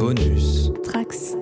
Bonus. 0.00 0.70
Trax. 0.82 1.36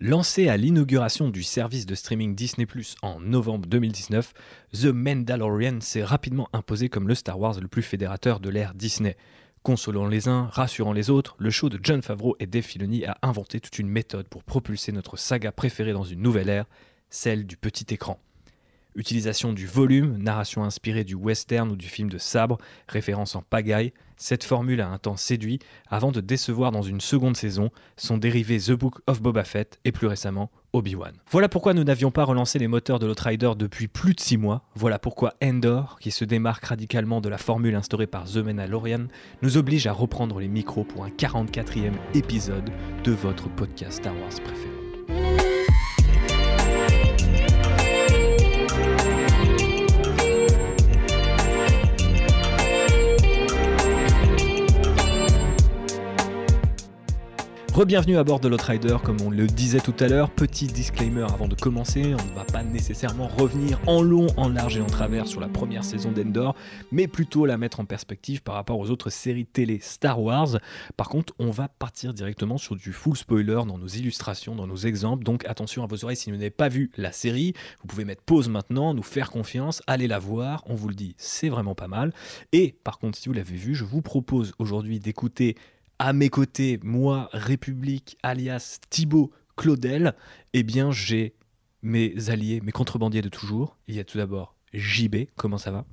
Lancé 0.00 0.48
à 0.48 0.58
l'inauguration 0.58 1.30
du 1.30 1.42
service 1.42 1.86
de 1.86 1.94
streaming 1.94 2.34
Disney 2.34 2.66
Plus 2.66 2.94
en 3.00 3.20
novembre 3.20 3.66
2019, 3.66 4.34
The 4.74 4.84
Mandalorian 4.84 5.80
s'est 5.80 6.04
rapidement 6.04 6.50
imposé 6.52 6.90
comme 6.90 7.08
le 7.08 7.14
Star 7.14 7.40
Wars 7.40 7.58
le 7.58 7.68
plus 7.68 7.80
fédérateur 7.80 8.38
de 8.38 8.50
l'ère 8.50 8.74
Disney. 8.74 9.16
Consolant 9.62 10.06
les 10.06 10.28
uns, 10.28 10.50
rassurant 10.52 10.92
les 10.92 11.08
autres, 11.08 11.36
le 11.38 11.48
show 11.48 11.70
de 11.70 11.80
John 11.82 12.02
Favreau 12.02 12.36
et 12.38 12.46
Dave 12.46 12.62
Filoni 12.62 13.06
a 13.06 13.16
inventé 13.22 13.58
toute 13.58 13.78
une 13.78 13.88
méthode 13.88 14.28
pour 14.28 14.44
propulser 14.44 14.92
notre 14.92 15.16
saga 15.16 15.52
préférée 15.52 15.94
dans 15.94 16.04
une 16.04 16.20
nouvelle 16.20 16.50
ère, 16.50 16.66
celle 17.08 17.46
du 17.46 17.56
petit 17.56 17.94
écran. 17.94 18.20
Utilisation 18.94 19.54
du 19.54 19.66
volume, 19.66 20.18
narration 20.18 20.64
inspirée 20.64 21.04
du 21.04 21.14
western 21.14 21.70
ou 21.70 21.76
du 21.76 21.88
film 21.88 22.10
de 22.10 22.18
sabre, 22.18 22.58
référence 22.88 23.36
en 23.36 23.40
pagaille, 23.40 23.94
cette 24.16 24.44
formule 24.44 24.80
a 24.80 24.88
un 24.88 24.98
temps 24.98 25.16
séduit 25.16 25.58
avant 25.88 26.12
de 26.12 26.20
décevoir 26.20 26.72
dans 26.72 26.82
une 26.82 27.00
seconde 27.00 27.36
saison 27.36 27.70
son 27.96 28.18
dérivé 28.18 28.58
The 28.58 28.72
Book 28.72 29.00
of 29.06 29.20
Boba 29.20 29.44
Fett 29.44 29.78
et 29.84 29.92
plus 29.92 30.06
récemment 30.06 30.50
Obi-Wan. 30.72 31.14
Voilà 31.30 31.48
pourquoi 31.48 31.74
nous 31.74 31.84
n'avions 31.84 32.10
pas 32.10 32.24
relancé 32.24 32.58
les 32.58 32.68
moteurs 32.68 32.98
de 32.98 33.06
l'Outrider 33.06 33.52
depuis 33.56 33.88
plus 33.88 34.14
de 34.14 34.20
6 34.20 34.36
mois. 34.36 34.62
Voilà 34.74 34.98
pourquoi 34.98 35.34
Endor, 35.42 35.98
qui 36.00 36.10
se 36.10 36.24
démarque 36.24 36.64
radicalement 36.64 37.20
de 37.20 37.28
la 37.28 37.38
formule 37.38 37.74
instaurée 37.74 38.06
par 38.06 38.24
The 38.24 38.36
Mandalorian, 38.36 39.06
nous 39.42 39.56
oblige 39.56 39.86
à 39.86 39.92
reprendre 39.92 40.38
les 40.40 40.48
micros 40.48 40.84
pour 40.84 41.04
un 41.04 41.10
44e 41.10 41.94
épisode 42.14 42.70
de 43.04 43.12
votre 43.12 43.48
podcast 43.48 43.98
Star 43.98 44.14
Wars 44.14 44.40
préféré. 44.44 44.75
Rebienvenue 57.76 58.16
à 58.16 58.24
bord 58.24 58.40
de 58.40 58.48
l'Outrider, 58.48 58.96
comme 59.04 59.20
on 59.20 59.28
le 59.28 59.46
disait 59.46 59.80
tout 59.80 59.92
à 60.00 60.08
l'heure. 60.08 60.30
Petit 60.30 60.66
disclaimer 60.66 61.24
avant 61.24 61.46
de 61.46 61.54
commencer, 61.54 62.14
on 62.18 62.24
ne 62.24 62.34
va 62.34 62.44
pas 62.44 62.62
nécessairement 62.62 63.28
revenir 63.28 63.78
en 63.86 64.00
long, 64.00 64.28
en 64.38 64.48
large 64.48 64.78
et 64.78 64.80
en 64.80 64.86
travers 64.86 65.26
sur 65.26 65.42
la 65.42 65.48
première 65.48 65.84
saison 65.84 66.10
d'Endor, 66.10 66.56
mais 66.90 67.06
plutôt 67.06 67.44
la 67.44 67.58
mettre 67.58 67.78
en 67.80 67.84
perspective 67.84 68.42
par 68.42 68.54
rapport 68.54 68.78
aux 68.78 68.88
autres 68.88 69.10
séries 69.10 69.44
télé 69.44 69.78
Star 69.82 70.22
Wars. 70.22 70.58
Par 70.96 71.10
contre, 71.10 71.34
on 71.38 71.50
va 71.50 71.68
partir 71.68 72.14
directement 72.14 72.56
sur 72.56 72.76
du 72.76 72.94
full 72.94 73.14
spoiler 73.14 73.60
dans 73.66 73.76
nos 73.76 73.88
illustrations, 73.88 74.54
dans 74.54 74.66
nos 74.66 74.76
exemples. 74.76 75.24
Donc 75.24 75.44
attention 75.44 75.84
à 75.84 75.86
vos 75.86 76.02
oreilles 76.02 76.16
si 76.16 76.30
vous 76.30 76.38
n'avez 76.38 76.48
pas 76.48 76.70
vu 76.70 76.90
la 76.96 77.12
série. 77.12 77.52
Vous 77.82 77.88
pouvez 77.88 78.06
mettre 78.06 78.22
pause 78.22 78.48
maintenant, 78.48 78.94
nous 78.94 79.02
faire 79.02 79.30
confiance, 79.30 79.82
allez 79.86 80.08
la 80.08 80.18
voir. 80.18 80.64
On 80.64 80.76
vous 80.76 80.88
le 80.88 80.94
dit, 80.94 81.14
c'est 81.18 81.50
vraiment 81.50 81.74
pas 81.74 81.88
mal. 81.88 82.14
Et 82.52 82.74
par 82.84 82.98
contre, 82.98 83.18
si 83.18 83.28
vous 83.28 83.34
l'avez 83.34 83.56
vu, 83.56 83.74
je 83.74 83.84
vous 83.84 84.00
propose 84.00 84.54
aujourd'hui 84.58 84.98
d'écouter 84.98 85.56
à 85.98 86.12
mes 86.12 86.28
côtés, 86.28 86.78
moi, 86.82 87.28
République, 87.32 88.18
alias 88.22 88.78
Thibaut 88.90 89.30
Claudel, 89.56 90.14
eh 90.52 90.62
bien, 90.62 90.90
j'ai 90.90 91.34
mes 91.82 92.30
alliés, 92.30 92.60
mes 92.62 92.72
contrebandiers 92.72 93.22
de 93.22 93.28
toujours. 93.28 93.76
Il 93.88 93.94
y 93.94 94.00
a 94.00 94.04
tout 94.04 94.18
d'abord 94.18 94.54
JB, 94.74 95.28
comment 95.36 95.58
ça 95.58 95.70
va? 95.70 95.84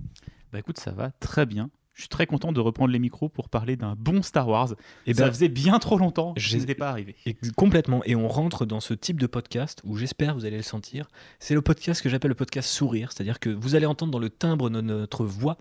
Bah 0.52 0.60
écoute, 0.60 0.78
ça 0.78 0.92
va 0.92 1.12
très 1.20 1.46
bien. 1.46 1.70
Je 1.94 2.02
suis 2.02 2.10
très 2.10 2.26
content 2.26 2.52
de 2.52 2.60
reprendre 2.60 2.92
les 2.92 3.00
micros 3.00 3.30
pour 3.30 3.50
parler 3.50 3.76
d'un 3.76 3.96
bon 3.96 4.24
Star 4.24 4.48
Wars. 4.48 4.74
Eh 5.06 5.14
ça 5.14 5.26
ben, 5.26 5.32
faisait 5.32 5.48
bien 5.48 5.78
trop 5.78 5.98
longtemps, 5.98 6.34
je 6.38 6.58
n'étais 6.58 6.74
pas 6.74 6.90
arrivé. 6.90 7.16
Et 7.28 7.36
complètement. 7.56 8.02
Et 8.06 8.16
on 8.16 8.28
rentre 8.28 8.66
dans 8.66 8.80
ce 8.80 8.96
type 8.96 9.20
de 9.20 9.28
podcast 9.28 9.82
où 9.84 9.96
j'espère 9.96 10.34
vous 10.34 10.46
allez 10.46 10.58
le 10.58 10.64
sentir. 10.64 11.08
C'est 11.40 11.54
le 11.54 11.62
podcast 11.62 12.02
que 12.02 12.10
j'appelle 12.10 12.30
le 12.30 12.36
podcast 12.36 12.68
sourire. 12.68 13.12
C'est-à-dire 13.12 13.40
que 13.40 13.50
vous 13.50 13.76
allez 13.76 13.86
entendre 13.86 14.12
dans 14.12 14.20
le 14.20 14.32
timbre 14.32 14.72
de 14.72 14.82
notre 14.82 15.24
voix 15.26 15.58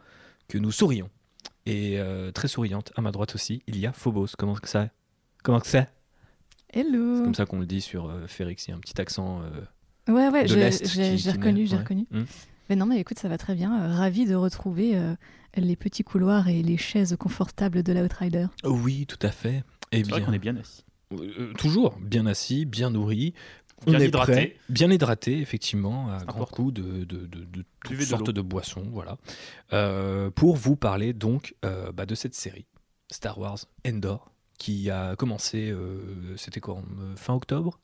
que 0.49 0.57
nous 0.57 0.73
sourions. 0.73 1.11
Et 1.67 1.99
euh, 1.99 2.33
très 2.33 2.49
souriante, 2.49 2.93
à 2.97 3.01
ma 3.03 3.13
droite 3.13 3.35
aussi, 3.35 3.63
il 3.67 3.79
y 3.79 3.87
a 3.87 3.93
Phobos. 3.93 4.29
Comment 4.37 4.55
que 4.55 4.69
ça 4.69 4.89
Comment 5.45 5.61
que 5.61 5.67
c'est? 5.69 5.89
Hello. 6.73 7.17
C'est 7.19 7.23
comme 7.25 7.35
ça 7.35 7.47
qu'on 7.47 7.59
le 7.61 7.67
dit 7.67 7.81
sur 7.81 8.09
euh, 8.09 8.27
Férix. 8.27 8.67
Il 8.67 8.71
y 8.71 8.75
a 8.75 8.77
un 8.77 8.81
petit 8.81 9.01
accent 9.01 9.43
euh, 9.43 10.13
Ouais, 10.13 10.29
ouais, 10.29 10.43
de 10.45 10.49
je- 10.49 10.55
l'Est. 10.57 10.87
j'ai 10.89 11.03
qui- 11.13 11.19
j'ai 11.19 11.31
qui 11.31 11.37
reconnu, 11.37 11.67
j'ai 11.67 11.75
Ouais. 11.77 11.83
reconnu. 11.83 12.07
Hmm. 12.11 12.25
Mais 12.71 12.77
non, 12.77 12.87
mais 12.87 12.99
écoute, 12.99 13.19
ça 13.19 13.29
va 13.29 13.39
très 13.39 13.55
bien. 13.55 13.83
Euh, 13.83 13.95
Ravi 13.95 14.25
de 14.25 14.35
retrouver 14.35 14.97
euh, 14.97 15.15
les 15.57 15.77
petits 15.77 16.03
couloirs 16.05 16.49
et 16.49 16.63
les 16.63 16.77
chaises 16.79 17.17
confortables 17.19 17.83
de 17.83 17.93
l'Outrider. 17.93 18.47
Oui, 18.65 19.07
tout 19.07 19.19
à 19.23 19.31
fait. 19.31 19.63
Et 19.93 19.99
C'est 20.03 20.11
vrai 20.11 20.21
bien, 20.21 20.27
qu'on 20.27 20.33
est 20.33 20.39
bien 20.39 20.57
assis. 20.57 20.85
Euh, 21.13 21.53
toujours 21.59 21.99
bien 22.01 22.25
assis, 22.25 22.65
bien 22.65 22.89
nourri. 22.91 23.35
Bien 23.87 23.99
on 23.99 24.01
est 24.01 24.09
hydraté. 24.09 24.33
prêt, 24.33 24.57
bien 24.69 24.91
hydraté, 24.91 25.41
effectivement, 25.41 26.09
à 26.11 26.17
important. 26.23 26.45
coups 26.47 26.75
de, 26.75 27.05
de, 27.05 27.27
de, 27.27 27.45
de 27.45 27.65
toutes 27.85 28.01
sortes 28.03 28.31
de 28.31 28.41
boissons, 28.41 28.87
voilà, 28.93 29.17
Euh, 29.73 30.31
pour 30.31 30.57
vous 30.57 30.77
parler 30.77 31.13
donc 31.13 31.55
euh, 31.65 31.93
bah, 31.93 32.07
de 32.07 32.15
cette 32.15 32.35
série 32.35 32.67
Star 33.11 33.39
Wars 33.39 33.59
Endor 33.87 34.31
qui 34.59 34.91
a 34.91 35.17
commencé, 35.17 35.71
euh, 35.71 36.37
c'était 36.37 36.61
quoi, 36.61 36.81
fin 37.17 37.35
octobre, 37.35 37.81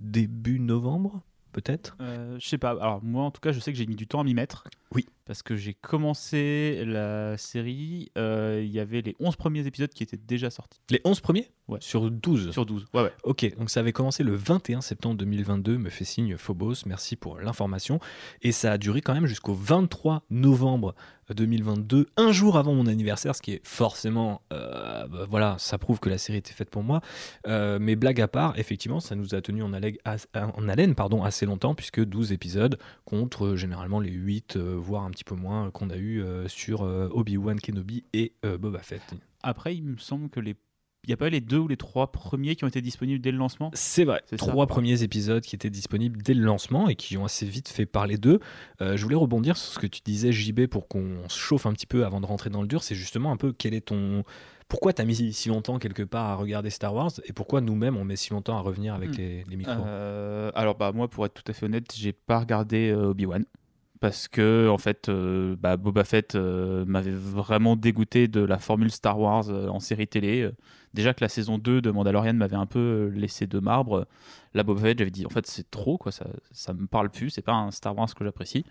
début 0.00 0.58
novembre, 0.60 1.22
peut-être? 1.52 1.96
Je 2.00 2.46
sais 2.46 2.58
pas. 2.58 2.70
Alors 2.72 3.02
moi, 3.02 3.24
en 3.24 3.30
tout 3.30 3.40
cas, 3.40 3.52
je 3.52 3.60
sais 3.60 3.72
que 3.72 3.78
j'ai 3.78 3.86
mis 3.86 3.96
du 3.96 4.06
temps 4.06 4.20
à 4.20 4.24
m'y 4.24 4.34
mettre. 4.34 4.64
Oui. 4.94 5.06
Parce 5.32 5.42
que 5.42 5.56
j'ai 5.56 5.72
commencé 5.72 6.84
la 6.84 7.38
série. 7.38 8.12
euh, 8.18 8.60
Il 8.62 8.70
y 8.70 8.78
avait 8.80 9.00
les 9.00 9.16
11 9.18 9.34
premiers 9.36 9.66
épisodes 9.66 9.88
qui 9.88 10.02
étaient 10.02 10.18
déjà 10.18 10.50
sortis. 10.50 10.78
Les 10.90 11.00
11 11.06 11.20
premiers 11.20 11.48
Ouais. 11.68 11.78
sur 11.80 12.10
12. 12.10 12.50
Sur 12.50 12.66
12. 12.66 12.86
Ouais, 12.92 13.02
ouais. 13.04 13.12
Ok, 13.24 13.50
donc 13.56 13.70
ça 13.70 13.80
avait 13.80 13.92
commencé 13.92 14.24
le 14.24 14.34
21 14.34 14.82
septembre 14.82 15.16
2022, 15.16 15.78
me 15.78 15.88
fait 15.88 16.04
signe 16.04 16.36
Phobos, 16.36 16.74
merci 16.84 17.16
pour 17.16 17.38
l'information. 17.38 17.98
Et 18.42 18.52
ça 18.52 18.72
a 18.72 18.78
duré 18.78 19.00
quand 19.00 19.14
même 19.14 19.24
jusqu'au 19.26 19.54
23 19.54 20.24
novembre 20.28 20.94
2022, 21.32 22.08
un 22.18 22.30
jour 22.32 22.58
avant 22.58 22.74
mon 22.74 22.86
anniversaire, 22.86 23.34
ce 23.34 23.40
qui 23.40 23.52
est 23.52 23.66
forcément, 23.66 24.42
euh, 24.52 25.06
bah, 25.06 25.24
voilà, 25.26 25.54
ça 25.58 25.78
prouve 25.78 25.98
que 25.98 26.10
la 26.10 26.18
série 26.18 26.38
était 26.38 26.52
faite 26.52 26.68
pour 26.68 26.82
moi. 26.82 27.00
Euh, 27.46 27.78
mais 27.80 27.96
blague 27.96 28.20
à 28.20 28.28
part, 28.28 28.58
effectivement, 28.58 29.00
ça 29.00 29.14
nous 29.14 29.34
a 29.34 29.40
tenu 29.40 29.62
en, 29.62 29.72
haleine- 29.72 29.96
as- 30.04 30.26
en 30.34 30.68
haleine 30.68 30.94
pardon, 30.94 31.22
assez 31.22 31.46
longtemps, 31.46 31.74
puisque 31.74 32.04
12 32.04 32.32
épisodes 32.32 32.76
contre 33.06 33.46
euh, 33.46 33.56
généralement 33.56 34.00
les 34.00 34.10
8, 34.10 34.56
euh, 34.56 34.74
voire 34.76 35.04
un 35.04 35.10
petit 35.10 35.21
peu 35.24 35.34
moins, 35.34 35.70
qu'on 35.70 35.90
a 35.90 35.96
eu 35.96 36.22
euh, 36.22 36.48
sur 36.48 36.82
euh, 36.82 37.08
Obi-Wan 37.12 37.60
Kenobi 37.60 38.04
et 38.12 38.32
euh, 38.44 38.58
Boba 38.58 38.80
Fett. 38.80 39.02
Après, 39.42 39.74
il 39.74 39.82
me 39.84 39.96
semble 39.98 40.28
que 40.30 40.40
les. 40.40 40.54
Il 41.04 41.08
n'y 41.08 41.14
a 41.14 41.16
pas 41.16 41.26
eu 41.26 41.30
les 41.30 41.40
deux 41.40 41.58
ou 41.58 41.66
les 41.66 41.76
trois 41.76 42.12
premiers 42.12 42.54
qui 42.54 42.62
ont 42.62 42.68
été 42.68 42.80
disponibles 42.80 43.20
dès 43.20 43.32
le 43.32 43.36
lancement 43.38 43.72
C'est 43.74 44.04
vrai. 44.04 44.22
Ça. 44.30 44.36
Trois 44.36 44.68
premiers 44.68 45.02
épisodes 45.02 45.42
qui 45.42 45.56
étaient 45.56 45.68
disponibles 45.68 46.22
dès 46.22 46.32
le 46.32 46.44
lancement 46.44 46.88
et 46.88 46.94
qui 46.94 47.16
ont 47.16 47.24
assez 47.24 47.44
vite 47.44 47.68
fait 47.68 47.86
parler 47.86 48.18
d'eux. 48.18 48.38
Euh, 48.80 48.96
je 48.96 49.02
voulais 49.02 49.16
rebondir 49.16 49.56
sur 49.56 49.72
ce 49.72 49.78
que 49.80 49.88
tu 49.88 50.00
disais, 50.04 50.30
JB, 50.30 50.66
pour 50.68 50.86
qu'on 50.86 51.28
se 51.28 51.36
chauffe 51.36 51.66
un 51.66 51.72
petit 51.72 51.86
peu 51.88 52.04
avant 52.06 52.20
de 52.20 52.26
rentrer 52.26 52.50
dans 52.50 52.62
le 52.62 52.68
dur. 52.68 52.84
C'est 52.84 52.94
justement 52.94 53.32
un 53.32 53.36
peu 53.36 53.52
quel 53.52 53.74
est 53.74 53.80
ton. 53.80 54.22
Pourquoi 54.68 54.92
tu 54.92 55.02
as 55.02 55.04
mis 55.04 55.32
si 55.32 55.48
longtemps 55.48 55.80
quelque 55.80 56.04
part 56.04 56.26
à 56.30 56.34
regarder 56.36 56.70
Star 56.70 56.94
Wars 56.94 57.10
et 57.24 57.32
pourquoi 57.32 57.60
nous-mêmes 57.60 57.96
on 57.96 58.04
met 58.04 58.14
si 58.14 58.30
longtemps 58.30 58.56
à 58.56 58.60
revenir 58.60 58.94
avec 58.94 59.10
Hmm. 59.10 59.16
les, 59.18 59.44
les 59.50 59.56
micros? 59.56 59.84
Euh, 59.84 60.52
alors 60.54 60.76
bah 60.76 60.92
moi 60.92 61.08
pour 61.08 61.26
être 61.26 61.34
tout 61.34 61.50
à 61.50 61.52
fait 61.52 61.66
honnête, 61.66 61.92
j'ai 61.96 62.12
pas 62.12 62.38
regardé 62.38 62.90
euh, 62.90 63.08
Obi-Wan 63.10 63.44
parce 64.02 64.26
que 64.26 64.68
en 64.68 64.78
fait 64.78 65.08
euh, 65.08 65.54
bah, 65.56 65.76
Boba 65.76 66.02
Fett 66.02 66.34
euh, 66.34 66.84
m'avait 66.86 67.12
vraiment 67.12 67.76
dégoûté 67.76 68.26
de 68.26 68.40
la 68.40 68.58
formule 68.58 68.90
Star 68.90 69.16
Wars 69.16 69.48
euh, 69.48 69.68
en 69.68 69.78
série 69.78 70.08
télé. 70.08 70.50
Déjà 70.92 71.14
que 71.14 71.22
la 71.22 71.28
saison 71.28 71.56
2 71.56 71.80
de 71.80 71.90
Mandalorian 71.92 72.34
m'avait 72.34 72.56
un 72.56 72.66
peu 72.66 73.12
laissé 73.14 73.46
de 73.46 73.60
marbre. 73.60 74.08
Là 74.54 74.64
Boba 74.64 74.80
Fett, 74.80 74.98
j'avais 74.98 75.12
dit 75.12 75.24
en 75.24 75.28
fait 75.28 75.46
c'est 75.46 75.70
trop 75.70 75.98
quoi, 75.98 76.10
ça 76.10 76.26
ça 76.50 76.72
me 76.74 76.88
parle 76.88 77.10
plus, 77.10 77.30
c'est 77.30 77.42
pas 77.42 77.52
un 77.52 77.70
Star 77.70 77.96
Wars 77.96 78.12
que 78.12 78.24
j'apprécie. 78.24 78.64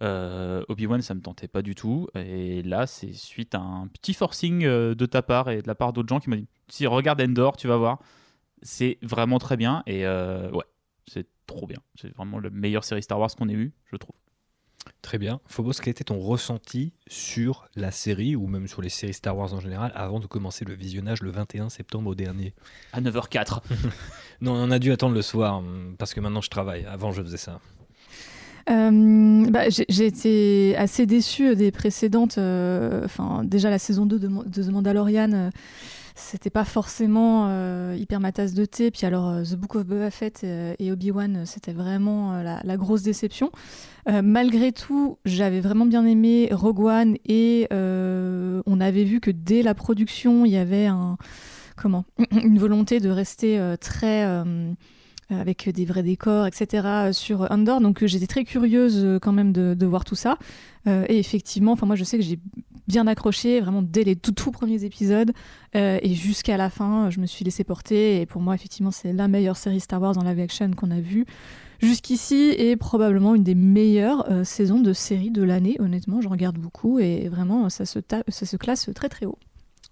Obi-Wan 0.00 1.02
ça 1.02 1.14
me 1.14 1.20
tentait 1.20 1.48
pas 1.48 1.62
du 1.62 1.74
tout 1.74 2.06
et 2.14 2.62
là 2.62 2.86
c'est 2.86 3.12
suite 3.12 3.56
à 3.56 3.60
un 3.60 3.88
petit 3.88 4.14
forcing 4.14 4.62
de 4.62 5.06
ta 5.06 5.20
part 5.20 5.50
et 5.50 5.62
de 5.62 5.66
la 5.66 5.74
part 5.74 5.92
d'autres 5.92 6.08
gens 6.08 6.20
qui 6.20 6.30
m'ont 6.30 6.36
dit 6.36 6.46
si 6.68 6.86
regarde 6.86 7.20
Endor, 7.20 7.56
tu 7.56 7.66
vas 7.66 7.76
voir. 7.76 7.98
C'est 8.62 8.98
vraiment 9.02 9.40
très 9.40 9.56
bien 9.56 9.82
et 9.88 10.06
ouais, 10.06 10.64
c'est 11.08 11.26
trop 11.48 11.66
bien. 11.66 11.80
C'est 11.96 12.14
vraiment 12.14 12.38
la 12.38 12.50
meilleure 12.50 12.84
série 12.84 13.02
Star 13.02 13.18
Wars 13.18 13.34
qu'on 13.34 13.48
ait 13.48 13.54
eue, 13.54 13.72
je 13.90 13.96
trouve. 13.96 14.14
Très 15.02 15.18
bien. 15.18 15.40
Phobos, 15.46 15.72
quel 15.82 15.90
était 15.90 16.04
ton 16.04 16.18
ressenti 16.20 16.92
sur 17.08 17.68
la 17.74 17.90
série 17.90 18.36
ou 18.36 18.46
même 18.46 18.68
sur 18.68 18.82
les 18.82 18.88
séries 18.88 19.14
Star 19.14 19.36
Wars 19.36 19.52
en 19.54 19.60
général 19.60 19.92
avant 19.94 20.20
de 20.20 20.26
commencer 20.26 20.64
le 20.64 20.74
visionnage 20.74 21.22
le 21.22 21.30
21 21.30 21.68
septembre 21.68 22.14
dernier? 22.14 22.54
À 22.92 23.00
9h04. 23.00 23.60
Non, 24.42 24.52
on 24.54 24.70
a 24.70 24.78
dû 24.78 24.90
attendre 24.90 25.14
le 25.14 25.20
soir 25.22 25.58
hum, 25.58 25.94
parce 25.98 26.14
que 26.14 26.20
maintenant 26.20 26.40
je 26.40 26.48
travaille. 26.48 26.86
Avant 26.86 27.12
je 27.12 27.22
faisais 27.22 27.36
ça. 27.36 27.60
Euh, 28.70 29.46
bah, 29.50 29.64
j'ai 29.68 30.06
été 30.06 30.76
assez 30.76 31.04
déçue 31.06 31.56
des 31.56 31.70
précédentes. 31.72 32.38
euh, 32.38 33.04
Enfin, 33.04 33.42
déjà 33.44 33.68
la 33.70 33.78
saison 33.78 34.06
2 34.06 34.18
de, 34.18 34.28
Mo- 34.28 34.44
de 34.44 34.62
The 34.62 34.68
Mandalorian, 34.68 35.32
euh, 35.32 35.50
c'était 36.20 36.50
pas 36.50 36.64
forcément 36.64 37.46
euh, 37.48 37.96
hyper 37.98 38.20
ma 38.20 38.32
tasse 38.32 38.54
de 38.54 38.64
thé. 38.64 38.90
Puis 38.90 39.06
alors, 39.06 39.28
euh, 39.28 39.42
The 39.42 39.54
Book 39.54 39.74
of 39.74 39.86
Boba 39.86 40.10
Fett 40.10 40.42
euh, 40.44 40.74
et 40.78 40.92
Obi-Wan, 40.92 41.44
c'était 41.46 41.72
vraiment 41.72 42.42
la, 42.42 42.76
grosse 42.76 43.02
déception. 43.02 43.50
Malgré 44.06 44.72
tout, 44.72 45.18
j'avais 45.24 45.60
vraiment 45.60 45.86
bien 45.86 46.04
aimé 46.04 46.48
Rogue 46.50 46.80
One 46.80 47.16
et 47.26 47.68
on 47.70 48.80
avait 48.80 49.04
vu 49.04 49.20
que 49.20 49.30
dès 49.30 49.62
la 49.62 49.74
production, 49.74 50.44
il 50.44 50.52
y 50.52 50.56
avait 50.56 50.86
un 50.86 51.16
comment 51.76 52.04
une 52.32 52.58
volonté 52.58 53.00
de 53.00 53.10
rester 53.10 53.62
très 53.80 54.24
avec 55.28 55.68
des 55.68 55.84
vrais 55.84 56.02
décors, 56.02 56.46
etc. 56.46 57.12
sur 57.12 57.46
Andor. 57.50 57.80
Donc 57.80 58.04
j'étais 58.04 58.26
très 58.26 58.44
curieuse 58.44 59.18
quand 59.20 59.32
même 59.32 59.52
de, 59.52 59.86
voir 59.86 60.04
tout 60.04 60.16
ça. 60.16 60.38
Et 60.86 61.18
effectivement, 61.18 61.72
enfin 61.72 61.86
moi 61.86 61.96
je 61.96 62.04
sais 62.04 62.16
que 62.16 62.24
j'ai 62.24 62.40
bien 62.90 63.06
accroché, 63.06 63.60
vraiment 63.60 63.82
dès 63.82 64.02
les 64.04 64.16
tout, 64.16 64.32
tout 64.32 64.50
premiers 64.50 64.84
épisodes. 64.84 65.32
et 65.74 66.14
jusqu'à 66.14 66.56
la 66.56 66.70
fin, 66.70 67.10
je 67.10 67.20
me 67.20 67.26
suis 67.26 67.44
laissé 67.44 67.62
porter. 67.62 68.20
Et 68.20 68.26
pour 68.26 68.42
moi, 68.42 68.54
effectivement, 68.54 68.90
c'est 68.90 69.12
la 69.12 69.28
meilleure 69.28 69.56
série 69.56 69.80
Star 69.80 70.02
Wars 70.02 70.18
en 70.18 70.24
live 70.24 70.40
action 70.40 70.70
qu'on 70.72 70.90
a 70.90 71.00
vue 71.00 71.24
jusqu'ici 71.80 72.54
est 72.58 72.76
probablement 72.76 73.34
une 73.34 73.44
des 73.44 73.54
meilleures 73.54 74.26
saisons 74.44 74.80
de 74.80 74.92
série 74.92 75.30
de 75.30 75.42
l'année. 75.42 75.76
Honnêtement, 75.78 76.20
j'en 76.20 76.30
regarde 76.30 76.58
beaucoup 76.58 76.98
et 76.98 77.28
vraiment, 77.28 77.70
ça 77.70 77.86
se, 77.86 78.00
ça 78.28 78.46
se 78.46 78.56
classe 78.56 78.90
très 78.94 79.08
très 79.08 79.26
haut. 79.26 79.38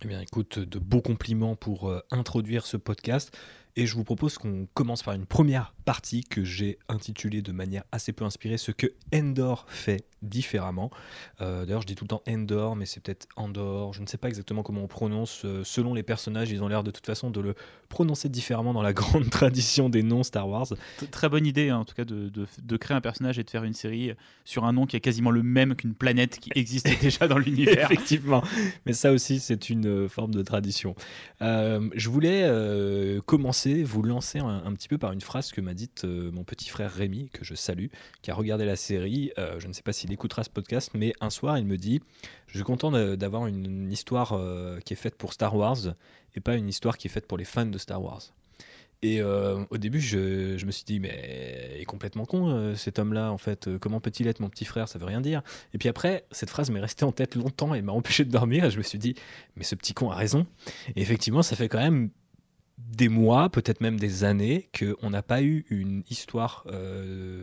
Eh 0.05 0.09
bien, 0.09 0.21
écoute, 0.21 0.59
de 0.59 0.79
beaux 0.79 1.01
compliments 1.01 1.57
pour 1.57 1.93
introduire 2.11 2.67
ce 2.67 2.77
podcast. 2.77 3.33
Et 3.79 3.87
je 3.87 3.95
vous 3.95 4.03
propose 4.03 4.39
qu'on 4.39 4.67
commence 4.75 5.05
par 5.05 5.15
une 5.15 5.25
première 5.25 5.73
partie 5.89 6.23
que 6.23 6.45
j'ai 6.45 6.79
intitulée 6.91 7.41
de 7.41 7.51
manière 7.51 7.83
assez 7.93 8.13
peu 8.13 8.27
inspirée 8.27 8.59
ce 8.59 8.73
que 8.73 8.89
Endor 9.15 9.65
fait 9.69 10.05
différemment. 10.21 10.91
Euh, 11.41 11.65
d'ailleurs, 11.65 11.83
je 11.83 11.87
dis 11.87 11.95
tout 11.95 12.05
le 12.05 12.09
temps 12.09 12.23
Endor, 12.29 12.77
mais 12.77 12.85
c'est 12.85 13.01
peut-être 13.01 13.27
Endor. 13.37 13.95
Je 13.95 14.03
ne 14.03 14.07
sais 14.07 14.19
pas 14.19 14.29
exactement 14.29 14.63
comment 14.63 14.83
on 14.83 14.89
prononce. 14.89 15.43
Euh, 15.47 15.63
selon 15.65 15.95
les 15.95 16.03
personnages, 16.03 16.51
ils 16.51 16.63
ont 16.63 16.69
l'air 16.69 16.83
de 16.83 16.91
toute 16.91 17.07
façon 17.07 17.31
de 17.31 17.41
le 17.41 17.55
prononcer 17.89 18.29
différemment 18.29 18.75
dans 18.75 18.83
la 18.83 18.93
grande 18.95 19.31
tradition 19.31 19.89
des 19.89 20.03
noms 20.03 20.23
Star 20.23 20.47
Wars. 20.47 20.67
Très 21.11 21.31
bonne 21.31 21.47
idée, 21.47 21.71
hein, 21.71 21.79
en 21.79 21.85
tout 21.87 21.95
cas, 21.95 22.05
de, 22.05 22.29
de, 22.29 22.77
créer 22.77 22.95
un 22.95 23.01
personnage 23.01 23.39
et 23.39 23.45
de 23.45 23.51
faire 23.51 23.65
une 23.65 23.73
série 23.73 24.13
sur 24.45 24.65
un 24.65 24.75
nom 24.75 24.85
qui 24.85 24.97
est 24.97 25.01
quasiment 25.01 25.31
le 25.31 25.43
même 25.43 25.75
qu'une 25.75 25.95
planète 25.95 26.39
qui 26.39 26.51
existe 26.55 26.89
déjà 27.01 27.29
dans 27.29 27.39
l'univers. 27.39 27.91
Effectivement. 27.91 28.43
Mais 28.85 28.93
ça 28.93 29.13
aussi, 29.13 29.41
c'est 29.41 29.71
une 29.71 29.87
euh, 29.87 30.09
forme 30.09 30.35
de 30.35 30.43
tradition. 30.43 30.95
je 31.41 32.09
voulais 32.09 32.47
commencer, 33.25 33.83
vous 33.85 34.03
lancer 34.03 34.39
un, 34.39 34.63
un, 34.65 34.73
petit 34.75 34.89
peu 34.89 34.99
par 34.99 35.13
une 35.13 35.21
phrase 35.21 35.51
que 35.53 35.61
m'a 35.61 35.75
dite 35.79 36.05
mon 36.05 36.45
petit 36.45 36.69
frère 36.69 36.93
Rémi, 36.93 37.31
que 37.31 37.45
je 37.45 37.55
salue, 37.55 37.87
qui 38.23 38.31
a 38.31 38.35
regardé 38.35 38.65
la 38.65 38.77
série. 38.77 39.33
je 39.37 39.67
ne 39.67 39.73
sais 39.73 39.83
pas 39.83 39.93
si 39.93 40.07
il 40.07 40.13
écoutera 40.13 40.45
ce 40.45 40.51
podcast, 40.51 40.91
mais 40.95 41.13
un 41.21 41.31
soir, 41.31 41.59
il 41.59 41.65
me 41.65 41.77
dit 41.77 42.01
Je 42.47 42.57
suis 42.57 42.65
content 42.65 42.91
d'avoir 43.17 43.47
une, 43.47 43.91
histoire 43.91 44.33
euh, 44.33 44.79
qui 44.81 44.93
est 44.93 44.97
faite 44.97 45.17
pour 45.17 45.33
Star 45.33 45.55
Wars 45.57 45.95
et 46.35 46.41
pas 46.41 46.57
une 46.57 46.69
histoire 46.69 46.99
qui 46.99 47.09
est 47.09 47.11
faite 47.11 47.27
pour 47.27 47.39
les 47.39 47.45
fans 47.45 47.67
de 47.67 47.79
Star 47.79 48.03
Wars. 48.03 48.23
Et 49.01 49.21
euh, 49.21 49.65
au 49.71 49.79
début, 49.79 50.01
je, 50.01 50.65
me 50.67 50.73
suis 50.73 50.85
dit, 50.85 50.99
mais 50.99 51.71
il 51.77 51.83
est 51.83 51.85
complètement 51.85 52.25
con 52.25 52.49
euh, 52.49 52.75
cet 52.75 52.99
homme-là, 52.99 53.31
en 53.31 53.39
fait. 53.39 53.79
Comment 53.79 54.01
peut-il 54.01 54.27
être 54.27 54.41
mon 54.41 54.49
petit 54.49 54.65
frère? 54.65 54.89
Ça 54.89 54.99
veut 54.99 55.05
rien 55.05 55.21
dire. 55.21 55.43
Et 55.73 55.79
puis 55.79 55.89
après, 55.89 56.27
cette 56.33 56.51
phrase 56.51 56.71
m'est 56.71 56.81
restée 56.81 57.05
en 57.05 57.13
tête 57.13 57.37
longtemps 57.37 57.75
et 57.75 57.83
m'a 57.83 57.93
empêché 58.01 58.25
de 58.25 58.31
dormir. 58.31 58.65
Et 58.65 58.71
je 58.71 58.79
me 58.79 58.83
suis 58.83 58.99
dit, 58.99 59.15
mais 59.57 59.63
ce 59.63 59.77
petit 59.77 59.95
con 59.95 60.11
a 60.11 60.17
raison. 60.17 60.47
Et 60.97 61.01
effectivement, 61.01 61.43
ça 61.43 61.55
fait 61.55 61.69
quand 61.69 61.79
même 61.79 62.11
des 62.79 63.09
mois, 63.09 63.51
peut-être 63.51 63.81
même 63.81 63.99
des 63.99 64.25
années, 64.25 64.69
qu'on 64.79 65.11
n'a 65.11 65.23
pas 65.23 65.43
eu 65.43 65.67
une 65.71 66.03
histoire 66.11 66.67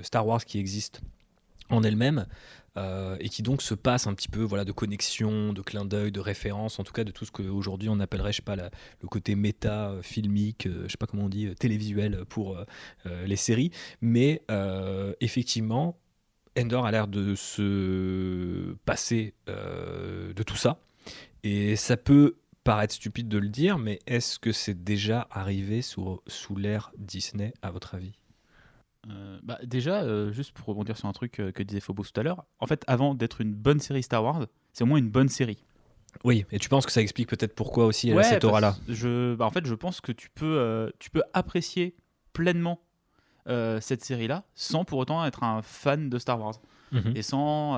Star 0.01 0.25
Wars 0.25 0.43
qui 0.43 0.59
existe 0.59 1.01
en 1.69 1.83
elle-même 1.83 2.25
euh, 2.77 3.15
et 3.21 3.29
qui 3.29 3.41
donc 3.41 3.61
se 3.61 3.73
passe 3.73 4.05
un 4.05 4.13
petit 4.13 4.27
peu 4.27 4.41
voilà 4.41 4.65
de 4.65 4.73
connexion, 4.73 5.53
de 5.53 5.61
clin 5.61 5.85
d'œil, 5.85 6.11
de 6.11 6.19
référence, 6.19 6.77
en 6.77 6.83
tout 6.83 6.91
cas 6.91 7.05
de 7.05 7.11
tout 7.11 7.23
ce 7.23 7.31
qu'aujourd'hui 7.31 7.87
on 7.87 8.01
appellerait 8.01 8.33
je 8.33 8.37
sais 8.37 8.41
pas 8.41 8.57
le 8.57 9.07
côté 9.07 9.35
méta 9.35 9.91
euh, 9.91 10.01
filmique, 10.01 10.67
euh, 10.67 10.83
je 10.85 10.91
sais 10.91 10.97
pas 10.97 11.05
comment 11.05 11.23
on 11.23 11.29
dit 11.29 11.55
télévisuel 11.55 12.25
pour 12.27 12.57
les 13.05 13.35
séries, 13.35 13.71
mais 14.01 14.41
effectivement 15.21 15.97
Endor 16.57 16.85
a 16.85 16.91
l'air 16.91 17.07
de 17.07 17.35
se 17.35 18.75
passer 18.85 19.33
de 19.47 20.43
tout 20.43 20.55
ça. 20.55 20.79
Et 21.43 21.75
ça 21.75 21.97
peut 21.97 22.35
paraître 22.65 22.95
stupide 22.95 23.29
de 23.29 23.38
le 23.38 23.47
dire, 23.47 23.77
mais 23.77 24.00
est-ce 24.07 24.39
que 24.39 24.51
c'est 24.51 24.83
déjà 24.83 25.27
arrivé 25.31 25.81
sous, 25.81 26.19
sous 26.27 26.57
l'ère 26.57 26.91
Disney 26.97 27.53
à 27.62 27.71
votre 27.71 27.94
avis? 27.94 28.19
Euh, 29.09 29.39
bah, 29.44 29.59
déjà, 29.63 30.01
euh, 30.01 30.31
juste 30.31 30.51
pour 30.51 30.65
rebondir 30.65 30.97
sur 30.97 31.07
un 31.07 31.13
truc 31.13 31.39
euh, 31.39 31.51
que 31.51 31.62
disait 31.62 31.79
Phobos 31.79 32.06
tout 32.06 32.19
à 32.19 32.23
l'heure, 32.23 32.44
en 32.59 32.65
fait, 32.65 32.83
avant 32.88 33.13
d'être 33.13 33.39
une 33.39 33.53
bonne 33.53 33.79
série 33.79 34.01
Star 34.01 34.23
Wars, 34.23 34.47
c'est 34.73 34.83
au 34.83 34.88
moins 34.88 34.97
une 34.97 35.12
bonne 35.12 35.29
série. 35.29 35.63
Oui, 36.23 36.45
et 36.51 36.57
tu 36.57 36.67
penses 36.67 36.88
que 36.88 36.91
ça 36.91 37.01
explique 37.01 37.29
peut-être 37.29 37.53
pourquoi 37.53 37.85
aussi 37.85 38.09
elle 38.09 38.17
a 38.17 38.23
cette 38.23 38.44
aura-là? 38.44 38.75
je, 38.89 39.35
bah, 39.35 39.45
En 39.45 39.51
fait, 39.51 39.65
je 39.67 39.75
pense 39.75 40.01
que 40.01 40.12
tu 40.12 40.29
peux, 40.31 40.91
tu 40.97 41.12
peux 41.12 41.23
apprécier 41.33 41.95
pleinement 42.33 42.81
cette 43.45 44.03
série-là 44.03 44.44
sans 44.56 44.85
pour 44.85 44.97
autant 44.97 45.23
être 45.23 45.44
un 45.44 45.62
fan 45.62 46.09
de 46.09 46.17
Star 46.17 46.39
Wars. 46.39 46.59
Mhm. 46.91 47.13
Et 47.15 47.21
sans 47.21 47.75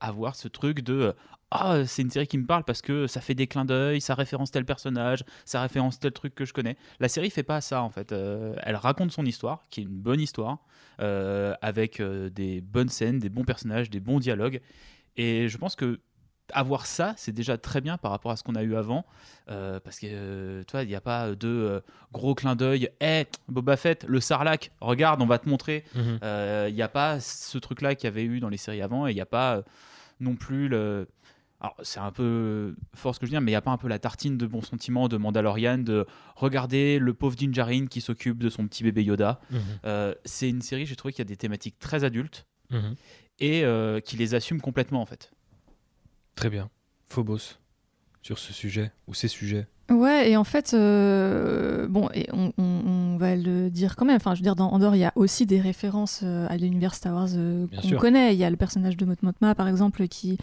avoir 0.00 0.34
ce 0.34 0.48
truc 0.48 0.80
de 0.80 1.14
ah, 1.56 1.86
c'est 1.86 2.02
une 2.02 2.10
série 2.10 2.26
qui 2.26 2.36
me 2.36 2.46
parle 2.46 2.64
parce 2.64 2.82
que 2.82 3.06
ça 3.06 3.20
fait 3.20 3.36
des 3.36 3.46
clins 3.46 3.64
d'œil, 3.64 4.00
ça 4.00 4.16
référence 4.16 4.50
tel 4.50 4.64
personnage, 4.64 5.24
ça 5.44 5.62
référence 5.62 6.00
tel 6.00 6.10
truc 6.10 6.34
que 6.34 6.44
je 6.44 6.52
connais. 6.52 6.76
La 6.98 7.08
série 7.08 7.30
fait 7.30 7.44
pas 7.44 7.60
ça 7.60 7.82
en 7.82 7.90
fait. 7.90 8.10
Euh, 8.10 8.56
elle 8.64 8.74
raconte 8.74 9.12
son 9.12 9.24
histoire, 9.24 9.64
qui 9.70 9.80
est 9.80 9.84
une 9.84 10.00
bonne 10.00 10.20
histoire, 10.20 10.58
euh, 11.00 11.54
avec 11.62 12.00
euh, 12.00 12.28
des 12.28 12.60
bonnes 12.60 12.88
scènes, 12.88 13.20
des 13.20 13.28
bons 13.28 13.44
personnages, 13.44 13.88
des 13.88 14.00
bons 14.00 14.18
dialogues. 14.18 14.60
Et 15.16 15.48
je 15.48 15.56
pense 15.56 15.76
que 15.76 16.00
avoir 16.52 16.86
ça, 16.86 17.14
c'est 17.16 17.30
déjà 17.30 17.56
très 17.56 17.80
bien 17.80 17.98
par 17.98 18.10
rapport 18.10 18.32
à 18.32 18.36
ce 18.36 18.42
qu'on 18.42 18.56
a 18.56 18.64
eu 18.64 18.74
avant, 18.74 19.06
parce 19.46 20.00
que 20.00 20.62
toi, 20.64 20.82
il 20.82 20.88
n'y 20.88 20.96
a 20.96 21.00
pas 21.00 21.36
de 21.36 21.82
gros 22.12 22.34
clins 22.34 22.56
d'œil. 22.56 22.90
Hé, 23.00 23.26
Boba 23.48 23.76
Fett, 23.76 24.04
le 24.08 24.20
Sarlac, 24.20 24.72
regarde, 24.80 25.22
on 25.22 25.26
va 25.26 25.38
te 25.38 25.48
montrer. 25.48 25.84
Il 25.94 26.74
n'y 26.74 26.82
a 26.82 26.88
pas 26.88 27.20
ce 27.20 27.56
truc-là 27.58 27.94
qu'il 27.94 28.08
y 28.08 28.12
avait 28.12 28.24
eu 28.24 28.40
dans 28.40 28.50
les 28.50 28.58
séries 28.58 28.82
avant, 28.82 29.06
et 29.06 29.12
il 29.12 29.14
n'y 29.14 29.22
a 29.22 29.26
pas 29.26 29.62
non 30.20 30.34
plus 30.36 30.68
le 30.68 31.08
alors 31.60 31.76
c'est 31.82 32.00
un 32.00 32.10
peu 32.10 32.74
fort 32.94 33.14
ce 33.14 33.20
que 33.20 33.26
je 33.26 33.30
veux 33.30 33.34
dire, 33.34 33.40
mais 33.40 33.50
il 33.50 33.54
n'y 33.54 33.56
a 33.56 33.62
pas 33.62 33.70
un 33.70 33.78
peu 33.78 33.88
la 33.88 33.98
tartine 33.98 34.36
de 34.36 34.46
bons 34.46 34.62
sentiments 34.62 35.08
de 35.08 35.16
Mandalorian 35.16 35.78
de 35.78 36.06
regarder 36.36 36.98
le 36.98 37.14
pauvre 37.14 37.36
Dinjarin 37.36 37.86
qui 37.86 38.00
s'occupe 38.00 38.38
de 38.38 38.50
son 38.50 38.66
petit 38.66 38.82
bébé 38.82 39.02
Yoda. 39.02 39.40
Mhm. 39.50 39.60
Euh, 39.86 40.14
c'est 40.24 40.48
une 40.48 40.62
série, 40.62 40.86
j'ai 40.86 40.96
trouvé 40.96 41.12
qu'il 41.12 41.20
y 41.20 41.26
a 41.26 41.28
des 41.28 41.36
thématiques 41.36 41.78
très 41.78 42.04
adultes 42.04 42.46
mhm. 42.70 42.94
et 43.38 43.64
euh, 43.64 44.00
qui 44.00 44.16
les 44.16 44.34
assume 44.34 44.60
complètement 44.60 45.00
en 45.00 45.06
fait. 45.06 45.32
Très 46.34 46.50
bien. 46.50 46.68
Phobos, 47.08 47.58
sur 48.22 48.38
ce 48.38 48.52
sujet 48.52 48.92
ou 49.06 49.14
ces 49.14 49.28
sujets 49.28 49.66
Ouais, 49.90 50.30
et 50.30 50.36
en 50.36 50.44
fait, 50.44 50.72
euh, 50.72 51.86
bon, 51.88 52.08
et 52.14 52.26
on, 52.32 52.52
va 53.16 53.36
le 53.36 53.70
dire 53.70 53.96
quand 53.96 54.04
même. 54.04 54.16
Enfin, 54.16 54.34
je 54.34 54.40
veux 54.40 54.44
dire, 54.44 54.56
dans 54.56 54.70
Andorre, 54.70 54.96
il 54.96 55.00
y 55.00 55.04
a 55.04 55.12
aussi 55.16 55.46
des 55.46 55.60
références 55.60 56.22
à 56.22 56.56
l'univers 56.56 56.94
Star 56.94 57.14
Wars 57.14 57.28
qu'on 57.28 57.96
connaît. 57.96 58.34
Il 58.34 58.38
y 58.38 58.44
a 58.44 58.50
le 58.50 58.56
personnage 58.56 58.96
de 58.96 59.04
Mot 59.04 59.14
Motma, 59.22 59.54
par 59.54 59.68
exemple, 59.68 60.08
qui, 60.08 60.38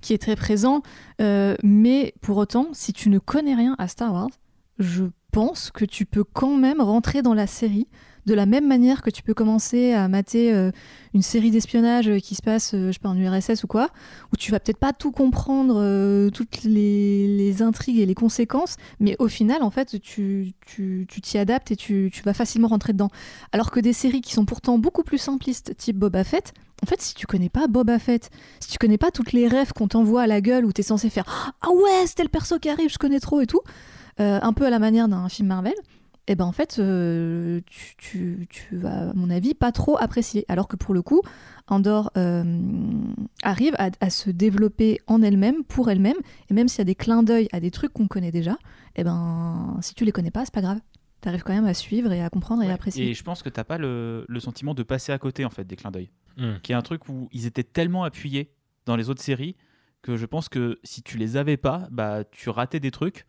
qui 0.00 0.12
est 0.12 0.18
très 0.18 0.36
présent. 0.36 0.82
Euh, 1.20 1.56
mais 1.62 2.14
pour 2.20 2.36
autant, 2.36 2.68
si 2.72 2.92
tu 2.92 3.10
ne 3.10 3.18
connais 3.18 3.54
rien 3.54 3.74
à 3.78 3.88
Star 3.88 4.12
Wars, 4.12 4.30
je 4.78 5.04
pense 5.32 5.70
que 5.70 5.84
tu 5.84 6.06
peux 6.06 6.24
quand 6.24 6.56
même 6.56 6.80
rentrer 6.80 7.22
dans 7.22 7.34
la 7.34 7.46
série 7.46 7.88
de 8.26 8.34
la 8.34 8.46
même 8.46 8.66
manière 8.66 9.02
que 9.02 9.10
tu 9.10 9.22
peux 9.22 9.34
commencer 9.34 9.92
à 9.92 10.08
mater 10.08 10.52
euh, 10.52 10.70
une 11.14 11.22
série 11.22 11.50
d'espionnage 11.50 12.10
qui 12.18 12.34
se 12.34 12.42
passe, 12.42 12.74
euh, 12.74 12.88
je 12.88 12.92
sais 12.92 12.98
pas, 12.98 13.08
en 13.08 13.16
URSS 13.16 13.64
ou 13.64 13.66
quoi, 13.66 13.88
où 14.32 14.36
tu 14.36 14.50
vas 14.50 14.60
peut-être 14.60 14.78
pas 14.78 14.92
tout 14.92 15.12
comprendre, 15.12 16.30
toutes 16.30 16.64
les, 16.64 17.62
intrigues 17.62 18.00
et 18.00 18.06
les 18.06 18.14
conséquences, 18.14 18.76
mais 19.00 19.16
au 19.18 19.28
final, 19.28 19.62
en 19.62 19.70
fait, 19.70 20.00
tu 20.00 20.54
t'y 20.66 21.06
tu, 21.06 21.38
adaptes 21.38 21.70
et 21.70 21.76
tu, 21.76 22.10
vas 22.24 22.34
facilement 22.34 22.68
rentrer 22.68 22.92
dedans. 22.92 23.10
Alors 23.52 23.70
que 23.70 23.80
des 23.80 23.92
séries 23.92 24.20
qui 24.20 24.32
sont 24.32 24.44
pourtant 24.44 24.78
beaucoup 24.78 25.04
plus 25.04 25.18
simplistes, 25.18 25.76
type 25.76 25.96
Boba 25.96 26.24
Fett, 26.24 26.52
en 26.82 26.86
fait, 26.86 27.00
si 27.00 27.14
tu 27.14 27.26
connais 27.26 27.48
pas 27.48 27.68
Boba 27.68 27.98
Fett, 27.98 28.30
si 28.60 28.68
tu 28.68 28.78
connais 28.78 28.98
pas 28.98 29.10
toutes 29.10 29.32
les 29.32 29.48
rêves 29.48 29.72
qu'on 29.72 29.88
t'envoie 29.88 30.22
à 30.22 30.26
la 30.26 30.40
gueule 30.40 30.64
où 30.64 30.72
t'es 30.72 30.82
censé 30.82 31.08
faire 31.08 31.54
Ah 31.62 31.70
ouais, 31.70 32.06
c'est 32.06 32.16
tel 32.16 32.28
perso 32.28 32.58
qui 32.58 32.68
arrive, 32.68 32.90
je 32.90 32.98
connais 32.98 33.20
trop 33.20 33.40
et 33.40 33.46
tout, 33.46 33.62
euh, 34.20 34.38
un 34.42 34.52
peu 34.52 34.66
à 34.66 34.70
la 34.70 34.78
manière 34.78 35.08
d'un 35.08 35.28
film 35.28 35.48
Marvel, 35.48 35.74
eh 36.28 36.34
ben 36.34 36.44
en 36.44 36.52
fait, 36.52 36.78
euh, 36.78 37.60
tu, 37.68 38.48
vas, 38.72 39.10
à 39.10 39.12
mon 39.14 39.30
avis, 39.30 39.54
pas 39.54 39.72
trop 39.72 39.96
apprécier. 39.98 40.44
Alors 40.48 40.68
que 40.68 40.76
pour 40.76 40.94
le 40.94 41.02
coup, 41.02 41.22
Andorre 41.68 42.10
euh, 42.16 42.60
arrive 43.42 43.74
à, 43.78 44.10
se 44.10 44.30
développer 44.30 45.00
en 45.06 45.22
elle-même, 45.22 45.64
pour 45.64 45.90
elle-même, 45.90 46.16
et 46.50 46.54
même 46.54 46.68
s'il 46.68 46.78
y 46.78 46.82
a 46.82 46.84
des 46.84 46.94
clins 46.94 47.22
d'œil 47.22 47.48
à 47.52 47.60
des 47.60 47.70
trucs 47.70 47.92
qu'on 47.92 48.08
connaît 48.08 48.32
déjà, 48.32 48.52
et 48.52 49.00
eh 49.00 49.04
ben 49.04 49.78
si 49.82 49.94
tu 49.94 50.04
les 50.04 50.12
connais 50.12 50.30
pas, 50.30 50.44
c'est 50.44 50.54
pas 50.54 50.62
grave 50.62 50.80
tu 51.22 51.30
arrives 51.30 51.44
quand 51.44 51.54
même 51.54 51.64
à 51.64 51.72
suivre 51.72 52.12
et 52.12 52.22
à 52.22 52.28
comprendre 52.28 52.62
et 52.62 52.70
à 52.70 52.74
apprécier. 52.74 53.08
Et 53.08 53.14
je 53.14 53.24
pense 53.24 53.42
que 53.42 53.48
t'as 53.48 53.64
pas 53.64 53.78
le, 53.78 54.26
le, 54.28 54.38
sentiment 54.38 54.74
de 54.74 54.82
passer 54.82 55.12
à 55.12 55.18
côté 55.18 55.46
en 55.46 55.50
fait 55.50 55.64
des 55.64 55.74
clins 55.74 55.90
d'œil. 55.90 56.10
Hmm. 56.36 56.58
qui 56.62 56.72
est 56.72 56.74
un 56.74 56.82
truc 56.82 57.08
où 57.08 57.30
ils 57.32 57.46
étaient 57.46 57.64
tellement 57.64 58.04
appuyés 58.04 58.52
dans 58.84 58.94
les 58.94 59.08
autres 59.08 59.22
séries 59.22 59.56
que 60.02 60.18
je 60.18 60.26
pense 60.26 60.50
que 60.50 60.78
si 60.84 61.02
tu 61.02 61.16
les 61.16 61.38
avais 61.38 61.56
pas, 61.56 61.88
bah 61.90 62.24
tu 62.30 62.50
ratais 62.50 62.78
des 62.78 62.90
trucs. 62.90 63.26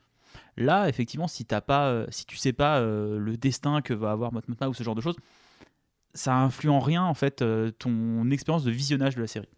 Là, 0.58 0.90
effectivement, 0.90 1.28
si 1.28 1.46
t'as 1.46 1.62
pas, 1.62 1.88
euh, 1.90 2.08
si 2.10 2.26
tu 2.26 2.36
sais 2.36 2.54
pas 2.54 2.80
euh, 2.80 3.20
le 3.20 3.38
destin 3.38 3.82
que 3.82 3.94
va 3.94 4.12
avoir 4.12 4.34
Motma 4.34 4.68
ou 4.68 4.74
ce 4.74 4.84
genre 4.84 4.96
de 4.96 5.02
choses, 5.02 5.18
ça 6.16 6.36
influe 6.36 6.70
en 6.70 6.80
rien 6.80 7.04
en 7.04 7.14
fait 7.14 7.44
euh, 7.44 7.70
ton 7.72 8.30
expérience 8.32 8.64
de 8.64 8.72
visionnage 8.72 9.16
de 9.16 9.22
la 9.22 9.28
série. 9.28 9.50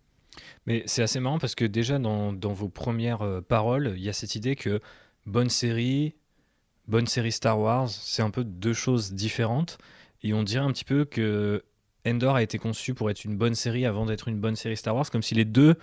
Mais 0.65 0.83
c'est 0.85 1.01
assez 1.01 1.21
marrant 1.21 1.39
parce 1.39 1.55
que 1.55 1.63
déjà 1.63 1.99
dans, 1.99 2.33
dans 2.33 2.53
vos 2.53 2.69
premières 2.69 3.41
paroles, 3.47 3.93
il 3.95 4.03
y 4.03 4.09
a 4.09 4.13
cette 4.13 4.35
idée 4.35 4.55
que 4.55 4.79
bonne 5.25 5.49
série, 5.49 6.15
bonne 6.87 7.07
série 7.07 7.31
Star 7.31 7.59
Wars, 7.59 7.89
c'est 7.89 8.21
un 8.21 8.29
peu 8.29 8.43
deux 8.43 8.73
choses 8.73 9.13
différentes. 9.13 9.77
Et 10.21 10.33
on 10.33 10.43
dirait 10.43 10.63
un 10.63 10.71
petit 10.71 10.85
peu 10.85 11.05
que 11.05 11.63
Endor 12.05 12.35
a 12.35 12.43
été 12.43 12.57
conçu 12.57 12.93
pour 12.93 13.09
être 13.09 13.23
une 13.23 13.37
bonne 13.37 13.55
série 13.55 13.85
avant 13.85 14.05
d'être 14.05 14.27
une 14.27 14.39
bonne 14.39 14.55
série 14.55 14.77
Star 14.77 14.95
Wars, 14.95 15.09
comme 15.09 15.23
si 15.23 15.33
les 15.35 15.45
deux 15.45 15.75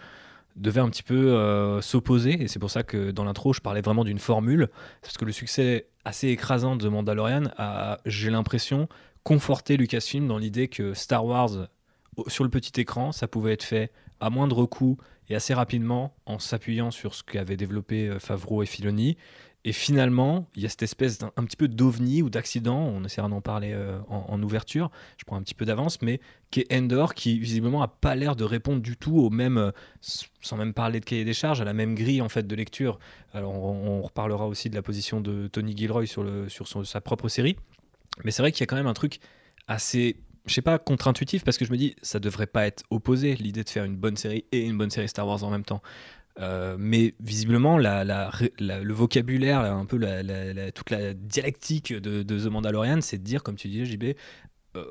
devaient 0.57 0.81
un 0.81 0.89
petit 0.89 1.03
peu 1.03 1.33
euh, 1.33 1.81
s'opposer. 1.81 2.43
Et 2.43 2.49
c'est 2.49 2.59
pour 2.59 2.71
ça 2.71 2.83
que 2.83 3.11
dans 3.11 3.25
l'intro, 3.25 3.53
je 3.53 3.61
parlais 3.61 3.83
vraiment 3.83 4.05
d'une 4.05 4.19
formule, 4.19 4.69
parce 5.03 5.17
que 5.17 5.25
le 5.25 5.33
succès 5.33 5.87
assez 6.05 6.29
écrasant 6.29 6.77
de 6.77 6.89
Mandalorian 6.89 7.45
a, 7.57 7.99
j'ai 8.07 8.31
l'impression, 8.31 8.89
conforté 9.23 9.77
Lucasfilm 9.77 10.27
dans 10.27 10.39
l'idée 10.39 10.69
que 10.69 10.95
Star 10.95 11.25
Wars, 11.25 11.69
sur 12.29 12.45
le 12.45 12.51
petit 12.51 12.81
écran, 12.81 13.13
ça 13.13 13.29
pouvait 13.29 13.53
être 13.53 13.65
fait 13.65 13.93
à 14.21 14.31
moindre 14.31 14.65
coût 14.65 14.97
et 15.29 15.35
assez 15.35 15.55
rapidement 15.55 16.15
en 16.25 16.39
s'appuyant 16.39 16.91
sur 16.91 17.15
ce 17.15 17.23
qu'avaient 17.23 17.57
développé 17.57 18.09
euh, 18.09 18.19
Favreau 18.19 18.63
et 18.63 18.67
Filoni. 18.67 19.17
Et 19.69 19.73
finalement, 19.73 20.49
il 20.55 20.63
y 20.63 20.67
a 20.67 20.69
cette 20.69 20.85
espèce 20.85 21.19
d'un 21.19 21.33
un 21.37 21.45
petit 21.45 21.57
peu 21.57 21.67
d'ovni 21.67 22.23
ou 22.23 22.31
d'accident, 22.31 22.79
on 22.79 23.03
essaiera 23.03 23.29
d'en 23.29 23.41
parler 23.41 23.73
euh, 23.75 23.99
en, 24.09 24.41
ouverture, 24.41 24.93
je 25.19 25.25
prends 25.25 25.35
un 25.35 25.43
petit 25.43 25.57
peu 25.57 25.65
d'avance, 25.65 26.01
mais 26.03 26.21
qui 26.53 26.61
est 26.61 26.73
Endor, 26.73 27.15
qui 27.15 27.41
visiblement 27.41 27.83
a 27.83 27.89
pas 27.89 28.15
l'air 28.15 28.37
de 28.37 28.45
répondre 28.45 28.81
du 28.81 28.97
tout 28.97 29.19
au 29.19 29.29
même, 29.29 29.59
euh, 29.59 29.73
sans 30.41 30.57
même 30.57 30.73
parler 30.73 31.01
de 31.01 31.05
cahier 31.05 31.25
des 31.25 31.35
charges, 31.35 31.61
à 31.61 31.65
la 31.65 31.73
même 31.73 31.97
grille 31.97 32.23
en 32.23 32.29
fait 32.29 32.47
de 32.47 32.55
lecture. 32.55 33.01
Alors 33.33 33.53
on, 33.55 34.03
reparlera 34.03 34.47
aussi 34.47 34.71
de 34.71 34.77
la 34.77 34.83
position 34.83 35.21
de 35.21 35.49
Tony 35.49 35.77
Gilroy 35.77 36.07
sur, 36.07 36.23
le, 36.23 36.49
sur 36.49 36.69
sa 36.87 37.01
propre 37.01 37.29
série, 37.29 37.57
mais 38.23 38.31
c'est 38.31 38.43
vrai 38.43 38.53
qu'il 38.53 38.61
y 38.61 38.63
a 38.63 38.67
quand 38.69 38.77
même 38.77 38.87
un 38.87 38.95
truc 38.95 39.19
assez, 39.67 40.21
je 40.47 40.55
sais 40.55 40.63
pas, 40.63 40.79
contre-intuitif, 40.79 41.43
parce 41.43 41.59
que 41.59 41.65
je 41.65 41.73
me 41.73 41.77
dis, 41.77 41.97
ça 42.03 42.21
devrait 42.21 42.47
pas 42.47 42.69
être 42.69 42.85
opposé, 42.91 43.35
l'idée 43.35 43.65
de 43.65 43.69
faire 43.69 43.83
une 43.83 43.97
bonne 43.97 44.17
série 44.17 44.45
et 44.53 44.61
une 44.61 44.79
bonne 44.79 44.91
série 44.91 45.09
Star 45.09 45.27
Wars 45.27 45.43
en 45.43 45.51
même 45.51 45.65
temps. 45.65 45.83
Euh, 46.39 46.77
mais 46.79 47.15
visiblement, 47.21 47.79
le 47.79 48.93
vocabulaire, 48.93 49.61
un 49.61 49.87
peu 49.87 49.99
toute 50.75 50.91
la 50.91 51.15
dialectique 51.15 51.93
de, 51.93 52.23
The 52.23 52.47
Mandalorian, 52.51 53.01
c'est 53.01 53.19
de 53.19 53.23
dire, 53.23 53.43
comme 53.43 53.57
tu 53.57 53.69
disais, 53.69 53.85
JB, 53.87 54.17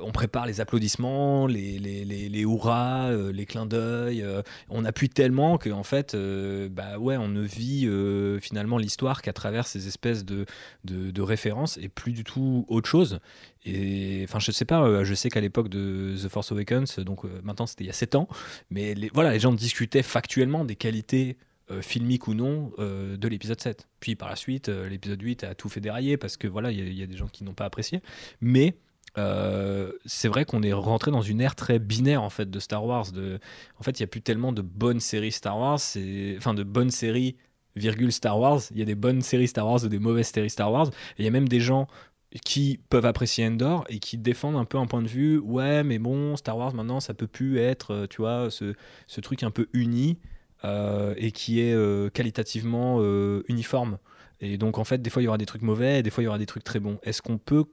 on 0.01 0.11
prépare 0.11 0.45
les 0.45 0.61
applaudissements, 0.61 1.47
les, 1.47 1.79
les, 1.79 2.05
les, 2.05 2.41
hurrahs, 2.41 3.11
euh, 3.11 3.31
les 3.31 3.45
clins 3.45 3.65
d'œil. 3.65 4.21
euh, 4.21 4.41
on 4.69 4.85
appuie 4.85 5.09
tellement 5.09 5.57
que 5.57 5.69
en 5.69 5.83
fait, 5.83 6.15
euh, 6.15 6.69
bah 6.69 6.97
ouais, 6.97 7.17
on 7.17 7.27
ne 7.27 7.41
vit 7.41 7.87
euh, 7.87 8.39
finalement 8.39 8.77
l'histoire 8.77 9.21
qu'à 9.21 9.33
travers 9.33 9.67
ces 9.67 9.87
espèces 9.87 10.25
de, 10.25 10.45
de, 10.83 11.21
références 11.21 11.77
et 11.77 11.89
plus 11.89 12.11
du 12.11 12.23
tout 12.23 12.65
autre 12.67 12.89
chose. 12.89 13.19
Et 13.65 14.23
enfin, 14.27 14.39
je 14.39 14.51
sais 14.51 14.65
pas, 14.65 14.83
euh, 14.83 15.03
je 15.03 15.13
sais 15.13 15.29
qu'à 15.29 15.41
l'époque 15.41 15.69
de 15.69 16.15
The 16.21 16.29
Force 16.29 16.51
Awakens, 16.51 16.99
donc 16.99 17.25
euh, 17.25 17.29
maintenant 17.43 17.65
c'était 17.65 17.83
il 17.83 17.87
y 17.87 17.89
a 17.89 17.93
7 17.93 18.15
ans, 18.15 18.27
mais 18.69 18.93
les, 18.93 19.09
voilà, 19.13 19.31
les 19.31 19.39
gens 19.39 19.53
discutaient 19.53 20.03
factuellement 20.03 20.65
des 20.65 20.75
qualités 20.75 21.37
euh, 21.71 21.81
filmiques 21.81 22.27
ou 22.27 22.35
non 22.35 22.71
euh, 22.77 23.17
de 23.17 23.27
l'épisode 23.27 23.59
7. 23.59 23.87
Puis 23.99 24.15
par 24.15 24.29
la 24.29 24.35
suite, 24.35 24.69
euh, 24.69 24.87
l'épisode 24.87 25.19
8 25.19 25.43
a 25.45 25.55
tout 25.55 25.67
fait 25.67 25.79
dérailler 25.79 26.15
parce 26.15 26.37
que 26.37 26.47
voilà, 26.47 26.71
il 26.71 26.93
y 26.93 26.99
y, 26.99 27.01
a 27.01 27.07
des 27.07 27.17
gens 27.17 27.27
qui 27.27 27.43
n'ont 27.43 27.55
pas 27.55 27.65
apprécié. 27.65 28.01
Mais 28.39 28.75
euh, 29.17 29.91
c'est 30.05 30.27
vrai 30.27 30.45
qu'on 30.45 30.61
est 30.61 30.73
rentré 30.73 31.11
dans 31.11 31.21
une 31.21 31.41
ère 31.41 31.55
très 31.55 31.79
binaire 31.79 32.21
en 32.21 32.29
fait 32.29 32.49
de 32.49 32.59
Star 32.59 32.85
Wars. 32.85 33.11
De... 33.11 33.39
En 33.79 33.83
fait, 33.83 33.99
il 33.99 34.03
n'y 34.03 34.05
a 34.05 34.07
plus 34.07 34.21
tellement 34.21 34.51
de 34.51 34.61
bonnes 34.61 34.99
séries 34.99 35.31
Star 35.31 35.57
Wars, 35.57 35.79
enfin 36.37 36.53
de 36.53 36.63
bonnes 36.63 36.91
séries 36.91 37.37
virgule 37.75 38.11
Star 38.11 38.39
Wars. 38.39 38.61
Il 38.71 38.77
y 38.77 38.81
a 38.81 38.85
des 38.85 38.95
bonnes 38.95 39.21
séries 39.21 39.47
Star 39.47 39.67
Wars 39.67 39.83
ou 39.83 39.87
des 39.87 39.99
mauvaises 39.99 40.27
séries 40.27 40.49
Star 40.49 40.71
Wars. 40.71 40.89
Il 41.17 41.25
y 41.25 41.27
a 41.27 41.31
même 41.31 41.47
des 41.47 41.59
gens 41.59 41.87
qui 42.43 42.79
peuvent 42.89 43.05
apprécier 43.05 43.47
Endor 43.47 43.85
et 43.87 43.99
qui 43.99 44.17
défendent 44.17 44.57
un 44.57 44.65
peu 44.65 44.77
un 44.77 44.87
point 44.87 45.01
de 45.01 45.07
vue 45.07 45.37
ouais 45.37 45.83
mais 45.83 45.99
bon 45.99 46.35
Star 46.35 46.57
Wars 46.57 46.73
maintenant 46.73 46.99
ça 46.99 47.13
peut 47.13 47.27
plus 47.27 47.59
être 47.59 47.91
euh, 47.93 48.07
tu 48.07 48.17
vois 48.17 48.51
ce, 48.51 48.73
ce 49.07 49.21
truc 49.21 49.43
un 49.43 49.51
peu 49.51 49.67
uni 49.71 50.19
euh, 50.65 51.13
et 51.15 51.31
qui 51.31 51.61
est 51.61 51.73
qualitativement 52.13 53.01
uniforme 53.47 53.99
et 54.41 54.57
donc 54.57 54.79
en 54.79 54.83
fait 54.83 55.01
des 55.01 55.09
fois 55.09 55.21
il 55.21 55.25
y 55.25 55.27
aura 55.29 55.37
des 55.37 55.45
trucs 55.45 55.61
mauvais 55.61 55.99
et 55.99 56.03
des 56.03 56.09
fois 56.09 56.23
il 56.23 56.25
y 56.25 56.27
aura 56.27 56.37
des 56.37 56.45
trucs 56.45 56.65
très 56.65 56.81
bons 56.81 56.99
est-ce 57.03 57.21
qu'on 57.21 57.37
peut 57.37 57.63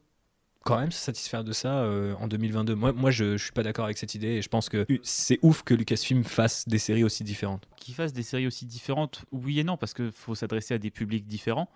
quand 0.65 0.79
même 0.79 0.93
se 0.93 0.99
satisfaire 1.01 1.45
de 1.45 1.53
ça 1.53 1.81
euh, 1.83 2.15
en 2.21 2.29
2022 2.29 2.75
moi, 2.75 2.93
moi 2.93 3.11
je, 3.11 3.37
je 3.37 3.43
suis 3.43 3.53
pas 3.53 3.63
d'accord 3.63 3.85
avec 3.87 3.99
cette 3.99 4.15
idée 4.15 4.29
et 4.29 4.43
je 4.43 4.49
pense 4.49 4.69
que 4.69 4.87
c'est 5.03 5.39
ouf 5.43 5.63
que 5.63 5.75
Lucasfilm 5.75 6.25
fasse 6.25 6.67
des 6.69 6.79
séries 6.79 7.05
aussi 7.05 7.25
différentes 7.25 7.69
Qu'ils 7.77 7.95
fassent 7.95 8.13
des 8.13 8.23
séries 8.23 8.47
aussi 8.47 8.65
différentes, 8.67 9.25
oui 9.33 9.59
et 9.61 9.65
non, 9.65 9.77
parce 9.77 9.93
qu'il 9.95 10.13
faut 10.13 10.35
s'adresser 10.37 10.75
à 10.75 10.79
des 10.79 10.91
publics 10.91 11.27
différents. 11.27 11.69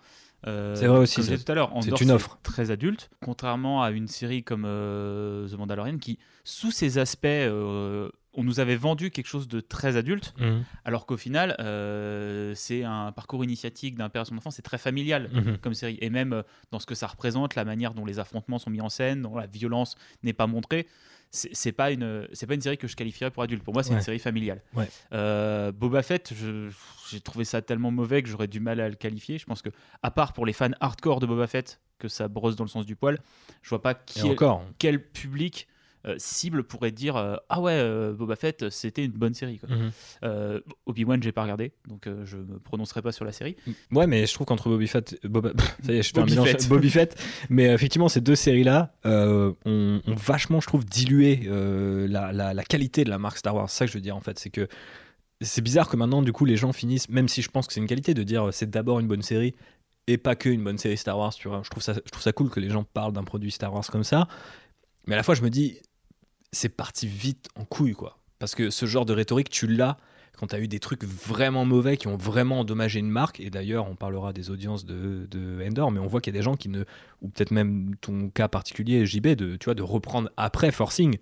Euh, 0.45 0.75
C'est 0.75 0.87
vrai 0.87 0.99
aussi, 0.99 1.15
Comme 1.15 1.23
je 1.23 1.29
c'est- 1.29 1.33
disais 1.35 1.43
tout 1.45 1.51
à 1.51 1.55
l'heure, 1.55 1.71
c'est 1.81 1.87
Andor, 1.87 2.01
une 2.01 2.11
offre. 2.11 2.39
très 2.43 2.71
adulte, 2.71 3.09
contrairement 3.21 3.83
à 3.83 3.91
une 3.91 4.07
série 4.07 4.43
comme 4.43 4.63
euh, 4.65 5.49
The 5.49 5.57
Mandalorian 5.57 5.97
qui, 5.97 6.17
sous 6.45 6.71
ses 6.71 6.97
aspects, 6.97 7.25
on 8.37 8.43
nous 8.43 8.59
avait 8.59 8.75
vendu 8.77 9.11
quelque 9.11 9.25
chose 9.27 9.47
de 9.47 9.59
très 9.59 9.97
adulte, 9.97 10.33
alors 10.85 11.05
qu'au 11.05 11.17
final, 11.17 11.55
euh, 11.59 12.53
c'est 12.55 12.83
un 12.83 13.11
parcours 13.11 13.43
initiatique 13.43 13.95
d'un 13.95 14.09
père 14.09 14.21
à 14.21 14.25
son 14.25 14.37
enfant, 14.37 14.51
c'est 14.51 14.61
très 14.61 14.77
familial 14.77 15.29
Mhm. 15.33 15.57
comme 15.57 15.73
série. 15.73 15.97
Et 16.01 16.09
même 16.09 16.31
euh, 16.33 16.43
dans 16.71 16.79
ce 16.79 16.85
que 16.85 16.95
ça 16.95 17.07
représente, 17.07 17.55
la 17.55 17.65
manière 17.65 17.93
dont 17.93 18.05
les 18.05 18.19
affrontements 18.19 18.59
sont 18.59 18.69
mis 18.69 18.79
en 18.81 18.89
scène, 18.89 19.23
dont 19.23 19.35
la 19.35 19.47
violence 19.47 19.95
n'est 20.23 20.33
pas 20.33 20.47
montrée, 20.47 20.87
c'est 21.31 21.73
pas 21.73 21.91
une 21.91 22.25
c'est 22.31 22.47
pas 22.47 22.53
une 22.53 22.61
série 22.61 22.77
que 22.77 22.87
je 22.87 22.95
qualifierais 22.95 23.31
pour 23.31 23.43
adulte. 23.43 23.61
Pour 23.63 23.73
moi, 23.73 23.83
c'est 23.83 23.89
Ouais. 23.91 23.97
une 23.97 24.01
série 24.03 24.19
familiale. 24.19 24.61
Ouais. 24.75 24.87
Euh, 25.11 25.73
Boba 25.73 26.01
Fett, 26.01 26.33
j'ai 27.11 27.19
trouvé 27.19 27.43
ça 27.43 27.61
tellement 27.61 27.91
mauvais 27.91 28.23
que 28.23 28.29
j'aurais 28.29 28.47
du 28.47 28.59
mal 28.61 28.79
à 28.79 28.87
le 28.87 28.95
qualifier. 28.95 29.37
Je 29.37 29.45
pense 29.45 29.61
que 29.61 29.69
à 30.03 30.09
part 30.11 30.31
pour 30.31 30.45
les 30.45 30.53
fans 30.53 30.71
hardcore 30.79 31.19
de 31.19 31.25
Boba 31.25 31.47
Fett, 31.47 31.81
que 31.99 32.07
ça 32.07 32.27
brosse 32.29 32.55
dans 32.55 32.63
le 32.63 32.69
sens 32.69 32.85
du 32.85 32.95
poil, 32.95 33.19
je 33.61 33.69
vois 33.69 33.81
pas 33.81 33.93
qui 33.93 34.19
est- 34.19 34.31
encore 34.31 34.63
quel 34.79 35.03
public 35.03 35.67
cible 36.17 36.63
pourrait 36.63 36.91
dire 36.91 37.15
euh, 37.17 37.35
ah 37.49 37.59
ouais 37.59 37.73
euh, 37.73 38.13
Boba 38.13 38.35
Fett 38.35 38.69
c'était 38.69 39.03
une 39.03 39.11
bonne 39.11 39.33
série 39.33 39.57
quoi. 39.59 39.67
Mhm. 39.69 39.91
Euh, 40.23 40.59
Obi-Wan 40.85 41.21
j'ai 41.21 41.31
pas 41.33 41.41
regardé 41.43 41.73
donc 41.87 42.07
euh, 42.07 42.25
je 42.25 42.37
me 42.37 42.59
prononcerai 42.59 43.01
pas 43.01 43.11
sur 43.11 43.25
la 43.25 43.31
série 43.31 43.55
Ouais, 43.91 44.07
mais 44.07 44.25
je 44.25 44.33
trouve 44.33 44.47
qu'entre 44.47 44.69
Bobby 44.69 44.87
Fett, 44.87 45.19
Boba, 45.25 45.51
ça 45.83 45.93
y 45.93 45.97
est, 45.97 46.03
je 46.03 46.11
fais 46.13 46.19
un 46.19 46.25
mélange, 46.25 46.47
Fett. 46.49 46.69
Bobby 46.69 46.89
Fett, 46.89 47.21
mais 47.49 47.69
euh, 47.69 47.73
effectivement, 47.73 48.07
ces 48.09 48.21
deux 48.21 48.35
séries-là 48.35 48.93
euh, 49.05 49.51
ont, 49.65 50.01
ont 50.05 50.15
vachement, 50.15 50.59
je 50.61 50.67
trouve, 50.67 50.85
dilué 50.85 51.41
euh, 51.47 52.07
la, 52.07 52.31
la- 52.31 52.53
la 52.53 52.63
qualité 52.63 53.03
de 53.03 53.09
la 53.09 53.17
marque 53.17 53.37
Star 53.37 53.55
Wars. 53.55 53.69
C'est 53.69 53.77
ça 53.79 53.85
que 53.85 53.91
je 53.91 53.97
veux 53.97 54.01
dire, 54.01 54.15
en 54.15 54.21
fait, 54.21 54.37
c'est 54.39 54.49
que 54.49 54.67
c'est 55.41 55.61
bizarre 55.61 55.87
que 55.89 55.97
maintenant, 55.97 56.21
du 56.21 56.31
coup, 56.33 56.45
les 56.45 56.55
gens 56.57 56.73
finissent, 56.73 57.09
même 57.09 57.27
si 57.27 57.41
je 57.41 57.49
pense 57.49 57.67
que 57.67 57.73
c'est 57.73 57.79
une 57.79 57.87
qualité 57.87 58.13
de 58.13 58.23
dire 58.23 58.47
euh, 58.47 58.51
c'est 58.51 58.69
d'abord 58.69 58.99
une 58.99 59.07
bonne 59.07 59.21
série 59.21 59.55
et 60.07 60.17
pas 60.17 60.35
que 60.35 60.49
une 60.49 60.63
bonne 60.63 60.77
série 60.77 60.97
Star 60.97 61.17
Wars, 61.17 61.33
tu 61.33 61.47
vois. 61.47 61.61
Je 61.63 61.69
trouve 61.69 61.83
ça, 61.83 61.93
je 61.93 62.09
trouve 62.11 62.23
ça 62.23 62.31
cool 62.31 62.49
que 62.49 62.59
les 62.59 62.69
gens 62.69 62.83
parlent 62.83 63.13
d'un 63.13 63.23
produit 63.23 63.51
Star 63.51 63.73
Wars 63.73 63.85
comme 63.87 64.03
ça, 64.05 64.27
mais 65.05 65.13
à 65.13 65.17
la 65.17 65.23
fois, 65.23 65.35
je 65.35 65.41
me 65.41 65.49
dis, 65.49 65.77
c'est 66.51 66.69
parti 66.69 67.07
vite 67.07 67.47
en 67.55 67.65
couille, 67.65 67.93
quoi. 67.93 68.17
Parce 68.39 68.55
que 68.55 68.69
ce 68.69 68.85
genre 68.85 69.05
de 69.05 69.13
rhétorique, 69.13 69.49
tu 69.49 69.67
l'as 69.67 69.97
quand 70.37 70.47
tu 70.47 70.55
as 70.55 70.59
eu 70.59 70.67
des 70.67 70.79
trucs 70.79 71.03
vraiment 71.03 71.65
mauvais 71.65 71.97
qui 71.97 72.07
ont 72.07 72.15
vraiment 72.15 72.59
endommagé 72.59 72.99
une 72.99 73.09
marque, 73.09 73.39
et 73.39 73.49
d'ailleurs 73.49 73.89
on 73.89 73.95
parlera 73.95 74.33
des 74.33 74.51
audiences 74.51 74.85
de, 74.85 75.27
de 75.29 75.65
Endor, 75.67 75.91
mais 75.91 75.99
on 75.99 76.05
voit 76.05 76.21
qu'il 76.21 76.33
y 76.33 76.37
a 76.37 76.39
des 76.39 76.43
gens 76.43 76.55
qui 76.55 76.69
ne, 76.69 76.83
ou 77.21 77.29
peut-être 77.29 77.51
même 77.51 77.95
ton 78.01 78.29
cas 78.29 78.47
particulier 78.47 79.05
JB, 79.05 79.29
de, 79.29 79.55
tu 79.55 79.65
vois, 79.65 79.73
de 79.73 79.81
reprendre 79.81 80.29
après 80.37 80.71
Forcing, 80.71 81.17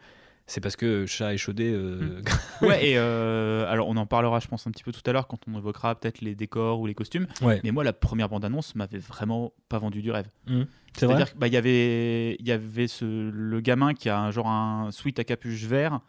c'est 0.47 0.61
parce 0.61 0.75
que 0.75 1.05
chat 1.05 1.33
échaudé... 1.33 1.71
Euh... 1.73 2.21
ouais 2.61 2.89
et 2.89 2.97
euh, 2.97 3.69
alors 3.69 3.87
on 3.87 3.97
en 3.97 4.05
parlera 4.05 4.39
je 4.39 4.47
pense 4.47 4.67
un 4.67 4.71
petit 4.71 4.83
peu 4.83 4.91
tout 4.91 5.01
à 5.05 5.11
l'heure 5.11 5.27
quand 5.27 5.39
on 5.47 5.57
évoquera 5.57 5.95
peut-être 5.95 6.21
les 6.21 6.35
décors 6.35 6.79
ou 6.79 6.87
les 6.87 6.93
costumes 6.93 7.27
ouais, 7.41 7.61
mais 7.63 7.71
moi 7.71 7.83
la 7.83 7.93
première 7.93 8.29
bande 8.29 8.45
annonce 8.45 8.75
m'avait 8.75 8.99
vraiment 8.99 9.53
pas 9.69 9.79
vendu 9.79 10.01
du 10.01 10.11
rêve 10.11 10.29
c'est 10.97 11.05
vrai 11.05 11.15
C'est-à-dire 11.15 11.33
qu'il 11.33 11.53
y 11.53 11.57
avait, 11.57 12.35
il 12.35 12.47
y 12.47 12.51
avait 12.51 12.87
ce, 12.87 13.05
le 13.05 13.59
gamin 13.59 13.93
qui 13.93 14.09
a 14.09 14.19
un, 14.19 14.31
genre 14.31 14.47
un 14.47 14.91
sweat 14.91 15.19
à 15.19 15.23
capuche 15.23 15.63
vert 15.63 15.99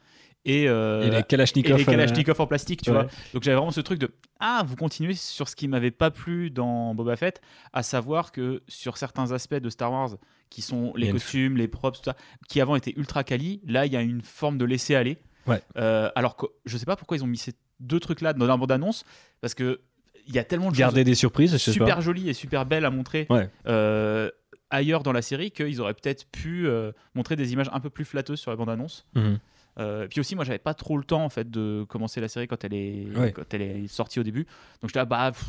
et, 0.45 0.69
euh, 0.69 1.03
Et 1.03 1.11
les 1.11 1.19
et 1.19 1.23
Kalachnikov. 1.25 1.77
les 1.77 1.85
Kalachnikov 1.85 2.41
en 2.41 2.47
plastique, 2.47 2.83
tu 2.83 2.91
ouais. 2.91 2.97
vois. 2.97 3.07
Donc 3.35 3.43
j'avais 3.43 3.57
vraiment 3.57 3.73
ce 3.73 3.81
truc 3.81 3.99
de 3.99 4.09
ah, 4.39 4.63
vous 4.65 4.77
continuez 4.77 5.15
sur 5.15 5.49
ce 5.49 5.57
qui 5.57 5.67
m'avait 5.67 5.91
pas 5.91 6.13
plu 6.13 6.51
dans 6.51 6.95
Boba 6.95 7.17
Fett, 7.17 7.41
à 7.73 7.83
savoir 7.83 8.31
que 8.31 8.63
sur 8.69 8.97
certains 8.97 9.33
aspects 9.33 9.57
de 9.57 9.69
Star 9.71 9.91
Wars, 9.91 10.11
qui 10.51 10.63
sont 10.63 10.93
les 10.97 11.07
une- 11.07 11.13
costumes, 11.13 11.57
les 11.57 11.69
props, 11.69 11.99
tout 11.99 12.05
ça, 12.05 12.17
qui 12.49 12.61
avant 12.61 12.77
étaient 12.77 12.95
ultra 12.97 13.25
quali, 13.25 13.61
là 13.67 13.87
il 13.87 13.93
y 13.93 13.97
a 13.97 14.03
une 14.03 14.23
forme 14.23 14.59
de 14.59 14.65
laisser 14.65 14.95
aller. 14.95 15.19
Ouais. 15.47 15.63
Euh, 15.77 16.11
alors 16.15 16.37
que 16.37 16.47
je 16.65 16.77
sais 16.77 16.87
pas 16.87 16.97
pourquoi 16.97 17.17
ils 17.17 17.23
ont 17.25 17.29
mis 17.29 17.37
ces 17.39 17.53
deux 17.81 18.01
trucs 18.01 18.21
là 18.21 18.33
dans 18.33 18.47
la 18.47 18.57
bande 18.57 18.73
annonce, 18.73 19.05
parce 19.41 19.55
que 19.55 19.81
il 20.29 20.35
y 20.35 20.39
a 20.41 20.45
tellement 20.45 20.67
de 20.67 20.75
choses 20.75 20.81
Garder 20.81 21.05
des 21.05 21.15
surprises, 21.15 21.57
super 21.57 22.01
jolies 22.01 22.29
et 22.29 22.33
super 22.35 22.67
belles 22.67 22.85
à 22.85 22.91
montrer 22.91 23.27
Ouais. 23.31 23.49
euh, 23.69 24.29
ailleurs 24.71 25.05
dans 25.05 25.13
la 25.13 25.23
série 25.23 25.53
qu'ils 25.53 25.81
auraient 25.81 25.95
peut-être 25.95 26.27
pu 26.31 26.67
euh, 26.67 26.91
montrer 27.15 27.37
des 27.37 27.53
images 27.53 27.71
un 27.73 27.79
peu 27.79 27.91
plus 27.91 28.05
flatteuses 28.05 28.41
sur 28.41 28.51
la 28.51 28.57
bande 28.57 28.71
annonce. 28.71 29.07
Mhm. 29.15 29.39
Euh, 29.79 30.09
puis 30.09 30.19
aussi, 30.21 30.35
moi, 30.35 30.45
j'avais 30.45 30.59
pas 30.59 30.75
trop 30.75 30.97
le 30.97 31.05
temps 31.05 31.23
en 31.23 31.29
fait 31.29 31.49
de 31.51 31.85
commencer 31.89 32.21
la 32.21 32.29
série 32.29 32.49
quand 32.49 32.65
elle 32.65 32.73
est 32.75 33.07
Ouais. 33.15 33.31
quand 33.33 33.53
elle 33.55 33.63
est 33.63 33.87
sortie 33.89 34.19
au 34.19 34.23
début. 34.25 34.47
Donc 34.81 34.89
j'étais 34.89 34.99
là, 34.99 35.05
bah, 35.05 35.31
pff, 35.33 35.45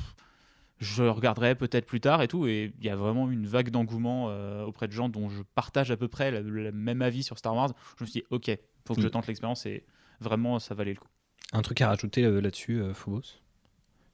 je 0.80 1.04
regarderai 1.04 1.56
peut-être 1.56 1.86
plus 1.86 2.00
tard 2.00 2.22
et 2.22 2.28
tout. 2.28 2.48
Et 2.48 2.74
il 2.80 2.86
y 2.86 2.90
a 2.90 2.96
vraiment 2.96 3.30
une 3.32 3.46
vague 3.48 3.70
d'engouement 3.70 4.28
euh, 4.30 4.64
auprès 4.66 4.88
de 4.88 4.94
gens 4.94 5.10
dont 5.10 5.30
je 5.30 5.42
partage 5.56 5.92
à 5.92 5.98
peu 5.98 6.08
près 6.08 6.32
le, 6.32 6.42
le 6.42 6.72
même 6.72 7.02
avis 7.02 7.24
sur 7.24 7.38
Star 7.38 7.56
Wars. 7.56 7.72
Je 7.98 8.04
me 8.04 8.08
suis 8.08 8.22
dit, 8.22 8.26
ok, 8.32 8.52
faut 8.88 8.94
que 8.96 9.02
je 9.02 9.08
Mm. 9.08 9.12
tente 9.12 9.28
l'expérience 9.28 9.66
et 9.66 9.84
vraiment, 10.20 10.60
ça 10.60 10.76
valait 10.76 10.94
le 10.94 11.00
coup. 11.00 11.08
Un 11.54 11.62
truc 11.62 11.82
à 11.82 11.88
rajouter 11.88 12.24
euh, 12.26 12.40
là-dessus, 12.42 12.80
euh, 12.82 12.94
Phobos? 12.94 13.22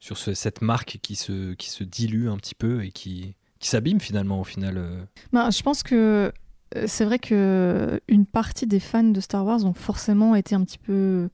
Sur 0.00 0.18
ce- 0.18 0.34
cette 0.34 0.60
marque 0.62 0.98
qui 1.02 1.16
se, 1.16 1.54
qui 1.54 1.70
se 1.70 1.82
dilue 1.84 2.28
un 2.28 2.36
petit 2.36 2.54
peu 2.54 2.84
et 2.84 2.90
qui, 2.92 3.34
qui 3.58 3.68
s'abîme 3.68 4.00
finalement 4.00 4.40
au 4.40 4.44
final. 4.44 5.06
Ben, 5.32 5.50
je 5.50 5.62
pense 5.62 5.82
que 5.82 6.30
c'est 6.86 7.04
vrai 7.04 7.18
que 7.18 8.00
une 8.08 8.26
partie 8.26 8.66
des 8.66 8.80
fans 8.80 9.02
de 9.04 9.20
Star 9.20 9.44
Wars 9.46 9.64
ont 9.64 9.72
forcément 9.72 10.34
été 10.34 10.54
un 10.54 10.64
petit 10.64 10.78
peu 10.78 11.28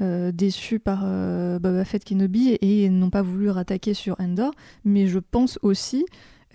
euh, 0.00 0.32
déçus 0.32 0.78
par 0.78 1.02
euh, 1.04 1.58
Boba 1.58 1.84
Fett 1.84 2.04
Kenobi 2.04 2.56
et 2.60 2.88
n'ont 2.88 3.10
pas 3.10 3.22
voulu 3.22 3.50
rattaquer 3.50 3.94
sur 3.94 4.16
Endor. 4.20 4.52
Mais 4.84 5.06
je 5.06 5.18
pense 5.18 5.58
aussi 5.62 6.04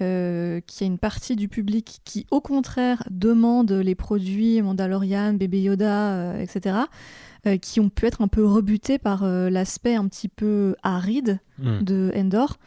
euh, 0.02 0.60
qu'il 0.62 0.86
y 0.86 0.90
a 0.90 0.92
une 0.92 0.98
partie 1.00 1.36
du 1.36 1.48
public 1.48 2.00
qui, 2.04 2.26
au 2.32 2.42
contraire, 2.42 3.04
demande 3.12 3.72
les 3.72 3.96
produits 3.96 4.62
Mandalorian, 4.62 5.34
Bébé 5.34 5.62
Yoda, 5.62 6.40
etc., 6.42 6.78
qui 7.62 7.82
ont 7.82 7.90
pu 7.90 8.06
être 8.06 8.22
un 8.22 8.30
peu 8.30 8.46
rebutés 8.46 8.98
par 8.98 9.26
l'aspect 9.26 9.96
un 9.96 10.08
petit 10.08 10.30
peu 10.30 10.78
aride 10.82 11.40
Mhm. 11.60 11.84
de 11.84 12.12
Endor. 12.16 12.58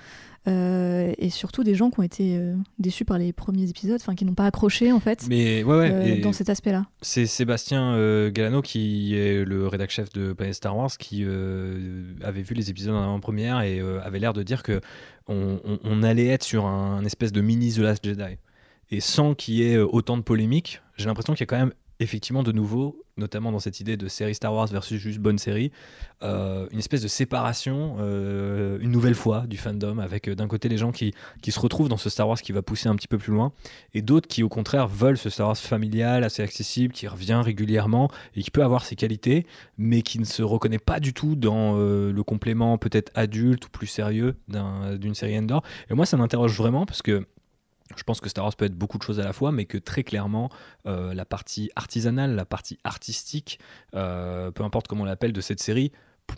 Euh, 0.49 1.13
et 1.19 1.31
surtout 1.31 1.65
des 1.65 1.75
gens 1.75 1.91
qui 1.91 2.01
ont 2.01 2.03
été 2.03 2.37
euh, 2.39 2.55
déçus 2.79 3.05
par 3.05 3.19
les 3.19 3.33
premiers 3.33 3.69
épisodes, 3.69 3.99
enfin 4.01 4.15
qui 4.15 4.25
n'ont 4.25 4.35
pas 4.35 4.47
accroché 4.47 4.93
en 4.93 5.01
fait 5.01 5.27
Mais 5.29 5.65
ouais, 5.65 5.77
ouais. 5.79 5.91
euh, 5.93 6.21
dans 6.23 6.33
cet 6.33 6.49
aspect-là. 6.51 6.87
C'est 7.03 7.27
Sébastien 7.27 8.29
Galano 8.31 8.63
qui 8.63 9.17
est 9.17 9.45
le 9.45 9.67
rédac 9.67 9.91
chef 9.91 10.13
de 10.13 10.33
Planet 10.33 10.55
Star 10.55 10.77
Wars 10.77 10.91
qui 10.99 11.25
avait 12.23 12.43
vu 12.43 12.55
les 12.55 12.71
épisodes 12.71 12.95
en 12.95 13.19
première 13.21 13.61
et 13.63 13.81
avait 14.03 14.19
l'air 14.19 14.33
de 14.33 14.43
dire 14.43 14.63
que 14.63 14.81
on, 15.29 15.59
on- 15.65 15.79
on 15.85 16.03
allait 16.03 16.27
être 16.29 16.45
sur 16.45 16.67
un, 16.67 17.05
espèce 17.05 17.33
de 17.33 17.41
mini 17.41 17.73
The 17.73 17.79
Last 17.79 18.05
Jedi. 18.05 18.37
Et 18.91 19.01
sans 19.01 19.35
qu'il 19.35 19.55
y 19.55 19.63
ait 19.65 19.79
autant 19.79 20.17
de 20.17 20.23
polémiques, 20.23 20.81
j'ai 20.97 21.07
l'impression 21.07 21.33
qu'il 21.35 21.41
y 21.41 21.43
a 21.43 21.47
quand 21.47 21.59
même 21.59 21.73
effectivement 22.01 22.43
de 22.43 22.53
nouveau, 22.53 23.03
notamment 23.17 23.51
dans 23.53 23.59
cette 23.59 23.81
idée 23.81 23.97
de 23.97 24.09
série 24.09 24.35
Star 24.35 24.53
Wars 24.53 24.67
versus 24.67 25.01
juste 25.01 25.19
bonne 25.19 25.39
série, 25.39 25.73
euh, 26.23 26.67
une 26.71 26.79
espèce 26.79 27.01
de 27.01 27.09
séparation, 27.09 27.97
euh, 28.01 28.79
une 28.81 28.91
nouvelle 28.91 29.15
fois 29.15 29.47
du 29.47 29.57
fandom, 29.57 29.99
avec 29.99 30.29
euh, 30.29 30.35
d'un 30.35 30.47
côté 30.49 30.69
les 30.69 30.77
gens 30.77 30.93
qui, 30.93 31.15
qui 31.41 31.53
se 31.53 31.59
retrouvent 31.61 31.89
dans 31.89 31.97
ce 31.97 32.11
Star 32.11 32.29
Wars 32.29 32.41
qui 32.41 32.53
va 32.53 32.61
pousser 32.61 32.89
un 32.91 32.97
petit 32.97 33.09
peu 33.09 33.17
plus 33.17 33.33
loin, 33.33 33.53
et 33.95 34.03
d'autres 34.03 34.29
qui 34.29 34.43
au 34.43 34.49
contraire 34.51 34.89
veulent 34.89 35.17
ce 35.17 35.31
Star 35.31 35.47
Wars 35.47 35.57
familial, 35.57 36.25
assez 36.25 36.43
accessible, 36.43 36.93
qui 36.93 37.09
revient 37.09 37.41
régulièrement 37.43 38.11
et 38.35 38.43
qui 38.43 38.51
peut 38.51 38.63
avoir 38.63 38.85
ses 38.85 38.97
qualités, 38.97 39.47
mais 39.79 40.03
qui 40.03 40.19
ne 40.19 40.25
se 40.25 40.43
reconnaît 40.43 40.79
pas 40.79 41.01
du 41.01 41.15
tout 41.15 41.35
dans 41.37 41.77
le 41.77 42.23
complément 42.23 42.77
peut-être 42.77 43.11
adulte 43.15 43.67
ou 43.67 43.71
plus 43.71 43.87
sérieux 43.87 44.35
d'un- 44.49 44.97
d'une 44.97 45.15
série 45.15 45.39
Endor. 45.39 45.63
Et 45.91 45.95
moi 45.95 46.05
ça 46.05 46.17
m'interroge 46.17 46.57
vraiment 46.57 46.85
parce 46.85 47.01
que 47.03 47.27
je 47.95 48.03
pense 48.03 48.21
que 48.21 48.29
Star 48.29 48.45
Wars 48.45 48.57
peut 48.57 48.65
être 48.65 48.77
beaucoup 48.77 48.99
de 48.99 49.03
choses 49.03 49.21
à 49.21 49.25
la 49.25 49.33
fois, 49.33 49.53
mais 49.53 49.65
que 49.65 49.79
très 49.79 50.03
clairement, 50.03 50.51
euh, 50.87 51.15
la 51.15 51.25
partie 51.25 51.71
artisanale, 51.77 52.35
la 52.35 52.45
partie 52.45 52.79
artistique, 52.85 53.61
euh, 53.95 54.51
peu 54.51 54.65
importe 54.65 54.89
comment 54.89 55.03
on 55.03 55.07
l'appelle, 55.07 55.33
de 55.33 55.41
cette 55.41 55.61
série, 55.61 55.93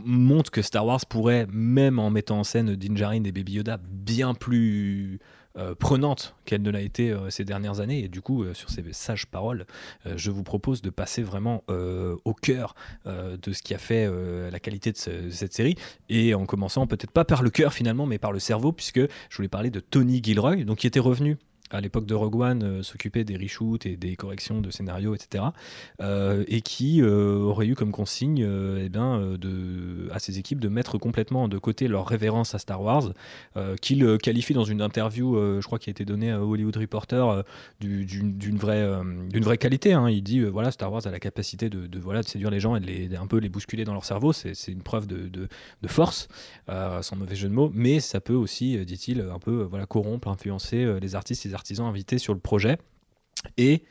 montre 0.04 0.50
que 0.50 0.60
Star 0.60 0.84
Wars 0.84 1.04
pourrait, 1.06 1.46
même 1.50 1.98
en 1.98 2.10
mettant 2.10 2.40
en 2.40 2.44
scène 2.44 2.76
Din 2.76 2.94
Djarin 2.94 3.24
et 3.24 3.32
Baby 3.32 3.54
Yoda, 3.54 3.78
bien 3.78 4.34
plus 4.34 5.18
euh, 5.56 5.74
prenante 5.74 6.36
qu'elle 6.44 6.62
ne 6.62 6.70
l'a 6.70 6.82
été 6.82 7.10
euh, 7.10 7.30
ces 7.30 7.44
dernières 7.44 7.80
années. 7.80 8.04
Et 8.04 8.08
du 8.08 8.20
coup, 8.20 8.44
euh, 8.44 8.54
sur 8.54 8.68
ces 8.68 8.84
sages 8.92 9.26
paroles, 9.26 9.66
je 10.04 10.30
vous 10.30 10.42
propose 10.42 10.82
de 10.82 10.90
passer 10.90 11.22
vraiment 11.22 11.64
au 11.68 12.34
cœur 12.34 12.74
de 13.06 13.52
ce 13.52 13.62
qui 13.62 13.74
a 13.74 13.78
fait 13.78 14.08
la 14.50 14.60
qualité 14.60 14.92
de, 14.92 15.26
de 15.26 15.30
cette 15.30 15.52
série, 15.52 15.76
et 16.08 16.34
en 16.34 16.46
commençant 16.46 16.86
peut-être 16.86 17.10
pas 17.10 17.24
par 17.24 17.42
le 17.42 17.50
cœur 17.50 17.72
finalement, 17.72 18.06
mais 18.06 18.18
par 18.18 18.32
le 18.32 18.38
cerveau, 18.38 18.72
puisque 18.72 19.00
je 19.00 19.36
voulais 19.36 19.48
parler 19.48 19.70
de 19.70 19.80
Tony 19.80 20.22
Gilroy, 20.22 20.64
donc 20.64 20.78
qui 20.78 20.86
était 20.86 21.00
revenu 21.00 21.38
à 21.70 21.80
l'époque 21.80 22.06
de 22.06 22.14
Rogue 22.14 22.36
One, 22.36 22.62
euh, 22.62 22.82
s'occuper 22.82 23.24
des 23.24 23.36
reshoots 23.36 23.86
et 23.86 23.96
des 23.96 24.16
corrections 24.16 24.60
de 24.60 24.70
scénarios, 24.70 25.14
etc. 25.14 25.44
euh, 26.00 26.44
et 26.48 26.60
qui 26.60 27.02
euh, 27.02 27.38
aurait 27.38 27.66
eu 27.66 27.74
comme 27.74 27.92
consigne 27.92 28.42
euh, 28.44 28.86
eh 28.92 28.98
euh, 28.98 29.36
de, 29.36 30.08
à 30.12 30.18
ses 30.18 30.38
équipes 30.38 30.60
de 30.60 30.68
mettre 30.68 30.98
complètement 30.98 31.48
de 31.48 31.58
côté 31.58 31.88
leur 31.88 32.06
révérence 32.06 32.54
à 32.54 32.58
Star 32.58 32.82
Wars, 32.82 33.12
qu'il 33.80 34.18
qualifie 34.18 34.54
dans 34.54 34.64
une 34.64 34.82
interview, 34.82 35.34
je 35.60 35.64
crois, 35.66 35.78
qui 35.78 35.90
a 35.90 35.92
été 35.92 36.04
donnée 36.04 36.30
à 36.30 36.42
Hollywood 36.42 36.76
Reporter, 36.76 37.44
du- 37.80 38.04
d'une 38.04 38.56
vraie, 38.56 38.86
vraie 39.34 39.58
qualité. 39.58 39.92
hein. 39.92 40.08
Il 40.08 40.22
dit, 40.22 40.40
voilà, 40.42 40.70
Star 40.70 40.92
Wars 40.92 41.06
a 41.06 41.10
la 41.10 41.20
capacité 41.20 41.68
de, 41.70 41.98
voilà, 41.98 42.22
de 42.22 42.28
séduire 42.28 42.50
les 42.50 42.60
gens 42.60 42.76
et 42.76 42.80
de 42.80 42.86
les, 42.86 43.16
un 43.16 43.26
peu 43.26 43.38
les 43.38 43.48
bousculer 43.48 43.84
dans 43.84 43.92
leur 43.92 44.04
cerveau. 44.04 44.32
C'est 44.32 44.54
une 44.68 44.82
preuve 44.82 45.06
de, 45.06 45.28
de, 45.28 45.48
force, 45.88 46.28
sans 46.68 47.16
mauvais 47.16 47.36
jeu 47.36 47.48
de 47.48 47.54
mots. 47.54 47.70
Mais 47.74 48.00
ça 48.00 48.20
peut 48.20 48.34
aussi, 48.34 48.84
dit-il, 48.84 49.20
un 49.20 49.38
peu 49.38 49.62
voilà, 49.62 49.86
corrompre, 49.86 50.28
influencer 50.28 50.98
les 51.00 51.14
artistes, 51.14 51.44
les 51.44 51.54
artisans 51.58 51.86
invités 51.86 52.18
sur 52.18 52.32
le 52.34 52.40
projet. 52.40 52.78
Et 53.56 53.84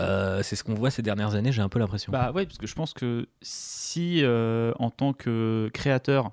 euh, 0.00 0.42
c'est 0.42 0.56
ce 0.56 0.64
qu'on 0.64 0.74
voit 0.74 0.90
ces 0.90 1.02
dernières 1.02 1.34
années, 1.34 1.52
j'ai 1.52 1.62
un 1.62 1.68
peu 1.68 1.78
l'impression. 1.78 2.12
Bah 2.12 2.32
ouais, 2.32 2.44
parce 2.46 2.58
que 2.58 2.66
je 2.66 2.74
pense 2.74 2.92
que 2.92 3.28
si 3.40 4.20
euh, 4.22 4.72
en 4.78 4.90
tant 4.90 5.12
que 5.12 5.70
créateur, 5.72 6.32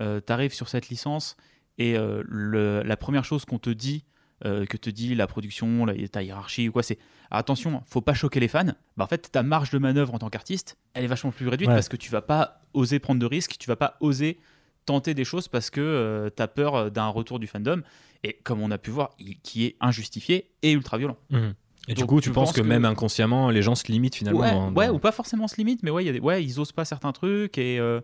euh, 0.00 0.20
tu 0.24 0.32
arrives 0.32 0.52
sur 0.54 0.68
cette 0.68 0.88
licence 0.88 1.36
et 1.78 1.96
euh, 1.96 2.22
le- 2.26 2.82
la 2.82 2.96
première 2.96 3.24
chose 3.24 3.44
qu'on 3.44 3.58
te 3.58 3.70
dit, 3.70 4.04
que 4.42 4.76
te 4.76 4.90
dit 4.90 5.14
la 5.14 5.26
production, 5.26 5.86
la, 5.86 5.94
ta 6.08 6.22
hiérarchie 6.22 6.68
ou 6.68 6.72
quoi, 6.72 6.82
c'est 6.82 6.98
attention, 7.30 7.82
faut 7.86 8.02
pas 8.02 8.12
choquer 8.12 8.40
les 8.40 8.48
fans. 8.48 8.72
Bah 8.98 9.04
en 9.04 9.06
fait, 9.06 9.30
ta 9.32 9.42
marge 9.42 9.70
de 9.70 9.78
manœuvre 9.78 10.12
en 10.12 10.18
tant 10.18 10.28
qu'artiste, 10.28 10.76
elle 10.92 11.02
est 11.04 11.06
vachement 11.06 11.30
plus 11.30 11.48
réduite 11.48 11.68
Ouais. 11.70 11.74
parce 11.74 11.88
que 11.88 11.96
tu 11.96 12.10
vas 12.10 12.20
pas 12.20 12.60
oser 12.74 12.98
prendre 12.98 13.20
de 13.20 13.24
risques, 13.26 13.56
tu 13.58 13.68
vas 13.68 13.76
pas 13.76 13.96
oser 14.00 14.38
tenter 14.86 15.14
des 15.14 15.24
choses 15.24 15.48
parce 15.48 15.70
que 15.70 16.30
tu 16.36 16.42
as 16.42 16.48
peur 16.48 16.90
d'un 16.90 17.08
retour 17.08 17.38
du 17.38 17.46
fandom 17.46 17.82
et 18.22 18.34
comme 18.44 18.60
on 18.60 18.70
a 18.70 18.78
pu 18.78 18.90
voir, 18.90 19.10
il- 19.18 19.38
qui 19.40 19.64
est 19.66 19.76
injustifié 19.80 20.50
et 20.62 20.72
ultra 20.72 20.98
violent. 20.98 21.16
Mhm. 21.30 21.54
Et 21.88 21.94
du 21.94 22.06
coup, 22.06 22.20
tu 22.22 22.30
penses 22.30 22.48
pense 22.48 22.56
que, 22.56 22.62
que- 22.62 22.66
même 22.66 22.86
inconsciemment, 22.86 23.50
les 23.50 23.60
gens 23.60 23.74
se 23.74 23.90
limitent 23.92 24.14
finalement 24.14 24.40
Ouais, 24.40 24.50
dans- 24.50 24.72
ouais, 24.72 24.86
dans- 24.86 24.94
ou 24.94 24.98
pas 24.98 25.12
forcément 25.12 25.48
se 25.48 25.56
limite, 25.56 25.82
mais 25.82 25.90
ouais, 25.90 26.04
y 26.04 26.08
a 26.08 26.12
des- 26.12 26.20
ouais, 26.20 26.42
ils 26.42 26.58
osent 26.58 26.72
pas 26.72 26.86
certains 26.86 27.12
trucs 27.12 27.58
et, 27.58 27.78
euh, 27.78 28.00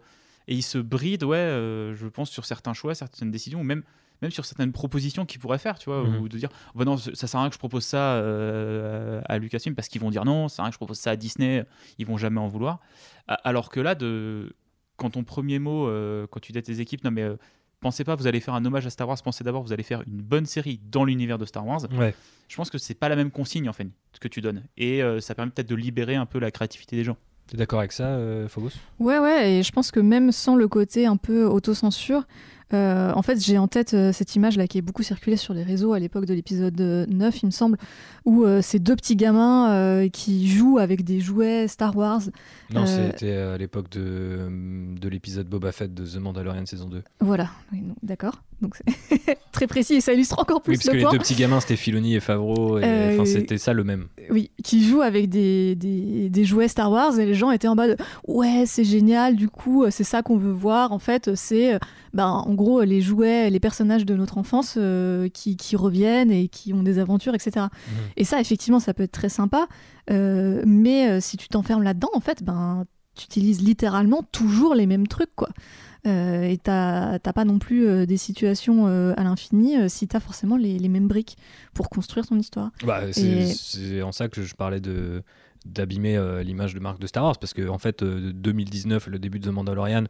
et 0.49 0.55
ils 0.55 0.63
se 0.63 0.77
brident, 0.77 1.25
ouais, 1.25 1.37
euh, 1.39 1.95
je 1.95 2.07
pense, 2.07 2.31
sur 2.31 2.45
certains 2.45 2.75
choix, 2.75 2.95
certaines 2.95 3.31
décisions, 3.31 3.61
ou 3.61 3.65
même, 3.65 3.83
même 4.21 4.31
sur 4.31 4.45
certaines 4.45 4.73
propositions 4.73 5.25
qu'ils 5.25 5.41
pourraient 5.41 5.57
faire, 5.59 5.79
tu 5.79 5.89
vois, 5.89 6.03
Mhm. 6.05 6.17
ou 6.21 6.29
de 6.29 6.37
dire, 6.37 6.51
bah 6.75 6.85
non, 6.85 6.99
ça 6.99 7.15
sert 7.27 7.41
à 7.41 7.43
rien 7.45 7.49
que 7.49 7.55
je 7.55 7.59
propose 7.59 7.85
ça 7.85 8.17
euh, 8.17 9.23
à 9.27 9.39
Lucasfilm 9.39 9.75
parce 9.75 9.89
qu'ils 9.89 10.01
vont 10.03 10.11
dire 10.11 10.27
non, 10.27 10.49
ça 10.49 10.57
sert 10.57 10.63
à 10.63 10.67
rien 10.67 10.71
que 10.71 10.75
je 10.75 10.79
propose 10.79 10.99
ça 10.99 11.13
à 11.13 11.17
Disney, 11.17 11.65
ils 11.99 12.07
vont 12.07 12.19
jamais 12.19 12.41
en 12.41 12.49
vouloir. 12.49 12.81
Alors 13.29 13.71
que 13.71 13.81
là, 13.81 13.95
de, 13.95 14.53
quand 15.01 15.11
ton 15.11 15.25
premier 15.25 15.59
mot, 15.59 15.89
euh, 15.89 16.27
quand 16.31 16.41
tu 16.41 16.53
dis 16.53 16.59
à 16.59 16.63
tes 16.63 16.81
équipes, 16.81 17.03
non 17.05 17.11
mais 17.11 17.23
euh, 17.23 17.37
pensez 17.81 18.05
pas, 18.05 18.15
vous 18.15 18.27
allez 18.27 18.41
faire 18.41 18.53
un 18.55 18.65
hommage 18.67 18.87
à 18.87 18.91
Star 18.91 19.09
Wars, 19.09 19.17
pensez 19.25 19.43
d'abord, 19.43 19.63
vous 19.63 19.73
allez 19.73 19.83
faire 19.83 20.03
une 20.07 20.21
bonne 20.21 20.45
série 20.47 20.79
dans 20.91 21.05
l'univers 21.05 21.39
de 21.39 21.47
Star 21.47 21.67
Wars 21.67 21.81
Ouais. 21.99 22.15
je 22.49 22.57
pense 22.57 22.69
que 22.69 22.77
c'est 22.79 22.95
pas 22.95 23.09
la 23.09 23.17
même 23.17 23.31
consigne 23.31 23.69
en 23.69 23.73
fait 23.73 23.89
que 24.21 24.29
tu 24.29 24.43
donnes 24.43 24.65
et 24.77 25.03
euh, 25.03 25.21
ça 25.21 25.35
permet 25.35 25.51
peut-être 25.51 25.69
de 25.71 25.75
libérer 25.75 26.15
un 26.15 26.27
peu 26.27 26.39
la 26.39 26.51
créativité 26.51 26.95
des 26.97 27.05
gens. 27.05 27.17
T'es 27.47 27.57
d'accord 27.57 27.79
avec 27.81 27.91
ça, 27.93 28.05
euh, 28.05 28.47
Phobos? 28.49 28.71
Ouais, 28.99 29.19
ouais, 29.19 29.55
et 29.55 29.63
je 29.63 29.73
pense 29.73 29.91
que 29.91 29.99
même 29.99 30.31
sans 30.31 30.55
le 30.57 30.69
côté 30.69 31.07
un 31.07 31.17
peu 31.17 31.45
autocensure, 31.47 32.27
euh, 32.73 33.13
en 33.15 33.23
fait, 33.23 33.41
j'ai 33.43 33.59
en 33.59 33.69
tête 33.69 33.95
euh, 33.95 34.13
cette 34.13 34.35
image-là 34.37 34.67
qui 34.67 34.79
est 34.79 34.83
beaucoup 34.83 35.03
circulée 35.03 35.37
sur 35.37 35.55
les 35.55 35.63
réseaux 35.63 35.93
à 35.93 35.99
l'époque 35.99 36.25
de 36.27 36.35
l'épisode 36.35 36.81
euh, 36.81 37.07
9, 37.09 37.43
il 37.43 37.47
me 37.47 37.51
semble, 37.51 37.77
où 38.25 38.45
euh, 38.45 38.63
ces 38.63 38.79
deux 38.79 38.97
petits 38.97 39.17
gamins 39.17 39.71
euh, 39.73 40.09
qui 40.09 40.49
jouent 40.49 40.79
avec 40.79 41.05
des 41.05 41.21
jouets 41.21 41.67
Star 41.69 41.97
Wars. 41.97 42.21
Non, 42.73 42.85
Euh, 42.87 43.11
c'était 43.11 43.37
à 43.37 43.57
l'époque 43.59 43.91
de, 43.91 44.49
de 45.01 45.09
l'épisode 45.09 45.49
Boba 45.49 45.73
Fett 45.73 45.93
de 45.95 46.05
The 46.07 46.17
Mandalorian 46.17 46.67
saison 46.67 46.89
2. 46.89 47.03
Voilà, 47.21 47.49
Oui, 47.73 47.83
d'accord. 48.03 48.43
Donc 48.63 48.77
c'est 48.77 49.39
très 49.53 49.67
précis 49.67 49.95
et 49.95 50.01
ça 50.03 50.13
illustre 50.13 50.39
encore 50.39 50.61
plus 50.61 50.73
Oui, 50.73 50.77
parce 50.77 50.87
le 50.89 50.93
que 50.93 51.07
les 51.07 51.11
deux 51.13 51.19
petits 51.19 51.35
gamins, 51.35 51.61
c'était 51.61 51.77
Filoni 51.77 52.15
et 52.15 52.21
Favreau. 52.21 52.79
et- 52.79 52.85
Euh, 52.85 53.15
Enfin, 53.15 53.25
c'était 53.25 53.57
ça 53.59 53.73
le 53.73 53.85
même. 53.85 54.07
Oui, 54.31 54.51
qui 54.63 54.85
jouent 54.85 55.01
avec 55.01 55.29
des, 55.31 55.75
des, 55.77 56.29
des 56.29 56.45
jouets 56.45 56.69
Star 56.69 56.91
Wars 56.93 57.19
et 57.19 57.25
les 57.27 57.35
gens 57.35 57.51
étaient 57.51 57.69
en 57.69 57.75
bas 57.75 57.89
de 57.89 57.97
ouais 58.29 58.65
c'est 58.67 58.85
génial 58.85 59.35
du 59.37 59.49
coup 59.49 59.85
euh, 59.85 59.91
c'est 59.91 60.05
ça 60.05 60.23
qu'on 60.23 60.37
veut 60.37 60.53
voir 60.53 60.93
en 60.93 60.99
fait 60.99 61.35
c'est 61.35 61.75
euh, 61.75 61.79
ben, 62.15 62.27
en 62.29 62.55
gros 62.61 62.83
les 62.83 63.01
jouets 63.01 63.51
les 63.51 63.61
personnages 63.61 64.05
de 64.07 64.15
notre 64.15 64.39
enfance 64.39 64.75
euh, 64.77 65.29
qui, 65.29 65.57
qui 65.57 65.75
reviennent 65.77 66.31
et 66.31 66.49
qui 66.49 66.73
ont 66.73 66.83
des 66.83 66.99
aventures 66.99 67.35
etc 67.35 67.67
Mhm. 67.71 67.93
et 68.17 68.25
ça 68.25 68.41
effectivement 68.41 68.81
ça 68.81 68.95
peut 68.95 69.03
être 69.05 69.13
très 69.13 69.29
sympa. 69.29 69.67
Euh, 70.11 70.63
mais 70.67 71.09
euh, 71.11 71.21
si 71.21 71.37
tu 71.37 71.49
t'enfermes 71.49 71.83
là-dedans 71.83 72.11
en 72.15 72.21
fait 72.21 72.43
ben 72.43 72.85
tu 73.17 73.25
utilises 73.27 73.61
littéralement 73.63 74.23
toujours 74.33 74.75
les 74.75 74.87
mêmes 74.87 75.07
trucs 75.09 75.35
quoi. 75.37 75.49
Euh, 76.07 76.45
et 76.45 76.57
t'as 76.57 77.19
pas 77.19 77.45
non 77.45 77.59
plus 77.59 77.87
euh, 77.87 78.07
des 78.07 78.17
situations 78.17 78.87
euh, 78.87 79.13
à 79.19 79.25
l'infini 79.25 79.77
euh, 79.77 79.89
si 79.89 80.09
t'as 80.09 80.21
forcément 80.21 80.57
les, 80.57 80.79
les 80.79 80.89
mêmes 80.89 81.09
briques 81.09 81.37
pour 81.75 81.91
construire 81.91 82.27
ton 82.27 82.39
histoire. 82.39 82.71
Bah, 82.87 83.03
c'est 83.13 83.55
Et- 83.83 84.03
en 84.03 84.11
ça 84.13 84.29
que 84.29 84.43
je 84.43 84.55
parlais 84.55 84.81
de 84.81 85.23
d'abîmer 85.67 86.17
euh, 86.17 86.43
l'image 86.43 86.73
de 86.73 86.81
marque 86.81 86.99
de 87.01 87.07
Star 87.07 87.23
Wars 87.23 87.37
parce 87.39 87.53
que 87.53 87.69
en 87.69 87.77
fait 87.77 88.03
euh, 88.03 88.33
2019 88.33 89.09
le 89.09 89.19
début 89.19 89.39
de 89.41 89.51
The 89.51 89.53
Mandalorian 89.53 90.05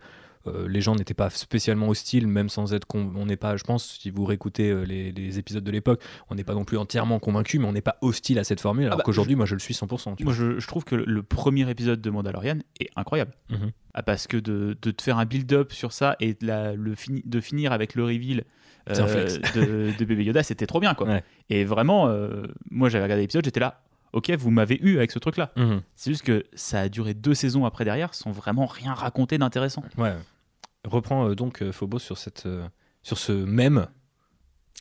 euh, 0.47 0.67
les 0.69 0.81
gens 0.81 0.95
n'étaient 0.95 1.15
pas 1.15 1.29
spécialement 1.31 1.89
hostiles 1.89 2.27
même 2.27 2.49
sans 2.49 2.73
être 2.73 2.87
on 2.95 3.27
n'est 3.27 3.37
pas 3.37 3.57
je 3.57 3.65
pense 3.65 3.99
si 4.01 4.11
vous 4.11 4.25
réécoutez 4.25 4.71
euh, 4.71 4.83
les, 4.85 5.13
les 5.13 5.39
épisodes 5.39 5.63
de 5.63 5.71
l'époque 5.71 6.01
on 6.31 6.35
n'est 6.35 6.45
pas 6.45 6.55
non 6.55 6.65
plus 6.65 6.79
entièrement 6.79 7.19
convaincu 7.19 7.59
mais 7.59 7.67
on 7.67 7.73
n'est 7.73 7.83
pas 7.83 7.99
hostile 8.01 8.39
à 8.39 8.45
cette 8.45 8.61
formule 8.61 8.87
alors 8.87 8.99
bah, 8.99 9.05
qu'aujourd'hui 9.05 9.37
moi 9.37 9.45
je 9.47 9.55
le 9.55 9.61
suis 9.61 9.75
100% 9.75 10.17
tu 10.17 10.25
Moi 10.25 10.33
je, 10.33 10.59
je 10.59 10.67
trouve 10.67 10.85
que 10.85 10.95
le, 10.95 11.23
premier 11.23 11.69
épisode 11.71 12.01
de 12.01 12.11
Mandalorian 12.11 12.59
est 12.81 12.89
incroyable. 12.97 13.33
Mhm. 13.51 13.71
Ah, 13.93 14.03
parce 14.03 14.27
que 14.27 14.37
de, 14.39 14.77
de 14.81 14.91
te 14.91 15.03
faire 15.03 15.19
un 15.19 15.25
build-up 15.27 15.73
sur 15.73 15.93
ça 15.93 16.17
et 16.21 16.35
de, 16.35 16.47
la- 16.47 16.75
le 16.75 16.95
fini- 16.95 17.23
de 17.27 17.41
finir 17.41 17.73
avec 17.73 17.95
le 17.95 18.05
reveal 18.05 18.45
euh, 18.89 18.95
de, 19.55 19.97
de 19.99 20.05
Baby 20.07 20.25
Yoda, 20.25 20.43
c'était 20.43 20.67
trop 20.67 20.81
bien 20.81 20.95
quoi. 20.95 21.07
Ouais. 21.11 21.23
Et 21.51 21.65
vraiment, 21.65 22.09
moi 22.71 22.89
j'avais 22.89 23.05
regardé 23.05 23.23
l'épisode, 23.23 23.45
j'étais 23.45 23.61
là, 23.61 23.83
ok, 24.13 24.31
vous 24.39 24.51
m'avez 24.51 24.79
eu 24.83 24.97
avec 24.99 25.11
ce 25.13 25.19
truc 25.19 25.37
là. 25.37 25.53
Mhm. 25.57 25.83
C'est 25.97 26.11
juste 26.11 26.23
que 26.23 26.45
ça 26.55 26.81
a 26.81 26.89
duré 26.89 27.15
deux 27.15 27.35
saisons 27.35 27.65
après 27.65 27.85
derrière 27.85 28.15
sans 28.15 28.31
vraiment 28.33 28.67
rien 28.67 28.95
raconter 28.95 29.39
d'intéressant. 29.39 29.83
ouais 29.99 30.15
reprends 30.85 31.29
euh, 31.29 31.35
donc 31.35 31.63
euh, 31.63 31.73
Phobos 31.73 31.99
sur 31.99 32.17
cette 32.19 32.47
euh, 32.47 32.67
sur 33.03 33.19
ce 33.19 33.33
même 33.33 33.87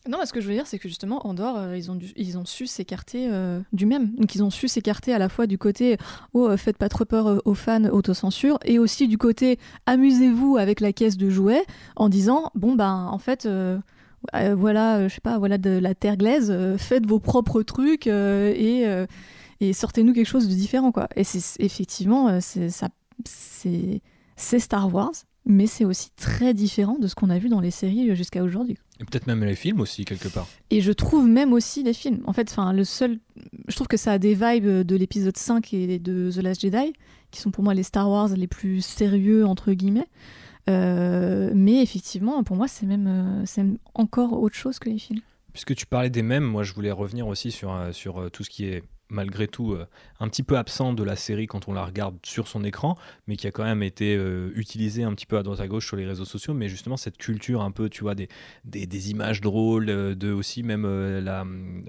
Non, 0.08 0.20
ce 0.26 0.32
que 0.32 0.40
je 0.40 0.48
veux 0.48 0.54
dire, 0.54 0.66
c'est 0.66 0.80
que 0.80 0.88
justement, 0.88 1.28
Andorre, 1.28 1.58
euh, 1.58 1.78
ils, 1.78 1.92
ont 1.92 1.96
dû- 1.96 2.14
ils 2.16 2.38
ont 2.38 2.46
su 2.46 2.68
s'écarter 2.68 3.28
euh, 3.30 3.60
du 3.74 3.86
même. 3.86 4.16
Donc, 4.16 4.34
ils 4.34 4.42
ont 4.42 4.50
su 4.50 4.70
s'écarter 4.70 5.14
à 5.14 5.18
la 5.20 5.28
fois 5.28 5.46
du 5.46 5.58
côté 5.58 5.98
oh, 6.34 6.56
faites 6.56 6.78
pas 6.78 6.88
trop 6.88 7.04
peur 7.06 7.42
aux 7.46 7.54
fans, 7.54 7.84
autocensure, 7.86 8.60
et 8.64 8.80
aussi 8.80 9.10
du 9.10 9.18
côté 9.18 9.60
amusez-vous 9.88 10.56
avec 10.58 10.80
la 10.80 10.94
caisse 10.94 11.18
de 11.18 11.30
jouets 11.30 11.64
en 11.98 12.08
disant 12.10 12.50
bon, 12.56 12.76
ben, 12.76 13.08
en 13.12 13.18
fait. 13.20 13.48
Euh, 14.36 14.56
voilà, 14.56 14.98
euh, 14.98 15.10
je 15.10 15.16
sais 15.16 15.22
pas, 15.22 15.38
voilà 15.38 15.58
de 15.58 15.72
la 15.72 15.96
terre 15.96 16.18
glaise, 16.18 16.50
euh, 16.52 16.78
faites 16.78 17.06
vos 17.06 17.20
propres 17.20 17.64
trucs 17.64 18.08
et, 18.08 18.86
et 19.62 19.74
sortez-nous 19.74 20.14
quelque 20.14 20.28
chose 20.28 20.48
de 20.48 20.54
différent, 20.54 20.92
quoi. 20.92 21.08
Et 21.16 21.24
c'est 21.24 21.62
effectivement, 21.64 22.40
c'est 22.42 22.70
ça, 22.70 22.90
c'est 23.26 24.02
c'est 24.36 24.60
Star 24.60 24.94
Wars, 24.94 25.12
mais 25.46 25.68
c'est 25.68 25.84
aussi 25.84 26.12
très 26.16 26.54
différent 26.54 26.98
de 26.98 27.08
ce 27.08 27.16
qu'on 27.16 27.30
a 27.30 27.38
vu 27.38 27.50
dans 27.50 27.60
les 27.60 27.72
séries 27.72 28.16
jusqu'à 28.16 28.42
aujourd'hui. 28.42 28.78
Et 29.02 29.06
peut-être 29.06 29.28
même 29.28 29.44
les 29.44 29.56
films 29.56 29.82
aussi, 29.82 30.06
quelque 30.06 30.30
part. 30.30 30.48
Et 30.70 30.82
je 30.82 30.92
trouve 30.92 31.28
même 31.28 31.52
aussi 31.52 31.84
les 31.84 31.94
films. 31.94 32.22
En 32.26 32.34
fait, 32.34 32.56
le 32.74 32.84
seul. 32.84 33.20
Je 33.68 33.76
trouve 33.76 33.88
que 33.88 33.98
ça 33.98 34.14
a 34.14 34.18
des 34.18 34.34
vibes 34.34 34.86
de 34.86 34.96
l'épisode 34.96 35.38
5 35.38 35.74
et 35.74 36.00
de 36.00 36.32
The 36.32 36.42
Last 36.42 36.62
Jedi, 36.62 36.94
qui 37.32 37.42
sont 37.42 37.52
pour 37.52 37.64
moi 37.64 37.74
les 37.74 37.84
Star 37.84 38.10
Wars 38.10 38.30
les 38.30 38.48
plus 38.48 38.82
sérieux, 38.82 39.46
entre 39.46 39.74
guillemets. 39.74 40.08
Euh, 40.70 41.52
mais 41.54 41.82
effectivement, 41.82 42.44
pour 42.44 42.56
moi, 42.56 42.68
c'est 42.68 42.86
même, 42.86 43.08
euh, 43.08 43.46
c'est 43.46 43.66
encore 43.94 44.34
autre 44.34 44.56
chose 44.56 44.80
que 44.80 44.90
les 44.90 45.00
films. 45.00 45.22
Puisque 45.54 45.76
tu 45.76 45.86
parlais 45.86 46.10
des 46.10 46.22
mêmes, 46.22 46.44
moi 46.44 46.64
je 46.64 46.74
voulais 46.74 46.92
revenir 46.92 47.28
aussi 47.28 47.52
sur, 47.52 47.74
euh, 47.74 47.92
sur 47.92 48.30
tout 48.32 48.44
ce 48.44 48.50
qui 48.50 48.66
est 48.66 48.84
malgré 49.12 49.48
tout 49.48 49.76
un 50.20 50.28
petit 50.30 50.44
peu 50.44 50.56
absent 50.56 50.94
de 50.94 51.02
la 51.02 51.16
série 51.16 51.48
quand 51.48 51.68
on 51.68 51.74
la 51.74 51.84
regarde 51.84 52.18
sur 52.24 52.48
son 52.48 52.64
écran, 52.64 52.96
mais 53.26 53.38
qui 53.38 53.48
a 53.48 53.52
quand 53.52 53.64
même 53.64 53.82
été 53.82 54.14
utilisé 54.54 55.02
un 55.02 55.16
petit 55.16 55.26
peu 55.26 55.40
à 55.40 55.42
droite 55.42 55.60
à 55.62 55.68
gauche 55.68 55.88
sur 55.88 55.98
les 55.98 56.06
réseaux 56.06 56.26
sociaux. 56.26 56.54
Mais 56.54 56.70
justement, 56.70 56.96
cette 56.96 57.18
culture 57.18 57.64
un 57.64 57.72
peu, 57.72 57.90
tu 57.90 58.04
vois, 58.04 58.14
des, 58.14 58.28
des, 58.66 58.86
des 58.86 59.10
images 59.10 59.42
drôles, 59.42 59.88
de 59.88 60.32
aussi 60.32 60.62
même 60.62 60.86
la, 60.86 61.44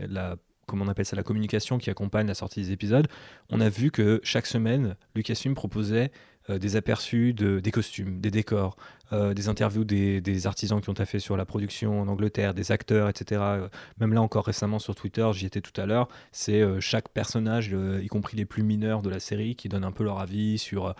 la 0.08 0.36
comment 0.70 0.86
on 0.86 0.88
appelle 0.88 1.04
ça, 1.04 1.14
la 1.16 1.22
communication 1.22 1.76
qui 1.76 1.90
accompagne 1.90 2.26
la 2.26 2.34
sortie 2.34 2.62
des 2.62 2.72
épisodes, 2.72 3.06
on 3.50 3.60
a 3.60 3.68
vu 3.68 3.90
que 3.90 4.20
chaque 4.22 4.46
semaine, 4.46 4.96
Lucasfilm 5.14 5.54
proposait 5.54 6.12
euh, 6.48 6.58
des 6.58 6.76
aperçus 6.76 7.34
de, 7.34 7.60
des 7.60 7.70
costumes, 7.70 8.18
des 8.18 8.30
décors, 8.30 8.76
euh, 9.12 9.34
des 9.34 9.48
interviews 9.48 9.84
des, 9.84 10.46
artisans 10.46 10.80
qui 10.80 10.88
ont 10.88 10.94
fait 10.94 11.18
sur 11.18 11.36
la 11.36 11.44
production 11.44 12.00
en 12.00 12.08
Angleterre, 12.08 12.54
des 12.54 12.72
acteurs, 12.72 13.10
etc. 13.10 13.40
Euh, 13.42 13.68
même 13.98 14.14
là 14.14 14.22
encore 14.22 14.46
récemment 14.46 14.78
sur 14.78 14.94
Twitter, 14.94 15.28
j'y 15.34 15.44
étais 15.44 15.60
tout 15.60 15.78
à 15.78 15.84
l'heure, 15.84 16.08
c'est 16.32 16.62
chaque 16.80 17.10
personnage, 17.10 17.76
y 18.02 18.06
compris 18.08 18.38
les 18.38 18.46
plus 18.46 18.62
mineurs 18.62 19.02
de 19.02 19.10
la 19.10 19.20
série, 19.20 19.54
qui 19.54 19.68
donne 19.68 19.84
un 19.84 19.92
peu 19.92 20.02
leur 20.02 20.18
avis 20.18 20.56
sur 20.58 20.94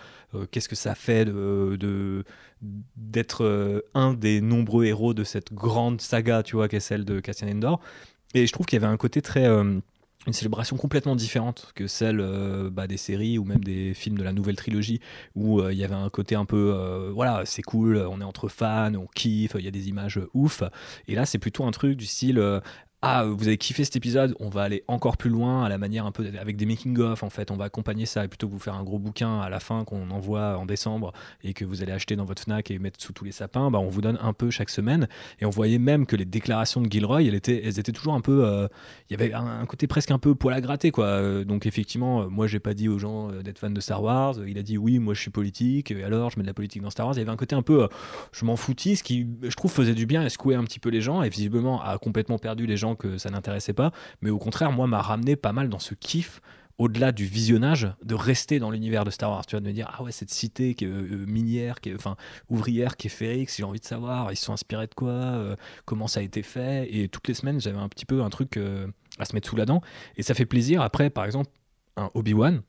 qu'est-ce 0.51 0.69
que 0.69 0.77
ça 0.77 0.95
fait 0.95 1.25
de, 1.25 2.25
d'être 2.97 3.85
un 3.95 4.13
des 4.13 4.41
nombreux 4.41 4.85
héros 4.85 5.15
de 5.15 5.25
cette 5.25 5.55
grande 5.55 6.01
saga, 6.01 6.43
tu 6.43 6.57
vois, 6.57 6.69
qu'est 6.69 6.81
celle 6.81 7.05
de 7.05 7.21
Cassian 7.21 7.49
Endor. 7.49 7.81
Et 8.35 8.47
je 8.47 8.53
trouve 8.53 8.67
qu'il 8.67 8.81
y 8.81 8.85
avait 8.85 8.93
un 8.93 8.99
côté 8.99 9.23
très 9.23 9.49
une 10.27 10.33
célébration 10.35 10.77
complètement 10.77 11.17
différente 11.17 11.73
que 11.75 11.87
celle 11.87 12.21
euh, 12.21 12.69
bah, 12.71 12.87
des 12.87 12.99
séries 12.99 13.39
ou 13.39 13.45
même 13.45 13.65
des 13.65 13.95
films 13.95 14.19
de 14.19 14.23
la 14.23 14.33
nouvelle 14.33 14.57
trilogie 14.57 15.01
où 15.35 15.61
euh, 15.61 15.73
il 15.73 15.79
y 15.79 15.85
avait 15.85 15.95
un 15.95 16.11
côté 16.11 16.35
un 16.35 16.45
peu 16.45 16.75
euh, 16.75 17.11
voilà 17.13 17.43
c'est 17.47 17.63
cool 17.63 17.97
on 17.97 18.21
est 18.21 18.25
entre 18.25 18.49
fans 18.49 18.95
on 18.95 19.07
kiffe 19.07 19.57
il 19.59 19.65
y 19.65 19.69
a 19.69 19.71
des 19.71 19.89
images 19.89 20.21
ouf. 20.35 20.63
Et 21.09 21.15
là 21.15 21.25
c'est 21.25 21.39
plutôt 21.39 21.65
un 21.65 21.71
truc 21.71 21.97
du 21.97 22.07
style 22.07 22.39
ah, 23.03 23.25
vous 23.25 23.47
avez 23.47 23.57
kiffé 23.57 23.83
cet 23.83 23.97
épisode, 23.97 24.35
on 24.41 24.51
va 24.51 24.63
aller 24.63 24.85
encore 24.87 25.17
plus 25.17 25.31
loin 25.31 25.65
à 25.65 25.71
la 25.71 25.79
manière 25.79 26.05
un 26.05 26.13
peu 26.13 26.31
avec 26.39 26.59
des 26.59 26.67
making-of 26.67 27.23
en 27.23 27.31
fait, 27.31 27.51
on 27.51 27.57
va 27.57 27.65
accompagner 27.65 28.05
ça 28.05 28.27
et 28.27 28.29
plutôt 28.29 28.47
que 28.47 28.53
vous 28.53 28.59
faire 28.59 28.75
un 28.75 28.83
gros 28.83 28.99
bouquin 28.99 29.41
à 29.41 29.49
la 29.49 29.59
fin 29.59 29.85
qu'on 29.85 30.11
envoie 30.11 30.59
en 30.59 30.67
décembre 30.67 31.13
et 31.43 31.55
que 31.55 31.65
vous 31.65 31.83
allez 31.83 31.93
acheter 31.93 32.15
dans 32.15 32.27
votre 32.27 32.43
Fnac 32.43 32.71
et 32.71 32.79
mettre 32.79 33.01
sous 33.01 33.15
tous 33.15 33.25
les 33.25 33.33
sapins, 33.33 33.71
bah, 33.71 33.79
on 33.79 33.89
vous 33.89 34.03
donne 34.03 34.19
un 34.21 34.35
peu 34.35 34.51
chaque 34.51 34.69
semaine 34.69 35.09
et 35.41 35.47
on 35.47 35.51
voyait 35.51 35.79
même 35.79 36.05
que 36.05 36.15
les 36.15 36.27
déclarations 36.27 36.83
de 36.83 36.93
Gilroy, 36.93 37.23
elles 37.23 37.35
étaient, 37.35 37.63
elles 37.65 37.79
étaient 37.79 37.93
toujours 37.93 38.13
un 38.13 38.21
peu, 38.21 38.45
euh, 38.45 38.69
il 39.09 39.19
y 39.19 39.23
avait 39.23 39.33
un, 39.33 39.65
côté 39.65 39.87
presque 39.87 40.11
un 40.11 40.19
peu 40.19 40.35
poil 40.35 40.55
à 40.55 40.61
gratter 40.61 40.91
quoi. 40.91 41.07
Euh, 41.07 41.45
donc 41.45 41.65
effectivement, 41.65 42.25
euh, 42.25 42.27
moi 42.29 42.49
j'ai 42.49 42.61
pas 42.61 42.75
dit 42.75 42.91
aux 42.91 42.99
gens 42.99 43.29
d'être 43.29 43.59
fan 43.59 43.73
de 43.73 43.81
Star 43.81 44.03
Wars, 44.03 44.35
il 44.47 44.59
a 44.59 44.63
dit 44.63 44.77
oui, 44.77 44.99
moi 44.99 45.15
je 45.15 45.23
suis 45.23 45.31
politique 45.31 45.91
et 45.91 46.05
alors 46.05 46.29
je 46.29 46.39
mets 46.39 46.43
de 46.43 46.49
la 46.49 46.55
politique 46.55 46.83
dans 46.83 46.91
Star 46.91 47.07
Wars. 47.07 47.15
Il 47.15 47.21
y 47.21 47.23
avait 47.23 47.31
un 47.31 47.37
côté 47.37 47.57
un 47.57 47.63
peu, 47.63 47.89
je 48.33 48.45
m'en 48.45 48.57
foutis, 48.57 48.97
ce 48.97 49.03
qui 49.03 49.27
je 49.43 49.57
trouve 49.57 49.73
faisait 49.73 49.95
du 49.95 50.05
bien 50.05 50.23
et 50.23 50.29
secouait 50.29 50.55
un 50.55 50.65
petit 50.65 50.81
peu 50.81 50.91
les 50.91 51.01
gens 51.01 51.23
et 51.23 51.31
visiblement 51.31 51.83
a 51.83 51.97
complètement 51.97 52.39
perdu 52.39 52.67
les 52.67 52.77
gens 52.77 52.90
que 52.95 53.19
ça 53.19 53.31
n'intéressait 53.31 53.73
pas, 53.73 53.93
mais 54.21 54.31
au 54.31 54.39
contraire, 54.39 54.73
moi, 54.73 54.87
m'a 54.87 55.03
ramené 55.03 55.37
pas 55.37 55.53
mal 55.53 55.69
dans 55.69 55.79
ce 55.79 55.95
kiff 55.95 56.41
au-delà 56.81 57.13
du 57.13 57.27
visionnage, 57.27 57.93
de 58.03 58.15
rester 58.15 58.59
dans 58.59 58.71
l'univers 58.71 59.05
de 59.05 59.11
Star 59.11 59.31
Wars. 59.31 59.45
Tu 59.45 59.55
vois, 59.55 59.61
de 59.61 59.67
me 59.67 59.73
dire, 59.73 59.93
ah 59.93 60.03
ouais, 60.03 60.13
cette 60.13 60.31
cité 60.31 60.75
qui 60.75 60.87
est, 60.87 60.89
euh, 60.89 61.27
minière, 61.27 61.83
qui 61.83 61.91
est, 61.91 61.95
enfin, 61.95 62.17
ouvrière, 62.49 62.97
qui 62.97 63.09
est 63.09 63.11
Férix, 63.11 63.55
j'ai 63.55 63.65
envie 63.65 63.81
de 63.81 63.85
savoir, 63.85 64.33
ils 64.33 64.37
se 64.37 64.47
sont 64.47 64.55
inspirés 64.55 64.87
de 64.87 64.95
quoi, 64.95 65.11
euh, 65.11 65.57
comment 65.85 66.07
ça 66.07 66.21
a 66.21 66.23
été 66.23 66.43
fait. 66.43 66.89
Et 66.91 67.09
toutes 67.09 67.29
les 67.29 67.35
semaines, 67.35 67.61
j'avais 67.61 67.77
un 67.77 67.91
petit 67.91 68.07
peu 68.07 68.23
un 68.23 68.31
truc 68.31 68.57
euh, 68.57 68.87
à 69.19 69.27
se 69.27 69.35
mettre 69.35 69.47
sous 69.47 69.57
la 69.57 69.67
dent. 69.67 69.83
Et 70.17 70.23
ça 70.23 70.33
fait 70.33 70.47
plaisir. 70.47 70.81
Après, 70.81 71.11
par 71.11 71.27
exemple, 71.27 71.51
un 71.99 72.11
Obi-Wan, 72.15 72.63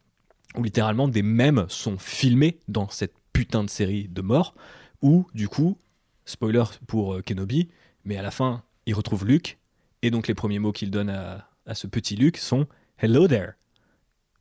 où 0.57 0.63
littéralement 0.63 1.07
des 1.07 1.23
mèmes 1.23 1.65
sont 1.69 1.97
filmés 1.97 2.60
dans 2.67 2.89
cette 2.89 3.15
putain 3.31 3.63
de 3.63 3.69
série 3.69 4.10
de 4.10 4.21
morts, 4.21 4.55
où, 5.01 5.25
du 5.34 5.47
coup, 5.47 5.77
spoiler 6.25 6.65
pour 6.86 7.23
Kenobi, 7.23 7.69
mais 8.03 8.17
à 8.17 8.21
la 8.21 8.31
fin, 8.31 8.63
il 8.86 8.93
retrouve 8.93 9.25
Luke 9.25 9.57
et 10.01 10.11
donc 10.11 10.27
les 10.27 10.33
premiers 10.33 10.59
mots 10.59 10.71
qu'il 10.71 10.91
donne 10.91 11.09
à, 11.09 11.47
ce 11.73 11.87
petit 11.87 12.15
Luc 12.15 12.37
sont 12.37 12.67
Hello 12.97 13.27
there. 13.27 13.53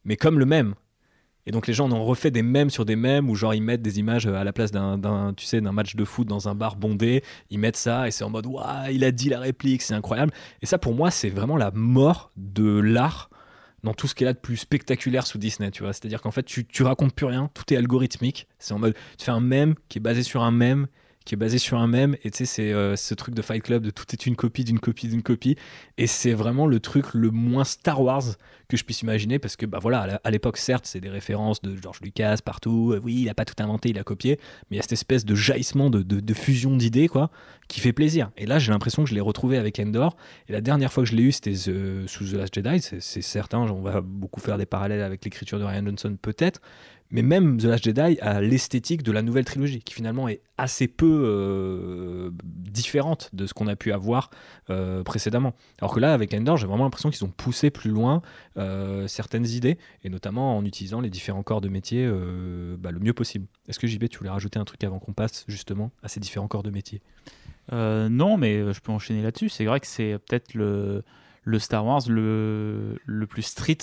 Mais 0.05 0.17
comme 0.17 0.39
le 0.39 0.47
même. 0.47 0.75
Et 1.47 1.53
donc 1.53 1.67
les 1.67 1.73
gens 1.73 1.91
ont 1.91 2.05
refait 2.05 2.31
des 2.31 2.43
mèmes 2.43 2.71
sur 2.71 2.85
des 2.85 2.97
mèmes 2.97 3.31
où 3.31 3.35
genre 3.35 3.55
ils 3.55 3.63
mettent 3.63 3.83
des 3.83 3.99
images 3.99 4.27
à 4.27 4.45
la 4.45 4.53
place 4.53 4.71
d'un, 4.73 5.33
tu 5.37 5.47
sais, 5.47 5.61
d'un 5.61 5.73
match 5.73 5.97
de 5.97 6.05
foot 6.05 6.27
dans 6.27 6.49
un 6.49 6.55
bar 6.55 6.77
bondé, 6.77 7.23
ils 7.49 7.59
mettent 7.59 7.77
ça 7.77 8.09
et 8.09 8.11
c'est 8.11 8.25
en 8.25 8.31
mode 8.31 8.47
waouh, 8.47 8.91
il 8.91 9.05
a 9.05 9.11
dit 9.11 9.29
la 9.29 9.41
réplique, 9.41 9.83
c'est 9.83 9.95
incroyable. 9.95 10.33
Et 10.61 10.67
ça 10.67 10.79
pour 10.79 10.95
moi 10.95 11.11
c'est 11.11 11.31
vraiment 11.31 11.57
la 11.57 11.71
mort 11.71 12.31
de 12.37 12.79
l'art 12.79 13.31
dans 13.83 13.95
tout 13.95 14.07
ce 14.07 14.15
qu'il 14.15 14.27
y 14.27 14.29
a 14.29 14.35
de 14.35 14.39
plus 14.39 14.59
spectaculaire 14.59 15.27
sous 15.27 15.39
Disney, 15.39 15.71
tu 15.71 15.83
vois. 15.83 15.95
C'est-à-dire 15.95 16.21
qu'en 16.21 16.31
fait 16.31 16.43
tu, 16.43 16.67
tu 16.67 16.83
racontes 16.83 17.15
plus 17.15 17.27
rien, 17.27 17.51
tout 17.55 17.73
est 17.73 17.77
algorithmique. 17.77 18.47
C'est 18.59 18.75
en 18.75 18.79
mode 18.79 18.95
tu 19.17 19.25
fais 19.25 19.31
un 19.31 19.41
mème 19.41 19.75
qui 19.89 19.99
est 19.99 20.03
basé 20.03 20.23
sur 20.23 20.43
un 20.43 20.51
mème 20.51 20.87
qui 21.31 21.35
est 21.35 21.37
basé 21.37 21.59
sur 21.59 21.79
un 21.79 21.87
mème. 21.87 22.17
Et 22.25 22.33
tu 22.33 22.39
sais, 22.39 22.45
c'est 22.45 22.73
euh, 22.73 22.97
ce 22.97 23.15
truc 23.15 23.37
de 23.37 23.43
Fight 23.43 23.63
Club 23.63 23.85
de 23.85 23.91
tout 23.91 24.05
est 24.13 24.27
une 24.27 24.35
copie 24.35 24.65
d'une 24.65 24.81
copie 24.81 25.07
d'une 25.07 25.23
copie. 25.23 25.55
Et 25.97 26.09
c'est 26.09 26.33
vraiment 26.33 26.67
le 26.67 26.81
truc 26.81 27.15
le 27.15 27.31
moins 27.31 27.63
Star 27.63 28.03
Wars 28.03 28.25
que 28.67 28.77
je 28.77 28.83
puisse 28.83 29.03
imaginer 29.03 29.39
parce 29.39 29.55
que, 29.55 29.65
bah 29.65 29.79
voilà, 29.81 30.21
à 30.25 30.31
l'époque, 30.33 30.57
certes, 30.57 30.87
c'est 30.87 30.99
des 30.99 31.09
références 31.09 31.63
de 31.63 31.81
George 31.81 32.01
Lucas 32.03 32.39
partout. 32.45 32.95
Euh, 32.95 33.01
oui, 33.05 33.21
il 33.21 33.29
a 33.29 33.35
pas 33.35 33.45
tout 33.45 33.55
inventé, 33.63 33.91
il 33.91 33.99
a 34.01 34.03
copié. 34.03 34.41
Mais 34.71 34.75
il 34.75 34.77
y 34.79 34.79
a 34.81 34.83
cette 34.83 34.95
espèce 34.95 35.25
de 35.25 35.37
jaillissement, 35.37 35.89
de, 35.89 36.03
de, 36.03 36.35
fusion 36.35 36.77
d'idées, 36.77 37.07
quoi, 37.07 37.31
qui 37.69 37.79
fait 37.79 37.93
plaisir. 37.93 38.33
Et 38.37 38.45
là, 38.45 38.59
j'ai 38.59 38.73
l'impression 38.73 39.05
que 39.05 39.09
je 39.09 39.15
l'ai 39.15 39.21
retrouvé 39.21 39.57
avec 39.57 39.79
Endor. 39.79 40.17
Et 40.49 40.53
la 40.53 40.61
dernière 40.61 40.93
fois 40.93 41.05
que 41.05 41.09
je 41.09 41.15
l'ai 41.15 41.23
eu, 41.23 41.31
c'était 41.31 41.55
sous 41.55 42.25
The 42.25 42.33
Last 42.33 42.53
Jedi. 42.57 42.81
C'est 42.81 43.23
certain, 43.23 43.61
on 43.61 43.83
va 43.83 44.01
beaucoup 44.01 44.41
faire 44.41 44.59
des 44.59 44.67
parallèles 44.67 45.03
avec 45.03 45.25
l'écriture 45.25 45.61
de 45.61 45.65
Ryan 45.65 45.87
Johnson, 45.87 46.17
peut-être 46.21 46.61
mais 47.11 47.23
même 47.23 47.59
The 47.59 47.65
Last 47.65 47.85
Jedi 47.85 48.19
a 48.21 48.41
l'esthétique 48.41 49.03
de 49.03 49.11
la 49.11 49.23
nouvelle 49.23 49.45
trilogie, 49.45 49.81
qui 49.81 49.95
finalement 49.95 50.29
est 50.29 50.43
assez 50.59 50.87
peu 50.87 51.25
euh, 51.27 52.31
différente 52.45 53.31
de 53.33 53.47
ce 53.47 53.55
qu'on 53.55 53.67
a 53.67 53.75
pu 53.75 53.93
avoir 53.93 54.31
euh, 54.71 55.03
précédemment. 55.03 55.55
Alors 55.81 55.93
que 55.93 56.01
là, 56.01 56.15
avec 56.15 56.33
Endor, 56.33 56.57
j'ai 56.57 56.67
vraiment 56.67 56.85
l'impression 56.85 57.11
qu'ils 57.11 57.25
ont 57.25 57.31
poussé 57.31 57.71
plus 57.71 57.91
loin 57.91 58.23
euh, 58.57 59.09
certaines 59.09 59.47
idées, 59.47 59.79
et 60.05 60.09
notamment 60.09 60.57
en 60.57 60.65
utilisant 60.65 61.01
les 61.01 61.11
différents 61.11 61.43
corps 61.43 61.61
de 61.61 61.69
métier 61.69 62.09
bah, 62.79 62.91
le 62.93 63.01
mieux 63.01 63.15
possible. 63.15 63.47
Est-ce 63.69 63.79
que 63.79 63.87
JB, 63.87 64.09
tu 64.09 64.19
voulais 64.19 64.31
rajouter 64.31 64.59
un 64.59 64.65
truc 64.65 64.83
avant 64.85 64.99
qu'on 64.99 65.13
passe 65.13 65.45
justement 65.49 65.91
à 66.03 66.09
ces 66.09 66.21
différents 66.21 66.49
corps 66.49 66.63
de 66.63 66.71
métier? 66.71 67.03
Non, 67.73 68.37
mais 68.37 68.73
je 68.73 68.81
peux 68.81 68.93
enchaîner 68.93 69.23
là-dessus. 69.23 69.49
C'est 69.49 69.65
vrai 69.65 69.81
que 69.81 69.87
c'est 69.87 70.19
peut-être 70.19 70.55
le, 70.55 71.03
le, 71.45 71.59
Star 71.59 71.85
Wars 71.85 72.03
le, 72.09 72.99
le 73.05 73.27
plus 73.27 73.43
street 73.43 73.79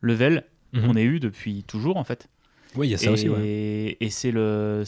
level 0.00 0.44
mhm. 0.72 0.82
qu'on 0.82 0.96
ait 0.96 1.04
eu 1.04 1.20
depuis 1.20 1.64
toujours 1.64 1.96
en 1.96 2.04
fait. 2.04 2.28
Oui, 2.76 2.88
il 2.88 2.90
y 2.90 2.94
a 2.94 2.98
ça 2.98 3.10
aussi. 3.10 3.28
Et 3.28 4.10
c'est 4.10 4.30
le, 4.30 4.84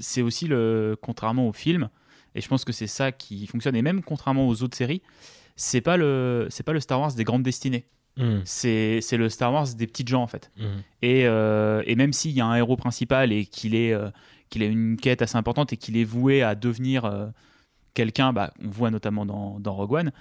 c'est 0.00 0.22
aussi 0.22 0.46
le, 0.46 0.96
contrairement 1.00 1.48
au 1.48 1.52
film, 1.52 1.88
et 2.34 2.40
je 2.40 2.48
pense 2.48 2.64
que 2.64 2.72
c'est 2.72 2.86
ça 2.86 3.12
qui 3.12 3.46
fonctionne. 3.46 3.76
Et 3.76 3.82
même 3.82 4.02
contrairement 4.02 4.48
aux 4.48 4.62
autres 4.62 4.76
séries, 4.76 5.02
c'est 5.56 5.80
pas 5.80 5.96
le, 5.96 6.46
c'est 6.50 6.62
pas 6.62 6.72
le 6.72 6.80
Star 6.80 7.00
Wars 7.00 7.12
des 7.12 7.24
grandes 7.24 7.42
destinées. 7.42 7.86
Hmm. 8.16 8.40
C'est 8.44 9.00
le 9.12 9.28
Star 9.28 9.52
Wars 9.52 9.74
des 9.74 9.86
petites 9.86 10.08
gens 10.08 10.22
en 10.22 10.26
fait. 10.26 10.50
Hmm. 10.56 10.80
Et, 11.02 11.26
euh, 11.26 11.82
et, 11.86 11.96
même 11.96 12.12
s'il 12.12 12.30
y 12.32 12.40
a 12.40 12.46
un 12.46 12.54
héros 12.54 12.76
principal 12.76 13.32
et 13.32 13.44
qu'il 13.44 13.74
est 13.74 13.92
euh, 13.92 14.10
qu'il 14.50 14.62
a 14.62 14.66
une 14.66 14.96
quête 14.96 15.22
assez 15.22 15.36
importante 15.36 15.72
et 15.72 15.76
qu'il 15.76 15.96
est 15.96 16.04
voué 16.04 16.42
à 16.42 16.54
devenir 16.54 17.04
euh, 17.04 17.26
quelqu'un, 17.92 18.32
bah, 18.32 18.52
on 18.62 18.68
voit 18.68 18.90
notamment 18.90 19.26
dans, 19.26 19.58
dans 19.58 19.74
Rogue 19.74 19.92
One. 19.92 20.12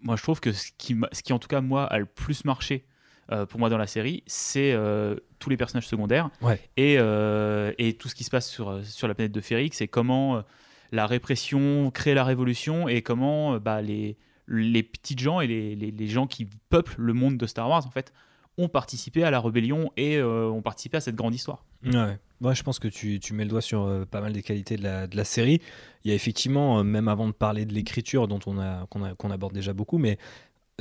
moi, 0.00 0.16
je 0.16 0.22
trouve 0.22 0.40
que 0.40 0.52
ce 0.52 0.70
qui, 0.78 0.96
ce 1.12 1.22
qui 1.22 1.32
en 1.32 1.38
tout 1.38 1.48
cas 1.48 1.60
moi 1.60 1.84
a 1.84 1.98
le 1.98 2.06
plus 2.06 2.44
marché 2.44 2.86
euh, 3.30 3.46
pour 3.46 3.60
moi 3.60 3.70
dans 3.70 3.78
la 3.78 3.86
série, 3.86 4.24
c'est 4.26 4.72
euh, 4.72 5.14
tous 5.38 5.48
les 5.48 5.56
personnages 5.56 5.86
secondaires 5.86 6.30
et, 6.76 6.96
euh, 6.98 7.72
et, 7.78 7.94
tout 7.94 8.08
ce 8.08 8.16
qui 8.16 8.24
se 8.24 8.30
passe 8.30 8.48
sur, 8.48 8.84
sur 8.84 9.06
la 9.06 9.14
planète 9.14 9.32
de 9.32 9.40
Férix 9.40 9.80
et 9.80 9.86
comment 9.86 10.42
la 10.90 11.06
répression 11.06 11.90
crée 11.92 12.14
la 12.14 12.24
révolution 12.24 12.88
et 12.88 13.00
comment 13.00 13.58
bah, 13.58 13.80
les, 13.80 14.16
les 14.48 14.82
petits 14.82 15.16
gens 15.16 15.40
et 15.40 15.46
les, 15.46 15.76
les, 15.76 16.06
gens 16.08 16.26
qui 16.26 16.48
peuplent 16.68 17.00
le 17.00 17.12
monde 17.12 17.36
de 17.38 17.46
Star 17.46 17.68
Wars 17.68 17.86
en 17.86 17.90
fait 17.90 18.12
ont 18.58 18.68
participé 18.68 19.22
à 19.22 19.30
la 19.30 19.40
rébellion 19.40 19.90
et 19.96 20.20
ont 20.22 20.60
participé 20.60 20.96
à 20.98 21.00
cette 21.00 21.16
grande 21.16 21.34
histoire. 21.34 21.64
Ouais. 21.84 22.18
Moi, 22.40 22.54
je 22.54 22.62
pense 22.64 22.80
que 22.80 22.88
tu, 22.88 23.20
tu, 23.20 23.34
mets 23.34 23.44
le 23.44 23.50
doigt 23.50 23.62
sur 23.62 24.04
pas 24.10 24.20
mal 24.20 24.32
des 24.32 24.42
qualités 24.42 24.76
de 24.76 24.82
la, 24.82 25.06
de 25.06 25.16
la 25.16 25.24
série. 25.24 25.60
Il 26.04 26.10
y 26.10 26.12
a 26.12 26.14
effectivement, 26.14 26.82
même 26.82 27.08
avant 27.08 27.28
de 27.28 27.32
parler 27.32 27.64
de 27.64 27.72
l'écriture, 27.72 28.26
dont 28.28 28.40
on, 28.46 28.58
a, 28.58 28.86
qu'on, 28.88 29.30
aborde 29.30 29.54
déjà 29.54 29.72
beaucoup, 29.72 29.96
mais 29.96 30.18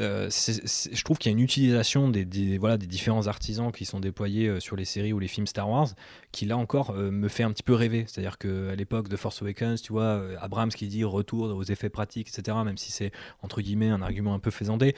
euh, 0.02 0.30
je 0.30 1.04
trouve 1.04 1.18
qu'il 1.18 1.32
y 1.32 1.34
a 1.34 1.38
une 1.38 1.44
utilisation 1.44 2.10
des, 2.10 2.58
voilà, 2.58 2.78
des 2.78 2.88
différents 2.88 3.28
artisans 3.28 3.72
qui 3.72 3.86
sont 3.86 4.00
déployés 4.00 4.48
euh, 4.48 4.60
sur 4.60 4.76
les 4.76 4.86
séries 4.86 5.14
ou 5.14 5.20
les 5.20 5.28
films 5.28 5.48
Star 5.48 5.70
Wars 5.70 5.90
qui 6.32 6.46
là 6.46 6.58
encore 6.58 6.92
euh, 6.92 7.12
me 7.12 7.28
fait 7.28 7.44
un 7.44 7.52
petit 7.52 7.64
peu 7.64 7.74
rêver. 7.74 8.06
C'est-à-dire 8.08 8.38
qu'à 8.38 8.76
l'époque 8.76 9.08
de 9.08 9.16
Force 9.16 9.42
Awakens, 9.42 9.82
tu 9.82 9.94
vois, 9.94 10.22
Abrams 10.40 10.72
qui 10.72 10.88
dit 10.88 11.04
retour 11.04 11.56
aux 11.56 11.64
effets 11.64 11.90
pratiques, 11.90 12.30
etc., 12.30 12.58
même 12.66 12.78
si 12.78 12.92
c'est 12.92 13.12
entre 13.42 13.62
guillemets 13.62 13.90
un 13.90 14.02
argument 14.02 14.34
un 14.34 14.40
peu 14.40 14.52
faisandé, 14.52 14.96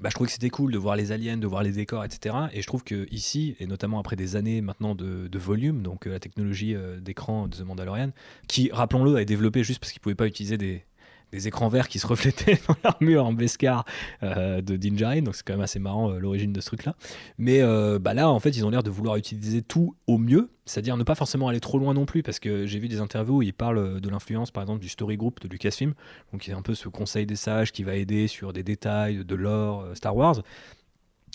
bah, 0.00 0.10
je 0.10 0.14
trouvais 0.14 0.26
que 0.26 0.32
c'était 0.32 0.50
cool 0.50 0.72
de 0.72 0.78
voir 0.78 0.96
les 0.96 1.12
aliens, 1.12 1.36
de 1.36 1.46
voir 1.46 1.62
les 1.62 1.72
décors, 1.72 2.04
etc. 2.04 2.36
Et 2.52 2.62
je 2.62 2.66
trouve 2.66 2.84
que 2.84 3.06
ici, 3.10 3.56
et 3.60 3.66
notamment 3.66 3.98
après 3.98 4.16
des 4.16 4.36
années 4.36 4.60
maintenant 4.60 4.94
de, 4.94 5.38
volume, 5.38 5.82
donc 5.82 6.06
la 6.06 6.20
technologie 6.20 6.74
d'écran 7.00 7.48
de 7.48 7.56
The 7.56 7.60
Mandalorian, 7.62 8.10
qui, 8.48 8.70
rappelons-le, 8.72 9.16
a 9.16 9.22
été 9.22 9.34
développée 9.34 9.64
juste 9.64 9.80
parce 9.80 9.92
qu'ils 9.92 10.00
ne 10.00 10.02
pouvaient 10.02 10.14
pas 10.14 10.26
utiliser 10.26 10.58
des, 10.58 10.84
des 11.32 11.48
écrans 11.48 11.68
verts 11.68 11.88
qui 11.88 11.98
se 11.98 12.06
reflétaient 12.06 12.58
dans 12.68 12.76
l'armure 12.84 13.26
en 13.26 13.32
Beskar 13.32 13.84
euh, 14.22 14.60
de 14.60 14.76
Din 14.76 15.20
donc 15.22 15.34
c'est 15.34 15.44
quand 15.44 15.54
même 15.54 15.62
assez 15.62 15.78
marrant 15.78 16.10
euh, 16.10 16.18
l'origine 16.18 16.52
de 16.52 16.60
ce 16.60 16.66
truc-là. 16.66 16.94
Mais 17.38 17.60
euh, 17.60 17.98
bah 17.98 18.14
là, 18.14 18.30
en 18.30 18.40
fait, 18.40 18.50
ils 18.50 18.64
ont 18.64 18.70
l'air 18.70 18.82
de 18.82 18.90
vouloir 18.90 19.16
utiliser 19.16 19.62
tout 19.62 19.96
au 20.06 20.18
mieux, 20.18 20.50
c'est-à-dire 20.64 20.96
ne 20.96 21.02
pas 21.02 21.14
forcément 21.14 21.48
aller 21.48 21.60
trop 21.60 21.78
loin 21.78 21.94
non 21.94 22.06
plus, 22.06 22.22
parce 22.22 22.38
que 22.38 22.66
j'ai 22.66 22.78
vu 22.78 22.88
des 22.88 23.00
interviews 23.00 23.38
où 23.38 23.42
ils 23.42 23.52
parlent 23.52 24.00
de 24.00 24.08
l'influence, 24.08 24.50
par 24.50 24.62
exemple, 24.62 24.80
du 24.80 24.88
story 24.88 25.16
group 25.16 25.40
de 25.40 25.48
Lucasfilm, 25.48 25.94
donc 26.32 26.46
y 26.46 26.52
a 26.52 26.56
un 26.56 26.62
peu 26.62 26.74
ce 26.74 26.88
conseil 26.88 27.26
des 27.26 27.36
sages 27.36 27.72
qui 27.72 27.82
va 27.82 27.94
aider 27.94 28.28
sur 28.28 28.52
des 28.52 28.62
détails 28.62 29.24
de 29.24 29.34
lore 29.34 29.86
Star 29.94 30.16
Wars. 30.16 30.42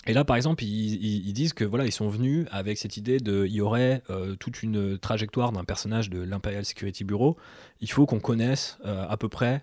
Et 0.08 0.14
là, 0.14 0.24
par 0.24 0.34
exemple, 0.34 0.64
ils, 0.64 1.32
disent 1.32 1.52
que 1.52 1.64
voilà, 1.64 1.86
ils 1.86 1.92
sont 1.92 2.08
venus 2.08 2.46
avec 2.50 2.76
cette 2.76 2.96
idée 2.96 3.20
de, 3.20 3.46
il 3.46 3.52
y 3.52 3.60
aurait 3.60 4.02
toute 4.40 4.64
une 4.64 4.98
trajectoire 4.98 5.52
d'un 5.52 5.62
personnage 5.62 6.10
de 6.10 6.20
l'Imperial 6.20 6.64
Security 6.64 7.04
Bureau. 7.04 7.36
Il 7.80 7.88
faut 7.88 8.04
qu'on 8.04 8.18
connaisse 8.18 8.78
à 8.84 9.16
peu 9.16 9.28
près 9.28 9.62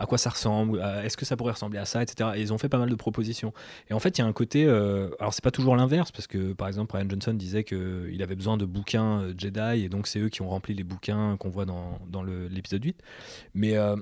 à 0.00 0.06
quoi 0.06 0.16
ça 0.16 0.30
ressemble, 0.30 0.80
est-ce 1.04 1.18
que 1.18 1.26
ça 1.26 1.36
pourrait 1.36 1.52
ressembler 1.52 1.78
à 1.78 1.84
ça, 1.84 2.02
etc. 2.02 2.30
Et 2.34 2.40
ils 2.40 2.54
ont 2.54 2.58
fait 2.58 2.70
pas 2.70 2.78
mal 2.78 2.88
de 2.88 2.94
propositions. 2.94 3.52
Et 3.90 3.92
en 3.92 3.98
fait, 3.98 4.16
il 4.16 4.22
y 4.22 4.24
a 4.24 4.26
un 4.26 4.32
côté. 4.32 4.64
Euh, 4.64 5.10
alors, 5.20 5.34
c'est 5.34 5.44
pas 5.44 5.50
toujours 5.50 5.76
l'inverse, 5.76 6.10
parce 6.10 6.26
que 6.26 6.54
par 6.54 6.68
exemple, 6.68 6.96
Ryan 6.96 7.06
Johnson 7.08 7.34
disait 7.34 7.64
qu'il 7.64 8.22
avait 8.22 8.34
besoin 8.34 8.56
de 8.56 8.64
bouquins 8.64 9.20
euh, 9.20 9.34
Jedi, 9.36 9.84
et 9.84 9.88
donc 9.90 10.06
c'est 10.06 10.18
eux 10.18 10.30
qui 10.30 10.40
ont 10.40 10.48
rempli 10.48 10.74
les 10.74 10.84
bouquins 10.84 11.36
qu'on 11.36 11.50
voit 11.50 11.66
dans, 11.66 11.98
dans 12.08 12.22
l'épisode 12.22 12.82
8. 12.82 12.98
Mais 13.52 13.76
euh, 13.76 13.94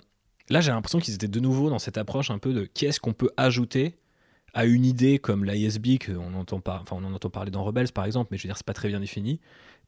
là, 0.51 0.61
j'ai 0.61 0.71
l'impression 0.71 1.01
qu'ils 1.01 1.15
étaient 1.15 1.27
de 1.27 1.41
nouveau 1.41 1.69
dans 1.69 1.81
cette 1.81 1.99
approche 1.99 2.31
un 2.31 2.39
peu 2.39 2.53
de 2.53 2.65
qu'est-ce 2.65 3.01
qu'on 3.01 3.13
peut 3.13 3.31
ajouter 3.37 3.99
à 4.55 4.67
une 4.67 4.85
idée 4.85 5.19
comme 5.19 5.45
l'ISB, 5.45 5.99
qu'on 6.05 6.33
entend 6.35 6.61
pas, 6.61 6.79
enfin, 6.81 6.97
on 7.01 7.05
en 7.05 7.13
entend 7.13 7.29
parler 7.29 7.51
dans 7.51 7.65
Rebels 7.65 7.93
par 7.93 8.05
exemple, 8.05 8.29
mais 8.31 8.39
je 8.39 8.45
veux 8.45 8.49
dire, 8.49 8.57
c'est 8.57 8.67
pas 8.67 8.73
très 8.73 8.89
bien 8.89 9.01
défini, 9.01 9.41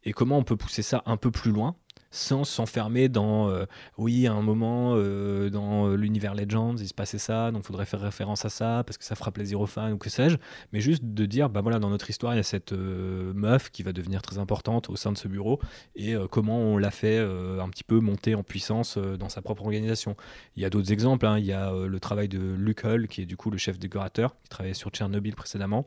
et 0.05 0.13
comment 0.13 0.39
on 0.39 0.45
peut 0.45 0.57
pousser 0.57 0.83
ça 0.83 1.03
un 1.07 1.17
peu 1.17 1.31
plus 1.31 1.53
loin 1.53 1.77
sans 2.11 2.45
s'enfermer 2.45 3.09
dans 3.09 3.49
euh, 3.49 3.67
oui 3.97 4.27
à 4.27 4.33
un 4.33 4.43
moment 4.43 4.95
euh, 4.97 5.49
dans 5.49 5.87
euh, 5.87 5.97
l'univers 5.97 6.35
Legends 6.35 6.77
il 6.77 6.89
se 6.89 6.95
passait 6.95 7.19
ça 7.19 7.53
donc 7.53 7.65
faudrait 7.65 7.87
faire 7.87 8.01
référence 8.01 8.45
à 8.45 8.49
ça 8.49 8.83
parce 8.85 8.99
que 8.99 9.05
ça 9.05 9.15
fera 9.15 9.31
plaisir 9.31 9.61
aux 9.61 9.67
fans 9.67 9.93
ou 9.93 9.97
que 9.97 10.11
sais-je. 10.11 10.37
Mais 10.73 10.81
juste 10.81 11.05
de 11.05 11.27
dire 11.27 11.49
bah 11.49 11.61
voilà 11.61 11.79
dans 11.79 11.91
notre 11.91 12.11
histoire 12.11 12.35
il 12.35 12.39
y 12.39 12.41
a 12.41 12.45
cette 12.45 12.73
meuf 12.73 13.71
qui 13.71 13.83
va 13.83 13.93
devenir 13.93 14.23
très 14.23 14.39
importante 14.39 14.91
au 14.91 14.97
sein 14.97 15.13
de 15.13 15.19
ce 15.19 15.29
bureau 15.29 15.61
et 15.95 16.15
comment 16.31 16.59
on 16.59 16.79
l'a 16.79 16.91
fait 16.91 17.19
un 17.19 17.69
petit 17.69 17.85
peu 17.85 18.01
monter 18.01 18.35
en 18.35 18.43
puissance 18.43 18.99
dans 18.99 19.29
sa 19.29 19.43
propre 19.43 19.63
organisation. 19.63 20.17
Il 20.57 20.63
y 20.63 20.65
a 20.65 20.71
d'autres 20.71 20.93
exemples 20.93 21.27
hein. 21.27 21.39
il 21.39 21.45
y 21.45 21.53
a 21.53 21.73
le 21.73 22.01
travail 22.01 22.29
de 22.29 22.39
Luke 22.39 22.85
Hull 22.85 23.09
qui 23.09 23.23
est 23.23 23.27
du 23.27 23.37
coup 23.37 23.51
le 23.51 23.59
chef 23.59 23.79
décorateur 23.79 24.35
qui 24.43 24.49
travaillait 24.49 24.75
sur 24.75 24.91
Tchernobyl 24.91 25.35
précédemment 25.35 25.87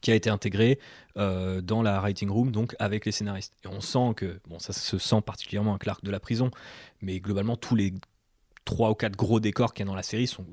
qui 0.00 0.10
a 0.10 0.14
été 0.14 0.30
intégré 0.30 0.78
euh, 1.16 1.60
dans 1.60 1.82
la 1.82 2.00
writing 2.00 2.30
room, 2.30 2.50
donc 2.50 2.74
avec 2.78 3.06
les 3.06 3.12
scénaristes. 3.12 3.54
Et 3.64 3.68
on 3.68 3.80
sent 3.80 4.14
que, 4.16 4.40
bon, 4.48 4.58
ça 4.58 4.72
se 4.72 4.98
sent 4.98 5.20
particulièrement 5.24 5.74
un 5.74 5.78
Clark 5.78 6.04
de 6.04 6.10
la 6.10 6.20
prison, 6.20 6.50
mais 7.00 7.20
globalement, 7.20 7.56
tous 7.56 7.76
les 7.76 7.94
trois 8.64 8.90
ou 8.90 8.94
quatre 8.94 9.16
gros 9.16 9.40
décors 9.40 9.72
qu'il 9.72 9.84
y 9.84 9.88
a 9.88 9.90
dans 9.90 9.96
la 9.96 10.02
série 10.02 10.26
sont 10.26 10.44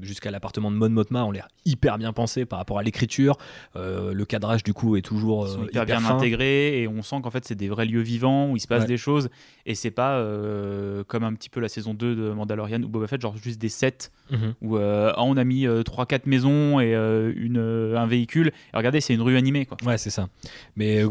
jusqu'à 0.00 0.30
l'appartement 0.30 0.70
de 0.70 0.76
Mon 0.76 0.90
Mothma 0.90 1.24
ont 1.24 1.30
l'air 1.30 1.48
hyper 1.64 1.98
bien 1.98 2.12
pensés 2.12 2.44
par 2.44 2.58
rapport 2.58 2.78
à 2.78 2.82
l'écriture. 2.82 3.38
Euh, 3.76 4.12
le 4.12 4.24
cadrage 4.24 4.62
du 4.62 4.74
coup 4.74 4.96
est 4.96 5.02
toujours 5.02 5.44
euh, 5.44 5.64
hyper, 5.64 5.86
bien 5.86 6.04
intégré 6.04 6.82
et 6.82 6.88
on 6.88 7.02
sent 7.02 7.16
qu'en 7.22 7.30
fait 7.30 7.44
c'est 7.44 7.54
des 7.54 7.68
vrais 7.68 7.86
lieux 7.86 8.00
vivants 8.00 8.50
où 8.50 8.56
il 8.56 8.60
se 8.60 8.66
passe 8.66 8.86
des 8.86 8.96
choses 8.96 9.30
et 9.64 9.74
c'est 9.74 9.90
pas 9.90 10.16
euh, 10.16 11.04
comme 11.04 11.22
un 11.22 11.32
petit 11.34 11.48
peu 11.48 11.60
la 11.60 11.68
saison 11.68 11.94
2 11.94 12.16
de 12.16 12.30
Mandalorian 12.30 12.82
ou 12.82 12.88
Boba 12.88 13.06
Fett 13.06 13.20
genre 13.20 13.36
juste 13.36 13.60
des 13.60 13.68
sets 13.68 14.10
mhm. 14.30 14.54
où 14.60 14.76
ah, 14.76 15.14
on 15.18 15.36
a 15.36 15.44
mis 15.44 15.66
3 15.84 16.06
4 16.06 16.26
maisons 16.26 16.80
et 16.80 16.94
une, 16.94 17.58
un 17.96 18.06
véhicule 18.06 18.48
et 18.48 18.76
regardez 18.76 19.00
c'est 19.00 19.14
une 19.14 19.22
rue 19.22 19.36
animée 19.36 19.66
quoi. 19.66 19.76
Ouais, 19.84 19.98
c'est 19.98 20.10
ça. 20.10 20.28
Mais 20.76 21.02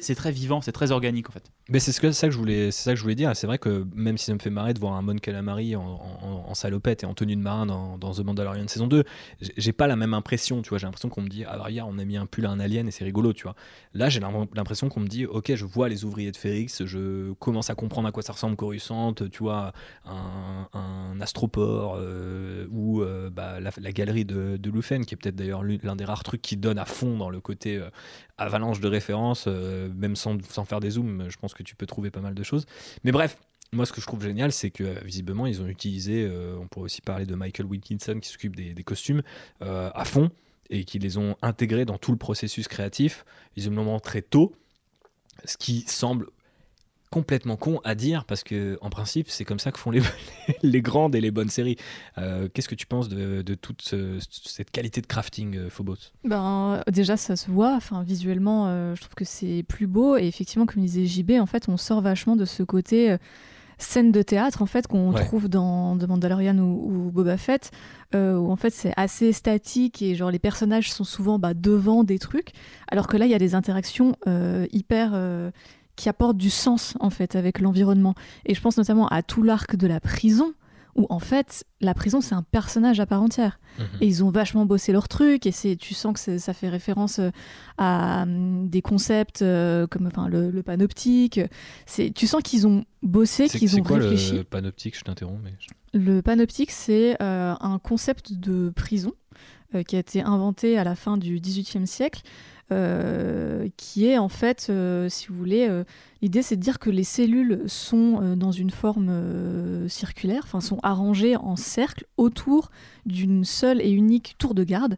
c'est 0.00 0.14
très 0.14 0.32
vivant, 0.32 0.60
c'est 0.60 0.72
très 0.72 0.92
organique 0.92 1.28
en 1.28 1.32
fait. 1.32 1.50
Mais 1.68 1.78
c'est 1.78 1.92
ce 1.92 2.00
que 2.00 2.10
ça 2.12 2.28
que 2.28 2.32
je 2.32 2.38
voulais 2.38 2.70
ça 2.70 2.92
que 2.92 2.96
je 2.96 3.02
voulais 3.02 3.14
dire, 3.14 3.34
c'est 3.36 3.46
vrai 3.46 3.58
que 3.58 3.86
même 3.94 4.16
si 4.16 4.24
ça 4.24 4.34
me 4.34 4.38
fait 4.38 4.50
marrer 4.50 4.74
de 4.74 4.80
voir 4.80 4.94
un 4.94 5.02
Mon 5.02 5.16
Calamari 5.16 5.76
en, 5.76 5.82
en, 5.82 6.44
en 6.48 6.54
salopette 6.54 7.02
et 7.02 7.06
en 7.06 7.14
tenue 7.14 7.36
de 7.36 7.42
marin 7.42 7.66
dans 7.66 7.89
dans, 7.98 8.12
The 8.12 8.20
Mandalorian 8.20 8.68
saison 8.68 8.86
2, 8.86 9.04
j'ai 9.40 9.72
pas 9.72 9.86
la 9.86 9.96
même 9.96 10.14
impression, 10.14 10.62
tu 10.62 10.70
vois. 10.70 10.78
J'ai 10.78 10.86
l'impression 10.86 11.08
qu'on 11.08 11.22
me 11.22 11.28
dit, 11.28 11.44
ah, 11.44 11.58
regarde, 11.62 11.90
on 11.92 11.98
a 11.98 12.04
mis 12.04 12.16
un 12.16 12.26
pull 12.26 12.46
à 12.46 12.50
un 12.50 12.60
alien 12.60 12.88
et 12.88 12.90
c'est 12.90 13.04
rigolo, 13.04 13.32
tu 13.32 13.44
vois. 13.44 13.54
Là, 13.94 14.08
j'ai 14.08 14.20
l'impression 14.20 14.88
qu'on 14.88 15.00
me 15.00 15.08
dit, 15.08 15.26
ok, 15.26 15.54
je 15.54 15.64
vois 15.64 15.88
les 15.88 16.04
ouvriers 16.04 16.32
de 16.32 16.36
Férix, 16.36 16.84
je 16.84 17.32
commence 17.34 17.70
à 17.70 17.74
comprendre 17.74 18.08
à 18.08 18.12
quoi 18.12 18.22
ça 18.22 18.32
ressemble 18.32 18.56
Coruscant, 18.56 19.14
tu 19.14 19.42
vois, 19.42 19.72
un, 20.04 21.20
astroport 21.20 21.96
euh, 21.98 22.66
ou 22.70 23.02
euh, 23.02 23.30
bah, 23.30 23.58
la, 23.60 23.92
galerie 23.92 24.24
de, 24.24 24.56
de 24.56 24.70
Lufen, 24.70 25.04
qui 25.04 25.14
est 25.14 25.16
peut-être 25.16 25.36
d'ailleurs 25.36 25.62
l'un 25.62 25.96
des 25.96 26.04
rares 26.04 26.22
trucs 26.22 26.42
qui 26.42 26.56
donne 26.56 26.78
à 26.78 26.84
fond 26.84 27.18
dans 27.18 27.30
le 27.30 27.40
côté 27.40 27.76
euh, 27.76 27.90
avalanche 28.38 28.80
de 28.80 28.88
références, 28.88 29.46
même 29.46 30.16
sans, 30.16 30.38
sans 30.48 30.64
faire 30.64 30.80
des 30.80 30.90
zooms, 30.90 31.26
je 31.28 31.36
pense 31.36 31.52
que 31.52 31.62
tu 31.62 31.74
peux 31.74 31.86
trouver 31.86 32.10
pas 32.10 32.20
mal 32.20 32.34
de 32.34 32.42
choses. 32.42 32.64
Mais 33.04 33.12
bref, 33.12 33.36
moi, 33.72 33.86
ce 33.86 33.92
que 33.92 34.00
je 34.00 34.06
trouve 34.06 34.22
génial, 34.22 34.52
c'est 34.52 34.70
que 34.70 35.04
visiblement, 35.04 35.46
ils 35.46 35.62
ont 35.62 35.66
utilisé, 35.66 36.26
euh, 36.26 36.56
on 36.60 36.66
pourrait 36.66 36.86
aussi 36.86 37.02
parler 37.02 37.26
de 37.26 37.34
Michael 37.34 37.66
Wilkinson 37.66 38.18
qui 38.20 38.28
s'occupe 38.28 38.56
des, 38.56 38.74
costumes 38.84 39.22
euh, 39.62 39.90
à 39.94 40.04
fond 40.04 40.30
et 40.70 40.84
qui 40.84 40.98
les 40.98 41.18
ont 41.18 41.36
intégrés 41.42 41.84
dans 41.84 41.98
tout 41.98 42.10
le 42.10 42.18
processus 42.18 42.66
créatif, 42.66 43.24
visiblement 43.56 44.00
très 44.00 44.22
tôt, 44.22 44.52
ce 45.44 45.56
qui 45.56 45.84
semble 45.86 46.26
complètement 47.10 47.56
con 47.56 47.80
à 47.82 47.96
dire 47.96 48.24
parce 48.24 48.44
que 48.44 48.78
en 48.82 48.88
principe 48.88 49.28
c'est 49.28 49.44
comme 49.44 49.58
ça 49.58 49.72
que 49.72 49.80
font 49.80 49.90
les, 49.90 50.00
grandes 50.80 51.16
et 51.16 51.20
les 51.20 51.32
bonnes 51.32 51.48
séries. 51.48 51.76
Euh, 52.18 52.48
qu'est-ce 52.52 52.68
que 52.68 52.76
tu 52.76 52.86
penses 52.86 53.08
de, 53.08 53.42
toute 53.54 53.82
cette 53.82 54.70
qualité 54.70 55.00
de 55.00 55.08
crafting, 55.08 55.68
Phobos? 55.70 56.12
Ben 56.22 56.82
déjà 56.88 57.16
ça 57.16 57.34
se 57.34 57.50
voit, 57.50 57.74
enfin 57.74 58.04
visuellement 58.04 58.94
je 58.94 59.00
trouve 59.00 59.14
que 59.14 59.24
c'est 59.24 59.64
plus 59.66 59.88
beau. 59.88 60.16
Et 60.16 60.26
effectivement 60.26 60.66
comme 60.66 60.82
disait 60.82 61.06
JB 61.06 61.32
en 61.40 61.46
fait 61.46 61.68
on 61.68 61.76
sort 61.76 62.00
vachement 62.00 62.36
de 62.36 62.44
ce 62.44 62.62
côté 62.62 63.16
scène 63.82 64.12
de 64.12 64.22
théâtre 64.22 64.62
en 64.62 64.66
fait 64.66 64.86
qu'on 64.86 65.12
trouve 65.12 65.48
dans 65.48 65.96
The 65.96 66.06
Mandalorian 66.06 66.58
ou, 66.58 67.10
Boba 67.12 67.36
Fett 67.36 67.70
euh, 68.14 68.36
où 68.36 68.50
en 68.50 68.56
fait 68.56 68.70
c'est 68.70 68.92
assez 68.96 69.32
statique 69.32 70.02
et 70.02 70.14
genre 70.14 70.30
les 70.30 70.38
personnages 70.38 70.92
sont 70.92 71.04
souvent 71.04 71.38
bah, 71.38 71.54
devant 71.54 72.04
des 72.04 72.18
trucs 72.18 72.52
alors 72.88 73.06
que 73.06 73.16
là 73.16 73.26
il 73.26 73.30
y 73.30 73.34
a 73.34 73.38
des 73.38 73.54
interactions 73.54 74.16
euh, 74.26 74.66
hyper 74.72 75.12
euh, 75.14 75.50
qui 75.96 76.08
apportent 76.08 76.38
du 76.38 76.50
sens 76.50 76.94
en 77.00 77.10
fait 77.10 77.36
avec 77.36 77.60
l'environnement. 77.60 78.14
Et 78.46 78.54
je 78.54 78.60
pense 78.60 78.78
notamment 78.78 79.06
à 79.08 79.22
tout 79.22 79.42
l'arc 79.42 79.76
de 79.76 79.86
la 79.86 80.00
prison 80.00 80.54
où 80.94 81.06
en 81.10 81.18
fait 81.18 81.64
la 81.80 81.94
prison 81.94 82.20
c'est 82.20 82.34
un 82.34 82.42
personnage 82.42 83.00
à 83.00 83.06
part 83.06 83.22
entière. 83.22 83.58
Mhm. 83.78 83.84
et 84.00 84.06
ils 84.06 84.24
ont 84.24 84.30
vachement 84.30 84.66
bossé 84.66 84.92
leur 84.92 85.08
truc 85.08 85.46
et 85.46 85.52
c'est 85.52 85.76
tu 85.76 85.94
sens 85.94 86.20
que 86.20 86.38
ça 86.38 86.52
fait 86.52 86.68
référence 86.68 87.18
euh, 87.18 87.30
à 87.78 88.22
hum, 88.22 88.68
des 88.68 88.82
concepts 88.82 89.42
euh, 89.42 89.86
comme 89.86 90.06
enfin 90.06 90.28
le, 90.28 90.62
panoptique. 90.62 91.40
C'est 91.86 92.12
tu 92.12 92.26
sens 92.26 92.42
qu'ils 92.42 92.66
ont 92.66 92.84
bossé 93.02 93.48
qu'ils 93.48 93.78
ont 93.78 93.82
quoi, 93.82 93.98
réfléchi. 93.98 94.36
le 94.36 94.44
panoptique? 94.44 94.98
Je 94.98 95.04
t'interromps 95.04 95.40
mais 95.42 95.52
le 95.92 96.20
panoptique 96.22 96.70
c'est 96.70 97.16
euh, 97.22 97.54
un 97.60 97.78
concept 97.78 98.32
de 98.32 98.70
prison 98.70 99.12
qui 99.86 99.94
a 99.94 100.00
été 100.00 100.20
inventé 100.20 100.78
à 100.78 100.82
la 100.82 100.96
fin 100.96 101.16
du 101.16 101.38
XVIIIe 101.38 101.86
siècle 101.86 102.22
euh, 102.72 103.68
qui 103.76 104.06
est 104.06 104.16
en 104.16 104.28
fait, 104.28 104.68
euh, 104.70 105.08
si 105.08 105.26
vous 105.26 105.34
voulez, 105.34 105.66
euh, 105.68 105.82
l'idée 106.22 106.40
c'est 106.40 106.56
de 106.56 106.60
dire 106.60 106.78
que 106.78 106.88
les 106.88 107.02
cellules 107.02 107.64
sont 107.66 108.36
dans 108.36 108.52
une 108.52 108.70
forme 108.70 109.88
circulaire, 109.88 110.42
enfin 110.44 110.60
sont 110.60 110.78
arrangées 110.82 111.36
en 111.36 111.56
cercle 111.56 112.06
autour 112.16 112.70
d'une 113.06 113.44
seule 113.44 113.80
et 113.80 113.90
unique 113.90 114.36
tour 114.38 114.54
de 114.54 114.64
garde, 114.64 114.96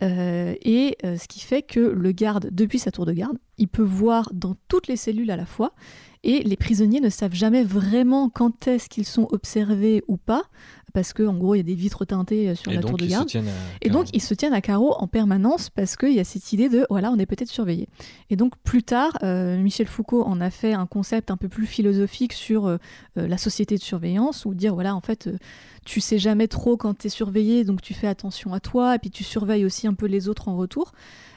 et 0.00 0.96
ce 1.02 1.28
qui 1.28 1.40
fait 1.40 1.62
que 1.62 1.80
le 1.80 2.12
garde, 2.12 2.48
depuis 2.50 2.78
sa 2.78 2.90
tour 2.90 3.06
de 3.06 3.12
garde, 3.12 3.38
il 3.58 3.68
peut 3.68 3.82
voir 3.82 4.30
dans 4.32 4.56
toutes 4.68 4.88
les 4.88 4.96
cellules 4.96 5.30
à 5.30 5.36
la 5.36 5.46
fois, 5.46 5.74
et 6.24 6.42
les 6.42 6.56
prisonniers 6.56 7.00
ne 7.00 7.10
savent 7.10 7.34
jamais 7.34 7.64
vraiment 7.64 8.28
quand 8.28 8.66
est-ce 8.66 8.88
qu'ils 8.88 9.06
sont 9.06 9.28
observés 9.30 10.02
ou 10.08 10.16
pas, 10.16 10.44
parce 10.92 11.12
qu'en 11.12 11.34
gros, 11.34 11.54
il 11.54 11.58
y 11.58 11.60
a 11.60 11.64
des 11.64 11.74
vitres 11.74 12.04
teintées 12.04 12.50
euh, 12.50 12.54
sur 12.54 12.70
la 12.72 12.80
tour 12.80 12.96
de 12.96 13.06
garde. 13.06 13.28
Et 13.80 13.90
donc, 13.90 14.08
ils 14.12 14.20
se 14.20 14.34
tiennent 14.34 14.52
à 14.52 14.60
carreau 14.60 14.94
en 14.94 15.06
permanence 15.06 15.70
parce 15.70 15.96
qu'il 15.96 16.12
y 16.12 16.20
a 16.20 16.24
cette 16.24 16.52
idée 16.52 16.68
de, 16.68 16.86
voilà, 16.90 17.10
on 17.10 17.18
est 17.18 17.26
peut-être 17.26 17.48
surveillé. 17.48 17.88
Et 18.30 18.36
donc, 18.36 18.54
plus 18.62 18.82
tard, 18.82 19.16
euh, 19.22 19.58
Michel 19.58 19.86
Foucault 19.86 20.22
en 20.24 20.40
a 20.40 20.50
fait 20.50 20.72
un 20.72 20.86
concept 20.86 21.30
un 21.30 21.36
peu 21.36 21.48
plus 21.48 21.66
philosophique 21.66 22.32
sur 22.32 22.66
euh, 22.66 22.78
la 23.16 23.38
société 23.38 23.76
de 23.76 23.82
surveillance, 23.82 24.44
ou 24.44 24.54
dire, 24.54 24.74
voilà, 24.74 24.94
en 24.94 25.00
fait, 25.00 25.28
tu 25.84 26.00
sais 26.00 26.18
jamais 26.18 26.48
trop 26.48 26.76
quand 26.76 26.98
tu 26.98 27.06
es 27.06 27.10
surveillé, 27.10 27.64
donc 27.64 27.82
tu 27.82 27.94
fais 27.94 28.06
attention 28.06 28.52
à 28.52 28.60
toi, 28.60 28.94
et 28.94 28.98
puis 28.98 29.10
tu 29.10 29.24
surveilles 29.24 29.64
aussi 29.64 29.86
un 29.86 29.94
peu 29.94 30.06
les 30.06 30.28
autres 30.28 30.48
en 30.48 30.56
retour. 30.56 30.92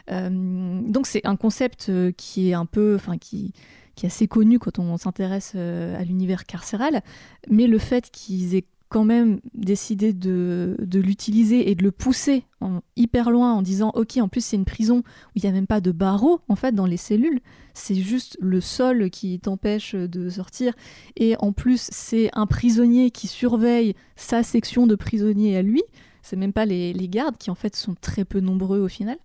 donc, 0.10 1.08
c'est 1.08 1.26
un 1.26 1.36
concept 1.36 1.92
qui 2.18 2.50
est 2.50 2.54
un 2.54 2.66
peu, 2.66 2.96
enfin, 2.96 3.18
qui 3.18 3.54
qui 3.96 4.06
est 4.06 4.10
assez 4.10 4.28
connu 4.28 4.60
quand 4.60 4.78
on 4.78 4.98
s'intéresse 4.98 5.56
à 5.56 6.04
l'univers 6.04 6.46
carcéral, 6.46 7.02
mais 7.50 7.66
le 7.66 7.78
fait 7.78 8.12
qu'ils 8.12 8.54
aient 8.54 8.66
quand 8.96 9.04
même 9.04 9.42
décidé 9.54 10.14
de, 10.14 10.78
l'utiliser 10.94 11.70
et 11.70 11.76
de 11.76 11.84
le 11.84 11.92
pousser 11.92 12.46
en, 12.62 12.80
hyper 12.96 13.30
loin 13.30 13.52
en 13.52 13.62
disant 13.62 13.92
ok 13.94 14.16
en 14.22 14.30
plus 14.30 14.40
c'est 14.40 14.56
une 14.56 14.64
prison 14.64 15.00
où 15.00 15.32
il 15.36 15.42
n'y 15.44 15.50
a 15.50 15.52
même 15.52 15.68
pas 15.68 15.82
de 15.82 15.92
barreaux 15.92 16.40
en 16.48 16.56
fait 16.56 16.74
dans 16.74 16.86
les 16.86 16.96
cellules 16.96 17.42
c'est 17.74 17.96
juste 17.96 18.38
le 18.40 18.62
sol 18.62 19.10
qui 19.10 19.38
t'empêche 19.38 19.96
de 19.96 20.30
sortir 20.30 20.74
et 21.18 21.36
en 21.40 21.52
plus 21.52 21.90
c'est 21.92 22.30
un 22.32 22.46
prisonnier 22.48 23.12
qui 23.12 23.28
surveille 23.28 23.96
sa 24.16 24.44
section 24.44 24.88
de 24.88 24.96
prisonniers 24.96 25.58
à 25.58 25.62
lui 25.62 25.84
c'est 26.22 26.38
même 26.38 26.54
pas 26.54 26.66
les, 26.66 26.94
les 26.94 27.10
gardes 27.10 27.36
qui 27.36 27.52
en 27.52 27.56
fait 27.56 27.76
sont 27.76 27.96
très 28.00 28.24
peu 28.24 28.40
nombreux 28.40 28.80
au 28.80 28.88
final. 28.88 29.18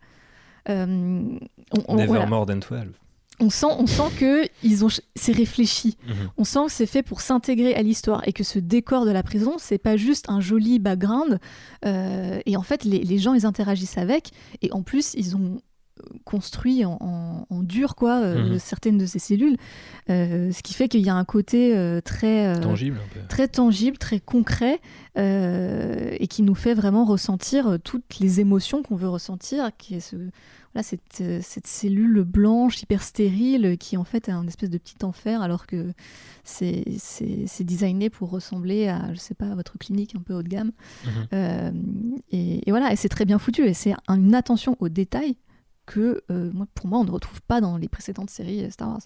Euh, 0.69 1.23
on, 1.71 1.85
on- 1.87 1.95
Never 1.95 2.09
voilà. 2.09 2.27
more 2.27 2.45
than 2.45 2.57
12. 2.57 2.89
On 3.41 3.51
sent, 3.51 3.67
on 3.79 3.87
sent 3.87 4.11
que 4.19 4.45
ils 4.63 4.85
ont, 4.85 4.89
c'est 5.17 5.33
réfléchi. 5.33 5.97
Mhm. 6.07 6.15
On 6.37 6.45
sent 6.45 6.67
que 6.67 6.73
c'est 6.73 6.87
fait 6.87 7.03
pour 7.03 7.21
s'intégrer 7.23 7.75
à 7.75 7.83
l'histoire 7.83 8.23
et 8.29 8.33
que 8.33 8.45
ce 8.45 8.59
décor 8.59 9.07
de 9.07 9.11
la 9.11 9.23
prison, 9.23 9.55
c'est 9.59 9.79
pas 9.79 9.97
juste 9.97 10.27
un 10.29 10.41
joli 10.41 10.79
background. 10.79 11.39
euh, 11.87 12.39
et 12.47 12.57
en 12.57 12.63
fait, 12.63 12.85
les, 12.85 12.99
les 13.03 13.19
gens, 13.19 13.33
ils 13.35 13.47
interagissent 13.47 13.97
avec. 13.99 14.31
Et 14.63 14.71
en 14.73 14.83
plus, 14.83 15.15
ils 15.15 15.37
ont 15.37 15.61
construit 16.25 16.85
en, 16.87 16.97
en- 17.01 17.47
en 17.51 17.63
dur 17.63 17.95
quoi 17.95 18.21
euh, 18.21 18.53
Mhm. 18.53 18.59
certaines 18.59 18.97
de 18.99 19.05
ces 19.07 19.19
cellules, 19.19 19.57
Euh, 20.09 20.51
ce 20.51 20.63
qui 20.63 20.73
fait 20.75 20.89
qu'il 20.89 21.03
y 21.03 21.11
a 21.11 21.15
un 21.15 21.25
côté 21.27 21.75
très 22.05 22.59
Tangible 22.61 22.99
très 23.29 23.49
tangible, 23.49 23.99
très 23.99 24.19
concret, 24.19 24.81
et 25.17 26.27
qui 26.29 26.43
nous 26.43 26.55
fait 26.55 26.75
vraiment 26.75 27.05
ressentir 27.05 27.79
toutes 27.85 28.19
les 28.19 28.41
émotions 28.41 28.83
qu'on 28.83 28.97
veut 28.97 29.09
ressentir, 29.09 29.71
qui 29.79 29.95
est 29.97 30.01
ce, 30.01 30.17
voilà, 30.73 30.83
cette, 30.85 31.21
euh, 31.21 31.41
cette 31.43 31.67
cellule 31.67 32.23
blanche, 32.23 32.81
hyper 32.83 33.03
stérile, 33.03 33.77
qui 33.79 33.97
en 33.97 34.05
fait 34.05 34.29
est 34.29 34.33
un 34.33 34.47
espèce 34.47 34.71
de 34.71 34.79
petit 34.79 35.05
enfer, 35.05 35.43
alors 35.43 35.67
que 35.67 35.93
c'est 36.45 36.85
designé 37.61 38.11
pour 38.11 38.31
ressembler 38.31 38.89
à, 38.89 39.13
je 39.13 39.19
sais 39.19 39.35
pas, 39.35 39.47
à 39.47 39.55
votre 39.55 39.79
clinique 39.79 40.15
un 40.15 40.21
peu 40.21 40.35
haut 40.35 40.43
de 40.43 40.49
gamme. 40.49 40.73
Mhm. 41.05 41.11
Euh, 41.33 41.73
et, 42.31 42.69
et 42.69 42.71
voilà, 42.71 42.93
et 42.93 42.97
c'est 42.97 43.09
très 43.09 43.25
bien 43.25 43.39
foutu, 43.39 43.63
et 43.67 43.75
c'est 43.75 43.95
une 44.09 44.35
attention 44.35 44.77
aux 44.81 44.89
détails 44.89 45.37
que, 45.87 46.23
euh, 46.31 46.51
moi, 46.53 46.67
pour 46.75 46.87
moi, 46.87 47.01
on 47.01 47.05
ne 47.05 47.11
retrouve 47.11 47.43
pas 47.43 47.61
dans 47.61 47.77
les 47.77 47.89
précédentes 47.89 48.31
séries 48.31 48.71
Star 48.71 48.89
Wars. 48.89 49.03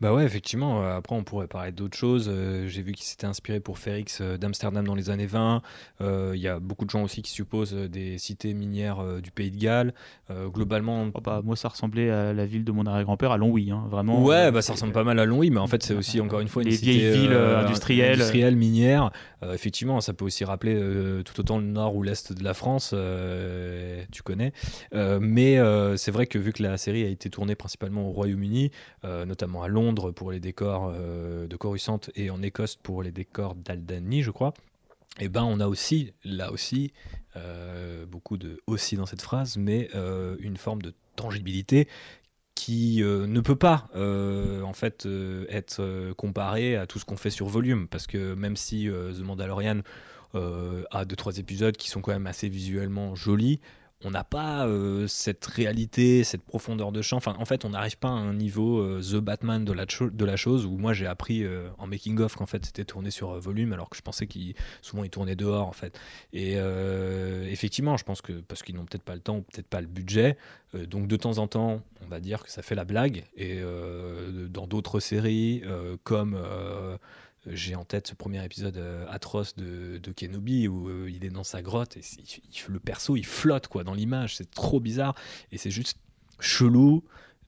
Bah 0.00 0.14
ouais, 0.14 0.24
effectivement. 0.24 0.82
euh, 0.82 0.96
Après, 0.96 1.14
on 1.16 1.24
pourrait 1.24 1.46
parler 1.48 1.72
d'autres 1.72 1.96
choses. 1.96 2.28
Euh, 2.32 2.66
J'ai 2.68 2.82
vu 2.82 2.92
qu'il 2.92 3.04
s'était 3.04 3.26
inspiré 3.26 3.60
pour 3.60 3.78
Férix 3.78 4.18
euh, 4.20 4.36
d'Amsterdam 4.38 4.86
dans 4.86 4.94
les 4.94 5.10
années 5.10 5.26
20. 5.26 5.62
Euh, 6.00 6.32
Il 6.34 6.40
y 6.40 6.48
a 6.48 6.58
beaucoup 6.58 6.84
de 6.84 6.90
gens 6.90 7.02
aussi 7.02 7.22
qui 7.22 7.30
supposent 7.32 7.74
des 7.74 8.18
cités 8.18 8.54
minières 8.54 9.02
du 9.22 9.30
pays 9.30 9.50
de 9.50 9.58
Galles. 9.58 9.92
Globalement. 10.52 11.06
Oh, 11.14 11.20
bah, 11.20 11.40
moi, 11.44 11.56
ça 11.56 11.68
ressemblait 11.68 12.10
à 12.10 12.32
la 12.32 12.46
ville 12.46 12.64
de 12.64 12.72
mon 12.72 12.86
arrière-grand-père, 12.86 13.32
à 13.32 13.36
Longwy, 13.38 13.70
hein, 13.70 13.84
vraiment. 13.90 14.22
Ouais, 14.22 14.50
bah 14.52 14.62
ça 14.62 14.72
ressemble 14.74 14.92
pas 14.92 15.04
mal 15.04 15.18
à 15.18 15.24
Longwy, 15.24 15.50
mais 15.50 15.58
en 15.60 15.66
fait 15.66 15.82
c'est 15.82 15.94
aussi 15.94 16.20
encore 16.20 16.40
une 16.40 16.48
fois 16.48 16.62
une 16.62 16.68
Les 16.68 16.76
cité, 16.76 16.92
vieilles 16.92 17.18
villes, 17.20 17.32
industrielles. 17.32 18.12
industrielles, 18.20 18.56
minières. 18.56 19.10
Effectivement, 19.52 20.00
ça 20.00 20.12
peut 20.12 20.24
aussi 20.24 20.44
rappeler 20.44 20.74
tout 21.24 21.40
autant 21.40 21.58
le 21.58 21.64
nord 21.64 21.94
ou 21.96 22.02
l'est 22.02 22.32
de 22.32 22.44
la 22.44 22.54
France, 22.54 22.94
tu 24.12 24.22
connais. 24.22 24.52
Mais 24.92 25.58
c'est 25.96 26.10
vrai 26.10 26.26
que 26.26 26.38
vu 26.38 26.52
que 26.52 26.62
la 26.62 26.76
série 26.76 27.04
a 27.04 27.08
été 27.08 27.30
tournée 27.30 27.54
principalement 27.54 28.08
au 28.08 28.12
Royaume-Uni, 28.12 28.70
euh, 29.04 29.24
à 29.62 29.68
Londres 29.68 30.10
pour 30.10 30.32
les 30.32 30.40
décors 30.40 30.92
euh, 30.94 31.46
de 31.46 31.56
Coruscant 31.56 32.00
et 32.14 32.30
en 32.30 32.42
Écosse 32.42 32.76
pour 32.76 33.02
les 33.02 33.12
décors 33.12 33.54
d'Aldani, 33.54 34.22
je 34.22 34.30
crois. 34.30 34.54
Et 35.20 35.28
ben 35.28 35.42
on 35.42 35.60
a 35.60 35.66
aussi, 35.66 36.12
là 36.24 36.52
aussi, 36.52 36.92
euh, 37.36 38.06
beaucoup 38.06 38.36
de 38.36 38.60
aussi 38.66 38.96
dans 38.96 39.06
cette 39.06 39.22
phrase, 39.22 39.56
mais 39.56 39.88
euh, 39.94 40.36
une 40.40 40.56
forme 40.56 40.82
de 40.82 40.94
tangibilité 41.16 41.88
qui 42.54 43.02
ne 43.02 43.40
peut 43.40 43.56
pas 43.56 43.88
en 43.94 44.72
fait 44.72 45.06
être 45.48 45.80
euh, 45.80 46.12
comparé 46.14 46.76
à 46.76 46.86
tout 46.86 46.98
ce 46.98 47.04
qu'on 47.04 47.16
fait 47.16 47.30
sur 47.30 47.46
volume 47.46 47.86
parce 47.86 48.08
que 48.08 48.34
même 48.34 48.56
si 48.56 48.88
The 48.88 49.20
Mandalorian 49.20 49.82
a 50.34 51.04
deux 51.04 51.16
trois 51.16 51.38
épisodes 51.38 51.76
qui 51.76 51.88
sont 51.88 52.00
quand 52.00 52.12
même 52.12 52.26
assez 52.26 52.48
visuellement 52.48 53.14
jolis 53.14 53.60
on 54.04 54.12
n'a 54.12 54.22
pas 54.22 54.66
euh, 54.66 55.08
cette 55.08 55.44
réalité, 55.44 56.22
cette 56.22 56.42
profondeur 56.42 56.92
de 56.92 57.02
champ. 57.02 57.18
En 57.26 57.44
fait, 57.44 57.64
on 57.64 57.70
n'arrive 57.70 57.98
pas 57.98 58.08
à 58.08 58.12
un 58.12 58.32
niveau 58.32 58.78
euh, 58.78 59.00
The 59.00 59.16
Batman 59.16 59.64
de 59.64 59.72
la, 59.72 60.36
chose 60.36 60.66
où 60.66 60.76
moi 60.76 60.92
j'ai 60.92 61.06
appris 61.06 61.42
euh, 61.42 61.68
en 61.78 61.88
making 61.88 62.20
of 62.20 62.36
qu'en 62.36 62.46
fait 62.46 62.64
c'était 62.64 62.84
tourné 62.84 63.10
sur 63.10 63.38
volume 63.40 63.72
alors 63.72 63.90
que 63.90 63.96
je 63.96 64.02
pensais 64.02 64.28
qu'il 64.28 64.54
souvent 64.82 65.02
il 65.02 65.10
tournait 65.10 65.34
dehors 65.34 65.66
en 65.66 65.72
fait. 65.72 65.98
Et 66.32 66.56
effectivement, 67.50 67.96
je 67.96 68.04
pense 68.04 68.22
que 68.22 68.32
parce 68.32 68.62
qu'ils 68.62 68.76
n'ont 68.76 68.84
peut-être 68.84 69.02
pas 69.02 69.14
le 69.14 69.20
temps 69.20 69.38
ou 69.38 69.42
peut-être 69.42 69.66
pas 69.66 69.80
le 69.80 69.86
budget, 69.86 70.36
donc 70.74 71.08
de 71.08 71.16
temps 71.16 71.38
en 71.38 71.48
temps, 71.48 71.82
on 72.04 72.08
va 72.08 72.20
dire 72.20 72.44
que 72.44 72.50
ça 72.50 72.62
fait 72.62 72.74
la 72.74 72.84
blague. 72.84 73.24
Et 73.36 73.60
dans 74.50 74.66
d'autres 74.66 75.00
séries, 75.00 75.62
comme 76.04 76.36
j'ai 77.52 77.74
en 77.74 77.84
tête 77.84 78.06
ce 78.06 78.14
premier 78.14 78.44
épisode 78.44 78.76
euh, 78.76 79.06
atroce 79.08 79.56
de, 79.56 79.98
de 79.98 80.12
Kenobi 80.12 80.68
où 80.68 80.88
euh, 80.88 81.10
il 81.10 81.24
est 81.24 81.30
dans 81.30 81.44
sa 81.44 81.62
grotte 81.62 81.96
et 81.96 82.02
le 82.68 82.80
perso 82.80 83.16
il 83.16 83.26
flotte 83.26 83.68
quoi 83.68 83.84
dans 83.84 83.94
l'image, 83.94 84.36
c'est 84.36 84.50
trop 84.50 84.80
bizarre 84.80 85.14
et 85.52 85.58
c'est 85.58 85.70
juste 85.70 85.98
chelou 86.40 87.04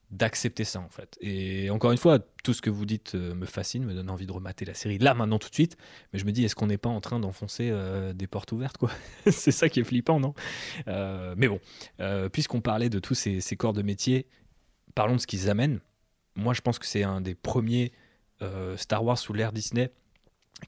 d'accepter 0.09 0.65
ça 0.65 0.79
en 0.81 0.89
fait. 0.89 1.17
Et 1.21 1.69
encore 1.69 1.93
une 1.93 1.97
fois, 1.97 2.19
tout 2.43 2.53
ce 2.53 2.61
que 2.61 2.69
vous 2.69 2.85
dites 2.85 3.15
euh, 3.15 3.33
me 3.33 3.45
fascine, 3.45 3.85
me 3.85 3.93
donne 3.93 4.09
envie 4.09 4.25
de 4.25 4.31
remater 4.33 4.65
la 4.65 4.73
série 4.73 4.97
là 4.97 5.13
maintenant 5.13 5.39
tout 5.39 5.49
de 5.49 5.53
suite. 5.53 5.77
Mais 6.11 6.19
je 6.19 6.25
me 6.25 6.31
dis, 6.33 6.43
est-ce 6.43 6.55
qu'on 6.55 6.67
n'est 6.67 6.77
pas 6.77 6.89
en 6.89 6.99
train 6.99 7.19
d'enfoncer 7.19 7.73
des 8.13 8.27
portes 8.27 8.51
ouvertes 8.51 8.77
quoi? 8.77 8.91
C'est 9.31 9.51
ça 9.51 9.69
qui 9.69 9.79
est 9.79 9.85
flippant, 9.85 10.19
non? 10.19 10.33
Mais 10.87 11.47
bon, 11.47 11.61
puisqu'on 12.33 12.59
parlait 12.59 12.89
de 12.89 12.99
tous 12.99 13.15
ces, 13.15 13.39
ces 13.39 13.55
corps 13.55 13.73
de 13.73 13.81
métier, 13.81 14.27
parlons 14.95 15.15
de 15.15 15.21
ce 15.21 15.27
qu'ils 15.27 15.49
amènent. 15.49 15.79
Moi, 16.35 16.53
je 16.53 16.61
pense 16.61 16.79
que 16.79 16.85
c'est 16.85 17.03
un 17.03 17.21
des 17.21 17.35
premiers 17.35 17.91
Star 18.77 19.03
Wars 19.03 19.17
sous 19.17 19.33
l'ère 19.33 19.51
Disney 19.51 19.91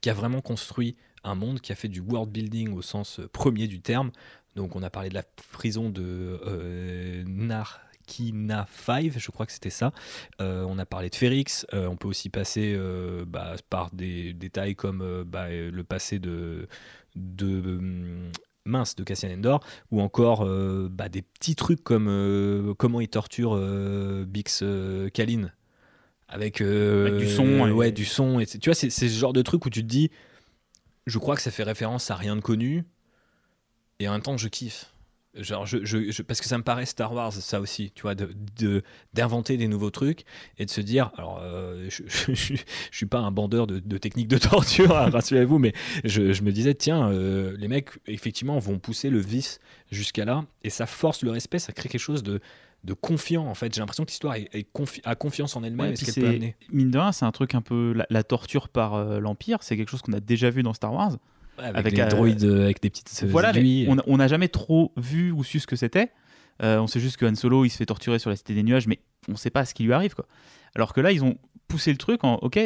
qui 0.01 0.09
a 0.09 0.13
vraiment 0.13 0.41
construit 0.41 0.95
un 1.23 1.35
monde, 1.35 1.61
qui 1.61 1.71
a 1.71 1.75
fait 1.75 1.87
du 1.87 2.01
world 2.01 2.31
building 2.31 2.73
au 2.73 2.81
sens 2.81 3.19
euh, 3.19 3.27
premier 3.27 3.67
du 3.67 3.81
terme. 3.81 4.11
Donc, 4.55 4.75
on 4.75 4.83
a 4.83 4.89
parlé 4.89 5.09
de 5.09 5.15
la 5.15 5.23
prison 5.51 5.89
de 5.89 6.39
euh, 6.45 7.23
Narkina 7.25 8.67
5, 8.69 9.13
je 9.17 9.31
crois 9.31 9.45
que 9.45 9.51
c'était 9.51 9.69
ça. 9.69 9.93
Euh, 10.41 10.65
on 10.67 10.77
a 10.77 10.85
parlé 10.85 11.09
de 11.09 11.15
Férix. 11.15 11.65
Euh, 11.73 11.87
on 11.87 11.95
peut 11.95 12.07
aussi 12.07 12.29
passer 12.29 12.73
euh, 12.75 13.25
bah, 13.25 13.55
par 13.69 13.89
des 13.91 14.33
détails 14.33 14.75
comme 14.75 15.01
euh, 15.01 15.23
bah, 15.25 15.45
euh, 15.45 15.71
le 15.71 15.83
passé 15.83 16.19
de, 16.19 16.67
hum, 17.41 18.31
mince 18.65 18.95
de 18.95 19.03
Cassian 19.03 19.31
Endor 19.31 19.65
ou 19.91 20.01
encore 20.01 20.45
euh, 20.45 20.87
bah, 20.91 21.09
des 21.09 21.21
petits 21.21 21.55
trucs 21.55 21.83
comme 21.83 22.07
euh, 22.09 22.73
comment 22.75 23.01
il 23.01 23.09
torture 23.09 23.55
euh, 23.55 24.25
Bix 24.27 24.59
euh, 24.61 25.09
Kalin 25.09 25.49
avec, 26.33 26.61
euh, 26.61 27.07
Avec 27.07 27.19
du 27.19 27.29
son 27.29 27.67
et- 27.67 27.71
ouais 27.71 27.91
du 27.91 28.05
son 28.05 28.39
et 28.39 28.45
tu 28.45 28.59
vois 28.69 28.73
c'est 28.75 28.89
ce 28.89 29.05
genre 29.07 29.33
de 29.33 29.41
truc 29.41 29.65
où 29.65 29.69
tu 29.69 29.81
te 29.81 29.87
dis 29.87 30.09
je 31.05 31.17
crois 31.19 31.35
que 31.35 31.41
ça 31.41 31.51
fait 31.51 31.63
référence 31.63 32.09
à 32.11 32.15
rien 32.15 32.35
de 32.35 32.41
connu 32.41 32.83
et 33.99 34.07
en 34.07 34.13
même 34.13 34.21
temps 34.21 34.37
je 34.37 34.47
kiffe. 34.47 34.89
Genre 35.35 35.65
je, 35.65 35.83
je- 35.83 36.11
je- 36.11 36.21
parce 36.21 36.41
que 36.41 36.47
ça 36.47 36.59
me 36.59 36.63
paraît 36.63 36.85
Star 36.85 37.11
Wars 37.11 37.33
ça 37.33 37.59
aussi 37.59 37.91
tu 37.95 38.03
vois 38.03 38.13
de 38.13 38.29
de- 38.59 38.83
d'inventer 39.15 39.57
des 39.57 39.67
nouveaux 39.67 39.89
trucs 39.89 40.25
et 40.59 40.65
de 40.65 40.69
se 40.69 40.79
dire 40.79 41.11
alors 41.17 41.39
euh, 41.41 41.87
je, 41.89 42.03
je, 42.33 42.55
suis 42.91 43.05
pas 43.07 43.17
un 43.19 43.31
bandeur 43.31 43.65
de, 43.65 43.79
de 43.79 43.97
techniques 43.97 44.27
de 44.27 44.37
torture 44.49 44.95
hein, 44.95 45.09
rassurez-vous 45.09 45.57
mais 45.57 45.73
je, 46.03 46.33
je 46.33 46.41
me 46.43 46.51
disais 46.51 46.75
tiens 46.75 47.09
euh, 47.11 47.55
les 47.57 47.67
mecs 47.67 47.89
effectivement 48.05 48.59
vont 48.59 48.77
pousser 48.77 49.09
le 49.09 49.17
vice 49.19 49.59
jusqu'à 49.91 50.23
là 50.23 50.45
et 50.63 50.69
ça 50.69 50.85
force 50.85 51.23
le 51.23 51.31
respect 51.31 51.57
ça 51.57 51.73
crée 51.73 51.89
quelque 51.89 51.99
chose 52.01 52.21
de 52.21 52.39
de 52.83 52.93
confiant 52.93 53.45
en 53.47 53.53
fait 53.53 53.73
j'ai 53.73 53.79
l'impression 53.79 54.03
que 54.03 54.09
l'histoire 54.09 54.35
est, 54.35 54.49
est 54.53 54.67
confi- 54.73 55.01
a 55.05 55.15
confiance 55.15 55.55
en 55.55 55.63
elle-même 55.63 55.87
Ouais, 55.87 55.93
et 55.93 55.95
ce 55.95 56.03
puis 56.05 56.13
qu'elle 56.13 56.23
peut 56.23 56.29
c'est- 56.29 56.35
amener 56.35 56.55
Mine 56.71 56.91
de 56.91 56.97
rien, 56.99 57.11
c'est 57.11 57.25
un 57.25 57.31
truc 57.31 57.55
un 57.55 57.61
peu. 57.61 57.93
La, 57.93 58.05
la 58.09 58.23
torture 58.23 58.67
par 58.69 58.95
euh, 58.95 59.19
l'Empire, 59.19 59.59
c'est 59.61 59.77
quelque 59.77 59.89
chose 59.89 60.01
qu'on 60.01 60.13
a 60.13 60.19
déjà 60.19 60.49
vu 60.49 60.63
dans 60.63 60.73
Star 60.73 60.93
Wars. 60.93 61.11
Ouais, 61.59 61.65
avec, 61.65 61.77
avec, 61.77 61.93
des 61.95 62.01
euh, 62.01 62.07
droïdes 62.07 62.43
euh, 62.43 62.63
avec 62.63 62.81
des 62.81 62.89
petites 62.89 63.21
euh, 63.23 63.27
voilà, 63.29 63.53
mais 63.53 63.59
aiguilles. 63.59 63.87
on 64.07 64.17
n'a 64.17 64.27
jamais 64.27 64.47
trop 64.49 64.91
vu 64.97 65.31
ou 65.31 65.43
su 65.43 65.59
ce 65.59 65.67
que 65.67 65.75
c'était. 65.75 66.11
On 66.61 66.87
sait 66.87 66.99
juste 66.99 67.17
que 67.17 67.25
Han 67.25 67.35
Solo, 67.35 67.63
il 67.65 67.69
se 67.69 67.77
fait 67.77 67.85
torturer 67.85 68.19
sur 68.19 68.29
la 68.29 68.35
Cité 68.35 68.53
des 68.55 68.63
Nuages, 68.63 68.87
mais 68.87 68.99
on 69.29 69.35
sait 69.35 69.49
pas 69.49 69.63
ce 69.65 69.73
qui 69.73 69.83
lui 69.83 69.93
arrive. 69.93 70.13
Quoi. 70.15 70.25
Alors 70.75 70.93
que 70.93 71.01
là, 71.01 71.11
ils 71.11 71.23
ont 71.23 71.37
poussé 71.67 71.91
le 71.91 71.97
truc 71.97 72.23
en 72.23 72.35
OK, 72.35 72.59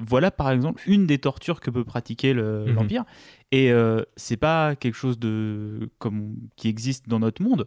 voilà 0.00 0.30
par 0.30 0.50
exemple 0.50 0.82
une 0.86 1.06
des 1.06 1.18
tortures 1.18 1.60
que 1.60 1.70
peut 1.70 1.84
pratiquer 1.84 2.32
le- 2.32 2.64
Mhm. 2.66 2.74
l'Empire. 2.74 3.04
Et 3.52 3.70
euh, 3.72 4.02
c'est 4.16 4.36
pas 4.36 4.74
quelque 4.76 4.94
chose 4.96 5.18
de 5.18 5.88
comme 5.98 6.34
qui 6.56 6.68
existe 6.68 7.08
dans 7.08 7.18
notre 7.20 7.42
monde. 7.42 7.66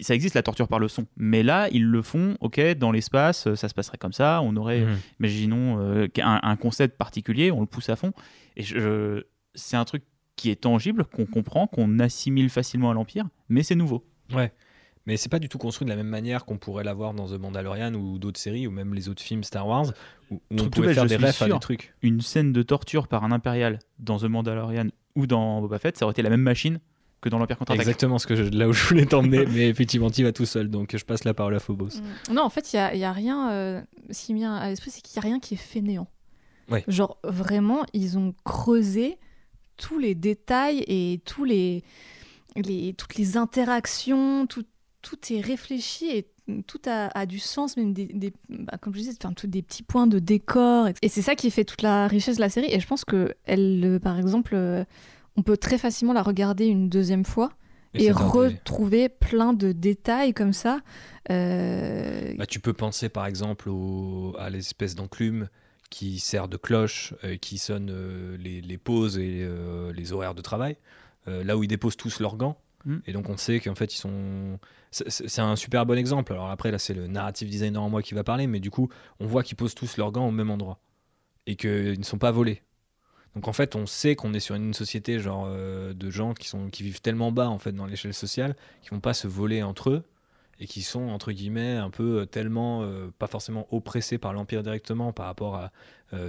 Ça 0.00 0.14
existe 0.14 0.34
la 0.34 0.42
torture 0.42 0.66
par 0.68 0.78
le 0.78 0.88
son, 0.88 1.06
mais 1.16 1.42
là 1.42 1.68
ils 1.70 1.84
le 1.84 2.00
font. 2.02 2.36
Ok, 2.40 2.60
dans 2.78 2.90
l'espace, 2.92 3.46
euh, 3.48 3.54
ça 3.56 3.68
se 3.68 3.74
passerait 3.74 3.98
comme 3.98 4.12
ça. 4.14 4.40
On 4.42 4.56
aurait 4.56 4.80
Mhm. 4.80 4.96
imaginons 5.20 5.78
euh, 5.80 6.06
un, 6.22 6.40
un 6.42 6.56
concept 6.56 6.96
particulier, 6.96 7.50
on 7.50 7.60
le 7.60 7.66
pousse 7.66 7.88
à 7.90 7.96
fond. 7.96 8.12
Et 8.56 8.62
je, 8.62 9.24
c'est 9.54 9.76
un 9.76 9.84
truc 9.84 10.02
qui 10.36 10.50
est 10.50 10.56
tangible, 10.62 11.04
qu'on 11.04 11.26
comprend, 11.26 11.66
qu'on 11.66 11.98
assimile 11.98 12.50
facilement 12.50 12.90
à 12.90 12.94
l'Empire, 12.94 13.26
mais 13.48 13.62
c'est 13.62 13.74
nouveau. 13.76 14.04
Ouais. 14.34 14.52
Mais 15.06 15.18
c'est 15.18 15.28
pas 15.28 15.38
du 15.38 15.50
tout 15.50 15.58
construit 15.58 15.84
de 15.84 15.90
la 15.90 15.96
même 15.96 16.08
manière 16.08 16.46
qu'on 16.46 16.56
pourrait 16.56 16.82
l'avoir 16.82 17.12
dans 17.12 17.26
The 17.28 17.38
Mandalorian 17.38 17.92
ou 17.92 18.18
d'autres 18.18 18.40
séries 18.40 18.66
ou 18.66 18.70
même 18.70 18.94
les 18.94 19.10
autres 19.10 19.22
films 19.22 19.44
Star 19.44 19.68
Wars 19.68 19.92
où, 20.30 20.36
où 20.36 20.40
on 20.58 20.70
pouvait 20.70 20.94
faire 20.94 21.04
des 21.04 21.16
refs 21.16 21.42
à 21.42 21.48
des 21.48 21.58
trucs. 21.60 21.92
Une 22.00 22.22
scène 22.22 22.54
de 22.54 22.62
torture 22.62 23.06
par 23.06 23.22
un 23.22 23.30
impérial 23.30 23.80
dans 23.98 24.16
The 24.18 24.24
Mandalorian 24.24 24.86
ou 25.14 25.26
dans 25.26 25.60
Boba 25.60 25.78
Fett, 25.78 25.98
ça 25.98 26.06
aurait 26.06 26.12
été 26.12 26.22
la 26.22 26.30
même 26.30 26.40
machine 26.40 26.80
que 27.24 27.28
dans 27.30 27.38
l'Empire 27.38 27.58
contre-attaque. 27.58 27.80
Exactement 27.86 28.18
ce 28.18 28.26
que 28.26 28.36
je, 28.36 28.42
là 28.44 28.68
où 28.68 28.72
je 28.72 28.84
voulais 28.86 29.06
t'emmener, 29.06 29.46
mais 29.52 29.68
effectivement, 29.68 30.10
tu 30.10 30.22
vas 30.22 30.32
tout 30.32 30.46
seul, 30.46 30.68
donc 30.68 30.96
je 30.96 31.04
passe 31.04 31.24
la 31.24 31.34
parole 31.34 31.54
à 31.56 31.58
Phobos. 31.60 31.88
Mm. 32.28 32.34
Non, 32.34 32.42
en 32.42 32.50
fait, 32.50 32.72
il 32.72 32.76
n'y 32.76 32.82
a, 32.82 32.94
il 32.94 33.00
y 33.00 33.04
a 33.04 33.12
rien. 33.12 33.50
euh, 33.50 33.80
ce 34.10 34.26
qui 34.26 34.34
me 34.34 34.38
vient 34.38 34.54
à 34.54 34.68
l'esprit, 34.68 34.90
c'est 34.90 35.00
qu'il 35.00 35.18
n'y 35.20 35.26
a 35.26 35.28
rien 35.30 35.40
qui 35.40 35.54
est 35.54 35.58
fait 35.58 35.80
néant. 35.80 36.06
Ouais. 36.70 36.84
Genre, 36.88 37.18
vraiment, 37.24 37.84
ils 37.92 38.16
ont 38.16 38.34
creusé 38.44 39.18
tous 39.76 39.98
les 39.98 40.14
détails 40.14 40.84
et 40.86 41.20
tous 41.24 41.44
les, 41.44 41.82
les, 42.56 42.94
toutes 42.94 43.16
les 43.16 43.36
interactions, 43.36 44.46
tout, 44.46 44.64
tout 45.02 45.18
est 45.32 45.40
réfléchi 45.40 46.06
et 46.06 46.26
tout 46.66 46.80
a, 46.86 47.08
a 47.18 47.26
du 47.26 47.38
sens, 47.38 47.76
même 47.76 47.92
des, 47.94 48.04
des- 48.06 48.32
bah, 48.50 48.76
comme 48.80 48.92
je 48.94 48.98
disais, 49.00 49.12
enfin, 49.20 49.32
tous 49.32 49.46
des 49.46 49.62
petits 49.62 49.82
points 49.82 50.06
de 50.06 50.18
décor. 50.18 50.88
Et 51.02 51.08
c'est 51.08 51.22
ça 51.22 51.34
qui 51.34 51.50
fait 51.50 51.64
toute 51.64 51.82
la 51.82 52.06
richesse 52.06 52.36
de 52.36 52.40
la 52.42 52.50
série. 52.50 52.68
Et 52.70 52.80
je 52.80 52.86
pense 52.86 53.04
que 53.04 53.34
elle, 53.44 53.82
euh, 53.84 53.98
par 53.98 54.18
exemple, 54.18 54.52
euh, 54.54 54.84
on 55.36 55.42
peut 55.42 55.56
très 55.56 55.78
facilement 55.78 56.12
la 56.12 56.22
regarder 56.22 56.66
une 56.66 56.88
deuxième 56.88 57.24
fois 57.24 57.50
et, 57.94 58.10
retrouver 58.10 59.08
plein 59.08 59.52
de 59.52 59.72
détails 59.72 60.34
comme 60.34 60.52
ça. 60.52 60.80
Euh, 61.30 62.34
bah, 62.36 62.46
tu 62.46 62.60
peux 62.60 62.72
penser 62.72 63.08
par 63.08 63.26
exemple 63.26 63.70
à 64.38 64.50
l'espèce 64.50 64.94
d'enclume 64.94 65.48
qui 65.90 66.18
sert 66.18 66.48
de 66.48 66.56
cloche, 66.56 67.14
euh, 67.24 67.36
qui 67.36 67.58
sonne 67.58 67.90
euh, 67.92 68.36
les, 68.36 68.78
pauses 68.78 69.18
et 69.18 69.48
les 69.94 70.12
horaires 70.12 70.34
de 70.34 70.42
travail, 70.42 70.76
là 71.26 71.56
où 71.56 71.62
ils 71.64 71.68
déposent 71.68 71.96
tous 71.96 72.20
leurs 72.20 72.36
gants. 72.36 72.58
Hmm. 72.84 72.98
Et 73.06 73.12
donc 73.12 73.30
on 73.30 73.36
sait 73.38 73.60
qu'en 73.60 73.74
fait 73.74 73.94
ils 73.94 73.98
sont. 73.98 74.58
C'est 74.90 75.40
un 75.40 75.56
super 75.56 75.86
bon 75.86 75.98
exemple. 75.98 76.32
Alors 76.32 76.50
après 76.50 76.70
là 76.70 76.78
c'est 76.78 76.94
le 76.94 77.06
narrative 77.06 77.48
designer 77.48 77.82
en 77.82 77.90
moi 77.90 78.02
qui 78.02 78.14
va 78.14 78.24
parler, 78.24 78.46
mais 78.46 78.60
du 78.60 78.70
coup 78.70 78.88
on 79.20 79.26
voit 79.26 79.42
qu'ils 79.42 79.56
posent 79.56 79.74
tous 79.74 79.96
leurs 79.96 80.12
gants 80.12 80.28
au 80.28 80.30
même 80.30 80.50
endroit 80.50 80.78
et 81.46 81.56
qu'ils 81.56 81.98
ne 81.98 82.04
sont 82.04 82.18
pas 82.18 82.30
volés. 82.30 82.62
Donc 83.34 83.48
en 83.48 83.52
fait, 83.52 83.74
on 83.74 83.86
sait 83.86 84.14
qu'on 84.14 84.32
est 84.32 84.40
sur 84.40 84.54
une 84.54 84.74
société 84.74 85.18
genre 85.18 85.46
euh, 85.48 85.92
de 85.92 86.10
gens 86.10 86.34
qui 86.34 86.48
sont 86.48 86.68
qui 86.70 86.82
vivent 86.82 87.00
tellement 87.00 87.32
bas 87.32 87.48
en 87.48 87.58
fait 87.58 87.72
dans 87.72 87.86
l'échelle 87.86 88.14
sociale, 88.14 88.54
qui 88.82 88.90
vont 88.90 89.00
pas 89.00 89.14
se 89.14 89.26
voler 89.26 89.62
entre 89.62 89.90
eux 89.90 90.04
et 90.60 90.66
qui 90.66 90.82
sont 90.82 91.08
entre 91.08 91.32
guillemets 91.32 91.76
un 91.76 91.90
peu 91.90 92.20
euh, 92.20 92.26
tellement 92.26 92.82
euh, 92.82 93.12
pas 93.18 93.26
forcément 93.26 93.66
oppressés 93.74 94.18
par 94.18 94.32
l'empire 94.32 94.62
directement 94.62 95.12
par 95.12 95.26
rapport 95.26 95.56
à 95.56 95.72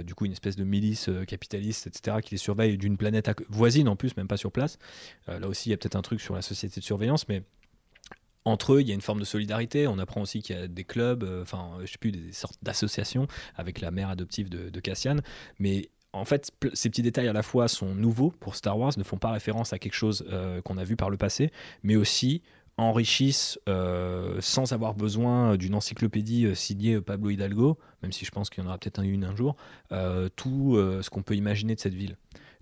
du 0.02 0.16
coup 0.16 0.24
une 0.24 0.32
espèce 0.32 0.56
de 0.56 0.64
milice 0.64 1.08
capitaliste 1.28 1.86
etc 1.86 2.16
qui 2.20 2.32
les 2.32 2.38
surveille 2.38 2.76
d'une 2.76 2.96
planète 2.96 3.30
voisine 3.48 3.86
en 3.86 3.94
plus 3.94 4.16
même 4.16 4.26
pas 4.26 4.36
sur 4.36 4.50
place. 4.50 4.80
là 5.28 5.46
aussi 5.46 5.68
il 5.68 5.70
y 5.70 5.74
a 5.74 5.76
peut-être 5.76 5.94
un 5.94 6.02
truc 6.02 6.20
sur 6.20 6.34
la 6.34 6.42
société 6.42 6.80
de 6.80 6.84
surveillance, 6.84 7.28
mais 7.28 7.44
entre 8.44 8.74
eux, 8.74 8.80
il 8.80 8.88
y 8.88 8.90
a 8.92 8.94
une 8.94 9.00
forme 9.00 9.20
de 9.20 9.24
solidarité. 9.24 9.86
On 9.86 9.98
apprend 9.98 10.22
aussi 10.22 10.40
qu'il 10.40 10.56
y 10.56 10.58
a 10.58 10.68
des 10.68 10.84
clubs, 10.84 11.24
enfin, 11.42 11.78
je 11.82 11.86
sais 11.86 11.98
plus, 11.98 12.12
des 12.12 12.32
sortes 12.32 12.58
d'associations 12.62 13.26
avec 13.56 13.80
la 13.80 13.90
mère 13.90 14.08
adoptive 14.08 14.48
de, 14.48 14.70
de. 14.70 14.80
Mais 15.58 15.90
en 16.16 16.24
fait, 16.24 16.50
ces 16.72 16.88
petits 16.88 17.02
détails 17.02 17.28
à 17.28 17.32
la 17.32 17.42
fois 17.42 17.68
sont 17.68 17.94
nouveaux 17.94 18.32
pour 18.40 18.56
Star 18.56 18.78
Wars, 18.78 18.92
ne 18.96 19.04
font 19.04 19.18
pas 19.18 19.30
référence 19.30 19.72
à 19.72 19.78
quelque 19.78 19.94
chose 19.94 20.26
euh, 20.30 20.60
qu'on 20.62 20.78
a 20.78 20.84
vu 20.84 20.96
par 20.96 21.10
le 21.10 21.16
passé, 21.16 21.50
mais 21.82 21.96
aussi 21.96 22.42
enrichissent 22.78 23.58
euh, 23.68 24.36
sans 24.40 24.72
avoir 24.72 24.94
besoin 24.94 25.56
d'une 25.56 25.74
encyclopédie 25.74 26.46
euh, 26.46 26.54
signée 26.54 27.00
Pablo 27.00 27.30
Hidalgo, 27.30 27.78
même 28.02 28.12
si 28.12 28.24
je 28.24 28.30
pense 28.30 28.50
qu'il 28.50 28.62
y 28.62 28.66
en 28.66 28.68
aura 28.68 28.78
peut-être 28.78 29.02
une 29.02 29.24
un 29.24 29.34
jour, 29.34 29.56
tout 30.36 30.76
ce 30.76 31.08
qu'on 31.10 31.22
peut 31.22 31.36
imaginer 31.36 31.74
de 31.74 31.80
cette 31.80 31.94
ville. 31.94 32.16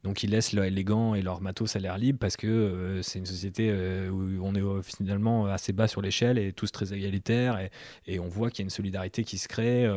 Donc 0.04 0.22
ils 0.22 0.30
laissent 0.30 0.52
les 0.52 0.84
gants 0.84 1.14
et 1.14 1.22
leur 1.22 1.40
matos 1.40 1.76
à 1.76 1.78
l'air 1.78 1.96
libre 1.96 2.18
parce 2.20 2.36
que 2.36 2.46
euh, 2.46 3.02
c'est 3.02 3.18
une 3.18 3.26
société 3.26 3.70
euh, 3.70 4.10
où 4.10 4.44
on 4.44 4.54
est 4.54 4.60
euh, 4.60 4.82
finalement 4.82 5.46
assez 5.46 5.72
bas 5.72 5.88
sur 5.88 6.02
l'échelle 6.02 6.36
et 6.36 6.52
tous 6.52 6.70
très 6.70 6.92
égalitaires 6.92 7.58
et, 8.06 8.18
on 8.20 8.28
voit 8.28 8.50
qu'il 8.50 8.60
y 8.60 8.62
a 8.62 8.66
une 8.66 8.70
solidarité 8.70 9.24
qui 9.24 9.38
se 9.38 9.48
crée 9.48 9.88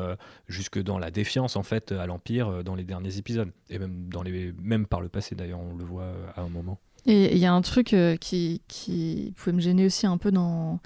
jusque 0.47 0.81
dans 0.81 0.97
la 0.97 1.11
défiance 1.11 1.55
en 1.55 1.63
fait 1.63 1.91
à 1.91 2.05
l'Empire 2.05 2.63
dans 2.63 2.75
les 2.75 2.83
derniers 2.83 3.17
épisodes 3.17 3.51
et 3.69 3.79
même, 3.79 4.07
dans 4.09 4.23
les, 4.23 4.53
par 4.89 5.01
le 5.01 5.09
passé 5.09 5.35
d'ailleurs 5.35 5.59
on 5.59 5.75
le 5.75 5.83
voit 5.83 6.13
à 6.35 6.41
un 6.41 6.49
moment. 6.49 6.79
Et 7.05 7.33
il 7.33 7.37
y 7.37 7.45
a 7.45 7.53
un 7.53 7.61
truc 7.61 7.95
qui, 8.21 9.33
pouvait 9.35 9.55
me 9.55 9.61
gêner 9.61 9.85
aussi 9.85 10.07
un 10.07 10.17
peu 10.17 10.31
dans 10.31 10.79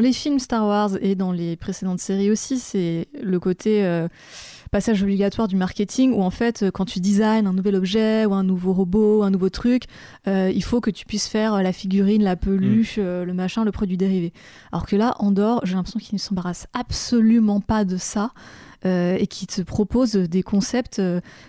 les 0.00 0.12
films 0.12 0.38
Star 0.38 0.66
Wars 0.66 0.90
et 1.00 1.14
dans 1.16 1.32
les 1.32 1.56
précédentes 1.56 2.00
séries 2.00 2.30
aussi, 2.30 2.58
c'est 2.58 3.08
le 3.20 3.40
côté 3.40 4.06
passage 4.70 5.02
obligatoire 5.02 5.48
du 5.48 5.56
marketing 5.56 6.12
où 6.12 6.22
en 6.22 6.30
fait 6.30 6.62
euh, 6.62 6.70
quand 6.70 6.84
tu 6.84 7.00
designs 7.00 7.46
un 7.46 7.52
nouvel 7.52 7.74
objet 7.74 8.24
ou 8.26 8.34
un 8.34 8.44
nouveau 8.44 8.72
robot, 8.72 9.22
un 9.22 9.30
nouveau 9.30 9.50
truc, 9.50 9.84
euh, 10.28 10.50
il 10.54 10.62
faut 10.62 10.80
que 10.80 10.90
tu 10.90 11.06
puisses 11.06 11.26
faire 11.26 11.54
euh, 11.54 11.62
la 11.62 11.72
figurine, 11.72 12.22
la 12.22 12.36
peluche, 12.36 12.98
mm. 12.98 13.22
le 13.22 13.32
machin, 13.34 13.64
le 13.64 13.72
produit 13.72 13.96
dérivé. 13.96 14.32
Alors 14.72 14.86
que 14.86 14.96
là, 14.96 15.14
Andorre, 15.18 15.60
j'ai 15.64 15.74
l'impression 15.74 16.00
qu'il 16.00 16.14
ne 16.14 16.20
s'embarrasse 16.20 16.66
absolument 16.72 17.60
pas 17.60 17.84
de 17.84 17.96
ça. 17.96 18.30
et 18.82 19.26
qui 19.26 19.46
te 19.46 19.60
propose 19.60 20.12
des 20.14 20.42
concepts, 20.42 21.02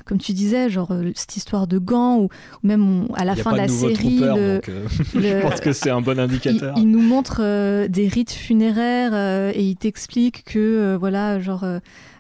comme 0.04 0.18
tu 0.18 0.34
disais, 0.34 0.70
genre 0.70 0.92
cette 1.16 1.38
histoire 1.38 1.66
de 1.66 1.78
gants, 1.78 2.20
ou, 2.20 2.30
même 2.62 3.08
à 3.16 3.24
la 3.24 3.38
fin 3.38 3.54
de 3.54 3.58
la 3.58 3.70
série. 3.70 4.20
je 5.16 5.42
pense 5.42 5.62
que 5.62 5.72
c'est 5.72 5.92
un 5.92 6.02
bon 6.02 6.20
indicateur. 6.20 6.76
Il, 6.78 6.92
nous 6.92 7.00
montre 7.00 7.40
des 7.88 8.08
rites 8.10 8.34
funéraires 8.34 9.16
et 9.56 9.64
il 9.64 9.78
t'explique 9.78 10.44
que, 10.44 10.98
voilà, 11.00 11.40
genre 11.40 11.64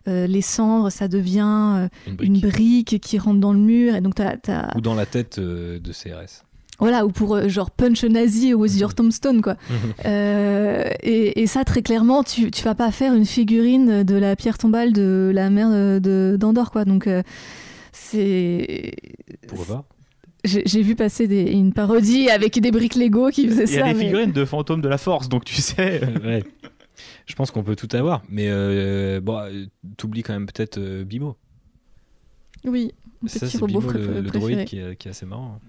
euh, 0.08 0.28
les 0.28 0.42
cendres, 0.42 0.92
ça 0.92 1.08
devient 1.08 1.90
euh, 2.06 2.16
une, 2.22 2.40
brique. 2.40 3.00
qui 3.02 3.18
rentre 3.18 3.40
dans 3.40 3.54
le 3.54 3.60
mur. 3.60 3.96
Et 3.96 4.02
donc 4.02 4.16
Ou 4.76 4.82
dans 4.82 4.96
la 4.96 5.06
tête 5.06 5.40
euh, 5.40 5.80
de 5.80 5.92
CRS. 5.92 6.44
Voilà, 6.80 7.06
ou 7.06 7.12
pour 7.12 7.48
genre 7.48 7.70
punch 7.70 8.04
nazi 8.06 8.56
ou 8.56 8.66
your 8.66 8.96
tombstone, 8.96 9.42
quoi. 9.44 9.56
et, 10.06 11.46
ça, 11.46 11.64
très 11.64 11.84
clairement, 11.84 12.24
tu, 12.24 12.50
tu 12.50 12.64
vas 12.64 12.74
pas 12.74 12.92
faire 12.92 13.14
une 13.14 13.26
figurine 13.26 14.02
de 14.04 14.16
la 14.16 14.36
pierre 14.36 14.58
tombale 14.58 14.92
de 14.92 15.32
la 15.34 15.52
mère 15.52 16.02
d'Andorre, 16.02 16.72
quoi. 16.72 16.86
Donc, 16.86 17.08
c'est. 17.92 18.94
Pourquoi 19.48 19.76
pas? 19.76 19.86
J'ai 20.44 20.82
vu 20.82 20.96
passer 20.96 21.26
une 21.26 21.72
parodie 21.72 22.30
avec 22.30 22.60
des 22.60 22.72
briques 22.72 22.96
Lego 22.96 23.30
qui 23.30 23.48
faisaient 23.48 23.68
ça. 23.68 23.74
Il 23.74 23.78
y 23.78 23.82
a 23.82 23.94
des 23.94 24.00
figurines 24.00 24.32
de 24.32 24.44
fantômes 24.44 24.82
de 24.82 24.90
la 24.90 24.98
force, 24.98 25.30
donc 25.30 25.46
tu 25.46 25.62
sais. 25.62 26.02
ouais. 26.24 26.44
Je 27.26 27.36
pense 27.36 27.52
qu'on 27.52 27.64
peut 27.64 27.76
tout 27.76 27.90
avoir, 27.96 28.24
mais 28.30 28.48
euh, 28.50 29.22
bon, 29.22 29.38
euh, 29.38 29.66
t'oublies 29.98 30.24
quand 30.24 30.34
même 30.34 30.48
peut-être 30.48 30.78
euh, 30.78 31.04
Bimo. 31.04 31.38
Oui, 32.64 32.94
petit 33.26 33.58
robot 33.58 33.82
Bimo, 33.82 33.92
le, 33.94 34.22
droïde 34.22 34.66
qui 34.66 34.80
est, 34.80 35.08
assez 35.08 35.26
marrant. 35.26 35.60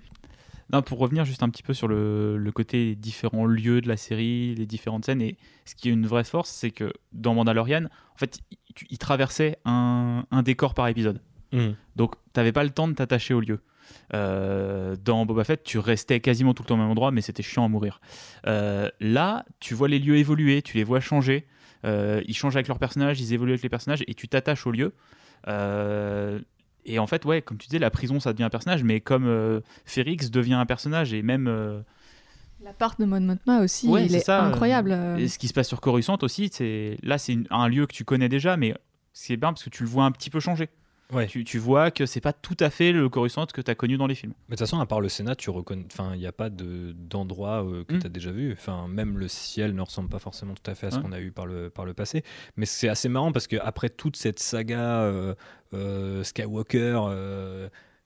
Non, 0.73 0.83
pour 0.83 0.99
revenir 0.99 1.25
juste 1.25 1.43
un 1.43 1.51
petit 1.51 1.63
peu 1.63 1.75
sur 1.75 1.89
le, 1.89 2.51
côté 2.55 2.95
différents 2.95 3.47
lieux 3.47 3.81
de 3.81 3.89
la 3.89 3.97
série, 3.97 4.55
les 4.55 4.67
différentes 4.67 5.05
scènes, 5.05 5.23
et 5.23 5.37
ce 5.65 5.75
qui 5.75 5.89
est 5.89 5.93
une 5.93 6.07
vraie 6.07 6.25
force, 6.25 6.51
c'est 6.51 6.71
que 6.71 6.93
dans 7.13 7.35
Mandalorian, 7.35 7.85
en 7.85 8.19
fait, 8.19 8.41
il, 8.91 8.99
traversait 8.99 9.59
un, 9.65 10.25
décor 10.45 10.75
par 10.75 10.89
épisode. 10.89 11.21
Mmh. 11.53 11.71
Donc, 11.97 12.15
t'avais 12.33 12.53
pas 12.53 12.65
le 12.65 12.71
temps 12.71 12.89
de 12.89 12.95
t'attacher 12.95 13.35
au 13.35 13.41
lieu. 13.41 13.61
Euh, 14.15 14.97
dans 15.03 15.27
Boba 15.27 15.45
Fett, 15.45 15.63
tu 15.63 15.79
restais 15.79 16.21
quasiment 16.21 16.55
tout 16.55 16.63
le 16.63 16.69
temps 16.69 16.75
au 16.75 16.79
même 16.79 16.91
endroit, 16.91 17.11
mais 17.11 17.21
c'était 17.21 17.43
chiant 17.43 17.65
à 17.65 17.69
mourir. 17.69 18.01
Euh, 18.47 18.89
là, 19.01 19.45
tu 19.61 19.75
vois 19.75 19.89
les 19.89 19.99
lieux 19.99 20.17
évoluer, 20.17 20.63
tu 20.63 20.77
les 20.77 20.85
vois 20.85 21.01
changer. 21.01 21.47
Euh, 21.85 22.23
ils 22.27 22.37
changent 22.37 22.57
avec 22.57 22.69
leurs 22.69 22.79
personnages, 22.79 23.21
ils 23.21 23.33
évoluent 23.33 23.53
avec 23.53 23.63
les 23.63 23.69
personnages, 23.69 24.05
et 24.07 24.15
tu 24.15 24.29
t'attaches 24.29 24.67
au 24.67 24.71
lieu. 24.71 24.93
et 26.85 26.99
en 26.99 27.07
fait, 27.07 27.25
ouais, 27.25 27.43
comme 27.43 27.59
tu 27.59 27.69
disais, 27.69 27.79
la 27.79 27.91
prison, 27.91 28.21
ça 28.21 28.33
devient 28.33 28.45
un 28.45 28.51
personnage, 28.51 28.85
mais 28.85 29.01
comme 29.01 29.63
Férix 29.85 30.31
devient 30.31 30.55
un 30.55 30.67
personnage, 30.67 31.13
et 31.13 31.23
même... 31.23 31.85
La 32.65 32.73
part 32.73 32.95
de 32.97 33.05
Mon 33.05 33.21
Mothma 33.21 33.61
aussi, 33.61 33.91
il 33.91 34.15
est, 34.15 34.29
incroyable. 34.29 34.97
Et 35.19 35.27
ce 35.27 35.37
qui 35.37 35.49
se 35.49 35.53
passe 35.53 35.67
sur 35.67 35.81
Coruscant 35.81 36.19
aussi, 36.23 36.49
c'est 36.53 36.97
là, 37.03 37.19
c'est 37.19 37.37
un 37.51 37.67
lieu 37.67 37.87
que 37.87 37.93
tu 37.93 38.05
connais 38.05 38.29
déjà, 38.29 38.57
mais 38.57 38.75
c'est 39.13 39.37
bien 39.37 39.53
parce 39.53 39.65
que 39.65 39.71
tu 39.71 39.83
le 39.83 39.89
vois 39.89 40.05
un 40.05 40.13
petit 40.13 40.31
peu 40.31 40.39
changer. 40.39 40.69
Tu, 41.29 41.59
vois 41.59 41.91
que 41.91 42.07
c'est 42.07 42.21
pas 42.21 42.33
tout 42.33 42.57
à 42.59 42.71
fait 42.71 42.93
le 42.93 43.09
Coruscant 43.09 43.45
que 43.47 43.61
tu 43.61 43.71
as 43.71 43.75
connu 43.75 43.99
dans 43.99 44.07
les 44.07 44.15
films. 44.15 44.33
Mais 44.49 44.55
de 44.55 44.59
toute 44.59 44.67
façon, 44.67 44.81
à 44.81 44.87
part 44.87 45.01
le 45.01 45.09
Sénat, 45.09 45.37
tu 45.37 45.51
reconnais. 45.51 45.85
Enfin, 45.93 46.13
il 46.15 46.21
n'y 46.21 46.27
a 46.27 46.33
pas 46.33 46.49
d'endroit 46.49 47.65
euh, 47.65 47.85
que 47.85 47.95
hmm. 47.95 47.99
tu 48.01 48.07
as 48.07 48.11
déjà 48.11 48.31
vu. 48.31 48.53
Enfin, 48.53 48.89
même 48.89 49.19
le 49.19 49.29
ciel 49.29 49.75
ne 49.75 49.83
ressemble 49.83 50.09
pas 50.09 50.19
forcément 50.19 50.55
tout 50.55 50.71
à 50.71 50.75
fait 50.75 50.87
à 50.87 50.91
ce 50.91 50.99
qu'on 50.99 51.13
a 51.13 51.21
eu 51.21 51.31
par 51.31 51.47
le, 51.47 51.69
par 51.69 51.85
le 51.85 51.93
passé. 51.93 52.25
Mais 52.57 52.67
c'est 52.67 52.89
assez 52.89 53.09
marrant 53.09 53.33
parce 53.33 53.47
qu'après 53.47 53.91
toute 53.91 54.17
cette 54.17 54.39
saga 54.39 55.03
euh, 55.03 55.35
euh, 55.75 56.25
Skywalker 56.25 57.01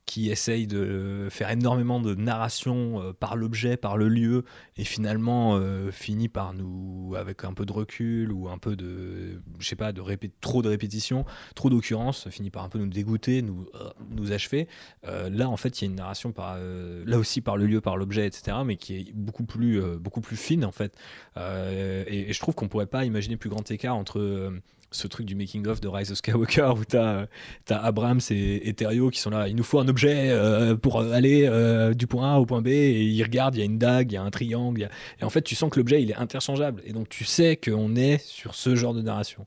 qui 0.06 0.30
essaye 0.30 0.68
de 0.68 1.26
faire 1.30 1.50
énormément 1.50 2.00
de 2.00 2.14
narration 2.14 3.02
euh, 3.02 3.12
par 3.12 3.34
l'objet, 3.34 3.76
par 3.76 3.96
le 3.96 4.08
lieu, 4.08 4.44
et 4.76 4.84
finalement 4.84 5.56
euh, 5.56 5.90
finit 5.90 6.28
par 6.28 6.54
nous, 6.54 7.14
avec 7.16 7.44
un 7.44 7.52
peu 7.52 7.66
de 7.66 7.72
recul 7.72 8.32
ou 8.32 8.48
un 8.48 8.56
peu 8.56 8.76
de, 8.76 9.42
je 9.58 9.66
sais 9.66 9.74
pas, 9.74 9.92
de 9.92 10.02
trop 10.40 10.62
de 10.62 10.68
répétitions, 10.68 11.24
trop 11.56 11.70
d'occurrences, 11.70 12.28
finit 12.30 12.50
par 12.50 12.62
un 12.62 12.68
peu 12.68 12.78
nous 12.78 12.86
dégoûter, 12.86 13.42
nous, 13.42 13.66
euh, 13.74 13.90
nous 14.10 14.32
achever. 14.32 14.68
là, 15.02 15.48
en 15.48 15.56
fait, 15.56 15.80
il 15.80 15.84
y 15.84 15.88
a 15.88 15.90
une 15.90 15.96
narration 15.96 16.30
par, 16.30 16.56
là 16.58 17.18
aussi 17.18 17.40
par 17.40 17.56
le 17.56 17.66
lieu, 17.66 17.80
par 17.80 17.96
l'objet, 17.96 18.26
etc., 18.26 18.58
mais 18.64 18.76
qui 18.76 18.96
est 18.96 19.12
beaucoup 19.12 19.44
plus, 19.44 19.80
beaucoup 19.98 20.20
plus 20.20 20.36
fine, 20.36 20.64
en 20.64 20.72
fait. 20.72 20.96
Et, 21.36 22.30
et, 22.30 22.32
je 22.32 22.40
trouve 22.40 22.54
qu'on 22.54 22.68
pourrait 22.68 22.86
pas 22.86 23.04
imaginer 23.04 23.36
plus 23.36 23.50
grand 23.50 23.68
écart 23.70 23.96
entre 23.96 24.52
ce 24.90 25.06
truc 25.06 25.26
du 25.26 25.34
making 25.34 25.66
of 25.66 25.80
de 25.80 25.88
Rise 25.88 26.12
of 26.12 26.18
Skywalker 26.18 26.72
où 26.76 26.84
t'as 26.84 27.26
as 27.68 27.84
Abrams 27.84 28.20
et, 28.30 28.68
Etherio 28.68 29.10
qui 29.10 29.20
sont 29.20 29.30
là 29.30 29.48
il 29.48 29.56
nous 29.56 29.64
faut 29.64 29.78
un 29.78 29.88
objet 29.88 30.30
euh, 30.30 30.76
pour 30.76 31.00
aller 31.00 31.46
euh, 31.46 31.92
du 31.94 32.06
point 32.06 32.34
A 32.34 32.38
au 32.38 32.46
point 32.46 32.62
B 32.62 32.68
et 32.68 33.02
ils 33.02 33.22
regardent 33.22 33.56
il 33.56 33.58
y 33.58 33.62
a 33.62 33.64
une 33.64 33.78
dague 33.78 34.12
il 34.12 34.14
y 34.14 34.18
a 34.18 34.22
un 34.22 34.30
triangle 34.30 34.88
et 35.20 35.24
en 35.24 35.30
fait 35.30 35.42
tu 35.42 35.54
sens 35.54 35.70
que 35.70 35.78
l'objet 35.78 36.02
il 36.02 36.10
est 36.10 36.16
interchangeable 36.16 36.82
et 36.84 36.92
donc 36.92 37.08
tu 37.08 37.24
sais 37.24 37.56
qu'on 37.56 37.96
est 37.96 38.18
sur 38.24 38.54
ce 38.54 38.76
genre 38.76 38.94
de 38.94 39.02
narration. 39.02 39.46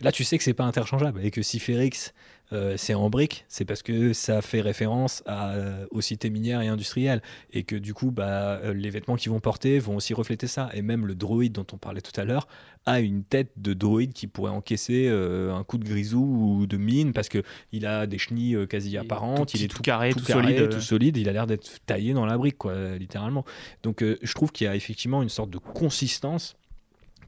Là 0.00 0.12
tu 0.12 0.24
sais 0.24 0.38
que 0.38 0.44
c'est 0.44 0.54
pas 0.54 0.64
interchangeable 0.64 1.20
et 1.24 1.30
que 1.30 1.42
si 1.42 1.58
Férix 1.58 2.12
euh, 2.52 2.74
c'est 2.76 2.94
en 2.94 3.10
briques, 3.10 3.44
c'est 3.48 3.64
parce 3.64 3.82
que 3.82 4.12
ça 4.12 4.42
fait 4.42 4.60
référence 4.60 5.22
à, 5.26 5.52
euh, 5.52 5.86
aux 5.90 6.00
cités 6.00 6.30
minières 6.30 6.60
et 6.62 6.68
industrielles, 6.68 7.22
et 7.52 7.62
que 7.62 7.76
du 7.76 7.94
coup, 7.94 8.10
bah, 8.10 8.60
euh, 8.64 8.74
les 8.74 8.90
vêtements 8.90 9.16
qu'ils 9.16 9.30
vont 9.30 9.40
porter 9.40 9.78
vont 9.78 9.96
aussi 9.96 10.14
refléter 10.14 10.46
ça. 10.46 10.68
Et 10.74 10.82
même 10.82 11.06
le 11.06 11.14
droïde 11.14 11.52
dont 11.52 11.66
on 11.72 11.76
parlait 11.76 12.00
tout 12.00 12.18
à 12.20 12.24
l'heure 12.24 12.48
a 12.86 13.00
une 13.00 13.22
tête 13.22 13.52
de 13.56 13.74
droïde 13.74 14.12
qui 14.12 14.26
pourrait 14.26 14.50
encaisser 14.50 15.06
un 15.08 15.62
coup 15.64 15.76
de 15.76 15.84
grisou 15.84 16.22
ou 16.22 16.66
de 16.66 16.78
mine, 16.78 17.12
parce 17.12 17.28
qu'il 17.28 17.84
a 17.84 18.06
des 18.06 18.16
chenilles 18.16 18.66
quasi 18.68 18.96
apparentes, 18.96 19.52
il 19.52 19.62
est 19.62 19.68
tout, 19.68 19.82
carré, 19.82 20.14
tout, 20.14 20.24
solide, 20.24 20.70
tout 20.70 20.80
solide, 20.80 21.18
il 21.18 21.28
a 21.28 21.32
l'air 21.32 21.46
d'être 21.46 21.68
taillé 21.84 22.14
dans 22.14 22.24
la 22.24 22.38
brique, 22.38 22.56
quoi, 22.56 22.96
littéralement. 22.96 23.44
Donc 23.82 24.02
je 24.02 24.32
trouve 24.32 24.50
qu'il 24.50 24.64
y 24.64 24.68
a 24.68 24.74
effectivement 24.74 25.22
une 25.22 25.28
sorte 25.28 25.50
de 25.50 25.58
consistance 25.58 26.56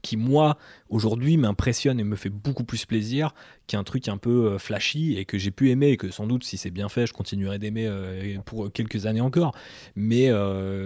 qui, 0.03 0.17
moi, 0.17 0.57
aujourd'hui, 0.93 1.37
m'impressionne 1.37 1.99
et 1.99 2.03
me 2.03 2.15
fait 2.15 2.29
beaucoup 2.29 2.63
plus 2.63 2.85
plaisir 2.85 3.33
qui 3.65 3.75
est 3.75 3.79
un 3.79 3.83
truc 3.83 4.07
un 4.07 4.17
peu 4.17 4.57
flashy 4.57 5.17
et 5.17 5.25
que 5.25 5.37
j'ai 5.37 5.51
pu 5.51 5.71
aimer 5.71 5.89
et 5.89 5.97
que 5.97 6.11
sans 6.11 6.27
doute 6.27 6.43
si 6.43 6.57
c'est 6.57 6.69
bien 6.69 6.89
fait, 6.89 7.07
je 7.07 7.13
continuerai 7.13 7.59
d'aimer 7.59 7.89
pour 8.45 8.71
quelques 8.71 9.05
années 9.05 9.21
encore. 9.21 9.55
Mais 9.95 10.29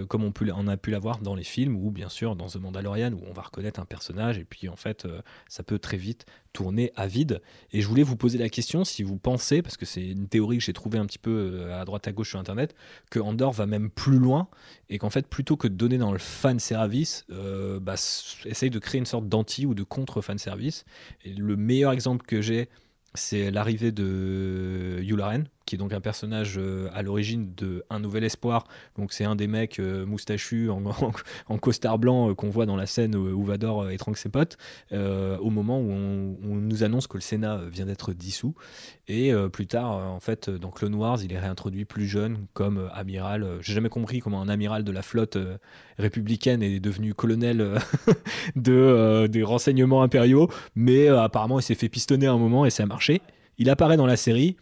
comme 0.08 0.24
on, 0.24 0.68
a 0.68 0.76
pu 0.76 0.90
l'avoir 0.90 1.18
dans 1.18 1.34
les 1.34 1.44
films 1.44 1.76
ou 1.76 1.90
bien 1.90 2.08
sûr 2.08 2.36
dans 2.36 2.46
The 2.46 2.56
Mandalorian 2.56 3.12
où 3.12 3.20
on 3.28 3.32
va 3.32 3.42
reconnaître 3.42 3.80
un 3.80 3.84
personnage 3.84 4.38
et 4.38 4.44
puis 4.44 4.68
en 4.68 4.76
fait 4.76 5.06
ça 5.48 5.62
peut 5.62 5.78
très 5.78 5.96
vite 5.96 6.24
tourner 6.52 6.92
à 6.96 7.06
vide. 7.06 7.42
Et 7.72 7.80
je 7.80 7.88
voulais 7.88 8.02
vous 8.02 8.16
poser 8.16 8.38
la 8.38 8.48
question 8.48 8.84
si 8.84 9.02
vous 9.02 9.16
pensez, 9.16 9.62
parce 9.62 9.76
que 9.76 9.86
c'est 9.86 10.04
une 10.04 10.28
théorie 10.28 10.58
que 10.58 10.64
j'ai 10.64 10.72
trouvée 10.72 10.98
un 10.98 11.06
petit 11.06 11.18
peu 11.18 11.70
à 11.72 11.84
droite 11.84 12.08
à 12.08 12.12
gauche 12.12 12.30
sur 12.30 12.38
Internet, 12.38 12.74
que 13.10 13.20
Andorre 13.20 13.52
va 13.52 13.66
même 13.66 13.90
plus 13.90 14.18
loin 14.18 14.48
et 14.88 14.98
qu'en 14.98 15.10
fait 15.10 15.26
plutôt 15.26 15.56
que 15.56 15.68
de 15.68 15.74
donner 15.74 15.98
dans 15.98 16.12
le 16.12 16.18
fan 16.18 16.58
service, 16.58 17.26
bah, 17.80 17.94
essaye 18.44 18.70
de 18.70 18.78
créer 18.78 18.98
une 18.98 19.06
sorte 19.06 19.28
d'anti 19.28 19.66
ou 19.66 19.74
de 19.74 19.82
contre 19.98 20.22
fan 20.22 20.38
service. 20.38 20.84
Et 21.24 21.34
le 21.34 21.56
meilleur 21.56 21.92
exemple 21.92 22.24
que 22.26 22.40
j'ai, 22.40 22.68
c'est 23.14 23.50
l'arrivée 23.50 23.92
de 23.92 25.00
Yularen, 25.02 25.48
qui 25.68 25.74
est 25.74 25.78
donc 25.78 25.92
un 25.92 26.00
personnage 26.00 26.54
euh, 26.56 26.88
à 26.94 27.02
l'origine 27.02 27.52
de 27.54 27.84
Un 27.90 28.00
Nouvel 28.00 28.24
Espoir. 28.24 28.64
Donc 28.96 29.12
c'est 29.12 29.24
un 29.24 29.36
des 29.36 29.46
mecs 29.46 29.78
euh, 29.78 30.06
moustachus 30.06 30.70
en, 30.70 30.82
costard 31.60 31.98
blanc 31.98 32.30
euh, 32.30 32.34
qu'on 32.34 32.48
voit 32.48 32.64
dans 32.64 32.76
la 32.76 32.86
scène 32.86 33.14
où, 33.14 33.44
Vador 33.44 33.90
étrangle 33.90 34.16
ses 34.16 34.30
potes, 34.30 34.56
au 34.92 35.50
moment 35.50 35.78
où 35.80 35.90
on, 35.90 36.54
nous 36.54 36.84
annonce 36.84 37.06
que 37.06 37.16
le 37.16 37.22
Sénat 37.22 37.60
vient 37.70 37.86
d'être 37.86 38.12
dissous. 38.12 38.54
Et 39.06 39.32
plus 39.52 39.66
tard, 39.66 39.90
en 39.90 40.20
fait, 40.20 40.50
dans 40.50 40.70
Clone 40.70 40.94
Wars, 40.94 41.18
il 41.22 41.32
est 41.32 41.38
réintroduit 41.38 41.84
plus 41.84 42.06
jeune 42.06 42.46
comme 42.52 42.90
amiral. 42.92 43.58
J'ai 43.60 43.72
jamais 43.72 43.88
compris 43.88 44.20
comment 44.20 44.42
un 44.42 44.48
amiral 44.48 44.84
de 44.84 44.92
la 44.92 45.02
flotte 45.02 45.38
républicaine 45.98 46.62
est 46.62 46.80
devenu 46.80 47.14
colonel 47.14 47.78
de, 48.56 49.26
des 49.28 49.42
renseignements 49.42 50.02
impériaux, 50.02 50.50
mais 50.74 51.08
apparemment 51.08 51.58
il 51.58 51.62
s'est 51.62 51.74
fait 51.74 51.88
pistonner 51.88 52.26
un 52.26 52.38
moment 52.38 52.66
et 52.66 52.70
ça 52.70 52.82
a 52.82 52.86
marché. 52.86 53.22
Il 53.56 53.70
apparaît 53.70 53.96
dans 53.96 54.06
la 54.06 54.16
série 54.16 54.56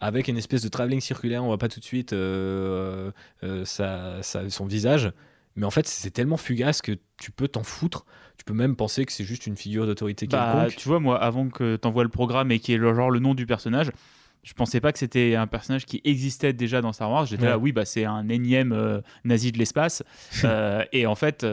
avec 0.00 0.28
une 0.28 0.36
espèce 0.36 0.62
de 0.62 0.68
travelling 0.68 1.00
circulaire, 1.00 1.42
on 1.42 1.46
voit 1.46 1.58
pas 1.58 1.68
tout 1.68 1.80
de 1.80 1.84
suite 1.84 2.12
euh, 2.12 3.10
euh, 3.42 3.64
son 3.64 4.66
visage, 4.66 5.12
mais 5.54 5.66
en 5.66 5.70
fait 5.70 5.86
c'est 5.86 6.10
tellement 6.10 6.36
fugace 6.36 6.82
que 6.82 6.92
tu 7.18 7.30
peux 7.30 7.48
t'en 7.48 7.62
foutre, 7.62 8.04
tu 8.36 8.44
peux 8.44 8.54
même 8.54 8.76
penser 8.76 9.04
que 9.04 9.12
c'est 9.12 9.24
juste 9.24 9.46
une 9.46 9.56
figure 9.56 9.86
d'autorité 9.86 10.26
bah, 10.26 10.52
quelconque. 10.52 10.76
Tu 10.76 10.88
vois, 10.88 11.00
moi, 11.00 11.22
avant 11.22 11.48
que 11.48 11.76
tu 11.76 11.88
envoies 11.88 12.04
le 12.04 12.10
programme 12.10 12.50
et 12.50 12.58
qui 12.58 12.74
est 12.74 12.78
genre 12.78 13.10
le 13.10 13.18
nom 13.18 13.34
du 13.34 13.46
personnage, 13.46 13.90
je 14.42 14.52
pensais 14.52 14.80
pas 14.80 14.92
que 14.92 14.98
c'était 14.98 15.34
un 15.34 15.46
personnage 15.46 15.86
qui 15.86 16.00
existait 16.04 16.52
déjà 16.52 16.80
dans 16.80 16.92
Star 16.92 17.10
Wars. 17.10 17.26
J'étais 17.26 17.46
là, 17.46 17.58
oui, 17.58 17.72
bah, 17.72 17.84
c'est 17.84 18.04
un 18.04 18.28
énième 18.28 18.72
euh, 18.72 19.00
nazi 19.24 19.50
de 19.50 19.58
l'espace. 19.58 20.04
et 20.92 21.06
en 21.06 21.14
fait, 21.14 21.44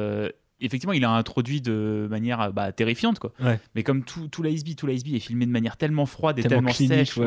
effectivement, 0.63 0.93
il 0.93 1.05
a 1.05 1.11
introduit 1.11 1.61
de 1.61 2.07
manière 2.09 2.51
bah, 2.53 2.71
terrifiante. 2.71 3.19
Quoi. 3.19 3.33
Mais 3.75 3.83
comme 3.83 4.03
tout, 4.03 4.27
tout 4.27 4.43
l'ISB, 4.43 4.75
tout 4.75 4.87
l'ISB 4.87 5.09
est 5.13 5.19
filmé 5.19 5.45
de 5.45 5.51
manière 5.51 5.77
tellement 5.77 6.05
froide 6.05 6.39
et 6.39 6.43
tellement, 6.43 6.71
sèche. 6.71 7.19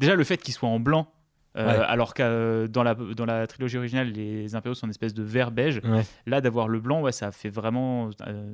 Déjà, 0.00 0.14
le 0.14 0.24
fait 0.24 0.38
qu'il 0.38 0.54
soit 0.54 0.68
en 0.68 0.80
blanc, 0.80 1.08
euh, 1.56 1.84
alors 1.86 2.14
que 2.14 2.22
euh, 2.22 2.68
dans, 2.68 2.82
la, 2.82 2.94
dans 2.94 3.26
la 3.26 3.46
trilogie 3.46 3.78
originale, 3.78 4.10
les 4.10 4.54
impériaux 4.54 4.74
sont 4.74 4.86
une 4.86 4.90
espèce 4.90 5.14
de 5.14 5.22
vert 5.22 5.50
beige. 5.50 5.80
Là, 6.26 6.40
d'avoir 6.40 6.68
le 6.68 6.80
blanc, 6.80 7.00
ouais, 7.00 7.12
ça 7.12 7.32
fait 7.32 7.48
vraiment. 7.48 8.10
Euh, 8.26 8.52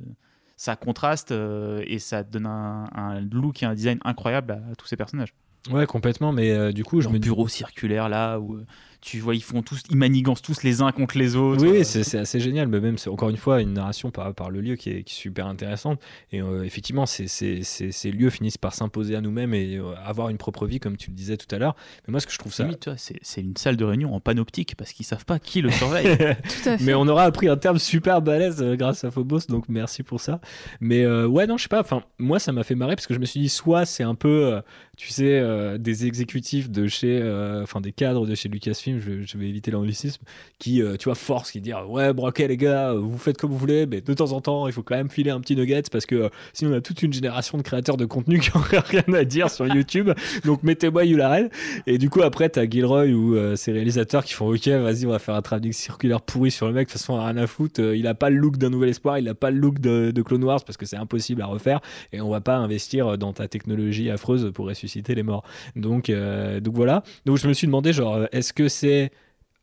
ça 0.57 0.75
contraste 0.75 1.31
et 1.31 1.97
ça 1.97 2.21
donne 2.23 2.45
un, 2.45 2.87
un, 2.93 3.19
look 3.19 3.63
et 3.63 3.65
un 3.65 3.73
design 3.73 3.97
incroyable 4.05 4.51
à, 4.51 4.75
tous 4.75 4.85
ces 4.85 4.95
personnages. 4.95 5.33
Ouais, 5.69 5.85
complètement, 5.85 6.31
mais 6.31 6.73
du 6.73 6.83
coup, 6.83 7.01
je 7.01 7.09
me. 7.09 7.19
bureau 7.19 7.47
circulaire 7.47 8.09
là, 8.09 8.39
où 8.39 8.61
tu 9.01 9.19
vois, 9.19 9.33
ils 9.33 9.41
font 9.41 9.63
tous, 9.63 9.81
ils 9.89 9.97
manigancent 9.97 10.43
tous 10.43 10.61
les 10.61 10.81
uns 10.81 10.91
contre 10.91 11.17
les 11.17 11.35
autres. 11.35 11.65
Oui, 11.65 11.83
c'est 11.83 12.19
assez 12.19 12.39
génial, 12.39 12.67
mais 12.67 12.79
même, 12.79 12.99
c'est 12.99 13.09
encore 13.09 13.29
une 13.29 13.37
fois 13.37 13.59
une 13.59 13.73
narration 13.73 14.11
par, 14.11 14.33
par 14.35 14.51
le 14.51 14.61
lieu 14.61 14.75
qui 14.75 14.91
est, 14.91 15.09
super 15.09 15.47
intéressante. 15.47 15.99
Et 16.31 16.41
euh, 16.41 16.63
effectivement, 16.63 17.07
ces, 17.07 17.27
ces, 17.27 18.11
lieux 18.11 18.29
finissent 18.29 18.59
par 18.59 18.75
s'imposer 18.75 19.15
à 19.15 19.21
nous-mêmes 19.21 19.55
et 19.55 19.77
euh, 19.77 19.93
avoir 20.05 20.29
une 20.29 20.37
propre 20.37 20.67
vie, 20.67 20.79
comme 20.79 20.97
tu 20.97 21.09
le 21.09 21.15
disais 21.15 21.35
tout 21.35 21.53
à 21.53 21.57
l'heure. 21.57 21.75
Mais 22.05 22.11
moi, 22.11 22.19
ce 22.19 22.27
que 22.27 22.31
je 22.31 22.37
trouve 22.37 22.53
ça. 22.53 22.69
c'est 22.97 23.41
une 23.41 23.57
salle 23.57 23.75
de 23.75 23.83
réunion 23.83 24.13
en 24.13 24.19
panoptique 24.19 24.75
parce 24.75 24.93
qu'ils 24.93 25.05
savent 25.05 25.25
pas 25.25 25.39
qui 25.39 25.61
le 25.61 25.71
surveille. 25.71 26.15
tout 26.17 26.69
à 26.69 26.77
fait. 26.77 26.83
Mais 26.83 26.93
on 26.93 27.07
aura 27.07 27.23
appris 27.23 27.47
un 27.47 27.57
terme 27.57 27.79
super 27.79 28.21
balèze 28.21 28.61
euh, 28.61 28.75
grâce 28.75 29.03
à 29.03 29.09
Phobos, 29.09 29.47
donc 29.49 29.65
merci 29.67 30.03
pour 30.03 30.21
ça. 30.21 30.39
Mais 30.79 31.07
ouais, 31.07 31.47
non, 31.47 31.57
je 31.57 31.63
sais 31.63 31.69
pas. 31.69 31.81
Enfin, 31.81 32.03
moi, 32.19 32.37
ça 32.37 32.51
m'a 32.51 32.63
fait 32.63 32.75
marrer 32.75 32.95
parce 32.95 33.07
que 33.07 33.15
je 33.15 33.19
me 33.19 33.25
suis 33.25 33.39
dit, 33.39 33.49
soit 33.49 33.85
c'est 33.85 34.03
un 34.03 34.15
peu, 34.15 34.61
tu 34.95 35.09
sais, 35.09 35.41
des 35.77 36.05
exécutifs 36.05 36.69
de 36.69 36.87
chez, 36.87 37.21
enfin, 37.63 37.81
des 37.81 37.91
cadres 37.91 38.25
de 38.25 38.35
chez 38.35 38.49
Lucasfilm 38.49 39.01
je, 39.01 39.37
vais 39.37 39.47
éviter 39.47 39.71
l'anglicisme, 39.71 40.23
qui, 40.59 40.81
euh, 40.81 40.95
tu 40.97 41.05
vois, 41.05 41.15
force, 41.15 41.51
qui 41.51 41.61
dit 41.61 41.73
Ouais, 41.87 42.13
bon, 42.13 42.27
ok, 42.27 42.39
les 42.39 42.57
gars, 42.57 42.93
vous 42.93 43.17
faites 43.17 43.37
comme 43.37 43.51
vous 43.51 43.57
voulez, 43.57 43.85
mais 43.85 44.01
de 44.01 44.13
temps 44.13 44.31
en 44.31 44.41
temps, 44.41 44.67
il 44.67 44.73
faut 44.73 44.83
quand 44.83 44.95
même 44.95 45.09
filer 45.09 45.31
un 45.31 45.39
petit 45.39 45.55
nugget 45.55 45.83
parce 45.91 46.05
que 46.05 46.15
euh, 46.15 46.29
sinon, 46.53 46.71
on 46.71 46.75
a 46.75 46.81
toute 46.81 47.01
une 47.03 47.13
génération 47.13 47.57
de 47.57 47.63
créateurs 47.63 47.97
de 47.97 48.05
contenu 48.05 48.39
qui 48.41 48.51
n'ont 48.55 48.63
rien 48.63 49.13
à 49.13 49.23
dire 49.23 49.49
sur 49.49 49.67
YouTube. 49.75 50.11
Donc, 50.45 50.63
mettez-moi 50.63 51.05
Yularel. 51.05 51.49
Et 51.87 51.97
du 51.97 52.09
coup, 52.09 52.21
après, 52.21 52.49
t'as 52.49 52.69
Gilroy 52.69 53.05
ou 53.07 53.35
euh, 53.35 53.55
ses 53.55 53.71
réalisateurs 53.71 54.23
qui 54.23 54.33
font 54.33 54.51
Ok, 54.51 54.67
vas-y, 54.67 55.05
on 55.05 55.11
va 55.11 55.19
faire 55.19 55.35
un 55.35 55.41
travelling 55.41 55.73
circulaire 55.73 56.21
pourri 56.21 56.51
sur 56.51 56.67
le 56.67 56.73
mec. 56.73 56.87
De 56.87 56.91
toute 56.91 56.99
façon, 56.99 57.21
rien 57.21 57.37
à 57.37 57.47
foutre. 57.47 57.79
il 57.79 58.07
a 58.07 58.13
pas 58.13 58.29
le 58.29 58.37
look 58.37 58.57
d'un 58.57 58.69
nouvel 58.69 58.89
espoir, 58.89 59.17
il 59.17 59.27
a 59.27 59.33
pas 59.33 59.51
le 59.51 59.57
look 59.57 59.79
de, 59.79 60.11
de 60.11 60.21
Clone 60.21 60.43
Wars 60.43 60.63
parce 60.63 60.77
que 60.77 60.85
c'est 60.85 60.97
impossible 60.97 61.41
à 61.41 61.45
refaire. 61.45 61.79
Et 62.11 62.21
on 62.21 62.29
va 62.29 62.41
pas 62.41 62.57
investir 62.57 63.17
dans 63.17 63.33
ta 63.33 63.47
technologie 63.47 64.09
affreuse 64.09 64.51
pour 64.53 64.67
ressusciter 64.67 65.15
les 65.15 65.23
morts. 65.23 65.40
Donc, 65.75 66.11
donc 66.11 66.75
voilà. 66.75 67.03
Donc, 67.25 67.37
je 67.37 67.47
me 67.47 67.53
suis 67.53 67.67
demandé, 67.67 67.93
genre, 67.93 68.27
est-ce 68.31 68.53
que 68.53 68.67
c'est 68.67 69.11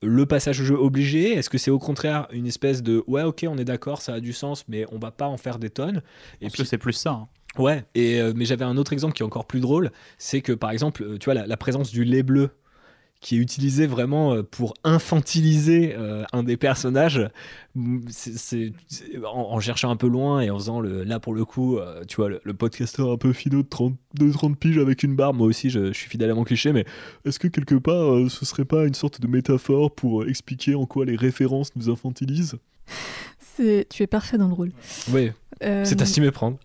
le 0.03 0.27
passage 0.27 0.61
au 0.61 0.65
jeu 0.65 0.77
obligé? 0.77 1.33
Est-ce 1.33 1.51
que 1.51 1.59
c'est 1.59 1.71
au 1.71 1.79
contraire 1.79 2.29
une 2.33 2.47
espèce 2.47 2.83
de 2.83 3.03
ouais 3.07 3.23
ok 3.23 3.47
on 3.49 3.59
est 3.59 3.65
d'accord 3.65 4.01
ça 4.01 4.15
a 4.15 4.21
du 4.21 4.33
sens 4.33 4.65
mais 4.69 4.85
on 4.93 4.99
va 4.99 5.11
pas 5.11 5.27
en 5.27 5.37
faire 5.37 5.59
des 5.59 5.71
tonnes? 5.71 6.03
Et 6.41 6.51
puis 6.51 6.65
c'est 6.65 6.79
plus 6.79 6.93
ça. 6.93 7.11
Hein. 7.11 7.29
Ouais. 7.59 7.85
Et 7.95 8.21
euh, 8.21 8.33
mais 8.37 8.45
j'avais 8.45 8.65
un 8.65 8.77
autre 8.77 8.93
exemple 8.93 9.15
qui 9.15 9.23
est 9.23 9.27
encore 9.27 9.47
plus 9.47 9.61
drôle, 9.61 9.91
c'est 10.19 10.41
que 10.41 10.53
par 10.53 10.71
exemple 10.71 11.03
euh, 11.03 11.19
tu 11.19 11.25
vois 11.25 11.35
la 11.35 11.57
présence 11.57 11.91
du 11.91 12.05
lait 12.05 12.23
bleu 12.23 12.51
qui 13.21 13.37
est 13.37 13.39
utilisé 13.39 13.87
vraiment 13.87 14.35
euh, 14.35 14.43
pour 14.43 14.75
infantiliser 14.85 15.95
euh, 15.97 16.25
un 16.33 16.43
des 16.43 16.57
personnages. 16.57 17.29
C'est, 18.11 18.73
en, 19.25 19.61
cherchant 19.61 19.91
un 19.91 19.97
peu 19.97 20.09
loin 20.09 20.41
et 20.41 20.51
en 20.51 20.59
faisant 20.59 20.81
le, 20.81 21.05
là 21.05 21.21
pour 21.21 21.35
le 21.35 21.45
coup, 21.45 21.79
euh, 21.79 22.05
tu 22.07 22.17
vois, 22.17 22.29
le, 22.29 22.41
le, 22.45 22.55
podcasteur 22.55 23.11
un 23.11 23.17
peu 23.17 23.33
finot 23.33 23.63
de 23.63 23.69
30, 23.69 23.97
de 24.15 24.33
30 24.33 24.59
piges 24.59 24.79
avec 24.79 25.03
une 25.03 25.15
barbe, 25.15 25.37
moi 25.37 25.47
aussi 25.47 25.71
je, 25.71 25.93
suis 25.93 26.09
fidèle 26.09 26.31
à 26.31 26.35
mon 26.35 26.45
cliché, 26.45 26.73
mais 26.73 26.85
est-ce 27.25 27.39
que 27.39 27.49
quelque 27.49 27.77
part 27.77 28.31
ce 28.31 28.45
serait 28.45 28.65
pas 28.65 28.87
une 28.87 28.95
sorte 28.95 29.21
de 29.21 29.27
métaphore 29.27 29.95
pour 29.95 30.25
expliquer 30.27 30.75
en 30.75 30.87
quoi 30.87 31.05
les 31.05 31.17
références 31.17 31.75
nous 31.77 31.91
infantilisent? 31.91 32.57
Tu 33.57 34.03
es 34.03 34.07
parfait 34.07 34.39
dans 34.39 34.49
le 34.49 34.55
rôle. 34.55 34.73
Oui, 35.13 35.33
c'est 35.61 36.01
à 36.01 36.07
s'y 36.07 36.21
méprendre 36.21 36.59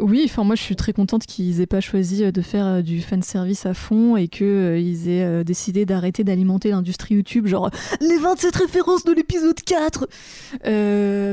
oui, 0.00 0.22
enfin 0.24 0.44
moi 0.44 0.54
je 0.54 0.62
suis 0.62 0.76
très 0.76 0.92
contente 0.92 1.26
qu'ils 1.26 1.60
aient 1.60 1.66
pas 1.66 1.80
choisi 1.80 2.24
euh, 2.24 2.32
de 2.32 2.40
faire 2.40 2.66
euh, 2.66 2.82
du 2.82 3.00
fan 3.02 3.22
service 3.22 3.66
à 3.66 3.74
fond 3.74 4.16
et 4.16 4.28
qu'ils 4.28 4.46
euh, 4.46 5.40
aient 5.40 5.44
décidé 5.44 5.84
d'arrêter 5.84 6.24
d'alimenter 6.24 6.70
l'industrie 6.70 7.16
YouTube, 7.16 7.46
genre 7.46 7.70
les 8.00 8.16
27 8.16 8.54
références 8.56 9.04
de 9.04 9.12
l'épisode 9.12 9.60
4 9.60 10.08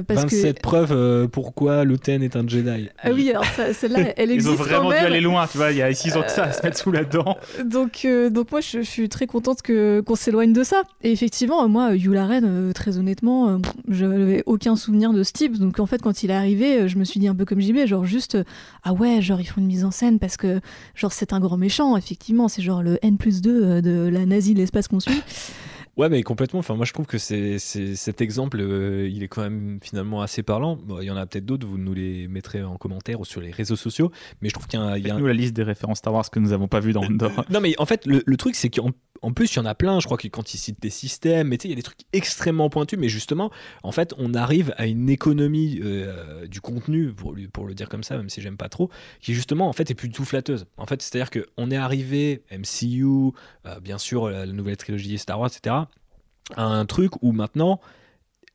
parce 0.07 0.21
27 0.23 0.61
preuves 0.61 1.27
pourquoi 1.29 1.85
Luten 1.85 2.21
est 2.23 2.35
un 2.35 2.47
Jedi. 2.47 2.89
Ah 3.01 3.11
oui, 3.13 3.29
alors 3.29 3.45
celle-là, 3.73 4.13
elle 4.17 4.31
existe. 4.31 4.49
Ils 4.49 4.61
ont 4.61 4.63
vraiment 4.63 4.89
dû 4.89 4.95
aller 4.95 5.21
loin, 5.21 5.47
tu 5.47 5.57
vois, 5.57 5.71
il 5.71 5.77
y 5.77 5.81
a 5.81 5.93
6 5.93 6.17
ans 6.17 6.21
de 6.21 6.29
ça 6.29 6.45
à 6.45 6.51
se 6.51 6.63
mettre 6.63 6.77
sous 6.77 6.91
là-dedans. 6.91 7.37
Donc, 7.63 8.05
donc 8.31 8.51
moi 8.51 8.61
je, 8.61 8.81
suis 8.81 9.09
très 9.09 9.27
contente 9.27 9.61
que, 9.61 10.01
qu'on 10.01 10.15
s'éloigne 10.15 10.53
de 10.53 10.63
ça. 10.63 10.83
Et 11.03 11.11
effectivement, 11.11 11.67
moi, 11.69 11.93
Yularen, 11.93 12.73
très 12.73 12.97
honnêtement, 12.97 13.59
je 13.87 14.05
n'avais 14.05 14.43
aucun 14.45 14.75
souvenir 14.75 15.13
de 15.13 15.23
Steve, 15.23 15.57
donc 15.57 15.79
en 15.79 15.85
fait 15.85 16.01
quand 16.01 16.23
il 16.23 16.31
est 16.31 16.35
arrivé, 16.35 16.87
je 16.87 16.97
me 16.97 17.03
suis 17.03 17.19
dit 17.19 17.27
un 17.27 17.35
peu 17.35 17.45
comme 17.45 17.61
JB, 17.61 17.85
genre 17.85 18.05
juste 18.09 18.35
euh, 18.35 18.43
ah 18.83 18.93
ouais 18.93 19.21
genre 19.21 19.39
ils 19.39 19.45
font 19.45 19.61
une 19.61 19.67
mise 19.67 19.85
en 19.85 19.91
scène 19.91 20.19
parce 20.19 20.35
que 20.35 20.59
genre 20.95 21.13
c'est 21.13 21.33
un 21.33 21.39
grand 21.39 21.57
méchant 21.57 21.95
effectivement 21.95 22.47
c'est 22.47 22.61
genre 22.61 22.83
le 22.83 22.99
N 23.01 23.17
plus 23.17 23.41
2 23.41 23.63
euh, 23.63 23.81
de 23.81 24.09
la 24.09 24.25
nazie 24.25 24.53
de 24.53 24.59
l'espace 24.59 24.87
qu'on 24.87 24.99
suit 24.99 25.21
Ouais, 25.99 26.07
mais 26.07 26.23
complètement. 26.23 26.59
Enfin, 26.59 26.75
moi, 26.75 26.85
je 26.85 26.93
trouve 26.93 27.07
que 27.07 27.17
c'est, 27.17 27.59
cet 27.59 28.21
exemple, 28.21 28.61
euh, 28.61 29.09
il 29.09 29.21
est 29.21 29.27
quand 29.27 29.41
même 29.41 29.79
finalement 29.83 30.21
assez 30.21 30.43
parlant. 30.43 30.79
il 31.01 31.03
y 31.05 31.11
en 31.11 31.17
a 31.17 31.25
peut-être 31.25 31.45
d'autres, 31.45 31.67
vous 31.67 31.77
nous 31.77 31.93
les 31.93 32.29
mettrez 32.29 32.63
en 32.63 32.77
commentaire 32.77 33.19
ou 33.19 33.25
sur 33.25 33.41
les 33.41 33.51
réseaux 33.51 33.75
sociaux. 33.75 34.09
Mais 34.41 34.47
je 34.47 34.53
trouve 34.53 34.65
qu'il 34.65 34.79
y 34.79 34.81
a, 34.81 34.97
il 34.97 35.05
y 35.05 35.11
a 35.11 35.17
nous 35.17 35.27
la 35.27 35.33
liste 35.33 35.53
des 35.53 35.63
références 35.63 35.97
Star 35.97 36.13
Wars 36.13 36.29
que 36.29 36.39
nous 36.39 36.51
n'avons 36.51 36.69
pas 36.69 36.79
vu 36.79 36.93
dans 36.93 37.03
Andor. 37.05 37.43
non, 37.49 37.59
mais 37.59 37.75
en 37.79 37.85
fait, 37.85 38.05
le, 38.05 38.23
le 38.25 38.37
truc, 38.37 38.55
c'est 38.55 38.69
qu'en 38.69 38.91
en 39.21 39.33
plus, 39.33 39.53
il 39.53 39.57
y 39.57 39.59
en 39.59 39.65
a 39.65 39.75
plein. 39.75 39.99
Je 39.99 40.05
crois 40.05 40.17
que 40.17 40.27
quand 40.27 40.53
ils 40.53 40.57
citent 40.57 40.81
des 40.81 40.89
systèmes, 40.89 41.49
mais 41.49 41.57
tu 41.57 41.67
il 41.67 41.71
y 41.71 41.73
a 41.73 41.75
des 41.75 41.83
trucs 41.83 42.01
extrêmement 42.13 42.69
pointus. 42.69 42.97
Mais 42.97 43.09
justement, 43.09 43.51
en 43.83 43.91
fait, 43.91 44.13
on 44.17 44.33
arrive 44.33 44.73
à 44.77 44.85
une 44.85 45.09
économie 45.09 45.79
euh, 45.83 46.47
du 46.47 46.61
contenu, 46.61 47.13
pour, 47.13 47.35
pour 47.51 47.67
le 47.67 47.73
dire 47.73 47.89
comme 47.89 48.03
ça, 48.03 48.17
même 48.17 48.29
si 48.29 48.41
j'aime 48.41 48.57
pas 48.57 48.69
trop, 48.69 48.89
qui 49.21 49.33
justement, 49.33 49.67
en 49.67 49.73
fait, 49.73 49.91
est 49.91 49.95
plus 49.95 50.09
tout 50.09 50.25
flatteuse. 50.25 50.65
En 50.77 50.85
fait, 50.85 51.01
c'est-à-dire 51.01 51.29
qu'on 51.31 51.71
est 51.71 51.77
arrivé, 51.77 52.43
MCU, 52.51 53.33
euh, 53.65 53.79
bien 53.81 53.97
sûr, 53.97 54.29
la, 54.29 54.45
nouvelle 54.45 54.77
trilogie 54.77 55.17
Star 55.17 55.39
Wars, 55.39 55.49
etc., 55.49 55.75
à 56.55 56.63
un 56.63 56.85
truc 56.85 57.21
où 57.21 57.31
maintenant, 57.31 57.79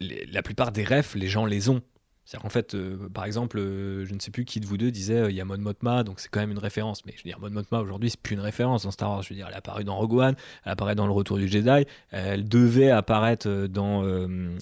la 0.00 0.42
plupart 0.42 0.72
des 0.72 0.84
refs, 0.84 1.14
les 1.14 1.28
gens 1.28 1.46
les 1.46 1.68
ont. 1.68 1.82
C'est-à-dire 2.24 2.42
qu'en 2.42 2.48
fait, 2.48 2.74
euh, 2.74 3.08
par 3.12 3.24
exemple, 3.26 3.58
euh, 3.58 4.06
je 4.06 4.14
ne 4.14 4.18
sais 4.20 4.30
plus 4.30 4.44
qui 4.46 4.58
de 4.60 4.66
vous 4.66 4.78
deux 4.78 4.90
disait 4.90 5.16
euh, 5.18 5.30
il 5.30 5.36
y 5.36 5.40
a 5.40 5.44
Mon 5.44 5.58
Mothma, 5.58 6.04
donc 6.04 6.20
c'est 6.20 6.28
quand 6.30 6.40
même 6.40 6.50
une 6.52 6.58
référence. 6.58 7.04
Mais 7.04 7.12
je 7.16 7.18
veux 7.22 7.28
dire, 7.28 7.38
Mon 7.38 7.50
Mothma 7.50 7.80
aujourd'hui, 7.80 8.08
c'est 8.10 8.20
plus 8.20 8.34
une 8.34 8.40
référence 8.40 8.84
dans 8.84 8.90
Star 8.90 9.10
Wars. 9.10 9.22
Je 9.22 9.28
veux 9.28 9.34
dire, 9.34 9.46
elle 9.50 9.56
apparaît 9.56 9.84
dans 9.84 9.96
Rogue 9.96 10.14
One, 10.14 10.34
elle 10.64 10.72
apparaît 10.72 10.94
dans 10.94 11.06
Le 11.06 11.12
Retour 11.12 11.36
du 11.36 11.48
Jedi, 11.48 11.86
elle 12.10 12.48
devait 12.48 12.90
apparaître 12.90 13.66
dans, 13.66 14.02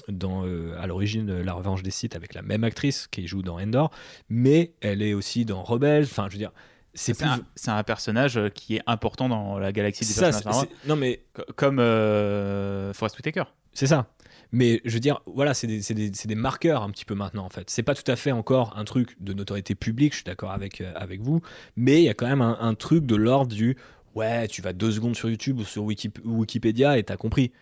dans 0.09 0.43
à 0.79 0.87
l'origine 0.87 1.41
La 1.41 1.53
Revanche 1.55 1.83
des 1.83 1.91
Sith 1.93 2.17
avec 2.17 2.35
la 2.35 2.43
même 2.43 2.65
actrice 2.65 3.07
qui 3.07 3.27
joue 3.29 3.43
dans 3.43 3.61
Endor, 3.61 3.91
mais 4.29 4.73
elle 4.81 5.01
est 5.03 5.15
aussi 5.15 5.45
dans 5.45 5.63
Rebels. 5.63 6.05
Enfin, 6.05 6.27
je 6.29 6.33
veux 6.33 6.39
dire, 6.39 6.53
c'est 6.95 7.15
plus- 7.17 7.27
un, 7.27 7.39
c'est 7.55 7.71
un 7.71 7.83
personnage 7.85 8.37
euh, 8.37 8.49
qui 8.49 8.77
est 8.77 8.83
important 8.87 9.29
dans 9.29 9.59
la 9.59 9.73
galaxie 9.73 10.05
des 10.05 10.11
ça, 10.13 10.27
personnages 10.27 10.41
Star 10.43 10.55
Wars, 10.57 10.67
c'est- 10.83 10.89
non 10.89 10.97
mais 10.97 11.23
co- 11.33 11.43
comme 11.57 11.79
euh, 11.79 12.93
Forrest 12.93 13.17
Whitaker. 13.17 13.45
C'est 13.73 13.87
ça. 13.87 14.09
Mais 14.53 14.81
je 14.85 14.93
veux 14.95 15.01
dire, 15.01 15.23
voilà, 15.27 15.55
c'est 15.55 15.67
des, 15.67 15.81
des- 15.95 16.11
des 16.11 16.35
marqueurs 16.35 16.83
un 16.83 16.91
petit 16.91 17.05
peu 17.05 17.15
maintenant 17.15 17.45
en 17.45 17.49
fait. 17.51 17.71
C'est 17.71 17.83
pas 17.83 17.95
tout 17.95 18.09
à 18.11 18.17
fait 18.17 18.33
encore 18.33 18.77
un 18.79 18.85
truc 18.85 19.17
de 19.23 19.33
notoriété 19.33 19.75
publique, 19.75 20.13
je 20.13 20.19
suis 20.19 20.25
d'accord 20.25 20.53
avec, 20.53 20.81
euh, 20.81 20.93
avec 20.95 21.21
vous, 21.23 21.41
mais 21.77 22.01
il 22.03 22.05
y 22.05 22.09
a 22.09 22.15
quand 22.15 22.27
même 22.29 22.43
un, 22.43 22.59
un 22.61 22.75
truc 22.75 23.07
de 23.07 23.17
l'ordre 23.17 23.55
du 23.55 23.77
ouais, 24.15 24.47
tu 24.49 24.61
vas 24.63 24.73
deux 24.73 24.93
secondes 24.93 25.17
sur 25.17 25.31
YouTube 25.31 25.59
ou 25.59 25.65
sur 25.65 25.85
Wikip- 25.85 26.21
Wikipédia 26.25 26.99
et 26.99 27.03
t'as 27.05 27.17
compris. 27.17 27.53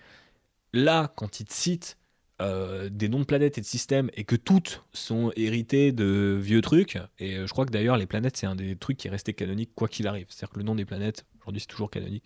Là, 0.72 1.12
quand 1.16 1.40
ils 1.40 1.44
te 1.46 1.52
citent 1.52 1.98
euh, 2.40 2.88
des 2.90 3.08
noms 3.08 3.20
de 3.20 3.24
planètes 3.24 3.58
et 3.58 3.60
de 3.60 3.66
systèmes 3.66 4.10
et 4.14 4.24
que 4.24 4.36
toutes 4.36 4.84
sont 4.92 5.32
héritées 5.36 5.92
de 5.92 6.38
vieux 6.40 6.60
trucs, 6.62 6.98
et 7.18 7.36
euh, 7.36 7.46
je 7.46 7.52
crois 7.52 7.66
que 7.66 7.70
d'ailleurs 7.72 7.96
les 7.98 8.06
planètes 8.06 8.36
c'est 8.36 8.46
un 8.46 8.54
des 8.56 8.76
trucs 8.76 8.96
qui 8.96 9.08
est 9.08 9.10
resté 9.10 9.34
canonique 9.34 9.72
quoi 9.74 9.88
qu'il 9.88 10.06
arrive. 10.06 10.26
C'est-à-dire 10.30 10.50
que 10.54 10.58
le 10.58 10.64
nom 10.64 10.74
des 10.74 10.84
planètes, 10.86 11.26
aujourd'hui 11.40 11.60
c'est 11.60 11.66
toujours 11.66 11.90
canonique. 11.90 12.24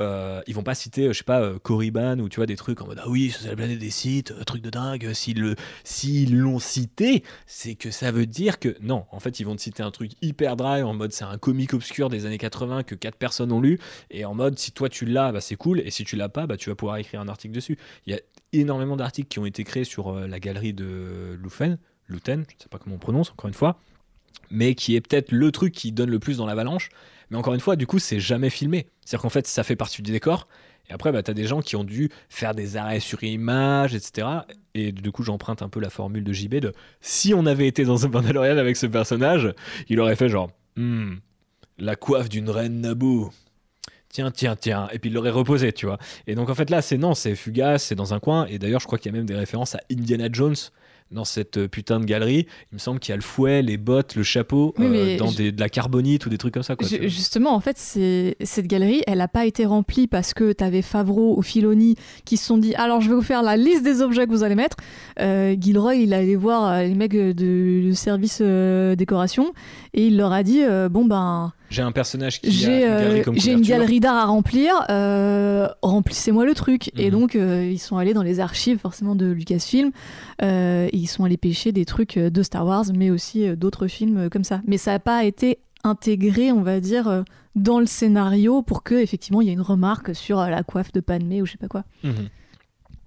Euh, 0.00 0.42
ils 0.48 0.54
vont 0.56 0.64
pas 0.64 0.74
citer, 0.74 1.06
je 1.08 1.12
sais 1.12 1.24
pas, 1.24 1.40
euh, 1.40 1.58
Korriban 1.60 2.18
ou 2.18 2.28
tu 2.28 2.36
vois 2.36 2.46
des 2.46 2.56
trucs 2.56 2.80
en 2.80 2.86
mode 2.86 3.00
ah 3.00 3.08
oui, 3.08 3.32
c'est 3.38 3.46
la 3.46 3.54
planète 3.54 3.78
des 3.78 3.90
sites, 3.90 4.32
euh, 4.32 4.42
truc 4.42 4.60
de 4.60 4.70
dingue. 4.70 5.12
S'ils 5.12 5.38
le, 5.40 5.54
l'ont 6.36 6.58
cité, 6.58 7.22
c'est 7.46 7.76
que 7.76 7.92
ça 7.92 8.10
veut 8.10 8.26
dire 8.26 8.58
que 8.58 8.76
non. 8.80 9.04
En 9.12 9.20
fait, 9.20 9.38
ils 9.38 9.44
vont 9.44 9.54
te 9.54 9.60
citer 9.60 9.84
un 9.84 9.92
truc 9.92 10.10
hyper 10.20 10.56
dry 10.56 10.82
en 10.82 10.94
mode 10.94 11.12
c'est 11.12 11.24
un 11.24 11.38
comique 11.38 11.74
obscur 11.74 12.08
des 12.08 12.26
années 12.26 12.38
80 12.38 12.82
que 12.82 12.96
quatre 12.96 13.16
personnes 13.16 13.52
ont 13.52 13.60
lu 13.60 13.78
et 14.10 14.24
en 14.24 14.34
mode 14.34 14.58
si 14.58 14.72
toi 14.72 14.88
tu 14.88 15.06
l'as, 15.06 15.30
bah, 15.30 15.40
c'est 15.40 15.56
cool 15.56 15.78
et 15.80 15.90
si 15.92 16.02
tu 16.02 16.16
l'as 16.16 16.28
pas, 16.28 16.48
bah, 16.48 16.56
tu 16.56 16.70
vas 16.70 16.74
pouvoir 16.74 16.96
écrire 16.96 17.20
un 17.20 17.28
article 17.28 17.54
dessus. 17.54 17.78
Il 18.06 18.12
y 18.12 18.16
a 18.16 18.20
énormément 18.52 18.96
d'articles 18.96 19.28
qui 19.28 19.38
ont 19.38 19.46
été 19.46 19.62
créés 19.62 19.84
sur 19.84 20.12
la 20.12 20.40
galerie 20.40 20.74
de 20.74 21.38
Lufen, 21.40 21.78
Luten, 22.08 22.44
je 22.48 22.54
ne 22.56 22.62
sais 22.62 22.68
pas 22.68 22.78
comment 22.78 22.96
on 22.96 22.98
prononce 22.98 23.30
encore 23.30 23.48
une 23.48 23.54
fois, 23.54 23.78
mais 24.50 24.74
qui 24.74 24.96
est 24.96 25.00
peut-être 25.00 25.32
le 25.32 25.50
truc 25.52 25.72
qui 25.72 25.92
donne 25.92 26.10
le 26.10 26.18
plus 26.18 26.38
dans 26.38 26.46
l'avalanche. 26.46 26.88
Mais 27.30 27.36
encore 27.36 27.54
une 27.54 27.60
fois, 27.60 27.76
du 27.76 27.86
coup, 27.86 27.98
c'est 27.98 28.20
jamais 28.20 28.50
filmé. 28.50 28.86
C'est-à-dire 29.04 29.22
qu'en 29.22 29.30
fait, 29.30 29.46
ça 29.46 29.62
fait 29.62 29.76
partie 29.76 30.02
du 30.02 30.12
décor. 30.12 30.46
Et 30.88 30.92
après, 30.92 31.12
bah, 31.12 31.22
tu 31.22 31.30
as 31.30 31.34
des 31.34 31.46
gens 31.46 31.62
qui 31.62 31.76
ont 31.76 31.84
dû 31.84 32.10
faire 32.28 32.54
des 32.54 32.76
arrêts 32.76 33.00
sur 33.00 33.24
image, 33.24 33.94
etc. 33.94 34.28
Et 34.74 34.92
du 34.92 35.12
coup, 35.12 35.22
j'emprunte 35.22 35.62
un 35.62 35.68
peu 35.68 35.80
la 35.80 35.90
formule 35.90 36.24
de 36.24 36.32
JB 36.32 36.56
de 36.56 36.72
si 37.00 37.32
on 37.32 37.46
avait 37.46 37.66
été 37.66 37.84
dans 37.84 38.04
un 38.04 38.08
Mandalorian 38.08 38.58
avec 38.58 38.76
ce 38.76 38.86
personnage, 38.86 39.52
il 39.88 39.98
aurait 40.00 40.16
fait 40.16 40.28
genre 40.28 40.50
Hmm, 40.76 41.14
la 41.78 41.96
coiffe 41.96 42.28
d'une 42.28 42.50
reine 42.50 42.80
Naboo. 42.80 43.30
Tiens, 44.08 44.30
tiens, 44.30 44.56
tiens. 44.56 44.88
Et 44.92 44.98
puis 44.98 45.10
il 45.10 45.12
l'aurait 45.14 45.30
reposé, 45.30 45.72
tu 45.72 45.86
vois. 45.86 45.98
Et 46.26 46.34
donc 46.34 46.50
en 46.50 46.54
fait, 46.54 46.70
là, 46.70 46.82
c'est 46.82 46.98
non, 46.98 47.14
c'est 47.14 47.34
fugace, 47.34 47.84
c'est 47.84 47.94
dans 47.94 48.14
un 48.14 48.20
coin. 48.20 48.46
Et 48.46 48.58
d'ailleurs, 48.58 48.80
je 48.80 48.86
crois 48.86 48.98
qu'il 48.98 49.10
y 49.10 49.14
a 49.14 49.16
même 49.16 49.26
des 49.26 49.34
références 49.34 49.74
à 49.74 49.80
Indiana 49.90 50.28
Jones 50.30 50.54
dans 51.10 51.24
cette 51.24 51.58
euh, 51.58 51.68
putain 51.68 52.00
de 52.00 52.04
galerie. 52.04 52.46
Il 52.72 52.74
me 52.74 52.78
semble 52.78 52.98
qu'il 52.98 53.12
y 53.12 53.14
a 53.14 53.16
le 53.16 53.22
fouet, 53.22 53.62
les 53.62 53.76
bottes, 53.76 54.14
le 54.16 54.22
chapeau, 54.22 54.74
Oui, 54.78 54.86
euh, 54.88 55.16
dans 55.16 55.28
je- 55.28 55.36
des- 55.36 55.52
de 55.52 55.60
la 55.60 55.68
carbonite 55.68 56.26
ou 56.26 56.28
des 56.28 56.38
trucs 56.38 56.54
comme 56.54 56.62
ça. 56.62 56.74
Quoi. 56.76 56.88
Justement, 56.88 57.54
en 57.54 57.60
fait, 57.60 57.76
cette 57.78 58.66
galerie, 58.66 59.02
elle 59.06 59.18
n'a 59.18 59.28
pas 59.28 59.46
été 59.46 59.64
remplie 59.64 60.06
parce 60.06 60.34
que 60.34 60.52
tu 60.52 60.64
avais 60.64 60.82
Favreau 60.82 61.36
ou 61.38 61.42
Filoni 61.42 61.94
qui 62.24 62.36
se 62.36 62.44
sont 62.46 62.58
dit 62.58 62.74
alors 62.74 63.00
je 63.00 63.08
vais 63.10 63.14
vous 63.14 63.22
faire 63.22 63.42
la 63.42 63.56
liste 63.56 63.82
des 63.84 64.02
objets 64.02 64.26
que 64.26 64.30
vous 64.30 64.42
allez 64.42 64.54
mettre. 64.54 64.76
Euh, 65.20 65.54
Gilroy, 65.58 65.94
il 65.96 66.14
allait 66.14 66.36
voir 66.36 66.64
euh, 66.72 66.82
les 66.82 66.94
mecs 66.94 67.12
de, 67.12 67.32
du 67.32 67.94
service 67.94 68.38
euh, 68.40 68.96
décoration 68.96 69.52
et 69.94 70.06
il 70.08 70.16
leur 70.18 70.32
a 70.32 70.42
dit 70.42 70.62
euh, 70.62 70.88
bon 70.90 71.04
ben 71.06 71.52
J'ai 71.70 71.82
un 71.82 71.92
personnage 71.92 72.40
qui 72.40 72.48
a 72.48 72.50
j'ai 72.50 72.82
une 72.84 72.88
galerie 72.90 73.20
euh, 73.20 73.22
comme 73.24 73.38
j'ai 73.38 73.52
une 73.52 73.62
galerie 73.62 74.00
d'art 74.00 74.16
à 74.16 74.24
remplir, 74.26 74.72
euh, 74.90 75.66
remplissez-moi 75.82 76.44
le 76.44 76.54
truc. 76.54 76.90
Et 76.98 77.06
Mhm. 77.06 77.10
donc 77.10 77.36
euh, 77.36 77.66
ils 77.70 77.78
sont 77.78 77.96
allés 77.96 78.12
dans 78.14 78.22
les 78.22 78.40
archives 78.40 78.78
forcément 78.78 79.14
de 79.14 79.26
Lucasfilm, 79.26 79.90
euh, 80.42 80.86
et 80.92 80.96
ils 80.96 81.06
sont 81.06 81.24
allés 81.24 81.36
pêcher 81.38 81.72
des 81.72 81.84
trucs 81.84 82.18
de 82.18 82.42
Star 82.42 82.66
Wars, 82.66 82.84
mais 82.94 83.10
aussi 83.10 83.46
euh, 83.48 83.56
d'autres 83.56 83.86
films 83.86 84.16
euh, 84.18 84.28
comme 84.28 84.44
ça. 84.44 84.60
Mais 84.66 84.76
ça 84.78 84.90
n'a 84.92 84.98
pas 84.98 85.24
été 85.24 85.58
intégré, 85.84 86.50
on 86.52 86.62
va 86.62 86.80
dire, 86.80 87.08
euh, 87.08 87.22
dans 87.54 87.78
le 87.78 87.86
scénario 87.86 88.62
pour 88.62 88.82
que 88.82 88.94
effectivement 88.96 89.40
il 89.40 89.46
y 89.46 89.50
ait 89.50 89.54
une 89.54 89.60
remarque 89.60 90.14
sur 90.14 90.38
euh, 90.40 90.48
la 90.48 90.62
coiffe 90.62 90.92
de 90.92 91.00
Padmé 91.00 91.40
ou 91.42 91.46
je 91.46 91.52
sais 91.52 91.58
pas 91.58 91.68
quoi. 91.68 91.84
Mhm. 92.02 92.28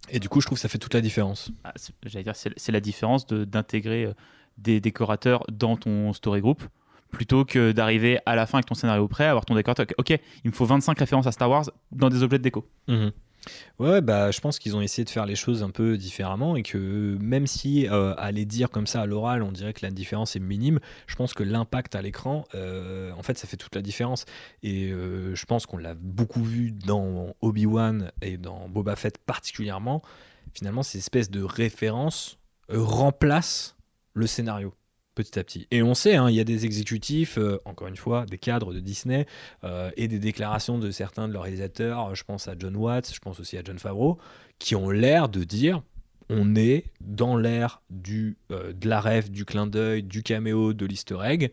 Et 0.10 0.20
du 0.20 0.30
coup, 0.30 0.40
je 0.40 0.46
trouve 0.46 0.58
que 0.58 0.62
ça 0.62 0.70
fait 0.70 0.78
toute 0.78 0.94
la 0.94 1.02
différence. 1.02 1.52
Ah, 1.66 1.74
c'est- 1.76 1.92
J'allais 2.06 2.24
dire, 2.24 2.36
c'est 2.36 2.54
c'est 2.56 2.72
la 2.72 2.80
différence 2.80 3.26
de- 3.26 3.44
d'intégrer 3.44 4.10
des 4.58 4.80
décorateurs 4.80 5.44
dans 5.52 5.76
ton 5.76 6.14
story 6.14 6.40
group 6.42 6.64
plutôt 7.12 7.46
que 7.46 7.72
d'arriver 7.72 8.20
à 8.26 8.36
la 8.36 8.46
fin 8.46 8.58
avec 8.58 8.66
ton 8.66 8.76
scénario 8.76 9.08
prêt, 9.08 9.26
avoir 9.26 9.46
ton 9.46 9.56
décorateur. 9.56 9.86
Ok, 9.98 10.10
il 10.10 10.52
me 10.52 10.56
faut 10.56 10.66
25 10.66 10.98
références 10.98 11.28
à 11.28 11.32
Star 11.32 11.50
Wars 11.50 11.66
dans 11.92 12.10
des 12.10 12.24
objets 12.24 12.38
de 12.38 12.44
déco. 12.44 12.68
Mhm. 12.88 13.12
Ouais, 13.80 14.02
bah, 14.02 14.32
je 14.32 14.40
pense 14.40 14.60
qu'ils 14.60 14.76
ont 14.76 14.82
essayé 14.82 15.06
de 15.06 15.10
faire 15.10 15.26
les 15.26 15.36
choses 15.36 15.64
un 15.64 15.70
peu 15.70 15.98
différemment 15.98 16.56
et 16.56 16.64
que 16.64 17.18
même 17.20 17.48
si 17.48 17.88
euh, 17.88 18.14
à 18.18 18.32
les 18.32 18.46
dire 18.46 18.70
comme 18.70 18.88
ça 18.88 19.02
à 19.02 19.06
l'oral, 19.06 19.44
on 19.44 19.52
dirait 19.52 19.74
que 19.74 19.86
la 19.86 19.92
différence 19.92 20.36
est 20.36 20.40
minime, 20.40 20.80
je 21.06 21.16
pense 21.16 21.34
que 21.34 21.44
l'impact 21.44 21.96
à 21.96 22.02
l'écran, 22.02 22.46
euh, 22.56 23.12
en 23.18 23.24
fait, 23.24 23.38
ça 23.38 23.48
fait 23.48 23.58
toute 23.58 23.76
la 23.76 23.82
différence. 23.82 24.26
Et 24.64 24.92
euh, 24.92 25.36
je 25.36 25.46
pense 25.46 25.66
qu'on 25.66 25.78
l'a 25.78 25.94
beaucoup 25.94 26.44
vu 26.44 26.72
dans 26.72 27.36
Obi-Wan 27.42 28.12
et 28.22 28.38
dans 28.38 28.68
Boba 28.70 28.96
Fett 28.96 29.18
particulièrement. 29.18 30.02
Finalement, 30.54 30.84
ces 30.84 30.98
espèces 30.98 31.30
de 31.30 31.44
références 31.44 32.40
remplacent 32.70 33.78
le 34.14 34.28
scénario 34.28 34.74
petit 35.18 35.40
à 35.40 35.44
petit. 35.44 35.68
Et 35.72 35.82
on 35.82 35.96
sait, 35.96 36.16
hein, 36.16 36.30
il 36.30 36.36
y 36.36 36.40
a 36.40 36.44
des 36.44 36.66
exécutifs, 36.66 37.40
euh, 37.40 37.60
encore 37.66 37.88
une 37.88 37.96
fois, 37.96 38.26
des 38.28 38.38
cadres 38.38 38.72
de 38.72 38.80
Disney 38.80 39.26
euh, 39.64 39.90
et 39.98 40.08
des 40.08 40.20
déclarations 40.20 40.78
de 40.78 40.92
certains 40.92 41.28
de 41.28 41.34
leurs 41.34 41.44
réalisateurs, 41.44 42.14
je 42.14 42.24
pense 42.24 42.48
à 42.48 42.54
John 42.58 42.76
Watts, 42.76 43.12
je 43.14 43.20
pense 43.20 43.40
aussi 43.40 43.58
à 43.58 43.62
John 43.66 43.80
Favreau, 43.80 44.20
qui 44.60 44.76
ont 44.76 44.92
l'air 44.92 45.28
de 45.28 45.44
dire 45.44 45.82
on 46.30 46.56
est 46.56 46.86
dans 47.02 47.36
l'ère 47.36 47.82
du 47.90 48.38
euh, 48.52 48.74
de 48.74 48.88
la 48.88 49.02
rêve, 49.02 49.32
du 49.32 49.44
clin 49.44 49.66
d'œil, 49.66 50.04
du 50.04 50.22
caméo, 50.22 50.74
de 50.74 50.86
l'easter 50.86 51.18
egg. 51.24 51.52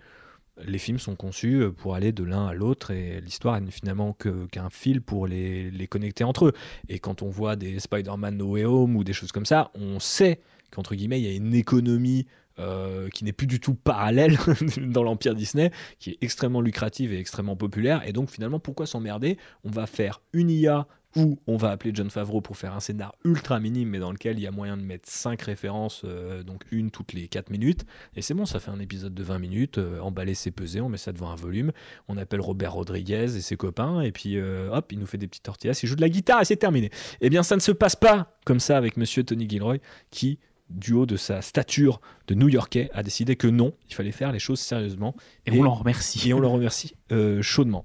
Les 0.62 0.78
films 0.78 0.98
sont 0.98 1.16
conçus 1.16 1.64
pour 1.78 1.94
aller 1.96 2.12
de 2.12 2.22
l'un 2.22 2.46
à 2.46 2.54
l'autre 2.54 2.92
et 2.92 3.20
l'histoire 3.20 3.60
n'est 3.60 3.72
finalement 3.72 4.12
qu'un 4.12 4.70
fil 4.70 5.00
pour 5.00 5.26
les, 5.26 5.68
les 5.70 5.88
connecter 5.88 6.22
entre 6.22 6.46
eux. 6.46 6.52
Et 6.88 7.00
quand 7.00 7.22
on 7.22 7.28
voit 7.28 7.56
des 7.56 7.80
Spider-Man 7.80 8.36
No 8.36 8.52
Way 8.52 8.64
Home 8.64 8.94
ou 8.94 9.02
des 9.02 9.12
choses 9.12 9.32
comme 9.32 9.46
ça, 9.46 9.72
on 9.74 9.98
sait 9.98 10.38
qu'entre 10.70 10.94
guillemets, 10.94 11.20
il 11.20 11.26
y 11.26 11.32
a 11.32 11.34
une 11.34 11.54
économie 11.54 12.26
euh, 12.58 13.08
qui 13.08 13.24
n'est 13.24 13.32
plus 13.32 13.46
du 13.46 13.60
tout 13.60 13.74
parallèle 13.74 14.38
dans 14.78 15.02
l'empire 15.02 15.34
Disney, 15.34 15.70
qui 15.98 16.10
est 16.10 16.18
extrêmement 16.20 16.60
lucrative 16.60 17.12
et 17.12 17.18
extrêmement 17.18 17.56
populaire. 17.56 18.06
Et 18.06 18.12
donc 18.12 18.30
finalement, 18.30 18.58
pourquoi 18.58 18.86
s'emmerder? 18.86 19.38
On 19.64 19.70
va 19.70 19.86
faire 19.86 20.20
une 20.32 20.50
IA 20.50 20.86
où 21.16 21.38
on 21.46 21.56
va 21.56 21.70
appeler 21.70 21.92
John 21.94 22.10
Favreau 22.10 22.40
pour 22.40 22.56
faire 22.56 22.74
un 22.74 22.80
scénar 22.80 23.14
ultra 23.24 23.60
minime, 23.60 23.90
mais 23.90 23.98
dans 23.98 24.10
lequel 24.10 24.38
il 24.38 24.42
y 24.42 24.46
a 24.46 24.50
moyen 24.50 24.76
de 24.76 24.82
mettre 24.82 25.08
5 25.08 25.40
références, 25.42 26.02
euh, 26.04 26.42
donc 26.42 26.62
une 26.70 26.90
toutes 26.90 27.12
les 27.12 27.28
4 27.28 27.50
minutes. 27.50 27.84
Et 28.16 28.22
c'est 28.22 28.34
bon, 28.34 28.46
ça 28.46 28.58
fait 28.58 28.70
un 28.70 28.80
épisode 28.80 29.14
de 29.14 29.22
20 29.22 29.38
minutes, 29.38 29.78
euh, 29.78 30.00
emballé, 30.00 30.34
c'est 30.34 30.50
pesé, 30.50 30.80
on 30.80 30.88
met 30.88 30.98
ça 30.98 31.12
devant 31.12 31.30
un 31.30 31.36
volume, 31.36 31.72
on 32.08 32.16
appelle 32.16 32.40
Robert 32.40 32.72
Rodriguez 32.72 33.36
et 33.36 33.40
ses 33.40 33.56
copains, 33.56 34.00
et 34.00 34.12
puis 34.12 34.38
euh, 34.38 34.70
hop, 34.72 34.90
il 34.92 34.98
nous 34.98 35.06
fait 35.06 35.18
des 35.18 35.28
petites 35.28 35.44
tortillas, 35.44 35.78
il 35.82 35.88
joue 35.88 35.96
de 35.96 36.00
la 36.00 36.08
guitare 36.08 36.40
et 36.40 36.44
c'est 36.44 36.56
terminé. 36.56 36.90
Eh 37.20 37.30
bien, 37.30 37.42
ça 37.42 37.54
ne 37.54 37.60
se 37.60 37.72
passe 37.72 37.96
pas 37.96 38.36
comme 38.44 38.60
ça 38.60 38.76
avec 38.76 38.96
monsieur 38.96 39.22
Tony 39.24 39.48
Gilroy, 39.48 39.78
qui 40.10 40.38
du 40.70 40.92
haut 40.92 41.06
de 41.06 41.16
sa 41.16 41.42
stature 41.42 42.00
de 42.26 42.34
New-Yorkais, 42.34 42.90
a 42.94 43.02
décidé 43.02 43.36
que 43.36 43.46
non, 43.46 43.74
il 43.88 43.94
fallait 43.94 44.12
faire 44.12 44.32
les 44.32 44.38
choses 44.38 44.60
sérieusement. 44.60 45.14
Et, 45.46 45.54
Et- 45.54 45.58
on 45.58 45.62
l'en 45.62 45.74
remercie. 45.74 46.28
Et 46.28 46.34
on 46.34 46.40
le 46.40 46.46
remercie 46.48 46.94
euh, 47.12 47.42
chaudement. 47.42 47.84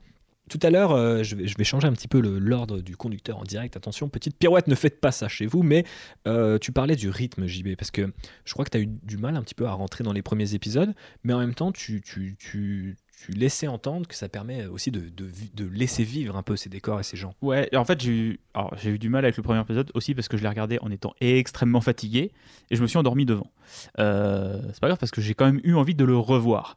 Tout 0.50 0.60
à 0.64 0.72
l'heure, 0.72 0.94
euh, 0.94 1.22
je, 1.22 1.36
vais, 1.36 1.46
je 1.46 1.56
vais 1.58 1.64
changer 1.64 1.86
un 1.88 1.94
petit 1.94 2.08
peu 2.08 2.20
l'ordre 2.20 2.80
du 2.80 2.98
conducteur 2.98 3.38
en 3.38 3.44
direct. 3.44 3.78
Attention, 3.78 4.10
petite 4.10 4.36
pirouette, 4.36 4.66
ne 4.68 4.74
faites 4.74 5.00
pas 5.00 5.12
ça 5.12 5.28
chez 5.28 5.46
vous. 5.46 5.62
Mais 5.62 5.86
euh, 6.26 6.58
tu 6.58 6.72
parlais 6.72 6.96
du 6.96 7.10
rythme, 7.10 7.46
JB, 7.46 7.76
parce 7.78 7.92
que 7.92 8.12
je 8.46 8.54
crois 8.54 8.66
que 8.66 8.72
tu 8.72 8.78
as 8.78 8.82
eu 8.82 8.88
du 8.88 9.18
mal 9.18 9.36
un 9.36 9.44
petit 9.44 9.54
peu 9.54 9.68
à 9.68 9.74
rentrer 9.74 10.04
dans 10.04 10.12
les 10.14 10.24
premiers 10.24 10.56
épisodes. 10.56 10.96
Mais 11.24 11.34
en 11.34 11.40
même 11.40 11.54
temps, 11.54 11.72
tu, 11.72 12.02
tu, 12.02 12.36
tu, 12.40 12.98
tu 13.26 13.32
laissais 13.34 13.68
entendre 13.68 14.08
que 14.08 14.16
ça 14.16 14.30
permet 14.30 14.66
aussi 14.66 14.92
de, 14.92 15.02
de, 15.10 15.26
vi- 15.26 15.52
de 15.54 15.66
laisser 15.66 16.04
vivre 16.04 16.36
un 16.38 16.44
peu 16.44 16.56
ces 16.56 16.70
décors 16.70 17.00
et 17.00 17.04
ces 17.04 17.18
gens. 17.18 17.34
Ouais, 17.42 17.70
en 17.76 17.84
fait, 17.86 18.02
j'ai 18.02 18.12
eu, 18.12 18.40
alors, 18.54 18.74
j'ai 18.82 18.92
eu 18.92 19.00
du 19.00 19.10
mal 19.10 19.26
avec 19.26 19.36
le 19.38 19.44
premier 19.44 19.60
épisode 19.60 19.92
aussi 19.94 20.16
parce 20.16 20.28
que 20.28 20.38
je 20.38 20.42
l'ai 20.44 20.48
regardé 20.50 20.78
en 20.82 20.90
étant 20.90 21.14
extrêmement 21.20 21.82
fatigué 21.82 22.32
et 22.72 22.76
je 22.76 22.82
me 22.82 22.88
suis 22.88 22.98
endormi 22.98 23.26
devant. 23.26 23.52
Euh, 24.00 24.62
c'est 24.74 24.80
pas 24.80 24.88
grave 24.88 25.00
parce 25.00 25.12
que 25.12 25.22
j'ai 25.22 25.34
quand 25.34 25.46
même 25.46 25.60
eu 25.64 25.74
envie 25.76 25.96
de 25.96 26.06
le 26.06 26.18
revoir. 26.18 26.76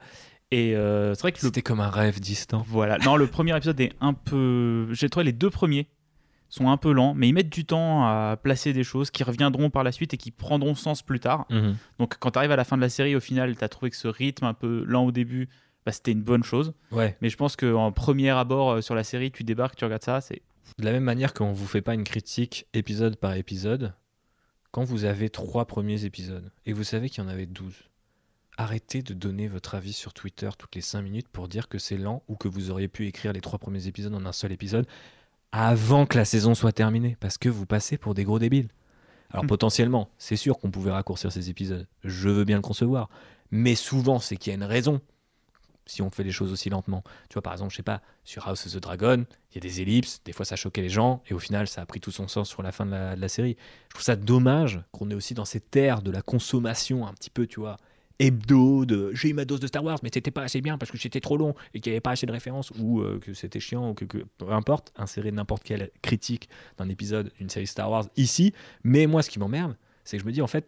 Et 0.51 0.75
euh, 0.77 1.15
c'est 1.15 1.23
vrai 1.23 1.33
que 1.33 1.39
le, 1.39 1.47
C'était 1.47 1.63
comme 1.63 1.81
un 1.81 1.89
rêve 1.91 2.21
distant. 2.21 2.65
voilà, 2.69 2.99
non, 2.99 3.17
le 3.17 3.27
premier 3.29 3.57
épisode 3.57 3.81
est 3.81 3.93
un 4.01 4.13
peu. 4.13 4.89
J'ai 4.93 5.09
trouvé 5.09 5.25
les 5.25 5.33
deux 5.33 5.51
premiers 5.51 5.89
sont 6.49 6.69
un 6.69 6.77
peu 6.77 6.93
lents, 6.93 7.15
mais 7.15 7.29
ils 7.29 7.33
mettent 7.33 7.49
du 7.49 7.65
temps 7.65 8.05
à 8.05 8.37
placer 8.37 8.75
des 8.75 8.85
choses 8.85 9.11
qui 9.11 9.25
reviendront 9.25 9.71
par 9.71 9.85
la 9.85 9.91
suite 9.93 10.13
et 10.13 10.19
qui 10.19 10.31
prendront 10.31 10.75
sens 10.75 11.01
plus 11.01 11.19
tard. 11.19 11.47
Mhm. 11.49 11.77
Donc 11.99 12.19
quand 12.19 12.33
tu 12.33 12.39
arrives 12.39 12.51
à 12.53 12.57
la 12.57 12.65
fin 12.65 12.77
de 12.77 12.83
la 12.83 12.91
série, 12.91 13.17
au 13.17 13.21
final, 13.21 13.57
tu 13.57 13.65
as 13.65 13.71
trouvé 13.71 13.89
que 13.89 13.97
ce 13.97 14.07
rythme 14.09 14.45
un 14.45 14.53
peu 14.53 14.85
lent 14.87 15.05
au 15.07 15.13
début, 15.13 15.49
bah, 15.87 15.93
c'était 15.93 16.13
une 16.13 16.23
bonne 16.23 16.45
chose. 16.45 16.73
Ouais. 16.91 17.17
Mais 17.21 17.29
je 17.29 17.37
pense 17.37 17.57
qu'en 17.57 17.93
premier 17.93 18.31
abord 18.31 18.71
euh, 18.71 18.81
sur 18.81 18.95
la 18.95 19.05
série, 19.05 19.31
tu 19.31 19.45
débarques, 19.45 19.77
tu 19.77 19.85
regardes 19.85 20.05
ça, 20.05 20.21
c'est 20.21 20.43
De 20.79 20.85
la 20.85 20.93
même 20.93 21.05
manière 21.05 21.35
qu'on 21.35 21.53
vous 21.53 21.67
fait 21.67 21.83
pas 21.83 21.95
une 21.95 22.05
critique 22.05 22.67
épisode 22.75 23.17
par 23.17 23.35
épisode, 23.35 23.95
quand 24.71 24.85
vous 24.85 25.05
avez 25.05 25.29
trois 25.29 25.67
premiers 25.67 26.05
épisodes 26.05 26.51
et 26.67 26.73
vous 26.73 26.85
savez 26.85 27.09
qu'il 27.11 27.23
y 27.23 27.27
en 27.27 27.31
avait 27.31 27.47
12, 27.47 27.75
arrêtez 28.57 29.03
de 29.03 29.13
donner 29.15 29.49
votre 29.49 29.75
avis 29.75 29.93
sur 29.93 30.13
Twitter 30.15 30.49
toutes 30.59 30.75
les 30.75 30.81
5 30.81 31.03
minutes 31.03 31.29
pour 31.29 31.49
dire 31.49 31.69
que 31.69 31.79
c'est 31.79 31.97
lent 31.99 32.23
ou 32.29 32.37
que 32.37 32.49
vous 32.49 32.71
auriez 32.71 32.89
pu 32.89 33.07
écrire 33.07 33.33
les 33.33 33.41
trois 33.41 33.59
premiers 33.59 33.87
épisodes 33.87 34.15
en 34.15 34.25
un 34.25 34.33
seul 34.33 34.53
épisode 34.53 34.87
avant 35.53 36.07
que 36.07 36.17
la 36.17 36.25
saison 36.25 36.55
soit 36.55 36.73
terminée 36.73 37.17
parce 37.21 37.37
que 37.39 37.49
vous 37.49 37.67
passez 37.67 37.99
pour 37.99 38.15
des 38.15 38.25
gros 38.25 38.39
débiles. 38.39 38.69
Alors 39.31 39.45
Hmm. 39.45 39.49
potentiellement, 39.49 40.11
c'est 40.19 40.37
sûr 40.37 40.59
qu'on 40.59 40.71
pouvait 40.71 40.91
raccourcir 40.91 41.33
ces 41.33 41.51
épisodes, 41.51 41.87
je 42.05 42.29
veux 42.29 42.45
bien 42.45 42.57
le 42.57 42.63
concevoir, 42.63 43.09
mais 43.51 43.75
souvent 43.75 44.19
c'est 44.19 44.37
qu'il 44.37 44.51
y 44.51 44.55
a 44.55 44.57
une 44.57 44.65
raison. 44.65 45.01
Si 45.87 46.03
on 46.03 46.11
fait 46.11 46.25
les 46.25 46.33
choses 46.33 46.53
aussi 46.53 46.71
lentement. 46.71 47.03
Tu 47.29 47.35
vois, 47.35 47.43
par 47.43 47.53
exemple, 47.53 47.71
je 47.71 47.77
sais 47.77 47.83
pas, 47.83 48.03
sur 48.25 48.47
House 48.49 48.67
of 48.67 48.73
the 48.73 48.79
Dragon, 48.79 49.25
il 49.51 49.55
y 49.55 49.59
a 49.59 49.61
des 49.61 49.81
ellipses, 49.81 50.21
des 50.25 50.33
fois 50.33 50.45
ça 50.45 50.57
choquait 50.57 50.83
les 50.83 50.89
gens, 50.89 51.23
et 51.29 51.35
au 51.35 51.39
final, 51.39 51.69
ça 51.69 51.83
a 51.83 51.87
pris 51.87 52.01
tout 52.01 52.11
son 52.11 52.29
sens 52.29 52.49
sur 52.49 52.63
la 52.63 52.73
fin 52.73 52.87
de 52.87 52.93
la, 52.93 53.29
série. 53.29 53.57
Je 53.89 53.95
trouve 53.95 54.05
ça 54.05 54.17
dommage 54.17 54.83
qu'on 54.93 55.11
ait 55.11 55.15
aussi 55.15 55.35
dans 55.35 55.45
cette 55.45 55.75
ère 55.77 56.03
de 56.03 56.11
la 56.11 56.23
consommation 56.23 57.07
un 57.07 57.13
petit 57.13 57.31
peu, 57.31 57.47
tu 57.47 57.61
vois, 57.61 57.77
hebdo 58.19 58.85
de 58.85 59.11
j'ai 59.15 59.31
eu 59.31 59.33
ma 59.35 59.45
dose 59.45 59.59
de 59.59 59.67
Star 59.67 59.83
Wars 59.83 59.99
mais 60.03 60.11
c'était 60.13 60.31
pas 60.31 60.43
assez 60.43 60.61
bien 60.61 60.79
parce 60.79 60.93
que 60.93 60.99
c'était 60.99 61.21
trop 61.21 61.37
long 61.37 61.55
et 61.75 61.81
qu'il 61.81 61.91
n'y 61.91 61.95
avait 61.95 62.01
pas 62.01 62.11
assez 62.11 62.27
de 62.27 62.31
références 62.31 62.71
ou 62.79 63.01
euh, 63.01 63.19
que 63.19 63.33
c'était 63.33 63.59
chiant 63.59 63.91
ou 63.91 63.95
que, 63.95 64.05
que- 64.05 64.25
peu 64.39 64.53
importe 64.53 64.93
insérer 64.97 65.33
n'importe 65.33 65.65
quelle 65.65 65.91
critique 66.03 66.49
d'un 66.77 66.89
épisode 66.91 67.33
d'une 67.39 67.49
série 67.49 67.67
Star 67.67 67.91
Wars 67.91 68.05
ici 68.17 68.53
mais 68.85 69.07
moi 69.07 69.23
ce 69.23 69.31
qui 69.31 69.39
m'emmerde 69.39 69.77
c'est 70.05 70.19
que 70.19 70.23
je 70.23 70.27
me 70.27 70.33
dis 70.33 70.43
en 70.43 70.47
fait 70.47 70.67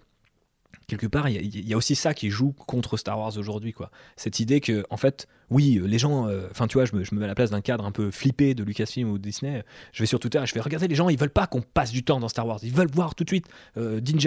quelque 0.87 1.07
part 1.07 1.29
il 1.29 1.69
y, 1.69 1.73
a- 1.73 1.77
aussi 1.77 1.95
ça 1.95 2.15
qui 2.15 2.31
joue 2.31 2.53
contre 2.53 2.97
Star 2.97 3.19
Wars 3.19 3.37
aujourd'hui 3.37 3.73
quoi 3.73 3.91
cette 4.17 4.41
idée 4.41 4.61
que 4.61 4.85
en 4.91 4.97
fait 4.97 5.27
oui 5.51 5.81
les 5.85 5.99
gens 5.99 6.29
euh, 6.29 6.47
enfin 6.51 6.67
tu 6.67 6.75
vois 6.75 6.85
je 6.85 6.95
me, 6.95 7.03
mets 7.13 7.25
à 7.25 7.29
la 7.29 7.35
place 7.35 7.51
d'un 7.51 7.61
cadre 7.61 7.85
un 7.85 7.93
peu 7.93 8.11
flippé 8.11 8.55
de 8.55 8.63
Lucasfilm 8.63 9.11
ou 9.11 9.19
Disney 9.19 9.65
je 9.93 10.03
vais 10.03 10.07
sur 10.07 10.21
Twitter 10.21 10.41
et 10.43 10.47
je 10.47 10.55
vais 10.55 10.61
regarder 10.61 10.89
les 10.89 10.95
gens 10.95 11.09
ils 11.09 11.19
veulent 11.19 11.31
pas 11.31 11.47
qu'on 11.47 11.63
passe 11.63 11.91
du 11.91 12.03
temps 12.03 12.21
dans 12.21 12.29
Star 12.29 12.47
Wars 12.47 12.59
ils 12.63 12.73
veulent 12.73 12.91
voir 12.91 13.15
tout 13.15 13.25
de 13.25 13.31
suite 13.31 13.47
euh, 13.77 14.01
Din 14.01 14.19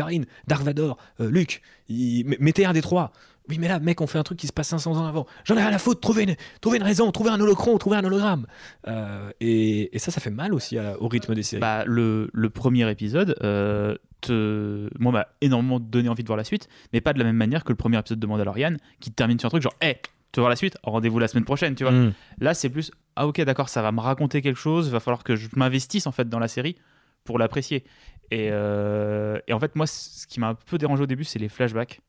Dark 0.48 0.64
Vador 0.64 0.98
euh, 1.20 1.30
Luke 1.30 1.62
mettez 1.90 2.66
un 2.66 2.74
des 2.74 2.82
trois 2.82 3.14
oui, 3.50 3.58
mais 3.60 3.68
là, 3.68 3.80
mec, 3.80 4.02
on 4.02 4.08
fait 4.08 4.20
un 4.20 4.24
truc 4.24 4.38
qui 4.38 4.48
se 4.48 4.54
passe 4.54 4.68
500 4.70 4.98
ans 4.98 5.06
avant. 5.06 5.26
J'en 5.46 5.56
ai 5.56 5.62
rien 5.62 5.74
à 5.74 5.80
foutre. 5.80 6.02
Trouvez 6.02 6.24
une, 6.24 6.36
une 6.76 6.84
raison, 6.84 7.12
trouvez 7.12 7.30
un 7.30 7.40
holocron, 7.40 7.78
trouvez 7.78 7.96
un 7.96 8.04
hologramme. 8.04 8.46
Euh, 8.88 9.32
et, 9.40 9.90
ça, 9.98 10.12
ça 10.12 10.20
fait 10.20 10.30
mal 10.32 10.54
aussi 10.54 10.78
au 11.00 11.08
rythme 11.08 11.34
des 11.34 11.44
séries. 11.44 11.62
Bah, 11.62 11.84
le, 11.86 12.30
premier 12.54 12.90
épisode, 12.90 13.38
euh, 13.44 13.96
te... 14.22 14.90
moi, 15.00 15.12
m'a 15.12 15.28
énormément 15.42 15.80
donné 15.80 16.10
envie 16.10 16.24
de 16.24 16.28
voir 16.28 16.38
la 16.38 16.44
suite, 16.44 16.68
mais 16.94 17.02
pas 17.02 17.14
de 17.14 17.20
la 17.20 17.26
même 17.26 17.36
manière 17.36 17.64
que 17.64 17.72
le 17.72 17.76
premier 17.76 17.98
épisode 17.98 18.20
de 18.20 18.28
Mandalorian, 18.28 18.76
qui 19.00 19.12
termine 19.12 19.40
sur 19.40 19.48
un 19.48 19.50
truc 19.50 19.64
genre, 19.64 19.76
hé, 19.82 19.96
tu 20.32 20.40
veux 20.40 20.42
voir 20.42 20.50
la 20.50 20.56
suite? 20.56 20.78
Rendez-vous 20.84 21.20
la 21.20 21.28
semaine 21.28 21.46
prochaine, 21.46 21.76
tu 21.76 21.84
vois. 21.84 21.94
Mm. 21.94 22.14
Là, 22.40 22.54
c'est 22.54 22.70
plus, 22.70 22.92
ah 23.16 23.28
ok, 23.28 23.42
d'accord, 23.42 23.70
ça 23.70 23.82
va 23.82 23.92
me 23.92 24.00
raconter 24.00 24.42
quelque 24.42 24.60
chose, 24.60 24.88
il 24.88 24.92
va 24.92 25.00
falloir 25.00 25.24
que 25.24 25.36
je 25.36 25.48
m'investisse 25.56 26.08
en 26.08 26.12
fait 26.12 26.30
dans 26.30 26.40
la 26.40 26.48
série 26.48 26.76
pour 27.24 27.40
l'apprécier. 27.40 27.84
Et, 28.32 28.50
euh, 28.52 29.40
et 29.48 29.54
en 29.54 29.60
fait, 29.60 29.76
moi, 29.76 29.88
ce 29.88 30.28
qui 30.28 30.40
m'a 30.40 30.50
un 30.50 30.56
peu 30.56 30.78
dérangé 30.78 31.04
au 31.04 31.08
début, 31.08 31.24
c'est 31.24 31.40
les 31.40 31.50
flashbacks. 31.50 32.02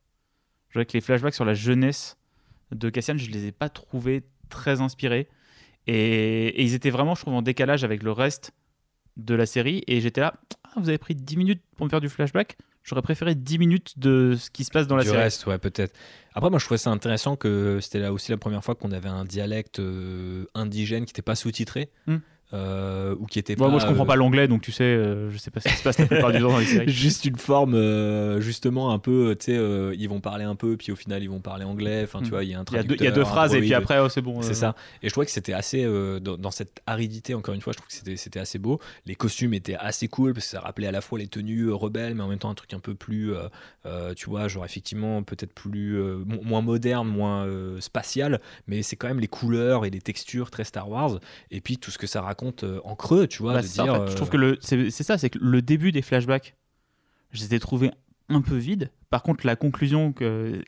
Je 0.71 0.79
vois 0.79 0.85
que 0.85 0.93
les 0.93 1.01
flashbacks 1.01 1.35
sur 1.35 1.45
la 1.45 1.55
jeunesse 1.55 2.19
de 2.73 2.91
Cassian, 2.91 3.17
je 3.17 3.31
les 3.31 3.47
ai 3.47 3.53
pas 3.53 3.69
trouvés 3.69 4.25
très 4.49 4.81
inspirés. 4.81 5.29
Et, 5.87 6.49
et 6.49 6.63
ils 6.63 6.75
étaient 6.75 6.91
vraiment, 6.91 7.15
je 7.15 7.23
trouve, 7.23 7.35
en 7.35 7.43
décalage 7.43 7.85
avec 7.85 8.03
le 8.03 8.13
reste 8.13 8.53
de 9.17 9.35
la 9.35 9.47
série. 9.47 9.83
Et 9.87 10.01
j'étais 10.01 10.21
là, 10.21 10.35
ah, 10.75 10.81
vous 10.81 10.89
avez 10.89 10.99
pris 10.99 11.15
10 11.15 11.37
minutes 11.37 11.63
pour 11.77 11.87
me 11.87 11.91
faire 11.91 12.01
du 12.01 12.09
flashback 12.09 12.57
J'aurais 12.89 13.03
préféré 13.03 13.35
10 13.35 13.59
minutes 13.59 13.99
de 13.99 14.35
ce 14.39 14.51
qui 14.51 14.65
se 14.65 14.71
passe 14.71 14.87
dans 14.87 14.97
la 14.97 15.03
du 15.03 15.11
série. 15.11 15.21
reste, 15.21 15.45
ouais, 15.47 15.59
peut-être. 15.59 15.95
Après, 16.33 16.49
moi, 16.49 16.59
je 16.59 16.65
trouvais 16.65 16.79
ça 16.79 16.91
intéressant 16.91 17.37
que 17.37 17.81
c'était 17.83 17.99
là 17.99 18.15
aussi 18.15 18.31
la 18.31 18.39
première 18.39 18.65
fois 18.65 18.75
qu'on 18.75 18.93
avait 18.93 19.11
un 19.11 19.27
dialecte 19.27 19.79
euh, 19.79 20.47
indigène 20.55 21.05
qui 21.05 21.11
n'était 21.11 21.21
pas 21.21 21.35
sous-titré. 21.35 21.91
Mm. 22.07 22.17
Euh, 22.55 23.15
ou 23.19 23.27
qui 23.27 23.39
était 23.39 23.57
Bon, 23.57 23.65
pas, 23.67 23.71
moi, 23.71 23.79
je 23.81 23.87
comprends 23.87 24.05
euh, 24.05 24.07
pas 24.07 24.17
l'anglais, 24.17 24.49
donc 24.49 24.63
tu 24.63 24.73
sais, 24.73 24.85
euh, 24.85 25.31
je 25.31 25.37
sais 25.39 25.51
pas 25.51 25.61
ce 25.61 25.69
qui 25.69 25.75
se 25.75 25.83
passe 25.83 25.99
la 25.99 26.07
plupart 26.07 26.33
du 26.33 26.39
temps 26.41 26.49
dans 26.49 26.59
les 26.59 26.65
séries. 26.65 26.89
Juste 26.93 27.25
une 27.25 27.37
forme, 27.37 27.75
justement, 28.41 28.93
un 28.93 28.99
peu, 28.99 29.37
tu 29.39 29.47
sais, 29.55 29.93
ils 29.97 30.09
vont 30.09 30.21
parler 30.21 30.45
un 30.45 30.55
peu, 30.55 30.77
puis 30.77 30.93
au 30.93 30.97
final, 30.97 31.23
ils 31.23 31.29
vont 31.31 31.41
parler 31.41 31.65
anglais. 31.65 32.03
Enfin, 32.05 32.21
tu 32.21 32.27
Mm. 32.27 32.31
vois, 32.31 32.45
il 32.45 32.51
y 32.51 32.55
a 32.55 32.59
un 32.61 32.65
Il 32.71 32.77
y 32.77 32.79
a 32.79 32.83
deux, 32.83 32.95
il 32.97 33.05
y 33.05 33.07
a 33.07 33.11
deux 33.11 33.23
traducteur, 33.23 33.29
phrases, 33.29 33.55
et 33.55 33.61
puis 33.61 33.75
après, 33.75 33.99
oh, 34.01 34.09
c'est 34.09 34.23
bon. 34.23 34.41
C'est 34.43 34.55
ça. 34.55 34.75
Et 35.03 35.09
je 35.09 35.13
trouvais 35.13 35.27
que 35.27 35.33
c'était 35.33 35.53
assez, 35.53 35.85
dans, 36.21 36.37
dans 36.39 36.51
cette 36.51 36.81
aridité, 36.87 37.35
encore 37.35 37.55
une 37.55 37.61
fois, 37.61 37.73
je 37.73 37.79
trouve 37.79 37.89
que 37.89 37.95
c'était, 37.95 38.17
c'était 38.17 38.41
assez 38.41 38.59
beau. 38.59 38.81
Les 39.07 39.15
costumes 39.15 39.55
étaient 39.55 39.77
assez 39.77 40.09
cool, 40.09 40.33
parce 40.35 40.47
que 40.47 40.51
ça 40.53 40.61
rappelait 40.61 40.87
à 40.87 40.93
la 40.93 41.01
fois 41.01 41.19
les 41.19 41.27
tenues 41.29 41.71
rebelles, 41.71 42.15
mais 42.15 42.23
en 42.23 42.29
même 42.29 42.39
temps 42.39 42.51
un 42.51 42.55
truc 42.55 42.73
un 42.73 42.81
peu 42.81 42.95
plus, 42.95 43.33
tu 44.17 44.31
vois, 44.31 44.49
genre 44.49 44.65
effectivement 44.65 45.23
peut-être 45.23 45.53
plus, 45.53 45.99
mo- 46.25 46.41
moins 46.43 46.63
moderne, 46.63 47.09
moins 47.09 47.47
spatial, 47.81 48.41
mais 48.67 48.83
c'est 48.83 48.97
quand 48.97 49.09
même 49.09 49.21
les 49.21 49.29
couleurs 49.29 49.85
et 49.85 49.91
les 49.91 50.01
textures 50.01 50.51
très 50.51 50.65
Star 50.65 50.89
Wars. 50.89 51.19
Et 51.51 51.61
puis 51.61 51.77
tout 51.79 51.91
ce 51.91 51.99
que 51.99 52.07
ça 52.07 52.21
raconte 52.23 52.38
euh, 52.63 52.81
en 52.85 52.95
creux, 52.95 53.27
tu 53.27 53.43
vois, 53.43 53.55
Bah, 53.55 53.63
de 53.63 53.67
c'est 53.67 53.77
ça, 53.77 53.83
dire. 53.85 53.95
en 53.95 54.05
fait. 54.05 54.11
Je 54.13 54.17
trouve 54.17 54.29
euh, 54.29 54.33
que 54.33 54.37
le, 54.37 54.59
c'est, 54.61 54.91
c'est 54.91 55.05
ça, 55.05 55.19
c'est 55.19 55.31
que 55.31 55.39
le 55.41 55.63
début 55.63 55.93
des 55.93 56.03
flashbacks, 56.03 56.57
je 57.31 57.43
les 57.43 57.55
ai 57.55 57.61
trouvés 57.61 57.91
un 58.29 58.41
peu 58.41 58.57
vides. 58.57 58.91
Par 59.11 59.23
contre, 59.23 59.47
la 59.47 59.57
conclusion 59.57 60.13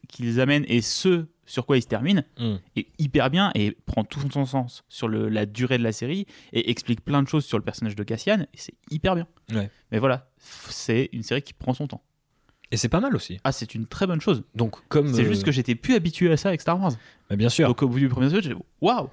qu'ils 0.08 0.40
amènent 0.40 0.64
et 0.68 0.80
ce 0.80 1.26
sur 1.44 1.66
quoi 1.66 1.76
ils 1.76 1.82
se 1.82 1.88
terminent 1.88 2.22
hmm. 2.38 2.56
est 2.76 2.86
hyper 2.98 3.28
bien 3.28 3.50
et 3.56 3.72
prend 3.72 4.04
tout 4.04 4.20
son 4.30 4.46
sens 4.46 4.84
sur 4.88 5.08
le, 5.08 5.28
la 5.28 5.46
durée 5.46 5.78
de 5.78 5.82
la 5.82 5.90
série 5.90 6.26
et 6.52 6.70
explique 6.70 7.04
plein 7.04 7.22
de 7.24 7.28
choses 7.28 7.44
sur 7.44 7.58
le 7.58 7.64
personnage 7.64 7.96
de 7.96 8.04
Cassian 8.04 8.42
et 8.42 8.56
c'est 8.56 8.74
hyper 8.90 9.16
bien. 9.16 9.26
Ouais. 9.52 9.68
Mais 9.90 9.98
voilà, 9.98 10.30
c'est 10.38 11.10
une 11.12 11.24
série 11.24 11.42
qui 11.42 11.52
prend 11.52 11.74
son 11.74 11.88
temps. 11.88 12.02
Et 12.70 12.76
c'est 12.76 12.88
pas 12.88 13.00
mal 13.00 13.16
aussi. 13.16 13.38
Ah, 13.42 13.50
c'est 13.50 13.74
une 13.74 13.86
très 13.86 14.06
bonne 14.06 14.20
chose. 14.20 14.44
Donc 14.54 14.76
comme. 14.88 15.12
C'est 15.12 15.24
euh, 15.24 15.28
juste 15.28 15.44
que 15.44 15.50
j'étais 15.50 15.74
plus 15.74 15.94
habitué 15.94 16.30
à 16.30 16.36
ça 16.36 16.50
avec 16.50 16.60
Star 16.60 16.80
Wars. 16.80 16.92
bah, 17.28 17.36
bien 17.36 17.48
sûr. 17.48 17.66
Donc 17.66 17.82
au 17.82 17.88
bout 17.88 17.98
du 17.98 18.08
premier 18.08 18.26
épisode, 18.26 18.44
j'ai 18.44 18.54
waouh 18.80 19.10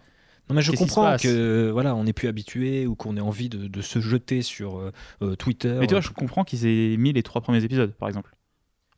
Non 0.49 0.55
mais 0.55 0.61
je 0.61 0.71
Qu'est-ce 0.71 0.81
comprends 0.83 1.17
que 1.17 1.69
voilà, 1.71 1.93
on 1.95 2.05
n'est 2.05 2.13
plus 2.13 2.27
habitué 2.29 2.87
ou 2.87 2.95
qu'on 2.95 3.17
ait 3.17 3.21
envie 3.21 3.49
de, 3.49 3.67
de 3.67 3.81
se 3.81 3.99
jeter 3.99 4.41
sur 4.41 4.77
euh, 4.79 4.91
euh, 5.21 5.35
Twitter. 5.35 5.75
Mais 5.79 5.87
tu 5.87 5.93
vois, 5.93 6.01
je 6.01 6.09
comprends 6.11 6.43
qu'ils 6.45 6.65
aient 6.65 6.95
mis 6.97 7.11
les 7.11 7.21
trois 7.23 7.41
premiers 7.41 7.63
épisodes, 7.63 7.91
par 7.93 8.07
exemple. 8.07 8.33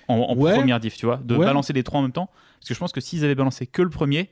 En, 0.08 0.16
en 0.16 0.36
Ouais. 0.38 0.54
première 0.54 0.80
diff, 0.80 0.96
tu 0.96 1.06
vois, 1.08 1.18
de 1.18 1.36
Ouais. 1.36 1.46
balancer 1.46 1.74
les 1.74 1.84
trois 1.84 2.00
en 2.00 2.04
même 2.04 2.12
temps. 2.12 2.30
Parce 2.60 2.68
que 2.70 2.74
je 2.74 2.80
pense 2.80 2.92
que 2.92 3.02
s'ils 3.02 3.24
avaient 3.26 3.36
balancé 3.36 3.66
que 3.66 3.82
le 3.82 3.90
premier, 3.90 4.30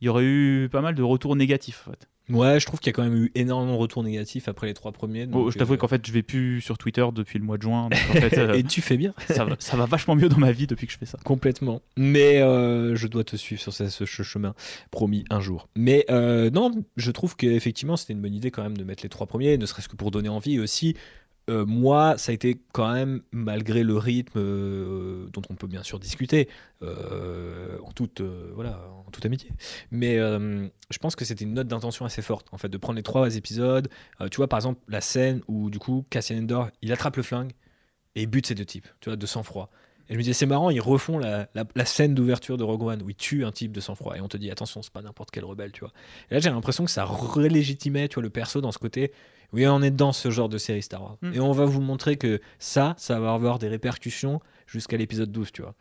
il 0.00 0.06
y 0.06 0.08
aurait 0.08 0.24
eu 0.24 0.68
pas 0.70 0.80
mal 0.82 0.94
de 0.94 1.02
retours 1.02 1.34
négatifs. 1.36 1.84
En 1.88 1.90
fait. 1.92 2.08
Ouais, 2.28 2.58
je 2.58 2.66
trouve 2.66 2.80
qu'il 2.80 2.88
y 2.88 2.90
a 2.90 2.92
quand 2.92 3.04
même 3.04 3.16
eu 3.16 3.30
énormément 3.34 3.74
de 3.74 3.78
retours 3.78 4.02
négatifs 4.02 4.48
après 4.48 4.66
les 4.66 4.74
trois 4.74 4.90
premiers. 4.92 5.26
Bon, 5.26 5.44
donc, 5.44 5.52
je 5.52 5.58
t'avoue 5.58 5.74
euh, 5.74 5.76
qu'en 5.76 5.88
fait, 5.88 6.04
je 6.06 6.12
vais 6.12 6.22
plus 6.22 6.60
sur 6.60 6.76
Twitter 6.76 7.06
depuis 7.14 7.38
le 7.38 7.44
mois 7.44 7.56
de 7.56 7.62
juin. 7.62 7.88
donc 7.88 8.00
en 8.10 8.12
fait, 8.20 8.38
euh, 8.38 8.54
Et 8.54 8.64
tu 8.64 8.80
fais 8.80 8.96
bien. 8.96 9.14
ça, 9.28 9.44
va, 9.44 9.56
ça 9.58 9.76
va 9.76 9.86
vachement 9.86 10.16
mieux 10.16 10.28
dans 10.28 10.38
ma 10.38 10.50
vie 10.52 10.66
depuis 10.66 10.86
que 10.86 10.92
je 10.92 10.98
fais 10.98 11.06
ça. 11.06 11.18
Complètement. 11.24 11.82
Mais 11.96 12.40
euh, 12.42 12.96
je 12.96 13.06
dois 13.06 13.22
te 13.24 13.36
suivre 13.36 13.60
sur 13.60 13.72
ce, 13.72 13.88
ce 13.88 14.04
chemin, 14.22 14.54
promis, 14.90 15.24
un 15.30 15.40
jour. 15.40 15.68
Mais 15.76 16.04
non, 16.08 16.72
je 16.96 17.10
trouve 17.10 17.36
qu'effectivement, 17.36 17.96
c'était 17.96 18.12
une 18.12 18.22
bonne 18.22 18.34
idée 18.34 18.50
quand 18.50 18.62
même 18.62 18.76
de 18.76 18.84
mettre 18.84 19.02
les 19.02 19.08
trois 19.08 19.26
premiers, 19.26 19.56
ne 19.58 19.66
serait-ce 19.66 19.88
que 19.88 19.96
pour 19.96 20.10
donner 20.10 20.28
envie. 20.28 20.58
Aussi, 20.58 20.96
euh, 21.48 21.64
moi, 21.66 22.18
ça 22.18 22.32
a 22.32 22.34
été 22.34 22.60
quand 22.72 22.92
même, 22.92 23.22
malgré 23.32 23.82
le 23.84 23.96
rythme 23.96 24.38
euh, 24.38 25.28
dont 25.32 25.42
on 25.48 25.54
peut 25.54 25.66
bien 25.68 25.82
sûr 25.82 25.98
discuter, 26.00 26.48
euh, 26.82 27.78
en, 27.84 27.92
toute, 27.92 28.20
voilà, 28.54 28.80
en 29.06 29.10
toute 29.10 29.24
amitié. 29.26 29.50
Mais 29.90 30.16
je 30.18 30.98
pense 31.00 31.16
que 31.16 31.24
c'était 31.24 31.44
une 31.44 31.54
note 31.54 31.68
d'intention 31.68 32.04
assez 32.04 32.22
forte, 32.22 32.48
en 32.52 32.58
fait, 32.58 32.68
de 32.68 32.78
prendre 32.78 32.96
les 32.96 33.02
trois 33.02 33.36
épisodes. 33.36 33.88
Tu 34.30 34.36
vois, 34.36 34.48
par 34.48 34.58
exemple, 34.58 34.80
la 34.88 35.00
scène 35.00 35.40
où, 35.48 35.70
du 35.70 35.78
coup, 35.78 36.04
Cassian 36.10 36.38
Endor, 36.38 36.70
il 36.82 36.92
attrape 36.92 37.16
le 37.16 37.22
flingue 37.22 37.52
et 38.14 38.22
il 38.22 38.26
bute 38.26 38.46
ces 38.46 38.54
deux 38.54 38.64
types, 38.64 38.88
tu 39.00 39.10
vois, 39.10 39.16
de 39.16 39.26
sang-froid. 39.26 39.70
Et 40.08 40.12
je 40.12 40.18
me 40.18 40.22
disais, 40.22 40.34
c'est 40.34 40.46
marrant, 40.46 40.70
ils 40.70 40.80
refont 40.80 41.18
la, 41.18 41.48
la- 41.54 41.64
la 41.74 41.84
scène 41.84 42.14
d'ouverture 42.14 42.56
de 42.56 42.62
Rogue 42.64 42.82
One 42.84 43.02
où 43.02 43.10
ils 43.10 43.16
tuent 43.16 43.44
un 43.44 43.50
type 43.52 43.72
de 43.72 43.80
sang-froid. 43.80 44.16
Et 44.16 44.20
on 44.20 44.28
te 44.28 44.36
dit, 44.36 44.50
attention, 44.50 44.80
c'est 44.82 44.92
pas 44.92 45.02
n'importe 45.02 45.30
quel 45.32 45.44
rebelle, 45.44 45.72
tu 45.72 45.80
vois. 45.80 45.92
Et 46.30 46.34
là, 46.34 46.40
j'ai 46.40 46.48
l'impression 46.50 46.84
que 46.84 46.90
ça 46.92 47.04
relégitimait, 47.04 48.08
tu 48.08 48.14
vois, 48.14 48.22
le 48.22 48.30
perso 48.30 48.60
dans 48.60 48.70
ce 48.72 48.78
côté. 48.78 49.12
Oui, 49.52 49.66
on 49.66 49.82
est 49.82 49.90
dans 49.90 50.12
ce 50.12 50.30
genre 50.30 50.48
de 50.48 50.58
série 50.58 50.82
Star 50.82 51.02
Wars. 51.02 51.16
Mm. 51.22 51.32
Et 51.34 51.40
on 51.40 51.52
va 51.52 51.64
vous 51.64 51.80
montrer 51.80 52.16
que 52.16 52.40
ça, 52.58 52.94
ça 52.98 53.18
va 53.20 53.32
avoir 53.32 53.58
des 53.58 53.68
répercussions 53.68 54.40
jusqu'à 54.66 54.96
l'épisode 54.96 55.30
12, 55.32 55.52
tu 55.52 55.62
vois. 55.62 55.74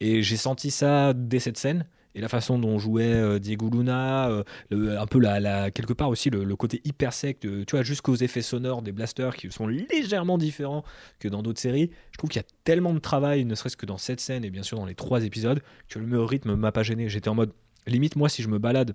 Et 0.00 0.22
j'ai 0.22 0.36
senti 0.36 0.70
ça 0.70 1.12
dès 1.14 1.40
cette 1.40 1.58
scène. 1.58 1.86
Et 2.14 2.20
la 2.20 2.28
façon 2.28 2.58
dont 2.58 2.78
jouait 2.78 3.12
euh, 3.12 3.38
Diego 3.38 3.68
Luna, 3.70 4.28
euh, 4.28 4.42
le- 4.70 4.98
un 4.98 5.06
peu 5.06 5.20
la, 5.20 5.38
la- 5.40 5.70
quelque 5.70 5.92
part 5.92 6.08
aussi 6.08 6.30
le, 6.30 6.42
le 6.42 6.56
côté 6.56 6.80
hyper 6.84 7.12
sec, 7.12 7.40
de- 7.42 7.64
tu 7.64 7.76
vois, 7.76 7.82
jusqu'aux 7.84 8.16
effets 8.16 8.42
sonores 8.42 8.82
des 8.82 8.92
blasters 8.92 9.36
qui 9.36 9.50
sont 9.52 9.66
légèrement 9.66 10.38
différents 10.38 10.84
que 11.20 11.28
dans 11.28 11.42
d'autres 11.42 11.60
séries. 11.60 11.90
Je 12.12 12.18
trouve 12.18 12.30
qu'il 12.30 12.40
y 12.40 12.44
a 12.44 12.48
tellement 12.64 12.94
de 12.94 12.98
travail, 12.98 13.44
ne 13.44 13.54
serait-ce 13.54 13.76
que 13.76 13.86
dans 13.86 13.98
cette 13.98 14.20
scène 14.20 14.44
et 14.44 14.50
bien 14.50 14.62
sûr 14.62 14.78
dans 14.78 14.86
les 14.86 14.94
trois 14.96 15.22
épisodes, 15.24 15.60
que 15.88 15.98
le 15.98 16.06
meilleur 16.06 16.28
rythme 16.28 16.54
m'a 16.56 16.72
pas 16.72 16.82
gêné. 16.82 17.08
J'étais 17.08 17.28
en 17.28 17.34
mode, 17.34 17.52
limite, 17.86 18.16
moi, 18.16 18.28
si 18.28 18.42
je 18.42 18.48
me 18.48 18.58
balade 18.58 18.94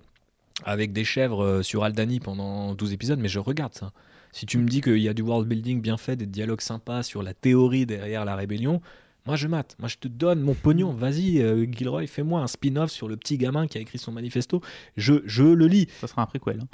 avec 0.64 0.92
des 0.92 1.04
chèvres 1.04 1.42
euh, 1.44 1.62
sur 1.62 1.84
Aldani 1.84 2.20
pendant 2.20 2.74
12 2.74 2.92
épisodes, 2.92 3.18
mais 3.20 3.28
je 3.28 3.38
regarde 3.38 3.74
ça. 3.74 3.92
Si 4.34 4.46
tu 4.46 4.58
me 4.58 4.66
dis 4.68 4.80
qu'il 4.80 4.98
y 4.98 5.08
a 5.08 5.14
du 5.14 5.22
world 5.22 5.46
building 5.48 5.80
bien 5.80 5.96
fait, 5.96 6.16
des 6.16 6.26
dialogues 6.26 6.60
sympas 6.60 7.04
sur 7.04 7.22
la 7.22 7.34
théorie 7.34 7.86
derrière 7.86 8.24
la 8.24 8.34
rébellion, 8.34 8.80
moi 9.26 9.36
je 9.36 9.46
mate. 9.46 9.76
Moi 9.78 9.88
je 9.88 9.96
te 9.96 10.08
donne 10.08 10.40
mon 10.40 10.54
pognon. 10.54 10.92
Vas-y, 10.92 11.40
euh, 11.40 11.64
Gilroy, 11.70 12.08
fais-moi 12.08 12.40
un 12.40 12.48
spin-off 12.48 12.90
sur 12.90 13.06
le 13.06 13.16
petit 13.16 13.38
gamin 13.38 13.68
qui 13.68 13.78
a 13.78 13.80
écrit 13.80 13.96
son 13.98 14.10
manifesto. 14.10 14.60
Je, 14.96 15.22
je 15.24 15.44
le 15.44 15.66
lis. 15.68 15.86
Ça 16.00 16.08
sera 16.08 16.22
un 16.22 16.26
préquel. 16.26 16.58
hein. 16.62 16.68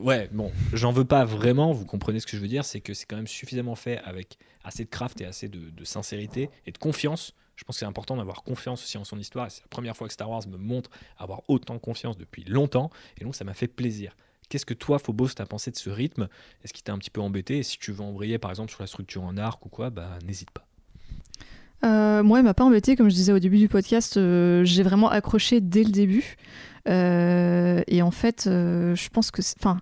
Ouais, 0.00 0.30
bon, 0.32 0.50
j'en 0.72 0.90
veux 0.90 1.04
pas 1.04 1.26
vraiment, 1.26 1.72
vous 1.72 1.84
comprenez 1.84 2.18
ce 2.18 2.26
que 2.26 2.34
je 2.34 2.40
veux 2.40 2.48
dire, 2.48 2.64
c'est 2.64 2.80
que 2.80 2.94
c'est 2.94 3.04
quand 3.04 3.16
même 3.16 3.26
suffisamment 3.26 3.74
fait 3.74 3.98
avec 4.04 4.38
assez 4.64 4.84
de 4.84 4.88
craft 4.88 5.20
et 5.20 5.26
assez 5.26 5.48
de, 5.50 5.68
de 5.68 5.84
sincérité 5.84 6.48
et 6.66 6.72
de 6.72 6.78
confiance. 6.78 7.34
Je 7.56 7.64
pense 7.64 7.76
que 7.76 7.80
c'est 7.80 7.84
important 7.86 8.16
d'avoir 8.16 8.42
confiance 8.42 8.82
aussi 8.82 8.96
en 8.96 9.04
son 9.04 9.18
histoire. 9.18 9.50
C'est 9.50 9.60
la 9.60 9.68
première 9.68 9.94
fois 9.98 10.06
que 10.08 10.14
Star 10.14 10.30
Wars 10.30 10.48
me 10.48 10.56
montre 10.56 10.88
avoir 11.18 11.42
autant 11.48 11.78
confiance 11.78 12.16
depuis 12.16 12.42
longtemps, 12.44 12.88
et 13.20 13.24
donc 13.24 13.34
ça 13.34 13.44
m'a 13.44 13.52
fait 13.54 13.68
plaisir. 13.68 14.16
Qu'est-ce 14.52 14.66
que 14.66 14.74
toi, 14.74 14.98
Phobos, 14.98 15.28
t'as 15.34 15.46
pensé 15.46 15.70
de 15.70 15.76
ce 15.76 15.88
rythme? 15.88 16.28
Est-ce 16.62 16.74
qu'il 16.74 16.84
t'a 16.84 16.92
un 16.92 16.98
petit 16.98 17.08
peu 17.08 17.22
embêté? 17.22 17.56
Et 17.56 17.62
si 17.62 17.78
tu 17.78 17.90
veux 17.90 18.02
embrayer, 18.02 18.36
par 18.36 18.50
exemple, 18.50 18.70
sur 18.70 18.82
la 18.82 18.86
structure 18.86 19.22
en 19.22 19.38
arc 19.38 19.64
ou 19.64 19.70
quoi, 19.70 19.88
bah 19.88 20.18
n'hésite 20.26 20.50
pas. 20.50 20.66
Euh, 21.86 22.22
moi, 22.22 22.38
il 22.38 22.42
m'a 22.42 22.52
pas 22.52 22.64
embêté, 22.64 22.94
comme 22.94 23.08
je 23.08 23.14
disais 23.14 23.32
au 23.32 23.38
début 23.38 23.56
du 23.56 23.68
podcast. 23.68 24.18
euh, 24.18 24.62
j'ai 24.66 24.82
vraiment 24.82 25.08
accroché 25.08 25.62
dès 25.62 25.84
le 25.84 25.90
début. 25.90 26.36
Euh, 26.86 27.80
et 27.86 28.02
en 28.02 28.10
fait, 28.10 28.42
je 28.44 29.08
pense 29.08 29.30
que, 29.30 29.40
enfin, 29.58 29.78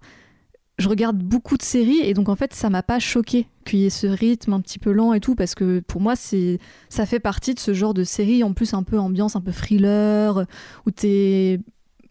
je 0.78 0.88
regarde 0.88 1.18
beaucoup 1.18 1.56
de 1.56 1.62
séries 1.62 2.02
et 2.04 2.14
donc 2.14 2.28
en 2.28 2.36
fait, 2.36 2.54
ça 2.54 2.70
m'a 2.70 2.84
pas 2.84 3.00
choqué 3.00 3.48
qu'il 3.66 3.80
y 3.80 3.86
ait 3.86 3.90
ce 3.90 4.06
rythme 4.06 4.52
un 4.52 4.60
petit 4.60 4.78
peu 4.78 4.92
lent 4.92 5.14
et 5.14 5.20
tout, 5.20 5.34
parce 5.34 5.56
que 5.56 5.80
pour 5.80 6.00
moi, 6.00 6.14
c'est, 6.14 6.60
ça 6.90 7.06
fait 7.06 7.18
partie 7.18 7.54
de 7.54 7.58
ce 7.58 7.74
genre 7.74 7.92
de 7.92 8.04
série, 8.04 8.44
en 8.44 8.52
plus 8.52 8.72
un 8.72 8.84
peu 8.84 9.00
ambiance, 9.00 9.34
un 9.34 9.40
peu 9.40 9.50
thriller, 9.50 10.46
où 10.86 10.92
t'es 10.92 11.58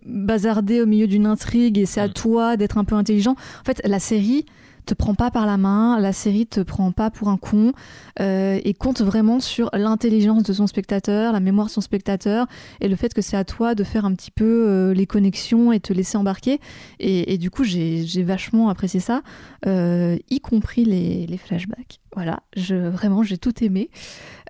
bazarder 0.10 0.82
au 0.82 0.86
milieu 0.86 1.08
d'une 1.08 1.26
intrigue 1.26 1.78
et 1.78 1.86
c'est 1.86 2.02
à 2.02 2.08
Mm. 2.08 2.14
toi 2.14 2.58
d'être 2.58 2.78
un 2.78 2.84
peu 2.84 2.96
intelligent. 2.96 3.32
En 3.34 3.64
fait, 3.66 3.82
la 3.86 4.00
série 4.00 4.46
te 4.86 4.94
prend 4.94 5.16
pas 5.16 5.32
par 5.32 5.46
la 5.46 5.58
main, 5.58 6.00
la 6.00 6.14
série 6.14 6.48
te 6.48 6.62
prend 6.62 6.92
pas 6.92 7.10
pour 7.12 7.30
un 7.30 7.38
con 7.38 7.74
euh, 8.20 8.60
et 8.64 8.74
compte 8.74 9.02
vraiment 9.02 9.40
sur 9.40 9.70
l'intelligence 9.74 10.44
de 10.44 10.54
son 10.54 10.68
spectateur, 10.68 11.34
la 11.34 11.40
mémoire 11.40 11.68
de 11.68 11.72
son 11.72 11.82
spectateur 11.82 12.48
et 12.82 12.88
le 12.88 12.96
fait 12.96 13.14
que 13.14 13.22
c'est 13.22 13.38
à 13.38 13.44
toi 13.44 13.76
de 13.76 13.84
faire 13.84 14.06
un 14.06 14.14
petit 14.14 14.32
peu 14.32 14.68
euh, 14.68 14.94
les 14.94 15.06
connexions 15.06 15.72
et 15.72 15.80
te 15.80 15.94
laisser 15.94 16.18
embarquer. 16.18 16.60
Et, 17.00 17.38
du 17.38 17.50
coup, 17.50 17.64
j'ai 17.64 18.24
vachement 18.24 18.70
apprécié 18.70 19.00
ça, 19.00 19.22
euh, 19.66 20.18
y 20.30 20.40
compris 20.40 20.86
les, 20.86 21.26
les 21.28 21.38
flashbacks. 21.38 22.00
Voilà, 22.16 22.42
je, 22.56 22.76
vraiment, 22.76 23.24
j'ai 23.24 23.38
tout 23.38 23.64
aimé. 23.64 23.90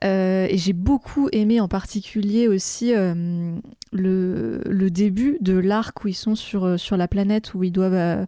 Et 0.02 0.56
j'ai 0.58 0.74
beaucoup 0.74 1.28
aimé 1.34 1.60
en 1.60 1.68
particulier 1.68 2.48
aussi 2.48 2.94
le, 2.94 4.62
le 4.66 4.90
début 4.90 5.38
de 5.42 5.54
l'arc 5.58 6.04
où 6.04 6.08
ils 6.08 6.14
sont 6.14 6.36
sur, 6.36 6.80
sur 6.80 6.96
la 6.96 7.08
planète, 7.10 7.54
où 7.54 7.64
ils 7.64 7.72
doivent 7.72 8.26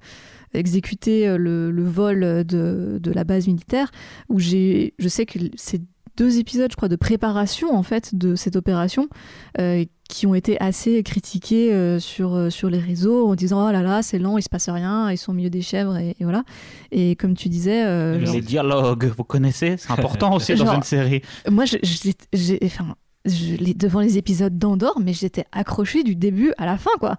exécuter 0.53 1.27
euh, 1.27 1.37
le, 1.37 1.71
le 1.71 1.83
vol 1.83 2.21
de, 2.45 2.99
de 3.01 3.11
la 3.11 3.23
base 3.23 3.47
militaire, 3.47 3.91
où 4.29 4.39
j'ai, 4.39 4.93
je 4.99 5.07
sais 5.07 5.25
que 5.25 5.39
c'est 5.55 5.81
deux 6.17 6.39
épisodes, 6.39 6.69
je 6.69 6.75
crois, 6.75 6.89
de 6.89 6.97
préparation 6.97 7.73
en 7.73 7.83
fait 7.83 8.13
de 8.15 8.35
cette 8.35 8.57
opération 8.57 9.07
euh, 9.59 9.85
qui 10.09 10.27
ont 10.27 10.35
été 10.35 10.59
assez 10.61 11.01
critiqués 11.03 11.73
euh, 11.73 11.99
sur, 11.99 12.35
euh, 12.35 12.49
sur 12.49 12.69
les 12.69 12.79
réseaux 12.79 13.29
en 13.29 13.33
disant 13.33 13.65
oh 13.65 13.71
là 13.71 13.81
là 13.81 14.01
c'est 14.03 14.19
lent, 14.19 14.37
il 14.37 14.41
se 14.43 14.49
passe 14.49 14.67
rien, 14.67 15.09
ils 15.09 15.17
sont 15.17 15.31
au 15.31 15.35
milieu 15.35 15.49
des 15.49 15.61
chèvres 15.61 15.97
et, 15.97 16.09
et 16.19 16.23
voilà. 16.25 16.43
Et 16.91 17.15
comme 17.15 17.33
tu 17.35 17.47
disais, 17.47 17.83
genre- 18.19 18.33
Les 18.35 18.41
dialogues, 18.41 19.13
vous 19.17 19.23
connaissez 19.23 19.77
C'est 19.77 19.91
important 19.91 20.33
aussi 20.35 20.53
dans 20.55 20.73
une 20.75 20.83
série. 20.83 21.21
moi, 21.49 21.63
j'ai, 21.65 22.59
enfin, 22.65 22.95
je, 23.25 23.73
devant 23.73 23.99
les 23.99 24.17
épisodes 24.17 24.57
d'Andorre, 24.57 24.99
mais 25.01 25.13
j'étais 25.13 25.45
accrochée 25.51 26.03
du 26.03 26.15
début 26.15 26.53
à 26.57 26.65
la 26.65 26.77
fin, 26.77 26.91
quoi. 26.99 27.17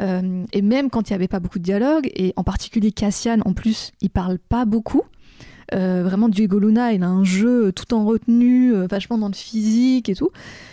Euh, 0.00 0.44
et 0.52 0.62
même 0.62 0.90
quand 0.90 1.08
il 1.08 1.12
n'y 1.12 1.16
avait 1.16 1.28
pas 1.28 1.40
beaucoup 1.40 1.58
de 1.58 1.64
dialogue, 1.64 2.10
et 2.14 2.32
en 2.36 2.44
particulier 2.44 2.92
Cassian, 2.92 3.38
en 3.44 3.52
plus, 3.52 3.92
il 4.00 4.10
parle 4.10 4.38
pas 4.38 4.64
beaucoup. 4.64 5.02
Euh, 5.74 6.02
vraiment, 6.02 6.28
Diego 6.28 6.58
Luna, 6.58 6.92
il 6.92 7.02
a 7.02 7.08
un 7.08 7.24
jeu 7.24 7.72
tout 7.72 7.94
en 7.94 8.04
retenue, 8.04 8.74
euh, 8.74 8.86
vachement 8.86 9.18
dans 9.18 9.28
le 9.28 9.34
physique 9.34 10.08
et 10.08 10.14
tout. 10.14 10.30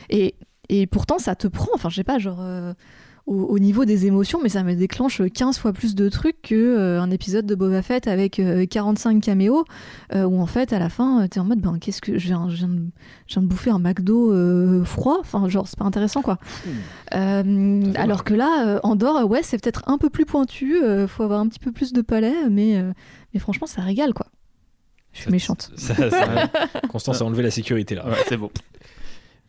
Et, 0.09 0.35
et 0.69 0.87
pourtant, 0.87 1.17
ça 1.17 1.35
te 1.35 1.47
prend, 1.47 1.69
enfin, 1.73 1.89
je 1.89 1.95
sais 1.95 2.03
pas, 2.03 2.19
genre. 2.19 2.43
Au, 3.31 3.45
au 3.45 3.59
niveau 3.59 3.85
des 3.85 4.05
émotions, 4.05 4.39
mais 4.43 4.49
ça 4.49 4.63
me 4.63 4.73
déclenche 4.75 5.21
15 5.33 5.57
fois 5.57 5.73
plus 5.73 5.95
de 5.95 6.09
trucs 6.09 6.41
que 6.41 6.55
euh, 6.55 7.01
un 7.01 7.09
épisode 7.11 7.45
de 7.45 7.55
Boba 7.55 7.81
Fett 7.81 8.07
avec 8.07 8.39
euh, 8.39 8.65
45 8.65 9.21
caméos, 9.21 9.65
euh, 10.13 10.23
où 10.25 10.39
en 10.41 10.45
fait, 10.45 10.73
à 10.73 10.79
la 10.79 10.89
fin, 10.89 11.27
t'es 11.27 11.39
en 11.39 11.45
mode, 11.45 11.59
ben, 11.59 11.77
qu'est-ce 11.79 12.01
que 12.01 12.17
je 12.17 12.27
viens, 12.27 12.49
je 12.49 12.55
viens 12.57 12.67
de 12.67 12.81
je 13.27 13.33
viens 13.35 13.41
de 13.43 13.47
bouffer 13.47 13.69
un 13.71 13.79
McDo 13.79 14.33
euh, 14.33 14.83
froid. 14.83 15.17
Enfin, 15.21 15.47
genre, 15.49 15.67
c'est 15.67 15.79
pas 15.79 15.85
intéressant, 15.85 16.21
quoi. 16.21 16.37
Euh, 17.15 17.81
fait 17.93 17.97
alors 17.97 18.23
que 18.23 18.33
là, 18.33 18.65
euh, 18.67 18.79
Andorre, 18.83 19.17
euh, 19.17 19.23
ouais, 19.25 19.41
c'est 19.43 19.61
peut-être 19.61 19.83
un 19.87 19.97
peu 19.97 20.09
plus 20.09 20.25
pointu. 20.25 20.81
euh, 20.83 21.07
faut 21.07 21.23
avoir 21.23 21.39
un 21.39 21.47
petit 21.47 21.59
peu 21.59 21.71
plus 21.71 21.93
de 21.93 22.01
palais, 22.01 22.35
mais, 22.49 22.77
euh, 22.77 22.91
mais 23.33 23.39
franchement, 23.39 23.67
ça 23.67 23.81
régale, 23.81 24.13
quoi. 24.13 24.27
Je 25.13 25.17
suis 25.19 25.25
Ça- 25.25 25.31
méchante. 25.31 25.71
ça- 25.75 25.95
ça- 26.09 26.49
Constance 26.89 27.21
a 27.21 27.25
enlevé 27.25 27.43
la 27.43 27.51
sécurité 27.51 27.95
là. 27.95 28.05
Ouais, 28.07 28.15
c'est 28.29 28.37
bon. 28.37 28.49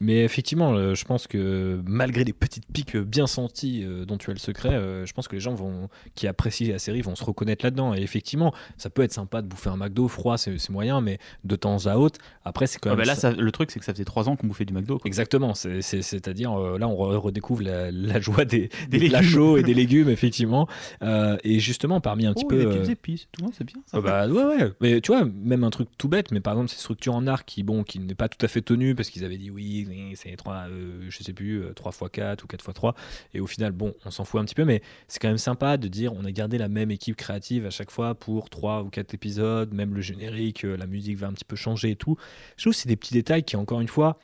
Mais 0.05 0.25
effectivement, 0.25 0.75
euh, 0.75 0.95
je 0.97 1.05
pense 1.05 1.29
que 1.29 1.81
malgré 1.87 2.25
les 2.25 2.33
petites 2.33 2.67
piques 2.73 2.97
bien 2.97 3.29
senties 3.29 3.85
euh, 3.85 4.05
dont 4.05 4.19
tu 4.19 4.31
as 4.31 4.33
le 4.33 4.39
secret, 4.41 4.71
euh, 4.75 5.07
je 5.07 5.13
pense 5.13 5.29
que 5.29 5.37
les 5.37 5.41
gens 5.41 5.55
vont, 5.55 5.89
qui 6.17 6.27
apprécient 6.27 6.73
la 6.73 6.81
série 6.81 7.03
vont 7.03 7.15
se 7.15 7.23
reconnaître 7.23 7.65
là-dedans. 7.65 7.95
Et 7.95 8.03
effectivement, 8.03 8.53
ça 8.77 8.91
peut 8.91 9.03
être 9.03 9.13
sympa 9.13 9.43
de 9.43 9.47
bouffer 9.47 9.71
un 9.71 9.77
McDo 9.77 10.09
froid, 10.09 10.37
c'est 10.39 10.57
moyen, 10.71 11.01
mais 11.01 11.19
de 11.45 11.55
temps 11.55 11.87
à 11.87 11.97
autre, 11.97 12.19
après 12.45 12.67
c'est 12.67 12.79
quand 12.81 12.91
Ah 12.91 12.97
même. 12.97 12.99
bah 13.07 13.13
là, 13.13 13.15
ça- 13.15 13.31
le 13.33 13.53
truc, 13.53 13.71
c'est 13.71 13.79
que 13.79 13.85
ça 13.85 13.93
faisait 13.93 14.05
trois 14.05 14.29
ans 14.29 14.35
qu'on 14.35 14.49
bouffait 14.49 14.65
du 14.65 14.73
McDo. 14.73 14.99
quoi. 14.99 15.07
Exactement, 15.07 15.55
c'est- 15.55 15.83
c'est- 15.83 16.03
c'est-à-dire 16.03 16.53
là 16.79 16.89
on 16.89 16.95
re- 16.97 17.17
redécouvre 17.17 17.63
la, 17.63 17.91
la 17.93 18.21
joie 18.21 18.45
des, 18.45 18.71
Des 18.91 18.99
des 18.99 19.09
plats 19.09 19.23
chauds 19.23 19.57
et 19.57 19.63
des 19.63 19.75
légumes, 19.75 20.09
effectivement. 20.09 20.67
Euh, 21.03 21.37
et 21.45 21.61
justement, 21.61 22.01
parmi 22.01 22.27
un 22.27 22.35
petit 22.35 22.45
Oh, 22.47 22.49
peu. 22.49 22.65
des 22.65 22.91
épices, 22.91 23.29
tout, 23.31 23.45
ouais, 23.45 23.51
c'est 23.57 23.65
bien. 23.65 23.77
Ça 23.87 23.99
ah 23.99 24.01
bah 24.01 24.27
ouais 24.27 24.45
ouais 24.45 24.73
mais 24.81 25.01
tu 25.01 25.13
vois 25.13 25.25
même 25.25 25.63
un 25.65 25.71
truc 25.71 25.89
tout 25.97 26.09
bête 26.09 26.33
mais 26.33 26.41
par 26.41 26.55
exemple 26.55 26.71
ces 26.71 26.79
structures 26.79 27.15
en 27.15 27.27
arc 27.27 27.47
qui 27.47 27.63
bon 27.63 27.85
qui 27.85 27.99
n'est 28.01 28.15
pas 28.15 28.29
tout 28.29 28.45
à 28.45 28.49
fait 28.49 28.63
tenue 28.63 28.95
parce 28.95 29.11
qu'ils 29.11 29.25
avaient 29.25 29.37
dit 29.39 29.51
oui 29.51 29.87
c'est 30.15 30.35
3 30.37 30.67
je 31.09 31.23
sais 31.23 31.33
plus 31.33 31.65
3 31.75 31.91
x 31.93 32.11
4 32.13 32.45
ou 32.45 32.47
4 32.47 32.65
x 32.65 32.75
3 32.75 32.95
et 33.35 33.41
au 33.41 33.47
final 33.47 33.73
bon 33.73 33.95
on 34.05 34.11
s'en 34.11 34.25
fout 34.25 34.41
un 34.41 34.45
petit 34.45 34.55
peu 34.55 34.65
mais 34.65 34.83
c'est 35.09 35.19
quand 35.21 35.29
même 35.29 35.39
sympa 35.39 35.77
de 35.77 35.89
dire 35.89 36.13
on 36.13 36.25
a 36.25 36.33
gardé 36.33 36.59
la 36.59 36.69
même 36.69 36.91
équipe 36.91 37.17
créative 37.17 37.67
à 37.67 37.71
chaque 37.71 37.91
fois 37.91 38.15
pour 38.15 38.51
3 38.51 38.83
ou 38.83 38.91
4 38.91 39.15
épisodes 39.15 39.73
même 39.73 39.95
le 39.95 40.01
générique 40.01 40.65
euh, 40.65 40.77
la 40.77 40.87
musique 40.87 41.17
va 41.19 41.27
un 41.29 41.33
petit 41.33 41.45
peu 41.45 41.57
changer 41.57 41.91
et 41.91 41.97
tout 41.97 42.17
je 42.57 42.65
trouve 42.65 42.73
que 42.73 42.79
c'est 42.79 42.89
des 42.89 42.97
petits 42.97 43.15
détails 43.15 43.45
qui 43.45 43.57
encore 43.57 43.81
une 43.81 43.89
fois 43.89 44.19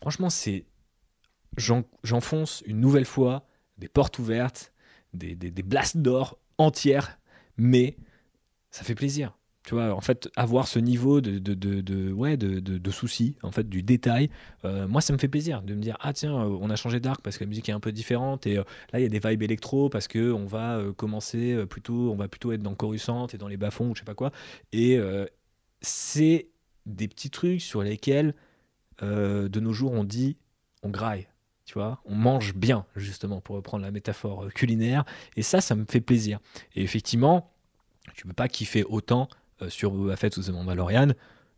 franchement 0.00 0.30
c'est 0.30 0.64
j'en- 1.56 1.84
j'enfonce 2.02 2.62
une 2.66 2.80
nouvelle 2.80 3.04
fois 3.04 3.46
des 3.78 3.88
portes 3.88 4.18
ouvertes 4.18 4.72
des, 5.14 5.34
des, 5.34 5.50
des 5.50 5.62
blasts 5.62 5.96
d'or 5.98 6.38
entières 6.58 7.18
mais 7.56 7.96
ça 8.70 8.84
fait 8.84 8.94
plaisir. 8.94 9.36
Tu 9.64 9.74
vois, 9.74 9.94
en 9.94 10.00
fait, 10.00 10.30
avoir 10.36 10.66
ce 10.66 10.78
niveau 10.78 11.20
de, 11.20 11.38
de, 11.38 11.54
de, 11.54 12.12
ouais, 12.12 12.38
de, 12.38 12.60
de, 12.60 12.90
soucis, 12.90 13.36
en 13.42 13.52
fait, 13.52 13.68
du 13.68 13.82
détail, 13.82 14.30
euh, 14.64 14.88
moi, 14.88 15.02
ça 15.02 15.12
me 15.12 15.18
fait 15.18 15.28
plaisir 15.28 15.60
de 15.62 15.74
me 15.74 15.82
dire, 15.82 15.98
ah 16.00 16.14
tiens, 16.14 16.34
euh, 16.34 16.58
on 16.60 16.70
a 16.70 16.76
changé 16.76 16.98
d'arc 16.98 17.20
parce 17.22 17.36
que 17.36 17.44
la 17.44 17.48
musique 17.48 17.68
est 17.68 17.72
un 17.72 17.80
peu 17.80 17.92
différente 17.92 18.46
et 18.46 18.56
euh, 18.56 18.64
là, 18.92 19.00
il 19.00 19.02
y 19.02 19.06
a 19.06 19.08
des 19.08 19.18
vibes 19.18 19.42
électro 19.42 19.90
parce 19.90 20.08
que 20.08 20.32
on 20.32 20.46
va 20.46 20.82
commencer 20.96 21.66
plutôt, 21.66 22.10
on 22.10 22.16
va 22.16 22.26
plutôt 22.26 22.52
être 22.52 22.62
dans 22.62 22.74
Coruscant 22.74 23.26
et 23.26 23.36
dans 23.36 23.48
les 23.48 23.58
bas-fonds 23.58 23.90
ou 23.90 23.94
je 23.94 24.00
sais 24.00 24.06
pas 24.06 24.14
quoi. 24.14 24.32
Et 24.72 24.98
c'est 25.82 26.48
des 26.86 27.08
petits 27.08 27.30
trucs 27.30 27.60
sur 27.60 27.82
lesquels, 27.82 28.34
de 29.02 29.60
nos 29.60 29.72
jours, 29.72 29.92
on 29.92 30.04
dit, 30.04 30.36
on 30.82 30.88
graille. 30.88 31.26
Tu 31.66 31.74
vois, 31.74 32.00
on 32.04 32.16
mange 32.16 32.54
bien, 32.54 32.84
justement, 32.96 33.40
pour 33.40 33.54
reprendre 33.54 33.84
la 33.84 33.92
métaphore 33.92 34.48
culinaire. 34.52 35.04
Et 35.36 35.42
ça, 35.42 35.60
ça 35.60 35.76
me 35.76 35.84
fait 35.88 36.00
plaisir. 36.00 36.40
Et 36.74 36.82
effectivement, 36.82 37.52
tu 38.14 38.26
peux 38.26 38.32
pas 38.32 38.48
kiffer 38.48 38.82
autant 38.84 39.28
sur 39.68 39.90
Boba 39.90 40.16
Fett 40.16 40.36
ou 40.36 40.42
The 40.42 40.50
Mandalorian, 40.50 41.08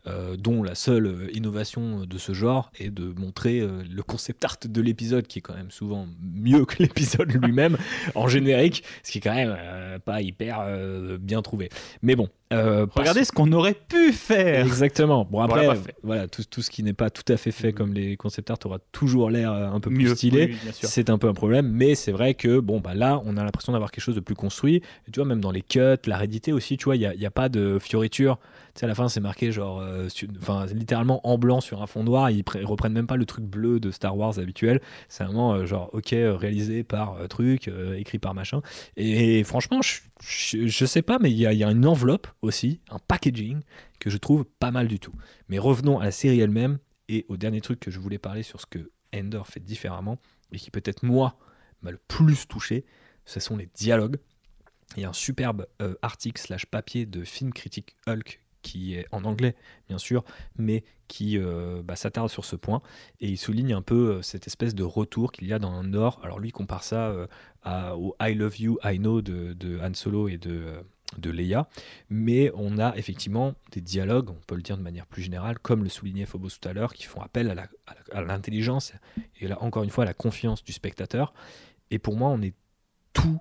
euh, 0.09 0.37
dont 0.37 0.65
la 0.65 0.75
seule 0.75 1.07
euh, 1.07 1.29
innovation 1.33 2.05
de 2.05 2.19
ce 2.19 2.33
genre 2.33 2.73
est 2.77 2.91
de 2.91 3.13
montrer 3.17 3.61
euh, 3.61 3.85
le 3.89 4.03
concept 4.03 4.45
art 4.45 4.57
de 4.65 4.81
l'épisode, 4.81 5.29
qui 5.29 5.39
est 5.39 5.43
quand 5.43 5.55
même 5.55 5.71
souvent 5.71 6.09
mieux 6.21 6.65
que 6.65 6.75
l'épisode 6.83 7.31
lui-même 7.31 7.77
en 8.17 8.27
générique, 8.27 8.83
ce 9.05 9.13
qui 9.13 9.19
est 9.19 9.21
quand 9.21 9.35
même 9.35 9.55
euh, 9.57 10.01
pas 10.01 10.21
hyper 10.21 10.59
euh, 10.61 11.19
bien 11.19 11.41
trouvé. 11.41 11.69
Mais 12.03 12.17
bon, 12.17 12.29
euh, 12.53 12.87
Regardez 12.95 13.25
ce 13.25 13.33
qu'on 13.33 13.51
aurait 13.53 13.75
pu 13.75 14.13
faire. 14.13 14.65
Exactement. 14.67 15.27
Bon, 15.31 15.41
après, 15.41 15.69
voilà, 16.03 16.29
tout, 16.29 16.43
tout 16.45 16.63
ce 16.63 16.71
qui 16.71 16.83
n'est 16.83 16.93
pas 16.93 17.11
tout 17.11 17.25
à 17.33 17.37
fait 17.37 17.51
fait 17.51 17.69
Mhm. 17.69 17.75
comme 17.75 17.93
les 17.95 18.17
concept 18.17 18.51
art 18.51 18.59
aura 18.65 18.79
toujours 18.93 19.31
l'air 19.31 19.53
euh, 19.53 19.69
un 19.71 19.81
peu 19.81 19.91
plus 19.91 20.05
Mieux. 20.05 20.15
stylé. 20.15 20.51
Oui. 20.65 20.71
C'est 20.83 21.11
un 21.11 21.19
peu 21.19 21.29
un 21.29 21.35
problème, 21.35 21.69
mais 21.69 21.95
c'est 21.95 22.13
vrai 22.13 22.35
que 22.35 22.61
bon, 22.61 22.81
bah 22.81 22.95
là, 22.95 23.21
on 23.25 23.37
a 23.37 23.45
l'impression 23.45 23.73
d'avoir 23.73 23.91
quelque 23.91 24.05
chose 24.05 24.15
de 24.15 24.21
plus 24.21 24.35
construit. 24.35 24.77
Et 25.09 25.11
tu 25.13 25.21
vois, 25.21 25.27
même 25.29 25.41
dans 25.41 25.51
les 25.51 25.63
cuts, 25.63 25.81
la 26.07 26.17
rédité 26.17 26.53
aussi, 26.53 26.77
tu 26.77 26.85
vois, 26.85 26.97
il 26.97 27.01
n'y 27.01 27.07
a, 27.07 27.15
y 27.15 27.27
a 27.27 27.31
pas 27.31 27.49
de 27.49 27.79
fioriture. 27.81 28.39
Tu 28.75 28.81
sais, 28.81 28.85
à 28.87 28.89
la 28.89 28.95
fin, 28.95 29.09
c'est 29.09 29.21
marqué 29.21 29.53
genre, 29.53 29.81
euh, 29.81 30.09
su- 30.09 30.29
enfin, 30.41 30.65
littéralement 30.67 31.27
en 31.29 31.37
blanc 31.37 31.61
sur 31.61 31.83
un 31.83 31.87
fond 31.87 32.05
noir. 32.05 32.31
Ils, 32.31 32.43
pr- 32.43 32.59
ils 32.61 32.65
reprennent 32.67 32.95
même 32.95 33.07
pas 33.07 33.17
le 33.17 33.27
truc 33.27 33.45
bleu 33.45 33.81
de 33.81 33.91
Star 33.91 34.17
Wars 34.17 34.39
habituel. 34.39 34.81
C'est 35.09 35.25
vraiment 35.25 35.53
euh, 35.55 35.67
genre, 35.67 35.91
ok, 35.93 36.09
réalisé 36.15 36.83
par 36.83 37.17
truc, 37.29 37.71
écrit 37.97 38.19
par 38.19 38.35
machin. 38.35 38.63
Et, 38.97 39.45
franchement, 39.45 39.83
je, 39.83 40.01
je, 40.23 40.85
sais 40.87 41.03
pas, 41.03 41.19
mais 41.19 41.31
il 41.31 41.37
y 41.37 41.47
a, 41.47 41.53
il 41.53 41.59
y 41.59 41.65
a 41.65 41.71
une 41.71 41.87
enveloppe 41.87 42.29
aussi, 42.43 42.81
un 42.91 42.99
packaging 42.99 43.61
que 43.99 44.09
je 44.09 44.17
trouve 44.17 44.45
pas 44.45 44.71
mal 44.71 44.87
du 44.87 45.01
tout. 45.01 45.13
Mais 45.49 45.59
revenons 45.59 45.99
à 45.99 46.05
la 46.05 46.13
série 46.13 46.41
elle-même 46.41 46.79
et 47.09 47.27
au 47.29 47.37
dernier 47.37 47.61
truc 47.61 47.81
que 47.81 47.91
je 47.91 47.99
voulais 47.99 48.19
parler 48.19 48.43
sur 48.43 48.61
ce 48.61 48.67
que 48.67 48.91
Ender 49.15 49.43
fait 49.45 49.61
différemment 49.61 50.19
et 50.53 50.59
qui 50.59 50.71
peut-être 50.71 51.03
moi 51.03 51.37
m'a 51.83 51.91
le 51.91 51.99
plus 51.99 52.47
touché, 52.47 52.85
ce 53.25 53.41
sont 53.41 53.57
les 53.57 53.69
dialogues. 53.75 54.19
Il 54.97 55.03
y 55.03 55.05
a 55.05 55.09
un 55.09 55.15
superbe 55.15 55.67
euh, 55.81 55.95
article 56.03 56.41
slash 56.41 56.67
papier 56.67 57.07
de 57.07 57.25
Film 57.25 57.53
Critique 57.53 57.97
Hulk 58.07 58.42
qui 58.63 58.95
est 58.95 59.07
en 59.13 59.25
anglais 59.25 59.55
bien 59.89 59.99
sûr, 59.99 60.25
mais 60.57 60.85
qui 61.13 61.37
euh, 61.37 61.83
bah, 61.85 61.95
s'attarde 61.95 62.31
sur 62.31 62.47
ce 62.47 62.57
point 62.57 62.81
et 63.21 63.29
il 63.29 63.37
souligne 63.37 63.75
un 63.75 63.83
peu 63.83 64.15
euh, 64.15 64.23
cette 64.23 64.47
espèce 64.47 64.75
de 64.75 64.83
retour 64.83 65.31
qu'il 65.31 65.47
y 65.47 65.53
a 65.53 65.59
dans 65.59 65.73
un 65.73 65.83
Nord. 65.83 66.21
Alors 66.23 66.39
lui 66.39 66.49
il 66.49 66.53
compare 66.53 66.85
ça 66.85 67.09
euh, 67.09 67.27
au 67.95 68.17
I 68.19 68.35
Love 68.35 68.59
You, 68.59 68.79
I 68.83 68.99
Know 68.99 69.21
de, 69.21 69.53
de 69.53 69.79
Han 69.79 69.93
Solo 69.93 70.29
et 70.29 70.39
de, 70.39 70.83
Leia, 71.23 71.69
mais 72.09 72.51
on 72.55 72.79
a 72.79 72.97
effectivement 72.97 73.53
des 73.73 73.83
dialogues, 73.83 74.31
on 74.31 74.41
peut 74.47 74.55
le 74.55 74.63
dire 74.63 74.79
de 74.79 74.83
manière 74.83 75.07
plus 75.07 75.21
générale, 75.21 75.59
comme 75.59 75.83
le 75.83 75.91
soulignait 75.91 76.25
Phobos 76.25 76.49
tout 76.49 76.67
à 76.67 76.73
l'heure, 76.73 76.95
qui 76.95 77.05
font 77.05 77.21
appel 77.21 77.55
à 78.11 78.23
l'intelligence 78.23 78.95
et 79.39 79.47
là 79.47 79.63
encore 79.63 79.83
une 79.83 79.91
fois 79.91 80.05
à 80.05 80.07
la 80.07 80.15
confiance 80.15 80.65
du 80.65 80.73
spectateur. 80.73 81.35
Et 81.91 81.99
pour 81.99 82.17
moi, 82.17 82.31
on 82.31 82.41
est 82.41 82.55
tout 83.13 83.39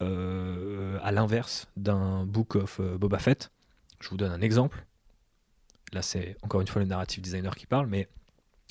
à 0.00 1.10
l'inverse 1.10 1.68
d'un 1.78 2.26
Book 2.26 2.56
of 2.56 2.82
Boba 2.82 3.18
Fett. 3.18 3.50
Je 4.00 4.08
vous 4.08 4.16
donne 4.16 4.32
un 4.32 4.40
exemple. 4.40 4.84
Là, 5.92 6.02
c'est 6.02 6.36
encore 6.42 6.60
une 6.60 6.66
fois 6.66 6.82
le 6.82 6.88
narrative 6.88 7.22
designer 7.22 7.54
qui 7.54 7.66
parle, 7.66 7.86
mais 7.86 8.08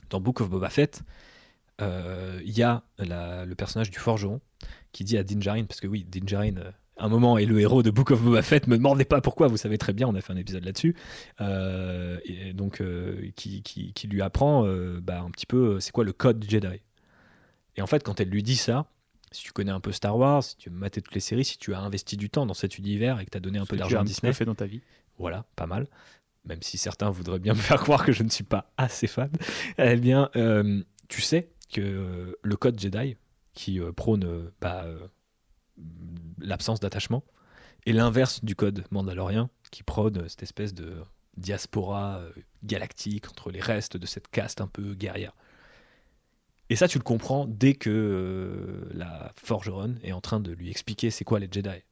dans 0.10 0.20
Book 0.20 0.42
of 0.42 0.50
Boba 0.50 0.70
Fett, 0.70 1.02
euh, 1.82 2.40
il 2.46 2.58
y 2.58 2.64
a 2.64 2.84
la- 3.00 3.46
le 3.46 3.56
personnage 3.56 3.90
du 3.90 4.00
forgeron 4.00 4.42
qui 4.92 5.04
dit 5.04 5.18
à 5.18 5.24
Din 5.24 5.40
Djarin, 5.42 5.66
parce 5.66 5.80
que 5.80 5.88
oui, 5.88 6.06
Din 6.10 6.26
Djarin, 6.26 6.58
euh, 6.58 6.72
à 6.98 7.06
un 7.06 7.10
moment, 7.10 7.38
est 7.38 7.46
le 7.46 7.60
héros 7.60 7.84
de 7.84 7.90
Book 7.90 8.12
of 8.12 8.22
Boba 8.22 8.42
Fett, 8.42 8.68
me 8.68 8.78
demandez 8.78 9.04
pas 9.06 9.20
pourquoi, 9.20 9.48
vous 9.48 9.58
savez 9.58 9.78
très 9.78 9.92
bien, 9.94 10.08
on 10.08 10.16
a 10.16 10.22
fait 10.22 10.32
un 10.34 10.38
épisode 10.38 10.64
là-dessus, 10.64 10.96
Euh, 11.42 12.20
et 12.24 12.54
donc 12.54 12.80
euh, 12.82 13.30
qui, 13.36 13.62
qui- 13.64 13.92
qui 13.94 14.08
lui 14.08 14.22
apprend 14.22 14.64
bah, 15.02 15.22
un 15.22 15.30
petit 15.32 15.46
peu 15.46 15.80
c'est 15.80 15.92
quoi 15.92 16.04
le 16.06 16.14
code 16.14 16.46
Jedi. 16.48 16.80
Et 17.78 17.82
en 17.82 17.88
fait, 17.88 18.04
quand 18.04 18.20
elle 18.22 18.30
lui 18.30 18.44
dit 18.44 18.56
ça, 18.56 18.86
si 19.32 19.44
tu 19.44 19.52
connais 19.52 19.72
un 19.72 19.82
peu 19.82 19.92
Star 19.92 20.18
Wars, 20.18 20.44
si 20.44 20.56
tu 20.56 20.70
maté 20.70 21.02
toutes 21.02 21.14
les 21.16 21.20
séries, 21.20 21.44
si 21.44 21.58
tu 21.58 21.74
as 21.74 21.80
investi 21.80 22.16
du 22.16 22.30
temps 22.30 22.46
dans 22.46 22.54
cet 22.54 22.78
univers 22.78 23.20
et 23.20 23.26
que 23.26 23.32
tu 23.32 23.38
as 23.38 23.42
donné 23.42 23.60
un 23.60 23.66
peu 23.66 23.76
d'argent 23.80 23.98
à 24.00 24.04
Disney. 24.06 24.32
fait 24.34 24.46
dans 24.46 24.56
ta 24.56 24.66
vie. 24.66 24.80
Voilà, 25.18 25.46
pas 25.56 25.66
mal. 25.66 25.88
Même 26.46 26.62
si 26.62 26.78
certains 26.78 27.10
voudraient 27.10 27.40
bien 27.40 27.54
me 27.56 27.60
faire 27.60 27.82
croire 27.82 28.06
que 28.06 28.12
je 28.12 28.24
ne 28.24 28.30
suis 28.30 28.44
pas 28.44 28.72
assez 28.78 29.08
fan. 29.08 29.32
Eh 29.78 29.96
bien, 29.98 30.30
euh, 30.36 30.84
tu 31.08 31.22
sais 31.22 31.50
que 31.74 32.38
le 32.42 32.56
code 32.56 32.80
Jedi, 32.80 33.18
qui 33.54 33.80
euh, 33.80 33.92
prône 33.92 34.52
bah, 34.62 34.86
l'absence 36.40 36.80
d'attachement, 36.80 37.24
est 37.86 37.94
l'inverse 37.94 38.44
du 38.44 38.56
code 38.56 38.86
mandalorien, 38.92 39.50
qui 39.72 39.84
prône 39.84 40.28
cette 40.28 40.44
espèce 40.44 40.74
de 40.74 40.96
diaspora 41.38 42.22
galactique 42.64 43.30
entre 43.30 43.52
les 43.52 43.60
restes 43.60 43.98
de 43.98 44.06
cette 44.06 44.30
caste 44.30 44.62
un 44.62 44.68
peu 44.68 44.94
guerrière. 44.94 45.34
Et 46.70 46.76
ça, 46.76 46.88
tu 46.88 46.98
le 46.98 47.04
comprends 47.04 47.46
dès 47.46 47.76
que 47.76 47.90
euh, 47.90 48.90
la 48.94 49.32
forgeronne 49.36 50.00
est 50.04 50.14
en 50.14 50.22
train 50.22 50.40
de 50.40 50.52
lui 50.52 50.70
expliquer 50.70 51.12
c'est 51.12 51.24
quoi 51.24 51.40
les 51.40 51.48
Jedi. 51.52 51.84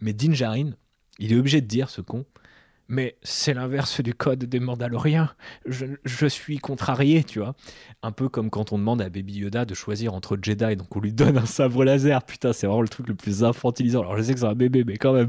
Mais 0.00 0.12
Din 0.12 0.32
Djarin, 0.32 0.72
il 1.18 1.32
est 1.32 1.36
obligé 1.36 1.60
de 1.60 1.66
dire, 1.66 1.88
ce 1.88 2.00
con, 2.00 2.26
mais 2.88 3.16
c'est 3.22 3.54
l'inverse 3.54 4.00
du 4.00 4.14
code 4.14 4.44
des 4.44 4.60
Mandaloriens. 4.60 5.30
Je, 5.66 6.26
suis 6.26 6.58
contrarié, 6.58 7.24
tu 7.24 7.38
vois. 7.38 7.54
Un 8.02 8.12
peu 8.12 8.28
comme 8.28 8.50
quand 8.50 8.72
on 8.72 8.78
demande 8.78 9.00
à 9.00 9.08
Baby 9.08 9.34
Yoda 9.34 9.64
de 9.64 9.74
choisir 9.74 10.14
entre 10.14 10.38
Jedi, 10.40 10.76
donc 10.76 10.94
on 10.94 11.00
lui 11.00 11.12
donne 11.12 11.38
un 11.38 11.46
sabre 11.46 11.84
laser. 11.84 12.22
Putain, 12.24 12.52
c'est 12.52 12.66
vraiment 12.66 12.82
le 12.82 12.88
truc 12.88 13.08
le 13.08 13.14
plus 13.14 13.44
infantilisant. 13.44 14.00
Alors 14.00 14.16
je 14.16 14.22
sais 14.22 14.34
que 14.34 14.40
c'est 14.40 14.46
un 14.46 14.54
bébé, 14.54 14.84
mais 14.84 14.96
quand 14.96 15.12
même, 15.12 15.28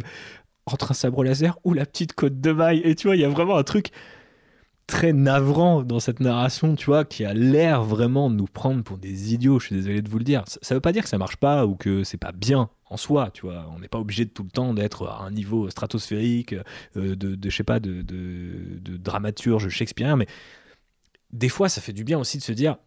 entre 0.65 0.91
un 0.91 0.93
sabre 0.93 1.23
laser 1.23 1.57
ou 1.63 1.73
la 1.73 1.85
petite 1.85 2.13
côte 2.13 2.41
de 2.41 2.51
maille. 2.51 2.81
Et 2.83 2.95
tu 2.95 3.07
vois, 3.07 3.15
il 3.15 3.21
y 3.21 3.25
a 3.25 3.29
vraiment 3.29 3.57
un 3.57 3.63
truc 3.63 3.91
très 4.87 5.13
navrant 5.13 5.83
dans 5.83 5.99
cette 5.99 6.19
narration, 6.19 6.75
tu 6.75 6.85
vois, 6.85 7.05
qui 7.05 7.25
a 7.25 7.33
l'air 7.33 7.83
vraiment 7.83 8.29
de 8.29 8.35
nous 8.35 8.45
prendre 8.45 8.83
pour 8.83 8.97
des 8.97 9.33
idiots, 9.33 9.59
je 9.59 9.67
suis 9.67 9.75
désolé 9.75 10.01
de 10.01 10.09
vous 10.09 10.17
le 10.17 10.23
dire. 10.23 10.43
Ça, 10.47 10.59
ça 10.61 10.75
veut 10.75 10.81
pas 10.81 10.91
dire 10.91 11.03
que 11.03 11.09
ça 11.09 11.17
marche 11.17 11.37
pas 11.37 11.65
ou 11.65 11.75
que 11.75 12.03
c'est 12.03 12.17
pas 12.17 12.31
bien 12.31 12.69
en 12.89 12.97
soi, 12.97 13.31
tu 13.33 13.41
vois. 13.41 13.65
On 13.75 13.79
n'est 13.79 13.87
pas 13.87 13.99
obligé 13.99 14.25
de 14.25 14.29
tout 14.29 14.43
le 14.43 14.49
temps 14.49 14.73
d'être 14.73 15.07
à 15.07 15.23
un 15.23 15.31
niveau 15.31 15.69
stratosphérique, 15.69 16.53
euh, 16.95 17.15
de, 17.15 17.35
de, 17.35 17.49
je 17.49 17.55
sais 17.55 17.63
pas, 17.63 17.79
de, 17.79 18.03
dramaturge 18.97 19.69
shakespearien, 19.69 20.15
mais 20.15 20.27
des 21.31 21.49
fois, 21.49 21.69
ça 21.69 21.81
fait 21.81 21.93
du 21.93 22.03
bien 22.03 22.19
aussi 22.19 22.37
de 22.37 22.43
se 22.43 22.51
dire, 22.51 22.77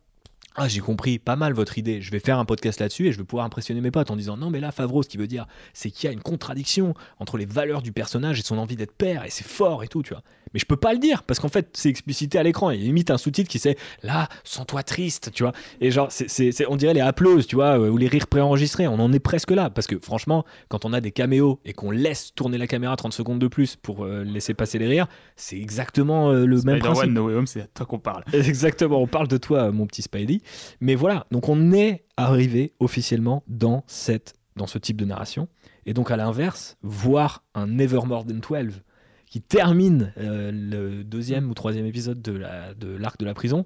ah, 0.54 0.68
j'ai 0.68 0.80
compris 0.80 1.18
pas 1.18 1.36
mal 1.36 1.52
votre 1.52 1.76
idée. 1.76 2.00
Je 2.00 2.10
vais 2.10 2.20
faire 2.20 2.38
un 2.38 2.46
podcast 2.46 2.80
là-dessus 2.80 3.08
et 3.08 3.12
je 3.12 3.18
vais 3.18 3.24
pouvoir 3.24 3.44
impressionner 3.44 3.80
mes 3.80 3.90
potes 3.90 4.10
en 4.10 4.16
disant 4.16 4.36
non, 4.36 4.48
mais 4.48 4.60
là, 4.60 4.72
Favreau, 4.72 5.02
ce 5.02 5.08
qu'il 5.08 5.20
veut 5.20 5.26
dire, 5.26 5.46
c'est 5.74 5.90
qu'il 5.90 6.06
y 6.06 6.10
a 6.10 6.12
une 6.12 6.22
contradiction 6.22 6.94
entre 7.18 7.36
les 7.36 7.44
valeurs 7.44 7.82
du 7.82 7.92
personnage 7.92 8.38
et 8.38 8.42
son 8.42 8.56
envie 8.56 8.76
d'être 8.76 8.94
père 8.94 9.24
et 9.24 9.30
c'est 9.30 9.46
fort 9.46 9.84
et 9.84 9.88
tout, 9.88 10.02
tu 10.02 10.14
vois. 10.14 10.22
Mais 10.52 10.60
je 10.60 10.66
peux 10.66 10.76
pas 10.76 10.92
le 10.92 10.98
dire 10.98 11.22
parce 11.22 11.40
qu'en 11.40 11.48
fait, 11.48 11.68
c'est 11.74 11.88
explicité 11.88 12.38
à 12.38 12.42
l'écran. 12.42 12.70
Il 12.70 12.80
limite 12.82 13.10
un 13.10 13.18
sous-titre 13.18 13.50
qui 13.50 13.58
c'est 13.58 13.76
là, 14.02 14.28
sens-toi 14.44 14.82
triste, 14.82 15.30
tu 15.32 15.42
vois. 15.42 15.52
Et 15.80 15.90
genre, 15.90 16.08
c'est, 16.10 16.66
on 16.68 16.76
dirait 16.76 16.94
les 16.94 17.00
applauses, 17.00 17.46
tu 17.46 17.56
vois, 17.56 17.78
euh, 17.78 17.90
ou 17.90 17.96
les 17.96 18.08
rires 18.08 18.26
préenregistrés. 18.26 18.86
On 18.86 18.98
en 18.98 19.12
est 19.12 19.18
presque 19.18 19.50
là 19.50 19.70
parce 19.70 19.86
que 19.86 19.98
franchement, 19.98 20.44
quand 20.68 20.84
on 20.84 20.92
a 20.92 21.00
des 21.00 21.10
caméos 21.10 21.60
et 21.64 21.72
qu'on 21.72 21.90
laisse 21.90 22.34
tourner 22.34 22.58
la 22.58 22.66
caméra 22.66 22.96
30 22.96 23.12
secondes 23.12 23.38
de 23.38 23.48
plus 23.48 23.76
pour 23.76 24.04
euh, 24.04 24.24
laisser 24.24 24.54
passer 24.54 24.78
les 24.78 24.86
rires, 24.86 25.08
c'est 25.36 25.58
exactement 25.58 26.30
euh, 26.30 26.46
le 26.46 26.60
même 26.62 26.78
principe. 26.78 27.10
No 27.10 27.26
Way 27.26 27.34
Home, 27.34 27.46
c'est 27.46 27.62
à 27.62 27.66
toi 27.66 27.86
qu'on 27.86 27.98
parle. 27.98 28.24
Exactement, 28.32 29.00
on 29.00 29.06
parle 29.06 29.28
de 29.28 29.36
toi, 29.36 29.72
mon 29.72 29.86
petit 29.86 30.02
Spidey. 30.02 30.40
Mais 30.80 30.94
voilà, 30.94 31.26
donc 31.30 31.48
on 31.48 31.72
est 31.72 32.04
arrivé 32.16 32.72
officiellement 32.80 33.42
dans, 33.48 33.84
cette, 33.86 34.34
dans 34.56 34.66
ce 34.66 34.78
type 34.78 34.96
de 34.96 35.04
narration. 35.04 35.48
Et 35.84 35.94
donc 35.94 36.10
à 36.10 36.16
l'inverse, 36.16 36.76
voir 36.82 37.44
un 37.54 37.66
Nevermore 37.66 38.24
Than 38.24 38.40
12 38.48 38.82
qui 39.26 39.40
termine 39.42 40.12
euh, 40.18 40.50
le 40.52 41.04
deuxième 41.04 41.50
ou 41.50 41.54
troisième 41.54 41.86
épisode 41.86 42.22
de 42.22 42.32
l'arc 42.32 42.78
de, 42.78 42.96
l'arc 42.96 43.18
de 43.18 43.24
la 43.26 43.34
prison, 43.34 43.64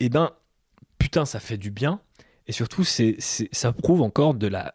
et 0.00 0.06
eh 0.06 0.08
ben 0.08 0.32
putain 0.98 1.24
ça 1.24 1.40
fait 1.40 1.58
du 1.58 1.70
bien. 1.70 2.00
Et 2.48 2.52
surtout, 2.52 2.82
c'est, 2.82 3.16
ça 3.20 3.72
prouve 3.72 4.02
encore 4.02 4.34
de 4.34 4.48
la 4.48 4.74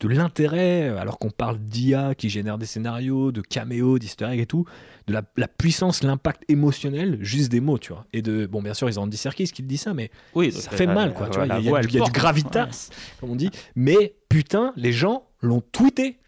de 0.00 0.08
l'intérêt, 0.08 0.88
alors 0.88 1.18
qu'on 1.20 1.30
parle 1.30 1.58
d'IA 1.58 2.16
qui 2.16 2.28
génère 2.28 2.58
des 2.58 2.66
scénarios, 2.66 3.30
de 3.30 3.40
caméos, 3.40 4.00
d'easter 4.00 4.28
et 4.32 4.44
tout, 4.44 4.64
de 5.06 5.12
la, 5.12 5.48
puissance, 5.48 6.02
l'impact 6.02 6.42
émotionnel, 6.48 7.18
juste 7.20 7.50
des 7.50 7.60
mots, 7.60 7.78
tu 7.78 7.92
vois. 7.92 8.04
Et 8.12 8.20
de, 8.20 8.46
bon, 8.46 8.60
bien 8.60 8.74
sûr, 8.74 8.88
ils 8.88 8.98
ont 8.98 9.04
Andy 9.04 9.16
Serkis 9.16 9.46
qui 9.46 9.62
dit 9.62 9.76
ça, 9.76 9.94
mais 9.94 10.10
oui, 10.34 10.50
ça 10.50 10.70
fait 10.72 10.88
mal, 10.88 11.14
quoi. 11.14 11.28
tu 11.28 11.38
vois, 11.38 11.46
il 11.46 11.64
y 11.64 11.74
a, 11.74 11.80
du, 11.80 12.10
gravitas, 12.10 12.90
comme 13.20 13.30
on 13.30 13.36
dit. 13.36 13.50
Mais 13.76 14.16
putain, 14.28 14.72
les 14.76 14.92
gens 14.92 15.28
l'ont 15.40 15.60
tweeté. 15.60 16.18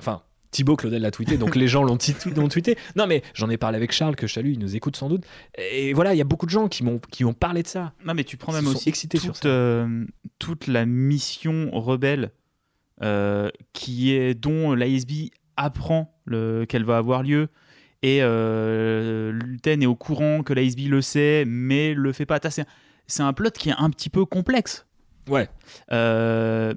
Enfin, 0.00 0.22
Thibaut 0.54 0.76
Claudel 0.76 1.02
l'a 1.02 1.10
tweeté, 1.10 1.36
donc 1.36 1.56
les 1.56 1.66
gens 1.66 1.82
l'ont 1.82 1.96
tweeté. 1.96 2.78
Non, 2.94 3.08
mais 3.08 3.24
j'en 3.34 3.50
ai 3.50 3.56
parlé 3.56 3.76
avec 3.76 3.90
Charles, 3.90 4.14
que 4.14 4.28
Chalut, 4.28 4.52
il 4.52 4.60
nous 4.60 4.76
écoute 4.76 4.94
sans 4.94 5.08
doute. 5.08 5.24
Et 5.58 5.92
voilà, 5.94 6.14
il 6.14 6.16
y 6.16 6.20
a 6.20 6.24
beaucoup 6.24 6.46
de 6.46 6.52
gens 6.52 6.68
qui 6.68 6.84
m'ont 6.84 7.00
qui 7.10 7.24
ont 7.24 7.32
parlé 7.32 7.64
de 7.64 7.66
ça. 7.66 7.92
Non, 8.04 8.14
mais 8.14 8.22
tu 8.22 8.36
prends 8.36 8.52
même 8.52 8.68
aussi 8.68 8.92
toute, 8.92 9.18
sur 9.18 9.34
euh, 9.46 10.04
toute 10.38 10.68
la 10.68 10.86
mission 10.86 11.70
rebelle 11.72 12.30
euh, 13.02 13.50
qui 13.72 14.12
est 14.12 14.34
dont 14.34 14.74
l'ASB 14.74 15.30
apprend 15.56 16.16
qu'elle 16.68 16.84
va 16.84 16.98
avoir 16.98 17.24
lieu 17.24 17.48
et 18.02 18.20
euh, 18.22 19.32
Luten 19.32 19.82
est 19.82 19.86
au 19.86 19.96
courant 19.96 20.44
que 20.44 20.52
l'ASB 20.52 20.86
le 20.86 21.02
sait 21.02 21.42
mais 21.48 21.94
le 21.94 22.12
fait 22.12 22.26
pas. 22.26 22.38
C'est 23.08 23.22
un 23.24 23.32
plot 23.32 23.50
qui 23.50 23.70
est 23.70 23.74
un 23.76 23.90
petit 23.90 24.08
peu 24.08 24.24
complexe. 24.24 24.86
Ouais. 25.28 25.48
Euh, 25.90 26.74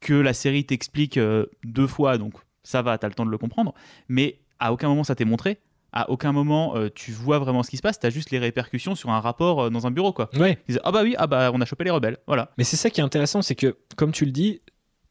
que 0.00 0.12
la 0.12 0.34
série 0.34 0.66
t'explique 0.66 1.18
deux 1.64 1.86
fois, 1.86 2.18
donc 2.18 2.34
ça 2.64 2.82
va, 2.82 2.98
t'as 2.98 3.08
le 3.08 3.14
temps 3.14 3.24
de 3.24 3.30
le 3.30 3.38
comprendre, 3.38 3.72
mais 4.08 4.40
à 4.58 4.72
aucun 4.72 4.88
moment 4.88 5.04
ça 5.04 5.14
t'est 5.14 5.24
montré. 5.24 5.58
À 5.92 6.10
aucun 6.10 6.32
moment 6.32 6.74
tu 6.92 7.12
vois 7.12 7.38
vraiment 7.38 7.62
ce 7.62 7.70
qui 7.70 7.76
se 7.76 7.82
passe, 7.82 8.00
t'as 8.00 8.10
juste 8.10 8.32
les 8.32 8.40
répercussions 8.40 8.96
sur 8.96 9.10
un 9.10 9.20
rapport 9.20 9.70
dans 9.70 9.86
un 9.86 9.92
bureau 9.92 10.12
quoi. 10.12 10.28
Ouais. 10.34 10.58
Ils 10.66 10.72
disent 10.72 10.80
ah 10.82 10.90
bah 10.90 11.02
oui, 11.04 11.14
ah 11.18 11.28
bah 11.28 11.52
on 11.54 11.60
a 11.60 11.64
chopé 11.64 11.84
les 11.84 11.90
rebelles, 11.90 12.18
voilà. 12.26 12.50
Mais 12.58 12.64
c'est 12.64 12.76
ça 12.76 12.90
qui 12.90 13.00
est 13.00 13.04
intéressant, 13.04 13.42
c'est 13.42 13.54
que 13.54 13.76
comme 13.94 14.10
tu 14.10 14.24
le 14.24 14.32
dis, 14.32 14.60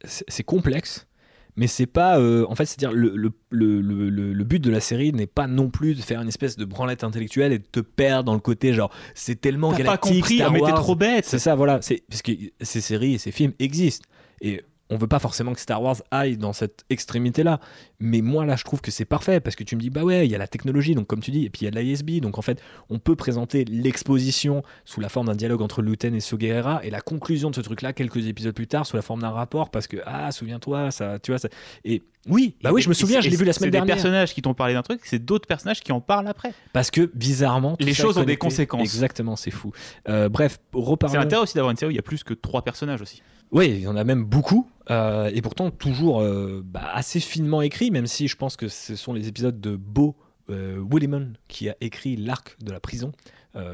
c'est 0.04 0.44
complexe, 0.44 1.08
mais 1.56 1.68
c'est 1.68 1.86
pas. 1.86 2.20
Euh, 2.20 2.46
en 2.50 2.56
fait, 2.56 2.66
c'est-à-dire, 2.66 2.92
le, 2.92 3.16
le, 3.16 3.32
le, 3.52 4.10
le, 4.10 4.44
but 4.44 4.60
de 4.60 4.72
la 4.72 4.80
série 4.80 5.14
n'est 5.14 5.28
pas 5.28 5.48
non 5.48 5.70
plus 5.70 5.96
de 5.96 6.02
faire 6.02 6.22
une 6.22 6.28
espèce 6.28 6.58
de 6.58 6.66
branlette 6.66 7.04
intellectuelle 7.04 7.54
et 7.54 7.60
de 7.60 7.66
te 7.66 7.80
perdre 7.80 8.24
dans 8.24 8.34
le 8.34 8.40
côté 8.40 8.74
genre, 8.74 8.92
c'est 9.14 9.40
tellement 9.40 9.72
galactique. 9.72 9.92
pas 9.92 9.98
compris, 9.98 10.36
Star 10.38 10.52
mais 10.52 10.62
t'es 10.62 10.74
trop 10.74 10.96
bête. 10.96 11.26
C'est 11.26 11.40
ça, 11.40 11.56
voilà. 11.56 11.80
Parce 12.10 12.22
que 12.24 12.32
ces 12.62 12.82
séries 12.82 13.14
et 13.14 13.18
ces 13.18 13.32
films 13.32 13.54
existent. 13.60 14.08
Et 14.42 14.64
on 14.90 14.98
veut 14.98 15.08
pas 15.08 15.20
forcément 15.20 15.54
que 15.54 15.60
Star 15.60 15.82
Wars 15.82 15.98
aille 16.12 16.38
dans 16.38 16.54
cette 16.54 16.86
extrémité-là. 16.90 17.60
Mais 18.00 18.22
moi, 18.22 18.46
là, 18.46 18.56
je 18.56 18.64
trouve 18.64 18.82
que 18.82 18.92
c'est 18.92 19.06
parfait 19.06 19.40
parce 19.40 19.56
que 19.56 19.64
tu 19.64 19.76
me 19.76 19.82
dis, 19.82 19.90
bah 19.90 20.04
ouais, 20.04 20.28
il 20.28 20.32
y 20.32 20.36
a 20.36 20.38
la 20.38 20.48
technologie, 20.48 20.94
donc 20.94 21.08
comme 21.08 21.22
tu 21.22 21.32
dis, 21.32 21.46
et 21.46 21.50
puis 21.50 21.62
il 21.62 21.66
y 21.66 21.68
a 21.68 21.72
de 21.72 21.80
l'ISB. 21.80 22.20
Donc 22.22 22.38
en 22.38 22.42
fait, 22.42 22.62
on 22.90 23.00
peut 23.00 23.16
présenter 23.16 23.66
l'exposition 23.66 24.62
sous 24.86 25.00
la 25.00 25.10
forme 25.10 25.28
d'un 25.28 25.36
dialogue 25.36 25.62
entre 25.62 25.82
Luten 25.82 26.14
et 26.14 26.20
Soguerera 26.20 26.84
et 26.84 26.90
la 26.90 27.02
conclusion 27.02 27.50
de 27.50 27.56
ce 27.56 27.62
truc-là 27.62 27.94
quelques 27.94 28.28
épisodes 28.28 28.54
plus 28.54 28.68
tard 28.68 28.86
sous 28.86 28.96
la 28.96 29.02
forme 29.02 29.22
d'un 29.22 29.32
rapport 29.32 29.72
parce 29.72 29.88
que, 29.88 29.98
ah, 30.06 30.32
souviens-toi, 30.32 30.92
ça, 30.92 31.18
tu 31.20 31.32
vois, 31.32 31.40
ça. 31.40 31.50
Et 31.86 32.04
oui, 32.28 32.56
bah 32.62 32.72
oui, 32.72 32.82
je 32.82 32.90
me 32.90 32.94
souviens, 32.94 33.20
je 33.20 33.30
l'ai 33.30 33.36
vu 33.36 33.46
la 33.46 33.54
semaine 33.54 33.72
dernière. 33.72 33.96
C'est 33.96 34.04
des 34.04 34.10
personnages 34.10 34.34
qui 34.34 34.42
t'ont 34.42 34.54
parlé 34.54 34.74
d'un 34.74 34.82
truc, 34.82 35.02
c'est 35.04 35.24
d'autres 35.24 35.48
personnages 35.48 35.82
qui 35.82 35.92
en 35.92 36.02
parlent 36.02 36.28
après. 36.28 36.54
Parce 36.72 36.92
que 36.92 37.10
bizarrement, 37.14 37.76
les 37.80 37.94
choses 37.94 38.18
ont 38.18 38.24
des 38.24 38.38
conséquences. 38.38 38.82
Exactement, 38.82 39.36
c'est 39.36 39.52
fou. 39.52 39.72
Euh, 40.08 40.30
bref, 40.30 40.60
reparlons. 40.74 41.14
C'est 41.14 41.20
intéressant 41.20 41.44
aussi 41.44 41.56
d'avoir 41.56 41.72
une 41.72 41.78
série 41.78 41.90
où 41.90 41.92
il 41.92 41.98
y 41.98 42.00
a 42.00 42.04
plus 42.04 42.24
que 42.24 42.34
trois 42.34 42.64
personnages 42.64 43.02
aussi. 43.02 43.22
Oui, 43.52 43.70
il 43.70 43.82
y 43.82 43.88
en 43.88 43.96
a 43.96 44.04
même 44.04 44.24
beaucoup, 44.24 44.68
euh, 44.90 45.32
et 45.34 45.42
pourtant 45.42 45.72
toujours 45.72 46.22
euh, 46.22 46.62
bah, 46.66 46.90
assez 46.94 47.20
finement 47.20 47.62
écrit, 47.62 47.92
même 47.92 48.08
si 48.08 48.28
je 48.28 48.36
pense 48.36 48.58
que 48.58 48.68
ce 48.68 48.96
sont 48.96 49.14
les 49.14 49.28
épisodes 49.28 49.60
de 49.62 49.76
Beau 49.76 50.16
euh, 50.50 50.78
Williman 50.80 51.38
qui 51.48 51.70
a 51.70 51.76
écrit 51.80 52.18
l'arc 52.18 52.58
de 52.62 52.72
la 52.72 52.80
prison, 52.80 53.12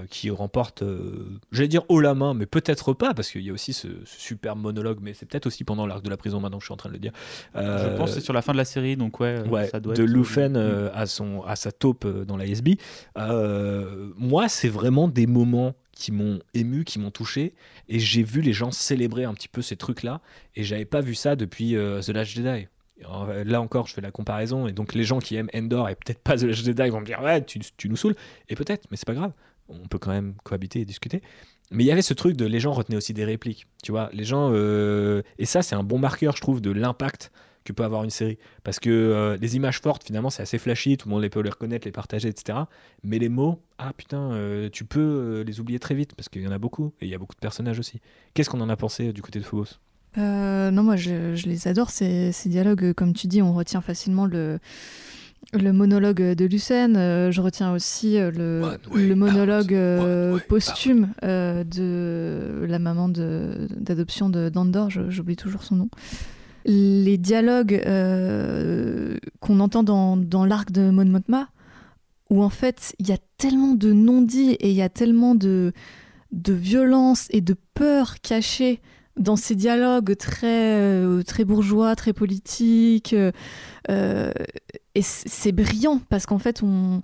qui 0.10 0.30
remporte, 0.30 0.84
j'allais 1.54 1.70
dire 1.70 1.84
haut 1.88 2.02
la 2.02 2.14
main, 2.14 2.34
mais 2.34 2.46
peut-être 2.46 2.92
pas, 2.92 3.14
parce 3.14 3.32
qu'il 3.32 3.44
y 3.44 3.50
a 3.50 3.54
aussi 3.54 3.72
ce, 3.72 3.88
super 4.04 4.58
monologue, 4.58 5.00
mais 5.02 5.14
c'est 5.14 5.26
peut-être 5.26 5.46
aussi 5.46 5.64
pendant 5.64 5.88
l'arc 5.88 6.04
de 6.04 6.10
la 6.10 6.18
prison, 6.18 6.42
maintenant 6.42 6.58
que 6.58 6.64
je 6.64 6.68
suis 6.68 6.74
en 6.74 6.76
train 6.76 6.90
de 6.90 6.96
le 6.96 7.00
dire. 7.00 7.14
je 7.56 7.96
pense 7.96 8.10
que 8.10 8.16
c'est 8.16 8.26
sur 8.26 8.34
la 8.34 8.42
fin 8.42 8.52
de 8.52 8.58
la 8.58 8.66
série, 8.66 8.98
donc 8.98 9.22
ouais, 9.22 9.42
ça 9.72 9.80
doit 9.80 9.94
de 9.94 10.04
Lufen 10.04 10.58
à, 10.58 11.06
son, 11.06 11.44
à 11.44 11.56
sa 11.56 11.72
taupe 11.72 12.06
dans 12.06 12.36
la 12.36 12.46
SB. 12.46 12.78
moi, 13.16 14.50
c'est 14.50 14.68
vraiment 14.68 15.08
des 15.08 15.28
moments 15.28 15.76
qui 16.00 16.12
m'ont 16.12 16.40
ému, 16.54 16.86
qui 16.86 16.98
m'ont 16.98 17.12
touché, 17.12 17.54
et 17.90 18.00
j'ai 18.00 18.24
vu 18.24 18.42
les 18.42 18.54
gens 18.54 18.72
célébrer 18.72 19.26
un 19.26 19.34
petit 19.34 19.50
peu 19.50 19.62
ces 19.62 19.76
trucs-là, 19.76 20.22
et 20.56 20.64
j'avais 20.64 20.86
pas 20.86 21.02
vu 21.02 21.14
ça 21.14 21.36
depuis 21.36 21.76
euh, 21.76 22.02
The 22.02 22.10
Last 22.10 22.32
Jedi. 22.32 22.68
là 23.46 23.62
encore, 23.62 23.88
je 23.88 23.94
fais 23.94 24.02
la 24.02 24.12
comparaison, 24.12 24.68
et 24.68 24.72
donc 24.72 24.94
les 24.94 25.04
gens 25.04 25.20
qui 25.20 25.36
aiment 25.36 25.50
Endor 25.54 25.90
et 25.90 25.96
peut-être 25.96 26.20
pas 26.20 26.38
The 26.38 26.44
Last 26.44 26.66
Jedi 26.66 26.90
vont 26.90 27.02
me 27.02 27.06
dire 27.06 27.22
ouais, 27.22 27.44
tu, 27.44 27.60
nous 27.90 27.98
saoules, 27.98 28.16
et 28.48 28.56
peut-être, 28.56 28.88
mais 28.90 28.98
c'est 28.98 29.06
pas 29.06 29.14
grave, 29.14 29.34
on 29.68 29.88
peut 29.88 30.00
quand 30.00 30.12
même 30.12 30.36
cohabiter 30.44 30.80
et 30.80 30.86
discuter. 30.86 31.22
Mais 31.72 31.84
il 31.84 31.88
y 31.88 31.92
avait 31.92 32.02
ce 32.02 32.16
truc 32.16 32.36
de 32.36 32.46
les 32.46 32.60
gens 32.60 32.72
retenaient 32.72 32.98
aussi 32.98 33.14
des 33.14 33.26
répliques, 33.26 33.68
tu 33.84 33.92
vois, 33.92 34.10
les 34.14 34.24
gens, 34.24 34.52
euh, 34.54 35.22
et 35.38 35.46
ça 35.46 35.62
c'est 35.62 35.76
un 35.76 35.84
bon 35.84 36.00
marqueur, 36.00 36.36
je 36.36 36.42
trouve, 36.42 36.62
de 36.62 36.72
l'impact 36.72 37.32
que 37.70 37.74
peut 37.74 37.84
avoir 37.84 38.04
une 38.04 38.10
série. 38.10 38.38
Parce 38.64 38.80
que 38.80 38.90
euh, 38.90 39.38
les 39.40 39.56
images 39.56 39.80
fortes, 39.80 40.04
finalement, 40.04 40.30
c'est 40.30 40.42
assez 40.42 40.58
flashy, 40.58 40.98
tout 40.98 41.08
le 41.08 41.14
monde 41.14 41.22
les 41.22 41.30
peut 41.30 41.42
les 41.42 41.50
reconnaître, 41.50 41.86
les 41.86 41.92
partager, 41.92 42.28
etc. 42.28 42.60
Mais 43.04 43.20
les 43.20 43.30
mots, 43.30 43.62
ah 43.78 43.94
putain, 43.96 44.32
euh, 44.32 44.70
tu 44.70 44.86
peux 44.86 45.00
euh, 45.00 45.44
les 45.44 45.60
oublier 45.60 45.80
très 45.80 45.96
vite, 45.96 46.16
parce 46.16 46.30
qu'il 46.30 46.42
y 46.42 46.48
en 46.48 46.52
a 46.52 46.58
beaucoup, 46.58 46.94
et 47.00 47.06
il 47.06 47.12
y 47.12 47.16
a 47.16 47.18
beaucoup 47.18 47.36
de 47.36 47.40
personnages 47.40 47.80
aussi. 47.80 48.02
Qu'est-ce 48.34 48.50
qu'on 48.50 48.62
en 48.62 48.70
a 48.70 48.76
pensé 48.76 49.14
du 49.14 49.22
côté 49.22 49.40
de 49.40 49.46
Phobos? 49.46 49.80
Non, 50.18 50.84
moi, 50.84 50.96
je, 50.96 51.48
les 51.48 51.68
adore, 51.68 51.92
ces, 51.92 52.32
ces, 52.32 52.50
dialogues. 52.50 52.94
Comme 52.94 53.14
tu 53.14 53.28
dis, 53.28 53.42
on 53.42 53.54
retient 53.54 53.82
facilement 53.82 54.26
le 54.26 54.60
le 55.54 55.72
monologue 55.72 56.22
de 56.22 56.46
Lucène. 56.46 56.96
je 57.32 57.42
retiens 57.42 57.74
aussi 57.74 58.18
le, 58.18 58.78
le, 58.94 59.16
monologue 59.16 59.74
posthume 60.48 61.14
de 61.24 62.66
la 62.68 62.78
maman 62.78 63.08
d'adoption 63.08 64.30
de, 64.30 64.50
d'Andor, 64.50 64.90
j'oublie 64.90 65.38
toujours 65.38 65.64
son 65.64 65.76
nom. 65.76 65.90
Les 66.66 67.18
dialogues 67.18 67.82
qu'on 69.40 69.60
entend 69.60 69.84
dans, 69.84 70.46
l'arc 70.46 70.72
de 70.72 70.90
Mon 70.90 71.06
Mothma, 71.06 71.50
où 72.30 72.44
en 72.44 72.50
fait 72.50 72.96
il 73.00 73.08
y 73.08 73.12
a 73.12 73.18
tellement 73.38 73.74
de 73.74 73.92
non-dits 73.92 74.52
et 74.60 74.70
il 74.70 74.76
y 74.76 74.82
a 74.82 74.90
tellement 74.90 75.36
de, 75.36 75.74
de 76.32 76.54
violence 76.54 77.28
et 77.32 77.42
de 77.42 77.56
peur 77.74 78.22
cachée 78.22 78.82
dans 79.20 79.36
ces 79.36 79.56
dialogues 79.56 80.16
très, 80.16 80.76
euh, 80.78 81.22
très 81.24 81.44
bourgeois, 81.44 81.96
très 81.96 82.14
politiques. 82.14 83.14
Euh, 83.90 84.32
et 84.96 85.02
c'est 85.02 85.52
brillant 85.52 86.02
parce 86.10 86.26
qu'en 86.26 86.40
fait, 86.40 86.64
on, 86.64 87.02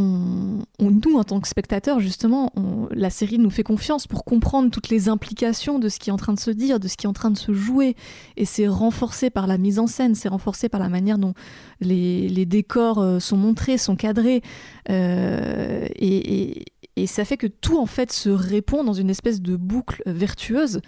nous, 0.00 1.16
en 1.16 1.24
tant 1.24 1.40
que 1.40 1.48
spectateurs, 1.48 2.00
justement, 2.00 2.52
la 2.90 3.10
série 3.10 3.38
nous 3.38 3.50
fait 3.50 3.62
confiance 3.62 4.06
pour 4.06 4.24
comprendre 4.24 4.70
toutes 4.70 4.88
les 4.88 5.08
implications 5.08 5.78
de 5.78 5.88
ce 5.88 5.98
qui 5.98 6.10
est 6.10 6.12
en 6.12 6.16
train 6.16 6.32
de 6.32 6.40
se 6.40 6.50
dire, 6.50 6.80
de 6.80 6.88
ce 6.88 6.96
qui 6.96 7.06
est 7.06 7.08
en 7.08 7.12
train 7.12 7.30
de 7.30 7.38
se 7.38 7.52
jouer. 7.52 7.96
Et 8.36 8.44
c'est 8.44 8.68
renforcé 8.68 9.30
par 9.30 9.46
la 9.46 9.58
mise 9.58 9.78
en 9.78 9.86
scène, 9.86 10.14
c'est 10.14 10.28
renforcé 10.28 10.68
par 10.68 10.80
la 10.80 10.88
manière 10.88 11.18
dont 11.18 11.34
les, 11.80 12.46
décors 12.46 12.98
euh, 12.98 13.20
sont 13.20 13.36
montrés, 13.36 13.78
sont 13.78 13.96
cadrés. 13.96 14.42
et, 14.88 16.64
et 16.96 17.06
ça 17.06 17.24
fait 17.24 17.36
que 17.36 17.46
tout 17.46 17.78
en 17.78 17.86
fait 17.86 18.12
se 18.12 18.28
répond 18.28 18.84
dans 18.84 18.92
une 18.92 19.10
espèce 19.10 19.40
de 19.40 19.56
boucle 19.56 20.02
vertueuse 20.06 20.80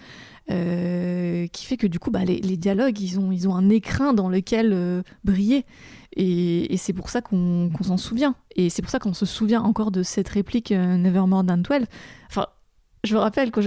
euh, 0.51 1.47
qui 1.47 1.67
fait 1.67 1.77
que 1.77 1.87
du 1.87 1.99
coup 1.99 2.11
bah, 2.11 2.25
les, 2.25 2.41
dialogues 2.57 3.01
ils 3.01 3.19
ont, 3.19 3.55
un 3.55 3.71
écrin 3.71 4.13
dans 4.13 4.29
lequel 4.29 4.73
euh, 4.73 5.03
briller 5.25 5.65
et, 6.17 6.77
c'est 6.77 6.93
pour 6.93 7.09
ça 7.09 7.21
qu'on 7.23 7.71
s'en 7.83 7.97
souvient. 7.97 8.35
Et 8.57 8.71
c'est 8.71 8.83
pour 8.83 8.91
ça 8.91 8.99
qu'on 8.99 9.15
se 9.15 9.27
souvient 9.27 9.63
encore 9.63 9.91
de 9.91 10.03
cette 10.03 10.29
réplique 10.29 10.73
euh, 10.73 10.97
Never 10.97 11.25
More 11.27 11.45
Than 11.45 11.59
12 11.59 11.87
enfin 12.29 12.47
je 13.05 13.15
me 13.15 13.21
rappelle 13.21 13.51
quand 13.51 13.63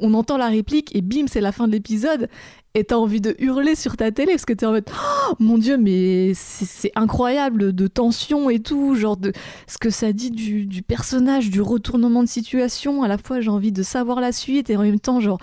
on 0.00 0.14
entend 0.14 0.36
la 0.36 0.48
réplique 0.48 0.94
et 0.94 1.02
bim 1.02 1.26
c'est 1.26 1.40
la 1.40 1.52
fin 1.52 1.66
de 1.66 1.72
l'épisode. 1.72 2.28
Et 2.74 2.84
t'as 2.84 2.96
envie 2.96 3.20
de 3.20 3.34
hurler 3.40 3.74
sur 3.74 3.96
ta 3.96 4.12
télé 4.12 4.32
parce 4.32 4.44
que 4.44 4.52
t'es 4.52 4.64
en 4.64 4.70
mode 4.70 4.88
oh, 4.88 5.34
mon 5.40 5.58
dieu 5.58 5.76
mais 5.76 6.32
c'est 6.34 6.92
incroyable 6.94 7.74
de 7.74 7.86
tension 7.88 8.48
et 8.48 8.60
tout 8.60 8.94
genre 8.94 9.16
de 9.16 9.32
ce 9.66 9.76
que 9.76 9.90
ça 9.90 10.12
dit 10.12 10.30
du, 10.30 10.82
personnage 10.82 11.50
du 11.50 11.60
retournement 11.60 12.22
de 12.22 12.28
situation. 12.28 13.02
À 13.02 13.08
la 13.08 13.18
fois 13.18 13.40
j'ai 13.40 13.50
envie 13.50 13.72
de 13.72 13.82
savoir 13.82 14.20
la 14.20 14.30
suite 14.30 14.70
et 14.70 14.76
en 14.76 14.82
même 14.82 15.00
temps 15.00 15.18
genre 15.20 15.38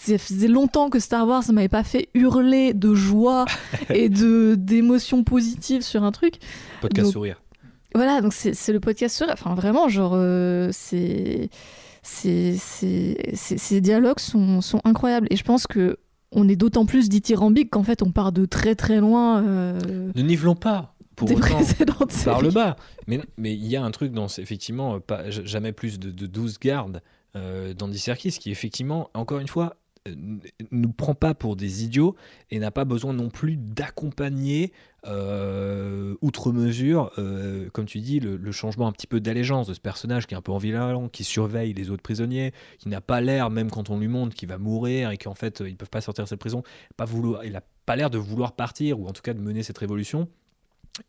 ça 0.00 0.18
faisait 0.18 0.48
longtemps 0.48 0.88
que 0.88 0.98
Star 0.98 1.26
Wars 1.26 1.44
ne 1.48 1.52
m'avait 1.52 1.68
pas 1.68 1.84
fait 1.84 2.08
hurler 2.14 2.72
de 2.72 2.94
joie 2.94 3.44
et 3.90 4.08
de 4.08 4.54
d'émotions 4.54 5.24
positives 5.24 5.82
sur 5.82 6.04
un 6.04 6.12
truc. 6.12 6.36
Podcast 6.80 7.12
sourire. 7.12 7.42
voilà 7.94 8.20
donc 8.20 8.32
c'est 8.32 8.72
le 8.72 8.80
podcast 8.80 9.16
sourire. 9.16 9.34
Enfin 9.34 9.54
vraiment 9.54 9.88
genre 9.88 10.12
euh, 10.14 10.70
c'est 10.72 11.50
ces 12.02 13.80
dialogues 13.80 14.20
sont, 14.20 14.60
sont 14.60 14.80
incroyables. 14.84 15.26
Et 15.30 15.36
je 15.36 15.44
pense 15.44 15.66
que 15.66 15.98
on 16.32 16.48
est 16.48 16.56
d'autant 16.56 16.86
plus 16.86 17.08
dithyrambique 17.08 17.70
qu'en 17.70 17.82
fait 17.82 18.02
on 18.02 18.10
part 18.10 18.32
de 18.32 18.46
très 18.46 18.74
très 18.74 19.00
loin. 19.00 19.44
Euh, 19.44 19.78
ne 20.14 20.22
nivelons 20.22 20.54
pas 20.54 20.94
pour 21.14 21.28
des 21.28 21.34
précédentes 21.34 22.24
par 22.24 22.40
le 22.40 22.50
bas. 22.50 22.76
Mais 23.06 23.20
mais 23.36 23.52
il 23.52 23.66
y 23.66 23.76
a 23.76 23.84
un 23.84 23.90
truc 23.90 24.12
dans 24.12 24.28
effectivement 24.28 24.98
pas 24.98 25.28
jamais 25.28 25.72
plus 25.72 25.98
de, 25.98 26.10
de 26.10 26.26
12 26.26 26.58
gardes 26.58 27.02
euh, 27.36 27.74
dans 27.74 27.92
Serkis 27.92 28.32
qui 28.32 28.50
effectivement 28.50 29.10
encore 29.14 29.38
une 29.38 29.46
fois 29.46 29.76
nous 30.70 30.92
prend 30.92 31.14
pas 31.14 31.34
pour 31.34 31.56
des 31.56 31.84
idiots 31.84 32.16
et 32.50 32.58
n'a 32.58 32.70
pas 32.70 32.84
besoin 32.84 33.12
non 33.12 33.28
plus 33.28 33.56
d'accompagner 33.56 34.72
euh, 35.06 36.14
outre 36.22 36.52
mesure, 36.52 37.12
euh, 37.18 37.68
comme 37.70 37.86
tu 37.86 38.00
dis, 38.00 38.18
le, 38.20 38.52
changement 38.52 38.86
un 38.86 38.92
petit 38.92 39.06
peu 39.06 39.20
d'allégeance 39.20 39.66
de 39.66 39.74
ce 39.74 39.80
personnage 39.80 40.26
qui 40.26 40.34
est 40.34 40.36
un 40.36 40.42
peu 40.42 40.52
environnement, 40.52 41.08
qui 41.08 41.24
surveille 41.24 41.74
les 41.74 41.90
autres 41.90 42.02
prisonniers, 42.02 42.52
qui 42.78 42.88
n'a 42.88 43.00
pas 43.00 43.20
l'air, 43.20 43.50
même 43.50 43.70
quand 43.70 43.90
on 43.90 43.98
lui 43.98 44.08
montre 44.08 44.34
qu'il 44.34 44.48
va 44.48 44.58
mourir 44.58 45.10
et 45.10 45.18
qu'en 45.18 45.34
fait 45.34 45.62
ils 45.66 45.76
peuvent 45.76 45.90
pas 45.90 46.00
sortir 46.00 46.24
de 46.24 46.28
cette 46.28 46.40
prison, 46.40 46.62
pas 46.96 47.04
vouloir, 47.04 47.44
il 47.44 47.54
a 47.56 47.62
pas 47.86 47.96
l'air 47.96 48.10
de 48.10 48.18
vouloir 48.18 48.52
partir 48.52 49.00
ou 49.00 49.06
en 49.06 49.12
tout 49.12 49.22
cas 49.22 49.34
de 49.34 49.40
mener 49.40 49.62
cette 49.62 49.78
révolution. 49.78 50.28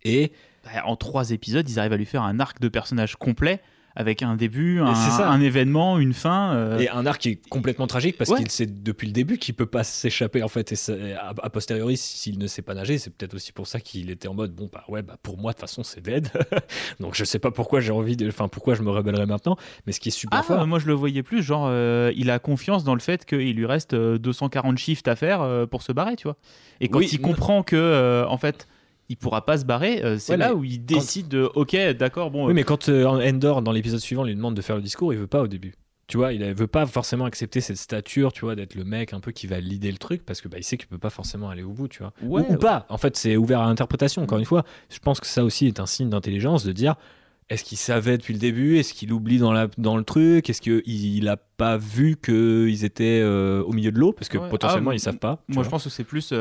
Et 0.03 0.31
bah, 0.63 0.85
en 0.85 0.95
trois 0.95 1.31
épisodes, 1.31 1.67
ils 1.69 1.79
arrivent 1.79 1.93
à 1.93 1.97
lui 1.97 2.05
faire 2.05 2.23
un 2.23 2.39
arc 2.39 2.59
de 2.59 2.67
personnage 2.67 3.15
complet 3.15 3.61
avec 3.95 4.23
un 4.23 4.35
début, 4.35 4.79
un, 4.79 4.93
un, 4.93 5.41
événement, 5.41 5.99
une 5.99 6.13
fin. 6.13 6.53
Euh. 6.53 6.79
Et 6.79 6.89
un 6.89 7.05
arc 7.05 7.21
qui 7.21 7.29
est 7.29 7.49
complètement 7.49 7.87
tragique 7.87 8.17
parce 8.17 8.33
qu'il 8.33 8.49
sait 8.49 8.65
depuis 8.65 9.07
le 9.07 9.13
début 9.13 9.37
qu'il 9.37 9.53
peut 9.53 9.65
pas 9.65 9.83
s'échapper 9.83 10.43
en 10.43 10.47
fait. 10.47 10.71
Et 10.71 11.13
a, 11.13 11.49
posteriori, 11.49 11.97
s'il 11.97 12.39
ne 12.39 12.47
sait 12.47 12.61
pas 12.61 12.73
nager, 12.73 12.97
c'est 12.97 13.09
peut-être 13.09 13.33
aussi 13.33 13.51
pour 13.51 13.67
ça 13.67 13.79
qu'il 13.79 14.09
était 14.09 14.27
en 14.27 14.33
mode 14.33 14.53
bon 14.53 14.69
bah 14.71 14.83
ouais 14.87 15.01
bah 15.01 15.17
pour 15.21 15.37
moi 15.37 15.51
de 15.51 15.55
toute 15.55 15.61
façon 15.61 15.83
c'est 15.83 16.01
dead. 16.01 16.29
Donc 16.99 17.15
je 17.15 17.25
sais 17.25 17.39
pas 17.39 17.51
pourquoi 17.51 17.81
j'ai 17.81 17.91
envie 17.91 18.15
de, 18.15 18.27
enfin 18.27 18.47
pourquoi 18.47 18.75
je 18.75 18.81
me 18.81 18.89
rebellerai 18.89 19.25
maintenant. 19.25 19.57
Mais 19.85 19.91
ce 19.91 19.99
qui 19.99 20.09
est 20.09 20.11
super 20.11 20.39
ah, 20.39 20.43
fort. 20.43 20.67
Moi 20.67 20.79
je 20.79 20.87
le 20.87 20.93
voyais 20.93 21.23
plus 21.23 21.43
genre 21.43 21.67
euh, 21.67 22.11
il 22.15 22.29
a 22.29 22.39
confiance 22.39 22.83
dans 22.83 22.93
le 22.93 23.01
fait 23.01 23.25
qu'il 23.25 23.55
lui 23.55 23.65
reste 23.65 23.93
240 23.93 24.73
euh, 24.73 24.77
shifts 24.77 25.07
à 25.07 25.15
faire 25.15 25.67
pour 25.69 25.81
se 25.81 25.91
barrer, 25.91 26.15
tu 26.15 26.23
vois. 26.23 26.37
Et 26.79 26.87
quand 26.87 27.01
il 27.01 27.19
comprend 27.19 27.63
que 27.63 28.25
en 28.27 28.37
fait 28.37 28.67
il 29.12 29.18
pourra 29.18 29.45
pas 29.45 29.57
se 29.57 29.66
barrer. 29.66 30.03
Euh, 30.03 30.18
c'est 30.18 30.38
là 30.38 30.55
où 30.55 30.64
il 30.64 30.84
décide 30.84 31.28
de 31.28 31.49
ok, 31.53 31.76
d'accord, 31.97 32.32
bon. 32.32 32.47
Oui, 32.47 32.53
mais 32.53 32.64
quand 32.64 32.89
euh, 32.89 33.05
Endor 33.05 33.62
dans 33.62 33.72
l'épisode 33.72 33.99
suivant 33.99 34.24
lui 34.24 34.36
demande 34.36 34.55
de 34.55 34.62
faire 34.62 34.78
le 34.78 34.82
discours, 34.82 35.14
il 35.14 35.20
veut 35.20 35.28
pas 35.28 35.41
au 35.41 35.47
début. 35.47 35.76
Tu 36.07 36.18
vois, 36.18 36.34
il 36.34 36.43
veut 36.53 36.68
pas 36.68 36.86
forcément 36.86 37.26
accepter 37.26 37.62
cette 37.62 37.78
stature, 37.78 38.34
tu 38.34 38.43
vois, 38.43 38.55
d'être 38.55 38.76
le 38.76 38.84
mec 38.84 39.14
un 39.14 39.22
peu 39.22 39.32
qui 39.32 39.47
va 39.47 39.59
lider 39.62 39.91
le 39.91 39.97
truc 39.97 40.26
parce 40.26 40.41
que 40.41 40.49
bah, 40.49 40.57
il 40.57 40.64
sait 40.64 40.76
qu'il 40.76 40.88
peut 40.88 40.97
pas 40.97 41.09
forcément 41.09 41.49
aller 41.49 41.64
au 41.64 41.72
bout, 41.72 41.88
tu 41.88 41.99
vois. 41.99 42.12
ou, 42.22 42.57
pas. 42.57 42.86
En 42.89 42.97
fait, 42.97 43.16
c'est 43.16 43.38
ouvert 43.38 43.62
à 43.62 43.68
l'interprétation. 43.68 44.22
Encore 44.22 44.38
une 44.38 44.45
fois, 44.45 44.64
je 44.89 44.99
pense 44.99 45.20
que 45.22 45.28
ça 45.28 45.43
aussi 45.43 45.68
est 45.68 45.80
un 45.80 45.86
signe 45.86 46.09
d'intelligence 46.09 46.66
de 46.66 46.72
dire 46.74 46.95
est-ce 47.49 47.64
qu'il 47.66 47.78
savait 47.78 48.18
depuis 48.18 48.34
le 48.34 48.39
début? 48.39 48.78
Est-ce 48.78 48.93
qu'il 48.93 49.12
oublie 49.12 49.38
dans, 49.38 49.51
la, 49.51 49.68
dans 49.78 49.97
le 49.97 50.03
truc? 50.03 50.49
Est-ce 50.49 50.62
qu'il 50.62 50.82
il 50.86 51.28
a 51.28 51.36
pas 51.36 51.78
vu 51.78 52.16
qu'ils 52.16 52.86
étaient 52.86 53.22
euh, 53.22 53.62
au 53.64 53.74
milieu 53.74 53.91
de 53.91 53.99
l'eau? 53.99 54.14
Parce 54.14 54.30
que 54.30 54.38
potentiellement, 54.38 54.91
ah, 54.91 54.95
ils 54.95 54.99
savent 54.99 55.18
pas. 55.18 55.43
Moi, 55.49 55.64
je 55.64 55.70
pense 55.70 55.84
que 55.84 55.89
c'est 55.89 56.05
plus 56.05 56.34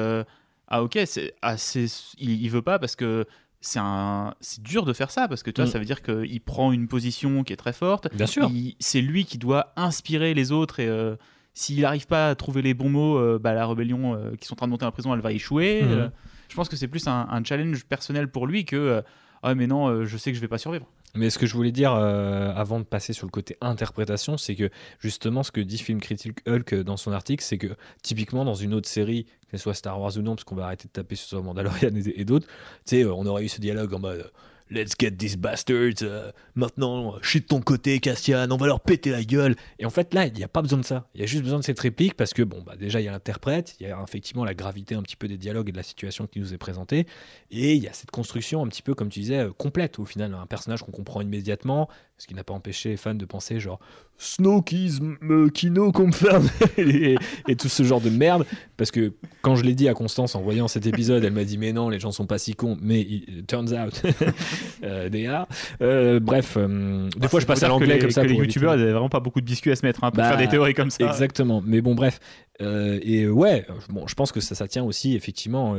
ah 0.70 0.82
ok, 0.84 0.98
c'est 1.04 1.34
assez, 1.42 1.86
il, 2.18 2.48
veut 2.48 2.62
pas 2.62 2.78
parce 2.78 2.94
que 2.94 3.26
c'est 3.60 3.80
un, 3.80 4.34
c'est 4.40 4.62
dur 4.62 4.84
de 4.84 4.92
faire 4.92 5.10
ça 5.10 5.26
parce 5.26 5.42
que 5.42 5.50
tu 5.50 5.60
vois, 5.60 5.68
mm. 5.68 5.72
ça 5.72 5.78
veut 5.80 5.84
dire 5.84 6.00
qu'il 6.00 6.40
prend 6.40 6.70
une 6.70 6.86
position 6.86 7.42
qui 7.42 7.52
est 7.52 7.56
très 7.56 7.72
forte. 7.72 8.14
Bien 8.14 8.26
sûr. 8.26 8.50
C'est 8.78 9.00
lui 9.00 9.24
qui 9.24 9.36
doit 9.36 9.72
inspirer 9.76 10.32
les 10.32 10.52
autres 10.52 10.78
et 10.78 10.86
euh, 10.86 11.16
s'il 11.54 11.80
n'arrive 11.80 12.06
pas 12.06 12.30
à 12.30 12.34
trouver 12.36 12.62
les 12.62 12.72
bons 12.72 12.88
mots, 12.88 13.18
euh, 13.18 13.40
bah, 13.42 13.52
la 13.52 13.66
rébellion 13.66 14.14
euh, 14.14 14.36
qui 14.40 14.46
sont 14.46 14.54
en 14.54 14.56
train 14.56 14.66
de 14.68 14.70
monter 14.70 14.84
en 14.84 14.92
prison, 14.92 15.12
elle 15.12 15.20
va 15.20 15.32
échouer. 15.32 15.82
Mm. 15.82 16.12
je 16.48 16.54
pense 16.54 16.68
que 16.68 16.76
c'est 16.76 16.88
plus 16.88 17.06
un, 17.08 17.26
un, 17.28 17.42
challenge 17.42 17.84
personnel 17.84 18.30
pour 18.30 18.46
lui 18.46 18.64
que 18.64 19.02
ah 19.42 19.54
mais 19.54 19.66
non, 19.66 20.04
je 20.04 20.16
sais 20.18 20.30
que 20.30 20.36
je 20.36 20.40
vais 20.40 20.48
pas 20.48 20.58
survivre. 20.58 20.86
Mais 21.14 21.30
ce 21.30 21.38
que 21.38 21.46
je 21.46 21.54
voulais 21.54 21.72
dire 21.72 21.92
euh, 21.92 22.52
avant 22.54 22.78
de 22.78 22.84
passer 22.84 23.12
sur 23.12 23.26
le 23.26 23.30
côté 23.30 23.56
interprétation, 23.60 24.36
c'est 24.36 24.54
que 24.54 24.70
justement 25.00 25.42
ce 25.42 25.50
que 25.50 25.60
dit 25.60 25.78
Film 25.78 26.00
Critique 26.00 26.38
Hulk 26.46 26.74
dans 26.82 26.96
son 26.96 27.12
article, 27.12 27.42
c'est 27.42 27.58
que 27.58 27.74
typiquement 28.02 28.44
dans 28.44 28.54
une 28.54 28.74
autre 28.74 28.88
série, 28.88 29.26
que 29.50 29.56
soit 29.56 29.74
Star 29.74 30.00
Wars 30.00 30.16
ou 30.16 30.22
non, 30.22 30.36
parce 30.36 30.44
qu'on 30.44 30.54
va 30.54 30.66
arrêter 30.66 30.86
de 30.86 30.92
taper 30.92 31.16
sur 31.16 31.42
Mandalorian 31.42 31.90
et, 31.96 32.20
et 32.20 32.24
d'autres, 32.24 32.46
tu 32.86 32.96
sais, 32.96 33.04
on 33.04 33.26
aurait 33.26 33.44
eu 33.44 33.48
ce 33.48 33.60
dialogue 33.60 33.92
en 33.94 33.98
mode 33.98 34.30
Let's 34.70 34.92
get 34.96 35.12
these 35.12 35.36
bastards. 35.36 36.02
Euh, 36.02 36.30
maintenant, 36.54 37.16
je 37.22 37.28
suis 37.28 37.40
de 37.40 37.46
ton 37.46 37.60
côté, 37.60 37.98
Castian. 37.98 38.48
On 38.52 38.56
va 38.56 38.68
leur 38.68 38.78
péter 38.78 39.10
la 39.10 39.24
gueule. 39.24 39.56
Et 39.80 39.84
en 39.84 39.90
fait, 39.90 40.14
là, 40.14 40.26
il 40.26 40.32
n'y 40.32 40.44
a 40.44 40.48
pas 40.48 40.62
besoin 40.62 40.78
de 40.78 40.84
ça. 40.84 41.08
Il 41.16 41.20
y 41.20 41.24
a 41.24 41.26
juste 41.26 41.42
besoin 41.42 41.58
de 41.58 41.64
cette 41.64 41.80
réplique 41.80 42.14
parce 42.14 42.32
que, 42.32 42.42
bon, 42.42 42.62
bah, 42.64 42.76
déjà, 42.76 43.00
il 43.00 43.04
y 43.04 43.08
a 43.08 43.10
l'interprète. 43.10 43.74
Il 43.80 43.88
y 43.88 43.90
a 43.90 44.00
effectivement 44.00 44.44
la 44.44 44.54
gravité 44.54 44.94
un 44.94 45.02
petit 45.02 45.16
peu 45.16 45.26
des 45.26 45.38
dialogues 45.38 45.68
et 45.68 45.72
de 45.72 45.76
la 45.76 45.82
situation 45.82 46.28
qui 46.28 46.38
nous 46.38 46.54
est 46.54 46.58
présentée. 46.58 47.06
Et 47.50 47.74
il 47.74 47.82
y 47.82 47.88
a 47.88 47.92
cette 47.92 48.12
construction 48.12 48.64
un 48.64 48.68
petit 48.68 48.82
peu, 48.82 48.94
comme 48.94 49.08
tu 49.08 49.18
disais, 49.18 49.38
euh, 49.38 49.52
complète 49.52 49.98
au 49.98 50.04
final. 50.04 50.34
Un 50.34 50.46
personnage 50.46 50.84
qu'on 50.84 50.92
comprend 50.92 51.20
immédiatement. 51.20 51.88
Ce 52.20 52.26
qui 52.26 52.34
n'a 52.34 52.44
pas 52.44 52.52
empêché 52.52 52.90
les 52.90 52.96
fans 52.98 53.14
de 53.14 53.24
penser, 53.24 53.60
genre, 53.60 53.80
Snowkism, 54.18 55.48
Kino 55.54 55.90
confirm 55.90 56.46
et, 56.76 57.14
et, 57.48 57.56
tout 57.56 57.70
ce 57.70 57.82
genre 57.82 58.02
de 58.02 58.10
merde. 58.10 58.44
Parce 58.76 58.90
que 58.90 59.14
quand 59.40 59.56
je 59.56 59.64
l'ai 59.64 59.74
dit 59.74 59.88
à 59.88 59.94
Constance 59.94 60.34
en 60.34 60.42
voyant 60.42 60.68
cet 60.68 60.84
épisode, 60.84 61.24
elle 61.24 61.32
m'a 61.32 61.44
dit 61.44 61.56
mais 61.56 61.72
non, 61.72 61.88
les 61.88 61.98
gens 61.98 62.12
sont 62.12 62.26
pas 62.26 62.36
si 62.36 62.54
cons. 62.54 62.76
Mais 62.82 63.00
it 63.00 63.46
turns 63.46 63.72
out, 63.72 64.02
euh, 64.84 65.08
they 65.08 65.26
are. 65.28 65.48
Euh, 65.80 66.20
bref, 66.20 66.58
euh, 66.58 67.08
des 67.08 67.20
bah, 67.20 67.28
fois 67.28 67.40
je 67.40 67.46
passe 67.46 67.62
à 67.62 67.68
l'anglais 67.68 67.98
comme 67.98 68.10
ça. 68.10 68.20
Que 68.20 68.28
les 68.28 68.34
youtubeurs 68.34 68.76
n'avaient 68.76 68.92
vraiment 68.92 69.08
pas 69.08 69.20
beaucoup 69.20 69.40
de 69.40 69.46
biscuits 69.46 69.70
à 69.70 69.76
se 69.76 69.86
mettre 69.86 70.04
hein, 70.04 70.10
pour 70.10 70.22
bah, 70.22 70.28
faire 70.28 70.36
des 70.36 70.48
théories 70.48 70.74
comme 70.74 70.90
ça. 70.90 71.08
Exactement. 71.08 71.62
Mais 71.64 71.80
bon, 71.80 71.94
bref. 71.94 72.20
et 72.60 73.26
ouais, 73.26 73.66
bon, 73.88 74.06
je 74.06 74.14
pense 74.14 74.30
que 74.30 74.40
ça, 74.40 74.54
ça 74.54 74.68
tient 74.68 74.84
aussi 74.84 75.16
effectivement. 75.16 75.74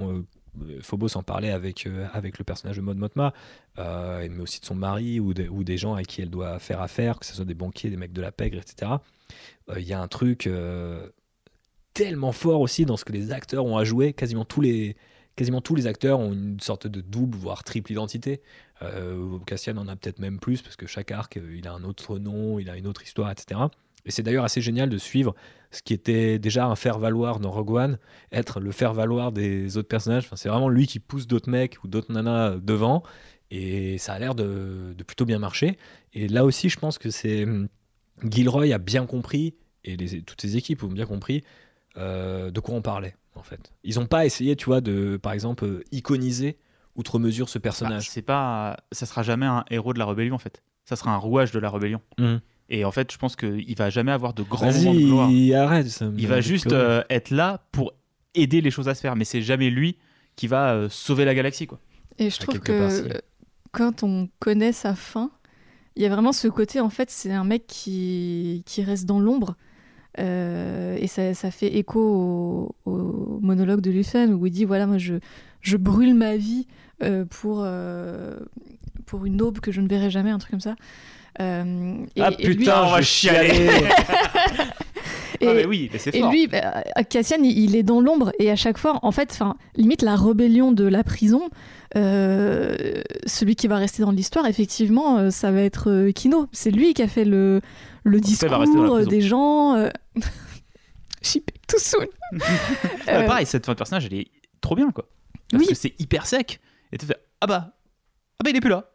On, 0.00 0.24
Phobos 0.82 1.16
en 1.16 1.22
parlait 1.22 1.50
avec, 1.50 1.86
euh, 1.86 2.06
avec 2.12 2.38
le 2.38 2.44
personnage 2.44 2.76
de 2.76 2.82
Maud 2.82 2.96
Motma, 2.96 3.32
euh, 3.78 4.26
mais 4.30 4.40
aussi 4.40 4.60
de 4.60 4.64
son 4.64 4.74
mari 4.74 5.20
ou, 5.20 5.32
ou, 5.50 5.64
des 5.64 5.76
gens 5.76 5.94
avec 5.94 6.06
qui 6.06 6.22
elle 6.22 6.30
doit 6.30 6.58
faire 6.58 6.80
affaire, 6.80 7.18
que 7.18 7.26
ce 7.26 7.34
soit 7.34 7.44
des 7.44 7.54
banquiers, 7.54 7.90
des 7.90 7.96
mecs 7.96 8.12
de 8.12 8.22
la 8.22 8.32
pègre, 8.32 8.58
etc. 8.58 8.92
Euh, 9.70 9.80
il 9.80 9.86
y 9.86 9.92
a 9.92 10.00
un 10.00 10.08
truc 10.08 10.48
tellement 11.92 12.32
fort 12.32 12.60
aussi 12.60 12.84
dans 12.84 12.96
ce 12.96 13.04
que 13.04 13.12
les 13.12 13.32
acteurs 13.32 13.64
ont 13.64 13.76
à 13.76 13.84
jouer. 13.84 14.12
Quasiment 14.12 14.44
tous 14.44 14.60
les, 14.60 14.96
quasiment 15.36 15.60
tous 15.60 15.74
les 15.74 15.86
acteurs 15.86 16.18
ont 16.18 16.32
une 16.32 16.60
sorte 16.60 16.86
de 16.86 17.00
double, 17.00 17.36
voire 17.36 17.64
triple 17.64 17.92
identité. 17.92 18.42
Cassian 19.46 19.76
en 19.78 19.88
a 19.88 19.96
peut-être 19.96 20.18
même 20.18 20.38
plus, 20.38 20.60
parce 20.60 20.76
que 20.76 20.86
chaque 20.86 21.10
arc, 21.10 21.36
il 21.36 21.66
a 21.66 21.72
un 21.72 21.84
autre 21.84 22.18
nom, 22.18 22.58
il 22.58 22.68
a 22.68 22.76
une 22.76 22.86
autre 22.86 23.02
histoire, 23.02 23.30
etc. 23.30 23.60
Et 24.06 24.10
c'est 24.10 24.22
d'ailleurs 24.22 24.44
assez 24.44 24.60
génial 24.60 24.88
de 24.88 24.98
suivre 24.98 25.34
ce 25.74 25.82
qui 25.82 25.92
était 25.92 26.38
déjà 26.38 26.66
un 26.66 26.76
faire-valoir 26.76 27.40
dans 27.40 27.50
Rogue 27.50 27.70
One, 27.70 27.98
être 28.32 28.60
le 28.60 28.70
faire-valoir 28.70 29.32
des 29.32 29.76
autres 29.76 29.88
personnages. 29.88 30.24
Enfin, 30.26 30.36
c'est 30.36 30.48
vraiment 30.48 30.68
lui 30.68 30.86
qui 30.86 31.00
pousse 31.00 31.26
d'autres 31.26 31.50
mecs 31.50 31.82
ou 31.82 31.88
d'autres 31.88 32.12
nanas 32.12 32.56
devant. 32.62 33.02
Et 33.50 33.98
ça 33.98 34.14
a 34.14 34.18
l'air 34.18 34.34
de, 34.34 34.94
plutôt 35.06 35.24
bien 35.24 35.38
marcher. 35.38 35.76
Et 36.12 36.28
là 36.28 36.44
aussi, 36.44 36.68
je 36.68 36.78
pense 36.78 36.98
que 36.98 37.10
c'est. 37.10 37.44
Hum, 37.44 37.68
Gilroy 38.22 38.72
a 38.72 38.78
bien 38.78 39.06
compris, 39.06 39.54
et 39.82 39.96
les, 39.96 40.22
toutes 40.22 40.40
ses 40.40 40.56
équipes 40.56 40.84
ont 40.84 40.88
bien 40.88 41.04
compris, 41.04 41.42
euh, 41.96 42.50
de 42.50 42.60
quoi 42.60 42.74
on 42.74 42.82
parlait, 42.82 43.16
en 43.34 43.42
fait. 43.42 43.72
Ils 43.82 43.96
n'ont 43.96 44.06
pas 44.06 44.24
essayé, 44.24 44.54
tu 44.54 44.66
vois, 44.66 44.80
de, 44.80 45.18
par 45.20 45.32
exemple, 45.32 45.64
euh, 45.64 45.84
iconiser 45.90 46.56
outre 46.94 47.18
mesure 47.18 47.48
ce 47.48 47.58
personnage. 47.58 48.04
Bah, 48.04 48.10
c'est 48.12 48.22
pas. 48.22 48.76
Ça 48.92 49.06
sera 49.06 49.22
jamais 49.22 49.46
un 49.46 49.64
héros 49.70 49.92
de 49.92 49.98
la 49.98 50.06
rébellion, 50.06 50.36
en 50.36 50.38
fait. 50.38 50.62
Ça 50.84 50.96
sera 50.96 51.12
un 51.12 51.16
rouage 51.16 51.50
de 51.50 51.58
la 51.58 51.70
rébellion. 51.70 52.00
Mmh. 52.18 52.36
Et 52.70 52.84
en 52.84 52.90
fait, 52.90 53.12
je 53.12 53.18
pense 53.18 53.36
qu'il 53.36 53.76
va 53.76 53.90
jamais 53.90 54.12
avoir 54.12 54.32
de 54.34 54.42
grands 54.42 54.72
moments 54.72 54.94
de 54.94 55.00
gloire. 55.00 55.30
arrête. 55.54 55.88
Ça 55.88 56.06
il 56.16 56.26
va 56.26 56.40
juste 56.40 56.72
euh, 56.72 57.02
être 57.10 57.30
là 57.30 57.62
pour 57.72 57.92
aider 58.34 58.60
les 58.60 58.70
choses 58.70 58.88
à 58.88 58.94
se 58.94 59.00
faire, 59.00 59.16
mais 59.16 59.24
c'est 59.24 59.42
jamais 59.42 59.70
lui 59.70 59.96
qui 60.36 60.46
va 60.46 60.88
sauver 60.88 61.24
la 61.24 61.34
galaxie, 61.34 61.66
quoi. 61.66 61.78
Et 62.18 62.30
je 62.30 62.38
trouve 62.38 62.60
que 62.60 63.08
quand 63.72 64.02
on 64.02 64.28
connaît 64.38 64.72
sa 64.72 64.94
fin, 64.94 65.30
il 65.96 66.02
y 66.02 66.06
a 66.06 66.08
vraiment 66.08 66.32
ce 66.32 66.48
côté, 66.48 66.80
en 66.80 66.90
fait, 66.90 67.10
c'est 67.10 67.32
un 67.32 67.44
mec 67.44 67.66
qui, 67.66 68.62
qui 68.66 68.82
reste 68.82 69.04
dans 69.06 69.20
l'ombre. 69.20 69.56
Euh, 70.20 70.96
et 70.98 71.06
ça, 71.08 71.34
ça, 71.34 71.50
fait 71.50 71.76
écho 71.76 72.72
au, 72.84 73.38
monologue 73.40 73.80
de 73.80 73.90
Lucien 73.90 74.30
où 74.32 74.46
il 74.46 74.52
dit 74.52 74.64
voilà, 74.64 74.86
moi 74.86 74.96
je, 74.96 75.14
je 75.60 75.76
brûle 75.76 76.14
ma 76.14 76.36
vie 76.36 76.68
euh, 77.02 77.24
pour, 77.24 77.62
euh, 77.64 78.38
pour 79.06 79.26
une 79.26 79.42
aube 79.42 79.58
que 79.58 79.72
je 79.72 79.80
ne 79.80 79.88
verrai 79.88 80.10
jamais, 80.10 80.30
un 80.30 80.38
truc 80.38 80.52
comme 80.52 80.60
ça. 80.60 80.76
Et, 81.40 82.20
ah 82.20 82.30
putain, 82.30 82.84
on 82.84 82.90
va 82.90 83.02
chialer 83.02 83.68
Et, 85.40 85.48
ah, 85.64 85.68
oui, 85.68 85.90
et 86.12 86.22
lui, 86.22 86.46
bah, 86.46 86.82
Cassian, 87.08 87.42
il, 87.42 87.76
est 87.76 87.82
dans 87.82 88.00
l'ombre 88.00 88.32
et 88.38 88.50
à 88.50 88.56
chaque 88.56 88.78
fois, 88.78 88.98
en 89.02 89.12
fait, 89.12 89.38
limite 89.74 90.02
la 90.02 90.16
rébellion 90.16 90.72
de 90.72 90.84
la 90.84 91.02
prison, 91.02 91.50
euh, 91.96 93.02
celui 93.26 93.56
qui 93.56 93.68
va 93.68 93.76
rester 93.76 94.02
dans 94.02 94.10
l'histoire, 94.10 94.46
effectivement, 94.46 95.18
euh, 95.18 95.30
ça 95.30 95.50
va 95.50 95.60
être 95.60 95.90
euh, 95.90 96.12
Kino. 96.12 96.48
C'est 96.52 96.70
lui 96.70 96.94
qui 96.94 97.02
a 97.02 97.08
fait 97.08 97.24
le, 97.24 97.60
le 98.04 98.20
discours 98.20 99.00
des 99.06 99.20
gens. 99.20 99.88
Chip, 101.22 101.50
tout 101.68 101.78
soon. 101.78 102.06
pareil, 103.06 103.46
cette 103.46 103.66
fin 103.66 103.72
de 103.72 103.78
personnage, 103.78 104.06
elle 104.06 104.14
est 104.14 104.30
trop 104.60 104.76
bien, 104.76 104.90
quoi. 104.90 105.08
Parce 105.50 105.66
que 105.66 105.74
c'est 105.74 105.94
hyper 105.98 106.26
sec. 106.26 106.60
Et 106.92 106.98
tu 106.98 107.06
fais 107.06 107.16
Ah 107.40 107.46
bah, 107.46 107.74
ah 108.38 108.44
bah, 108.44 108.50
il 108.50 108.56
est 108.56 108.60
plus 108.60 108.70
là. 108.70 108.90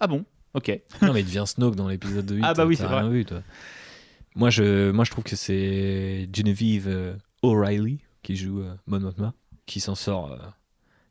Ah 0.00 0.06
bon, 0.06 0.24
ok. 0.54 0.80
non, 1.02 1.12
mais 1.12 1.20
il 1.20 1.26
devient 1.26 1.44
Snoke 1.46 1.76
dans 1.76 1.88
l'épisode 1.88 2.30
8. 2.30 2.42
Ah 2.44 2.54
bah 2.54 2.66
oui, 2.66 2.76
c'est 2.76 2.84
vrai. 2.84 3.08
Vu, 3.08 3.24
toi. 3.24 3.42
Moi, 4.34 4.50
je, 4.50 4.90
moi, 4.90 5.04
je 5.04 5.10
trouve 5.10 5.24
que 5.24 5.36
c'est 5.36 6.28
Genevieve 6.32 7.16
O'Reilly 7.42 7.98
qui 8.22 8.36
joue 8.36 8.62
Mon 8.86 9.00
Mothma 9.00 9.34
qui 9.66 9.80
s'en 9.80 9.94
sort 9.94 10.38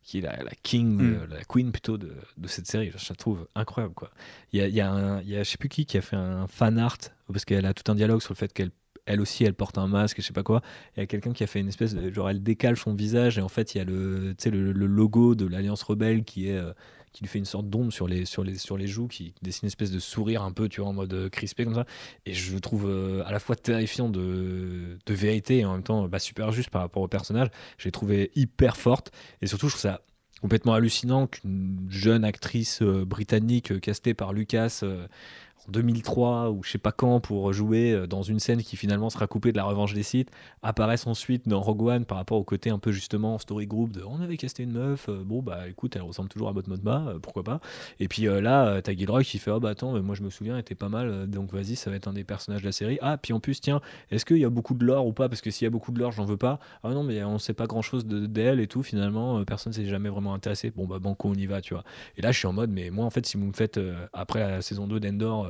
qui 0.07 0.19
est 0.19 0.21
la, 0.21 0.37
king, 0.63 0.97
mm. 0.97 1.27
la 1.29 1.43
queen 1.43 1.73
plutôt 1.73 1.97
de, 1.97 2.13
de, 2.37 2.47
cette 2.47 2.65
série. 2.65 2.91
Je 2.95 3.09
la 3.09 3.15
trouve 3.17 3.45
incroyable. 3.55 3.93
Quoi. 3.93 4.09
Il 4.53 4.59
y 4.59 4.63
a, 4.63 4.67
il 4.67 4.73
y 4.73 4.79
a, 4.79 4.89
un, 4.89 5.21
il 5.21 5.27
y 5.29 5.35
a 5.35 5.43
je 5.43 5.49
sais 5.49 5.57
plus 5.57 5.67
qui 5.67 5.85
qui 5.85 5.97
a 5.97 6.01
fait 6.01 6.15
un 6.15 6.47
fan 6.47 6.79
art 6.79 6.97
parce 7.31 7.43
qu'elle 7.43 7.65
a 7.65 7.73
tout 7.73 7.91
un 7.91 7.95
dialogue 7.95 8.21
sur 8.21 8.31
le 8.31 8.37
fait 8.37 8.53
qu'elle 8.53 8.71
elle 9.05 9.19
aussi 9.19 9.43
elle 9.43 9.53
porte 9.53 9.77
un 9.77 9.87
masque 9.87 10.19
et 10.19 10.21
je 10.21 10.27
sais 10.27 10.33
pas 10.33 10.43
quoi 10.43 10.61
il 10.95 11.01
y 11.01 11.03
a 11.03 11.07
quelqu'un 11.07 11.33
qui 11.33 11.43
a 11.43 11.47
fait 11.47 11.59
une 11.59 11.67
espèce 11.67 11.93
de 11.93 12.13
genre 12.13 12.29
elle 12.29 12.41
décale 12.41 12.77
son 12.77 12.93
visage 12.93 13.37
et 13.37 13.41
en 13.41 13.47
fait 13.49 13.73
il 13.73 13.79
y 13.79 13.81
a 13.81 13.83
le, 13.83 14.33
le, 14.45 14.71
le 14.71 14.85
logo 14.85 15.35
de 15.35 15.45
l'alliance 15.45 15.83
rebelle 15.83 16.23
qui 16.23 16.49
est 16.49 16.57
euh, 16.57 16.73
qui 17.17 17.23
lui 17.23 17.29
fait 17.29 17.39
une 17.39 17.45
sorte 17.45 17.67
d'ombre 17.67 17.91
sur 17.91 18.07
les, 18.07 18.25
sur, 18.25 18.43
les, 18.43 18.59
sur 18.59 18.77
les 18.77 18.85
joues, 18.85 19.07
qui 19.07 19.33
dessine 19.41 19.61
une 19.63 19.69
espèce 19.69 19.89
de 19.89 19.97
sourire 19.97 20.43
un 20.43 20.51
peu, 20.51 20.69
tu 20.69 20.81
vois, 20.81 20.91
en 20.91 20.93
mode 20.93 21.11
euh, 21.15 21.29
crispé 21.29 21.63
comme 21.63 21.73
ça. 21.73 21.87
Et 22.27 22.33
je 22.33 22.53
le 22.53 22.59
trouve 22.59 22.87
euh, 22.87 23.23
à 23.25 23.31
la 23.31 23.39
fois 23.39 23.55
terrifiant 23.55 24.07
de, 24.07 24.99
de 25.03 25.13
vérité 25.15 25.57
et 25.57 25.65
en 25.65 25.73
même 25.73 25.81
temps 25.81 26.07
bah, 26.07 26.19
super 26.19 26.51
juste 26.51 26.69
par 26.69 26.81
rapport 26.81 27.01
au 27.01 27.07
personnage. 27.07 27.47
Je 27.79 27.85
l'ai 27.85 27.91
trouvé 27.91 28.29
hyper 28.35 28.77
forte. 28.77 29.11
Et 29.41 29.47
surtout, 29.47 29.67
je 29.67 29.71
trouve 29.71 29.81
ça 29.81 30.01
complètement 30.41 30.75
hallucinant 30.75 31.25
qu'une 31.25 31.87
jeune 31.89 32.23
actrice 32.23 32.83
euh, 32.83 33.03
britannique 33.03 33.79
castée 33.79 34.13
par 34.13 34.31
Lucas 34.31 34.83
2003 35.69 36.51
ou 36.51 36.63
je 36.63 36.71
sais 36.71 36.77
pas 36.77 36.91
quand 36.91 37.19
pour 37.19 37.51
jouer 37.51 37.91
euh, 37.91 38.07
dans 38.07 38.21
une 38.21 38.39
scène 38.39 38.63
qui 38.63 38.77
finalement 38.77 39.09
sera 39.09 39.27
coupée 39.27 39.51
de 39.51 39.57
la 39.57 39.65
revanche 39.65 39.93
des 39.93 40.03
sites 40.03 40.31
apparaissent 40.63 41.07
ensuite 41.07 41.47
dans 41.47 41.61
Rogue 41.61 41.81
One 41.81 42.05
par 42.05 42.17
rapport 42.17 42.37
au 42.37 42.43
côté 42.43 42.69
un 42.69 42.79
peu 42.79 42.91
justement 42.91 43.37
story 43.37 43.67
group 43.67 43.91
de 43.91 44.01
on 44.03 44.21
avait 44.21 44.37
casté 44.37 44.63
une 44.63 44.71
meuf 44.71 45.09
euh, 45.09 45.23
bon 45.25 45.41
bah 45.41 45.67
écoute 45.67 45.95
elle 45.95 46.03
ressemble 46.03 46.29
toujours 46.29 46.47
à 46.47 46.51
votre 46.53 46.69
mode 46.69 46.81
bas 46.81 47.15
pourquoi 47.21 47.43
pas. 47.43 47.59
Et 47.99 48.07
puis 48.07 48.27
euh, 48.27 48.39
là 48.39 48.81
t'as 48.81 48.93
Gilroy 48.93 49.23
qui 49.23 49.39
fait 49.39 49.51
oh 49.51 49.59
bah 49.59 49.69
attends 49.69 50.01
moi 50.01 50.15
je 50.15 50.23
me 50.23 50.29
souviens 50.29 50.53
elle 50.53 50.61
était 50.61 50.75
pas 50.75 50.89
mal 50.89 51.27
donc 51.27 51.51
vas-y 51.51 51.75
ça 51.75 51.89
va 51.89 51.97
être 51.97 52.07
un 52.07 52.13
des 52.13 52.23
personnages 52.23 52.61
de 52.61 52.67
la 52.67 52.71
série. 52.71 52.97
Ah 53.01 53.17
puis 53.17 53.33
en 53.33 53.39
plus 53.39 53.59
tiens 53.59 53.81
est-ce 54.09 54.25
qu'il 54.25 54.37
y 54.37 54.45
a 54.45 54.49
beaucoup 54.49 54.73
de 54.73 54.85
lore 54.85 55.05
ou 55.05 55.13
pas? 55.13 55.27
Parce 55.27 55.41
que 55.41 55.51
s'il 55.51 55.65
y 55.65 55.67
a 55.67 55.71
beaucoup 55.71 55.91
de 55.91 55.99
lore 55.99 56.11
j'en 56.11 56.25
veux 56.25 56.37
pas. 56.37 56.59
Ah 56.83 56.89
non 56.89 57.03
mais 57.03 57.23
on 57.23 57.39
sait 57.39 57.53
pas 57.53 57.67
grand 57.67 57.81
chose 57.81 58.05
d'elle 58.05 58.59
et 58.59 58.67
tout 58.67 58.83
finalement 58.83 59.43
personne 59.43 59.73
s'est 59.73 59.85
jamais 59.85 60.09
vraiment 60.09 60.33
intéressé. 60.33 60.71
Bon 60.71 60.87
bah 60.87 60.99
banco 60.99 61.29
on 61.29 61.33
y 61.33 61.45
va 61.45 61.59
tu 61.61 61.73
vois. 61.73 61.83
Et 62.15 62.21
là 62.21 62.31
je 62.31 62.37
suis 62.37 62.47
en 62.47 62.53
mode 62.53 62.71
mais 62.71 62.89
moi 62.89 63.05
en 63.05 63.09
fait 63.09 63.25
si 63.25 63.37
vous 63.37 63.45
me 63.45 63.53
faites 63.53 63.79
après 64.13 64.39
la 64.39 64.61
saison 64.61 64.87
2 64.87 64.99
d'Endor 64.99 65.49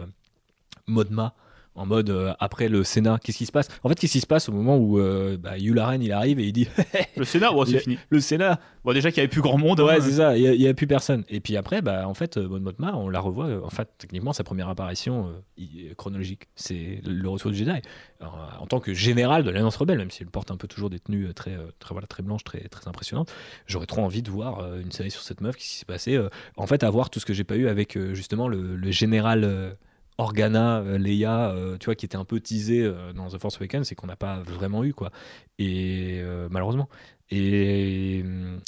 Modma 0.87 1.33
en 1.77 1.85
mode 1.85 2.09
euh, 2.09 2.33
après 2.39 2.69
le 2.69 2.83
Sénat, 2.83 3.19
qu'est-ce 3.23 3.37
qui 3.37 3.45
se 3.45 3.51
passe? 3.51 3.67
En 3.83 3.89
fait, 3.89 3.95
qu'est-ce 3.95 4.13
qui 4.13 4.19
se 4.19 4.27
passe 4.27 4.49
au 4.49 4.51
moment 4.51 4.77
où 4.77 4.99
euh, 4.99 5.37
bah, 5.37 5.57
Yularen 5.57 6.01
il 6.01 6.11
arrive 6.11 6.39
et 6.39 6.47
il 6.47 6.51
dit 6.51 6.67
le 7.15 7.23
Sénat, 7.23 7.51
c'est 7.67 7.79
fini. 7.79 7.99
Le 8.09 8.19
Sénat. 8.19 8.59
Bon, 8.83 8.93
déjà 8.93 9.11
qu'il 9.11 9.21
n'y 9.21 9.25
avait 9.25 9.31
plus 9.31 9.41
grand 9.41 9.59
monde. 9.59 9.79
Ouais, 9.79 9.93
hein. 9.93 10.01
c'est 10.01 10.13
ça. 10.13 10.35
Il 10.35 10.59
n'y 10.59 10.67
a, 10.67 10.73
plus 10.73 10.87
personne. 10.87 11.23
Et 11.29 11.39
puis 11.39 11.55
après, 11.55 11.81
bah 11.81 12.07
en 12.07 12.15
fait, 12.15 12.37
Mon 12.37 12.59
Mothma, 12.59 12.95
on 12.95 13.09
la 13.09 13.19
revoit. 13.19 13.63
En 13.63 13.69
fait, 13.69 13.87
techniquement, 13.99 14.33
sa 14.33 14.43
première 14.43 14.69
apparition 14.69 15.31
euh, 15.59 15.93
chronologique, 15.95 16.47
c'est 16.55 16.99
le 17.05 17.29
retour 17.29 17.51
du 17.51 17.57
Jedi 17.57 17.79
en 18.19 18.65
tant 18.65 18.79
que 18.79 18.95
général 18.95 19.43
de 19.43 19.51
l'Alliance 19.51 19.77
rebelle, 19.77 19.99
même 19.99 20.09
s'il 20.09 20.25
porte 20.25 20.49
un 20.49 20.57
peu 20.57 20.67
toujours 20.67 20.89
des 20.89 20.99
tenues 20.99 21.31
très, 21.35 21.55
très 21.77 21.93
voilà, 21.93 22.07
très 22.07 22.23
blanches, 22.23 22.43
très, 22.43 22.61
très 22.61 22.87
impressionnantes. 22.87 23.31
J'aurais 23.67 23.85
trop 23.85 24.01
envie 24.01 24.23
de 24.23 24.31
voir 24.31 24.75
une 24.77 24.91
série 24.91 25.11
sur 25.11 25.21
cette 25.21 25.41
meuf, 25.41 25.55
qui 25.55 25.67
s'est 25.67 25.85
passé. 25.85 26.19
en 26.55 26.65
fait, 26.65 26.83
à 26.83 26.89
voir 26.89 27.11
tout 27.11 27.19
ce 27.19 27.27
que 27.27 27.33
j'ai 27.33 27.43
pas 27.43 27.55
eu 27.55 27.67
avec 27.67 27.99
justement 28.13 28.47
le, 28.47 28.75
le 28.75 28.91
général 28.91 29.77
Organa, 30.17 30.79
euh, 30.79 30.97
Leia, 30.97 31.51
euh, 31.51 31.77
tu 31.77 31.85
vois, 31.85 31.95
qui 31.95 32.05
était 32.05 32.17
un 32.17 32.25
peu 32.25 32.39
teasé 32.39 32.83
euh, 32.83 33.13
dans 33.13 33.27
The 33.29 33.37
Force 33.37 33.57
Awakens, 33.57 33.87
c'est 33.87 33.95
qu'on 33.95 34.07
n'a 34.07 34.15
pas 34.15 34.41
vraiment 34.41 34.83
eu, 34.83 34.93
quoi. 34.93 35.11
Et 35.59 36.21
malheureusement. 36.49 36.89
Et, 37.29 38.23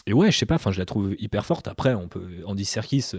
et, 0.06 0.14
ouais, 0.14 0.32
je 0.32 0.38
sais 0.38 0.46
pas, 0.46 0.56
enfin, 0.56 0.72
je 0.72 0.80
la 0.80 0.86
trouve 0.86 1.16
hyper 1.20 1.46
forte. 1.46 1.68
Après, 1.68 1.94
on 1.94 2.08
peut 2.08 2.28
Andy 2.46 2.66
Serkis, 2.66 3.12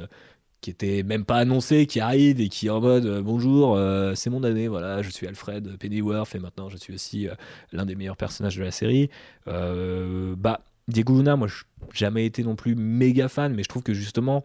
qui 0.60 0.70
était 0.70 1.02
même 1.02 1.24
pas 1.24 1.38
annoncé, 1.38 1.86
qui 1.86 2.00
arrive 2.00 2.40
et 2.40 2.48
qui 2.48 2.66
est 2.66 2.70
en 2.70 2.80
mode 2.80 3.22
bonjour, 3.22 3.78
c'est 4.14 4.28
mon 4.28 4.44
année, 4.44 4.68
voilà, 4.68 5.00
je 5.02 5.08
suis 5.08 5.26
Alfred 5.26 5.78
Pennyworth 5.78 6.34
et 6.34 6.38
maintenant 6.38 6.68
je 6.68 6.76
suis 6.76 6.92
aussi 6.92 7.28
l'un 7.72 7.86
des 7.86 7.94
meilleurs 7.94 8.18
personnages 8.18 8.56
de 8.56 8.64
la 8.64 8.70
série. 8.70 9.08
bah, 9.46 10.60
Diego 10.88 11.16
Luna, 11.16 11.36
moi, 11.36 11.48
je 11.48 11.62
jamais 11.94 12.26
été 12.26 12.42
non 12.42 12.56
plus 12.56 12.74
méga 12.74 13.28
fan, 13.28 13.54
mais 13.54 13.62
je 13.62 13.68
trouve 13.68 13.82
que 13.82 13.94
justement 13.94 14.44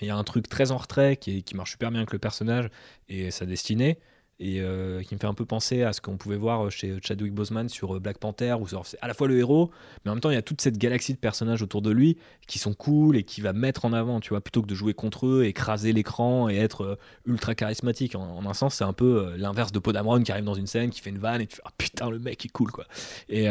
il 0.00 0.08
y 0.08 0.10
a 0.10 0.16
un 0.16 0.24
truc 0.24 0.48
très 0.48 0.70
en 0.70 0.76
retrait 0.76 1.16
qui, 1.16 1.44
marche 1.54 1.72
super 1.72 1.90
bien 1.90 2.00
avec 2.00 2.12
le 2.12 2.18
personnage 2.18 2.68
et 3.08 3.30
sa 3.30 3.46
destinée. 3.46 3.98
Et 4.40 4.60
euh, 4.60 5.00
qui 5.02 5.14
me 5.14 5.20
fait 5.20 5.28
un 5.28 5.34
peu 5.34 5.44
penser 5.44 5.84
à 5.84 5.92
ce 5.92 6.00
qu'on 6.00 6.16
pouvait 6.16 6.36
voir 6.36 6.68
chez 6.68 6.98
Chadwick 7.00 7.32
Boseman 7.32 7.68
sur 7.68 7.94
euh, 7.94 8.00
Black 8.00 8.18
Panther 8.18 8.56
où 8.60 8.66
c'est 8.66 8.98
à 9.00 9.06
la 9.06 9.14
fois 9.14 9.28
le 9.28 9.38
héros 9.38 9.70
mais 10.04 10.10
en 10.10 10.14
même 10.14 10.20
temps 10.20 10.30
il 10.30 10.34
y 10.34 10.36
a 10.36 10.42
toute 10.42 10.60
cette 10.60 10.76
galaxie 10.76 11.14
de 11.14 11.18
personnages 11.18 11.62
autour 11.62 11.82
de 11.82 11.92
lui 11.92 12.18
qui 12.48 12.58
sont 12.58 12.74
cool 12.74 13.16
et 13.16 13.22
qui 13.22 13.42
va 13.42 13.52
mettre 13.52 13.84
en 13.84 13.92
avant 13.92 14.18
tu 14.18 14.30
vois 14.30 14.40
plutôt 14.40 14.60
que 14.62 14.66
de 14.66 14.74
jouer 14.74 14.92
contre 14.92 15.28
eux 15.28 15.44
écraser 15.44 15.92
l'écran 15.92 16.48
et 16.48 16.56
être 16.56 16.80
euh, 16.82 16.98
ultra 17.26 17.54
charismatique. 17.54 18.16
En, 18.16 18.44
un 18.44 18.54
sens 18.54 18.74
c'est 18.74 18.84
un 18.84 18.92
peu 18.92 19.36
l'inverse 19.36 19.70
de 19.70 19.78
Podamron 19.78 20.20
qui 20.20 20.32
arrive 20.32 20.44
dans 20.44 20.54
une 20.54 20.66
scène 20.66 20.90
qui 20.90 21.00
fait 21.00 21.10
une 21.10 21.18
vanne 21.18 21.40
et 21.40 21.46
tu 21.46 21.54
fais 21.54 21.62
ah, 21.64 21.70
putain 21.78 22.10
le 22.10 22.18
mec 22.18 22.44
est 22.44 22.48
cool 22.48 22.72
quoi. 22.72 22.86
Et, 23.28 23.46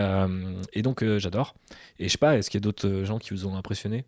et 0.73 0.81
donc 0.81 1.03
j'adore. 1.17 1.55
Et 1.97 2.07
je 2.07 2.11
sais 2.11 2.17
pas 2.17 2.37
est-ce 2.37 2.49
qu'il 2.49 2.59
y 2.59 2.61
a 2.61 2.65
d'autres 2.65 3.03
gens 3.05 3.19
qui 3.19 3.29
vous 3.29 3.47
ont 3.47 3.55
impressionné? 3.55 4.03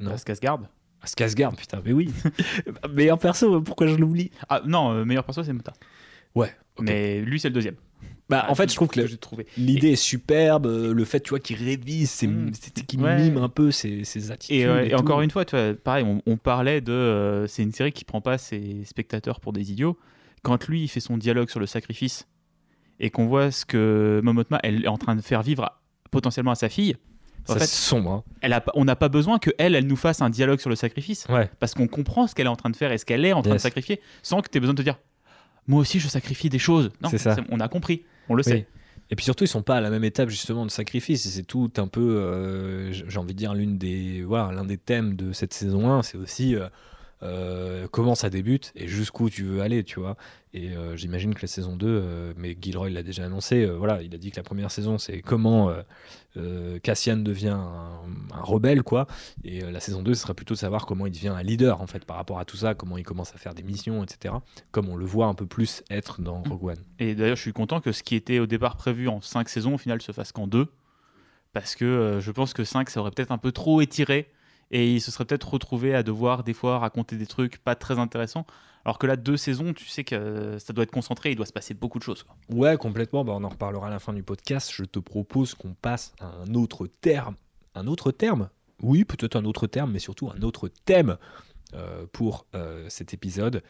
Non? 0.00 0.16
Skarsgård 0.16 0.66
ah, 1.02 1.06
Skarsgård, 1.06 1.56
putain, 1.56 1.82
mais 1.84 1.92
oui. 1.92 2.10
meilleur 2.92 3.18
perso, 3.18 3.60
pourquoi 3.60 3.86
je 3.86 3.96
l'oublie? 3.96 4.30
Ah 4.48 4.62
non, 4.64 4.92
euh, 4.92 5.04
meilleur 5.04 5.24
perso, 5.24 5.42
c'est 5.42 5.52
Mota. 5.52 5.72
Ouais. 6.34 6.54
Mais 6.80 7.20
lui, 7.20 7.40
c'est 7.40 7.48
le 7.48 7.54
deuxième. 7.54 7.76
Bah, 8.28 8.46
en 8.48 8.54
fait, 8.54 8.70
je 8.70 8.74
trouve 8.76 8.88
que, 8.88 9.00
l'idée 9.58 9.90
est 9.90 9.96
superbe. 9.96 10.66
Euh, 10.66 10.94
le 10.94 11.04
fait, 11.04 11.20
tu 11.20 11.30
vois, 11.30 11.40
qu'il 11.40 11.56
révise, 11.56 12.22
mmh. 12.22 12.50
qu'il 12.86 13.00
mime 13.00 13.36
un 13.36 13.48
peu 13.48 13.70
ses, 13.70 14.30
attitudes. 14.30 14.56
Et, 14.56 14.94
encore 14.94 15.20
une 15.20 15.30
fois, 15.30 15.44
tu 15.44 15.56
vois, 15.56 15.74
pareil, 15.74 16.06
on, 16.24 16.36
parlait 16.38 16.80
de. 16.80 16.92
Euh, 16.92 17.46
c'est 17.46 17.62
une 17.62 17.72
série 17.72 17.92
qui 17.92 18.04
prend 18.04 18.20
pas 18.20 18.38
ses 18.38 18.84
spectateurs 18.84 19.40
pour 19.40 19.52
des 19.52 19.70
idiots. 19.70 19.98
Quand 20.42 20.66
lui, 20.66 20.84
il 20.84 20.88
fait 20.88 21.00
son 21.00 21.18
dialogue 21.18 21.50
sur 21.50 21.60
le 21.60 21.66
sacrifice 21.66 22.26
et 23.00 23.10
qu'on 23.10 23.26
voit 23.26 23.50
ce 23.50 23.66
que 23.66 24.20
Momotma 24.24 24.60
elle 24.62 24.84
est 24.84 24.88
en 24.88 24.98
train 24.98 25.14
de 25.14 25.20
faire 25.20 25.42
vivre 25.42 25.70
potentiellement 26.10 26.52
à 26.52 26.56
sa 26.56 26.68
fille, 26.68 26.96
en 27.48 27.54
fait, 27.54 27.66
sombre. 27.66 28.10
Hein. 28.10 28.24
Elle 28.40 28.52
a, 28.52 28.64
on 28.74 28.84
n'a 28.84 28.96
pas 28.96 29.08
besoin 29.08 29.38
que 29.38 29.50
elle, 29.58 29.74
elle 29.74 29.86
nous 29.86 29.96
fasse 29.96 30.22
un 30.22 30.30
dialogue 30.30 30.60
sur 30.60 30.70
le 30.70 30.76
sacrifice. 30.76 31.26
Parce 31.58 31.74
qu'on 31.74 31.88
comprend 31.88 32.26
ce 32.26 32.34
qu'elle 32.34 32.46
est 32.46 32.50
en 32.50 32.56
train 32.56 32.70
de 32.70 32.76
faire 32.76 32.92
et 32.92 32.98
ce 32.98 33.04
qu'elle 33.04 33.24
est 33.24 33.32
en 33.32 33.42
train 33.42 33.54
de 33.54 33.58
sacrifier, 33.58 34.00
sans 34.22 34.40
que 34.40 34.48
tu 34.48 34.58
aies 34.58 34.60
besoin 34.60 34.74
de 34.74 34.78
te 34.78 34.84
dire 34.84 34.98
Moi 35.66 35.80
aussi, 35.80 36.00
je 36.00 36.08
sacrifie 36.08 36.48
des 36.48 36.58
choses. 36.58 36.90
Non, 37.02 37.10
ça. 37.16 37.36
on 37.50 37.60
a 37.60 37.68
compris, 37.68 38.04
on 38.28 38.34
le 38.34 38.42
sait. 38.42 38.66
Et 39.10 39.16
puis 39.16 39.24
surtout, 39.24 39.44
ils 39.44 39.48
sont 39.48 39.62
pas 39.62 39.76
à 39.76 39.80
la 39.82 39.90
même 39.90 40.04
étape 40.04 40.30
justement 40.30 40.64
de 40.64 40.70
sacrifice. 40.70 41.28
C'est 41.28 41.42
tout 41.42 41.70
un 41.76 41.86
peu, 41.86 42.00
euh, 42.00 42.92
j'ai 42.92 43.18
envie 43.18 43.34
de 43.34 43.38
dire, 43.38 43.52
l'une 43.52 43.76
des, 43.76 44.22
voilà, 44.22 44.52
l'un 44.52 44.64
des 44.64 44.78
thèmes 44.78 45.16
de 45.16 45.32
cette 45.32 45.52
saison 45.52 45.90
1, 45.90 46.02
c'est 46.02 46.16
aussi. 46.16 46.56
Euh, 46.56 46.68
euh, 47.22 47.86
comment 47.90 48.16
ça 48.16 48.30
débute 48.30 48.72
et 48.74 48.88
jusqu'où 48.88 49.30
tu 49.30 49.44
veux 49.44 49.60
aller, 49.60 49.84
tu 49.84 50.00
vois. 50.00 50.16
Et 50.54 50.70
euh, 50.76 50.96
j'imagine 50.96 51.34
que 51.34 51.42
la 51.42 51.48
saison 51.48 51.76
2, 51.76 51.86
euh, 51.86 52.32
mais 52.36 52.56
Gilroy 52.60 52.90
l'a 52.90 53.02
déjà 53.02 53.24
annoncé, 53.24 53.64
voilà, 53.66 54.02
il 54.02 54.12
a 54.14 54.18
dit 54.18 54.30
que 54.30 54.36
la 54.36 54.42
première 54.42 54.70
saison, 54.70 54.98
c'est 54.98 55.20
comment 55.22 55.72
Cassian 56.82 57.18
devient 57.18 57.56
un, 57.56 58.00
rebelle, 58.40 58.82
quoi. 58.82 59.06
Et 59.44 59.60
la 59.60 59.80
saison 59.80 60.02
2, 60.02 60.14
ce 60.14 60.22
sera 60.22 60.34
plutôt 60.34 60.54
de 60.54 60.58
savoir 60.58 60.84
comment 60.86 61.06
il 61.06 61.12
devient 61.12 61.28
un 61.28 61.42
leader, 61.42 61.80
en 61.80 61.86
fait, 61.86 62.04
par 62.04 62.16
rapport 62.16 62.38
à 62.38 62.44
tout 62.44 62.56
ça, 62.56 62.74
comment 62.74 62.98
il 62.98 63.04
commence 63.04 63.34
à 63.34 63.38
faire 63.38 63.54
des 63.54 63.62
missions, 63.62 64.02
etc. 64.02 64.34
Comme 64.72 64.88
on 64.88 64.96
le 64.96 65.04
voit 65.04 65.26
un 65.26 65.34
peu 65.34 65.46
plus 65.46 65.82
être 65.90 66.20
dans 66.20 66.42
Rogue 66.42 66.64
One. 66.64 66.84
Et 66.98 67.14
d'ailleurs, 67.14 67.36
je 67.36 67.42
suis 67.42 67.52
content 67.52 67.80
que 67.80 67.92
ce 67.92 68.02
qui 68.02 68.16
était 68.16 68.38
au 68.38 68.46
départ 68.46 68.76
prévu 68.76 69.08
en 69.08 69.20
5 69.20 69.48
saisons, 69.48 69.74
au 69.74 69.78
final, 69.78 70.02
se 70.02 70.12
fasse 70.12 70.32
qu'en 70.32 70.46
2. 70.46 70.66
Parce 71.52 71.76
que 71.76 72.18
je 72.20 72.30
pense 72.30 72.54
que 72.54 72.64
5, 72.64 72.90
ça 72.90 73.00
aurait 73.00 73.10
peut-être 73.10 73.30
un 73.30 73.38
peu 73.38 73.52
trop 73.52 73.80
étiré 73.80 74.30
et 74.72 74.94
il 74.94 75.00
se 75.00 75.10
serait 75.10 75.26
peut-être 75.26 75.52
retrouvé 75.52 75.94
à 75.94 76.02
devoir 76.02 76.44
des 76.44 76.54
fois 76.54 76.78
raconter 76.78 77.16
des 77.16 77.26
trucs 77.26 77.58
pas 77.58 77.74
très 77.74 77.98
intéressants. 77.98 78.46
Alors 78.84 78.98
que 78.98 79.06
là, 79.06 79.16
deux 79.16 79.36
saisons, 79.36 79.74
tu 79.74 79.86
sais 79.86 80.02
que 80.02 80.58
ça 80.58 80.72
doit 80.72 80.82
être 80.82 80.90
concentré, 80.90 81.30
il 81.30 81.36
doit 81.36 81.46
se 81.46 81.52
passer 81.52 81.74
beaucoup 81.74 81.98
de 81.98 82.04
choses. 82.04 82.24
Ouais, 82.50 82.76
complètement. 82.76 83.24
Bah, 83.24 83.34
on 83.36 83.44
en 83.44 83.48
reparlera 83.48 83.86
à 83.86 83.90
la 83.90 84.00
fin 84.00 84.12
du 84.12 84.22
podcast. 84.24 84.72
Je 84.74 84.84
te 84.84 84.98
propose 84.98 85.54
qu'on 85.54 85.74
passe 85.74 86.14
à 86.18 86.26
un 86.26 86.54
autre 86.54 86.88
terme. 87.00 87.36
Un 87.74 87.86
autre 87.86 88.10
terme? 88.10 88.48
Oui, 88.82 89.04
peut-être 89.04 89.36
un 89.36 89.44
autre 89.44 89.68
terme, 89.68 89.92
mais 89.92 90.00
surtout 90.00 90.30
un 90.36 90.42
autre 90.42 90.68
thème 90.84 91.16
euh, 91.74 92.06
pour 92.12 92.46
euh, 92.54 92.88
cet 92.88 93.14
épisode 93.14 93.62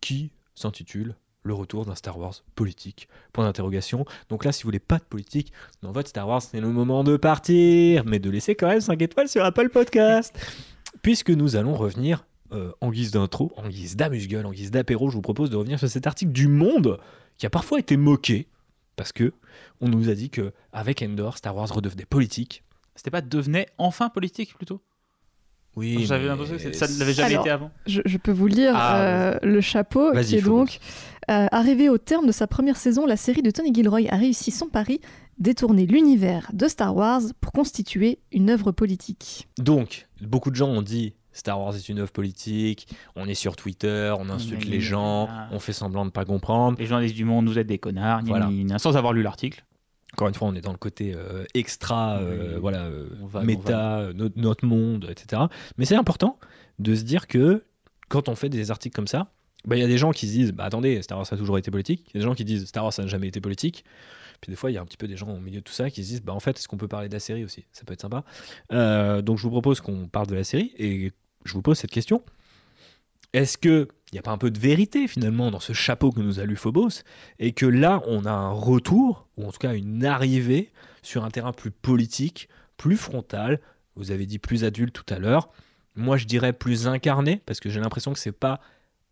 qui 0.00 0.32
s'intitule 0.54 1.16
le 1.46 1.54
retour 1.54 1.86
d'un 1.86 1.94
Star 1.94 2.18
Wars 2.18 2.34
politique. 2.54 3.08
Point 3.32 3.44
d'interrogation. 3.44 4.04
Donc 4.28 4.44
là, 4.44 4.52
si 4.52 4.62
vous 4.62 4.68
voulez 4.68 4.78
pas 4.78 4.98
de 4.98 5.04
politique 5.04 5.52
dans 5.82 5.92
votre 5.92 6.08
Star 6.08 6.28
Wars, 6.28 6.42
c'est 6.42 6.60
le 6.60 6.68
moment 6.68 7.04
de 7.04 7.16
partir, 7.16 8.04
mais 8.04 8.18
de 8.18 8.28
laisser 8.28 8.54
quand 8.54 8.68
même 8.68 8.80
5 8.80 9.00
étoiles 9.00 9.28
sur 9.28 9.44
Apple 9.44 9.68
Podcast. 9.70 10.38
Puisque 11.02 11.30
nous 11.30 11.56
allons 11.56 11.74
revenir 11.74 12.26
euh, 12.52 12.72
en 12.80 12.90
guise 12.90 13.12
d'intro, 13.12 13.52
en 13.56 13.68
guise 13.68 13.96
d'amuse-gueule, 13.96 14.46
en 14.46 14.52
guise 14.52 14.70
d'apéro, 14.70 15.08
je 15.10 15.14
vous 15.14 15.22
propose 15.22 15.50
de 15.50 15.56
revenir 15.56 15.78
sur 15.78 15.88
cet 15.88 16.06
article 16.06 16.32
du 16.32 16.48
Monde 16.48 16.98
qui 17.38 17.46
a 17.46 17.50
parfois 17.50 17.78
été 17.78 17.96
moqué 17.96 18.48
parce 18.96 19.12
que 19.12 19.32
on 19.80 19.88
nous 19.88 20.08
a 20.08 20.14
dit 20.14 20.30
que 20.30 20.52
avec 20.72 21.02
Endor, 21.02 21.36
Star 21.36 21.54
Wars 21.54 21.68
redevenait 21.72 22.06
politique. 22.06 22.64
C'était 22.94 23.10
pas 23.10 23.20
devenait 23.20 23.68
enfin 23.78 24.08
politique 24.08 24.54
plutôt? 24.54 24.80
Oui, 25.76 26.06
j'avais 26.06 26.26
l'impression 26.26 26.56
que 26.56 26.72
ça 26.72 26.88
ne 26.88 26.98
l'avait 26.98 27.12
jamais 27.12 27.34
été 27.34 27.50
avant. 27.50 27.70
Je, 27.86 28.16
peux 28.16 28.32
vous 28.32 28.46
lire 28.46 28.72
ah, 28.74 28.98
euh, 28.98 29.38
le 29.42 29.60
chapeau 29.60 30.12
qui 30.12 30.36
est 30.36 30.42
donc 30.42 30.78
euh, 31.30 31.46
arrivé 31.52 31.88
au 31.90 31.98
terme 31.98 32.26
de 32.26 32.32
sa 32.32 32.46
première 32.46 32.78
saison, 32.78 33.04
la 33.04 33.16
série 33.16 33.42
de 33.42 33.50
Tony 33.50 33.74
Gilroy 33.74 34.08
a 34.08 34.16
réussi 34.16 34.50
son 34.50 34.68
pari 34.68 35.00
détourner 35.38 35.84
l'univers 35.84 36.50
de 36.54 36.66
Star 36.66 36.96
Wars 36.96 37.20
pour 37.42 37.52
constituer 37.52 38.18
une 38.32 38.48
œuvre 38.48 38.72
politique. 38.72 39.48
Donc, 39.58 40.06
beaucoup 40.22 40.50
de 40.50 40.56
gens 40.56 40.68
ont 40.68 40.80
dit 40.80 41.14
Star 41.32 41.60
Wars 41.60 41.76
est 41.76 41.90
une 41.90 41.98
œuvre 41.98 42.12
politique, 42.12 42.88
on 43.14 43.28
est 43.28 43.34
sur 43.34 43.54
Twitter, 43.54 44.14
on 44.18 44.30
insulte 44.30 44.64
les 44.64 44.80
gens, 44.80 45.28
on 45.52 45.58
fait 45.58 45.74
semblant 45.74 46.02
de 46.02 46.06
ne 46.06 46.12
pas 46.12 46.24
comprendre. 46.24 46.78
Les 46.78 46.86
journalistes 46.86 47.14
du 47.16 47.26
monde, 47.26 47.46
vous 47.46 47.58
êtes 47.58 47.66
des 47.66 47.78
connards, 47.78 48.22
voilà. 48.24 48.48
sans 48.78 48.96
avoir 48.96 49.12
lu 49.12 49.22
l'article. 49.22 49.62
Encore 50.16 50.28
une 50.28 50.34
fois, 50.34 50.48
on 50.48 50.54
est 50.54 50.62
dans 50.62 50.72
le 50.72 50.78
côté 50.78 51.12
euh, 51.14 51.44
extra, 51.52 52.16
euh, 52.16 52.56
voilà, 52.58 52.88
méta, 53.42 54.08
notre, 54.14 54.64
monde, 54.64 55.08
etc. 55.10 55.42
Mais 55.76 55.84
c'est 55.84 55.94
important 55.94 56.38
de 56.78 56.94
se 56.94 57.02
dire 57.02 57.26
que 57.26 57.64
quand 58.08 58.30
on 58.30 58.34
fait 58.34 58.48
des 58.48 58.70
articles 58.70 58.96
comme 58.96 59.08
ça, 59.08 59.30
bah, 59.66 59.76
il 59.76 59.80
y 59.80 59.84
a 59.84 59.86
des 59.86 59.98
gens 59.98 60.12
qui 60.12 60.26
se 60.26 60.32
disent 60.32 60.52
bah, 60.52 60.64
attendez, 60.64 61.02
Star 61.02 61.18
Wars 61.18 61.26
a 61.30 61.36
toujours 61.36 61.58
été 61.58 61.70
politique. 61.70 62.06
Il 62.08 62.14
y 62.14 62.16
a 62.16 62.20
des 62.20 62.24
gens 62.24 62.34
qui 62.34 62.46
disent 62.46 62.64
Star 62.64 62.84
Wars 62.84 62.94
n'a 62.96 63.06
jamais 63.06 63.28
été 63.28 63.42
politique. 63.42 63.84
Puis 64.40 64.50
des 64.50 64.56
fois, 64.56 64.70
il 64.70 64.74
y 64.74 64.78
a 64.78 64.80
un 64.80 64.86
petit 64.86 64.96
peu 64.96 65.06
des 65.06 65.18
gens 65.18 65.28
au 65.28 65.38
milieu 65.38 65.60
de 65.60 65.64
tout 65.64 65.74
ça 65.74 65.90
qui 65.90 66.02
se 66.02 66.08
disent 66.08 66.22
bah, 66.22 66.32
en 66.32 66.40
fait, 66.40 66.58
est-ce 66.58 66.66
qu'on 66.66 66.78
peut 66.78 66.88
parler 66.88 67.08
de 67.08 67.14
la 67.14 67.20
série 67.20 67.44
aussi? 67.44 67.66
Ça 67.72 67.84
peut 67.84 67.92
être 67.92 68.00
sympa. 68.00 68.24
Euh, 68.72 69.20
donc, 69.20 69.36
je 69.36 69.42
vous 69.42 69.50
propose 69.50 69.82
qu'on 69.82 70.08
parle 70.08 70.28
de 70.28 70.34
la 70.34 70.44
série 70.44 70.72
et 70.78 71.12
je 71.44 71.52
vous 71.52 71.62
pose 71.62 71.78
cette 71.78 71.90
question. 71.90 72.22
Est-ce 73.34 73.58
qu'il 74.06 74.14
n'y 74.14 74.20
a 74.20 74.22
pas 74.22 74.30
un 74.30 74.38
peu 74.38 74.50
de 74.50 74.58
vérité 74.58 75.08
finalement 75.08 75.50
dans 75.50 75.60
ce 75.60 75.72
chapeau 75.72 76.12
que 76.12 76.20
nous 76.20 76.38
a 76.38 76.44
lu 76.44 76.56
Phobos 76.56 77.02
et 77.38 77.52
que 77.52 77.66
là, 77.66 78.02
on 78.06 78.24
a 78.24 78.30
un 78.30 78.50
retour, 78.50 79.28
ou 79.36 79.46
en 79.46 79.52
tout 79.52 79.58
cas 79.58 79.74
une 79.74 80.04
arrivée 80.04 80.72
sur 81.02 81.24
un 81.24 81.30
terrain 81.30 81.52
plus 81.52 81.72
politique, 81.72 82.48
plus 82.76 82.96
frontal 82.96 83.60
Vous 83.96 84.12
avez 84.12 84.26
dit 84.26 84.38
plus 84.38 84.64
adulte 84.64 84.94
tout 84.94 85.14
à 85.14 85.18
l'heure. 85.18 85.50
Moi, 85.96 86.16
je 86.16 86.26
dirais 86.26 86.52
plus 86.52 86.86
incarné 86.86 87.42
parce 87.46 87.58
que 87.58 87.68
j'ai 87.68 87.80
l'impression 87.80 88.12
que 88.12 88.18
c'est 88.18 88.32
pas 88.32 88.60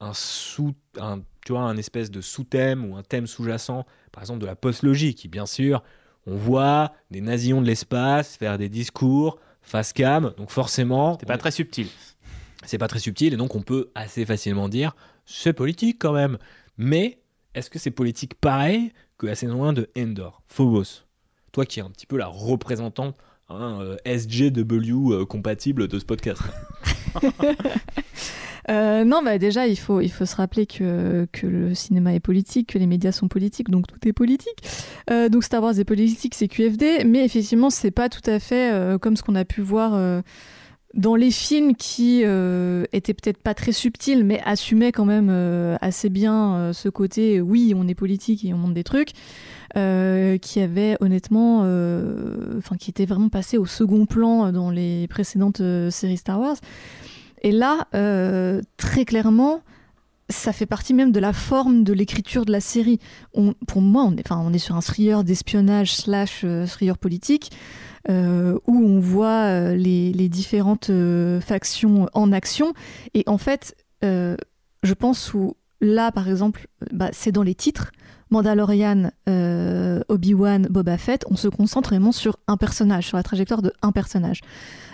un 0.00 0.12
sous, 0.12 0.74
un, 1.00 1.20
tu 1.44 1.52
vois, 1.52 1.62
un 1.62 1.76
espèce 1.76 2.10
de 2.10 2.20
sous-thème 2.20 2.84
ou 2.84 2.96
un 2.96 3.02
thème 3.02 3.26
sous-jacent, 3.26 3.86
par 4.12 4.22
exemple 4.22 4.40
de 4.40 4.46
la 4.46 4.54
post-logie, 4.54 5.14
qui 5.14 5.28
bien 5.28 5.46
sûr, 5.46 5.82
on 6.26 6.36
voit 6.36 6.92
des 7.10 7.20
nazillons 7.20 7.62
de 7.62 7.66
l'espace 7.66 8.36
faire 8.36 8.58
des 8.58 8.68
discours 8.68 9.38
face 9.62 9.92
cam, 9.92 10.34
donc 10.36 10.50
forcément... 10.50 11.16
C'est 11.18 11.26
pas 11.26 11.38
très 11.38 11.50
subtil. 11.50 11.88
C'est 12.66 12.78
pas 12.78 12.88
très 12.88 12.98
subtil, 12.98 13.32
et 13.34 13.36
donc 13.36 13.54
on 13.54 13.62
peut 13.62 13.90
assez 13.94 14.24
facilement 14.24 14.68
dire, 14.68 14.94
c'est 15.26 15.52
politique 15.52 15.98
quand 15.98 16.12
même. 16.12 16.38
Mais 16.76 17.18
est-ce 17.54 17.70
que 17.70 17.78
c'est 17.78 17.90
politique 17.90 18.34
pareil 18.34 18.92
que 19.18 19.26
la 19.26 19.34
saison 19.34 19.64
1 19.64 19.72
de 19.72 19.90
Endor? 19.96 20.42
Phobos 20.48 21.04
Toi 21.52 21.66
qui 21.66 21.80
es 21.80 21.82
un 21.82 21.90
petit 21.90 22.06
peu 22.06 22.16
la 22.16 22.26
représentante 22.26 23.16
hein, 23.48 23.78
euh, 23.80 23.96
SJW 24.06 25.12
euh, 25.12 25.24
compatible 25.24 25.88
de 25.88 25.98
ce 25.98 26.04
podcast. 26.04 26.42
Euh, 28.70 29.04
non, 29.04 29.22
bah 29.22 29.38
déjà, 29.38 29.66
il 29.66 29.76
faut, 29.76 30.00
il 30.00 30.10
faut 30.10 30.24
se 30.24 30.36
rappeler 30.36 30.66
que, 30.66 31.26
que 31.32 31.46
le 31.46 31.74
cinéma 31.74 32.14
est 32.14 32.20
politique, 32.20 32.72
que 32.72 32.78
les 32.78 32.86
médias 32.86 33.12
sont 33.12 33.28
politiques, 33.28 33.70
donc 33.70 33.86
tout 33.86 34.08
est 34.08 34.12
politique. 34.12 34.56
Euh, 35.10 35.28
donc 35.28 35.44
Star 35.44 35.62
Wars 35.62 35.78
est 35.78 35.84
politique, 35.84 36.34
c'est 36.34 36.48
QFD, 36.48 37.04
mais 37.04 37.24
effectivement, 37.24 37.70
c'est 37.70 37.90
pas 37.90 38.08
tout 38.08 38.28
à 38.28 38.38
fait 38.38 38.72
euh, 38.72 38.98
comme 38.98 39.16
ce 39.16 39.22
qu'on 39.22 39.34
a 39.34 39.44
pu 39.44 39.60
voir 39.60 40.22
dans 40.94 41.16
les 41.16 41.30
films 41.30 41.74
qui 41.74 42.22
étaient 42.22 43.14
peut-être 43.14 43.38
pas 43.38 43.54
très 43.54 43.72
subtils, 43.72 44.24
mais 44.24 44.40
assumaient 44.44 44.92
quand 44.92 45.04
même 45.04 45.30
assez 45.80 46.08
bien 46.08 46.72
ce 46.72 46.88
côté, 46.88 47.40
oui, 47.40 47.74
on 47.76 47.88
est 47.88 47.94
politique 47.94 48.44
et 48.44 48.54
on 48.54 48.58
montre 48.58 48.74
des 48.74 48.84
trucs. 48.84 49.10
qui 49.74 50.60
avait 50.60 50.96
honnêtement, 51.00 51.60
enfin 52.58 52.76
qui 52.76 52.90
était 52.90 53.06
vraiment 53.06 53.28
passé 53.28 53.58
au 53.58 53.66
second 53.66 54.06
plan 54.06 54.52
dans 54.52 54.70
les 54.70 55.08
précédentes 55.08 55.62
séries 55.90 56.16
Star 56.16 56.40
Wars. 56.40 56.56
Et 57.44 57.52
là, 57.52 57.86
euh, 57.94 58.62
très 58.78 59.04
clairement, 59.04 59.60
ça 60.30 60.54
fait 60.54 60.64
partie 60.64 60.94
même 60.94 61.12
de 61.12 61.20
la 61.20 61.34
forme 61.34 61.84
de 61.84 61.92
l'écriture 61.92 62.46
de 62.46 62.52
la 62.52 62.60
série. 62.60 62.98
pour 63.66 63.82
moi, 63.82 64.04
on 64.04 64.16
est, 64.16 64.32
on 64.32 64.52
est 64.52 64.58
sur 64.58 64.74
un 64.74 64.80
thriller 64.80 65.22
d'espionnage 65.24 65.94
slash 65.94 66.40
euh, 66.44 66.66
thriller 66.66 66.96
politique, 66.96 67.52
euh, 68.08 68.58
où 68.66 68.76
on 68.76 69.00
voit 69.00 69.72
les, 69.74 70.28
différentes 70.28 70.90
factions 71.40 72.08
en 72.12 72.32
action. 72.32 72.72
Et 73.14 73.24
en 73.26 73.38
fait, 73.38 73.76
je 74.02 74.94
pense 74.98 75.34
où 75.34 75.56
là, 75.80 76.12
par 76.12 76.28
exemple, 76.28 76.66
bah, 76.92 77.10
c'est 77.12 77.32
dans 77.32 77.42
les 77.42 77.54
titres. 77.54 77.92
Mandalorian, 78.30 79.10
Obi-Wan, 80.08 80.66
Boba 80.68 80.98
Fett, 80.98 81.24
on 81.30 81.36
se 81.36 81.48
concentre 81.48 81.90
vraiment 81.90 82.12
sur 82.12 82.36
un 82.48 82.56
personnage, 82.56 83.06
sur 83.06 83.16
la 83.16 83.22
trajectoire 83.22 83.62
de 83.62 83.72
un 83.82 83.92
personnage. 83.92 84.40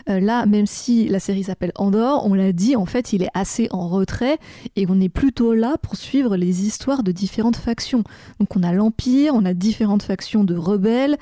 Euh, 0.08 0.20
là, 0.20 0.46
même 0.46 0.66
si 0.66 1.08
la 1.08 1.20
série 1.20 1.44
s'appelle 1.44 1.72
Andorre, 1.76 2.26
on 2.26 2.34
l'a 2.34 2.52
dit, 2.52 2.76
en 2.76 2.86
fait, 2.86 3.12
il 3.12 3.22
est 3.22 3.30
assez 3.34 3.68
en 3.70 3.88
retrait 3.88 4.38
et 4.76 4.86
on 4.88 5.00
est 5.00 5.08
plutôt 5.08 5.54
là 5.54 5.76
pour 5.82 5.96
suivre 5.96 6.36
les 6.36 6.66
histoires 6.66 7.02
de 7.02 7.12
différentes 7.12 7.56
factions. 7.56 8.04
Donc 8.38 8.56
on 8.56 8.62
a 8.62 8.72
l'Empire, 8.72 9.34
on 9.34 9.44
a 9.44 9.54
différentes 9.54 10.02
factions 10.02 10.44
de 10.44 10.56
rebelles, 10.56 11.16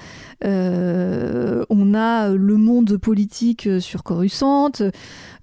euh, 0.45 1.65
on 1.71 1.95
a 1.95 2.29
le 2.29 2.57
monde 2.57 2.97
politique 2.97 3.69
sur 3.81 4.03
Coruscant, 4.03 4.73
euh, 4.81 4.91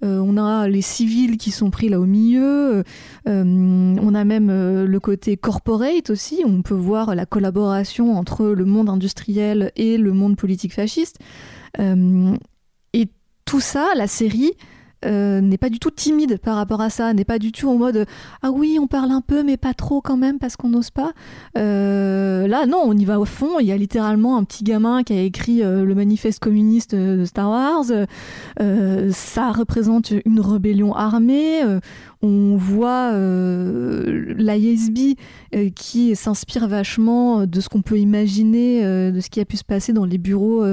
on 0.00 0.36
a 0.36 0.68
les 0.68 0.82
civils 0.82 1.36
qui 1.36 1.50
sont 1.50 1.70
pris 1.70 1.88
là 1.88 2.00
au 2.00 2.06
milieu, 2.06 2.82
on 3.26 4.14
a 4.14 4.24
même 4.24 4.48
le 4.84 5.00
côté 5.00 5.36
corporate 5.36 6.10
aussi, 6.10 6.42
on 6.44 6.62
peut 6.62 6.74
voir 6.74 7.14
la 7.14 7.26
collaboration 7.26 8.16
entre 8.16 8.46
le 8.46 8.64
monde 8.64 8.88
industriel 8.88 9.72
et 9.76 9.98
le 9.98 10.12
monde 10.12 10.36
politique 10.36 10.72
fasciste 10.72 11.18
tout 13.46 13.60
ça, 13.60 13.92
la 13.94 14.08
série, 14.08 14.54
euh, 15.06 15.40
n'est 15.40 15.58
pas 15.58 15.68
du 15.68 15.78
tout 15.78 15.90
timide 15.90 16.38
par 16.38 16.56
rapport 16.56 16.80
à 16.80 16.90
ça, 16.90 17.12
n'est 17.14 17.24
pas 17.24 17.38
du 17.38 17.52
tout 17.52 17.68
en 17.68 17.76
mode 17.76 18.06
ah 18.42 18.50
oui 18.50 18.78
on 18.80 18.86
parle 18.86 19.12
un 19.12 19.20
peu 19.20 19.42
mais 19.42 19.56
pas 19.56 19.74
trop 19.74 20.00
quand 20.00 20.16
même 20.16 20.38
parce 20.38 20.56
qu'on 20.56 20.68
n'ose 20.68 20.90
pas. 20.90 21.12
Euh, 21.56 22.46
là 22.48 22.66
non 22.66 22.82
on 22.84 22.96
y 22.96 23.04
va 23.04 23.20
au 23.20 23.24
fond. 23.24 23.58
Il 23.60 23.66
y 23.66 23.72
a 23.72 23.76
littéralement 23.76 24.36
un 24.36 24.44
petit 24.44 24.64
gamin 24.64 25.02
qui 25.04 25.12
a 25.12 25.22
écrit 25.22 25.62
euh, 25.62 25.84
le 25.84 25.94
manifeste 25.94 26.40
communiste 26.40 26.94
de 26.94 27.24
Star 27.24 27.50
Wars. 27.50 27.84
ça 29.12 29.52
représente 29.52 30.12
une 30.24 30.40
rébellion 30.40 30.94
armée. 30.94 31.60
on 32.22 32.56
voit 32.56 33.12
l'ISB 34.36 35.16
qui 35.74 36.16
s'inspire 36.16 36.68
vachement 36.68 37.46
de 37.46 37.60
ce 37.60 37.68
qu'on 37.68 37.82
peut 37.82 37.98
imaginer, 37.98 38.82
de 39.12 39.20
ce 39.20 39.30
qui 39.30 39.40
a 39.40 39.44
pu 39.44 39.56
se 39.56 39.64
passer 39.64 39.92
dans 39.92 40.04
les 40.04 40.18
bureaux 40.18 40.64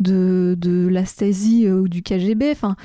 de, 0.00 0.56
de 0.58 0.88
la 0.88 1.04
Stasi 1.04 1.70
ou 1.70 1.88
du 1.88 2.02
KGB. 2.02 2.50
Enfin 2.50 2.76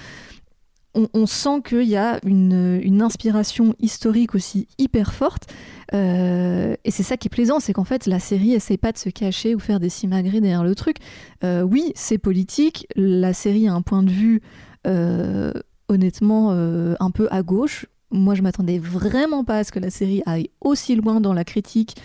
on, 0.94 1.26
sent 1.26 1.62
qu'il 1.64 1.84
y 1.84 1.96
a 1.96 2.20
une, 2.26 3.02
inspiration 3.02 3.76
historique 3.80 4.36
aussi 4.36 4.68
hyper 4.78 5.14
forte. 5.14 5.48
Euh, 5.94 6.76
et 6.84 6.92
c'est 6.92 7.04
ça 7.04 7.18
qui 7.18 7.28
est 7.28 7.30
plaisant, 7.30 7.60
c'est 7.60 7.74
qu'en 7.74 7.84
fait, 7.84 8.06
la 8.06 8.20
série 8.20 8.54
essaie 8.54 8.78
pas 8.78 8.92
de 8.92 8.98
se 8.98 9.10
cacher 9.10 9.56
ou 9.56 9.60
faire 9.60 9.80
des 9.80 9.90
simagrées 9.90 10.42
derrière 10.42 10.64
le 10.64 10.76
truc. 10.76 10.98
Euh, 11.44 11.62
oui, 11.62 11.92
c'est 11.96 12.18
politique. 12.18 12.88
La 12.96 13.34
série 13.34 13.68
a 13.68 13.74
un 13.74 13.82
point 13.82 14.04
de 14.04 14.12
vue, 14.12 14.42
euh, 14.88 15.54
honnêtement, 15.88 16.52
un 16.52 17.12
peu 17.12 17.28
à 17.32 17.42
gauche. 17.44 17.86
Moi 18.12 18.36
je 18.36 18.42
m'attendais 18.42 18.78
vraiment 18.80 19.44
pas 19.44 19.58
à 19.60 19.64
ce 19.64 19.72
que 19.72 19.80
la 19.80 19.90
série 19.90 20.22
aille 20.26 20.50
aussi 20.62 20.96
loin 20.96 21.22
dans 21.22 21.34
la 21.34 21.44
critique 21.44 21.96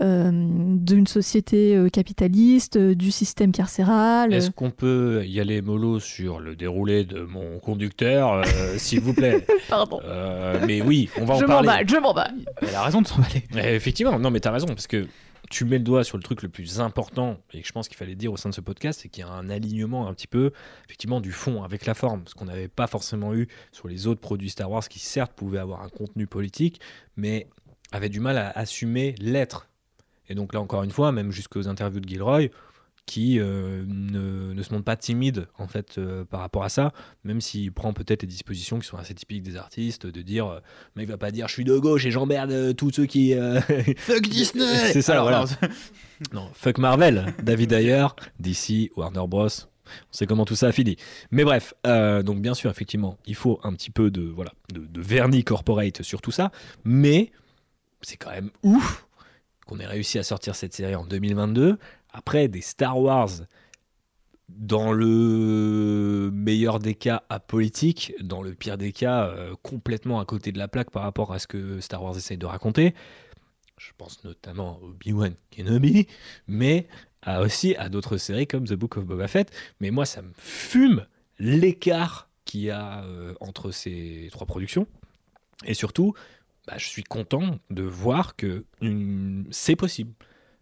euh, 0.00 0.30
d'une 0.32 1.06
société 1.06 1.74
euh, 1.76 1.88
capitaliste, 1.88 2.76
euh, 2.76 2.94
du 2.94 3.10
système 3.10 3.52
carcéral. 3.52 4.32
Est-ce 4.32 4.50
qu'on 4.50 4.70
peut 4.70 5.24
y 5.26 5.40
aller 5.40 5.62
mollo 5.62 5.98
sur 6.00 6.38
le 6.40 6.54
déroulé 6.56 7.04
de 7.04 7.20
mon 7.20 7.58
conducteur, 7.58 8.32
euh, 8.34 8.44
s'il 8.76 9.00
vous 9.00 9.14
plaît? 9.14 9.46
Pardon. 9.68 10.00
Euh, 10.04 10.62
Mais 10.66 10.82
oui, 10.82 11.08
on 11.20 11.24
va 11.24 11.34
en 11.34 11.38
Je 11.40 11.44
parler. 11.46 11.66
m'emballe, 11.66 11.88
je 11.88 11.96
m'emballe. 11.96 12.34
Elle 12.62 12.74
a 12.74 12.82
raison 12.82 13.02
de 13.02 13.06
s'emballer. 13.06 13.42
Mais 13.54 13.74
effectivement, 13.74 14.18
non, 14.18 14.30
mais 14.30 14.40
t'as 14.40 14.50
raison, 14.52 14.66
parce 14.66 14.86
que 14.86 15.06
tu 15.50 15.64
mets 15.64 15.78
le 15.78 15.84
doigt 15.84 16.04
sur 16.04 16.16
le 16.16 16.22
truc 16.22 16.42
le 16.42 16.48
plus 16.48 16.80
important, 16.80 17.38
et 17.52 17.60
que 17.60 17.66
je 17.66 17.72
pense 17.72 17.88
qu'il 17.88 17.96
fallait 17.96 18.14
dire 18.14 18.32
au 18.32 18.36
sein 18.36 18.48
de 18.48 18.54
ce 18.54 18.60
podcast, 18.60 19.00
c'est 19.02 19.08
qu'il 19.08 19.24
y 19.24 19.26
a 19.26 19.30
un 19.30 19.48
alignement 19.48 20.08
un 20.08 20.14
petit 20.14 20.26
peu, 20.26 20.52
effectivement, 20.86 21.20
du 21.20 21.32
fond 21.32 21.62
avec 21.62 21.86
la 21.86 21.94
forme, 21.94 22.22
ce 22.26 22.34
qu'on 22.34 22.46
n'avait 22.46 22.68
pas 22.68 22.86
forcément 22.86 23.34
eu 23.34 23.48
sur 23.72 23.88
les 23.88 24.06
autres 24.06 24.20
produits 24.20 24.50
Star 24.50 24.70
Wars, 24.70 24.88
qui 24.88 24.98
certes 24.98 25.32
pouvaient 25.32 25.58
avoir 25.58 25.82
un 25.82 25.88
contenu 25.88 26.26
politique, 26.26 26.80
mais 27.16 27.48
avaient 27.92 28.08
du 28.08 28.20
mal 28.20 28.38
à 28.38 28.50
assumer 28.50 29.14
l'être. 29.18 29.68
Et 30.28 30.34
donc 30.34 30.54
là, 30.54 30.60
encore 30.60 30.82
une 30.82 30.90
fois, 30.90 31.12
même 31.12 31.30
jusqu'aux 31.30 31.68
interviews 31.68 32.00
de 32.00 32.08
Gilroy, 32.08 32.48
qui 33.06 33.38
euh, 33.38 33.84
ne, 33.86 34.52
ne 34.52 34.62
se 34.62 34.72
montre 34.72 34.84
pas 34.84 34.96
timide 34.96 35.46
en 35.58 35.68
fait 35.68 35.96
euh, 35.96 36.24
par 36.24 36.40
rapport 36.40 36.64
à 36.64 36.68
ça, 36.68 36.92
même 37.24 37.40
s'il 37.40 37.72
prend 37.72 37.92
peut-être 37.92 38.22
des 38.22 38.26
dispositions 38.26 38.80
qui 38.80 38.86
sont 38.86 38.96
assez 38.98 39.14
typiques 39.14 39.44
des 39.44 39.56
artistes, 39.56 40.06
de 40.06 40.22
dire, 40.22 40.46
euh, 40.46 40.60
mais 40.96 41.04
il 41.04 41.08
va 41.08 41.16
pas 41.16 41.30
dire 41.30 41.46
je 41.46 41.54
suis 41.54 41.64
de 41.64 41.78
gauche 41.78 42.04
et 42.04 42.10
j'emmerde 42.10 42.50
euh, 42.50 42.72
tous 42.72 42.90
ceux 42.90 43.06
qui... 43.06 43.32
Fuck 43.98 44.22
Disney 44.28 44.92
C'est 44.92 45.02
ça, 45.02 45.12
Alors, 45.12 45.46
voilà. 45.46 45.70
non, 46.32 46.50
fuck 46.54 46.78
Marvel, 46.78 47.32
David 47.42 47.72
Ayer, 47.72 48.06
DC, 48.40 48.90
Warner 48.96 49.26
Bros. 49.28 49.46
On 49.46 50.12
sait 50.12 50.26
comment 50.26 50.44
tout 50.44 50.56
ça 50.56 50.66
a 50.66 50.72
fini. 50.72 50.96
Mais 51.30 51.44
bref, 51.44 51.74
donc 51.84 52.40
bien 52.42 52.54
sûr, 52.54 52.68
effectivement, 52.72 53.18
il 53.24 53.36
faut 53.36 53.60
un 53.62 53.72
petit 53.72 53.90
peu 53.90 54.10
de, 54.10 54.22
voilà, 54.22 54.52
de, 54.74 54.80
de 54.80 55.00
vernis 55.00 55.44
corporate 55.44 56.02
sur 56.02 56.20
tout 56.20 56.32
ça, 56.32 56.50
mais 56.84 57.30
c'est 58.02 58.16
quand 58.16 58.32
même 58.32 58.50
ouf 58.64 59.06
qu'on 59.64 59.78
ait 59.78 59.86
réussi 59.86 60.18
à 60.18 60.24
sortir 60.24 60.56
cette 60.56 60.72
série 60.74 60.96
en 60.96 61.04
2022, 61.04 61.78
après 62.16 62.48
des 62.48 62.62
Star 62.62 62.98
Wars 62.98 63.28
dans 64.48 64.92
le 64.92 66.30
meilleur 66.32 66.78
des 66.78 66.94
cas 66.94 67.24
apolitique, 67.28 68.14
dans 68.20 68.42
le 68.42 68.54
pire 68.54 68.78
des 68.78 68.92
cas 68.92 69.26
euh, 69.26 69.54
complètement 69.62 70.18
à 70.20 70.24
côté 70.24 70.50
de 70.52 70.58
la 70.58 70.68
plaque 70.68 70.90
par 70.90 71.02
rapport 71.02 71.32
à 71.32 71.38
ce 71.38 71.46
que 71.46 71.80
Star 71.80 72.02
Wars 72.02 72.16
essaye 72.16 72.38
de 72.38 72.46
raconter. 72.46 72.94
Je 73.78 73.90
pense 73.98 74.24
notamment 74.24 74.76
à 74.80 74.84
Obi-Wan 74.84 75.34
Kenobi, 75.50 76.06
mais 76.46 76.86
aussi 77.40 77.74
à 77.76 77.88
d'autres 77.88 78.16
séries 78.16 78.46
comme 78.46 78.64
The 78.66 78.74
Book 78.74 78.96
of 78.96 79.04
Boba 79.04 79.28
Fett. 79.28 79.50
Mais 79.80 79.90
moi, 79.90 80.06
ça 80.06 80.22
me 80.22 80.32
fume 80.36 81.04
l'écart 81.38 82.30
qu'il 82.44 82.60
y 82.60 82.70
a 82.70 83.02
euh, 83.04 83.34
entre 83.40 83.72
ces 83.72 84.28
trois 84.30 84.46
productions. 84.46 84.86
Et 85.66 85.74
surtout, 85.74 86.14
bah, 86.66 86.74
je 86.78 86.86
suis 86.86 87.02
content 87.02 87.58
de 87.70 87.82
voir 87.82 88.36
que 88.36 88.64
une- 88.80 89.46
c'est 89.50 89.76
possible. 89.76 90.12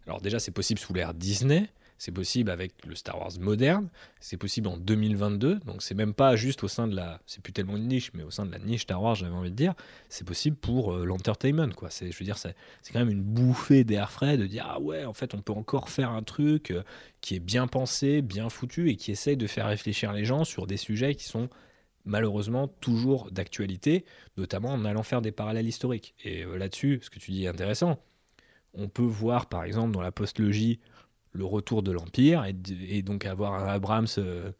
Alors 0.07 0.21
déjà, 0.21 0.39
c'est 0.39 0.51
possible 0.51 0.79
sous 0.79 0.93
l'ère 0.93 1.13
Disney, 1.13 1.69
c'est 1.97 2.11
possible 2.11 2.51
avec 2.51 2.73
le 2.85 2.95
Star 2.95 3.17
Wars 3.19 3.31
moderne, 3.39 3.89
c'est 4.19 4.37
possible 4.37 4.67
en 4.67 4.77
2022, 4.77 5.59
donc 5.59 5.81
c'est 5.81 5.95
même 5.95 6.13
pas 6.13 6.35
juste 6.35 6.63
au 6.63 6.67
sein 6.67 6.87
de 6.87 6.95
la, 6.95 7.21
c'est 7.25 7.41
plus 7.41 7.53
tellement 7.53 7.77
une 7.77 7.87
niche, 7.87 8.11
mais 8.13 8.23
au 8.23 8.31
sein 8.31 8.45
de 8.45 8.51
la 8.51 8.59
niche 8.59 8.81
Star 8.81 9.01
Wars, 9.01 9.15
j'avais 9.15 9.33
envie 9.33 9.51
de 9.51 9.55
dire, 9.55 9.73
c'est 10.09 10.25
possible 10.25 10.57
pour 10.57 10.93
euh, 10.93 11.05
l'entertainment, 11.05 11.69
quoi. 11.73 11.89
C'est, 11.89 12.11
je 12.11 12.19
veux 12.19 12.25
dire, 12.25 12.37
c'est, 12.37 12.55
quand 12.91 12.99
même 12.99 13.09
une 13.09 13.23
bouffée 13.23 13.83
d'air 13.83 14.11
frais 14.11 14.37
de 14.37 14.45
dire 14.45 14.65
ah 14.69 14.79
ouais, 14.79 15.05
en 15.05 15.13
fait, 15.13 15.33
on 15.33 15.41
peut 15.41 15.53
encore 15.53 15.89
faire 15.89 16.11
un 16.11 16.23
truc 16.23 16.71
euh, 16.71 16.83
qui 17.21 17.35
est 17.35 17.39
bien 17.39 17.67
pensé, 17.67 18.21
bien 18.21 18.49
foutu 18.49 18.89
et 18.89 18.97
qui 18.97 19.11
essaye 19.11 19.37
de 19.37 19.47
faire 19.47 19.67
réfléchir 19.67 20.13
les 20.13 20.25
gens 20.25 20.43
sur 20.43 20.67
des 20.67 20.77
sujets 20.77 21.15
qui 21.15 21.25
sont 21.25 21.49
malheureusement 22.05 22.67
toujours 22.67 23.31
d'actualité, 23.31 24.05
notamment 24.37 24.69
en 24.69 24.85
allant 24.85 25.03
faire 25.03 25.21
des 25.21 25.31
parallèles 25.31 25.67
historiques. 25.67 26.13
Et 26.23 26.43
euh, 26.43 26.57
là-dessus, 26.57 26.99
ce 27.01 27.09
que 27.09 27.19
tu 27.19 27.31
dis 27.31 27.45
est 27.45 27.47
intéressant. 27.47 27.99
On 28.77 28.87
peut 28.87 29.03
voir 29.03 29.47
par 29.47 29.63
exemple 29.63 29.91
dans 29.91 30.01
la 30.01 30.11
postlogie 30.11 30.79
le 31.31 31.45
retour 31.45 31.83
de 31.83 31.91
l'Empire 31.91 32.45
et, 32.45 33.01
donc 33.01 33.25
avoir 33.25 33.53
un 33.53 33.67
Abrams 33.67 34.07
euh, 34.17 34.51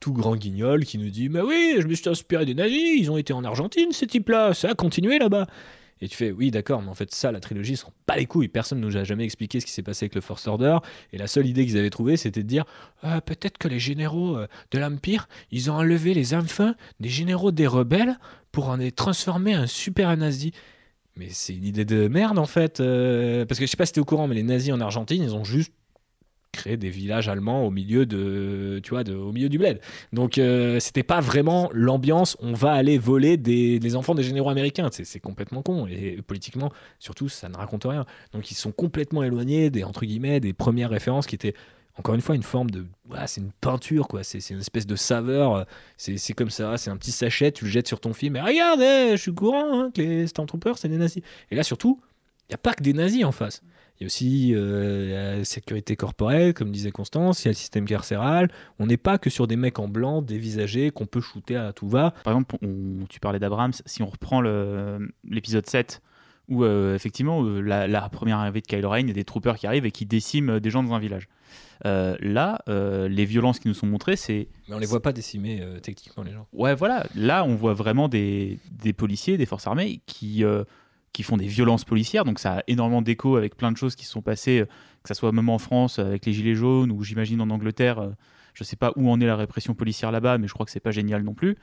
tout 0.00 0.12
grand 0.12 0.36
guignol 0.36 0.84
qui 0.84 0.98
nous 0.98 1.10
dit 1.10 1.28
Mais 1.28 1.40
oui, 1.40 1.76
je 1.78 1.86
me 1.86 1.94
suis 1.94 2.08
inspiré 2.08 2.44
des 2.44 2.54
nazis, 2.54 2.98
ils 2.98 3.10
ont 3.10 3.16
été 3.16 3.32
en 3.32 3.44
Argentine 3.44 3.92
ces 3.92 4.06
types-là, 4.06 4.54
ça 4.54 4.70
a 4.70 4.74
continué 4.74 5.18
là-bas. 5.18 5.46
Et 6.00 6.08
tu 6.08 6.16
fais 6.16 6.32
Oui, 6.32 6.50
d'accord, 6.50 6.82
mais 6.82 6.88
en 6.88 6.94
fait, 6.94 7.14
ça, 7.14 7.32
la 7.32 7.40
trilogie, 7.40 7.76
s'en 7.76 7.92
pas 8.06 8.16
les 8.16 8.26
couilles. 8.26 8.48
Personne 8.48 8.80
ne 8.80 8.86
nous 8.86 8.96
a 8.96 9.04
jamais 9.04 9.24
expliqué 9.24 9.60
ce 9.60 9.66
qui 9.66 9.72
s'est 9.72 9.82
passé 9.82 10.04
avec 10.04 10.14
le 10.14 10.20
First 10.20 10.46
Order. 10.48 10.78
Et 11.12 11.18
la 11.18 11.26
seule 11.26 11.46
idée 11.46 11.64
qu'ils 11.64 11.78
avaient 11.78 11.90
trouvée, 11.90 12.16
c'était 12.16 12.42
de 12.42 12.48
dire 12.48 12.64
Ah, 13.02 13.20
Peut-être 13.20 13.58
que 13.58 13.68
les 13.68 13.78
généraux 13.78 14.36
euh, 14.36 14.46
de 14.72 14.78
l'Empire, 14.78 15.28
ils 15.50 15.70
ont 15.70 15.74
enlevé 15.74 16.12
les 16.12 16.34
enfants 16.34 16.74
des 17.00 17.08
généraux 17.08 17.52
des 17.52 17.66
rebelles 17.66 18.18
pour 18.52 18.68
en 18.68 18.78
transformer 18.94 19.56
en 19.56 19.66
super 19.66 20.14
nazis. 20.16 20.52
Mais 21.16 21.28
c'est 21.30 21.54
une 21.54 21.64
idée 21.64 21.84
de 21.84 22.08
merde 22.08 22.38
en 22.38 22.46
fait. 22.46 22.80
euh, 22.80 23.44
parce 23.46 23.60
que 23.60 23.66
je 23.66 23.70
sais 23.70 23.76
pas 23.76 23.86
si 23.86 23.92
t'es 23.92 24.00
au 24.00 24.04
courant, 24.04 24.26
mais 24.26 24.34
les 24.34 24.42
nazis 24.42 24.72
en 24.72 24.80
Argentine, 24.80 25.22
ils 25.22 25.34
ont 25.34 25.44
juste 25.44 25.72
créé 26.54 26.76
des 26.76 26.88
villages 26.88 27.28
allemands 27.28 27.66
au 27.66 27.70
milieu 27.70 28.06
de, 28.06 28.80
tu 28.82 28.90
vois, 28.90 29.02
au 29.10 29.32
milieu 29.32 29.48
du 29.48 29.58
bled. 29.58 29.80
Donc 30.12 30.38
euh, 30.38 30.80
c'était 30.80 31.02
pas 31.02 31.20
vraiment 31.20 31.68
l'ambiance. 31.72 32.36
On 32.40 32.52
va 32.52 32.72
aller 32.72 32.96
voler 32.96 33.36
des, 33.36 33.96
enfants 33.96 34.14
des 34.14 34.22
généraux 34.22 34.50
américains. 34.50 34.88
C'est, 34.92 35.04
c'est 35.04 35.20
complètement 35.20 35.62
con 35.62 35.86
et 35.86 36.18
politiquement, 36.26 36.72
surtout, 36.98 37.28
ça 37.28 37.48
ne 37.48 37.56
raconte 37.56 37.84
rien. 37.84 38.06
Donc 38.32 38.50
ils 38.50 38.54
sont 38.54 38.72
complètement 38.72 39.22
éloignés 39.22 39.70
des 39.70 39.84
entre 39.84 40.06
guillemets 40.06 40.40
des 40.40 40.52
premières 40.52 40.90
références 40.90 41.26
qui 41.26 41.34
étaient 41.34 41.54
encore 41.96 42.14
une 42.14 42.20
fois 42.20 42.34
une 42.34 42.42
forme 42.42 42.70
de 42.70 42.86
c'est 43.26 43.40
une 43.40 43.52
peinture 43.52 44.08
quoi 44.08 44.24
c'est, 44.24 44.38
une 44.50 44.60
espèce 44.60 44.86
de 44.86 44.96
saveur 44.96 45.66
c'est, 45.96 46.16
c'est 46.16 46.32
comme 46.32 46.50
ça 46.50 46.76
c'est 46.76 46.90
un 46.90 46.96
petit 46.96 47.12
sachet 47.12 47.52
tu 47.52 47.64
le 47.66 47.70
jettes 47.70 47.86
sur 47.88 48.00
ton 48.00 48.12
film 48.12 48.36
et 48.36 48.40
regarde 48.40 48.80
eh, 48.80 49.10
je 49.12 49.16
suis 49.22 49.34
courant 49.34 49.80
hein, 49.80 49.90
que 49.94 50.02
les 50.02 50.26
Stormtroopers 50.26 50.78
c'est 50.78 50.88
des 50.88 50.98
nazis 50.98 51.22
et 51.50 51.54
là 51.54 51.62
surtout 51.62 52.00
il 52.48 52.52
n'y 52.52 52.54
a 52.54 52.58
pas 52.58 52.74
que 52.74 52.82
des 52.82 52.92
nazis 52.92 53.24
en 53.24 53.32
face 53.32 53.62
il 54.00 54.02
y 54.02 54.04
a 54.04 54.06
aussi 54.06 54.52
euh, 54.56 55.36
la 55.38 55.44
sécurité 55.44 55.94
corporelle, 55.94 56.52
comme 56.52 56.72
disait 56.72 56.90
Constance, 56.90 57.44
il 57.44 57.46
y 57.46 57.48
a 57.48 57.52
le 57.52 57.56
système 57.56 57.84
carcéral. 57.84 58.48
On 58.80 58.86
n'est 58.86 58.96
pas 58.96 59.18
que 59.18 59.30
sur 59.30 59.46
des 59.46 59.54
mecs 59.54 59.78
en 59.78 59.86
blanc, 59.86 60.20
dévisagés, 60.20 60.90
qu'on 60.90 61.06
peut 61.06 61.20
shooter 61.20 61.54
à 61.54 61.72
tout 61.72 61.88
va. 61.88 62.12
Par 62.24 62.32
exemple, 62.32 62.56
on- 62.60 63.06
tu 63.08 63.20
parlais 63.20 63.38
d'Abrams, 63.38 63.70
si 63.86 64.02
on 64.02 64.06
reprend 64.06 64.40
l'épisode 65.22 65.66
7, 65.66 66.02
où 66.48 66.64
euh, 66.64 66.94
effectivement, 66.94 67.42
euh, 67.42 67.60
la, 67.60 67.86
la 67.86 68.08
première 68.08 68.38
arrivée 68.38 68.60
de 68.60 68.66
Kylo 68.66 68.90
Ren, 68.90 69.00
il 69.00 69.08
y 69.08 69.10
a 69.10 69.14
des 69.14 69.24
troopers 69.24 69.56
qui 69.56 69.66
arrivent 69.66 69.86
et 69.86 69.90
qui 69.90 70.04
déciment 70.06 70.50
euh, 70.50 70.60
des 70.60 70.70
gens 70.70 70.82
dans 70.82 70.92
un 70.92 70.98
village. 70.98 71.28
Euh, 71.86 72.16
là, 72.20 72.60
euh, 72.68 73.08
les 73.08 73.24
violences 73.24 73.58
qui 73.58 73.68
nous 73.68 73.74
sont 73.74 73.86
montrées, 73.86 74.16
c'est. 74.16 74.48
Mais 74.68 74.74
on 74.74 74.78
les 74.78 74.86
voit 74.86 75.02
pas 75.02 75.12
décimer 75.12 75.64
techniquement, 75.82 76.22
les 76.22 76.32
gens. 76.32 76.46
Ouais, 76.52 76.74
voilà. 76.74 77.06
Là, 77.14 77.44
on 77.44 77.54
voit 77.54 77.74
vraiment 77.74 78.08
des, 78.08 78.58
des 78.70 78.92
policiers, 78.92 79.36
des 79.36 79.46
forces 79.46 79.66
armées 79.66 80.00
qui, 80.06 80.44
qui 81.12 81.22
font 81.22 81.36
des 81.36 81.46
violences 81.46 81.84
policières. 81.84 82.24
Donc, 82.24 82.38
ça 82.38 82.58
a 82.58 82.62
énormément 82.68 83.02
d'écho 83.02 83.36
avec 83.36 83.56
plein 83.56 83.72
de 83.72 83.76
choses 83.76 83.96
qui 83.96 84.04
se 84.04 84.12
sont 84.12 84.22
passées, 84.22 84.64
que 85.02 85.08
ce 85.08 85.14
soit 85.14 85.32
même 85.32 85.48
en 85.48 85.58
France 85.58 85.98
avec 85.98 86.24
les 86.26 86.32
Gilets 86.32 86.54
jaunes 86.54 86.92
ou 86.92 87.02
j'imagine 87.02 87.40
en 87.40 87.50
Angleterre. 87.50 88.12
je 88.54 88.64
sais 88.64 88.76
pas 88.76 88.92
où 88.96 89.10
en 89.10 89.20
est 89.20 89.26
la 89.26 89.36
répression 89.36 89.74
policière 89.74 90.12
là-bas, 90.12 90.38
mais 90.38 90.48
je 90.48 90.54
crois 90.54 90.64
que 90.64 90.72
c'est 90.72 90.80
pas 90.80 90.92
génial 90.92 91.22
non 91.22 91.34
plus. 91.34 91.56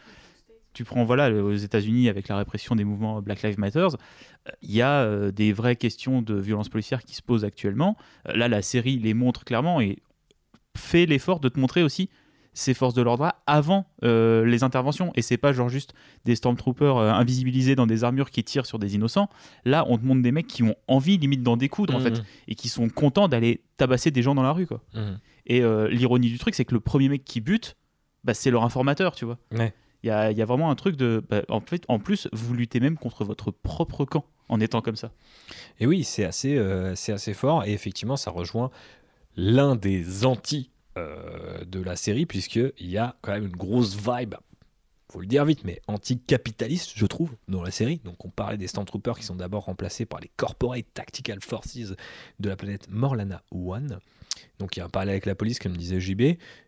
Tu 0.73 0.83
prends 0.85 1.03
voilà 1.03 1.29
aux 1.31 1.53
États-Unis 1.53 2.07
avec 2.07 2.27
la 2.29 2.37
répression 2.37 2.75
des 2.75 2.83
mouvements 2.85 3.21
Black 3.21 3.41
Lives 3.43 3.59
Matter, 3.59 3.79
euh, 4.47 4.51
il 4.61 4.71
y 4.71 4.81
a 4.81 5.01
euh, 5.01 5.31
des 5.31 5.51
vraies 5.53 5.75
questions 5.75 6.21
de 6.21 6.33
violence 6.35 6.69
policière 6.69 7.03
qui 7.03 7.13
se 7.15 7.21
posent 7.21 7.43
actuellement. 7.43 7.97
Euh, 8.29 8.33
là, 8.35 8.47
la 8.47 8.61
série 8.61 8.97
les 8.97 9.13
montre 9.13 9.43
clairement 9.43 9.81
et 9.81 9.99
fait 10.77 11.05
l'effort 11.05 11.39
de 11.41 11.49
te 11.49 11.59
montrer 11.59 11.83
aussi 11.83 12.09
ces 12.53 12.73
forces 12.73 12.93
de 12.93 13.01
l'ordre 13.01 13.31
avant 13.47 13.85
euh, 14.03 14.45
les 14.45 14.63
interventions. 14.63 15.11
Et 15.15 15.21
c'est 15.21 15.37
pas 15.37 15.53
genre 15.53 15.69
juste 15.69 15.93
des 16.25 16.35
stormtroopers 16.35 16.97
invisibilisés 16.97 17.75
dans 17.75 17.87
des 17.87 18.03
armures 18.03 18.29
qui 18.29 18.43
tirent 18.43 18.65
sur 18.65 18.77
des 18.79 18.95
innocents. 18.95 19.29
Là, 19.63 19.85
on 19.87 19.97
te 19.97 20.03
montre 20.05 20.21
des 20.21 20.31
mecs 20.33 20.47
qui 20.47 20.63
ont 20.63 20.75
envie 20.87 21.17
limite 21.17 21.43
d'en 21.43 21.55
découdre 21.57 21.95
en 21.95 21.99
Mhm. 21.99 22.15
fait 22.15 22.23
et 22.49 22.55
qui 22.55 22.67
sont 22.67 22.89
contents 22.89 23.27
d'aller 23.29 23.61
tabasser 23.77 24.11
des 24.11 24.21
gens 24.21 24.35
dans 24.35 24.43
la 24.43 24.51
rue 24.51 24.67
quoi. 24.67 24.81
Mhm. 24.93 25.19
Et 25.47 25.61
l'ironie 25.89 26.29
du 26.29 26.37
truc, 26.39 26.53
c'est 26.55 26.65
que 26.65 26.73
le 26.73 26.79
premier 26.81 27.07
mec 27.09 27.23
qui 27.25 27.39
bute, 27.41 27.75
bah, 28.23 28.33
c'est 28.33 28.51
leur 28.51 28.63
informateur, 28.63 29.15
tu 29.15 29.25
vois. 29.25 29.37
Ouais. 29.51 29.73
Il 30.03 30.07
y 30.07 30.11
a, 30.11 30.45
vraiment 30.45 30.71
un 30.71 30.75
truc 30.75 30.95
de. 30.95 31.23
bah, 31.29 31.43
en, 31.49 31.61
fait, 31.61 31.83
en 31.87 31.99
plus, 31.99 32.27
vous 32.33 32.53
luttez 32.53 32.79
même 32.79 32.97
contre 32.97 33.23
votre 33.23 33.51
propre 33.51 34.05
camp 34.05 34.25
en 34.49 34.59
étant 34.59 34.81
comme 34.81 34.95
ça. 34.95 35.11
Et 35.79 35.85
oui, 35.85 36.03
c'est 36.03 36.25
assez, 36.25 36.57
euh, 36.57 36.93
assez 36.93 37.33
fort. 37.33 37.65
Et 37.65 37.73
effectivement, 37.73 38.17
ça 38.17 38.31
rejoint 38.31 38.71
l'un 39.35 39.75
des 39.75 40.25
anti 40.25 40.71
euh, 40.97 41.63
de 41.65 41.81
la 41.81 41.95
série, 41.95 42.25
puisqu'il 42.25 42.89
y 42.89 42.97
a 42.97 43.15
quand 43.21 43.31
même 43.31 43.45
une 43.45 43.55
grosse 43.55 43.95
vibe, 43.95 44.35
faut 45.11 45.21
le 45.21 45.27
dire 45.27 45.45
vite, 45.45 45.63
mais 45.65 45.81
anticapitaliste, 45.87 46.93
je 46.95 47.05
trouve, 47.05 47.35
dans 47.47 47.61
la 47.61 47.71
série. 47.71 48.01
Donc, 48.03 48.23
on 48.25 48.29
parlait 48.29 48.57
des 48.57 48.67
Stormtroopers 48.67 49.17
qui 49.19 49.25
sont 49.25 49.35
d'abord 49.35 49.65
remplacés 49.65 50.05
par 50.05 50.19
les 50.19 50.31
Corporate 50.37 50.85
Tactical 50.93 51.39
Forces 51.41 51.93
de 52.39 52.49
la 52.49 52.55
planète 52.55 52.87
Morlana 52.89 53.43
One. 53.51 53.99
Donc, 54.61 54.77
il 54.77 54.79
y 54.79 54.81
a 54.83 54.85
un 54.85 54.89
parallèle 54.89 55.13
avec 55.13 55.25
la 55.25 55.33
police, 55.33 55.57
comme 55.57 55.75
disait 55.75 55.99
JB. 55.99 56.21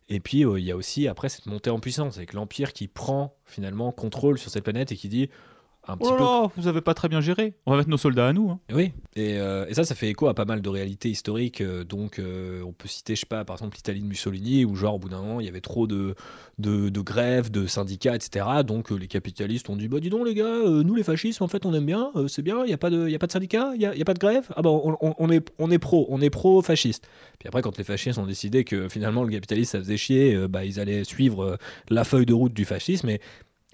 Et 0.10 0.20
puis, 0.20 0.44
euh, 0.46 0.60
il 0.60 0.66
y 0.66 0.72
a 0.72 0.76
aussi, 0.76 1.08
après, 1.08 1.30
cette 1.30 1.46
montée 1.46 1.70
en 1.70 1.80
puissance, 1.80 2.18
avec 2.18 2.34
l'Empire 2.34 2.74
qui 2.74 2.88
prend 2.88 3.36
finalement 3.46 3.92
contrôle 3.92 4.40
sur 4.40 4.50
cette 4.50 4.64
planète 4.64 4.92
et 4.92 4.96
qui 4.96 5.10
dit 5.10 5.30
un 5.88 5.98
petit 5.98 6.10
oh 6.12 6.18
là 6.18 6.48
peu. 6.48 6.62
vous 6.62 6.68
avez 6.68 6.82
pas 6.82 6.94
très 6.94 7.10
bien 7.10 7.20
géré. 7.20 7.54
On 7.66 7.72
va 7.72 7.78
mettre 7.78 7.90
nos 7.90 7.98
soldats 7.98 8.30
à 8.30 8.34
nous. 8.34 8.50
Hein. 8.50 8.60
Oui, 8.72 8.94
et, 9.16 9.38
euh, 9.38 9.66
et, 9.68 9.74
ça, 9.74 9.84
ça 9.84 9.96
fait 9.96 10.10
écho 10.10 10.28
à 10.28 10.34
pas 10.34 10.46
mal 10.46 10.62
de 10.62 10.70
réalités 10.70 11.10
historiques. 11.10 11.62
Euh, 11.62 11.84
donc, 11.84 12.20
euh, 12.20 12.64
on 12.64 12.72
peut 12.72 12.88
citer, 12.88 13.16
je 13.16 13.22
sais 13.22 13.26
pas, 13.26 13.44
par 13.44 13.58
exemple, 13.58 13.76
l'Italie 13.76 14.02
de 14.02 14.06
Mussolini, 14.06 14.64
où, 14.64 14.76
genre, 14.76 14.96
au 14.96 15.00
bout 15.00 15.10
d'un 15.10 15.22
moment, 15.22 15.42
il 15.42 15.46
y 15.46 15.50
avait 15.50 15.62
trop 15.62 15.86
de, 15.86 16.16
de, 16.58 16.88
de 16.88 17.02
grèves, 17.02 17.52
de 17.52 17.68
syndicats, 17.68 18.16
etc. 18.16 18.46
Donc, 18.66 18.92
les 18.92 19.08
capitalistes 19.08 19.70
ont 19.70 19.76
dit 19.76 19.90
Bah, 19.90 20.00
dis 20.00 20.10
donc, 20.10 20.26
les 20.26 20.34
gars, 20.34 20.60
nous, 20.66 20.96
les 20.96 21.04
fascistes, 21.04 21.42
en 21.42 21.50
fait, 21.50 21.66
on 21.66 21.74
aime 21.74 21.86
bien, 21.86 22.12
c'est 22.28 22.42
bien, 22.42 22.64
il 22.64 22.68
n'y 22.68 22.74
a, 22.74 22.78
pas 22.78 22.90
de, 22.90 23.10
y 23.10 23.16
a 23.16 23.20
pas 23.20 23.28
de 23.28 23.34
syndicats, 23.34 23.72
il 23.74 23.80
n'y 23.80 23.86
a, 23.86 23.96
y 23.96 24.02
a, 24.02 24.06
pas 24.06 24.14
de 24.14 24.20
grève. 24.20 24.48
Ah, 24.56 24.62
bah, 24.62 24.70
on, 24.70 24.98
on, 25.02 25.30
est, 25.30 25.52
on 25.60 25.70
est 25.70 25.80
pro, 25.80 26.06
on 26.10 26.22
est 26.22 26.30
pro-fasciste. 26.30 27.10
Puis 27.40 27.48
après, 27.50 27.62
quand 27.62 27.78
les 27.78 27.84
fascistes 27.84 28.18
ont 28.20 28.26
décidé 28.26 28.64
que 28.64 28.88
finalement, 28.88 29.24
le 29.24 29.32
capitaliste, 29.32 29.74
ça 29.74 29.80
faisait 29.80 29.98
chier, 29.98 30.48
bah, 30.48 30.64
ils 30.64 30.80
allaient 30.80 31.04
suivre 31.04 31.58
la 31.90 32.04
feuille 32.06 32.26
de 32.26 32.34
route 32.34 32.54
du 32.54 32.64
fascisme. 32.64 33.10
Et 33.10 33.20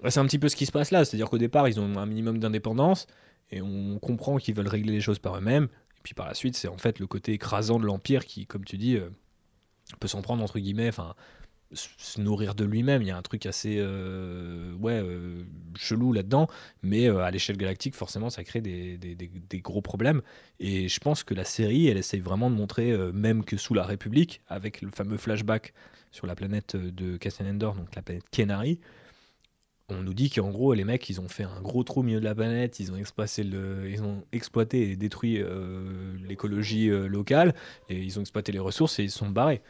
c'est 0.08 0.20
un 0.20 0.26
petit 0.26 0.38
peu 0.38 0.48
ce 0.48 0.56
qui 0.56 0.66
se 0.66 0.72
passe 0.72 0.90
là, 0.90 1.04
c'est-à-dire 1.04 1.28
qu'au 1.28 1.38
départ, 1.38 1.68
ils 1.68 1.78
ont 1.78 1.96
un 1.98 2.06
minimum 2.06 2.38
d'indépendance 2.38 3.06
et 3.50 3.60
on 3.60 3.98
comprend 3.98 4.38
qu'ils 4.38 4.54
veulent 4.54 4.68
régler 4.68 4.92
les 4.92 5.00
choses 5.00 5.18
par 5.18 5.36
eux-mêmes. 5.36 5.64
Et 5.64 6.02
puis 6.02 6.14
par 6.14 6.26
la 6.26 6.34
suite, 6.34 6.56
c'est 6.56 6.68
en 6.68 6.78
fait 6.78 6.98
le 6.98 7.06
côté 7.06 7.32
écrasant 7.32 7.78
de 7.78 7.84
l'Empire 7.84 8.24
qui, 8.24 8.46
comme 8.46 8.64
tu 8.64 8.78
dis, 8.78 8.96
euh, 8.96 9.10
peut 9.98 10.08
s'en 10.08 10.22
prendre 10.22 10.42
entre 10.42 10.58
guillemets, 10.58 10.88
enfin, 10.88 11.14
se 11.72 12.20
nourrir 12.20 12.54
de 12.54 12.64
lui-même. 12.64 13.02
Il 13.02 13.08
y 13.08 13.10
a 13.10 13.16
un 13.16 13.22
truc 13.22 13.44
assez 13.46 13.76
euh, 13.78 14.72
ouais, 14.76 15.00
euh, 15.04 15.44
chelou 15.76 16.12
là-dedans, 16.12 16.48
mais 16.82 17.08
à 17.08 17.30
l'échelle 17.30 17.56
galactique, 17.56 17.94
forcément, 17.94 18.30
ça 18.30 18.44
crée 18.44 18.60
des, 18.60 18.98
gros 19.62 19.82
problèmes. 19.82 20.22
Et 20.58 20.88
je 20.88 21.00
pense 21.00 21.22
que 21.22 21.34
la 21.34 21.44
série, 21.44 21.88
elle 21.88 21.98
essaye 21.98 22.20
vraiment 22.20 22.50
de 22.50 22.56
montrer, 22.56 22.96
même 23.12 23.44
que 23.44 23.56
sous 23.56 23.74
la 23.74 23.84
République, 23.84 24.40
avec 24.48 24.80
le 24.80 24.90
fameux 24.90 25.16
flashback 25.16 25.74
sur 26.10 26.26
la 26.26 26.34
planète 26.34 26.76
de 26.76 27.16
Cassian 27.16 27.46
Endor, 27.46 27.74
donc 27.74 27.94
la 27.94 28.02
planète 28.02 28.24
Kenari, 28.30 28.80
on 29.90 30.02
nous 30.02 30.14
dit 30.14 30.30
qu'en 30.30 30.50
gros, 30.50 30.72
les 30.74 30.84
mecs, 30.84 31.08
ils 31.10 31.20
ont 31.20 31.28
fait 31.28 31.44
un 31.44 31.60
gros 31.60 31.82
trou 31.84 32.00
au 32.00 32.02
milieu 32.02 32.20
de 32.20 32.24
la 32.24 32.34
planète, 32.34 32.80
ils 32.80 32.92
ont 32.92 32.96
exploité, 32.96 33.42
le, 33.42 33.90
ils 33.90 34.02
ont 34.02 34.24
exploité 34.32 34.90
et 34.90 34.96
détruit 34.96 35.38
euh, 35.40 36.16
l'écologie 36.26 36.88
euh, 36.88 37.06
locale, 37.06 37.54
et 37.88 38.00
ils 38.00 38.18
ont 38.18 38.22
exploité 38.22 38.52
les 38.52 38.58
ressources 38.58 38.98
et 38.98 39.04
ils 39.04 39.10
sont 39.10 39.28
barrés. 39.28 39.62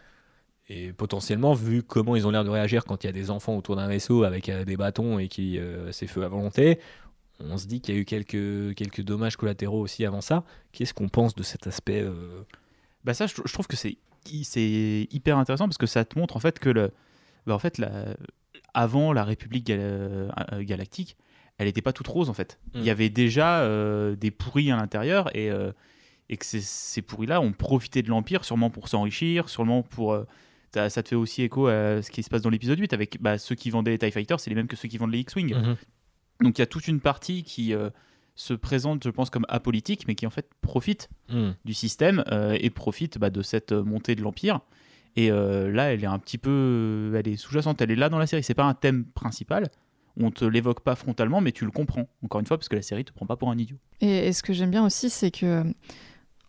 Et 0.68 0.92
potentiellement, 0.92 1.54
vu 1.54 1.82
comment 1.82 2.14
ils 2.16 2.26
ont 2.26 2.30
l'air 2.30 2.44
de 2.44 2.50
réagir 2.50 2.84
quand 2.84 3.02
il 3.02 3.06
y 3.06 3.10
a 3.10 3.12
des 3.12 3.30
enfants 3.30 3.56
autour 3.56 3.76
d'un 3.76 3.88
vaisseau 3.88 4.24
avec 4.24 4.48
euh, 4.48 4.64
des 4.64 4.76
bâtons 4.76 5.18
et 5.18 5.28
qui 5.28 5.58
feu 6.06 6.24
à 6.24 6.28
volonté, 6.28 6.78
on 7.40 7.56
se 7.56 7.66
dit 7.66 7.80
qu'il 7.80 7.94
y 7.94 7.98
a 7.98 8.00
eu 8.00 8.04
quelques, 8.04 8.74
quelques 8.74 9.02
dommages 9.02 9.36
collatéraux 9.36 9.80
aussi 9.80 10.04
avant 10.04 10.20
ça. 10.20 10.44
Qu'est-ce 10.72 10.94
qu'on 10.94 11.08
pense 11.08 11.34
de 11.34 11.42
cet 11.42 11.66
aspect 11.66 12.04
Bah 13.04 13.14
ça, 13.14 13.26
je, 13.26 13.52
trouve 13.52 13.66
que 13.66 13.76
c'est 13.76 13.96
hyper 15.10 15.38
intéressant 15.38 15.66
parce 15.66 15.78
que 15.78 15.86
ça 15.86 16.04
te 16.04 16.18
montre 16.18 16.36
en 16.36 16.40
fait 16.40 16.58
que 16.58 16.68
le, 16.68 16.90
bah 17.46 17.54
en 17.54 17.58
fait 17.58 17.78
la, 17.78 18.14
avant 18.74 19.12
la 19.12 19.24
République 19.24 19.70
euh, 19.70 20.28
galactique, 20.60 21.16
elle 21.58 21.66
n'était 21.66 21.82
pas 21.82 21.92
toute 21.92 22.08
rose 22.08 22.30
en 22.30 22.34
fait. 22.34 22.58
Il 22.74 22.82
y 22.82 22.86
mm. 22.86 22.90
avait 22.90 23.10
déjà 23.10 23.60
euh, 23.60 24.16
des 24.16 24.30
pourris 24.30 24.70
à 24.70 24.76
l'intérieur 24.76 25.34
et, 25.36 25.50
euh, 25.50 25.72
et 26.28 26.36
que 26.36 26.46
ces, 26.46 27.02
pourris-là 27.02 27.40
ont 27.40 27.52
profité 27.52 28.02
de 28.02 28.08
l'Empire 28.08 28.44
sûrement 28.44 28.70
pour 28.70 28.88
s'enrichir, 28.88 29.48
sûrement 29.48 29.82
pour... 29.82 30.18
Ça, 30.72 30.88
te 30.88 31.08
fait 31.08 31.16
aussi 31.16 31.42
écho 31.42 31.66
à 31.66 32.00
ce 32.00 32.12
qui 32.12 32.22
se 32.22 32.30
passe 32.30 32.42
dans 32.42 32.50
l'épisode 32.50 32.78
8 32.78 32.92
avec 32.92 33.20
bah, 33.20 33.38
ceux 33.38 33.56
qui 33.56 33.70
vendaient 33.70 33.90
les 33.90 33.98
TIE 33.98 34.12
Fighters, 34.12 34.38
c'est 34.38 34.50
les 34.50 34.54
mêmes 34.54 34.68
que 34.68 34.76
ceux 34.76 34.86
qui 34.86 34.98
vendent 34.98 35.10
les 35.10 35.18
X-Wing. 35.18 35.52
Mm-hmm. 35.52 35.76
Donc 36.44 36.58
il 36.58 36.60
y 36.60 36.62
a 36.62 36.66
toute 36.66 36.86
une 36.86 37.00
partie 37.00 37.42
qui 37.42 37.74
se 38.36 38.54
présente, 38.54 39.02
je 39.02 39.10
pense, 39.10 39.30
comme 39.30 39.44
apolitique, 39.48 40.06
mais 40.06 40.14
qui 40.14 40.28
en 40.28 40.30
fait 40.30 40.48
profite 40.60 41.10
mm. 41.28 41.50
du 41.64 41.74
système 41.74 42.22
et 42.54 42.70
profite 42.70 43.18
bah, 43.18 43.30
de 43.30 43.42
cette 43.42 43.72
montée 43.72 44.14
de 44.14 44.22
l'Empire. 44.22 44.60
Et 45.16 45.30
euh, 45.30 45.70
là, 45.70 45.92
elle 45.92 46.02
est 46.02 46.06
un 46.08 46.18
petit 46.18 46.38
peu, 46.38 47.12
elle 47.16 47.28
est 47.28 47.36
sous-jacente, 47.36 47.80
elle 47.80 47.90
est 47.90 47.96
là 47.96 48.08
dans 48.08 48.18
la 48.18 48.26
série. 48.26 48.42
C'est 48.42 48.54
pas 48.54 48.64
un 48.64 48.74
thème 48.74 49.04
principal. 49.04 49.68
On 50.16 50.30
te 50.30 50.44
l'évoque 50.44 50.80
pas 50.80 50.94
frontalement, 50.94 51.40
mais 51.40 51.52
tu 51.52 51.64
le 51.64 51.70
comprends. 51.70 52.08
Encore 52.24 52.40
une 52.40 52.46
fois, 52.46 52.58
parce 52.58 52.68
que 52.68 52.76
la 52.76 52.82
série 52.82 53.04
te 53.04 53.12
prend 53.12 53.26
pas 53.26 53.36
pour 53.36 53.50
un 53.50 53.58
idiot. 53.58 53.76
Et, 54.00 54.32
ce 54.32 54.42
que 54.42 54.52
j'aime 54.52 54.70
bien 54.70 54.84
aussi, 54.84 55.10
c'est 55.10 55.30
que 55.30 55.64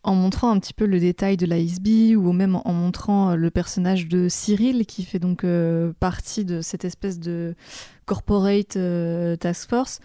en 0.04 0.16
montrant 0.16 0.50
un 0.50 0.58
petit 0.58 0.74
peu 0.74 0.84
le 0.84 0.98
détail 0.98 1.36
de 1.36 1.46
la 1.46 1.58
ISB 1.58 2.16
ou 2.16 2.32
même 2.32 2.56
en, 2.64 2.72
montrant 2.72 3.36
le 3.36 3.50
personnage 3.52 4.08
de 4.08 4.28
Cyril 4.28 4.84
qui 4.84 5.04
fait 5.04 5.20
donc 5.20 5.44
euh, 5.44 5.92
partie 6.00 6.44
de 6.44 6.60
cette 6.60 6.84
espèce 6.84 7.20
de 7.20 7.54
corporate 8.04 8.76
euh, 8.76 9.36
task 9.36 9.70
force, 9.70 10.00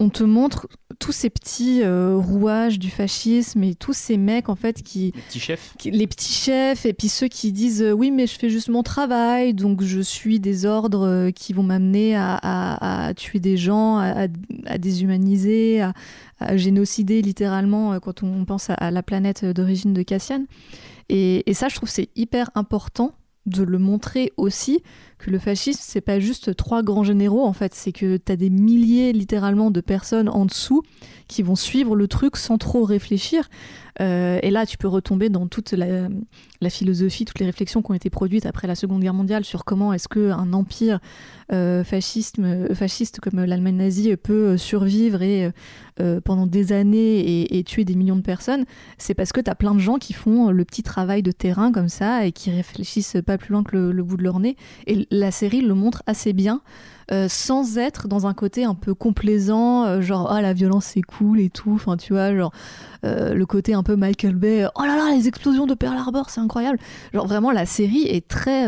on 0.00 0.08
te 0.08 0.24
montre 0.24 0.66
tous 0.98 1.12
ces 1.12 1.30
petits 1.30 1.82
euh, 1.82 2.16
rouages 2.16 2.78
du 2.78 2.90
fascisme 2.90 3.62
et 3.62 3.74
tous 3.74 3.92
ces 3.92 4.16
mecs 4.16 4.48
en 4.48 4.56
fait 4.56 4.82
qui 4.82 5.12
les 5.14 5.22
petits 5.22 5.40
chefs. 5.40 5.74
les 5.84 6.06
petits 6.06 6.32
chefs 6.32 6.86
et 6.86 6.92
puis 6.92 7.08
ceux 7.08 7.28
qui 7.28 7.52
disent 7.52 7.82
euh, 7.82 7.92
oui 7.92 8.10
mais 8.10 8.26
je 8.26 8.36
fais 8.36 8.50
juste 8.50 8.68
mon 8.68 8.82
travail 8.82 9.54
donc 9.54 9.82
je 9.82 10.00
suis 10.00 10.40
des 10.40 10.66
ordres 10.66 11.06
euh, 11.06 11.30
qui 11.30 11.52
vont 11.52 11.62
m'amener 11.62 12.16
à, 12.16 13.12
tuer 13.16 13.38
des 13.38 13.56
gens 13.56 13.98
à, 13.98 14.28
déshumaniser 14.78 15.80
à, 16.40 16.56
génocider 16.56 17.22
littéralement 17.22 17.98
quand 18.00 18.22
on 18.22 18.44
pense 18.44 18.70
à, 18.70 18.90
la 18.90 19.02
planète 19.02 19.44
d'origine 19.44 19.94
de 19.94 20.02
Cassian 20.02 20.44
et, 21.08 21.48
et 21.48 21.54
ça 21.54 21.68
je 21.68 21.76
trouve 21.76 21.88
c'est 21.88 22.08
hyper 22.16 22.50
important 22.54 23.14
de 23.46 23.62
le 23.62 23.78
montrer 23.78 24.32
aussi 24.36 24.82
le 25.30 25.38
fascisme 25.38 25.80
c'est 25.82 26.00
pas 26.00 26.20
juste 26.20 26.54
trois 26.56 26.82
grands 26.82 27.04
généraux 27.04 27.44
en 27.44 27.52
fait. 27.52 27.74
C'est 27.74 27.92
que 27.92 28.16
tu 28.16 28.32
as 28.32 28.36
des 28.36 28.50
milliers 28.50 29.12
littéralement 29.12 29.70
de 29.70 29.80
personnes 29.80 30.28
en 30.28 30.46
dessous 30.46 30.82
qui 31.28 31.42
vont 31.42 31.56
suivre 31.56 31.96
le 31.96 32.08
truc 32.08 32.36
sans 32.36 32.58
trop 32.58 32.84
réfléchir. 32.84 33.48
Euh, 34.00 34.40
et 34.42 34.50
là 34.50 34.66
tu 34.66 34.76
peux 34.76 34.88
retomber 34.88 35.28
dans 35.28 35.46
toute 35.46 35.70
la, 35.70 36.08
philosophie 36.68 37.24
toutes 37.24 37.38
les 37.38 37.46
réflexions 37.46 37.80
qui 37.80 37.92
ont 37.92 37.94
été 37.94 38.10
produites 38.10 38.44
après 38.44 38.66
la 38.66 38.74
Seconde 38.74 39.00
Guerre 39.00 39.14
mondiale 39.14 39.44
sur 39.44 39.64
comment 39.64 39.92
est-ce 39.92 40.08
que 40.08 40.30
un 40.30 40.52
empire 40.52 40.98
euh, 41.52 41.84
fascisme, 41.84 42.74
fasciste 42.74 43.20
comme 43.20 43.44
l'Allemagne 43.44 43.76
nazie 43.76 44.16
peut 44.16 44.56
survivre 44.56 45.22
et 45.22 45.52
euh, 46.00 46.20
pendant 46.20 46.46
des 46.46 46.72
années 46.72 47.56
et, 47.56 47.62
tuer 47.62 47.84
des 47.84 47.94
millions 47.94 48.16
de 48.16 48.22
personnes 48.22 48.64
c'est 48.98 49.14
parce 49.14 49.30
que 49.30 49.40
tu 49.40 49.48
as 49.48 49.54
plein 49.54 49.74
de 49.74 49.78
gens 49.78 49.98
qui 49.98 50.12
font 50.12 50.50
le 50.50 50.64
petit 50.64 50.82
travail 50.82 51.22
de 51.22 51.30
terrain 51.30 51.70
comme 51.70 51.88
ça 51.88 52.26
et 52.26 52.32
qui 52.32 52.50
réfléchissent 52.50 53.18
pas 53.24 53.38
plus 53.38 53.52
loin 53.52 53.62
que 53.62 53.76
le, 53.76 54.02
bout 54.02 54.16
de 54.16 54.24
leur 54.24 54.40
nez 54.40 54.56
la 55.14 55.30
série 55.30 55.60
le 55.60 55.74
montre 55.74 56.02
assez 56.06 56.32
bien. 56.32 56.60
Euh, 57.12 57.28
sans 57.28 57.76
être 57.76 58.08
dans 58.08 58.26
un 58.26 58.32
côté 58.32 58.64
un 58.64 58.74
peu 58.74 58.94
complaisant, 58.94 59.84
euh, 59.84 60.00
genre 60.00 60.32
ah 60.32 60.40
la 60.40 60.54
violence 60.54 60.86
c'est 60.86 61.02
cool 61.02 61.38
et 61.38 61.50
tout, 61.50 61.72
enfin 61.74 61.98
tu 61.98 62.14
vois, 62.14 62.34
genre 62.34 62.50
euh, 63.04 63.34
le 63.34 63.44
côté 63.44 63.74
un 63.74 63.82
peu 63.82 63.94
Michael 63.94 64.34
Bay, 64.34 64.66
oh 64.74 64.82
là 64.82 64.96
là 64.96 65.14
les 65.14 65.28
explosions 65.28 65.66
de 65.66 65.74
Pearl 65.74 65.98
Harbor 65.98 66.30
c'est 66.30 66.40
incroyable, 66.40 66.78
genre 67.12 67.26
vraiment 67.26 67.50
la 67.50 67.66
série 67.66 68.04
est 68.04 68.26
très 68.26 68.66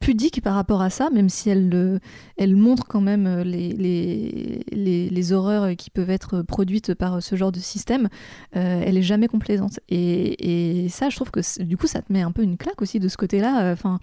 pudique 0.00 0.40
par 0.40 0.54
rapport 0.54 0.80
à 0.80 0.88
ça, 0.88 1.10
même 1.10 1.28
si 1.28 1.50
elle, 1.50 2.00
elle 2.38 2.56
montre 2.56 2.86
quand 2.86 3.02
même 3.02 3.42
les, 3.42 3.74
les, 3.74 5.10
les, 5.10 5.32
horreurs 5.34 5.76
qui 5.76 5.90
peuvent 5.90 6.08
être 6.08 6.40
produites 6.40 6.94
par 6.94 7.22
ce 7.22 7.36
genre 7.36 7.52
de 7.52 7.58
système, 7.58 8.08
elle 8.52 8.96
est 8.96 9.02
jamais 9.02 9.28
complaisante. 9.28 9.80
Et, 9.90 10.84
et, 10.84 10.88
ça, 10.88 11.10
je 11.10 11.16
trouve 11.16 11.30
que 11.30 11.62
du 11.62 11.76
coup, 11.76 11.86
ça 11.86 12.00
te 12.00 12.10
met 12.10 12.22
un 12.22 12.32
peu 12.32 12.42
une 12.42 12.56
claque 12.56 12.80
aussi 12.80 13.00
de 13.00 13.08
ce 13.08 13.18
côté-là. 13.18 13.70
Enfin, 13.70 13.98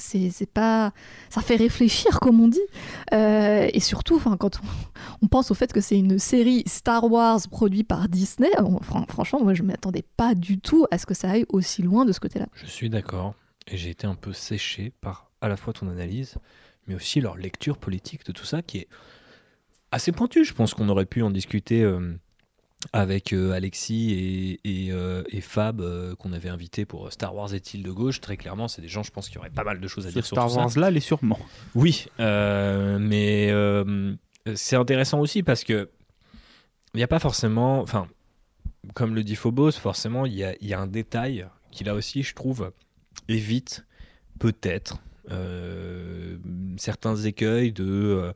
c'est 0.00 0.50
pas 0.52 0.92
ça 1.28 1.40
fait 1.40 1.56
réfléchir 1.56 2.20
comme 2.20 2.40
on 2.40 2.48
dit. 2.48 2.58
Euh, 3.12 3.68
et 3.72 3.80
surtout 3.80 4.18
quand 4.18 4.60
on, 5.22 5.26
pense 5.26 5.50
au 5.50 5.54
fait 5.54 5.72
que 5.72 5.80
c'est 5.80 5.98
une 5.98 6.18
série 6.18 6.62
Star 6.66 7.10
Wars 7.10 7.40
produite 7.50 7.86
par 7.86 8.08
Disney 8.08 8.50
franchement 9.08 9.42
moi 9.42 9.54
je 9.54 9.62
m'attendais 9.62 10.04
pas 10.16 10.34
du 10.34 10.58
tout 10.58 10.86
à 10.90 10.98
ce 10.98 11.06
que 11.06 11.14
ça 11.14 11.30
aille 11.30 11.46
aussi 11.48 11.82
loin 11.82 12.04
de 12.04 12.12
ce 12.12 12.20
côté-là. 12.20 12.46
Je 12.54 12.66
suis 12.66 12.90
d'accord. 12.90 13.34
Et 13.68 13.76
j'ai 13.76 13.90
été 13.90 14.06
un 14.06 14.16
peu 14.16 14.32
séché 14.32 14.92
par 15.00 15.30
à 15.40 15.48
la 15.48 15.56
fois 15.56 15.72
ton 15.72 15.88
analyse 15.88 16.36
mais 16.86 16.94
aussi 16.94 17.20
leur 17.20 17.36
lecture 17.36 17.78
politique 17.78 18.24
de 18.26 18.32
tout 18.32 18.44
ça 18.44 18.62
qui 18.62 18.78
est 18.78 18.88
assez 19.92 20.12
pointue. 20.12 20.44
Je 20.44 20.54
pense 20.54 20.74
qu'on 20.74 20.88
aurait 20.88 21.06
pu 21.06 21.22
en 21.22 21.30
discuter 21.30 21.82
euh, 21.82 22.14
avec 22.92 23.32
euh, 23.32 23.52
Alexis 23.52 24.58
et, 24.64 24.92
euh, 24.92 25.22
Fab 25.40 25.80
euh, 25.80 26.14
qu'on 26.16 26.32
avait 26.32 26.48
invité 26.48 26.84
pour 26.84 27.12
Star 27.12 27.34
Wars 27.34 27.54
est-il 27.54 27.82
de 27.82 27.90
gauche? 27.90 28.20
Très 28.20 28.36
clairement, 28.36 28.68
c'est 28.68 28.82
des 28.82 28.88
gens, 28.88 29.02
je 29.02 29.10
pense, 29.10 29.28
qui 29.28 29.38
auraient 29.38 29.50
pas 29.50 29.64
mal 29.64 29.80
de 29.80 29.88
choses 29.88 30.06
à 30.06 30.10
dire 30.10 30.24
sur 30.24 30.36
Star 30.36 30.54
Wars 30.54 30.70
là, 30.76 30.90
les 30.90 31.00
sûrement. 31.00 31.38
Oui, 31.74 32.06
mais 32.18 33.52
c'est 34.54 34.76
intéressant 34.76 35.20
aussi 35.20 35.42
parce 35.42 35.64
que 35.64 35.88
il 36.94 36.96
n'y 36.96 37.04
a 37.04 37.08
pas 37.08 37.20
forcément, 37.20 37.80
enfin, 37.80 38.08
comme 38.94 39.14
le 39.14 39.22
dit 39.22 39.36
Phobos, 39.36 39.72
forcément, 39.72 40.26
il 40.26 40.34
y 40.34 40.42
a, 40.42 40.54
y 40.60 40.74
a, 40.74 40.80
un 40.80 40.88
détail 40.88 41.46
qui 41.70 41.84
là 41.84 41.94
aussi, 41.94 42.24
je 42.24 42.34
trouve, 42.34 42.72
évite 43.28 43.84
peut-être 44.40 44.98
certains 46.76 47.14
écueils 47.16 47.72
de 47.72 48.32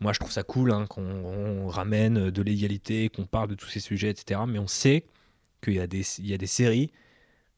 moi, 0.00 0.12
je 0.12 0.20
trouve 0.20 0.32
ça 0.32 0.42
cool 0.42 0.72
hein, 0.72 0.86
qu'on 0.86 1.68
ramène 1.68 2.30
de 2.30 2.42
l'égalité, 2.42 3.08
qu'on 3.08 3.26
parle 3.26 3.48
de 3.48 3.54
tous 3.54 3.68
ces 3.68 3.80
sujets, 3.80 4.10
etc. 4.10 4.40
Mais 4.46 4.58
on 4.58 4.68
sait 4.68 5.04
qu'il 5.62 5.74
y, 5.74 5.80
a 5.80 5.86
des, 5.88 6.02
séries 6.46 6.92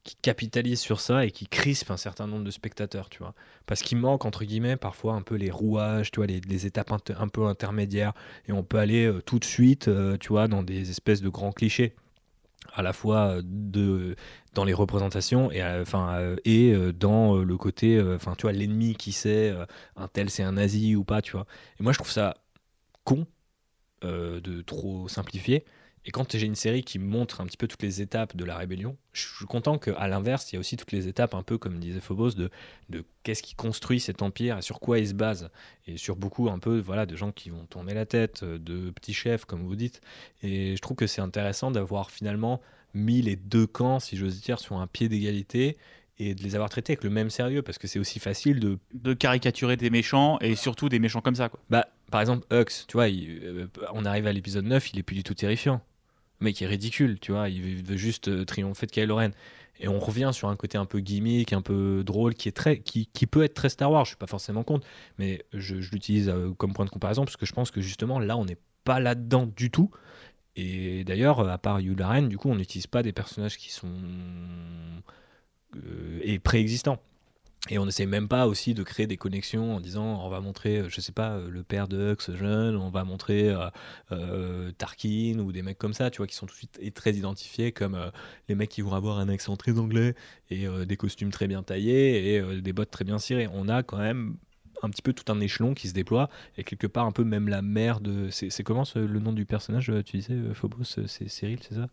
qui 0.05 0.17
capitalisent 0.23 0.81
sur 0.81 1.01
ça 1.01 1.27
et 1.27 1.31
qui 1.31 1.47
crispent 1.47 1.91
un 1.91 1.99
certain 1.99 2.27
nombre 2.27 2.45
de 2.45 2.51
spectateurs, 2.51 3.11
tu 3.11 3.19
vois. 3.19 3.35
Parce 3.67 3.83
qu'il 3.83 3.99
manque, 3.99 4.25
entre 4.25 4.45
guillemets, 4.45 4.77
parfois 4.77 5.15
un 5.15 5.23
peu 5.23 5.35
les 5.35 5.51
rouages, 5.51 6.11
tu 6.11 6.21
vois, 6.21 6.27
les, 6.27 6.67
étapes 6.67 6.93
un 6.93 7.29
peu 7.29 7.45
intermédiaires. 7.45 8.15
Et 8.49 8.53
on 8.53 8.63
peut 8.63 8.79
aller 8.79 9.05
euh, 9.05 9.21
tout 9.21 9.39
de 9.39 9.45
suite, 9.45 9.89
euh, 9.89 10.17
tu 10.17 10.29
vois, 10.29 10.49
dans 10.49 10.63
des 10.63 10.89
espèces 10.89 11.21
de 11.21 11.29
grands 11.29 11.53
clichés 11.53 11.95
à 12.75 12.83
la 12.83 12.93
fois 12.93 13.37
euh, 13.37 13.43
de 13.45 14.17
dans 14.55 14.65
les 14.65 14.73
représentations 14.73 15.51
et 15.51 15.63
euh, 15.63 15.83
enfin 15.83 16.15
euh, 16.15 16.37
et 16.45 16.75
dans 16.93 17.37
le 17.37 17.57
côté 17.57 18.01
enfin 18.15 18.35
tu 18.37 18.43
vois 18.43 18.53
l'ennemi 18.53 18.95
qui 18.95 19.13
sait 19.13 19.55
un 19.97 20.09
tel 20.09 20.31
c'est 20.31 20.43
un 20.43 20.53
nazi 20.53 20.97
ou 20.97 21.05
pas 21.05 21.23
tu 21.23 21.33
vois 21.33 21.47
et 21.79 21.83
moi 21.83 21.93
je 21.93 21.99
trouve 21.99 22.11
ça 22.11 22.37
con 23.05 23.27
de 24.03 24.63
trop 24.63 25.09
simplifier. 25.09 25.65
Et 26.07 26.11
quand 26.13 26.35
j'ai 26.35 26.47
une 26.47 26.55
série 26.55 26.83
qui 26.83 26.99
montre 26.99 27.43
un 27.43 27.47
petit 27.47 27.59
peu 27.59 27.69
toutes 27.69 27.83
les 27.83 28.01
étapes 28.01 28.35
de 28.35 28.45
la 28.45 28.57
rébellion, 28.57 28.97
je 29.13 29.27
suis 29.37 29.45
content 29.45 29.79
qu'à 29.79 30.09
l'inverse, 30.09 30.51
il 30.51 30.55
y 30.55 30.57
a 30.57 30.61
aussi 30.61 30.77
toutes 30.77 30.93
les 30.93 31.09
étapes, 31.09 31.35
un 31.35 31.43
peu 31.43 31.59
comme 31.59 31.79
disait 31.79 32.01
Phobos, 32.01 32.31
de, 32.31 32.51
de 32.89 33.05
qu'est-ce 33.23 33.43
qui 33.43 33.55
construit 33.55 34.01
cet 34.01 34.23
empire 34.23 34.59
et 34.59 34.63
sur 34.63 34.81
quoi 34.81 34.99
il 34.99 35.09
se 35.09 35.15
base. 35.15 35.51
Et 35.87 35.99
sur 35.99 36.17
beaucoup, 36.17 36.49
un 36.49 36.59
peu, 36.59 36.79
voilà, 36.79 37.05
de 37.05 37.17
gens 37.17 37.33
qui 37.33 37.51
vont 37.51 37.67
tourner 37.67 37.93
la 37.93 38.07
tête, 38.07 38.45
de 38.45 38.91
petits 38.91 39.13
chefs, 39.13 39.45
comme 39.45 39.63
vous 39.63 39.77
dites. 39.77 40.01
Et 40.43 40.75
je 40.75 40.81
trouve 40.81 40.97
que 40.97 41.07
c'est 41.07 41.21
intéressant 41.21 41.71
d'avoir 41.71 42.11
finalement 42.11 42.63
mis 42.95 43.21
les 43.21 43.37
deux 43.37 43.67
camps, 43.67 44.01
si 44.01 44.17
j'ose 44.17 44.41
dire, 44.41 44.59
sur 44.59 44.79
un 44.79 44.87
pied 44.87 45.09
d'égalité 45.09 45.77
et 46.21 46.35
de 46.35 46.43
les 46.43 46.55
avoir 46.55 46.71
traités 46.71 46.93
avec 46.93 47.05
le 47.05 47.11
même 47.11 47.31
sérieux 47.31 47.63
parce 47.63 47.79
que 47.79 47.87
c'est 47.87 47.99
aussi 47.99 48.19
facile 48.19 48.61
de 48.61 48.79
de 48.93 49.15
caricaturer 49.15 49.77
des 49.77 49.89
méchants 49.89 50.39
et 50.41 50.55
surtout 50.55 50.91
des 50.91 50.99
méchants 50.99 51.23
comme 51.23 51.35
ça 51.35 51.49
quoi. 51.49 51.61
Bah 51.71 51.87
par 52.11 52.21
exemple 52.21 52.47
Hux, 52.53 52.85
tu 52.87 52.93
vois, 52.93 53.07
euh, 53.09 53.67
on 53.95 54.05
arrive 54.05 54.27
à 54.27 54.33
l'épisode 54.33 54.67
9, 54.67 54.93
il 54.93 54.99
est 54.99 55.03
plus 55.03 55.17
du 55.17 55.23
tout 55.23 55.33
terrifiant 55.35 55.81
mec 56.41 56.61
est 56.63 56.67
ridicule, 56.67 57.19
tu 57.21 57.33
vois, 57.33 57.49
il 57.49 57.83
veut 57.83 57.97
juste 57.97 58.29
euh, 58.29 58.45
triompher 58.45 58.87
de 58.87 58.93
Kylo 58.93 59.17
Ren. 59.17 59.31
Et 59.83 59.89
on 59.89 59.99
revient 59.99 60.31
sur 60.33 60.49
un 60.49 60.57
côté 60.57 60.77
un 60.77 60.85
peu 60.85 61.01
gimmick, 61.01 61.55
un 61.55 61.63
peu 61.63 62.03
drôle, 62.05 62.35
qui, 62.35 62.49
est 62.49 62.53
très, 62.53 62.81
qui, 62.81 63.07
qui 63.07 63.27
peut 63.27 63.43
être 63.43 63.55
très 63.55 63.71
Star 63.71 63.91
Wars, 63.91 64.05
je 64.05 64.11
suis 64.11 64.17
pas 64.17 64.27
forcément 64.27 64.63
contre, 64.63 64.87
mais 65.19 65.43
je, 65.55 65.77
l'utilise 65.77 66.29
euh, 66.29 66.53
comme 66.53 66.75
point 66.75 66.85
de 66.85 66.91
comparaison, 66.91 67.25
parce 67.25 67.39
que 67.39 67.47
je 67.47 67.53
pense 67.53 67.71
que 67.71 67.81
justement, 67.81 68.19
là, 68.19 68.37
on 68.37 68.45
n'est 68.45 68.59
pas 68.85 69.01
là-dedans 69.01 69.47
du 69.47 69.71
tout. 69.71 69.91
Et 70.57 71.05
d'ailleurs, 71.05 71.49
à 71.49 71.57
part 71.57 71.81
Yula 71.81 72.09
Ren, 72.09 72.23
du 72.23 72.37
coup, 72.37 72.51
on 72.51 72.57
n'utilise 72.57 72.87
pas 72.87 73.03
des 73.03 73.13
personnages 73.13 73.57
qui 73.57 73.73
sont 73.73 73.93
euh, 75.77 76.21
et 76.23 76.39
préexistants. 76.39 76.99
Et 77.69 77.79
on 77.79 77.85
n'essaie 77.85 78.07
même 78.07 78.27
pas 78.27 78.47
aussi 78.47 78.73
de 78.73 78.83
créer 78.83 79.07
des 79.07 79.19
connexions 79.19 79.77
en 79.77 79.81
disant 79.81 80.25
on 80.25 80.31
va 80.31 80.41
montrer, 80.41 80.79
euh, 80.79 80.89
je 80.89 81.01
sais 81.03 81.13
pas, 81.13 81.33
euh, 81.33 81.51
le 81.51 81.63
père 81.63 81.89
de 81.89 82.15
Hux 82.15 82.35
jeune, 82.35 82.75
on 82.77 82.89
va 82.89 83.05
montrer 83.05 83.55
euh, 84.13 84.73
Tarkin 84.73 85.39
ou 85.41 85.53
des 85.53 85.61
mecs 85.61 85.77
comme 85.77 85.93
ça, 85.93 86.11
tu 86.11 86.19
vois, 86.19 86.27
qui 86.27 86.35
sont 86.35 86.47
tout 86.47 86.55
de 86.55 86.75
suite 86.75 86.95
très 86.95 87.13
identifiés 87.13 87.71
comme 87.71 87.99
les 88.49 88.55
mecs 88.55 88.71
qui 88.71 88.81
vont 88.81 88.95
avoir 88.95 89.19
un 89.19 89.29
accent 89.29 89.57
très 89.57 89.79
anglais 89.79 90.15
et 90.49 90.67
des 90.87 90.97
costumes 90.97 91.31
très 91.31 91.49
bien 91.49 91.63
taillés 91.63 92.35
et 92.35 92.61
des 92.63 92.73
bottes 92.73 92.91
très 92.91 93.05
bien 93.05 93.19
cirées. 93.19 93.49
On 93.53 93.69
a 93.69 93.83
quand 93.83 93.99
même 93.99 94.37
un 94.83 94.89
petit 94.89 95.03
peu 95.03 95.13
tout 95.13 95.31
un 95.31 95.39
échelon 95.41 95.75
qui 95.75 95.89
se 95.89 95.93
déploie 95.93 96.31
et 96.57 96.65
quelque 96.65 96.87
part 96.87 97.05
un 97.05 97.13
peu 97.13 97.25
même 97.25 97.49
la 97.49 97.61
mère 97.61 98.01
de. 98.01 98.31
C'est 98.31 98.63
comment 98.63 98.85
le 98.95 99.19
nom 99.21 99.33
du 99.33 99.45
personnage 99.45 99.93
Tu 100.07 100.17
disais 100.17 100.39
Phobos, 100.55 100.85
c'est 100.85 101.29
Cyril, 101.29 101.59
c'est 101.63 101.75
ça? 101.75 101.89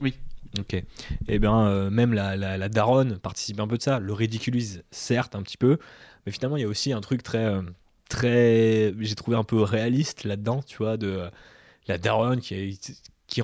Oui. 0.00 0.14
Ok. 0.58 0.74
Et 0.74 0.84
eh 1.28 1.38
bien, 1.38 1.66
euh, 1.66 1.90
même 1.90 2.12
la, 2.12 2.36
la, 2.36 2.68
daronne 2.68 3.18
participe 3.18 3.60
un 3.60 3.68
peu 3.68 3.76
de 3.76 3.82
ça. 3.82 3.98
Le 3.98 4.12
ridiculise, 4.12 4.82
certes, 4.90 5.34
un 5.34 5.42
petit 5.42 5.56
peu. 5.56 5.78
Mais 6.26 6.32
finalement, 6.32 6.56
il 6.56 6.62
y 6.62 6.64
a 6.64 6.68
aussi 6.68 6.92
un 6.92 7.00
truc 7.00 7.22
très. 7.22 7.44
Euh, 7.44 7.62
très 8.08 8.94
J'ai 8.98 9.14
trouvé 9.14 9.36
un 9.36 9.44
peu 9.44 9.62
réaliste 9.62 10.24
là-dedans, 10.24 10.62
tu 10.62 10.78
vois, 10.78 10.96
de 10.96 11.08
euh, 11.08 11.30
la 11.86 11.98
daronne 11.98 12.40
qui 12.40 12.78
qui 13.26 13.42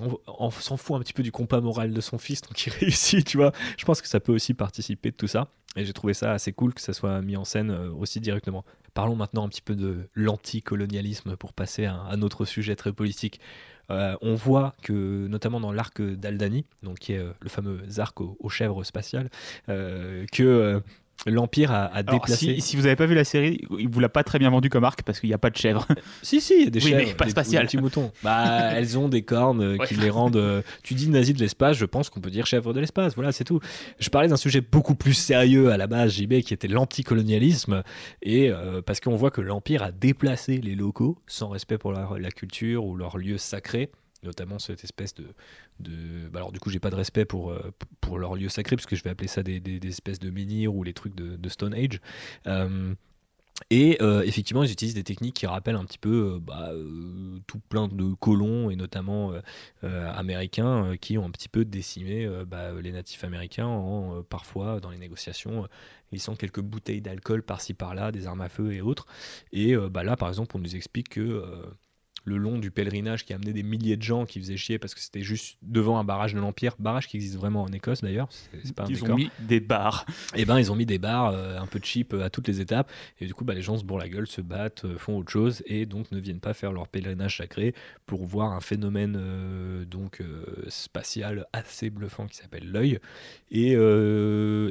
s'en 0.60 0.78
fout 0.78 0.96
un 0.96 1.00
petit 1.00 1.12
peu 1.12 1.22
du 1.22 1.30
compas 1.30 1.60
moral 1.60 1.92
de 1.92 2.00
son 2.00 2.16
fils, 2.16 2.40
donc 2.40 2.66
il 2.66 2.72
réussit, 2.80 3.26
tu 3.26 3.36
vois. 3.36 3.52
Je 3.76 3.84
pense 3.84 4.00
que 4.00 4.08
ça 4.08 4.18
peut 4.18 4.32
aussi 4.32 4.54
participer 4.54 5.10
de 5.10 5.16
tout 5.16 5.26
ça. 5.26 5.48
Et 5.76 5.84
j'ai 5.84 5.92
trouvé 5.92 6.14
ça 6.14 6.32
assez 6.32 6.54
cool 6.54 6.72
que 6.72 6.80
ça 6.80 6.94
soit 6.94 7.20
mis 7.20 7.36
en 7.36 7.44
scène 7.44 7.70
aussi 7.70 8.20
directement. 8.20 8.64
Parlons 8.94 9.16
maintenant 9.16 9.44
un 9.44 9.48
petit 9.48 9.62
peu 9.62 9.74
de 9.74 10.08
l'anticolonialisme 10.14 11.36
pour 11.36 11.52
passer 11.52 11.84
à 11.84 11.94
un 11.94 12.22
autre 12.22 12.44
sujet 12.44 12.76
très 12.76 12.92
politique. 12.92 13.40
Euh, 13.90 14.16
on 14.22 14.34
voit 14.34 14.74
que, 14.82 15.26
notamment 15.26 15.60
dans 15.60 15.72
l'arc 15.72 16.00
d'Aldani, 16.00 16.64
donc 16.82 17.00
qui 17.00 17.12
est 17.12 17.18
euh, 17.18 17.32
le 17.40 17.48
fameux 17.48 17.80
arc 17.98 18.20
aux, 18.20 18.48
chèvres 18.48 18.84
spatiales, 18.84 19.30
euh, 19.68 20.24
que 20.32 20.80
l'Empire 21.26 21.72
a, 21.72 22.02
déplacé. 22.02 22.60
Si, 22.60 22.76
vous 22.76 22.82
n'avez 22.82 22.96
pas 22.96 23.06
vu 23.06 23.14
la 23.14 23.24
série, 23.24 23.60
il 23.78 23.88
vous 23.88 24.00
l'a 24.00 24.08
pas 24.08 24.24
très 24.24 24.38
bien 24.38 24.50
vendu 24.50 24.68
comme 24.68 24.84
arc 24.84 25.02
parce 25.02 25.20
qu'il 25.20 25.28
n'y 25.28 25.34
a 25.34 25.38
pas 25.38 25.50
de 25.50 25.56
chèvres. 25.56 25.86
si, 26.22 26.40
si, 26.40 26.54
il 26.54 26.64
y 26.64 26.66
a 26.66 26.70
des 26.70 26.80
chèvres. 26.80 27.02
Mais 27.06 27.14
pas 27.14 27.28
spatiales. 27.28 27.64
Des, 27.64 27.68
petits 27.68 27.78
moutons. 27.78 28.12
Bah, 28.22 28.72
elles 28.72 28.98
ont 28.98 29.08
des 29.08 29.22
cornes 29.22 29.78
qui 29.86 29.94
les 29.94 30.10
rendent. 30.10 30.62
tu 30.82 30.94
dis 30.94 31.08
nazi 31.08 31.34
de 31.34 31.40
l'espace, 31.40 31.76
je 31.76 31.84
pense 31.84 32.10
qu'on 32.10 32.20
peut 32.20 32.30
dire 32.30 32.46
chèvre 32.46 32.72
de 32.72 32.80
l'espace. 32.80 33.14
Voilà, 33.14 33.32
c'est 33.32 33.44
tout. 33.44 33.60
Je 33.98 34.08
parlais 34.08 34.28
d'un 34.28 34.36
sujet 34.36 34.60
beaucoup 34.60 34.94
plus 34.94 35.14
sérieux 35.14 35.70
à 35.70 35.76
la 35.76 35.86
base, 35.86 36.14
JB, 36.14 36.40
qui 36.40 36.54
était 36.54 36.68
l'anticolonialisme. 36.68 37.82
Et 38.22 38.50
parce 38.86 39.00
qu'on 39.00 39.16
voit 39.16 39.30
que 39.30 39.40
l'Empire 39.40 39.82
a 39.82 39.92
déplacé 39.92 40.58
les 40.58 40.74
locaux 40.74 41.18
sans 41.26 41.48
respect 41.48 41.78
pour 41.78 41.92
la, 41.92 42.08
la 42.18 42.30
culture 42.30 42.84
ou 42.84 42.96
leurs 42.96 43.18
lieux 43.18 43.38
sacrés 43.38 43.90
notamment 44.24 44.58
cette 44.58 44.82
espèce 44.84 45.14
de, 45.14 45.26
bah 46.30 46.40
alors 46.40 46.52
du 46.52 46.60
coup 46.60 46.70
j'ai 46.70 46.80
pas 46.80 46.90
de 46.90 46.96
respect 46.96 47.24
pour, 47.24 47.50
euh, 47.50 47.72
pour 48.00 48.18
leur 48.18 48.34
lieu 48.34 48.48
sacré 48.48 48.76
parce 48.76 48.86
que 48.86 48.96
je 48.96 49.02
vais 49.02 49.10
appeler 49.10 49.28
ça 49.28 49.42
des, 49.42 49.60
espèces 49.86 50.18
de 50.18 50.30
menhirs 50.30 50.74
ou 50.74 50.82
les 50.82 50.94
trucs 50.94 51.14
de, 51.14 51.48
Stone 51.48 51.74
Age 51.74 52.00
euh, 52.46 52.94
et 53.70 53.98
euh, 54.02 54.22
effectivement, 54.22 54.64
ils 54.64 54.72
utilisent 54.72 54.96
des 54.96 55.04
techniques 55.04 55.36
qui 55.36 55.46
rappellent 55.46 55.76
un 55.76 55.84
petit 55.84 55.98
peu 55.98 56.40
bah, 56.42 56.72
tout 57.46 57.60
plein 57.68 57.86
de 57.86 58.12
colons, 58.14 58.68
et 58.68 58.74
notamment 58.74 59.32
américains, 59.82 60.96
qui 61.00 61.16
ont 61.18 61.24
un 61.24 61.30
petit 61.30 61.48
peu 61.48 61.64
décimé 61.64 62.28
bah, 62.48 62.72
les 62.72 62.90
natifs 62.90 63.22
américains 63.22 63.68
en 63.68 64.24
parfois, 64.24 64.80
dans 64.80 64.90
les 64.90 64.98
négociations, 64.98 65.68
glissant 66.10 66.34
quelques 66.34 66.62
bouteilles 66.62 67.00
d'alcool 67.00 67.44
par-ci 67.44 67.74
par-là, 67.74 68.10
des 68.10 68.26
armes 68.26 68.40
à 68.40 68.48
feu 68.48 68.72
et 68.72 68.80
autres. 68.80 69.06
Et 69.52 69.74
là, 69.76 70.16
par 70.16 70.28
exemple, 70.28 70.56
on 70.56 70.60
nous 70.60 70.74
explique 70.74 71.10
que 71.10 71.44
le 72.24 72.38
long 72.38 72.58
du 72.58 72.70
pèlerinage 72.70 73.24
qui 73.24 73.32
a 73.32 73.36
amené 73.36 73.52
des 73.52 73.62
milliers 73.62 73.96
de 73.96 74.02
gens 74.02 74.24
qui 74.24 74.40
faisaient 74.40 74.56
chier 74.56 74.78
parce 74.78 74.94
que 74.94 75.00
c'était 75.00 75.22
juste 75.22 75.58
devant 75.62 75.98
un 75.98 76.04
barrage 76.04 76.34
de 76.34 76.40
l'Empire, 76.40 76.74
barrage 76.78 77.06
qui 77.06 77.16
existe 77.16 77.36
vraiment 77.36 77.62
en 77.62 77.68
Écosse 77.68 78.00
d'ailleurs. 78.00 78.28
ils 78.88 79.04
ont 79.04 79.14
mis 79.14 79.30
des 79.40 79.60
bars. 79.60 80.06
Et 80.34 80.42
eh 80.42 80.44
ben 80.44 80.58
ils 80.58 80.72
ont 80.72 80.74
mis 80.74 80.86
des 80.86 80.98
bars 80.98 81.28
euh, 81.28 81.58
un 81.58 81.66
peu 81.66 81.80
cheap 81.82 82.14
euh, 82.14 82.24
à 82.24 82.30
toutes 82.30 82.48
les 82.48 82.60
étapes 82.60 82.90
et 83.20 83.26
du 83.26 83.34
coup 83.34 83.44
bah, 83.44 83.54
les 83.54 83.62
gens 83.62 83.76
se 83.76 83.84
bourrent 83.84 83.98
la 83.98 84.08
gueule, 84.08 84.26
se 84.26 84.40
battent, 84.40 84.84
euh, 84.84 84.96
font 84.96 85.18
autre 85.18 85.30
chose 85.30 85.62
et 85.66 85.84
donc 85.84 86.10
ne 86.12 86.18
viennent 86.18 86.40
pas 86.40 86.54
faire 86.54 86.72
leur 86.72 86.88
pèlerinage 86.88 87.36
sacré 87.36 87.74
pour 88.06 88.24
voir 88.24 88.52
un 88.52 88.60
phénomène 88.60 89.84
donc 89.84 90.22
spatial 90.68 91.46
assez 91.52 91.90
bluffant 91.90 92.26
qui 92.26 92.36
s'appelle 92.36 92.70
l'œil. 92.70 92.98
Et 93.50 93.72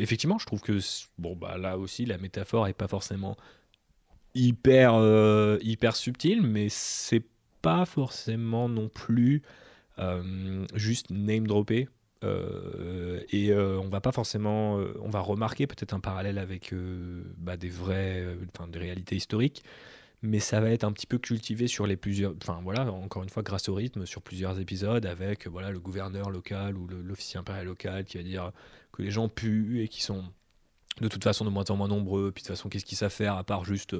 effectivement, 0.01 0.37
je 0.37 0.45
trouve 0.45 0.61
que 0.61 0.79
bon 1.17 1.35
bah 1.35 1.57
là 1.57 1.77
aussi 1.77 2.05
la 2.05 2.17
métaphore 2.17 2.67
est 2.67 2.73
pas 2.73 2.87
forcément 2.87 3.37
hyper 4.35 4.93
hyper 5.61 5.95
subtile, 5.95 6.41
mais 6.41 6.67
c'est 6.69 7.23
pas 7.63 7.85
forcément 7.85 8.69
non 8.69 8.89
plus 8.89 9.41
euh, 9.97 10.67
juste 10.75 11.09
name 11.09 11.47
dropper. 11.47 11.87
Euh, 12.23 13.21
et 13.31 13.51
euh, 13.51 13.79
on 13.79 13.89
va 13.89 13.99
pas 13.99 14.11
forcément, 14.11 14.75
on 15.01 15.09
va 15.09 15.19
remarquer 15.21 15.65
peut-être 15.65 15.93
un 15.93 15.99
parallèle 15.99 16.37
avec 16.37 16.73
bah, 17.37 17.57
des 17.57 17.69
vrais, 17.69 18.37
enfin 18.53 18.67
des 18.67 18.79
réalités 18.79 19.15
historiques, 19.15 19.63
mais 20.21 20.39
ça 20.39 20.61
va 20.61 20.69
être 20.69 20.83
un 20.83 20.91
petit 20.91 21.07
peu 21.07 21.17
cultivé 21.17 21.67
sur 21.67 21.87
les 21.87 21.97
plusieurs, 21.97 22.33
enfin 22.41 22.59
voilà, 22.63 22.91
encore 22.91 23.23
une 23.23 23.29
fois 23.29 23.43
grâce 23.43 23.67
au 23.69 23.73
rythme, 23.75 24.05
sur 24.05 24.21
plusieurs 24.21 24.59
épisodes 24.59 25.05
avec 25.05 25.47
voilà 25.47 25.71
le 25.71 25.79
gouverneur 25.79 26.29
local 26.29 26.77
ou 26.77 26.87
l'officier 26.87 27.39
impérial 27.39 27.65
local 27.65 28.05
qui 28.05 28.17
va 28.17 28.23
dire 28.23 28.51
que 28.91 29.01
les 29.01 29.11
gens 29.11 29.27
puent 29.29 29.81
et 29.81 29.87
qui 29.87 30.01
sont 30.01 30.23
de 31.01 31.07
toute 31.07 31.23
façon 31.23 31.43
de 31.43 31.49
moins 31.49 31.65
en 31.69 31.75
moins 31.75 31.87
nombreux, 31.87 32.31
puis 32.31 32.43
de 32.43 32.47
toute 32.47 32.55
façon 32.55 32.69
qu'est-ce 32.69 32.85
qu'ils 32.85 32.97
savent 32.97 33.11
faire 33.11 33.35
à 33.35 33.43
part 33.43 33.65
juste 33.65 33.95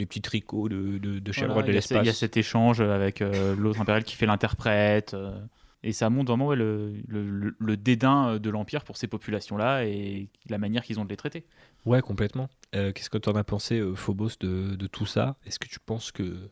des 0.00 0.06
petits 0.06 0.20
tricots 0.20 0.68
de, 0.68 0.98
de, 0.98 1.18
de 1.20 1.72
l'espace. 1.72 2.02
Il 2.02 2.06
y 2.06 2.10
a 2.10 2.12
cet 2.12 2.36
échange 2.36 2.80
avec 2.80 3.22
euh, 3.22 3.54
l'autre 3.54 3.80
impérial 3.80 4.02
qui 4.02 4.16
fait 4.16 4.26
l'interprète. 4.26 5.14
Euh, 5.14 5.38
et 5.82 5.92
ça 5.92 6.10
montre 6.10 6.32
vraiment 6.32 6.52
le, 6.52 6.92
le, 7.06 7.54
le, 7.58 7.76
dédain 7.76 8.38
de 8.38 8.50
l'Empire 8.50 8.84
pour 8.84 8.96
ces 8.96 9.06
populations-là 9.06 9.84
et 9.84 10.28
la 10.48 10.58
manière 10.58 10.82
qu'ils 10.82 11.00
ont 11.00 11.04
de 11.04 11.10
les 11.10 11.16
traiter. 11.16 11.44
Ouais, 11.86 12.02
complètement. 12.02 12.50
Euh, 12.74 12.92
qu'est-ce 12.92 13.08
que 13.08 13.18
tu 13.18 13.28
en 13.30 13.36
as 13.36 13.44
pensé, 13.44 13.82
Phobos, 13.94 14.30
de, 14.40 14.74
de 14.74 14.86
tout 14.86 15.06
ça? 15.06 15.36
Est-ce 15.46 15.58
que 15.58 15.68
tu 15.68 15.78
penses 15.80 16.12
que 16.12 16.50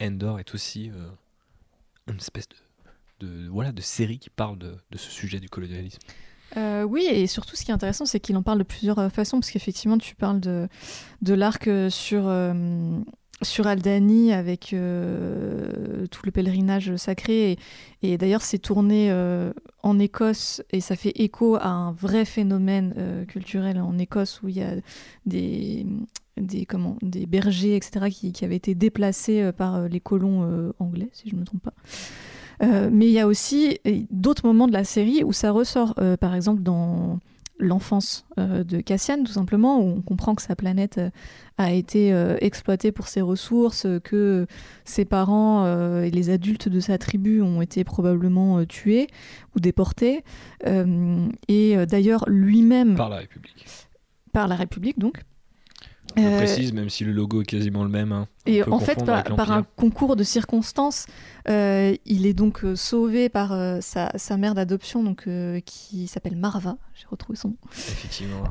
Endor 0.00 0.38
est 0.38 0.54
aussi 0.54 0.92
une 2.06 2.16
espèce 2.16 2.48
de, 2.48 3.26
de, 3.26 3.48
voilà, 3.48 3.72
de 3.72 3.80
série 3.80 4.18
qui 4.18 4.30
parle 4.30 4.58
de, 4.58 4.76
de 4.90 4.98
ce 4.98 5.10
sujet 5.10 5.40
du 5.40 5.48
colonialisme? 5.48 6.00
Euh, 6.56 6.82
oui, 6.82 7.06
et 7.10 7.26
surtout 7.26 7.56
ce 7.56 7.64
qui 7.64 7.70
est 7.70 7.74
intéressant, 7.74 8.06
c'est 8.06 8.20
qu'il 8.20 8.36
en 8.36 8.42
parle 8.42 8.58
de 8.58 8.64
plusieurs 8.64 8.98
euh, 8.98 9.08
façons, 9.08 9.38
parce 9.40 9.50
qu'effectivement, 9.50 9.98
tu 9.98 10.14
parles 10.14 10.40
de, 10.40 10.68
de 11.22 11.34
l'arc 11.34 11.66
euh, 11.68 11.88
sur, 11.90 12.30
sur 13.42 13.66
Aldani 13.66 14.32
avec 14.32 14.66
tout 14.70 14.76
le 16.24 16.30
pèlerinage 16.30 16.96
sacré. 16.96 17.58
Et, 18.02 18.18
d'ailleurs, 18.18 18.42
c'est 18.42 18.58
tourné 18.58 19.12
en 19.82 19.98
Écosse, 19.98 20.62
et 20.70 20.80
ça 20.80 20.96
fait 20.96 21.12
écho 21.16 21.56
à 21.56 21.68
un 21.68 21.92
vrai 21.92 22.24
phénomène 22.24 23.24
culturel 23.28 23.80
en 23.80 23.98
Écosse, 23.98 24.42
où 24.42 24.48
il 24.48 24.56
y 24.56 24.62
a 24.62 24.74
des, 25.26 25.86
des, 26.36 26.66
comment, 26.66 26.96
des 27.02 27.26
bergers, 27.26 27.76
etc., 27.76 28.10
qui, 28.10 28.32
qui 28.32 28.44
avaient 28.44 28.56
été 28.56 28.74
déplacés 28.74 29.50
par 29.52 29.88
les 29.88 30.00
colons 30.00 30.72
anglais, 30.78 31.08
si 31.12 31.28
je 31.28 31.34
ne 31.34 31.40
me 31.40 31.44
trompe 31.44 31.62
pas. 31.62 31.74
Euh, 32.62 32.90
mais 32.92 33.06
il 33.06 33.12
y 33.12 33.20
a 33.20 33.26
aussi 33.26 33.78
euh, 33.86 34.00
d'autres 34.10 34.46
moments 34.46 34.68
de 34.68 34.72
la 34.72 34.84
série 34.84 35.24
où 35.24 35.32
ça 35.32 35.50
ressort, 35.50 35.94
euh, 35.98 36.16
par 36.16 36.34
exemple 36.34 36.62
dans 36.62 37.18
l'enfance 37.58 38.26
de 38.38 38.80
Cassian, 38.80 39.22
tout 39.22 39.30
simplement, 39.30 39.78
où 39.78 39.84
on 39.84 40.00
comprend 40.00 40.34
que 40.34 40.42
sa 40.42 40.56
planète 40.56 41.00
a 41.58 41.70
été 41.70 42.10
exploitée 42.40 42.90
pour 42.90 43.06
ses 43.06 43.20
ressources, 43.20 43.86
que 44.02 44.48
ses 44.84 45.04
parents 45.04 45.64
et 46.02 46.10
les 46.10 46.30
adultes 46.30 46.68
de 46.68 46.80
sa 46.80 46.98
tribu 46.98 47.40
ont 47.40 47.62
été 47.62 47.84
probablement 47.84 48.64
tués 48.64 49.06
ou 49.54 49.60
déportés. 49.60 50.24
et 50.66 51.86
d'ailleurs, 51.86 52.24
lui-même... 52.26 52.96
Par 52.96 53.10
la 53.10 53.18
République. 53.18 53.64
Par 54.32 54.48
la 54.48 54.56
République, 54.56 54.98
donc. 54.98 55.22
Je 56.16 56.22
Euh, 56.22 56.36
précise, 56.36 56.72
même 56.72 56.88
si 56.90 57.04
le 57.04 57.12
logo 57.12 57.42
est 57.42 57.46
quasiment 57.46 57.82
le 57.84 57.88
même. 57.90 58.12
hein. 58.12 58.26
Et 58.46 58.62
en 58.64 58.78
fait, 58.80 59.04
par, 59.04 59.52
un 59.52 59.62
concours 59.76 60.16
de 60.16 60.24
circonstances, 60.24 61.06
euh, 61.48 61.94
il 62.06 62.26
est 62.26 62.32
donc 62.34 62.64
euh, 62.64 62.74
sauvé 62.76 63.28
par 63.28 63.52
euh, 63.52 63.78
sa, 63.80 64.10
sa 64.16 64.36
mère 64.36 64.54
d'adoption, 64.54 65.02
donc 65.02 65.28
qui 65.64 66.06
s'appelle 66.08 66.36
Marva. 66.36 66.76
J'ai 66.94 67.06
retrouvé 67.10 67.36
son 67.36 67.48
nom. 67.48 67.56
Effectivement. 67.72 68.44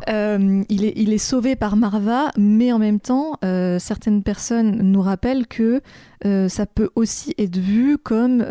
Il, 0.70 0.86
est, 0.86 0.94
il 0.96 1.14
est 1.14 1.18
sauvé 1.18 1.56
par 1.56 1.76
Marva, 1.76 2.32
mais 2.38 2.72
en 2.72 2.80
même 2.80 3.00
temps, 3.00 3.34
certaines 3.80 4.24
personnes 4.24 4.82
nous 4.82 5.02
rappellent 5.02 5.48
que 5.48 5.82
ça 6.24 6.66
peut 6.66 6.90
aussi 6.96 7.34
être 7.38 7.58
vu 7.58 7.98
comme 7.98 8.42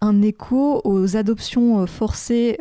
un 0.00 0.22
écho 0.22 0.80
aux 0.84 1.16
adoptions 1.16 1.86
forcées 1.86 2.58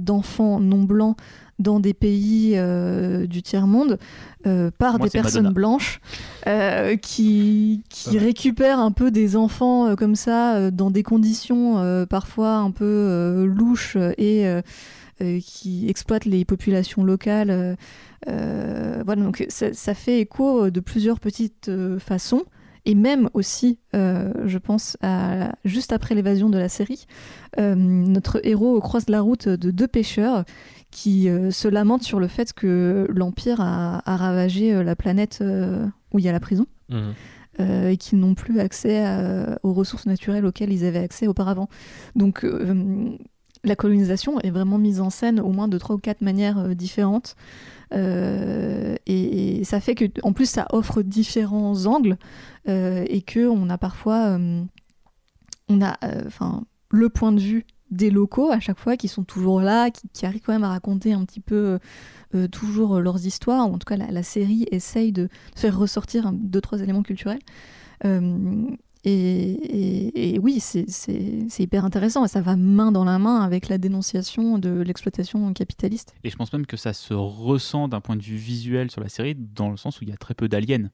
d'enfants 0.00 0.60
non 0.60 0.82
blancs 0.82 1.16
dans 1.60 1.78
des 1.78 1.94
pays 1.94 2.54
euh, 2.56 3.26
du 3.26 3.42
tiers-monde 3.42 3.98
euh, 4.46 4.70
par 4.76 4.98
Moi, 4.98 5.06
des 5.06 5.10
personnes 5.10 5.42
Madonna. 5.42 5.54
blanches 5.54 6.00
euh, 6.46 6.96
qui, 6.96 7.82
récupèrent 8.12 8.80
un 8.80 8.90
peu 8.90 9.10
des 9.10 9.36
enfants 9.36 9.94
comme 9.94 10.16
ça 10.16 10.70
dans 10.70 10.90
des 10.90 11.02
conditions 11.02 12.06
parfois 12.08 12.56
un 12.56 12.70
peu 12.70 13.44
louches 13.44 13.96
et 14.18 14.46
qui 15.40 15.88
exploitent 15.88 16.24
les 16.24 16.44
populations 16.44 17.04
locales. 17.04 17.76
voilà, 18.26 19.22
donc 19.22 19.44
ça, 19.48 19.72
ça 19.72 19.94
fait 19.94 20.20
écho 20.20 20.70
de 20.70 20.80
plusieurs 20.80 21.20
petites 21.20 21.70
façons. 21.98 22.44
Et 22.86 22.94
même 22.94 23.28
aussi, 23.34 23.78
euh, 23.94 24.32
je 24.46 24.58
pense, 24.58 24.96
à, 25.02 25.52
juste 25.64 25.92
après 25.92 26.14
l'évasion 26.14 26.48
de 26.48 26.58
la 26.58 26.68
série, 26.68 27.06
euh, 27.58 27.74
notre 27.74 28.40
héros 28.46 28.80
croise 28.80 29.08
la 29.08 29.20
route 29.20 29.48
de 29.48 29.70
deux 29.70 29.88
pêcheurs 29.88 30.44
qui 30.90 31.28
euh, 31.28 31.50
se 31.50 31.68
lamentent 31.68 32.02
sur 32.02 32.18
le 32.20 32.26
fait 32.28 32.52
que 32.52 33.06
l'Empire 33.14 33.60
a, 33.60 34.02
a 34.10 34.16
ravagé 34.16 34.74
euh, 34.74 34.82
la 34.82 34.96
planète 34.96 35.38
euh, 35.40 35.86
où 36.12 36.18
il 36.18 36.24
y 36.24 36.28
a 36.28 36.32
la 36.32 36.40
prison 36.40 36.66
Mhm. 36.88 37.14
et 37.88 37.96
qu'ils 37.98 38.18
n'ont 38.18 38.34
plus 38.34 38.58
accès 38.58 39.04
à- 39.04 39.58
aux 39.62 39.72
ressources 39.72 40.06
naturelles 40.06 40.44
auxquelles 40.46 40.72
ils 40.72 40.84
avaient 40.84 40.98
accès 40.98 41.26
auparavant. 41.28 41.68
Donc 42.16 42.44
la 43.62 43.76
colonisation 43.76 44.40
est 44.40 44.50
vraiment 44.50 44.78
mise 44.78 45.00
en 45.00 45.10
scène 45.10 45.38
au 45.38 45.50
moins 45.52 45.68
de 45.68 45.76
trois 45.78 45.94
ou 45.96 45.98
quatre 45.98 46.22
manières 46.22 46.74
différentes. 46.74 47.36
Euh, 47.92 48.96
et, 49.06 49.58
et 49.60 49.64
ça 49.64 49.80
fait 49.80 49.94
que, 49.94 50.04
en 50.22 50.32
plus, 50.32 50.48
ça 50.48 50.66
offre 50.72 51.02
différents 51.02 51.86
angles 51.86 52.16
euh, 52.68 53.04
et 53.08 53.20
que 53.22 53.46
on 53.48 53.68
a 53.68 53.78
parfois, 53.78 54.36
euh, 54.38 54.62
on 55.68 55.82
a, 55.82 55.96
enfin, 56.26 56.64
le 56.90 57.08
point 57.08 57.32
de 57.32 57.40
vue 57.40 57.66
des 57.90 58.10
locaux 58.10 58.50
à 58.50 58.60
chaque 58.60 58.78
fois 58.78 58.96
qui 58.96 59.08
sont 59.08 59.24
toujours 59.24 59.60
là, 59.60 59.90
qui, 59.90 60.08
qui 60.12 60.26
arrivent 60.26 60.42
quand 60.44 60.52
même 60.52 60.64
à 60.64 60.68
raconter 60.68 61.12
un 61.12 61.24
petit 61.24 61.40
peu 61.40 61.78
euh, 62.34 62.48
toujours 62.48 62.96
euh, 62.96 63.00
leurs 63.00 63.26
histoires. 63.26 63.68
Ou 63.70 63.74
en 63.74 63.78
tout 63.78 63.86
cas, 63.86 63.96
la, 63.96 64.10
la 64.10 64.22
série 64.22 64.66
essaye 64.70 65.12
de 65.12 65.28
faire 65.56 65.76
ressortir 65.78 66.26
un- 66.26 66.32
deux 66.32 66.60
trois 66.60 66.80
éléments 66.80 67.02
culturels. 67.02 67.40
Euh, 68.04 68.66
et, 69.02 69.10
et- 69.12 70.34
et 70.34 70.38
oui, 70.38 70.60
c'est 70.60 70.84
hyper 71.58 71.84
intéressant 71.86 72.24
et 72.24 72.28
ça 72.28 72.42
va 72.42 72.54
main 72.56 72.92
dans 72.92 73.04
la 73.04 73.18
main 73.18 73.40
avec 73.40 73.68
la 73.68 73.78
dénonciation 73.78 74.58
de 74.58 74.68
l'exploitation 74.82 75.52
capitaliste. 75.54 76.14
Et 76.22 76.28
je 76.30 76.36
pense 76.36 76.52
même 76.52 76.66
que 76.66 76.76
ça 76.76 76.92
se 76.92 77.14
ressent 77.14 77.88
d'un 77.88 78.00
point 78.02 78.16
de 78.16 78.22
vue 78.22 78.36
visuel 78.36 78.90
sur 78.90 79.00
la 79.00 79.08
série, 79.08 79.34
dans 79.34 79.70
le 79.70 79.76
sens 79.78 80.00
où 80.00 80.04
il 80.04 80.10
y 80.10 80.12
a 80.12 80.16
très 80.18 80.34
peu 80.34 80.48
d'aliens. 80.48 80.90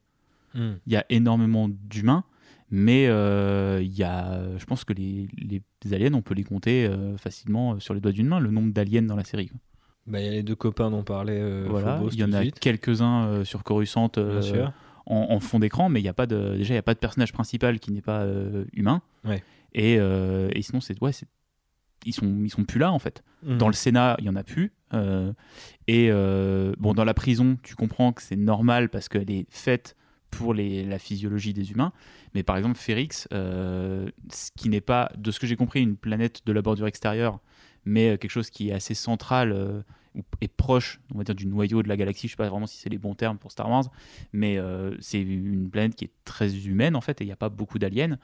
Mhm. 0.55 0.79
Il 0.87 0.93
y 0.93 0.95
a 0.95 1.05
énormément 1.09 1.67
d'humains, 1.69 2.23
mais 2.69 3.07
euh, 3.07 3.79
il 3.81 3.95
y 3.95 4.03
a, 4.03 4.41
je 4.57 4.65
pense 4.65 4.83
que 4.83 4.93
les, 4.93 5.27
les 5.37 5.93
aliens, 5.93 6.13
on 6.13 6.21
peut 6.21 6.33
les 6.33 6.43
compter 6.43 6.85
euh, 6.85 7.15
facilement 7.17 7.73
euh, 7.75 7.79
sur 7.79 7.93
les 7.93 8.01
doigts 8.01 8.11
d'une 8.11 8.27
main, 8.27 8.39
le 8.39 8.51
nombre 8.51 8.73
d'aliens 8.73 9.03
dans 9.03 9.15
la 9.15 9.23
série. 9.23 9.47
quoi. 9.47 9.59
Bah, 10.05 10.21
y 10.21 10.27
a 10.27 10.31
les 10.31 10.43
deux 10.43 10.55
copains 10.55 10.89
dont 10.89 11.03
parlait 11.03 11.39
euh, 11.39 11.65
voilà, 11.69 12.01
il 12.11 12.17
y 12.17 12.23
en 12.23 12.31
a 12.33 12.45
quelques-uns 12.45 13.25
euh, 13.25 13.43
sur 13.45 13.63
Coruscant 13.63 14.09
euh, 14.17 14.67
en, 15.05 15.27
en 15.29 15.39
fond 15.39 15.59
d'écran, 15.59 15.89
mais 15.89 15.99
il 16.01 16.03
y 16.05 16.09
a 16.09 16.13
pas 16.13 16.27
de, 16.27 16.55
déjà, 16.57 16.73
il 16.73 16.75
n'y 16.75 16.79
a 16.79 16.83
pas 16.83 16.93
de 16.93 16.99
personnage 16.99 17.33
principal 17.33 17.79
qui 17.79 17.91
n'est 17.91 18.01
pas 18.01 18.25
humain. 18.73 19.01
Ouais. 19.25 19.43
Et, 19.73 19.93
et 19.95 20.61
sinon, 20.61 20.81
c'est, 20.81 21.01
ouais, 21.01 21.11
ils, 22.05 22.13
sont, 22.13 22.43
ils 22.43 22.49
sont 22.49 22.63
plus 22.63 22.79
là, 22.79 22.91
en 22.91 22.99
fait. 22.99 23.23
Mhm. 23.43 23.57
Dans 23.57 23.67
le 23.67 23.73
Sénat, 23.73 24.15
il 24.19 24.25
y 24.25 24.29
en 24.29 24.35
a 24.35 24.43
plus. 24.43 24.73
et 25.87 26.09
bon, 26.11 26.93
dans 26.93 27.05
la 27.05 27.13
prison, 27.13 27.57
tu 27.63 27.75
comprends 27.75 28.11
que 28.13 28.21
c'est 28.21 28.35
normal 28.37 28.89
parce 28.89 29.07
qu'elle 29.09 29.29
est 29.31 29.45
faite 29.49 29.95
pour 30.29 30.53
la 30.53 30.99
physiologie 30.99 31.53
des 31.53 31.71
humains. 31.71 31.93
Mais 32.33 32.43
par 32.43 32.57
exemple, 32.57 32.77
Férix, 32.77 33.27
euh, 33.33 34.09
ce 34.31 34.51
qui 34.55 34.69
n'est 34.69 34.81
pas, 34.81 35.11
de 35.17 35.31
ce 35.31 35.39
que 35.39 35.47
j'ai 35.47 35.55
compris, 35.55 35.81
une 35.81 35.97
planète 35.97 36.41
de 36.45 36.51
la 36.51 36.61
bordure 36.61 36.87
extérieure, 36.87 37.39
mais 37.87 38.09
euh, 38.09 38.17
quelque 38.17 38.31
chose 38.31 38.49
qui 38.49 38.69
est 38.69 38.73
assez 38.73 38.93
central 38.93 39.51
euh, 39.51 39.81
et 40.41 40.47
proche, 40.47 40.99
on 41.13 41.17
va 41.17 41.23
dire, 41.23 41.35
du 41.35 41.47
noyau 41.47 41.81
de 41.83 41.87
la 41.87 41.95
galaxie. 41.95 42.27
Je 42.27 42.33
sais 42.33 42.37
pas 42.37 42.49
vraiment 42.49 42.67
si 42.67 42.77
c'est 42.77 42.89
les 42.89 42.97
bons 42.97 43.15
termes 43.15 43.37
pour 43.37 43.51
Star 43.51 43.69
Wars, 43.69 43.85
mais 44.33 44.57
euh, 44.57 44.95
c'est 44.99 45.21
une 45.21 45.69
planète 45.69 45.95
qui 45.95 46.05
est 46.05 46.11
très 46.25 46.67
humaine 46.67 46.95
en 46.95 47.01
fait, 47.01 47.21
et 47.21 47.23
il 47.23 47.27
n'y 47.27 47.33
a 47.33 47.37
pas 47.37 47.49
beaucoup 47.49 47.79
d'aliens. 47.79 48.17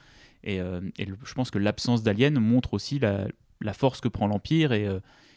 Et, 0.44 0.60
je 0.60 1.34
pense 1.34 1.52
que 1.52 1.58
l'absence 1.58 2.04
d'aliens 2.04 2.32
montre 2.32 2.74
aussi 2.74 3.00
la, 3.00 3.74
force 3.74 4.02
que 4.02 4.10
prend 4.10 4.28
l'Empire 4.28 4.74
et, 4.74 4.90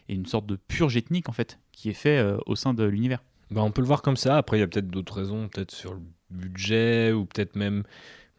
une 0.09 0.26
sorte 0.26 0.47
de 0.47 0.56
purge 0.56 0.97
ethnique 0.97 1.28
en 1.28 1.32
fait, 1.32 1.60
qui 1.70 1.90
est 1.90 1.94
fait 1.94 2.20
au 2.47 2.56
sein 2.56 2.74
de 2.74 2.82
l'univers. 2.82 3.22
Bah, 3.52 3.62
on 3.62 3.70
peut 3.70 3.82
le 3.82 3.86
voir 3.86 4.02
comme 4.02 4.16
ça. 4.16 4.36
Après, 4.36 4.56
il 4.56 4.60
y 4.60 4.64
a 4.64 4.66
peut-être 4.66 4.88
d'autres 4.88 5.14
raisons, 5.14 5.48
peut-être 5.48 5.70
sur 5.70 5.94
le 5.94 6.01
budget 6.31 7.12
ou 7.12 7.27
peut-être 7.27 7.57
même 7.57 7.85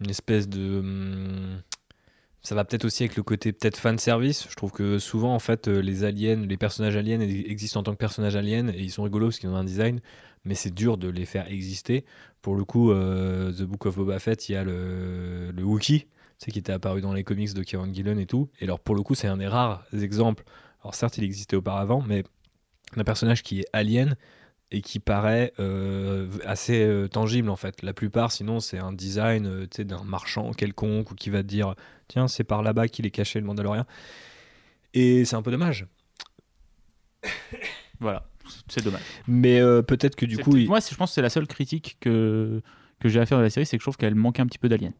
une 0.01 0.09
espèce 0.09 0.47
de. 0.49 0.79
hum, 0.79 1.61
Ça 2.41 2.55
va 2.55 2.63
peut-être 2.65 2.85
aussi 2.85 3.03
avec 3.03 3.17
le 3.17 3.23
côté 3.23 3.51
peut-être 3.53 3.77
fan 3.77 3.97
service. 3.97 4.47
Je 4.49 4.55
trouve 4.55 4.71
que 4.71 4.99
souvent, 4.99 5.33
en 5.35 5.39
fait, 5.39 5.67
euh, 5.67 5.79
les 5.81 6.03
aliens, 6.03 6.45
les 6.47 6.57
personnages 6.57 6.95
aliens 6.95 7.19
existent 7.21 7.79
en 7.81 7.83
tant 7.83 7.91
que 7.93 7.97
personnages 7.97 8.35
aliens 8.35 8.69
et 8.69 8.79
ils 8.81 8.91
sont 8.91 9.03
rigolos 9.03 9.27
parce 9.27 9.39
qu'ils 9.39 9.49
ont 9.49 9.55
un 9.55 9.63
design, 9.65 9.99
mais 10.45 10.55
c'est 10.55 10.73
dur 10.73 10.97
de 10.97 11.09
les 11.09 11.25
faire 11.25 11.47
exister. 11.51 12.05
Pour 12.41 12.55
le 12.55 12.63
coup, 12.63 12.91
euh, 12.91 13.51
The 13.51 13.63
Book 13.63 13.85
of 13.87 13.95
Boba 13.97 14.19
Fett, 14.19 14.47
il 14.49 14.53
y 14.53 14.55
a 14.55 14.63
le, 14.63 15.51
le 15.51 15.63
Wookiee, 15.63 16.07
tu 16.39 16.51
qui 16.51 16.59
était 16.59 16.71
apparu 16.71 17.01
dans 17.01 17.13
les 17.13 17.23
comics 17.23 17.53
de 17.53 17.63
Kieran 17.63 17.91
Gillen 17.93 18.19
et 18.19 18.25
tout. 18.27 18.49
Et 18.59 18.63
alors, 18.65 18.79
pour 18.79 18.95
le 18.95 19.01
coup, 19.03 19.15
c'est 19.15 19.27
un 19.27 19.37
des 19.37 19.47
rares 19.47 19.83
exemples. 19.93 20.43
Alors, 20.81 20.95
certes, 20.95 21.17
il 21.17 21.23
existait 21.23 21.55
auparavant, 21.57 22.01
mais 22.07 22.23
un 22.95 23.03
personnage 23.03 23.43
qui 23.43 23.61
est 23.61 23.65
alien 23.73 24.15
et 24.71 24.81
qui 24.81 24.99
paraît 24.99 25.53
euh, 25.59 26.27
assez 26.45 26.83
euh, 26.83 27.07
tangible 27.07 27.49
en 27.49 27.55
fait. 27.55 27.81
La 27.83 27.93
plupart, 27.93 28.31
sinon, 28.31 28.59
c'est 28.59 28.77
un 28.79 28.91
design 28.91 29.45
euh, 29.47 29.83
d'un 29.83 30.03
marchand 30.03 30.51
quelconque 30.53 31.11
ou 31.11 31.15
qui 31.15 31.29
va 31.29 31.41
te 31.43 31.47
dire 31.47 31.75
tiens, 32.07 32.27
c'est 32.27 32.43
par 32.43 32.63
là-bas 32.63 32.87
qu'il 32.89 33.05
est 33.05 33.11
caché 33.11 33.39
le 33.39 33.45
Mandalorien. 33.45 33.85
Et 34.93 35.25
c'est 35.25 35.35
un 35.35 35.41
peu 35.41 35.51
dommage. 35.51 35.85
Voilà, 37.99 38.27
c'est 38.67 38.83
dommage. 38.83 39.01
Mais 39.27 39.59
peut-être 39.87 40.15
que 40.15 40.25
du 40.27 40.37
coup, 40.37 40.55
il- 40.57 40.67
moi, 40.67 40.79
je 40.79 40.93
pense 40.95 41.09
que 41.09 41.15
c'est 41.15 41.21
la 41.23 41.31
seule 41.31 41.47
critique 41.47 41.97
que, 41.99 42.61
que 42.99 43.09
j'ai 43.09 43.19
à 43.19 43.25
faire 43.25 43.39
de 43.39 43.43
la 43.43 43.49
série, 43.49 43.65
c'est 43.65 43.75
que 43.77 43.81
je 43.81 43.85
trouve 43.85 43.97
qu'elle 43.97 44.13
manque 44.13 44.39
un 44.39 44.45
petit 44.45 44.59
peu 44.59 44.69
d'aliens. 44.69 44.93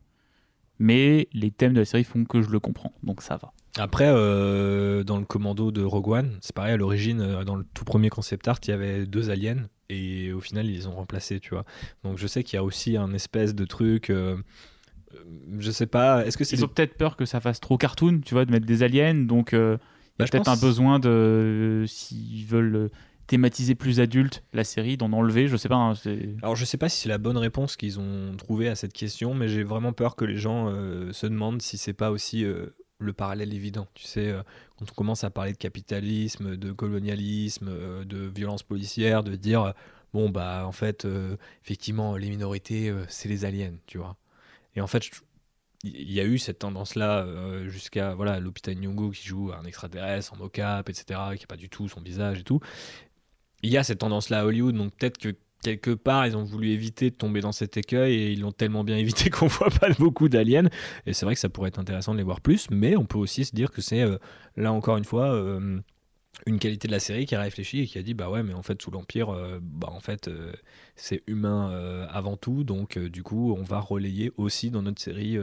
Mais 0.79 1.27
les 1.33 1.51
thèmes 1.51 1.73
de 1.73 1.79
la 1.79 1.85
série 1.85 2.03
font 2.03 2.23
que 2.25 2.41
je 2.41 2.49
le 2.49 2.59
comprends, 2.59 2.93
donc 3.03 3.21
ça 3.21 3.37
va. 3.37 3.51
après, 3.77 4.07
euh, 4.07 5.03
dans 5.03 5.17
le 5.17 5.25
commando 5.25 5.71
de 5.71 5.81
Rogue 5.83 6.07
One, 6.09 6.37
c'est 6.41 6.53
pareil, 6.55 6.73
à 6.73 6.77
l'origine, 6.77 7.21
euh, 7.21 7.43
dans 7.43 7.55
le 7.55 7.65
tout 7.73 7.83
premier 7.85 8.09
concept 8.09 8.47
art, 8.47 8.59
il 8.63 8.69
y 8.69 8.73
avait 8.73 9.05
deux 9.05 9.29
aliens 9.29 9.67
et 9.89 10.33
au 10.33 10.39
final, 10.39 10.65
ils 10.67 10.73
les 10.73 10.87
ont 10.87 10.95
remplacés, 10.95 11.39
tu 11.39 11.51
vois. 11.51 11.63
Donc 12.03 12.17
je 12.17 12.27
sais 12.27 12.43
qu'il 12.43 12.55
y 12.57 12.59
a 12.59 12.63
aussi 12.63 12.97
un 12.97 13.13
espèce 13.13 13.55
de 13.55 13.65
truc. 13.65 14.09
euh, 14.09 14.35
euh, 15.13 15.17
je 15.59 15.71
sais 15.71 15.87
pas, 15.87 16.25
est-ce 16.25 16.37
que 16.37 16.43
c'est 16.43 16.55
Ils 16.55 16.59
des- 16.59 16.65
ont 16.65 16.67
peut-être 16.67 16.97
peur 16.97 17.15
que 17.15 17.25
ça 17.25 17.39
fasse 17.39 17.59
trop 17.59 17.77
cartoon, 17.77 18.19
tu 18.23 18.33
vois, 18.33 18.45
de 18.45 18.51
mettre 18.51 18.65
des 18.65 18.83
aliens, 18.83 19.15
donc 19.25 19.53
euh, 19.53 19.77
il 19.79 20.05
y 20.07 20.17
Bah, 20.19 20.23
a 20.23 20.25
je 20.25 20.31
peut-être 20.31 20.45
pense- 20.45 20.57
un 20.57 20.67
besoin 20.67 20.99
de, 20.99 21.85
s'ils 21.87 22.45
veulent 22.45 22.89
thématiser 23.27 23.75
plus 23.75 23.99
adulte 23.99 24.43
la 24.53 24.63
série, 24.63 24.97
d'en 24.97 25.11
enlever, 25.11 25.47
je 25.47 25.57
sais 25.57 25.69
pas. 25.69 25.75
hein, 25.75 25.93
Alors 26.41 26.55
je 26.55 26.65
sais 26.65 26.77
pas 26.77 26.89
si 26.89 27.01
c'est 27.01 27.09
la 27.09 27.17
bonne 27.17 27.37
réponse 27.37 27.75
qu'ils 27.75 27.99
ont 27.99 28.35
trouvée 28.37 28.69
à 28.69 28.75
cette 28.75 28.93
question, 28.93 29.33
mais 29.33 29.49
j'ai 29.49 29.63
vraiment 29.63 29.93
peur 29.93 30.15
que 30.15 30.25
les 30.25 30.37
gens 30.37 30.69
euh, 30.69 31.11
se 31.11 31.27
demandent 31.27 31.61
si 31.61 31.77
c'est 31.77 31.93
pas 31.93 32.09
aussi 32.09 32.45
euh, 32.45 32.67
le 32.99 33.13
parallèle 33.13 33.53
évident. 33.53 33.87
Tu 33.93 34.05
sais, 34.05 34.29
euh, 34.29 34.41
quand 34.77 34.85
on 34.89 34.95
commence 34.95 35.25
à 35.25 35.29
parler 35.29 35.51
de 35.51 35.57
capitalisme, 35.57 36.55
de 36.55 36.71
colonialisme, 36.71 38.05
de 38.05 38.31
violence 38.33 38.63
policière, 38.63 39.23
de 39.23 39.35
dire 39.35 39.73
bon 40.13 40.29
bah 40.29 40.63
en 40.65 40.71
fait 40.71 41.05
effectivement 41.63 42.15
les 42.15 42.29
minorités 42.29 42.93
c'est 43.09 43.27
les 43.27 43.43
aliens, 43.43 43.73
tu 43.87 43.97
vois. 43.97 44.15
Et 44.75 44.81
en 44.81 44.87
fait 44.87 45.09
il 45.83 46.11
y 46.11 46.19
a 46.19 46.23
eu 46.25 46.37
cette 46.37 46.59
tendance-là 46.59 47.27
jusqu'à 47.67 48.15
voilà 48.15 48.39
Lupita 48.39 48.73
Nyong'o 48.73 49.11
qui 49.11 49.27
joue 49.27 49.51
un 49.51 49.63
extraterrestre 49.65 50.33
en 50.33 50.37
mocap, 50.37 50.89
etc., 50.89 51.05
qui 51.35 51.43
n'a 51.43 51.47
pas 51.47 51.57
du 51.57 51.69
tout 51.69 51.87
son 51.87 52.01
visage 52.01 52.39
et 52.39 52.43
tout. 52.43 52.59
Il 53.63 53.71
y 53.71 53.77
a 53.77 53.83
cette 53.83 53.99
tendance-là 53.99 54.41
à 54.41 54.45
Hollywood, 54.45 54.75
donc 54.75 54.93
peut-être 54.95 55.17
que 55.17 55.35
quelque 55.63 55.91
part 55.91 56.27
ils 56.27 56.37
ont 56.37 56.43
voulu 56.43 56.69
éviter 56.69 57.09
de 57.09 57.15
tomber 57.15 57.41
dans 57.41 57.51
cet 57.51 57.77
écueil 57.77 58.13
et 58.13 58.31
ils 58.31 58.41
l'ont 58.41 58.51
tellement 58.51 58.83
bien 58.83 58.97
évité 59.05 59.29
qu'on 59.29 59.47
voit 59.47 59.69
pas 59.69 59.89
beaucoup 59.97 60.29
d'aliens. 60.29 60.67
Et 61.05 61.13
c'est 61.13 61.25
vrai 61.25 61.35
que 61.35 61.39
ça 61.41 61.49
pourrait 61.49 61.69
être 61.69 61.79
intéressant 61.79 62.13
de 62.13 62.17
les 62.17 62.23
voir 62.23 62.41
plus, 62.41 62.67
mais 62.69 62.95
on 62.95 63.05
peut 63.05 63.17
aussi 63.17 63.45
se 63.45 63.55
dire 63.55 63.71
que 63.71 63.81
c'est 63.81 64.01
euh, 64.01 64.17
là 64.55 64.71
encore 64.71 64.97
une 64.97 65.05
fois 65.05 65.33
euh, 65.33 65.79
une 66.45 66.59
qualité 66.59 66.87
de 66.87 66.93
la 66.93 66.99
série 66.99 67.25
qui 67.25 67.35
a 67.35 67.41
réfléchi 67.41 67.81
et 67.81 67.87
qui 67.87 67.97
a 67.97 68.03
dit 68.03 68.13
bah 68.13 68.29
ouais 68.29 68.43
mais 68.43 68.53
en 68.53 68.61
fait 68.61 68.81
sous 68.81 68.91
l'empire 68.91 69.29
euh, 69.29 69.59
bah 69.61 69.89
en 69.91 69.99
fait 69.99 70.27
euh, 70.27 70.53
c'est 70.95 71.23
humain 71.27 71.71
euh, 71.71 72.05
avant 72.09 72.37
tout. 72.37 72.63
Donc 72.63 72.97
du 72.97 73.23
coup 73.23 73.53
on 73.57 73.63
va 73.63 73.79
relayer 73.79 74.31
aussi 74.37 74.69
dans 74.69 74.81
notre 74.81 75.01
série 75.01 75.37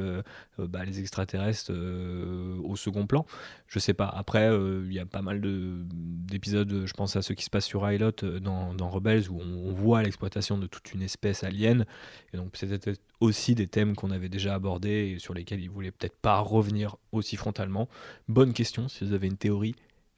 bah, 0.58 0.84
les 0.84 1.00
extraterrestres 1.00 1.72
au 1.72 2.76
second 2.76 3.06
plan. 3.06 3.26
Je 3.66 3.78
sais 3.78 3.94
pas. 3.94 4.06
Après 4.06 4.48
il 4.54 4.92
y 4.92 4.98
a 4.98 5.06
pas 5.06 5.22
mal 5.22 5.40
d'épisodes 5.42 6.84
je 6.86 6.92
pense 6.92 7.16
à 7.16 7.22
ceux 7.22 7.34
qui 7.34 7.44
se 7.44 7.50
passent 7.50 7.66
sur 7.66 7.90
Hilot 7.90 8.12
dans, 8.40 8.74
dans, 8.74 8.88
Rebels 8.88 9.28
où 9.30 9.40
on, 9.40 9.72
voit 9.72 10.02
l'exploitation 10.02 10.58
de 10.58 10.66
toute 10.66 10.92
une 10.92 11.02
espèce 11.02 11.44
alien. 11.44 11.84
Et 12.32 12.36
donc 12.36 12.50
c'était 12.54 12.94
aussi 13.20 13.54
des 13.54 13.66
thèmes 13.66 13.96
qu'on 13.96 14.10
avait 14.10 14.28
déjà 14.28 14.54
abordés 14.54 15.14
et 15.14 15.18
sur 15.18 15.34
lesquels 15.34 15.60
ils 15.60 15.70
voulaient 15.70 15.90
peut-être 15.90 16.16
pas 16.16 16.38
revenir 16.38 16.96
aussi 17.12 17.36
frontalement. 17.36 17.88
Bonne 18.28 18.52
question 18.52 18.88
si 18.88 19.04
vous 19.04 19.12
avez 19.12 19.26
une 19.26 19.36
théorie 19.36 19.74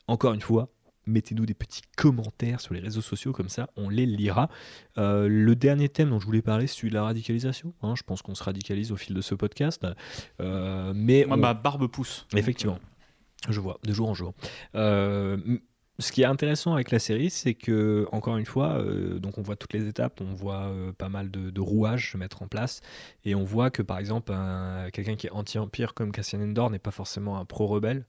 encore 0.09 0.33
une 0.33 0.41
fois, 0.41 0.71
mettez-nous 1.07 1.47
des 1.47 1.55
petits 1.55 1.83
commentaires 1.97 2.61
sur 2.61 2.75
les 2.75 2.81
réseaux 2.81 3.01
sociaux, 3.01 3.33
comme 3.33 3.49
ça 3.49 3.71
on 3.77 3.89
les 3.89 4.07
lira. 4.07 4.49
Euh, 4.99 5.29
le 5.29 5.55
dernier 5.55 5.89
thème 5.89 6.11
dont 6.11 6.21
je 6.21 6.27
voulais 6.27 6.43
parler, 6.43 6.67
c'est 6.67 6.77
celui 6.77 6.91
de 6.91 6.95
la 6.95 7.05
radicalisation. 7.05 7.73
Hein. 7.83 7.95
je 7.97 8.03
pense 8.03 8.23
qu'on 8.23 8.35
se 8.35 8.43
radicalise 8.43 8.93
au 8.93 8.97
fil 8.97 9.15
de 9.15 9.21
ce 9.21 9.35
podcast. 9.35 9.87
Euh, 10.41 10.93
mais 10.95 11.25
ma 11.27 11.55
barbe 11.55 11.87
pousse. 11.87 12.27
Effectivement, 12.35 12.79
je 13.49 13.61
vois, 13.61 13.79
de 13.85 13.93
jour 13.93 14.09
en 14.09 14.15
jour. 14.15 14.35
Euh, 14.75 15.39
ce 15.99 16.13
qui 16.13 16.21
est 16.21 16.27
intéressant 16.27 16.75
avec 16.75 16.91
la 16.91 16.99
série, 16.99 17.31
c'est 17.31 17.55
que, 17.55 18.07
encore 18.13 18.37
une 18.37 18.45
fois, 18.45 18.85
donc 19.17 19.39
on 19.39 19.43
voit 19.43 19.57
toutes 19.57 19.73
les 19.73 19.89
étapes, 19.89 20.21
on 20.21 20.35
voit 20.35 20.71
pas 20.99 21.09
mal 21.09 21.31
de, 21.31 21.61
rouages 21.61 22.13
se 22.13 22.19
mettre 22.19 22.43
en 22.43 22.49
place, 22.49 22.83
et 23.25 23.35
on 23.35 23.45
voit 23.45 23.71
que, 23.71 23.81
par 23.81 23.99
exemple, 23.99 24.31
quelqu'un 24.93 25.17
qui 25.17 25.29
est 25.29 25.31
anti-empire 25.31 25.95
comme 25.95 26.13
Cassian 26.13 26.43
Endor 26.43 26.69
n'est 26.69 26.79
pas 26.79 26.91
forcément 26.91 27.39
un 27.39 27.47
pro-rebelle, 27.47 28.05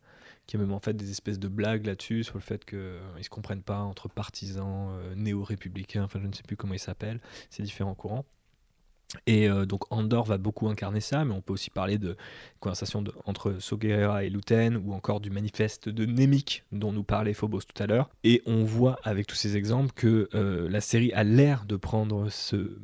qui 0.48 0.56
a 0.56 0.60
même 0.60 0.72
en 0.72 0.80
fait 0.80 0.94
des 0.94 1.12
espèces 1.12 1.40
de 1.40 1.50
blagues 1.50 1.86
là-dessus 1.86 2.24
sur 2.24 2.36
le 2.36 2.42
fait 2.42 2.66
qu'ils 2.66 2.80
euh, 2.80 3.18
ne 3.18 3.22
se 3.22 3.30
comprennent 3.30 3.62
pas 3.62 3.82
entre 3.82 4.08
partisans 4.08 4.90
euh, 4.92 5.14
néo-républicains, 5.16 6.04
enfin 6.04 6.20
je 6.22 6.28
ne 6.28 6.34
sais 6.34 6.44
plus 6.44 6.56
comment 6.56 6.74
ils 6.74 6.80
s'appellent, 6.80 7.20
ces 7.50 7.64
différents 7.64 7.96
courants. 7.96 8.26
Et 9.26 9.50
euh, 9.50 9.66
donc 9.66 9.92
Andor 9.92 10.26
va 10.26 10.38
beaucoup 10.38 10.68
incarner 10.68 11.00
ça, 11.00 11.24
mais 11.24 11.34
on 11.34 11.42
peut 11.42 11.54
aussi 11.54 11.70
parler 11.70 11.98
de 11.98 12.18
conversation 12.60 13.04
entre 13.26 13.56
Soguera 13.60 14.24
et 14.24 14.30
Luten, 14.30 14.78
ou 14.78 14.94
encore 14.94 15.20
du 15.20 15.30
manifeste 15.30 15.88
de 15.90 16.06
Nemik 16.06 16.64
dont 16.72 16.92
nous 16.92 17.04
parlait 17.04 17.34
Phobos 17.34 17.62
tout 17.62 17.82
à 17.82 17.88
l'heure. 17.88 18.10
Et 18.24 18.42
on 18.46 18.64
voit 18.64 19.00
avec 19.04 19.28
tous 19.28 19.36
ces 19.36 19.56
exemples 19.56 19.94
que 19.94 20.28
la 20.34 20.82
série 20.82 21.14
a 21.14 21.24
l'air 21.24 21.64
de 21.64 21.78
prendre 21.78 22.30
ce 22.30 22.78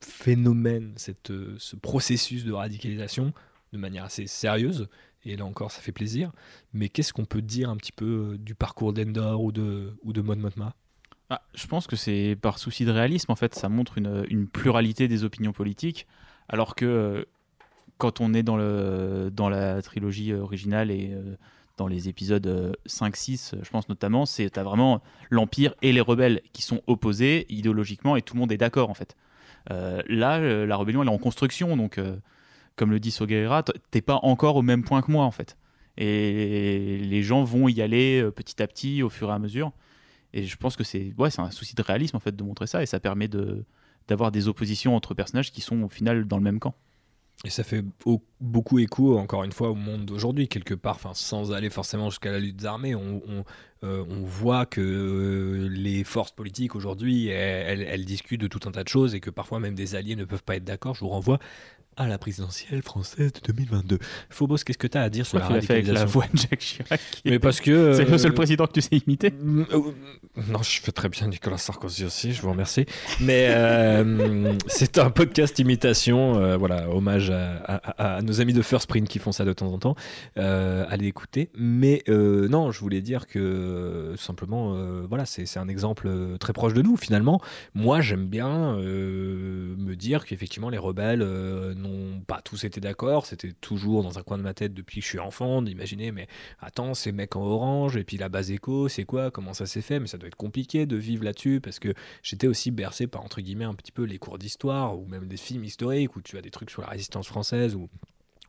phénomène, 0.00 0.94
cette, 0.96 1.30
ce 1.58 1.76
processus 1.76 2.46
de 2.46 2.52
radicalisation 2.52 3.34
de 3.74 3.78
manière 3.78 4.04
assez 4.04 4.26
sérieuse, 4.26 4.88
et 5.26 5.36
là 5.36 5.44
encore 5.44 5.70
ça 5.70 5.82
fait 5.82 5.92
plaisir. 5.92 6.32
Mais 6.72 6.88
qu'est-ce 6.88 7.12
qu'on 7.12 7.24
peut 7.24 7.42
dire 7.42 7.68
un 7.68 7.76
petit 7.76 7.92
peu 7.92 8.32
euh, 8.32 8.38
du 8.38 8.54
parcours 8.54 8.92
d'Endor 8.92 9.42
ou 9.42 9.52
de, 9.52 9.92
ou 10.02 10.12
de 10.12 10.20
Mon 10.20 10.36
Mothma? 10.36 10.74
Ah, 11.28 11.42
Je 11.54 11.66
pense 11.66 11.86
que 11.86 11.96
c'est 11.96 12.38
par 12.40 12.58
souci 12.58 12.84
de 12.84 12.92
réalisme, 12.92 13.32
en 13.32 13.36
fait, 13.36 13.54
ça 13.54 13.68
montre 13.68 13.98
une, 13.98 14.24
une 14.30 14.46
pluralité 14.46 15.08
des 15.08 15.24
opinions 15.24 15.52
politiques, 15.52 16.06
alors 16.48 16.76
que 16.76 16.84
euh, 16.84 17.24
quand 17.98 18.20
on 18.20 18.32
est 18.32 18.44
dans, 18.44 18.56
le, 18.56 19.30
dans 19.32 19.48
la 19.48 19.82
trilogie 19.82 20.32
originale 20.32 20.90
et 20.92 21.10
euh, 21.12 21.36
dans 21.76 21.88
les 21.88 22.08
épisodes 22.08 22.76
5-6, 22.88 23.56
je 23.62 23.70
pense 23.70 23.88
notamment, 23.88 24.24
c'est 24.24 24.56
as 24.56 24.62
vraiment 24.62 25.02
l'Empire 25.28 25.74
et 25.82 25.92
les 25.92 26.00
rebelles 26.00 26.40
qui 26.52 26.62
sont 26.62 26.80
opposés 26.86 27.44
idéologiquement 27.50 28.16
et 28.16 28.22
tout 28.22 28.34
le 28.34 28.40
monde 28.40 28.52
est 28.52 28.56
d'accord 28.56 28.88
en 28.88 28.94
fait. 28.94 29.14
là, 29.68 30.38
la 30.38 30.76
rébellion 30.78 31.02
elle 31.02 31.08
est 31.08 31.12
en 31.12 31.18
construction, 31.18 31.76
donc 31.76 32.00
comme 32.76 32.90
le 32.90 33.00
dit 33.00 33.10
Soguera, 33.10 33.64
t'es 33.90 34.02
pas 34.02 34.20
encore 34.22 34.56
au 34.56 34.62
même 34.62 34.84
point 34.84 35.02
que 35.02 35.10
moi 35.10 35.24
en 35.24 35.30
fait. 35.30 35.56
Et 35.96 36.98
les 36.98 37.22
gens 37.22 37.42
vont 37.42 37.68
y 37.68 37.80
aller 37.80 38.20
euh, 38.20 38.30
petit 38.30 38.62
à 38.62 38.66
petit 38.66 39.02
au 39.02 39.08
fur 39.08 39.30
et 39.30 39.32
à 39.32 39.38
mesure. 39.38 39.72
Et 40.34 40.44
je 40.44 40.56
pense 40.56 40.76
que 40.76 40.84
c'est 40.84 41.14
ouais, 41.16 41.30
un 41.38 41.50
souci 41.50 41.74
de 41.74 41.82
réalisme 41.82 42.16
en 42.16 42.20
fait 42.20 42.36
de 42.36 42.42
montrer 42.42 42.66
ça 42.66 42.82
et 42.82 42.86
ça 42.86 43.00
permet 43.00 43.28
de 43.28 43.64
d'avoir 44.06 44.30
des 44.30 44.46
oppositions 44.46 44.94
entre 44.94 45.14
personnages 45.14 45.50
qui 45.50 45.60
sont 45.60 45.82
au 45.82 45.88
final 45.88 46.26
dans 46.28 46.36
le 46.36 46.42
même 46.42 46.60
camp. 46.60 46.76
Et 47.44 47.50
ça 47.50 47.64
fait 47.64 47.84
beaucoup 48.40 48.78
écho, 48.78 49.18
encore 49.18 49.44
une 49.44 49.52
fois, 49.52 49.70
au 49.70 49.74
monde 49.74 50.04
d'aujourd'hui, 50.04 50.48
quelque 50.48 50.74
part, 50.74 50.96
enfin, 50.96 51.12
sans 51.14 51.52
aller 51.52 51.70
forcément 51.70 52.10
jusqu'à 52.10 52.32
la 52.32 52.38
lutte 52.38 52.64
armée. 52.64 52.94
On, 52.94 53.22
on, 53.28 53.44
euh, 53.84 54.04
on 54.08 54.24
voit 54.24 54.66
que 54.66 54.80
euh, 54.80 55.68
les 55.68 56.04
forces 56.04 56.32
politiques 56.32 56.74
aujourd'hui, 56.74 57.28
elles, 57.28 57.82
elles, 57.82 58.04
discutent 58.04 58.40
de 58.40 58.48
tout 58.48 58.60
un 58.66 58.72
tas 58.72 58.84
de 58.84 58.88
choses 58.88 59.14
et 59.14 59.20
que 59.20 59.30
parfois 59.30 59.60
même 59.60 59.74
des 59.74 59.94
alliés 59.94 60.16
ne 60.16 60.24
peuvent 60.24 60.42
pas 60.42 60.56
être 60.56 60.64
d'accord. 60.64 60.94
Je 60.94 61.00
vous 61.00 61.08
renvoie 61.08 61.38
à 61.96 62.06
la 62.06 62.18
présidentielle 62.18 62.82
française 62.82 63.32
de 63.32 63.40
2022. 63.46 63.98
Phobos, 64.28 64.56
qu'est-ce 64.58 64.76
que 64.76 64.86
tu 64.86 64.98
as 64.98 65.02
à 65.02 65.08
dire 65.08 65.26
sur 65.26 65.38
la 65.38 65.46
radicalisation 65.46 65.94
avec 65.94 65.98
la 65.98 66.04
voix 66.04 66.26
de 66.32 66.38
Jacques 66.38 66.58
Chirac 66.58 67.00
Mais 67.24 67.38
parce 67.38 67.60
que 67.60 67.92
c'est 67.96 68.04
le 68.04 68.18
seul 68.18 68.32
euh, 68.32 68.34
président 68.34 68.66
que 68.66 68.72
tu 68.72 68.82
sais 68.82 68.96
imiter. 68.96 69.32
Euh, 69.32 69.92
non, 70.48 70.62
je 70.62 70.80
fais 70.82 70.92
très 70.92 71.08
bien 71.08 71.26
Nicolas 71.28 71.56
Sarkozy 71.56 72.04
aussi, 72.04 72.32
je 72.32 72.42
vous 72.42 72.50
remercie. 72.50 72.84
Mais 73.20 73.48
c'est 74.66 74.98
un 74.98 75.10
podcast 75.10 75.58
imitation, 75.58 76.56
voilà, 76.58 76.90
hommage 76.90 77.30
à, 77.30 78.20
nos 78.26 78.40
amis 78.40 78.52
de 78.52 78.62
First 78.62 78.88
Print 78.88 79.08
qui 79.08 79.18
font 79.18 79.32
ça 79.32 79.44
de 79.44 79.52
temps 79.52 79.72
en 79.72 79.78
temps. 79.78 79.94
allez 80.36 81.06
écouter. 81.06 81.50
Mais 81.56 82.02
non, 82.08 82.70
je 82.70 82.80
voulais 82.80 83.00
dire 83.00 83.26
que 83.26 84.14
simplement, 84.18 84.74
voilà, 85.06 85.24
c'est 85.26 85.58
un 85.58 85.68
exemple 85.68 86.36
très 86.38 86.52
proche 86.52 86.74
de 86.74 86.82
nous 86.82 86.96
finalement. 86.96 87.40
Moi, 87.74 88.00
j'aime 88.00 88.26
bien 88.26 88.76
me 88.76 89.94
dire 89.94 90.24
qu'effectivement 90.24 90.70
les 90.70 90.78
rebelles 90.78 91.24
n'ont 91.76 92.20
pas 92.26 92.40
tous 92.42 92.64
été 92.64 92.80
d'accord. 92.80 93.26
C'était 93.26 93.52
toujours 93.52 94.02
dans 94.02 94.18
un 94.18 94.22
coin 94.22 94.38
de 94.38 94.42
ma 94.42 94.54
tête 94.54 94.74
depuis 94.74 95.00
que 95.00 95.04
je 95.04 95.10
suis 95.10 95.18
enfant 95.18 95.62
d'imaginer, 95.62 96.12
mais 96.12 96.26
attends, 96.60 96.94
ces 96.94 97.12
mecs 97.12 97.36
en 97.36 97.42
orange, 97.42 97.96
et 97.96 98.04
puis 98.04 98.16
la 98.16 98.28
base 98.28 98.50
éco, 98.50 98.88
c'est 98.88 99.04
quoi 99.04 99.30
Comment 99.30 99.54
ça 99.54 99.66
s'est 99.66 99.82
fait? 99.82 100.00
Mais 100.00 100.06
ça 100.06 100.18
doit 100.18 100.28
être 100.28 100.36
compliqué 100.36 100.86
de 100.86 100.96
vivre 100.96 101.24
là-dessus 101.24 101.60
parce 101.60 101.78
que 101.78 101.94
j'étais 102.22 102.46
aussi 102.46 102.70
bercé 102.70 103.06
par, 103.06 103.22
entre 103.24 103.40
guillemets, 103.40 103.64
un 103.64 103.74
petit 103.74 103.92
peu 103.92 104.02
les 104.04 104.18
cours 104.18 104.38
d'histoire 104.38 104.98
ou 104.98 105.06
même 105.06 105.28
des 105.28 105.36
films 105.36 105.64
historiques 105.64 106.16
où 106.16 106.22
tu 106.22 106.36
as 106.38 106.42
des 106.42 106.50
trucs 106.50 106.70
sur 106.70 106.82
la 106.82 106.88
résistance 106.88 107.26
française 107.26 107.74
ou 107.74 107.88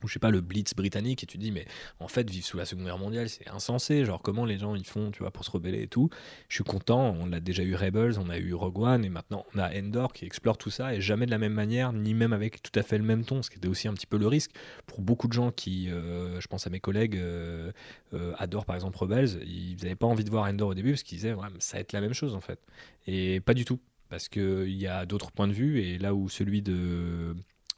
ou 0.04 0.08
je 0.08 0.14
sais 0.14 0.20
pas 0.20 0.32
le 0.32 0.42
Blitz 0.42 0.74
britannique 0.74 1.24
et 1.24 1.26
tu 1.26 1.38
dis 1.38 1.52
mais 1.52 1.66
en 2.00 2.08
fait 2.08 2.30
vivre 2.30 2.46
sous 2.46 2.58
la 2.58 2.66
Seconde 2.66 2.86
Guerre 2.86 2.98
mondiale 2.98 3.30
c'est 3.30 3.48
insensé. 3.50 4.06
Genre 4.06 4.22
comment 4.22 4.46
les 4.46 4.58
gens 4.58 4.76
ils 4.76 4.86
font 4.86 5.12
tu 5.12 5.20
vois 5.20 5.32
pour 5.32 5.46
se 5.46 5.52
rebeller 5.52 5.84
et 5.84 5.88
tout. 5.88 6.10
Je 6.50 6.56
suis 6.56 6.64
content 6.64 7.16
on 7.20 7.32
a 7.32 7.40
déjà 7.40 7.64
eu 7.64 7.76
Rebels 7.76 8.20
on 8.20 8.30
a 8.30 8.38
eu 8.38 8.54
Rogue 8.54 8.80
One 8.80 9.06
et 9.06 9.10
maintenant 9.10 9.46
on 9.56 9.60
a 9.60 9.70
Endor 9.78 10.14
qui 10.14 10.26
explore 10.26 10.58
tout 10.58 10.70
ça 10.70 10.94
et 10.94 11.02
jamais 11.02 11.26
de 11.26 11.32
la 11.32 11.38
même 11.38 11.54
manière 11.54 11.94
ni 11.94 12.14
même 12.14 12.34
avec 12.34 12.62
tout 12.62 12.78
à 12.78 12.84
fait 12.84 12.98
le 12.98 13.04
même 13.04 13.26
ton 13.26 13.42
ce 13.42 13.50
qui 13.50 13.58
était 13.58 13.68
aussi 13.68 13.88
un 13.88 13.94
petit 13.94 14.08
peu 14.08 14.18
le 14.18 14.28
risque. 14.28 14.52
Pour 14.86 15.02
beaucoup 15.02 15.28
de 15.28 15.34
gens 15.34 15.52
qui 15.52 15.90
euh, 15.90 16.40
je 16.40 16.48
pense 16.48 16.68
à 16.68 16.70
mes 16.70 16.80
collègues 16.80 17.18
euh, 17.18 17.72
euh, 18.14 18.34
adorent 18.38 18.66
par 18.66 18.76
exemple 18.76 18.98
Rebels 18.98 19.42
ils 19.46 19.78
n'avaient 19.78 19.96
pas 19.96 20.08
envie 20.08 20.24
de 20.24 20.30
voir 20.30 20.46
Endor 20.46 20.70
au 20.70 20.74
début 20.74 20.92
parce 20.92 21.04
qu'ils 21.04 21.18
disaient 21.18 21.34
ouais, 21.34 21.48
ça 21.60 21.78
va 21.78 21.82
être 21.82 21.94
la 21.94 22.02
même 22.02 22.14
chose 22.14 22.36
en 22.36 22.42
fait. 22.42 22.60
Et 23.08 23.40
pas 23.40 23.54
du 23.54 23.66
tout. 23.66 23.80
Parce 24.10 24.30
qu'il 24.30 24.72
y 24.72 24.88
a 24.88 25.06
d'autres 25.06 25.32
points 25.32 25.48
de 25.48 25.54
vue 25.54 25.82
et 25.82 25.98
là 25.98 26.14
où 26.14 26.30
celui 26.30 26.62
de 26.62 27.36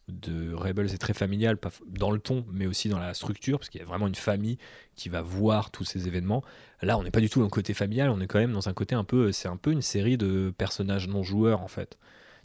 de 0.10 0.54
Rebels 0.54 0.94
est 0.94 0.98
très 0.98 1.14
familial, 1.14 1.58
pas 1.58 1.72
dans 1.88 2.12
le 2.12 2.20
ton, 2.20 2.46
mais 2.52 2.66
aussi 2.68 2.90
dans 2.90 3.00
la 3.00 3.14
structure, 3.14 3.60
parce 3.60 3.70
qu'il 3.70 3.80
y 3.80 3.84
a 3.84 3.88
vraiment 3.88 4.08
une 4.08 4.16
famille 4.16 4.58
qui 4.96 5.10
va 5.10 5.22
voir 5.22 5.72
tous 5.72 5.86
ces 5.86 6.08
événements. 6.08 6.44
Là, 6.82 6.98
on 6.98 7.04
n'est 7.04 7.12
pas 7.12 7.22
du 7.22 7.30
tout 7.30 7.40
dans 7.40 7.46
le 7.46 7.52
côté 7.52 7.74
familial, 7.74 8.10
on 8.10 8.20
est 8.20 8.28
quand 8.28 8.40
même 8.40 8.54
dans 8.54 8.70
un 8.70 8.74
côté 8.74 8.96
un 8.96 9.04
peu, 9.04 9.32
c'est 9.32 9.48
un 9.48 9.58
peu 9.58 9.72
une 9.72 9.82
série 9.82 10.18
de 10.18 10.54
personnages 10.58 11.08
non 11.08 11.24
joueurs 11.24 11.62
en 11.62 11.68
fait. 11.68 11.98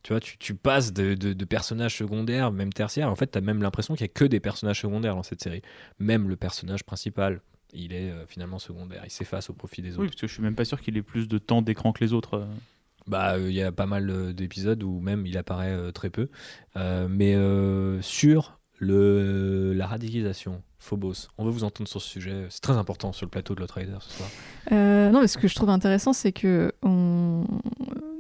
Tu 0.03 0.13
vois, 0.13 0.21
tu, 0.21 0.55
passes 0.55 0.93
de, 0.93 1.45
personnages 1.45 1.97
secondaires, 1.97 2.53
même 2.53 2.75
tertiaires, 2.75 3.09
en 3.09 3.17
fait, 3.17 3.31
tu 3.31 3.39
as 3.39 3.41
même 3.41 3.63
l'impression 3.63 3.95
qu'il 3.95 4.05
n'y 4.05 4.11
a 4.11 4.13
que 4.13 4.27
des 4.27 4.39
personnages 4.39 4.83
secondaires 4.83 5.15
dans 5.15 5.23
cette 5.23 5.43
série. 5.43 5.63
Même 5.99 6.29
le 6.29 6.37
personnage 6.37 6.85
principal, 6.85 7.41
il 7.73 7.95
est 7.95 8.11
euh, 8.11 8.27
finalement 8.27 8.59
secondaire, 8.59 9.01
il 9.07 9.11
s'efface 9.11 9.49
au 9.49 9.55
profit 9.55 9.81
des 9.81 9.93
autres. 9.93 10.03
Oui, 10.03 10.09
parce 10.09 10.21
que 10.21 10.27
je 10.27 10.33
suis 10.35 10.43
même 10.43 10.57
pas 10.57 10.67
sûr 10.67 10.79
qu'il 10.79 10.99
ait 10.99 11.03
plus 11.03 11.27
de 11.27 11.39
temps 11.39 11.63
d'écran 11.63 11.93
que 11.93 12.05
les 12.05 12.13
autres. 12.13 12.47
Bah, 13.07 13.35
euh, 13.35 13.51
il 13.51 13.55
y 13.55 13.63
a 13.63 13.71
pas 13.71 13.87
mal 13.87 14.09
euh, 14.09 14.33
d'épisodes 14.33 14.83
où 14.83 14.99
même 15.01 15.27
il 15.27 15.37
apparaît 15.37 15.73
euh, 15.73 15.91
très 15.91 16.11
peu. 16.11 16.29
mais 17.09 17.37
sur 18.03 18.59
le, 18.79 19.73
la 19.73 19.87
radicalisation, 19.87 20.63
Phobos, 20.79 21.29
on 21.39 21.45
veut 21.45 21.51
vous 21.51 21.65
entendre 21.65 21.89
sur 21.89 22.03
ce 22.03 22.09
sujet. 22.09 22.47
C'est 22.51 22.61
très 22.61 22.77
important 22.77 23.13
sur 23.13 23.27
le 23.27 23.31
plateau 23.31 23.55
de 23.55 23.61
l'Outrider 23.61 23.97
ce 24.01 24.17
soir. 24.17 24.29
non, 24.71 25.21
mais 25.21 25.29
ce 25.29 25.39
que 25.39 25.49
je 25.49 25.55
trouve 25.55 25.71
intéressant, 25.71 26.13
c'est 26.13 26.33
que 26.33 26.73
on... 26.83 27.45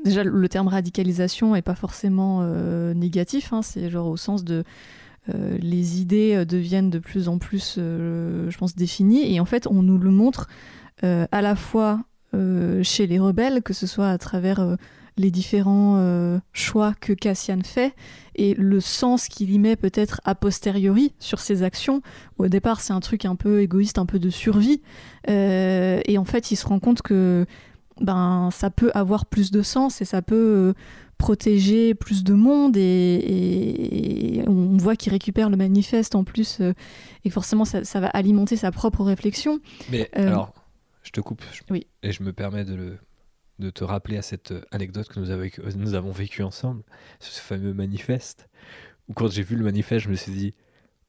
déjà 0.04 0.22
le 0.24 0.48
terme 0.48 0.68
radicalisation 0.68 1.56
est 1.56 1.62
pas 1.62 1.74
forcément 1.74 2.42
négatif. 2.94 3.52
Hein, 3.52 3.62
c'est 3.62 3.90
genre 3.90 4.06
au 4.06 4.16
sens 4.16 4.44
de 4.44 4.64
les 5.28 6.00
idées 6.00 6.44
deviennent 6.44 6.90
de 6.90 6.98
plus 6.98 7.28
en 7.28 7.38
plus, 7.38 7.74
je 7.76 8.56
pense, 8.56 8.76
définies. 8.76 9.34
Et 9.34 9.40
en 9.40 9.46
fait, 9.46 9.66
on 9.66 9.82
nous 9.82 9.98
le 9.98 10.10
montre 10.10 10.48
à 11.02 11.42
la 11.42 11.56
fois 11.56 12.04
chez 12.82 13.06
les 13.06 13.18
rebelles, 13.18 13.62
que 13.62 13.72
ce 13.72 13.86
soit 13.86 14.08
à 14.08 14.18
travers 14.18 14.60
euh, 14.60 14.76
les 15.16 15.30
différents 15.30 15.96
euh, 15.98 16.38
choix 16.52 16.94
que 17.00 17.12
Cassian 17.12 17.60
fait 17.64 17.94
et 18.34 18.54
le 18.54 18.80
sens 18.80 19.28
qu'il 19.28 19.52
y 19.52 19.58
met 19.58 19.76
peut-être 19.76 20.20
a 20.24 20.34
posteriori 20.34 21.12
sur 21.20 21.38
ses 21.40 21.62
actions. 21.62 22.02
Au 22.38 22.48
départ, 22.48 22.80
c'est 22.80 22.92
un 22.92 23.00
truc 23.00 23.24
un 23.24 23.36
peu 23.36 23.62
égoïste, 23.62 23.98
un 23.98 24.06
peu 24.06 24.18
de 24.18 24.30
survie. 24.30 24.82
et 25.28 26.18
en 26.18 26.24
fait, 26.24 26.50
il 26.50 26.56
se 26.56 26.66
rend 26.66 26.80
compte 26.80 27.00
que 27.02 27.46
ben, 28.00 28.48
ça 28.52 28.70
peut 28.70 28.90
avoir 28.94 29.24
plus 29.26 29.52
de 29.52 29.62
sens 29.62 30.02
et 30.02 30.04
ça 30.04 30.20
peut 30.20 30.74
protéger 31.16 31.94
plus 31.94 32.24
de 32.24 32.34
monde. 32.34 32.76
Et, 32.76 34.42
on 34.48 34.76
voit 34.76 34.96
qu'il 34.96 35.12
récupère 35.12 35.48
le 35.48 35.56
manifeste 35.56 36.16
en 36.16 36.24
plus. 36.24 36.60
et 37.24 37.30
forcément, 37.30 37.64
ça, 37.64 38.00
va 38.00 38.08
alimenter 38.08 38.56
sa 38.56 38.72
propre 38.72 39.04
réflexion. 39.04 39.60
Mais 39.92 40.10
alors 40.12 40.63
te 41.14 41.20
coupe. 41.20 41.42
Oui. 41.70 41.86
Et 42.02 42.12
je 42.12 42.22
me 42.22 42.32
permets 42.32 42.64
de, 42.64 42.74
le, 42.74 42.98
de 43.58 43.70
te 43.70 43.84
rappeler 43.84 44.16
à 44.18 44.22
cette 44.22 44.52
anecdote 44.70 45.08
que 45.08 45.20
nous, 45.20 45.30
avons, 45.30 45.48
nous 45.76 45.94
avons 45.94 46.10
vécue 46.10 46.42
ensemble, 46.42 46.82
ce 47.20 47.40
fameux 47.40 47.72
manifeste, 47.72 48.48
où 49.08 49.14
quand 49.14 49.30
j'ai 49.30 49.42
vu 49.42 49.56
le 49.56 49.64
manifeste, 49.64 50.04
je 50.04 50.10
me 50.10 50.16
suis 50.16 50.32
dit, 50.32 50.54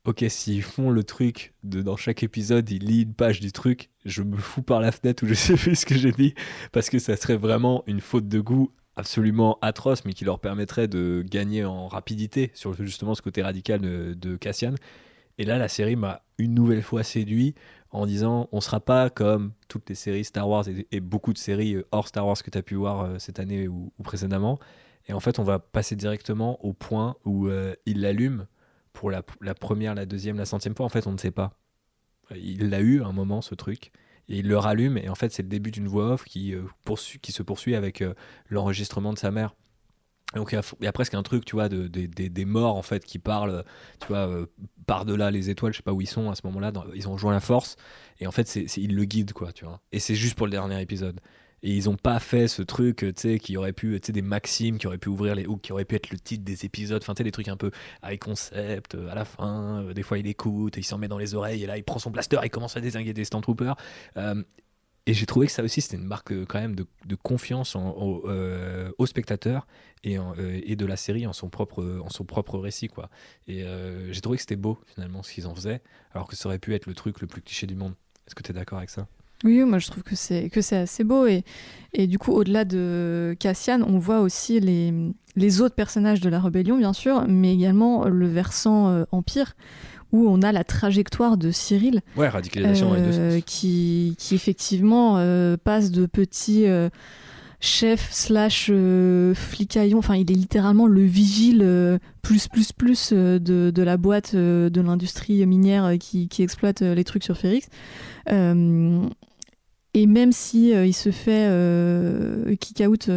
ok, 0.05 0.23
s'ils 0.29 0.61
font 0.61 0.91
le 0.91 1.03
truc 1.03 1.53
de 1.63 1.81
dans 1.81 1.97
chaque 1.97 2.23
épisode, 2.23 2.69
ils 2.69 2.83
lisent 2.83 3.03
une 3.03 3.13
page 3.13 3.39
du 3.39 3.51
truc, 3.51 3.89
je 4.05 4.21
me 4.21 4.37
fous 4.37 4.61
par 4.61 4.79
la 4.79 4.91
fenêtre 4.91 5.23
ou 5.23 5.27
je 5.27 5.33
sais 5.35 5.55
plus 5.55 5.75
ce 5.75 5.85
que 5.85 5.95
j'ai 5.95 6.11
dit, 6.11 6.35
parce 6.71 6.89
que 6.89 6.99
ça 6.99 7.15
serait 7.17 7.37
vraiment 7.37 7.83
une 7.87 7.99
faute 7.99 8.27
de 8.27 8.39
goût 8.39 8.71
absolument 8.95 9.57
atroce, 9.61 10.05
mais 10.05 10.13
qui 10.13 10.23
leur 10.23 10.39
permettrait 10.39 10.87
de 10.87 11.25
gagner 11.27 11.65
en 11.65 11.87
rapidité 11.87 12.51
sur 12.53 12.73
justement 12.81 13.13
ce 13.13 13.21
côté 13.21 13.41
radical 13.41 13.81
de, 13.81 14.13
de 14.13 14.37
Cassian. 14.37 14.75
Et 15.37 15.43
là, 15.43 15.57
la 15.57 15.67
série 15.67 15.97
m'a 15.97 16.23
une 16.37 16.53
nouvelle 16.53 16.81
fois 16.81 17.03
séduit 17.03 17.55
en 17.95 18.05
disant 18.05 18.49
on 18.51 18.61
sera 18.61 18.79
pas 18.79 19.09
comme 19.09 19.53
toutes 19.67 19.89
les 19.89 19.95
séries 19.95 20.25
Star 20.25 20.47
Wars 20.47 20.65
et, 20.91 20.99
beaucoup 20.99 21.33
de 21.33 21.37
séries 21.37 21.75
euh, 21.75 21.87
hors 21.91 22.07
Star 22.07 22.27
Wars 22.27 22.41
que 22.41 22.49
tu 22.49 22.57
as 22.57 22.61
pu 22.61 22.75
voir 22.75 23.01
euh, 23.01 23.19
cette 23.19 23.39
année 23.39 23.67
ou, 23.67 23.91
précédemment. 24.03 24.59
Et 25.07 25.13
en 25.13 25.19
fait, 25.19 25.39
on 25.39 25.43
va 25.43 25.59
passer 25.59 25.95
directement 25.95 26.63
au 26.65 26.73
point 26.73 27.15
où 27.25 27.47
euh, 27.47 27.73
il 27.85 28.01
l'allume 28.01 28.47
pour 28.91 29.11
la, 29.11 29.21
première, 29.21 29.93
la 29.93 30.05
deuxième, 30.05 30.37
la 30.37 30.45
centième 30.45 30.75
fois. 30.75 30.85
En 30.85 30.89
fait, 30.89 31.05
on 31.05 31.11
ne 31.11 31.17
sait 31.17 31.31
pas. 31.31 31.57
Il 32.35 32.69
l'a 32.69 32.79
eu 32.79 33.03
un 33.03 33.11
moment, 33.11 33.41
ce 33.41 33.55
truc. 33.55 33.91
Et 34.29 34.39
il 34.39 34.47
le 34.47 34.57
rallume. 34.57 34.97
Et 34.97 35.09
en 35.09 35.15
fait, 35.15 35.31
c'est 35.31 35.43
le 35.43 35.49
début 35.49 35.69
d'une 35.69 35.87
voix 35.87 36.13
off 36.13 36.23
qui, 36.23 36.55
qui 37.21 37.31
se 37.31 37.43
poursuit 37.43 37.75
avec 37.75 38.03
l'enregistrement 38.49 39.13
de 39.13 39.19
sa 39.19 39.31
mère. 39.31 39.53
Donc 40.33 40.51
il 40.51 40.83
y, 40.83 40.87
a 40.87 40.91
presque 40.91 41.13
un 41.13 41.23
truc, 41.23 41.45
tu 41.45 41.55
vois, 41.55 41.69
de, 41.69 41.87
des 41.87 42.45
morts 42.45 42.75
en 42.75 42.81
fait 42.81 43.05
qui 43.05 43.19
parlent, 43.19 43.63
tu 44.01 44.07
vois, 44.07 44.27
euh, 44.27 44.47
par-delà 44.87 45.31
les 45.31 45.49
étoiles, 45.49 45.71
je 45.71 45.77
sais 45.77 45.83
pas 45.83 45.93
où 45.93 46.01
ils 46.01 46.07
sont 46.07 46.29
à 46.29 46.35
ce 46.35 46.41
moment-là, 46.45 46.73
ils 46.93 47.07
ont 47.07 47.13
rejoint 47.13 47.31
la 47.31 47.39
force, 47.39 47.77
et 48.19 48.27
en 48.27 48.31
fait, 48.31 48.47
c'est, 48.47 48.65
ils 48.77 48.95
le 48.95 49.05
guident, 49.05 49.33
quoi, 49.33 49.53
tu 49.53 49.65
vois. 49.65 49.81
Et 49.91 49.99
c'est 49.99 50.15
juste 50.15 50.35
pour 50.35 50.47
le 50.47 50.51
dernier 50.51 50.81
épisode. 50.81 51.19
Et 51.63 51.71
ils 51.71 51.89
ont 51.89 51.95
pas 51.95 52.19
fait 52.19 52.47
ce 52.47 52.61
truc, 52.61 52.97
tu 52.97 53.13
sais, 53.15 53.39
qui 53.39 53.55
aurait 53.55 53.73
pu, 53.73 53.99
tu 53.99 54.07
sais, 54.07 54.11
des 54.11 54.21
maximes 54.21 54.77
qui 54.77 54.87
auraient 54.87 54.97
pu 54.97 55.09
ouvrir 55.09 55.35
les 55.35 55.47
ou 55.47 55.57
qui 55.57 55.71
aurait 55.71 55.85
pu 55.85 55.95
être 55.95 56.09
le 56.11 56.19
titre 56.19 56.43
des 56.43 56.65
épisodes, 56.65 57.01
enfin, 57.01 57.13
tu 57.13 57.19
sais, 57.19 57.23
des 57.23 57.31
trucs 57.31 57.47
un 57.47 57.57
peu 57.57 57.71
avec 58.01 58.21
concept, 58.21 58.95
euh, 58.95 59.09
à 59.09 59.15
la 59.15 59.25
fin, 59.25 59.83
euh, 59.83 59.93
des 59.93 60.03
fois 60.03 60.17
il 60.17 60.27
écoute, 60.27 60.77
et 60.77 60.81
il 60.81 60.83
s'en 60.83 60.97
met 60.97 61.07
dans 61.07 61.17
les 61.17 61.33
oreilles, 61.33 61.63
et 61.63 61.67
là 61.67 61.77
il 61.77 61.83
prend 61.83 61.97
son 61.97 62.11
blaster, 62.11 62.37
et 62.41 62.47
il 62.47 62.49
commence 62.49 62.75
à 62.77 62.81
désinguer 62.81 63.13
des 63.13 63.25
Stormtroopers. 63.25 63.77
Et 65.07 65.13
j'ai 65.13 65.25
trouvé 65.25 65.45
que 65.45 65.53
ça 65.53 65.63
aussi, 65.63 65.81
c'était 65.81 65.97
une 65.97 66.05
marque 66.05 66.31
euh, 66.31 66.45
quand 66.47 66.59
même 66.59 66.75
de, 66.75 67.15
confiance 67.15 67.75
en, 67.75 68.21
euh, 68.25 68.91
au, 68.97 69.05
spectateur 69.05 69.67
et, 70.03 70.17
euh, 70.17 70.59
et, 70.63 70.75
de 70.75 70.85
la 70.85 70.97
série 70.97 71.27
en 71.27 71.33
son 71.33 71.49
propre, 71.49 72.01
en 72.03 72.09
son 72.09 72.25
propre 72.25 72.57
récit. 72.57 72.87
Quoi. 72.87 73.09
Et 73.47 73.63
j'ai 74.11 74.21
trouvé 74.21 74.37
que 74.37 74.41
c'était 74.41 74.55
beau, 74.55 74.79
finalement, 74.93 75.21
ce 75.23 75.31
qu'ils 75.31 75.47
en 75.47 75.53
faisaient, 75.53 75.81
alors 76.13 76.27
que 76.27 76.35
ça 76.35 76.49
aurait 76.49 76.59
pu 76.59 76.73
être 76.73 76.87
le 76.87 76.95
truc 76.95 77.21
le 77.21 77.27
plus 77.27 77.41
cliché 77.41 77.67
du 77.67 77.75
monde. 77.75 77.93
Est-ce 78.25 78.33
que 78.33 78.41
tu 78.41 78.51
es 78.51 78.53
d'accord 78.53 78.79
avec 78.79 78.89
ça? 78.89 79.07
Oui, 79.43 79.63
moi 79.63 79.79
je 79.79 79.91
trouve 79.91 80.01
que 80.01 80.15
c'est 80.15 80.49
que 80.49 80.61
c'est 80.61 80.77
assez 80.77 81.03
beau 81.03 81.27
et, 81.27 81.43
et 81.93 82.07
du 82.07 82.17
coup 82.17 82.31
au-delà 82.31 82.63
de 82.63 83.35
Cassian, 83.37 83.81
on 83.81 83.99
voit 83.99 84.21
aussi 84.21 84.59
les, 84.61 84.93
les 85.35 85.61
autres 85.61 85.75
personnages 85.75 86.21
de 86.21 86.29
la 86.29 86.39
rébellion 86.39 86.77
bien 86.77 86.93
sûr, 86.93 87.25
mais 87.27 87.53
également 87.53 88.05
le 88.05 88.27
versant 88.27 89.05
empire 89.11 89.53
où 90.11 90.27
on 90.29 90.41
a 90.41 90.51
la 90.51 90.63
trajectoire 90.63 91.37
de 91.37 91.51
Cyril. 91.51 92.01
euh, 92.93 93.41
qui, 93.41 94.15
qui, 94.17 94.35
effectivement 94.35 95.17
euh, 95.17 95.57
passe 95.61 95.91
de 95.91 96.05
petit 96.05 96.67
euh, 96.67 96.89
chef 97.59 98.09
slash 98.11 98.67
euh, 98.69 99.33
flicaillon. 99.33 99.97
Enfin, 99.97 100.15
il 100.15 100.31
est 100.31 100.35
littéralement 100.35 100.87
le 100.87 101.01
vigile 101.01 101.99
plus 102.21 102.47
plus 102.47 102.71
plus 102.71 103.11
de, 103.13 103.37
de, 103.73 103.83
la 103.83 103.97
boîte 103.97 104.35
de 104.35 104.81
l'industrie 104.81 105.45
minière 105.45 105.93
qui, 105.99 106.27
qui, 106.27 106.43
exploite 106.43 106.81
les 106.81 107.03
trucs 107.03 107.23
sur 107.23 107.37
Férix. 107.37 107.67
et 108.27 110.05
même 110.07 110.31
si 110.31 110.69
il 110.71 110.93
se 110.93 111.11
fait 111.11 112.57
kick 112.59 112.83
out 112.87 113.09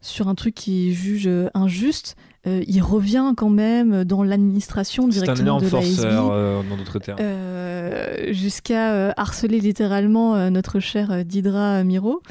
sur 0.00 0.28
un 0.28 0.34
truc 0.34 0.54
qu'il 0.54 0.92
juge 0.92 1.28
injuste, 1.54 2.16
euh, 2.46 2.62
il 2.66 2.80
revient 2.82 3.32
quand 3.36 3.48
même 3.50 4.04
dans 4.04 4.22
l'administration 4.22 5.08
directement 5.08 5.60
de 5.60 5.66
forceur, 5.66 6.30
euh, 6.30 6.62
dans 6.68 6.76
d'autres 6.76 6.98
termes. 6.98 7.18
Euh, 7.20 8.32
jusqu'à 8.32 9.10
harceler 9.16 9.60
littéralement 9.60 10.50
notre 10.50 10.80
cher 10.80 11.24
Didra 11.24 11.82
Miro. 11.84 12.22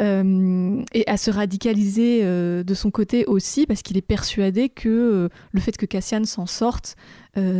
Et 0.00 1.04
à 1.08 1.16
se 1.16 1.30
radicaliser 1.30 2.22
de 2.22 2.74
son 2.74 2.90
côté 2.90 3.24
aussi 3.26 3.66
parce 3.66 3.82
qu'il 3.82 3.96
est 3.96 4.02
persuadé 4.02 4.68
que 4.68 5.28
le 5.52 5.60
fait 5.60 5.76
que 5.76 5.86
Cassian 5.86 6.24
s'en 6.24 6.46
sorte, 6.46 6.96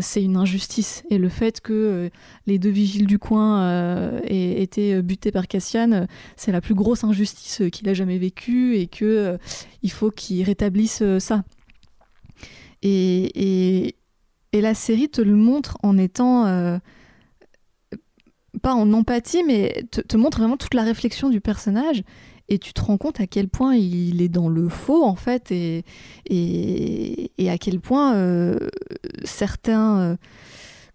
c'est 0.01 0.23
une 0.23 0.37
injustice. 0.37 1.03
Et 1.11 1.19
le 1.19 1.29
fait 1.29 1.61
que 1.61 2.11
les 2.47 2.59
deux 2.59 2.71
vigiles 2.71 3.07
du 3.07 3.19
coin 3.19 4.21
aient 4.23 4.63
été 4.63 5.03
butés 5.03 5.33
par 5.33 5.49
Cassian, 5.49 6.07
c'est 6.37 6.53
la 6.53 6.61
plus 6.61 6.75
grosse 6.75 7.05
injustice 7.05 7.63
qu'il 7.73 7.89
a 7.89 7.95
jamais 7.95 8.19
vécue 8.19 8.77
et 8.77 8.87
que 8.87 9.37
il 9.83 9.91
faut 9.91 10.11
qu'il 10.11 10.45
rétablisse 10.45 11.03
ça. 11.19 11.43
Et, 12.83 13.95
la 14.53 14.75
série 14.75 15.09
te 15.09 15.21
le 15.21 15.37
montre 15.37 15.77
en 15.83 15.99
étant. 15.99 16.81
Pas 18.63 18.75
en 18.75 18.93
empathie, 18.93 19.43
mais 19.47 19.85
te, 19.91 20.01
te, 20.01 20.17
montre 20.17 20.39
vraiment 20.39 20.57
toute 20.57 20.75
la 20.75 20.83
réflexion 20.83 21.29
du 21.29 21.41
personnage. 21.41 22.03
Et 22.49 22.59
tu 22.59 22.73
te 22.73 22.81
rends 22.81 22.97
compte 22.97 23.21
à 23.21 23.27
quel 23.27 23.49
point 23.49 23.77
il 23.77 24.23
est 24.23 24.31
dans 24.31 24.49
le 24.49 24.71
faux, 24.71 25.05
en 25.05 25.17
fait, 25.17 25.53
et, 25.53 25.85
et, 26.31 27.51
à 27.51 27.59
quel 27.59 27.81
point 27.81 28.15
euh, 28.15 28.59
certains. 29.25 30.01
Euh, 30.01 30.17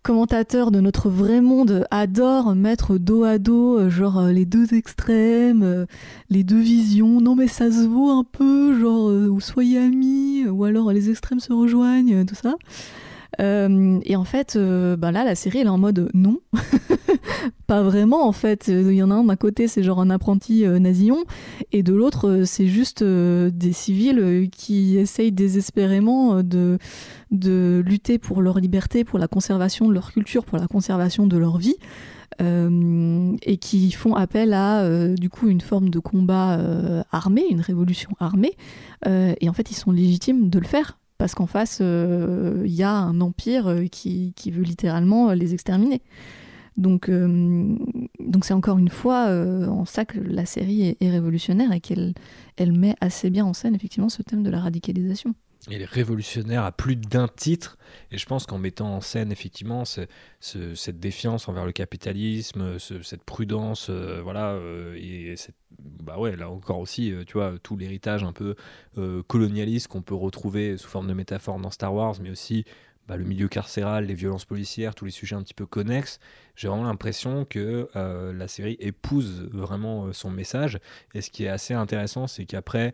commentateurs 0.02 0.72
de 0.72 0.82
notre 0.82 1.10
vrai 1.10 1.40
monde 1.40 1.88
adorent 1.90 2.56
mettre 2.56 2.98
dos 2.98 3.24
à 3.24 3.38
dos, 3.38 3.80
euh, 3.80 3.90
genre 3.90 4.24
les 4.24 4.44
deux 4.44 4.74
extrêmes, 4.74 5.86
les 6.30 6.44
deux 6.44 6.60
visions. 6.60 7.22
Non, 7.22 7.38
mais 7.38 7.48
ça 7.48 7.72
se 7.72 7.88
vaut 7.88 8.10
un 8.10 8.26
peu, 8.26 8.78
genre, 8.78 9.06
ou 9.06 9.40
soyez 9.40 9.78
amis, 9.78 10.46
ou 10.46 10.66
alors 10.66 10.92
les 10.92 11.10
extrêmes 11.10 11.40
se 11.40 11.54
rejoignent, 11.54 12.26
tout 12.26 12.36
ça. 12.36 12.56
Euh, 13.42 14.00
et 14.04 14.16
en 14.16 14.24
fait, 14.24 14.56
euh, 14.56 14.96
bah 14.96 15.12
là, 15.12 15.24
la 15.24 15.36
série, 15.36 15.60
elle 15.60 15.68
est 15.68 15.72
en 15.72 15.78
mode 15.78 16.10
non. 16.14 16.40
pas 17.68 17.82
vraiment, 17.82 18.28
en 18.28 18.32
fait. 18.32 18.68
Il 18.68 18.94
y 18.94 19.04
en 19.04 19.12
a 19.12 19.16
un 19.16 19.24
d'un 19.24 19.36
côté, 19.36 19.68
c'est 19.68 19.84
genre 19.84 20.00
un 20.00 20.10
apprenti 20.10 20.66
euh, 20.66 20.80
nazillon, 20.80 21.24
et 21.72 21.84
de 21.84 21.94
l'autre, 21.94 22.44
c'est 22.46 22.68
juste 22.68 23.04
des 23.04 23.74
civils 23.74 24.50
qui 24.52 24.98
essayent 24.98 25.32
désespérément 25.32 26.44
de, 26.44 26.78
de 27.32 27.82
lutter 27.86 28.20
pour 28.20 28.42
leur 28.42 28.60
liberté, 28.60 29.04
pour 29.04 29.20
la 29.20 29.28
conservation 29.28 29.88
de 29.88 29.94
leur 29.94 30.12
culture, 30.12 30.46
pour 30.46 30.58
la 30.58 30.68
conservation 30.68 31.28
de 31.28 31.38
leur 31.38 31.58
vie. 31.58 31.76
et 32.40 33.58
qui 33.58 33.92
font 33.92 34.16
appel 34.16 34.54
à 34.54 34.88
du 35.16 35.30
coup 35.30 35.48
une 35.48 35.62
forme 35.62 35.90
de 35.90 36.00
combat 36.00 36.60
armé, 37.12 37.44
une 37.50 37.62
révolution 37.62 38.12
armée. 38.20 38.54
et 39.06 39.50
en 39.50 39.54
fait, 39.54 39.72
ils 39.72 39.76
sont 39.76 39.92
légitimes 39.92 40.50
de 40.50 40.60
le 40.60 40.66
faire 40.66 40.98
parce 41.18 41.36
qu'en 41.36 41.46
face, 41.46 41.78
il 41.80 41.86
euh, 41.86 42.64
y 42.66 42.84
a 42.84 42.92
un 42.92 43.22
empire 43.22 43.68
euh, 43.68 43.86
qui, 43.88 44.34
veut 44.52 44.64
littéralement 44.64 45.30
euh, 45.30 45.36
les 45.36 45.54
exterminer. 45.54 46.02
Donc, 46.76 47.12
c'est 48.42 48.54
encore 48.54 48.80
une 48.80 48.90
fois 48.90 49.28
en 49.70 49.86
ça 49.86 50.06
que 50.06 50.20
la 50.20 50.48
série 50.48 50.98
est, 51.00 51.10
révolutionnaire 51.12 51.72
et 51.72 51.80
qu'elle 51.80 52.16
elle 52.58 52.72
met 52.72 52.96
assez 53.00 53.30
bien 53.30 53.46
en 53.46 53.54
scène 53.54 53.76
effectivement 53.76 54.10
ce 54.10 54.24
thème 54.24 54.42
de 54.42 54.50
la 54.50 54.60
radicalisation. 54.60 55.36
Il 55.70 55.82
est 55.82 55.86
révolutionnaire 55.86 56.64
à 56.64 56.72
plus 56.74 56.98
d'un 56.98 57.28
titre, 57.30 57.78
et 58.12 58.18
je 58.18 58.26
pense 58.26 58.46
qu'en 58.46 58.58
mettant 58.58 58.96
en 58.96 59.02
scène 59.02 59.32
effectivement 59.32 59.84
cette 59.86 61.00
défiance 61.00 61.48
envers 61.48 61.66
le 61.66 61.72
capitalisme, 61.72 62.78
cette 62.80 63.24
prudence, 63.24 63.90
voilà, 63.90 64.60
et 64.96 65.36
cette 65.38 65.56
bah 65.80 66.18
ouais, 66.18 66.36
là 66.36 66.50
encore 66.50 66.80
aussi, 66.80 67.12
euh, 67.12 67.24
tu 67.26 67.34
vois, 67.34 67.54
tout 67.62 67.78
l'héritage 67.78 68.24
un 68.24 68.34
peu 68.34 68.56
euh, 68.98 69.24
colonialiste 69.24 69.88
qu'on 69.88 70.02
peut 70.02 70.16
retrouver 70.16 70.78
sous 70.78 70.90
forme 70.90 71.08
de 71.08 71.14
métaphore 71.14 71.60
dans 71.60 71.72
Star 71.72 71.94
Wars, 71.94 72.16
mais 72.22 72.30
aussi 72.30 72.66
bah, 73.08 73.18
le 73.18 73.26
milieu 73.26 73.48
carcéral, 73.48 74.06
les 74.06 74.14
violences 74.14 74.46
policières, 74.46 74.96
tous 74.96 75.06
les 75.06 75.12
sujets 75.12 75.36
un 75.36 75.44
petit 75.44 75.54
peu 75.54 75.66
connexes. 75.66 76.20
J'ai 76.56 76.68
vraiment 76.68 76.84
l'impression 76.84 77.46
que 77.46 77.90
euh, 77.96 78.34
la 78.34 78.48
série 78.48 78.78
épouse 78.80 79.50
vraiment 79.52 80.14
son 80.14 80.30
message. 80.30 80.80
Et 81.14 81.22
ce 81.22 81.30
qui 81.30 81.44
est 81.44 81.50
assez 81.50 81.74
intéressant, 81.74 82.28
c'est 82.28 82.46
qu'après, 82.46 82.94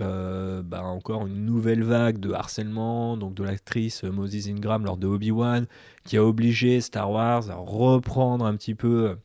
bah, 0.00 0.82
encore 0.82 1.26
une 1.26 1.44
nouvelle 1.44 1.82
vague 1.82 2.18
de 2.18 2.32
harcèlement, 2.32 3.16
donc 3.16 3.34
de 3.34 3.44
l'actrice 3.44 4.02
Moses 4.04 4.48
Ingram 4.48 4.84
lors 4.84 4.96
de 4.96 5.06
Obi-Wan, 5.06 5.66
qui 6.04 6.16
a 6.16 6.24
obligé 6.24 6.80
Star 6.80 7.10
Wars 7.10 7.50
à 7.50 7.56
reprendre 7.56 8.44
un 8.44 8.56
petit 8.56 8.74
peu 8.74 9.16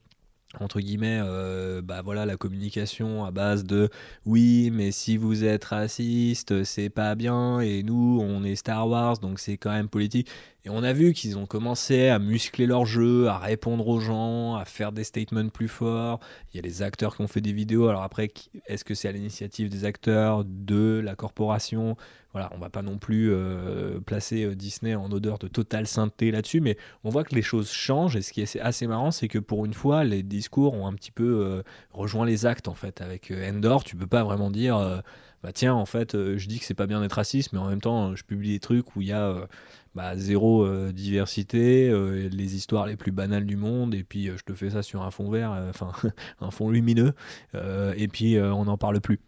entre 0.59 0.79
guillemets, 0.79 1.19
euh, 1.21 1.81
bah 1.81 2.01
la 2.25 2.37
communication 2.37 3.25
à 3.25 3.31
base 3.31 3.63
de 3.63 3.89
oui, 4.25 4.69
mais 4.71 4.91
si 4.91 5.17
vous 5.17 5.43
êtes 5.43 5.65
raciste, 5.65 6.63
c'est 6.63 6.89
pas 6.89 7.15
bien, 7.15 7.59
et 7.59 7.83
nous, 7.83 8.19
on 8.21 8.43
est 8.43 8.55
Star 8.55 8.87
Wars, 8.87 9.17
donc 9.17 9.39
c'est 9.39 9.57
quand 9.57 9.71
même 9.71 9.89
politique. 9.89 10.29
Et 10.65 10.69
on 10.71 10.81
a 10.81 10.93
vu 10.93 11.13
qu'ils 11.13 11.37
ont 11.37 11.45
commencé 11.45 12.07
à 12.07 12.17
muscler 12.17 12.65
leur 12.65 12.87
jeu, 12.87 13.27
à 13.27 13.37
répondre 13.37 13.87
aux 13.87 13.99
gens, 13.99 14.55
à 14.55 14.65
faire 14.65 14.91
des 14.91 15.03
statements 15.03 15.47
plus 15.49 15.67
forts. 15.67 16.19
Il 16.51 16.57
y 16.57 16.59
a 16.59 16.63
les 16.63 16.81
acteurs 16.81 17.15
qui 17.15 17.21
ont 17.21 17.27
fait 17.27 17.39
des 17.39 17.53
vidéos. 17.53 17.87
Alors 17.87 18.01
après, 18.01 18.31
est-ce 18.65 18.83
que 18.83 18.95
c'est 18.95 19.07
à 19.07 19.11
l'initiative 19.11 19.69
des 19.69 19.85
acteurs, 19.85 20.43
de 20.43 20.99
la 21.03 21.15
corporation? 21.15 21.97
Voilà, 22.31 22.49
on 22.55 22.57
va 22.57 22.71
pas 22.71 22.81
non 22.81 22.97
plus 22.97 23.31
euh, 23.31 23.99
placer 23.99 24.43
euh, 24.43 24.55
Disney 24.55 24.95
en 24.95 25.11
odeur 25.11 25.37
de 25.37 25.47
totale 25.47 25.85
sainteté 25.85 26.31
là-dessus, 26.31 26.61
mais 26.61 26.77
on 27.03 27.09
voit 27.11 27.23
que 27.23 27.35
les 27.35 27.43
choses 27.43 27.69
changent. 27.69 28.15
Et 28.15 28.23
ce 28.23 28.33
qui 28.33 28.41
est 28.41 28.59
assez 28.59 28.87
marrant, 28.87 29.11
c'est 29.11 29.27
que 29.27 29.39
pour 29.39 29.65
une 29.65 29.73
fois, 29.75 30.03
les 30.03 30.23
discours 30.23 30.73
ont 30.73 30.87
un 30.87 30.93
petit 30.93 31.11
peu 31.11 31.45
euh, 31.45 31.63
rejoint 31.91 32.25
les 32.25 32.47
actes 32.47 32.67
en 32.67 32.73
fait. 32.73 33.01
Avec 33.01 33.31
Endor, 33.31 33.83
tu 33.83 33.95
peux 33.95 34.07
pas 34.07 34.23
vraiment 34.23 34.49
dire 34.49 35.03
bah 35.43 35.51
tiens, 35.53 35.75
en 35.75 35.85
fait, 35.85 36.13
je 36.13 36.47
dis 36.47 36.57
que 36.57 36.65
c'est 36.65 36.73
pas 36.73 36.87
bien 36.87 37.01
d'être 37.01 37.13
raciste, 37.13 37.53
mais 37.53 37.59
en 37.59 37.69
même 37.69 37.81
temps, 37.81 38.15
je 38.15 38.23
publie 38.23 38.53
des 38.53 38.59
trucs 38.59 38.95
où 38.95 39.01
il 39.01 39.09
y 39.09 39.11
a 39.13 39.47
bah, 39.95 40.15
zéro 40.17 40.65
euh, 40.65 40.91
diversité, 40.91 41.89
euh, 41.89 42.27
les 42.29 42.55
histoires 42.55 42.85
les 42.85 42.97
plus 42.97 43.11
banales 43.11 43.45
du 43.45 43.55
monde, 43.55 43.95
et 43.95 44.03
puis 44.03 44.27
euh, 44.27 44.37
je 44.37 44.43
te 44.43 44.53
fais 44.53 44.69
ça 44.69 44.83
sur 44.83 45.01
un 45.03 45.09
fond 45.09 45.29
vert, 45.29 45.51
enfin 45.69 45.91
un 46.41 46.51
fond 46.51 46.69
lumineux, 46.69 47.13
et 47.53 48.07
puis 48.09 48.37
on 48.39 48.65
n'en 48.65 48.77
parle 48.77 48.99
plus. 48.99 49.19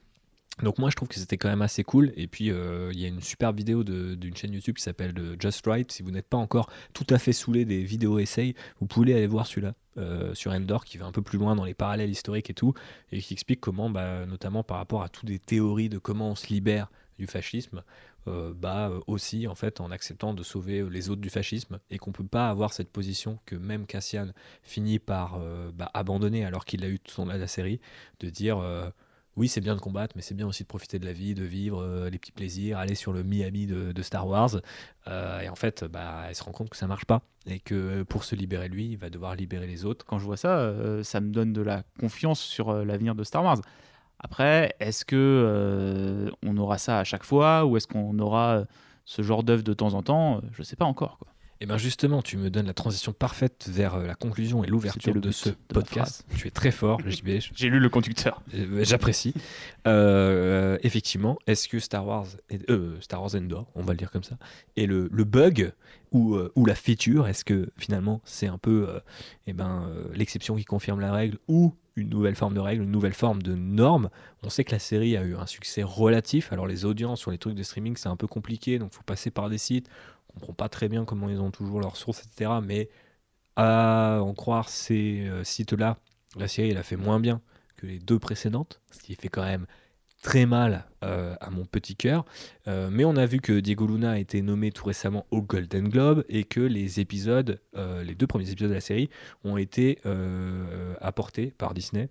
Donc 0.64 0.80
moi 0.80 0.89
je 0.89 0.95
trouve 0.95 1.07
que 1.07 1.15
c'était 1.15 1.38
quand 1.38 1.49
même 1.49 1.61
assez 1.61 1.84
cool 1.84 2.11
et 2.15 2.26
puis 2.26 2.45
il 2.45 2.99
y 2.99 3.06
a 3.06 3.07
une 3.07 3.22
super 3.22 3.53
vidéo 3.53 3.84
d'une 3.84 4.35
chaîne 4.35 4.53
YouTube 4.53 4.76
qui 4.76 4.81
s'appelle 4.81 5.14
Just 5.39 5.65
Right. 5.68 5.91
Si 5.91 6.02
vous 6.02 6.10
n'êtes 6.10 6.27
pas 6.27 6.38
encore 6.38 6.72
tout 6.94 7.06
à 7.11 7.19
fait 7.19 7.31
saoulé 7.31 7.64
des 7.64 7.84
vidéos 7.84 8.18
essais, 8.18 8.56
vous 8.80 8.88
pouvez 8.88 9.14
aller 9.14 9.27
voir 9.27 9.45
celui-là 9.45 9.76
sur 10.34 10.52
Endor 10.52 10.84
qui 10.84 10.98
va 10.98 11.06
un 11.06 11.11
peu 11.11 11.22
plus 11.22 11.38
loin 11.38 11.56
dans 11.56 11.64
les 11.64 11.76
parallèles 11.76 12.10
historiques 12.10 12.49
et 12.49 12.56
tout 12.56 12.73
et 13.11 13.22
qui 13.22 13.34
explique 13.34 13.61
comment, 13.61 13.91
bah, 13.91 14.26
notamment 14.26 14.64
par 14.64 14.77
rapport 14.77 15.03
à 15.03 15.10
toutes 15.10 15.30
les 15.30 15.39
théories 15.39 15.89
de 15.89 15.99
comment 15.99 16.31
on 16.31 16.35
se 16.35 16.48
libère 16.48 16.89
du 17.19 17.27
fascisme, 17.27 17.84
euh, 18.27 18.53
bah, 18.55 18.89
euh, 18.89 18.99
aussi 19.07 19.47
en 19.47 19.55
fait 19.55 19.79
en 19.81 19.91
acceptant 19.91 20.33
de 20.33 20.43
sauver 20.43 20.79
euh, 20.79 20.87
les 20.87 21.09
autres 21.09 21.21
du 21.21 21.29
fascisme 21.29 21.79
et 21.89 21.97
qu'on 21.97 22.11
peut 22.11 22.25
pas 22.25 22.49
avoir 22.49 22.73
cette 22.73 22.91
position 22.91 23.39
que 23.45 23.55
même 23.55 23.85
Cassian 23.85 24.27
finit 24.63 24.99
par 24.99 25.39
bah, 25.73 25.89
abandonner 25.93 26.45
alors 26.45 26.65
qu'il 26.65 26.83
a 26.83 26.89
eu 26.89 26.99
tout 26.99 27.11
son 27.11 27.25
la 27.25 27.47
série 27.47 27.79
de 28.19 28.29
dire 28.29 28.61
oui 29.35 29.47
c'est 29.47 29.61
bien 29.61 29.75
de 29.75 29.79
combattre 29.79 30.13
mais 30.15 30.21
c'est 30.21 30.33
bien 30.35 30.47
aussi 30.47 30.63
de 30.63 30.67
profiter 30.67 30.99
de 30.99 31.05
la 31.05 31.13
vie 31.13 31.33
de 31.33 31.43
vivre 31.43 32.07
les 32.09 32.17
petits 32.17 32.31
plaisirs 32.31 32.77
aller 32.77 32.95
sur 32.95 33.13
le 33.13 33.23
Miami 33.23 33.65
de, 33.65 34.01
Star 34.01 34.27
Wars 34.27 34.61
et 35.07 35.49
en 35.49 35.55
fait 35.55 35.83
bah, 35.83 36.25
elle 36.27 36.35
se 36.35 36.43
rend 36.43 36.51
compte 36.51 36.69
que 36.69 36.77
ça 36.77 36.87
marche 36.87 37.05
pas 37.05 37.21
et 37.45 37.59
que 37.59 38.03
pour 38.03 38.23
se 38.23 38.35
libérer 38.35 38.69
lui 38.69 38.87
il 38.87 38.97
va 38.97 39.09
devoir 39.09 39.35
libérer 39.35 39.67
les 39.67 39.85
autres. 39.85 40.05
Quand 40.05 40.19
je 40.19 40.25
vois 40.25 40.37
ça 40.37 41.03
ça 41.03 41.21
me 41.21 41.31
donne 41.31 41.53
de 41.53 41.61
la 41.61 41.83
confiance 41.99 42.39
sur 42.39 42.73
l'avenir 42.73 43.15
de 43.15 43.23
Star 43.23 43.43
Wars 43.43 43.61
après, 44.19 44.76
est-ce 44.80 45.06
que 45.06 45.15
euh, 45.15 46.30
on 46.44 46.57
aura 46.57 46.77
ça 46.77 46.99
à 46.99 47.03
chaque 47.03 47.23
fois 47.23 47.65
ou 47.65 47.77
est-ce 47.77 47.88
qu'on 47.88 48.18
aura 48.19 48.64
ce 49.06 49.22
genre 49.22 49.44
d'œuvre 49.44 49.64
de 49.64 49.73
temps 49.73 49.94
en 49.94 50.02
temps? 50.02 50.41
Je 50.53 50.61
ne 50.61 50.65
sais 50.65 50.76
pas 50.76 50.85
encore. 50.85 51.19
Quoi. 51.19 51.27
Et 51.60 51.64
eh 51.64 51.65
bien 51.65 51.77
justement, 51.77 52.22
tu 52.22 52.38
me 52.38 52.52
donnes 52.52 52.68
la 52.68 52.73
transition 52.73 53.14
parfaite 53.14 53.68
vers 53.72 53.95
euh, 53.95 54.06
la 54.06 54.14
conclusion 54.14 54.64
et 54.64 54.68
l'ouverture 54.68 55.15
de 55.15 55.31
ce 55.31 55.49
podcast. 55.49 56.23
tu 56.35 56.48
es 56.48 56.52
très 56.52 56.69
fort, 56.69 56.99
JB. 57.03 57.39
J'ai 57.56 57.69
lu 57.69 57.80
le 57.80 57.89
conducteur. 57.89 58.44
Euh, 58.53 58.84
j'apprécie. 58.84 59.34
effectivement, 59.85 61.38
est-ce 61.48 61.68
que 61.68 61.80
Star 61.80 62.06
Wars, 62.06 62.27
Star 63.02 63.22
Wars 63.22 63.35
Endor, 63.35 63.68
on 63.76 63.81
va 63.81 63.94
le 63.94 63.98
dire 63.98 64.11
comme 64.11 64.23
ça, 64.23 64.38
est 64.76 64.85
le, 64.85 65.10
le 65.11 65.23
bug 65.23 65.73
ou, 66.11 66.38
ou, 66.56 66.65
la 66.65 66.76
feature 66.76 67.27
Est-ce 67.27 67.44
que 67.44 67.69
finalement 67.77 68.22
c'est 68.23 68.48
un 68.48 68.57
peu 68.57 68.88
eh 69.48 69.53
ben, 69.53 69.91
l'exception 70.14 70.56
qui 70.56 70.65
confirme 70.65 70.99
la 70.99 71.11
règle 71.11 71.38
ou 71.48 71.73
une 71.98 72.10
nouvelle 72.10 72.36
forme 72.36 72.53
de 72.53 72.60
règle, 72.60 72.84
une 72.84 72.91
nouvelle 72.91 73.14
forme 73.14 73.41
de 73.41 73.56
norme. 73.56 74.10
On 74.44 74.49
sait 74.49 74.64
que 74.64 74.72
la 74.72 74.80
série 74.80 75.18
a 75.18 75.24
eu 75.24 75.36
un 75.36 75.48
succès 75.48 75.84
relatif. 75.84 76.53
Alors 76.53 76.68
les 76.68 76.86
audiences 76.86 77.19
sur 77.19 77.32
les 77.32 77.38
trucs 77.38 77.56
de 77.56 77.64
streaming, 77.64 77.98
c'est 77.98 78.07
un 78.07 78.15
peu 78.15 78.28
compliqué, 78.28 78.80
donc 78.80 78.91
il 78.94 78.98
faut 78.98 79.03
passer 79.03 79.32
par 79.32 79.49
des 79.49 79.57
sites. 79.57 79.90
On 80.30 80.40
comprend 80.40 80.53
pas 80.53 80.69
très 80.69 80.88
bien 80.88 81.03
comment 81.03 81.28
ils 81.28 81.41
ont 81.41 81.52
toujours 81.52 81.82
leurs 81.82 81.98
sources, 81.98 82.24
etc. 82.24 82.52
Mais 82.64 82.90
à 83.56 84.19
en 84.22 84.34
croire 84.34 84.69
ces 84.69 85.28
euh, 85.28 85.44
sites-là, 85.44 85.98
la 86.38 86.48
série 86.48 86.69
elle 86.69 86.78
a 86.78 86.84
fait 86.84 86.95
moins 86.95 87.19
bien 87.19 87.41
que 87.76 87.88
les 87.88 87.99
deux 87.99 88.19
précédentes, 88.19 88.80
ce 88.91 88.99
qui 88.99 89.15
fait 89.15 89.30
quand 89.30 89.44
même 89.44 89.65
très 90.27 90.45
mal 90.45 90.83
euh, 91.05 91.35
à 91.39 91.49
mon 91.51 91.63
petit 91.63 91.95
cœur. 91.95 92.25
Euh, 92.67 92.89
mais 92.91 93.05
on 93.05 93.15
a 93.15 93.25
vu 93.25 93.39
que 93.39 93.61
Diego 93.61 93.87
Luna 93.87 94.11
a 94.11 94.17
été 94.17 94.41
nommé 94.41 94.73
tout 94.73 94.83
récemment 94.83 95.25
au 95.31 95.41
Golden 95.41 95.87
Globe 95.87 96.25
et 96.27 96.43
que 96.43 96.59
les 96.59 96.99
épisodes, 96.99 97.61
euh, 97.77 98.03
les 98.03 98.13
deux 98.13 98.27
premiers 98.27 98.51
épisodes 98.51 98.69
de 98.69 98.75
la 98.75 98.81
série, 98.81 99.09
ont 99.45 99.55
été 99.55 99.99
apportés 100.99 101.53
par 101.57 101.73
Disney 101.73 102.09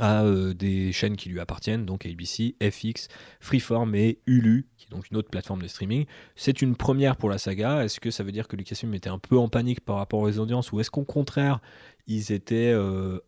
à 0.00 0.24
des 0.54 0.90
chaînes 0.90 1.16
qui 1.16 1.28
lui 1.28 1.38
appartiennent, 1.38 1.86
donc 1.86 2.04
ABC, 2.04 2.56
FX, 2.60 3.06
Freeform 3.38 3.94
et 3.94 4.18
Hulu, 4.26 4.66
qui 4.76 4.86
est 4.86 4.90
donc 4.90 5.08
une 5.10 5.16
autre 5.16 5.30
plateforme 5.30 5.62
de 5.62 5.68
streaming. 5.68 6.04
C'est 6.34 6.60
une 6.60 6.74
première 6.74 7.16
pour 7.16 7.30
la 7.30 7.38
saga. 7.38 7.84
Est-ce 7.84 8.00
que 8.00 8.10
ça 8.10 8.24
veut 8.24 8.32
dire 8.32 8.48
que 8.48 8.56
Lucasfilm 8.56 8.92
était 8.94 9.08
un 9.08 9.18
peu 9.18 9.38
en 9.38 9.48
panique 9.48 9.80
par 9.80 9.96
rapport 9.96 10.20
aux 10.20 10.38
audiences 10.38 10.72
ou 10.72 10.80
est-ce 10.80 10.90
qu'au 10.90 11.04
contraire, 11.04 11.60
ils 12.08 12.32
étaient 12.32 12.74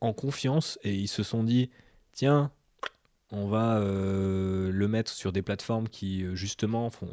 en 0.01 0.13
confiance 0.13 0.77
et 0.83 0.93
ils 0.93 1.09
se 1.09 1.23
sont 1.23 1.45
dit, 1.45 1.71
tiens, 2.13 2.51
on 3.31 3.47
va 3.47 3.79
euh, 3.79 4.71
le 4.73 4.89
mettre 4.89 5.13
sur 5.13 5.33
des 5.33 5.43
plateformes 5.43 5.89
qui 5.89 6.25
euh, 6.25 6.35
justement 6.35 6.91
font, 6.91 7.09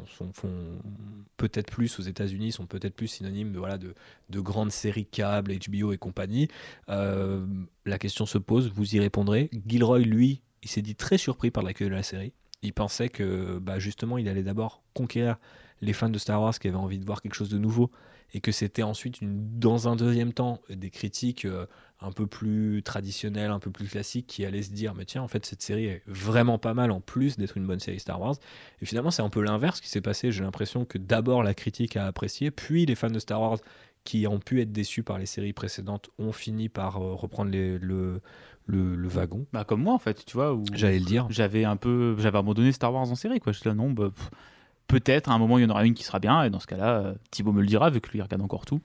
peut-être 1.36 1.70
plus 1.70 1.98
aux 1.98 2.02
États-Unis, 2.02 2.52
sont 2.52 2.66
peut-être 2.66 2.94
plus 2.94 3.08
synonymes 3.08 3.52
de, 3.52 3.58
voilà, 3.58 3.78
de, 3.78 4.40
grandes 4.40 4.72
séries 4.72 5.04
câbles, 5.04 5.52
HBO 5.52 5.92
et 5.92 5.98
compagnie. 5.98 6.48
Euh, 6.88 7.44
la 7.84 7.98
question 7.98 8.24
se 8.24 8.38
pose, 8.38 8.72
vous 8.72 8.94
y 8.94 9.00
répondrez. 9.00 9.50
Gilroy, 9.66 9.98
lui, 9.98 10.40
il 10.62 10.70
s'est 10.70 10.82
dit 10.82 10.94
très 10.94 11.18
surpris 11.18 11.50
par 11.50 11.62
l'accueil 11.62 11.88
de 11.88 11.94
la 11.94 12.02
série. 12.02 12.32
Il 12.62 12.72
pensait 12.72 13.10
que 13.10 13.58
bah, 13.58 13.78
justement 13.78 14.16
il 14.16 14.28
allait 14.28 14.42
d'abord 14.42 14.82
conquérir 14.94 15.36
les 15.82 15.92
fans 15.92 16.08
de 16.08 16.18
Star 16.18 16.40
Wars 16.40 16.58
qui 16.58 16.68
avaient 16.68 16.76
envie 16.76 16.98
de 16.98 17.04
voir 17.04 17.20
quelque 17.20 17.34
chose 17.34 17.50
de 17.50 17.58
nouveau 17.58 17.90
et 18.34 18.40
que 18.40 18.52
c'était 18.52 18.82
ensuite 18.82 19.20
une, 19.20 19.58
dans 19.58 19.88
un 19.88 19.96
deuxième 19.96 20.32
temps 20.32 20.60
des 20.68 20.90
critiques 20.90 21.46
un 22.00 22.12
peu 22.12 22.26
plus 22.26 22.82
traditionnel, 22.82 23.50
un 23.50 23.58
peu 23.58 23.70
plus 23.70 23.88
classique, 23.88 24.26
qui 24.26 24.44
allait 24.44 24.62
se 24.62 24.72
dire, 24.72 24.94
mais 24.94 25.04
tiens, 25.04 25.22
en 25.22 25.28
fait, 25.28 25.46
cette 25.46 25.62
série 25.62 25.86
est 25.86 26.02
vraiment 26.06 26.58
pas 26.58 26.74
mal 26.74 26.90
en 26.90 27.00
plus 27.00 27.36
d'être 27.36 27.56
une 27.56 27.66
bonne 27.66 27.80
série 27.80 28.00
Star 28.00 28.20
Wars. 28.20 28.36
Et 28.82 28.86
finalement, 28.86 29.10
c'est 29.10 29.22
un 29.22 29.30
peu 29.30 29.42
l'inverse 29.42 29.80
qui 29.80 29.88
s'est 29.88 30.02
passé. 30.02 30.30
J'ai 30.30 30.44
l'impression 30.44 30.84
que 30.84 30.98
d'abord 30.98 31.42
la 31.42 31.54
critique 31.54 31.96
a 31.96 32.06
apprécié, 32.06 32.50
puis 32.50 32.84
les 32.84 32.94
fans 32.94 33.10
de 33.10 33.18
Star 33.18 33.40
Wars 33.40 33.58
qui 34.04 34.26
ont 34.26 34.38
pu 34.38 34.60
être 34.60 34.72
déçus 34.72 35.02
par 35.02 35.18
les 35.18 35.26
séries 35.26 35.52
précédentes 35.52 36.10
ont 36.18 36.32
fini 36.32 36.68
par 36.68 36.98
euh, 36.98 37.14
reprendre 37.14 37.50
le, 37.50 38.20
le, 38.66 39.08
wagon. 39.08 39.46
Bah 39.52 39.64
comme 39.64 39.82
moi 39.82 39.94
en 39.94 39.98
fait, 39.98 40.24
tu 40.24 40.36
vois. 40.36 40.56
J'allais 40.72 41.00
le 41.00 41.04
dire. 41.04 41.26
J'avais 41.28 41.64
un 41.64 41.76
peu, 41.76 42.14
j'avais 42.18 42.38
abandonné 42.38 42.70
Star 42.70 42.92
Wars 42.94 43.10
en 43.10 43.16
série 43.16 43.40
quoi. 43.40 43.52
Je 43.52 43.68
là 43.68 43.74
non, 43.74 43.90
bah, 43.90 44.10
peut-être 44.88 45.30
à 45.30 45.34
un 45.34 45.38
moment 45.38 45.58
il 45.58 45.62
y 45.62 45.64
en 45.64 45.70
aura 45.70 45.84
une 45.84 45.94
qui 45.94 46.04
sera 46.04 46.18
bien 46.18 46.42
et 46.44 46.50
dans 46.50 46.60
ce 46.60 46.66
cas-là, 46.66 46.98
euh, 46.98 47.14
Thibaut 47.30 47.52
me 47.52 47.60
le 47.60 47.66
dira 47.66 47.90
vu 47.90 48.00
que 48.00 48.10
lui 48.10 48.18
il 48.18 48.22
regarde 48.22 48.42
encore 48.42 48.64
tout. 48.64 48.80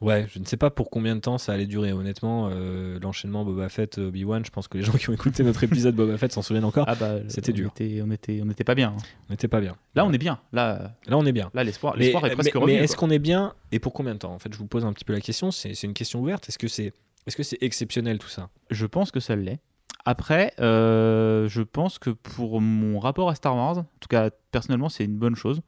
Ouais, 0.00 0.26
je 0.32 0.38
ne 0.38 0.46
sais 0.46 0.56
pas 0.56 0.70
pour 0.70 0.88
combien 0.88 1.14
de 1.14 1.20
temps 1.20 1.36
ça 1.36 1.52
allait 1.52 1.66
durer. 1.66 1.92
Honnêtement, 1.92 2.48
euh, 2.50 2.98
l'enchaînement 3.00 3.44
Boba 3.44 3.68
Fett, 3.68 3.98
Obi-Wan, 3.98 4.44
je 4.44 4.50
pense 4.50 4.66
que 4.66 4.78
les 4.78 4.84
gens 4.84 4.92
qui 4.92 5.10
ont 5.10 5.12
écouté 5.12 5.42
notre 5.42 5.62
épisode 5.62 5.94
Boba 5.94 6.16
Fett 6.16 6.32
s'en 6.32 6.40
souviennent 6.40 6.64
encore. 6.64 6.86
Ah 6.88 6.94
bah, 6.94 7.16
C'était 7.28 7.52
dur. 7.52 7.72
on 7.78 8.10
était, 8.10 8.40
on 8.42 8.50
était 8.50 8.64
pas 8.64 8.74
bien. 8.74 8.94
Hein. 8.96 9.02
On 9.28 9.32
n'était 9.32 9.48
pas 9.48 9.60
bien. 9.60 9.76
Là, 9.94 10.06
on 10.06 10.12
est 10.12 10.18
bien. 10.18 10.40
Là, 10.52 10.92
là 11.06 11.18
on 11.18 11.26
est 11.26 11.32
bien. 11.32 11.50
Là, 11.52 11.64
l'espoir, 11.64 11.96
l'espoir 11.96 12.24
est 12.26 12.30
presque 12.30 12.54
revenu. 12.54 12.72
Mais 12.72 12.84
est-ce 12.84 12.96
qu'on 12.96 13.10
est 13.10 13.18
bien 13.18 13.54
et 13.72 13.78
pour 13.78 13.92
combien 13.92 14.14
de 14.14 14.18
temps? 14.18 14.32
En 14.32 14.38
fait, 14.38 14.52
je 14.52 14.58
vous 14.58 14.66
pose 14.66 14.86
un 14.86 14.92
petit 14.92 15.04
peu 15.04 15.12
la 15.12 15.20
question. 15.20 15.50
C'est, 15.50 15.82
une 15.82 15.94
question 15.94 16.20
ouverte. 16.20 16.48
Est-ce 16.48 16.58
que 16.58 16.68
c'est, 16.68 16.94
est-ce 17.26 17.36
que 17.36 17.42
c'est 17.42 17.58
exceptionnel 17.60 18.18
tout 18.18 18.28
ça? 18.28 18.48
Je 18.70 18.86
pense 18.86 19.10
que 19.10 19.20
ça 19.20 19.36
l'est. 19.36 19.60
Après, 20.04 20.52
euh, 20.60 21.48
je 21.48 21.62
pense 21.62 21.98
que 21.98 22.10
pour 22.10 22.60
mon 22.60 22.98
rapport 22.98 23.28
à 23.28 23.34
Star 23.34 23.54
Wars, 23.54 23.78
en 23.78 23.86
tout 24.00 24.08
cas 24.08 24.30
personnellement, 24.50 24.88
c'est 24.88 25.04
une 25.04 25.16
bonne 25.16 25.36
chose. 25.36 25.62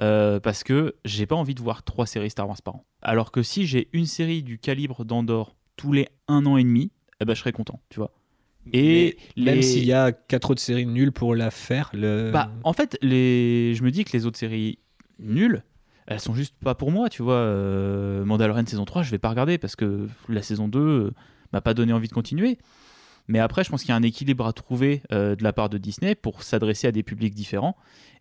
Euh, 0.00 0.40
parce 0.40 0.62
que 0.62 0.94
j'ai 1.04 1.26
pas 1.26 1.34
envie 1.34 1.54
de 1.54 1.60
voir 1.60 1.82
trois 1.82 2.06
séries 2.06 2.30
Star 2.30 2.48
Wars 2.48 2.62
par 2.62 2.76
an. 2.76 2.84
Alors 3.02 3.32
que 3.32 3.42
si 3.42 3.66
j'ai 3.66 3.88
une 3.92 4.06
série 4.06 4.42
du 4.42 4.58
calibre 4.58 5.04
d'Andorre 5.04 5.56
tous 5.76 5.92
les 5.92 6.08
un 6.28 6.46
an 6.46 6.56
et 6.56 6.62
demi, 6.62 6.92
eh 7.20 7.24
ben, 7.24 7.34
je 7.34 7.40
serais 7.40 7.52
content, 7.52 7.80
tu 7.90 7.98
vois. 7.98 8.12
Et 8.72 9.16
même 9.36 9.62
s'il 9.62 9.84
y 9.84 9.92
a 9.92 10.12
quatre 10.12 10.50
autres 10.50 10.60
séries 10.60 10.86
nulles 10.86 11.12
pour 11.12 11.34
la 11.34 11.50
faire, 11.50 11.90
le... 11.92 12.30
bah, 12.32 12.50
en 12.64 12.72
fait, 12.72 12.98
les... 13.00 13.74
je 13.74 13.82
me 13.82 13.90
dis 13.90 14.04
que 14.04 14.12
les 14.12 14.26
autres 14.26 14.38
séries 14.38 14.78
nulles, 15.18 15.62
elles 16.06 16.20
sont 16.20 16.34
juste 16.34 16.54
pas 16.62 16.74
pour 16.74 16.90
moi, 16.90 17.08
tu 17.08 17.22
vois. 17.22 17.34
Euh, 17.34 18.24
Mandalorian 18.24 18.66
saison 18.66 18.84
3, 18.84 19.02
je 19.02 19.10
vais 19.10 19.18
pas 19.18 19.28
regarder 19.28 19.58
parce 19.58 19.76
que 19.76 20.08
la 20.28 20.42
saison 20.42 20.68
2 20.68 20.78
euh, 20.78 21.10
m'a 21.52 21.60
pas 21.60 21.74
donné 21.74 21.92
envie 21.92 22.08
de 22.08 22.12
continuer. 22.12 22.58
Mais 23.28 23.38
après, 23.38 23.64
je 23.64 23.70
pense 23.70 23.82
qu'il 23.82 23.90
y 23.90 23.92
a 23.92 23.96
un 23.96 24.02
équilibre 24.02 24.46
à 24.46 24.52
trouver 24.52 25.02
de 25.10 25.42
la 25.42 25.52
part 25.52 25.68
de 25.68 25.78
Disney 25.78 26.14
pour 26.14 26.42
s'adresser 26.42 26.86
à 26.86 26.92
des 26.92 27.02
publics 27.02 27.34
différents. 27.34 27.76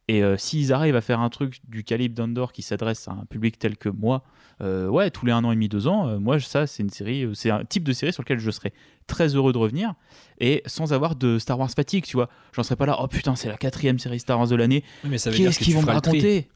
Et 0.07 0.23
euh, 0.23 0.37
s'ils 0.37 0.71
arrivent 0.71 0.95
à 0.95 1.01
faire 1.01 1.19
un 1.19 1.29
truc 1.29 1.59
du 1.67 1.83
calibre 1.83 2.13
d'Andor 2.13 2.51
qui 2.51 2.61
s'adresse 2.61 3.07
à 3.07 3.11
un 3.11 3.25
public 3.25 3.57
tel 3.57 3.75
que 3.75 3.89
moi, 3.89 4.23
euh, 4.61 4.87
ouais, 4.87 5.09
tous 5.09 5.25
les 5.25 5.31
un 5.31 5.43
an 5.43 5.51
et 5.51 5.55
demi, 5.55 5.67
deux 5.67 5.87
ans, 5.87 6.07
euh, 6.07 6.19
moi, 6.19 6.39
ça, 6.39 6.67
c'est 6.67 6.83
une 6.83 6.91
série, 6.91 7.27
c'est 7.33 7.49
un 7.49 7.65
type 7.65 7.83
de 7.83 7.91
série 7.91 8.13
sur 8.13 8.21
lequel 8.21 8.37
je 8.37 8.51
serais 8.51 8.71
très 9.07 9.35
heureux 9.35 9.51
de 9.51 9.57
revenir 9.57 9.95
et 10.39 10.61
sans 10.67 10.93
avoir 10.93 11.15
de 11.15 11.39
Star 11.39 11.57
Wars 11.57 11.71
fatigue, 11.71 12.05
tu 12.05 12.17
vois. 12.17 12.29
J'en 12.53 12.61
serais 12.61 12.75
pas 12.75 12.85
là, 12.85 12.97
oh 12.99 13.07
putain, 13.07 13.35
c'est 13.35 13.47
la 13.47 13.57
quatrième 13.57 13.97
série 13.97 14.19
Star 14.19 14.37
Wars 14.37 14.47
de 14.47 14.55
l'année. 14.55 14.83
Qu'est-ce 15.01 15.59
qu'ils 15.59 15.73
vont 15.73 15.81
me 15.81 15.91
raconter? 15.91 16.49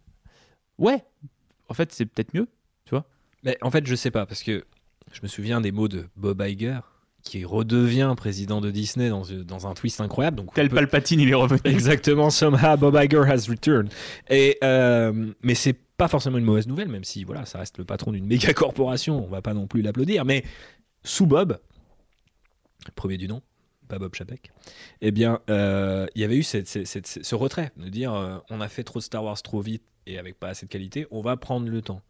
Ouais, 0.78 1.04
en 1.70 1.74
fait, 1.74 1.92
c'est 1.92 2.06
peut-être 2.06 2.36
mieux, 2.36 2.48
tu 2.86 2.92
vois. 2.92 3.06
Mais 3.44 3.58
en 3.62 3.72
fait, 3.72 3.86
je 3.88 3.96
sais 3.96 4.12
pas, 4.12 4.28
parce 4.28 4.44
que 4.44 4.64
je 5.12 5.22
me 5.24 5.28
souviens 5.28 5.60
des 5.60 5.72
mots 5.72 5.88
de 5.88 6.08
Bob 6.16 6.42
Iger 6.46 6.82
qui 7.24 7.46
redevient 7.46 8.14
président 8.16 8.62
de 8.62 8.72
Disney 8.72 9.10
dans, 9.10 9.24
dans 9.46 9.68
un 9.68 9.74
twist 9.74 10.02
incroyable. 10.02 10.38
Donc 10.38 10.54
Tel 10.54 10.70
Palpatine, 10.70 11.20
il 11.20 11.30
est 11.30 11.34
revenu. 11.36 11.60
Exactement, 11.66 12.30
somehow 12.30 12.78
Bob 12.78 12.96
Iger 12.96 13.24
has 13.28 13.48
returned. 13.50 13.90
Et, 14.30 14.58
euh, 14.64 15.32
mais 15.44 15.56
c'est 15.56 15.78
pas 15.98 16.08
forcément 16.08 16.38
une 16.38 16.46
mauvaise 16.46 16.68
nouvelle, 16.68 16.88
même 16.88 17.04
si 17.04 17.24
voilà, 17.24 17.46
ça 17.46 17.60
reste 17.60 17.78
le 17.78 17.84
patron 17.84 18.14
d'une 18.14 18.26
méga 18.26 18.54
corporation, 18.54 19.24
on 19.24 19.28
va 19.28 19.42
pas 19.42 19.54
non 19.54 19.68
plus 19.68 19.82
l'applaudir, 19.82 20.24
mais 20.24 20.44
sous 21.04 21.26
Bob, 21.26 21.60
premier 22.96 23.18
du 23.18 23.28
nom, 23.28 23.42
pas 23.90 24.00
Bob 24.00 24.16
Chapek, 24.16 24.52
eh 25.02 25.12
bien, 25.12 25.40
euh, 25.50 26.08
il 26.16 26.22
y 26.22 26.24
avait 26.24 26.38
eu 26.38 26.44
ce 26.44 27.36
retrait 27.36 27.72
de 27.76 27.90
dire 27.90 28.14
euh, 28.14 28.38
on 28.50 28.62
a 28.62 28.70
fait 28.70 28.84
trop 28.84 29.00
de 29.00 29.04
Star 29.04 29.24
Wars 29.24 29.42
trop 29.42 29.60
vite 29.60 29.84
et 30.08 30.18
avec 30.18 30.40
pas 30.40 30.48
assez 30.48 30.66
de 30.66 30.72
qualité, 30.72 31.06
on 31.12 31.22
va 31.22 31.36
prendre 31.36 31.68
le 31.68 31.82
temps. 31.82 32.02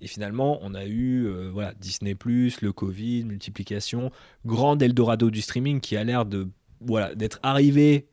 Et 0.00 0.06
finalement, 0.06 0.58
on 0.62 0.74
a 0.74 0.84
eu 0.84 1.26
euh, 1.26 1.50
voilà, 1.52 1.74
Disney, 1.74 2.14
le 2.14 2.72
Covid, 2.72 3.24
multiplication, 3.24 4.10
grand 4.46 4.80
Eldorado 4.80 5.30
du 5.30 5.40
streaming 5.40 5.80
qui 5.80 5.96
a 5.96 6.04
l'air 6.04 6.24
d'être 6.24 7.40
arrivé 7.42 8.06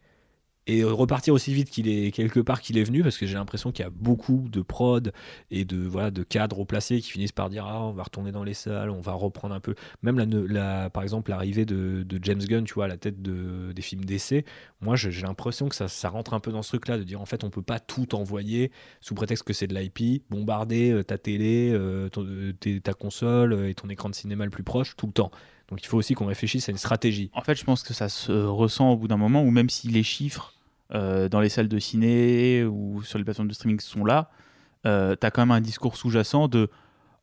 et 0.68 0.84
repartir 0.84 1.34
aussi 1.34 1.54
vite 1.54 1.70
qu'il 1.70 1.88
est 1.88 2.12
quelque 2.12 2.40
part 2.40 2.62
qu'il 2.62 2.78
est 2.78 2.84
venu 2.84 3.04
parce 3.04 3.18
que 3.18 3.28
j'ai 3.28 3.36
l'impression 3.36 3.72
qu'il 3.72 3.84
y 3.84 3.88
a 3.88 3.92
beaucoup 3.92 4.46
de 4.50 4.62
prod 4.62 5.14
et 5.52 5.64
de 5.64 5.78
voilà 5.78 6.10
de 6.10 6.24
cadres 6.24 6.60
au 6.60 6.66
placé 6.66 7.02
qui 7.02 7.12
finissent 7.12 7.32
par 7.32 7.50
dire 7.50 7.66
ah 7.68 7.84
on 7.84 7.92
va 7.92 8.04
retourner 8.04 8.32
dans 8.32 8.44
les 8.44 8.56
salles 8.56 8.90
on 8.90 9.02
va 9.02 9.14
reprendre 9.14 9.54
un 9.54 9.60
peu. 9.60 9.76
Même 10.02 10.18
la, 10.48 10.90
par 10.90 11.04
exemple 11.04 11.30
l'arrivée 11.30 11.66
de, 11.66 12.06
James 12.22 12.40
Gunn 12.40 12.64
tu 12.64 12.74
vois 12.74 12.86
à 12.86 12.88
la 12.88 12.98
tête 12.98 13.22
de, 13.22 13.72
des 13.74 13.82
films 13.82 14.06
d'essai 14.06 14.46
moi 14.82 14.96
j'ai 14.96 15.12
l'impression 15.22 15.70
que 15.70 15.76
ça, 15.76 16.10
rentre 16.10 16.34
un 16.34 16.40
peu 16.40 16.52
dans 16.52 16.64
ce 16.64 16.70
truc 16.70 16.88
là 16.88 16.98
de 16.98 17.04
dire 17.04 17.22
en 17.22 17.26
fait 17.26 17.44
on 17.44 17.50
peut 17.50 17.62
pas 17.62 17.80
tout 17.80 18.16
envoyer 18.16 18.72
sous 19.02 19.14
prétexte 19.14 19.44
que 19.44 19.54
c'est 19.54 19.68
de 19.68 19.76
l'IP 19.76 20.24
bombarder 20.30 20.92
euh, 20.92 21.04
ta 21.04 21.18
télé 21.18 21.72
euh, 21.74 22.10
euh, 22.18 22.54
ta 22.84 22.94
console 22.94 23.68
et 23.68 23.76
ton 23.76 23.90
écran 23.90 24.10
de 24.10 24.16
cinéma 24.16 24.46
le 24.46 24.52
plus 24.52 24.64
proche 24.64 24.96
tout 24.96 25.08
le 25.08 25.14
temps 25.14 25.32
donc 25.70 25.84
il 25.84 25.88
faut 25.88 25.98
aussi 25.98 26.14
qu'on 26.14 26.28
réfléchisse 26.28 26.70
à 26.70 26.72
une 26.72 26.78
stratégie. 26.78 27.32
En 27.34 27.42
fait, 27.42 27.56
je 27.56 27.64
pense 27.64 27.84
que 27.84 27.94
ça 27.94 28.10
se 28.10 28.32
ressent 28.32 28.92
au 28.92 28.98
bout 28.98 29.08
d'un 29.08 29.18
moment, 29.18 29.42
où 29.42 29.50
même 29.50 29.70
si 29.70 29.88
les 29.88 30.04
chiffres 30.04 30.54
euh, 30.94 31.28
dans 31.30 31.40
les 31.40 31.50
salles 31.50 31.68
de 31.68 31.80
ciné 31.80 32.64
ou 32.64 33.02
sur 33.04 33.18
les 33.18 33.24
plateformes 33.24 33.48
de 33.48 33.54
streaming 33.54 33.80
sont 33.80 34.06
là, 34.06 34.30
euh, 34.86 35.16
tu 35.20 35.26
as 35.26 35.32
quand 35.32 35.42
même 35.42 35.52
un 35.52 35.62
discours 35.62 35.98
sous-jacent 35.98 36.48
de 36.48 36.70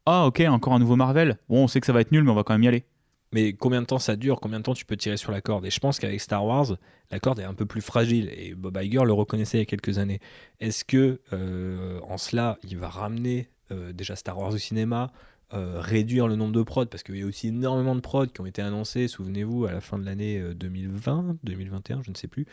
Ah, 0.06 0.26
ok, 0.26 0.40
encore 0.48 0.72
un 0.72 0.80
nouveau 0.80 0.96
Marvel. 0.96 1.38
Bon, 1.48 1.62
on 1.62 1.68
sait 1.68 1.80
que 1.80 1.86
ça 1.86 1.92
va 1.92 2.00
être 2.00 2.10
nul, 2.10 2.24
mais 2.24 2.30
on 2.32 2.34
va 2.34 2.42
quand 2.42 2.54
même 2.54 2.64
y 2.64 2.68
aller. 2.68 2.84
Mais 3.30 3.52
combien 3.52 3.80
de 3.80 3.86
temps 3.86 4.00
ça 4.00 4.16
dure? 4.16 4.40
Combien 4.40 4.58
de 4.58 4.64
temps 4.64 4.74
tu 4.74 4.84
peux 4.84 4.96
tirer 4.96 5.16
sur 5.16 5.30
la 5.30 5.40
corde? 5.40 5.64
Et 5.64 5.70
je 5.70 5.78
pense 5.78 6.00
qu'avec 6.00 6.20
Star 6.20 6.44
Wars, 6.44 6.76
la 7.10 7.20
corde 7.20 7.38
est 7.38 7.44
un 7.44 7.54
peu 7.54 7.64
plus 7.64 7.80
fragile. 7.80 8.28
Et 8.36 8.54
Bob 8.54 8.76
Iger 8.82 9.04
le 9.04 9.12
reconnaissait 9.12 9.58
il 9.58 9.60
y 9.60 9.62
a 9.62 9.66
quelques 9.66 9.98
années. 9.98 10.20
Est-ce 10.58 10.84
que, 10.84 11.20
euh, 11.32 12.00
en 12.02 12.18
cela, 12.18 12.58
il 12.64 12.76
va 12.76 12.88
ramener 12.88 13.48
déjà 13.94 14.16
Star 14.16 14.38
Wars 14.38 14.52
au 14.52 14.58
cinéma? 14.58 15.12
Réduire 15.52 16.28
le 16.28 16.36
nombre 16.36 16.52
de 16.52 16.62
prods, 16.62 16.86
parce 16.86 17.02
qu'il 17.02 17.16
y 17.16 17.22
a 17.22 17.26
aussi 17.26 17.48
énormément 17.48 17.94
de 17.94 18.00
prods 18.00 18.26
qui 18.26 18.40
ont 18.40 18.46
été 18.46 18.62
annoncés, 18.62 19.08
souvenez-vous, 19.08 19.66
à 19.66 19.72
la 19.72 19.80
fin 19.80 19.98
de 19.98 20.04
l'année 20.04 20.42
2020, 20.54 21.36
2021, 21.44 22.02
je 22.02 22.10
ne 22.10 22.16
sais 22.16 22.28
plus, 22.28 22.46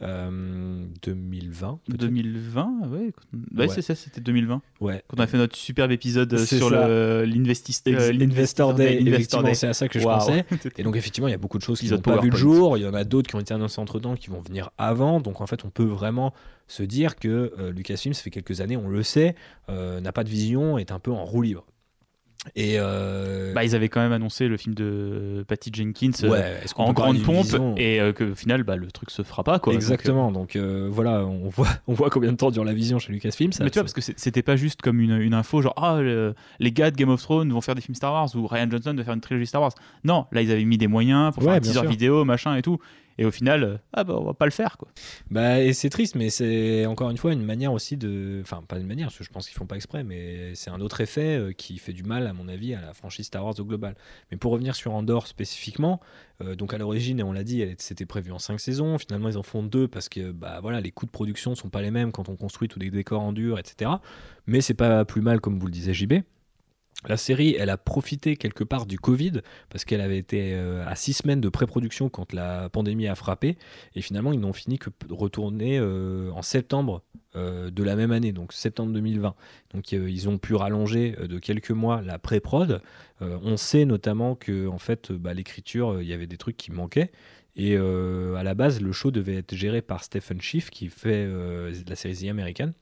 2020. 0.00 1.80
Euh, 1.90 1.96
2020, 1.96 2.88
ouais. 2.88 3.12
ouais, 3.56 3.68
c'est 3.68 3.82
ça, 3.82 3.94
c'était 3.94 4.20
2020. 4.20 4.60
Ouais. 4.80 5.02
Quand 5.08 5.18
on 5.18 5.22
a 5.22 5.26
fait 5.26 5.38
notre 5.38 5.56
superbe 5.56 5.90
épisode 5.90 6.32
euh, 6.34 6.44
sur 6.44 6.70
l'investor 6.70 8.74
Day. 8.74 9.02
C'est 9.54 9.68
à 9.68 9.72
ça 9.72 9.88
que 9.88 9.98
je 9.98 10.04
pensais. 10.04 10.44
Et 10.76 10.82
donc, 10.82 10.96
effectivement, 10.96 11.28
il 11.28 11.32
y 11.32 11.34
a 11.34 11.38
beaucoup 11.38 11.58
de 11.58 11.62
choses 11.62 11.80
qui 11.80 11.90
n'ont 11.90 11.98
pas 11.98 12.20
vu 12.20 12.30
le 12.30 12.36
jour. 12.36 12.76
Il 12.76 12.82
y 12.82 12.86
en 12.86 12.94
a 12.94 13.04
d'autres 13.04 13.28
qui 13.28 13.36
ont 13.36 13.40
été 13.40 13.54
annoncées 13.54 13.80
entre 13.80 13.98
temps 13.98 14.16
qui 14.16 14.28
vont 14.28 14.40
venir 14.40 14.70
avant. 14.76 15.20
Donc, 15.20 15.40
en 15.40 15.46
fait, 15.46 15.64
on 15.64 15.70
peut 15.70 15.84
vraiment 15.84 16.34
se 16.68 16.82
dire 16.82 17.16
que 17.16 17.52
euh, 17.58 17.70
Lucasfilm, 17.70 18.12
ça 18.12 18.22
fait 18.22 18.30
quelques 18.30 18.60
années, 18.60 18.76
on 18.76 18.88
le 18.88 19.02
sait, 19.02 19.34
n'a 19.68 20.12
pas 20.12 20.24
de 20.24 20.28
vision, 20.28 20.78
est 20.78 20.92
un 20.92 20.98
peu 20.98 21.12
en 21.12 21.24
roue 21.24 21.42
libre. 21.42 21.64
Et 22.54 22.76
euh, 22.78 23.52
bah, 23.54 23.64
ils 23.64 23.74
avaient 23.74 23.88
quand 23.88 24.00
même 24.00 24.12
annoncé 24.12 24.48
le 24.48 24.56
film 24.56 24.74
de 24.74 25.44
Patty 25.48 25.70
Jenkins 25.72 26.12
euh, 26.24 26.58
en 26.76 26.92
grande 26.92 27.22
pompe 27.22 27.46
et 27.76 28.00
euh, 28.00 28.12
que 28.12 28.24
au 28.24 28.34
final 28.34 28.62
bah, 28.62 28.76
le 28.76 28.90
truc 28.90 29.10
se 29.10 29.22
fera 29.22 29.42
pas 29.42 29.58
quoi. 29.58 29.74
Exactement. 29.74 30.30
Donc, 30.30 30.56
voilà, 30.56 31.24
on 31.24 31.48
voit, 31.48 31.68
on 31.86 31.94
voit 31.94 32.10
combien 32.10 32.32
de 32.32 32.36
temps 32.36 32.50
dure 32.50 32.64
la 32.64 32.74
vision 32.74 32.98
chez 32.98 33.12
Lucasfilm. 33.12 33.50
Mais 33.60 33.70
tu 33.70 33.74
vois 33.74 33.82
parce 33.82 33.92
que 33.92 34.00
c'était 34.00 34.42
pas 34.42 34.56
juste 34.56 34.82
comme 34.82 35.00
une, 35.00 35.16
une 35.16 35.34
info 35.34 35.62
genre 35.62 35.74
ah 35.76 35.98
les 36.60 36.72
gars 36.72 36.90
de 36.90 36.96
Game 36.96 37.10
of 37.10 37.22
Thrones 37.22 37.52
vont 37.52 37.60
faire 37.60 37.74
des 37.74 37.82
films 37.82 37.94
Star 37.94 38.12
Wars 38.12 38.28
ou 38.36 38.46
Ryan 38.46 38.68
Johnson 38.70 38.94
va 38.96 39.04
faire 39.04 39.14
une 39.14 39.20
trilogie 39.20 39.46
Star 39.46 39.62
Wars. 39.62 39.72
Non, 40.04 40.26
là 40.32 40.42
ils 40.42 40.52
avaient 40.52 40.64
mis 40.64 40.78
des 40.78 40.88
moyens 40.88 41.32
pour 41.34 41.42
faire 41.42 41.54
un 41.54 41.60
teaser 41.60 41.86
vidéo 41.86 42.24
machin 42.24 42.56
et 42.56 42.62
tout. 42.62 42.78
Et 43.18 43.24
au 43.24 43.30
final, 43.30 43.64
euh, 43.64 43.76
ah 43.92 44.04
bah 44.04 44.14
on 44.18 44.24
va 44.24 44.34
pas 44.34 44.44
le 44.44 44.50
faire 44.50 44.76
quoi. 44.76 44.88
Bah 45.30 45.60
et 45.60 45.72
c'est 45.72 45.90
triste, 45.90 46.14
mais 46.14 46.30
c'est 46.30 46.86
encore 46.86 47.10
une 47.10 47.16
fois 47.16 47.32
une 47.32 47.44
manière 47.44 47.72
aussi 47.72 47.96
de, 47.96 48.40
enfin 48.42 48.62
pas 48.66 48.78
une 48.78 48.86
manière, 48.86 49.06
parce 49.08 49.18
que 49.18 49.24
je 49.24 49.30
pense 49.30 49.46
qu'ils 49.46 49.56
font 49.56 49.66
pas 49.66 49.76
exprès, 49.76 50.04
mais 50.04 50.54
c'est 50.54 50.70
un 50.70 50.80
autre 50.80 51.00
effet 51.00 51.36
euh, 51.38 51.52
qui 51.52 51.78
fait 51.78 51.92
du 51.92 52.02
mal 52.02 52.26
à 52.26 52.32
mon 52.32 52.48
avis 52.48 52.74
à 52.74 52.80
la 52.80 52.92
franchise 52.92 53.26
Star 53.26 53.44
Wars 53.44 53.54
au 53.58 53.64
global. 53.64 53.94
Mais 54.30 54.36
pour 54.36 54.52
revenir 54.52 54.74
sur 54.74 54.92
Andorre 54.92 55.26
spécifiquement, 55.26 56.00
euh, 56.42 56.54
donc 56.54 56.74
à 56.74 56.78
l'origine, 56.78 57.20
et 57.20 57.22
on 57.22 57.32
l'a 57.32 57.44
dit, 57.44 57.64
c'était 57.78 58.06
prévu 58.06 58.32
en 58.32 58.38
5 58.38 58.60
saisons. 58.60 58.98
Finalement, 58.98 59.28
ils 59.28 59.38
en 59.38 59.42
font 59.42 59.62
deux 59.62 59.88
parce 59.88 60.08
que 60.08 60.30
bah 60.32 60.60
voilà, 60.60 60.80
les 60.80 60.90
coûts 60.90 61.06
de 61.06 61.10
production 61.10 61.54
sont 61.54 61.70
pas 61.70 61.82
les 61.82 61.90
mêmes 61.90 62.12
quand 62.12 62.28
on 62.28 62.36
construit 62.36 62.68
tous 62.68 62.78
les 62.78 62.90
décors 62.90 63.22
en 63.22 63.32
dur, 63.32 63.58
etc. 63.58 63.90
Mais 64.46 64.60
c'est 64.60 64.74
pas 64.74 65.04
plus 65.04 65.22
mal 65.22 65.40
comme 65.40 65.58
vous 65.58 65.66
le 65.66 65.72
disait 65.72 65.94
JB. 65.94 66.14
La 67.08 67.16
série, 67.16 67.54
elle 67.58 67.70
a 67.70 67.76
profité 67.76 68.36
quelque 68.36 68.64
part 68.64 68.84
du 68.84 68.98
Covid 68.98 69.40
parce 69.70 69.84
qu'elle 69.84 70.00
avait 70.00 70.18
été 70.18 70.54
euh, 70.54 70.84
à 70.86 70.96
six 70.96 71.12
semaines 71.12 71.40
de 71.40 71.48
pré-production 71.48 72.08
quand 72.08 72.32
la 72.32 72.68
pandémie 72.68 73.06
a 73.06 73.14
frappé 73.14 73.56
et 73.94 74.02
finalement 74.02 74.32
ils 74.32 74.40
n'ont 74.40 74.52
fini 74.52 74.78
que 74.78 74.90
retourner 75.10 75.78
euh, 75.78 76.30
en 76.32 76.42
septembre 76.42 77.02
euh, 77.36 77.70
de 77.70 77.84
la 77.84 77.94
même 77.94 78.10
année, 78.10 78.32
donc 78.32 78.52
septembre 78.52 78.92
2020. 78.92 79.34
Donc 79.72 79.92
ils 79.92 80.28
ont 80.28 80.38
pu 80.38 80.54
rallonger 80.54 81.12
de 81.12 81.38
quelques 81.38 81.70
mois 81.70 82.02
la 82.02 82.18
pré-prod. 82.18 82.82
on 83.20 83.56
sait 83.56 83.84
notamment 83.84 84.34
que 84.34 84.66
en 84.66 84.78
fait 84.78 85.12
bah, 85.12 85.32
l'écriture, 85.32 86.02
il 86.02 86.08
y 86.08 86.12
avait 86.12 86.26
des 86.26 86.38
trucs 86.38 86.56
qui 86.56 86.72
manquaient 86.72 87.12
et 87.54 87.76
à 87.76 88.42
la 88.42 88.54
base 88.54 88.80
le 88.80 88.92
show 88.92 89.10
devait 89.10 89.36
être 89.36 89.54
géré 89.54 89.80
par 89.80 90.02
Stephen 90.02 90.40
Schiff 90.40 90.70
qui 90.70 90.88
fait 90.88 91.26
la 91.86 91.96
série 91.96 92.16
The 92.16 92.30
American 92.30 92.72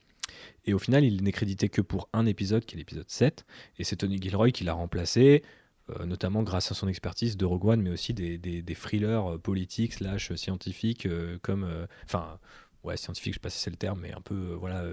et 0.65 0.75
au 0.75 0.79
final, 0.79 1.05
il 1.05 1.23
n'est 1.23 1.33
crédité 1.33 1.69
que 1.69 1.81
pour 1.81 2.09
un 2.13 2.27
épisode, 2.27 2.65
qui 2.65 2.77
est 2.77 2.79
l'épisode 2.79 3.09
7. 3.09 3.45
Et 3.79 3.85
c'est 3.85 3.97
Tony 3.97 4.21
Gilroy 4.21 4.51
qui 4.51 4.65
l'a 4.65 4.73
remplacé, 4.73 5.43
euh, 5.91 6.07
notamment 6.07 6.43
grâce 6.43 6.71
à 6.71 6.75
son 6.75 6.89
expertise 6.89 7.37
de 7.37 7.45
Rogue 7.45 7.67
One, 7.67 7.83
mais 7.83 7.91
aussi 7.91 8.15
des, 8.15 8.39
des, 8.39 8.75
thrillers 8.75 9.33
euh, 9.33 9.39
politiques, 9.39 9.95
slash 9.95 10.33
scientifiques, 10.35 11.07
euh, 11.07 11.39
comme. 11.43 11.69
Enfin, 12.05 12.39
ouais, 12.83 12.97
scientifique, 12.97 13.35
je 13.35 13.39
sais 13.39 13.43
pas 13.43 13.51
si 13.51 13.59
c'est 13.59 13.71
le 13.71 13.77
terme, 13.77 14.01
mais 14.01 14.13
un 14.13 14.21
peu, 14.21 14.55
voilà, 14.55 14.85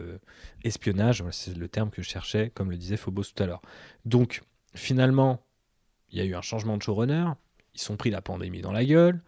espionnage, 0.64 1.24
c'est 1.32 1.56
le 1.56 1.68
terme 1.68 1.90
que 1.90 2.02
je 2.02 2.10
cherchais, 2.10 2.52
comme 2.54 2.72
le 2.72 2.78
disait 2.78 2.98
Phobos 2.98 3.24
tout 3.24 3.44
à 3.44 3.46
l'heure. 3.46 3.62
Donc, 4.06 4.44
finalement, 4.76 5.46
il 6.10 6.18
y 6.18 6.22
a 6.22 6.26
eu 6.26 6.36
un 6.36 6.42
changement 6.42 6.78
de 6.78 6.84
showrunner, 6.84 7.32
ils 7.74 7.82
sont 7.82 7.98
pris 7.98 8.10
la 8.10 8.22
pandémie 8.22 8.62
dans 8.62 8.72
la 8.72 8.86
gueule. 8.86 9.22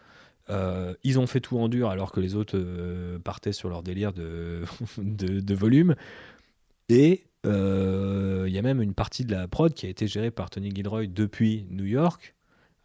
Euh, 0.49 0.94
ils 1.03 1.20
ont 1.20 1.28
fait 1.28 1.40
tout 1.40 1.57
en 1.57 1.70
dur 1.70 1.90
alors 1.90 2.11
que 2.11 2.20
les 2.20 2.36
autres 2.36 2.57
euh, 2.57 3.18
partaient 3.20 3.53
sur 3.53 3.70
leur 3.70 3.82
délire 3.82 4.11
de, 4.14 4.65
de, 4.98 5.56
volume. 5.56 5.95
Et 6.90 7.24
euh, 7.45 8.45
il 8.48 8.53
y 8.53 8.57
a 8.57 8.61
même 8.61 8.82
une 8.82 8.94
partie 8.94 9.26
de 9.26 9.32
la 9.32 9.48
prod 9.48 9.74
qui 9.74 9.86
a 9.86 9.90
été 9.90 10.07
gérée 10.07 10.32
par 10.32 10.49
Tony 10.49 10.72
Gilroy 10.72 11.07
depuis 11.07 11.65
New 11.70 11.86
York, 11.86 12.36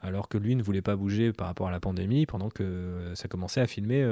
alors 0.01 0.29
que 0.29 0.39
lui 0.39 0.55
ne 0.55 0.63
voulait 0.63 0.83
pas 0.83 0.97
bouger 0.97 1.33
par 1.33 1.49
rapport 1.49 1.69
à 1.69 1.73
la 1.73 1.81
pandémie 1.81 2.27
pendant 2.27 2.49
que 2.49 3.13
ça 3.15 3.27
commençait 3.27 3.61
à 3.61 3.67
filmer 3.67 4.05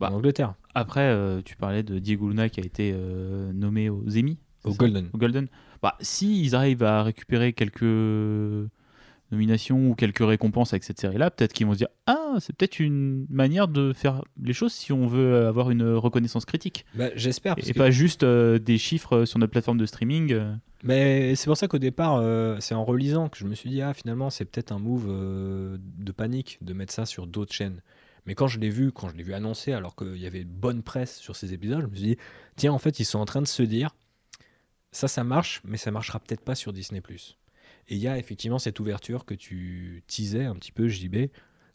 bah, 0.00 0.10
en 0.10 0.14
Angleterre. 0.14 0.54
Après, 0.74 1.16
tu 1.44 1.56
parlais 1.56 1.84
de 1.84 1.98
Diego 1.98 2.28
Luna 2.28 2.48
qui 2.48 2.60
a 2.60 2.64
été 2.64 2.92
nommé 2.92 3.88
aux 3.88 4.04
Emmy. 4.16 4.38
Au 4.64 4.74
Golden. 4.74 5.08
Au 5.12 5.18
Golden. 5.18 5.46
Bah, 5.82 5.96
si 6.00 6.42
ils 6.42 6.54
arrivent 6.54 6.82
à 6.82 7.02
récupérer 7.04 7.52
quelques 7.52 8.68
nomination 9.32 9.90
ou 9.90 9.94
quelques 9.94 10.26
récompenses 10.26 10.72
avec 10.72 10.84
cette 10.84 11.00
série-là, 11.00 11.30
peut-être 11.30 11.52
qu'ils 11.52 11.66
vont 11.66 11.72
se 11.72 11.78
dire 11.78 11.88
Ah, 12.06 12.36
c'est 12.40 12.54
peut-être 12.54 12.80
une 12.80 13.26
manière 13.28 13.68
de 13.68 13.92
faire 13.92 14.22
les 14.42 14.52
choses 14.52 14.72
si 14.72 14.92
on 14.92 15.06
veut 15.06 15.46
avoir 15.46 15.70
une 15.70 15.94
reconnaissance 15.94 16.44
critique. 16.44 16.84
Bah, 16.94 17.10
J'espère. 17.14 17.54
Et, 17.58 17.72
pas 17.72 17.90
juste 17.90 18.22
euh, 18.22 18.58
des 18.58 18.78
chiffres 18.78 19.24
sur 19.24 19.38
notre 19.38 19.52
plateforme 19.52 19.78
de 19.78 19.86
streaming. 19.86 20.32
Euh. 20.32 20.54
Mais 20.82 21.34
c'est 21.34 21.46
pour 21.46 21.56
ça 21.56 21.68
qu'au 21.68 21.78
départ, 21.78 22.16
euh, 22.16 22.56
c'est 22.60 22.74
en 22.74 22.84
relisant 22.84 23.28
que 23.28 23.38
je 23.38 23.44
me 23.44 23.54
suis 23.54 23.70
dit 23.70 23.82
Ah, 23.82 23.94
finalement, 23.94 24.30
c'est 24.30 24.44
peut-être 24.44 24.72
un 24.72 24.78
move 24.78 25.08
de 25.78 26.12
panique 26.12 26.58
de 26.62 26.72
mettre 26.72 26.92
ça 26.92 27.06
sur 27.06 27.26
d'autres 27.26 27.52
chaînes. 27.52 27.82
Mais 28.26 28.34
quand 28.34 28.48
je 28.48 28.58
l'ai 28.58 28.68
vu, 28.68 28.92
quand 28.92 29.08
je 29.08 29.16
l'ai 29.16 29.22
vu 29.22 29.34
annoncé, 29.34 29.72
alors 29.72 29.96
qu'il 29.96 30.16
y 30.16 30.26
avait 30.26 30.44
bonne 30.44 30.82
presse 30.82 31.18
sur 31.18 31.36
ces 31.36 31.52
épisodes, 31.54 31.80
je 31.80 31.86
me 31.86 31.94
suis 31.94 32.04
dit 32.04 32.16
Tiens, 32.56 32.72
en 32.72 32.78
fait, 32.78 33.00
ils 33.00 33.04
sont 33.04 33.18
en 33.18 33.24
train 33.24 33.42
de 33.42 33.46
se 33.46 33.62
dire 33.62 33.94
Ça, 34.92 35.08
ça 35.08 35.24
marche, 35.24 35.62
mais 35.64 35.76
ça 35.76 35.90
marchera 35.90 36.18
peut-être 36.20 36.42
pas 36.42 36.54
sur 36.54 36.72
Disney. 36.72 37.02
Et 37.90 37.96
il 37.96 38.00
y 38.00 38.06
a 38.06 38.16
effectivement 38.16 38.60
cette 38.60 38.78
ouverture 38.78 39.24
que 39.24 39.34
tu 39.34 40.04
teasais 40.06 40.44
un 40.44 40.54
petit 40.54 40.70
peu, 40.70 40.88
JB, 40.88 41.26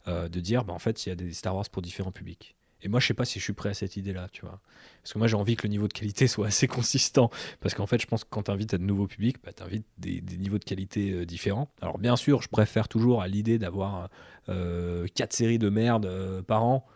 euh, 0.08 0.28
de 0.28 0.40
dire, 0.40 0.64
bah, 0.64 0.72
en 0.72 0.78
fait, 0.78 1.04
il 1.04 1.10
y 1.10 1.12
a 1.12 1.14
des 1.14 1.32
Star 1.34 1.54
Wars 1.54 1.68
pour 1.68 1.82
différents 1.82 2.10
publics. 2.10 2.56
Et 2.82 2.88
moi, 2.88 3.00
je 3.00 3.06
sais 3.06 3.14
pas 3.14 3.26
si 3.26 3.38
je 3.38 3.44
suis 3.44 3.52
prêt 3.52 3.70
à 3.70 3.74
cette 3.74 3.96
idée-là, 3.96 4.28
tu 4.32 4.40
vois. 4.40 4.60
Parce 5.02 5.12
que 5.12 5.18
moi, 5.18 5.26
j'ai 5.26 5.36
envie 5.36 5.56
que 5.56 5.64
le 5.64 5.70
niveau 5.70 5.88
de 5.88 5.92
qualité 5.92 6.26
soit 6.26 6.46
assez 6.46 6.68
consistant. 6.68 7.30
Parce 7.60 7.74
qu'en 7.74 7.86
fait, 7.86 8.00
je 8.00 8.06
pense 8.06 8.24
que 8.24 8.30
quand 8.30 8.44
tu 8.44 8.50
invites 8.50 8.72
à 8.72 8.78
de 8.78 8.82
nouveaux 8.82 9.06
publics, 9.06 9.36
bah, 9.44 9.52
tu 9.52 9.62
invites 9.62 9.86
des, 9.98 10.22
niveaux 10.38 10.58
de 10.58 10.64
qualité 10.64 11.12
euh, 11.12 11.26
différents. 11.26 11.68
Alors, 11.82 11.98
bien 11.98 12.16
sûr, 12.16 12.40
je 12.40 12.48
préfère 12.48 12.88
toujours 12.88 13.20
à 13.20 13.28
l'idée 13.28 13.58
d'avoir 13.58 14.08
euh, 14.48 15.06
quatre 15.14 15.34
séries 15.34 15.58
de 15.58 15.68
merde 15.68 16.42
par 16.46 16.64
an. 16.64 16.86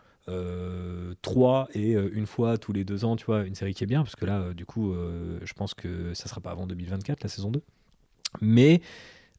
trois 1.21 1.67
et 1.75 1.91
une 1.91 2.25
fois 2.25 2.57
tous 2.57 2.73
les 2.73 2.85
deux 2.85 3.05
ans, 3.05 3.15
tu 3.17 3.25
vois, 3.25 3.43
une 3.45 3.55
série 3.55 3.75
qui 3.75 3.83
est 3.83 3.87
bien, 3.87 4.03
parce 4.03 4.15
que 4.15 4.25
là, 4.25 4.53
du 4.53 4.65
coup, 4.65 4.95
je 5.43 5.53
pense 5.53 5.73
que 5.73 6.13
ça 6.13 6.27
sera 6.27 6.41
pas 6.41 6.51
avant 6.51 6.65
2024, 6.65 7.21
la 7.23 7.29
saison 7.29 7.51
2. 7.51 7.61
Mais 8.39 8.81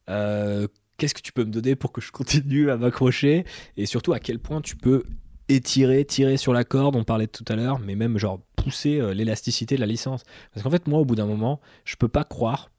euh, 0.09 0.69
qu'est-ce 0.97 1.15
que 1.15 1.23
tu 1.23 1.33
peux 1.33 1.45
me 1.45 1.51
donner 1.51 1.77
pour 1.77 1.93
que 1.93 2.01
je 2.01 2.13
continue 2.13 2.71
à 2.71 2.77
m'accrocher 2.77 3.45
Et 3.77 3.87
surtout, 3.87 4.13
à 4.13 4.19
quel 4.21 4.39
point 4.39 4.61
tu 4.61 4.77
peux 4.77 5.05
étirer, 5.49 6.05
tirer 6.05 6.37
sur 6.37 6.53
la 6.53 6.65
corde, 6.65 6.97
on 6.97 7.05
parlait 7.05 7.27
tout 7.27 7.45
à 7.49 7.57
l'heure, 7.57 7.79
mais 7.79 7.95
même 7.95 8.19
genre 8.19 8.41
pousser 8.57 9.01
euh, 9.01 9.15
l'élasticité 9.15 9.77
de 9.77 9.81
la 9.81 9.87
licence. 9.87 10.23
Parce 10.53 10.63
qu'en 10.63 10.71
fait, 10.71 10.87
moi, 10.87 11.01
au 11.01 11.05
bout 11.05 11.15
d'un 11.15 11.27
moment, 11.27 11.61
je 11.85 11.97
peux 11.97 12.09
pas 12.09 12.25
croire, 12.25 12.71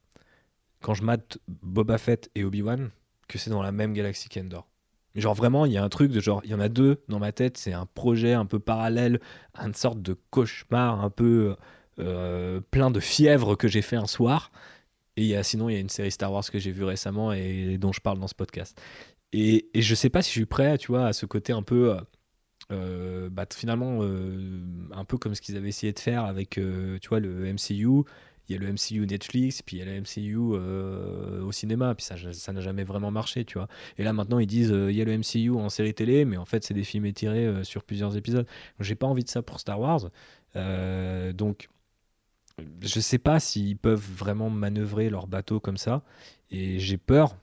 quand 0.81 0.93
je 0.93 1.03
mate 1.03 1.37
Boba 1.47 1.97
Fett 1.97 2.29
et 2.35 2.43
Obi-Wan, 2.43 2.91
que 3.27 3.37
c'est 3.37 3.49
dans 3.49 3.63
la 3.63 3.71
même 3.71 3.93
galaxie 3.93 4.29
qu'Endor. 4.29 4.67
Genre 5.15 5.35
vraiment, 5.35 5.65
il 5.65 5.71
y 5.71 5.77
a 5.77 5.83
un 5.83 5.89
truc 5.89 6.11
de 6.11 6.19
genre, 6.19 6.41
il 6.43 6.49
y 6.49 6.53
en 6.55 6.59
a 6.59 6.69
deux 6.69 7.03
dans 7.07 7.19
ma 7.19 7.31
tête, 7.31 7.57
c'est 7.57 7.73
un 7.73 7.85
projet 7.85 8.33
un 8.33 8.45
peu 8.45 8.59
parallèle, 8.59 9.19
une 9.63 9.75
sorte 9.75 10.01
de 10.01 10.17
cauchemar 10.31 11.03
un 11.03 11.11
peu 11.11 11.55
euh, 11.99 12.61
plein 12.71 12.89
de 12.89 12.99
fièvre 12.99 13.55
que 13.55 13.67
j'ai 13.67 13.83
fait 13.83 13.95
un 13.95 14.07
soir. 14.07 14.51
Et 15.15 15.25
y 15.25 15.35
a, 15.35 15.43
sinon, 15.43 15.69
il 15.69 15.73
y 15.73 15.75
a 15.75 15.79
une 15.79 15.89
série 15.89 16.11
Star 16.11 16.31
Wars 16.31 16.49
que 16.49 16.57
j'ai 16.59 16.71
vue 16.71 16.83
récemment 16.83 17.33
et 17.33 17.77
dont 17.77 17.91
je 17.91 18.01
parle 18.01 18.19
dans 18.19 18.27
ce 18.27 18.35
podcast. 18.35 18.79
Et, 19.33 19.69
et 19.73 19.81
je 19.81 19.95
sais 19.95 20.09
pas 20.09 20.21
si 20.21 20.29
je 20.29 20.33
suis 20.33 20.45
prêt, 20.45 20.77
tu 20.77 20.87
vois, 20.87 21.07
à 21.07 21.13
ce 21.13 21.25
côté 21.25 21.53
un 21.53 21.63
peu, 21.63 21.91
euh, 21.91 22.01
euh, 22.71 23.29
bah, 23.29 23.45
finalement, 23.53 23.99
euh, 24.01 24.61
un 24.91 25.05
peu 25.05 25.17
comme 25.17 25.35
ce 25.35 25.41
qu'ils 25.41 25.57
avaient 25.57 25.69
essayé 25.69 25.91
de 25.91 25.99
faire 25.99 26.25
avec, 26.25 26.51
tu 26.51 27.09
vois, 27.09 27.19
le 27.19 27.51
MCU. 27.53 28.03
Il 28.49 28.53
y 28.53 28.57
a 28.57 28.59
le 28.59 28.73
MCU 28.73 29.07
Netflix, 29.07 29.61
puis 29.61 29.77
il 29.77 29.79
y 29.79 29.81
a 29.83 29.85
le 29.85 30.01
MCU 30.01 30.35
au 30.35 31.51
cinéma, 31.53 31.95
puis 31.95 32.05
ça 32.05 32.15
ça 32.33 32.51
n'a 32.51 32.59
jamais 32.59 32.83
vraiment 32.83 33.09
marché, 33.09 33.45
tu 33.45 33.57
vois. 33.57 33.69
Et 33.97 34.03
là 34.03 34.11
maintenant 34.11 34.37
ils 34.37 34.47
disent 34.47 34.75
il 34.89 34.93
y 34.93 35.01
a 35.01 35.05
le 35.05 35.17
MCU 35.17 35.51
en 35.51 35.69
série 35.69 35.93
télé, 35.93 36.25
mais 36.25 36.35
en 36.35 36.43
fait 36.43 36.65
c'est 36.65 36.73
des 36.73 36.83
films 36.83 37.05
étirés 37.05 37.63
sur 37.63 37.85
plusieurs 37.85 38.17
épisodes. 38.17 38.45
J'ai 38.81 38.95
pas 38.95 39.07
envie 39.07 39.23
de 39.23 39.29
ça 39.29 39.41
pour 39.43 39.61
Star 39.61 39.79
Wars. 39.79 40.09
Donc 41.33 41.69
je 42.81 42.99
sais 42.99 43.17
pas 43.17 43.39
s'ils 43.39 43.77
peuvent 43.77 44.05
vraiment 44.15 44.49
manœuvrer 44.49 45.09
leur 45.09 45.27
bateau 45.27 45.59
comme 45.59 45.77
ça, 45.77 46.03
et 46.51 46.79
j'ai 46.79 46.97
peur. 46.97 47.35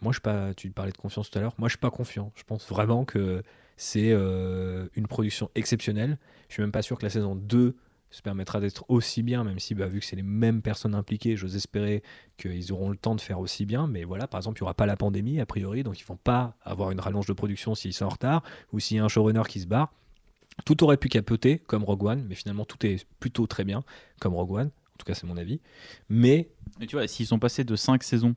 Moi 0.00 0.12
je 0.12 0.20
pas. 0.20 0.54
Tu 0.54 0.70
parlais 0.70 0.92
de 0.92 0.96
confiance 0.98 1.30
tout 1.30 1.38
à 1.38 1.42
l'heure. 1.42 1.54
Moi 1.58 1.68
je 1.68 1.72
suis 1.72 1.80
pas 1.80 1.90
confiant. 1.90 2.32
Je 2.34 2.42
pense 2.44 2.68
vraiment 2.68 3.04
que 3.04 3.42
c'est 3.76 4.10
euh, 4.12 4.88
une 4.94 5.06
production 5.06 5.50
exceptionnelle. 5.54 6.18
Je 6.48 6.54
suis 6.54 6.62
même 6.62 6.72
pas 6.72 6.82
sûr 6.82 6.98
que 6.98 7.04
la 7.04 7.10
saison 7.10 7.34
2 7.34 7.76
se 8.10 8.22
permettra 8.22 8.60
d'être 8.60 8.84
aussi 8.88 9.22
bien, 9.22 9.44
même 9.44 9.58
si, 9.58 9.74
bah, 9.74 9.86
vu 9.86 10.00
que 10.00 10.06
c'est 10.06 10.16
les 10.16 10.22
mêmes 10.22 10.62
personnes 10.62 10.94
impliquées, 10.94 11.36
j'ose 11.36 11.56
espérer 11.56 12.02
qu'ils 12.36 12.72
auront 12.72 12.88
le 12.88 12.96
temps 12.96 13.14
de 13.14 13.20
faire 13.20 13.40
aussi 13.40 13.66
bien. 13.66 13.86
Mais 13.86 14.04
voilà, 14.04 14.26
par 14.26 14.38
exemple, 14.38 14.58
il 14.58 14.62
n'y 14.62 14.66
aura 14.66 14.74
pas 14.74 14.86
la 14.86 14.96
pandémie, 14.96 15.40
a 15.40 15.46
priori, 15.46 15.82
donc 15.82 15.98
ils 15.98 16.04
ne 16.04 16.08
vont 16.08 16.16
pas 16.16 16.56
avoir 16.62 16.90
une 16.92 17.00
rallonge 17.00 17.26
de 17.26 17.32
production 17.32 17.74
s'ils 17.74 17.92
sont 17.92 18.06
en 18.06 18.10
retard, 18.10 18.42
ou 18.72 18.80
s'il 18.80 18.96
y 18.96 19.00
a 19.00 19.04
un 19.04 19.08
showrunner 19.08 19.42
qui 19.48 19.60
se 19.60 19.66
barre. 19.66 19.92
Tout 20.64 20.82
aurait 20.84 20.96
pu 20.96 21.08
capoter, 21.08 21.58
comme 21.58 21.84
Rogue 21.84 22.04
One, 22.04 22.24
mais 22.28 22.34
finalement, 22.34 22.64
tout 22.64 22.84
est 22.86 23.06
plutôt 23.20 23.46
très 23.46 23.64
bien, 23.64 23.82
comme 24.20 24.34
Rogue 24.34 24.52
One. 24.52 24.66
En 24.68 24.96
tout 24.98 25.04
cas, 25.04 25.14
c'est 25.14 25.26
mon 25.26 25.36
avis. 25.36 25.60
Mais 26.08 26.48
Et 26.80 26.86
tu 26.86 26.96
vois, 26.96 27.06
s'ils 27.06 27.26
sont 27.26 27.38
passés 27.38 27.64
de 27.64 27.76
5 27.76 28.02
saisons 28.02 28.34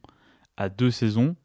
à 0.58 0.68
2 0.70 0.92
saisons, 0.92 1.36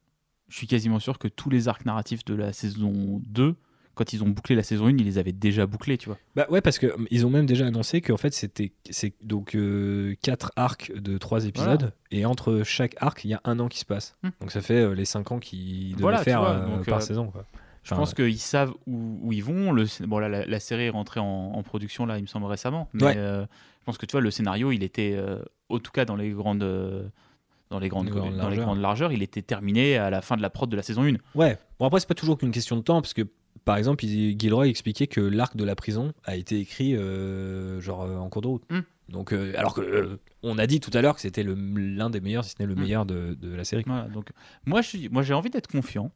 je 0.48 0.56
suis 0.56 0.66
quasiment 0.66 0.98
sûr 0.98 1.18
que 1.18 1.28
tous 1.28 1.48
les 1.50 1.68
arcs 1.68 1.84
narratifs 1.86 2.24
de 2.24 2.34
la 2.34 2.52
saison 2.52 3.22
2, 3.26 3.54
quand 3.94 4.12
ils 4.12 4.24
ont 4.24 4.28
bouclé 4.28 4.56
la 4.56 4.64
saison 4.64 4.86
1, 4.86 4.90
ils 4.98 5.04
les 5.04 5.18
avaient 5.18 5.30
déjà 5.32 5.66
bouclés, 5.66 5.96
tu 5.96 6.06
vois. 6.08 6.18
Bah 6.34 6.46
ouais, 6.50 6.60
parce 6.60 6.80
qu'ils 6.80 7.24
ont 7.24 7.30
même 7.30 7.46
déjà 7.46 7.66
annoncé 7.66 8.00
qu'en 8.00 8.16
fait, 8.16 8.34
c'était 8.34 8.72
c'est 8.90 9.14
donc 9.22 9.54
euh, 9.54 10.16
quatre 10.20 10.50
arcs 10.56 10.92
de 10.92 11.16
trois 11.16 11.46
épisodes, 11.46 11.78
Voilà. 11.80 11.94
et 12.10 12.24
entre 12.26 12.62
chaque 12.64 12.96
arc, 12.98 13.24
il 13.24 13.28
y 13.30 13.34
a 13.34 13.40
un 13.44 13.60
an 13.60 13.68
qui 13.68 13.78
se 13.78 13.84
passe. 13.84 14.16
Hmm. 14.24 14.30
Donc 14.40 14.50
ça 14.50 14.60
fait 14.60 14.80
euh, 14.80 14.94
les 14.94 15.04
cinq 15.04 15.30
ans 15.30 15.38
qu'ils 15.38 15.92
devaient 15.92 16.02
Voilà, 16.02 16.18
faire 16.24 16.40
vois, 16.40 16.50
euh, 16.50 16.82
par 16.84 16.98
euh, 16.98 17.00
saison. 17.00 17.28
Quoi. 17.30 17.46
Je 17.84 17.94
pense 17.94 18.14
qu'ils 18.14 18.38
savent 18.40 18.72
où, 18.86 19.18
où 19.22 19.32
ils 19.32 19.44
vont. 19.44 19.70
Le, 19.72 19.84
bon, 20.06 20.18
là, 20.18 20.28
la, 20.28 20.44
la 20.46 20.60
série 20.60 20.84
est 20.84 20.90
rentrée 20.90 21.20
en, 21.20 21.24
en 21.54 21.62
production, 21.62 22.06
là, 22.06 22.18
il 22.18 22.22
me 22.22 22.26
semble, 22.26 22.46
récemment. 22.46 22.88
Mais 22.94 23.04
Ouais. 23.04 23.14
euh, 23.16 23.42
je 23.80 23.84
pense 23.84 23.98
que 23.98 24.06
tu 24.06 24.12
vois, 24.12 24.20
le 24.22 24.30
scénario, 24.30 24.72
il 24.72 24.82
était, 24.82 25.14
euh, 25.16 25.38
en 25.68 25.78
tout 25.78 25.92
cas 25.92 26.04
dans 26.04 26.16
les 26.16 26.30
grandes. 26.30 26.64
dans 27.70 27.78
les 27.78 27.88
grandes, 27.88 28.06
Les 28.06 28.10
grandes 28.12 28.22
dans 28.24 28.30
les 28.30 28.36
largeurs. 28.38 28.64
grandes 28.64 28.80
largeurs, 28.80 29.12
il 29.12 29.22
était 29.22 29.42
terminé 29.42 29.96
à 29.98 30.08
la 30.10 30.22
fin 30.22 30.36
de 30.36 30.42
la 30.42 30.50
prod 30.50 30.68
de 30.70 30.76
la 30.76 30.82
saison 30.82 31.02
1. 31.04 31.16
Ouais. 31.34 31.58
Bon 31.78 31.86
après, 31.86 32.00
c'est 32.00 32.08
pas 32.08 32.14
toujours 32.14 32.38
qu'une 32.38 32.52
question 32.52 32.76
de 32.76 32.82
temps, 32.82 33.00
parce 33.02 33.14
que 33.14 33.22
par 33.64 33.76
exemple, 33.76 34.04
il- 34.04 34.38
Gilroy 34.38 34.68
expliquait 34.68 35.06
que 35.06 35.20
l'arc 35.20 35.56
de 35.56 35.64
la 35.64 35.74
prison 35.74 36.12
a 36.24 36.36
été 36.36 36.58
écrit 36.60 36.94
euh, 36.96 37.80
genre 37.80 38.00
en 38.00 38.28
cours 38.28 38.42
de 38.42 38.48
route. 38.48 38.62
Hmm. 38.70 38.80
Donc 39.08 39.32
euh, 39.32 39.52
alors 39.56 39.74
que 39.74 39.80
euh, 39.82 40.20
on 40.42 40.56
a 40.58 40.66
dit 40.66 40.80
tout 40.80 40.90
à 40.94 41.02
l'heure 41.02 41.14
que 41.14 41.20
c'était 41.20 41.42
l'un 41.44 42.10
des 42.10 42.20
meilleurs, 42.20 42.44
si 42.44 42.50
ce 42.50 42.56
n'est 42.60 42.66
le 42.66 42.74
Hmm. 42.74 42.80
meilleur 42.80 43.06
de, 43.06 43.36
de 43.40 43.54
la 43.54 43.64
série. 43.64 43.82
Voilà, 43.86 44.04
donc, 44.08 44.30
moi, 44.66 44.80
je 44.82 45.08
moi, 45.10 45.22
j'ai 45.22 45.34
envie 45.34 45.50
d'être 45.50 45.66
confiant. 45.68 46.10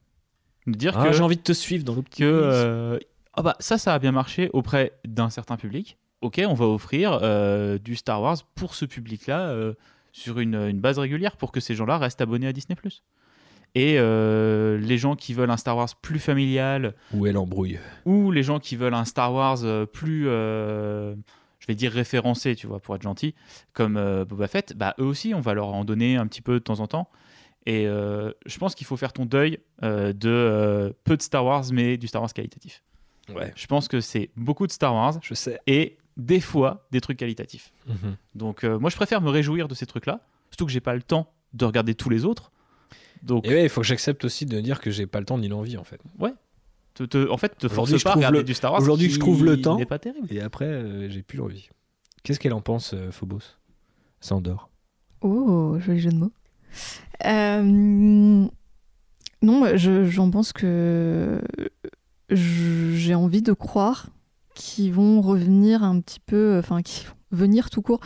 De 0.68 0.76
dire 0.76 0.96
Ah, 0.98 1.06
que, 1.06 1.12
J'ai 1.12 1.22
envie 1.22 1.36
de 1.36 1.42
te 1.42 1.52
suivre 1.52 1.84
dans 1.84 1.92
que 1.92 1.98
l'optimisme. 1.98 2.34
euh, 2.34 2.98
ah 3.34 3.42
bah, 3.42 3.56
ça, 3.60 3.78
ça 3.78 3.94
a 3.94 3.98
bien 3.98 4.12
marché 4.12 4.50
auprès 4.52 4.92
d'un 5.06 5.30
certain 5.30 5.56
public. 5.56 5.96
Ok, 6.20 6.40
on 6.46 6.54
va 6.54 6.66
offrir 6.66 7.20
euh, 7.22 7.78
du 7.78 7.94
Star 7.94 8.20
Wars 8.20 8.36
pour 8.54 8.74
ce 8.74 8.84
public-là 8.84 9.48
euh, 9.50 9.74
sur 10.12 10.40
une, 10.40 10.54
une 10.56 10.80
base 10.80 10.98
régulière 10.98 11.36
pour 11.36 11.52
que 11.52 11.60
ces 11.60 11.74
gens-là 11.74 11.98
restent 11.98 12.20
abonnés 12.20 12.48
à 12.48 12.52
Disney+. 12.52 12.76
Et 13.74 13.96
euh, 13.98 14.78
les 14.78 14.98
gens 14.98 15.14
qui 15.14 15.34
veulent 15.34 15.50
un 15.50 15.56
Star 15.56 15.76
Wars 15.76 15.94
plus 16.02 16.18
familial 16.18 16.94
Où 17.12 17.26
est 17.26 17.32
l'embrouille 17.32 17.78
ou 18.06 18.30
les 18.32 18.42
gens 18.42 18.58
qui 18.58 18.76
veulent 18.76 18.94
un 18.94 19.04
Star 19.04 19.32
Wars 19.32 19.58
plus, 19.92 20.24
euh, 20.26 21.14
je 21.60 21.66
vais 21.66 21.74
dire 21.74 21.92
référencé, 21.92 22.56
tu 22.56 22.66
vois, 22.66 22.80
pour 22.80 22.96
être 22.96 23.02
gentil, 23.02 23.34
comme 23.74 23.96
euh, 23.96 24.24
Boba 24.24 24.48
Fett, 24.48 24.74
bah 24.74 24.94
eux 24.98 25.04
aussi, 25.04 25.34
on 25.34 25.40
va 25.40 25.54
leur 25.54 25.68
en 25.68 25.84
donner 25.84 26.16
un 26.16 26.26
petit 26.26 26.40
peu 26.42 26.54
de 26.54 26.58
temps 26.60 26.80
en 26.80 26.86
temps. 26.86 27.08
Et 27.66 27.86
euh, 27.86 28.32
je 28.46 28.58
pense 28.58 28.74
qu'il 28.74 28.86
faut 28.86 28.96
faire 28.96 29.12
ton 29.12 29.26
deuil 29.26 29.58
euh, 29.82 30.12
de 30.12 30.28
euh, 30.30 30.92
peu 31.04 31.16
de 31.16 31.22
Star 31.22 31.44
Wars, 31.44 31.64
mais 31.72 31.96
du 31.98 32.06
Star 32.06 32.22
Wars 32.22 32.32
qualitatif. 32.32 32.82
Ouais, 33.34 33.52
Je 33.56 33.66
pense 33.66 33.88
que 33.88 34.00
c'est 34.00 34.30
beaucoup 34.36 34.66
de 34.66 34.72
Star 34.72 34.94
Wars 34.94 35.18
je 35.22 35.34
sais. 35.34 35.60
et 35.66 35.98
des 36.16 36.40
fois 36.40 36.86
des 36.90 37.00
trucs 37.02 37.18
qualitatifs. 37.18 37.72
Mhm. 37.86 38.16
Donc 38.34 38.64
euh, 38.64 38.78
moi, 38.78 38.88
je 38.90 38.96
préfère 38.96 39.20
me 39.20 39.28
réjouir 39.28 39.68
de 39.68 39.74
ces 39.74 39.84
trucs-là, 39.86 40.20
surtout 40.50 40.64
que 40.66 40.72
j'ai 40.72 40.80
pas 40.80 40.94
le 40.94 41.02
temps 41.02 41.30
de 41.52 41.64
regarder 41.66 41.94
tous 41.94 42.08
les 42.08 42.24
autres. 42.24 42.50
Donc, 43.22 43.44
Et 43.46 43.50
ouais, 43.50 43.62
il 43.64 43.68
faut 43.68 43.80
que 43.82 43.86
j'accepte 43.86 44.24
aussi 44.24 44.46
de 44.46 44.60
dire 44.60 44.80
que 44.80 44.90
j'ai 44.90 45.06
pas 45.06 45.18
le 45.20 45.26
temps 45.26 45.38
ni 45.38 45.48
l'envie 45.48 45.76
en 45.76 45.84
fait. 45.84 46.00
te- 46.94 47.04
te- 47.04 47.28
en 47.30 47.36
fait, 47.36 47.56
te 47.58 47.66
Aujourd'hui, 47.66 47.76
force 47.76 47.90
je 47.90 48.04
pas 48.04 48.10
à 48.10 48.12
trouve 48.12 48.20
regarder 48.20 48.38
le- 48.38 48.44
du 48.44 48.54
Star 48.54 48.72
Wars. 48.72 48.80
aujourd'hui, 48.80 49.10
je 49.10 49.18
trouve 49.20 49.44
le 49.44 49.60
temps. 49.60 49.76
n'est 49.76 49.84
pas 49.86 49.98
terrible. 49.98 50.26
Et 50.32 50.40
après, 50.40 50.64
euh, 50.64 51.08
j'ai 51.10 51.22
plus 51.22 51.36
l'envie. 51.38 51.68
Qu'est-ce 52.24 52.40
qu'elle 52.40 52.52
en 52.54 52.60
pense, 52.60 52.94
euh, 52.94 53.10
Phobos? 53.10 53.56
Sandor. 54.20 54.70
Oh, 55.20 55.76
joli 55.80 56.00
jeu 56.00 56.10
de 56.10 56.16
mots. 56.16 56.32
Euh, 57.26 57.62
non, 59.42 59.76
je- 59.76 60.04
j'en 60.04 60.30
pense 60.30 60.52
que 60.52 61.40
je- 62.30 62.92
j'ai 62.94 63.14
envie 63.14 63.42
de 63.42 63.52
croire 63.52 64.08
qu'ils 64.54 64.92
vont 64.92 65.20
revenir 65.20 65.82
un 65.82 66.00
petit 66.00 66.20
peu, 66.20 66.56
enfin, 66.58 66.82
qu'ils 66.82 67.06
vont 67.08 67.14
venir 67.30 67.70
tout 67.70 67.82
court 67.82 68.00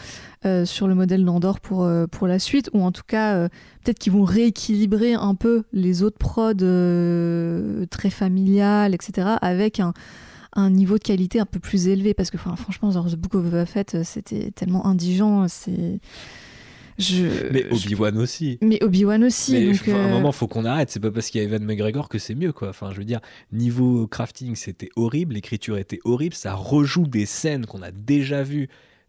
euh, 0.44 0.64
sur 0.64 0.88
le 0.88 0.94
modèle 0.94 1.24
d'Andorre 1.24 1.60
pour, 1.60 1.84
euh, 1.84 2.06
pour 2.06 2.26
la 2.26 2.38
suite, 2.38 2.68
ou 2.74 2.82
en 2.82 2.92
tout 2.92 3.04
cas, 3.06 3.34
euh, 3.36 3.48
peut-être 3.84 3.98
qu'ils 3.98 4.12
vont 4.12 4.24
rééquilibrer 4.24 5.14
un 5.14 5.34
peu 5.34 5.62
les 5.72 6.02
autres 6.02 6.18
prods 6.18 6.52
euh, 6.62 7.86
très 7.86 8.10
familiales, 8.10 8.94
etc., 8.94 9.28
avec 9.40 9.78
un, 9.80 9.92
un 10.54 10.70
niveau 10.70 10.98
de 10.98 11.02
qualité 11.04 11.40
un 11.40 11.46
peu 11.46 11.60
plus 11.60 11.88
élevé, 11.88 12.12
parce 12.14 12.30
que 12.30 12.36
enfin, 12.36 12.56
franchement, 12.56 12.90
The 12.92 13.14
Book 13.16 13.34
of 13.36 13.44
Boba 13.44 13.64
Fett, 13.64 13.94
euh, 13.94 14.02
c'était 14.04 14.50
tellement 14.50 14.86
indigent, 14.86 15.46
c'est... 15.48 16.00
Je, 16.98 17.50
Mais 17.52 17.66
Obi-Wan 17.70 18.18
aussi. 18.18 18.58
mais 18.60 18.82
Obi-Wan 18.82 19.24
aussi. 19.24 19.52
Mais 19.52 19.72
donc, 19.72 19.88
à 19.88 19.92
un 19.92 20.06
euh, 20.06 20.10
moment, 20.10 20.32
faut 20.32 20.46
qu'on 20.46 20.64
arrête. 20.64 20.90
C'est 20.90 21.00
pas 21.00 21.10
parce 21.10 21.30
qu'il 21.30 21.40
y 21.40 21.44
a 21.44 21.46
Evan 21.46 21.64
McGregor 21.64 22.08
que 22.08 22.18
c'est 22.18 22.34
mieux, 22.34 22.52
quoi. 22.52 22.68
Enfin, 22.68 22.90
je 22.92 22.98
veux 22.98 23.04
dire, 23.04 23.20
niveau 23.52 24.06
crafting, 24.06 24.56
c'était 24.56 24.90
horrible, 24.96 25.34
l'écriture 25.34 25.78
était 25.78 26.00
horrible, 26.04 26.34
ça 26.34 26.54
rejoue 26.54 27.06
des 27.06 27.26
scènes 27.26 27.66
qu'on 27.66 27.82
a 27.82 27.90
déjà 27.90 28.42
vues 28.42 28.68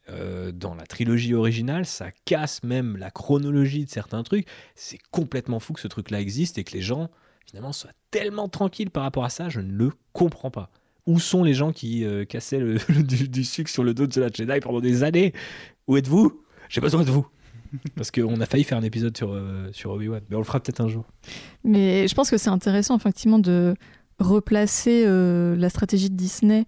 euh, 0.09 0.51
dans 0.51 0.75
la 0.75 0.85
trilogie 0.85 1.33
originale, 1.33 1.85
ça 1.85 2.11
casse 2.25 2.61
même 2.63 2.97
la 2.97 3.09
chronologie 3.09 3.85
de 3.85 3.89
certains 3.89 4.23
trucs. 4.23 4.47
C'est 4.75 4.99
complètement 5.11 5.59
fou 5.59 5.73
que 5.73 5.79
ce 5.79 5.87
truc-là 5.87 6.19
existe 6.19 6.57
et 6.57 6.63
que 6.63 6.73
les 6.73 6.81
gens, 6.81 7.09
finalement, 7.45 7.71
soient 7.71 7.93
tellement 8.11 8.49
tranquilles 8.49 8.89
par 8.89 9.03
rapport 9.03 9.23
à 9.23 9.29
ça. 9.29 9.49
Je 9.49 9.61
ne 9.61 9.71
le 9.71 9.91
comprends 10.11 10.51
pas. 10.51 10.69
Où 11.05 11.19
sont 11.19 11.43
les 11.43 11.53
gens 11.53 11.71
qui 11.71 12.05
euh, 12.05 12.25
cassaient 12.25 12.59
le, 12.59 12.77
du, 13.03 13.29
du 13.29 13.43
sucre 13.43 13.69
sur 13.69 13.83
le 13.83 13.93
dos 13.93 14.07
de 14.07 14.19
la 14.19 14.27
Jedi 14.27 14.59
pendant 14.61 14.81
des 14.81 15.03
années? 15.03 15.33
Où 15.87 15.97
êtes-vous? 15.97 16.41
J'ai 16.69 16.81
besoin 16.81 17.03
de 17.03 17.11
vous. 17.11 17.27
Parce 17.95 18.11
qu'on 18.11 18.39
a 18.39 18.45
failli 18.45 18.63
faire 18.63 18.77
un 18.77 18.83
épisode 18.83 19.15
sur, 19.15 19.31
euh, 19.31 19.69
sur 19.71 19.91
Obi-Wan, 19.91 20.21
mais 20.29 20.35
on 20.35 20.39
le 20.39 20.45
fera 20.45 20.59
peut-être 20.59 20.81
un 20.81 20.87
jour. 20.87 21.05
Mais 21.63 22.07
je 22.07 22.15
pense 22.15 22.29
que 22.29 22.37
c'est 22.37 22.49
intéressant, 22.49 22.95
effectivement, 22.95 23.39
de 23.39 23.75
replacer 24.19 25.03
euh, 25.05 25.55
la 25.55 25.69
stratégie 25.69 26.09
de 26.09 26.15
Disney 26.15 26.65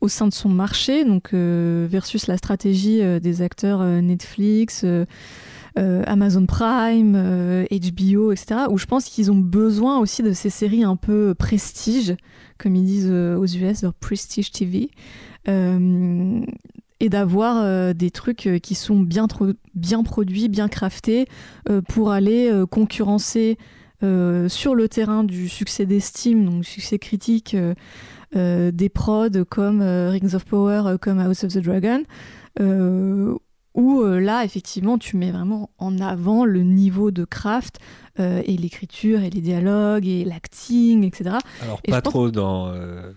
au 0.00 0.08
sein 0.08 0.26
de 0.26 0.32
son 0.32 0.48
marché, 0.48 1.04
donc 1.04 1.30
euh, 1.32 1.86
versus 1.88 2.26
la 2.26 2.36
stratégie 2.36 3.00
des 3.20 3.40
acteurs 3.40 3.84
Netflix, 4.02 4.84
Amazon 5.76 6.46
Prime, 6.46 7.12
HBO, 7.70 8.32
etc. 8.32 8.62
Où 8.68 8.78
je 8.78 8.86
pense 8.86 9.04
qu'ils 9.04 9.30
ont 9.30 9.38
besoin 9.38 10.00
aussi 10.00 10.24
de 10.24 10.32
ces 10.32 10.50
séries 10.50 10.82
un 10.82 10.96
peu 10.96 11.36
prestige, 11.38 12.16
comme 12.58 12.74
ils 12.74 12.84
disent 12.84 13.10
aux 13.10 13.46
US, 13.46 13.82
leur 13.82 13.94
prestige 13.94 14.50
TV. 14.50 14.90
Et 17.02 17.08
d'avoir 17.08 17.58
euh, 17.58 17.92
des 17.92 18.10
trucs 18.10 18.46
euh, 18.46 18.58
qui 18.58 18.74
sont 18.74 19.00
bien, 19.00 19.26
bien 19.74 20.02
produits, 20.02 20.48
bien 20.48 20.68
craftés, 20.68 21.26
euh, 21.68 21.82
pour 21.82 22.10
aller 22.10 22.50
concurrencer 22.70 23.58
sur 24.48 24.74
le 24.74 24.88
terrain 24.88 25.22
du 25.22 25.48
succès 25.48 25.86
d'estime, 25.86 26.44
donc 26.44 26.64
succès 26.64 26.98
critique, 26.98 27.56
des 28.34 28.88
prods 28.92 29.44
comme 29.48 29.80
Rings 29.80 30.34
of 30.34 30.44
Power, 30.44 30.96
comme 31.00 31.20
House 31.20 31.44
of 31.44 31.52
the 31.52 31.58
Dragon, 31.58 32.02
où 33.74 34.02
euh, 34.02 34.20
là, 34.20 34.44
effectivement, 34.44 34.98
tu 34.98 35.16
mets 35.16 35.30
vraiment 35.30 35.70
en 35.78 35.98
avant 35.98 36.44
le 36.44 36.62
niveau 36.62 37.10
de 37.10 37.24
craft 37.24 37.78
euh, 38.20 38.42
et 38.44 38.56
l'écriture 38.56 39.22
et 39.22 39.30
les 39.30 39.40
dialogues 39.40 40.06
et 40.06 40.24
l'acting, 40.24 41.04
etc. 41.04 41.36
Alors, 41.62 41.80
Et 41.84 41.90
pas 41.90 42.02
trop 42.02 42.30
dans 42.30 42.68
euh, 42.68 43.12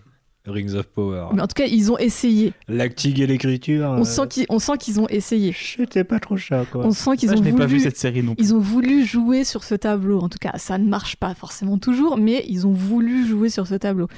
Rings 0.46 0.74
of 0.74 0.86
Power. 0.86 1.28
Mais 1.34 1.42
en 1.42 1.46
tout 1.46 1.54
cas, 1.54 1.66
ils 1.66 1.90
ont 1.92 1.98
essayé. 1.98 2.52
L'acting 2.68 3.20
et 3.20 3.26
l'écriture. 3.26 3.88
On 3.90 4.04
sent 4.04 4.28
qu'ils 4.28 4.46
on 4.48 4.58
sent 4.58 4.78
qu'ils 4.78 5.00
ont 5.00 5.08
essayé. 5.08 5.54
C'était 5.56 6.04
pas 6.04 6.18
trop 6.20 6.36
chat, 6.36 6.64
quoi. 6.66 6.86
On 6.86 6.92
sent 6.92 7.16
qu'ils 7.16 7.28
Ça, 7.28 7.34
ont 7.34 7.38
je 7.38 7.42
n'ai 7.42 7.52
pas 7.52 7.66
vu 7.66 7.76
voulu. 7.76 7.80
cette 7.80 7.96
série 7.96 8.22
non 8.22 8.34
plus. 8.34 8.44
Ils 8.44 8.54
ont 8.54 8.60
voulu 8.60 9.04
jouer 9.04 9.44
sur 9.44 9.64
ce 9.64 9.74
tableau. 9.74 10.20
En 10.20 10.28
tout 10.28 10.38
cas, 10.40 10.52
ça 10.56 10.78
ne 10.78 10.88
marche 10.88 11.16
pas 11.16 11.34
forcément 11.34 11.78
toujours, 11.78 12.16
mais 12.16 12.44
ils 12.48 12.66
ont 12.66 12.72
voulu 12.72 13.26
jouer 13.26 13.48
sur 13.48 13.66
ce 13.66 13.74
tableau. 13.74 14.08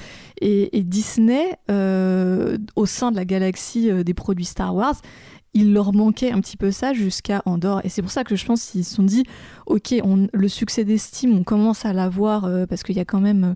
Et, 0.41 0.79
et 0.79 0.83
Disney, 0.83 1.57
euh, 1.71 2.59
au 2.77 2.87
sein 2.87 3.11
de 3.11 3.17
la 3.17 3.25
galaxie 3.25 3.91
euh, 3.91 4.03
des 4.05 4.15
produits 4.15 4.45
Star 4.45 4.75
Wars, 4.75 4.97
il 5.55 5.73
leur 5.73 5.93
manquait 5.93 6.31
un 6.31 6.41
petit 6.41 6.57
peu 6.57 6.71
ça 6.71 6.93
jusqu'à 6.93 7.43
Andorre. 7.47 7.81
Et 7.85 7.89
c'est 7.89 8.03
pour 8.03 8.11
ça 8.11 8.23
que 8.23 8.37
je 8.37 8.45
pense 8.45 8.65
qu'ils 8.67 8.85
se 8.85 8.95
sont 8.95 9.03
dit, 9.03 9.25
ok, 9.67 9.95
on, 10.05 10.29
le 10.33 10.49
succès 10.49 10.85
d'estime, 10.85 11.37
on 11.37 11.43
commence 11.43 11.85
à 11.85 11.93
l'avoir 11.93 12.45
euh, 12.45 12.67
parce 12.67 12.83
qu'il 12.83 12.97
y 12.97 13.01
a 13.01 13.05
quand 13.05 13.21
même 13.21 13.45
euh, 13.45 13.55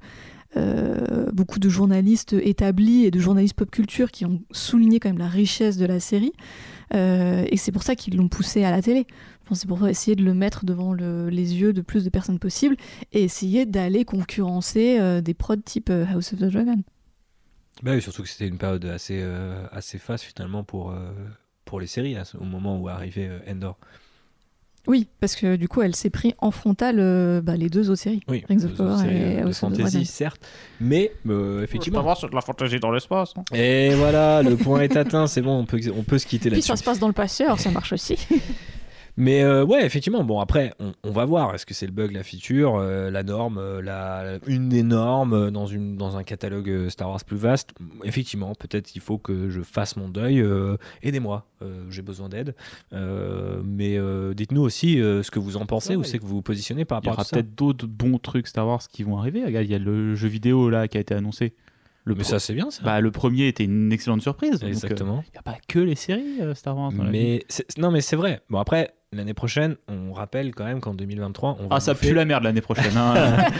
beaucoup 1.32 1.58
de 1.58 1.68
journalistes 1.68 2.34
établis 2.34 3.04
et 3.04 3.10
de 3.10 3.18
journalistes 3.18 3.54
pop 3.54 3.70
culture 3.70 4.10
qui 4.10 4.24
ont 4.26 4.42
souligné 4.50 5.00
quand 5.00 5.08
même 5.08 5.18
la 5.18 5.28
richesse 5.28 5.76
de 5.76 5.86
la 5.86 5.98
série. 6.00 6.32
Euh, 6.94 7.44
et 7.50 7.56
c'est 7.56 7.72
pour 7.72 7.82
ça 7.82 7.94
qu'ils 7.96 8.16
l'ont 8.16 8.28
poussé 8.28 8.64
à 8.64 8.70
la 8.70 8.82
télé. 8.82 9.06
C'est 9.54 9.66
pour 9.68 9.86
essayer 9.86 10.16
de 10.16 10.24
le 10.24 10.32
mettre 10.32 10.64
devant 10.64 10.94
le- 10.94 11.28
les 11.28 11.56
yeux 11.56 11.72
de 11.74 11.82
plus 11.82 12.04
de 12.04 12.10
personnes 12.10 12.38
possible 12.38 12.74
et 13.12 13.22
essayer 13.22 13.66
d'aller 13.66 14.04
concurrencer 14.06 14.98
euh, 14.98 15.20
des 15.20 15.34
prods 15.34 15.56
type 15.56 15.90
euh, 15.90 16.06
House 16.06 16.32
of 16.32 16.38
the 16.38 16.44
Dragon. 16.44 16.82
Bah 17.82 18.00
surtout 18.00 18.22
que 18.22 18.28
c'était 18.28 18.48
une 18.48 18.56
période 18.58 18.84
assez, 18.86 19.20
euh, 19.22 19.66
assez 19.70 19.98
faste 19.98 20.24
finalement 20.24 20.64
pour, 20.64 20.90
euh, 20.90 21.12
pour 21.66 21.80
les 21.80 21.86
séries, 21.86 22.16
au 22.40 22.44
moment 22.44 22.78
où 22.80 22.88
arrivait 22.88 23.28
euh, 23.28 23.40
Endor. 23.52 23.76
Oui, 24.88 25.06
parce 25.20 25.36
que 25.36 25.54
du 25.56 25.68
coup, 25.68 25.80
elle 25.82 25.94
s'est 25.94 26.10
pris 26.10 26.34
en 26.38 26.50
frontal 26.50 26.96
euh, 26.98 27.40
bah, 27.40 27.56
les 27.56 27.68
deux 27.68 27.88
autres 27.90 28.00
séries. 28.02 28.20
Oui, 28.28 28.44
Rings 28.48 28.64
of 28.64 28.74
Power 28.74 28.96
séries, 28.98 29.16
et 29.16 29.36
euh, 29.38 29.40
de 29.42 29.46
House 29.46 29.58
fantasy, 29.60 29.82
Dragon. 29.82 30.04
certes, 30.04 30.40
mais 30.80 31.12
euh, 31.28 31.62
effectivement. 31.62 32.14
c'est 32.16 32.28
de 32.28 32.34
la 32.34 32.40
fantaisie 32.40 32.80
dans 32.80 32.90
l'espace. 32.90 33.32
hein. 33.36 33.44
Et 33.54 33.90
voilà, 33.94 34.42
le 34.42 34.56
point 34.56 34.80
est 34.80 34.96
atteint, 34.96 35.28
c'est 35.28 35.40
bon, 35.42 35.58
on 35.60 35.64
peut, 35.66 35.80
on 35.96 36.02
peut 36.02 36.18
se 36.18 36.26
quitter 36.26 36.48
Puis 36.50 36.56
là-dessus. 36.56 36.68
ça 36.68 36.76
se 36.76 36.82
passe 36.82 36.98
dans 36.98 37.06
le 37.06 37.12
passé, 37.12 37.44
alors 37.44 37.60
ça 37.60 37.70
marche 37.70 37.92
aussi. 37.92 38.16
Mais 39.18 39.42
euh, 39.42 39.62
ouais, 39.64 39.84
effectivement, 39.84 40.24
bon 40.24 40.40
après, 40.40 40.72
on, 40.80 40.92
on 41.04 41.10
va 41.10 41.26
voir, 41.26 41.54
est-ce 41.54 41.66
que 41.66 41.74
c'est 41.74 41.84
le 41.86 41.92
bug, 41.92 42.12
la 42.12 42.22
feature, 42.22 42.76
euh, 42.76 43.10
la 43.10 43.22
norme, 43.22 43.58
euh, 43.58 43.82
la, 43.82 44.38
une 44.46 44.70
des 44.70 44.82
normes 44.82 45.50
dans, 45.50 45.66
une, 45.66 45.96
dans 45.98 46.16
un 46.16 46.22
catalogue 46.22 46.88
Star 46.88 47.10
Wars 47.10 47.22
plus 47.24 47.36
vaste? 47.36 47.70
Effectivement, 48.04 48.54
peut-être 48.54 48.94
il 48.96 49.00
faut 49.02 49.18
que 49.18 49.50
je 49.50 49.60
fasse 49.60 49.96
mon 49.96 50.08
deuil, 50.08 50.40
euh, 50.40 50.76
aidez-moi, 51.02 51.46
j'ai 51.90 52.02
besoin 52.02 52.28
d'aide. 52.30 52.54
Mais 52.92 53.98
dites-nous 54.34 54.62
aussi 54.62 54.94
ce 54.96 55.30
que 55.30 55.38
vous 55.38 55.56
en 55.56 55.66
pensez, 55.66 55.90
Ouais, 55.90 55.96
où 55.96 56.04
c'est 56.04 56.18
que 56.18 56.24
vous 56.24 56.36
vous 56.36 56.42
positionnez 56.42 56.84
par 56.84 57.00
Il 57.02 57.06
y 57.06 57.08
rapport 57.08 57.18
aura 57.18 57.22
à 57.22 57.24
ça? 57.24 57.36
peut-être 57.36 57.54
d'autres 57.54 57.86
bons 57.86 58.18
trucs 58.18 58.46
Star 58.46 58.66
Wars 58.66 58.80
qui 58.90 59.02
vont 59.02 59.18
arriver. 59.18 59.44
Regarde, 59.44 59.66
il 59.66 59.70
y 59.72 59.74
a 59.74 59.78
le 59.78 60.14
jeu 60.14 60.28
vidéo 60.28 60.70
là 60.70 60.88
qui 60.88 60.96
a 60.96 61.00
été 61.00 61.14
annoncé. 61.14 61.54
Le, 62.04 62.16
Mais 62.16 62.24
ça 62.24 62.40
c'est 62.40 62.54
bien 62.54 62.68
ça. 62.72 62.82
bah, 62.82 63.00
le 63.00 63.12
premier 63.12 63.46
était 63.46 63.62
une 63.62 63.92
excellente 63.92 64.22
surprise. 64.22 64.60
Exactement. 64.64 65.22
Il 65.28 65.32
n'y 65.32 65.38
a 65.38 65.42
pas 65.42 65.56
que 65.68 65.78
les 65.78 65.94
séries 65.94 66.40
euh, 66.40 66.52
Star 66.54 66.76
Wars. 66.76 66.90
dans 66.92 67.04
la 67.04 67.10
vie. 67.12 67.18
Mais 67.18 67.44
non, 67.78 67.92
mais 67.92 68.00
c'est 68.00 68.16
vrai. 68.16 68.40
Bon 68.50 68.58
après, 68.58 68.90
l'année 69.12 69.34
prochaine, 69.34 69.76
on 69.88 70.12
rappelle 70.12 70.54
quand 70.54 70.64
même 70.64 70.80
qu'en 70.80 70.94
2023, 70.94 71.56
on 71.60 71.62
va 71.68 71.76
Ah, 71.76 71.80
ça 71.80 71.92
bouffer 71.94 72.08
pue 72.08 72.14
la 72.14 72.24
merde 72.24 72.44
l'année 72.44 72.60
prochaine. 72.60 72.96
hein. 72.96 73.14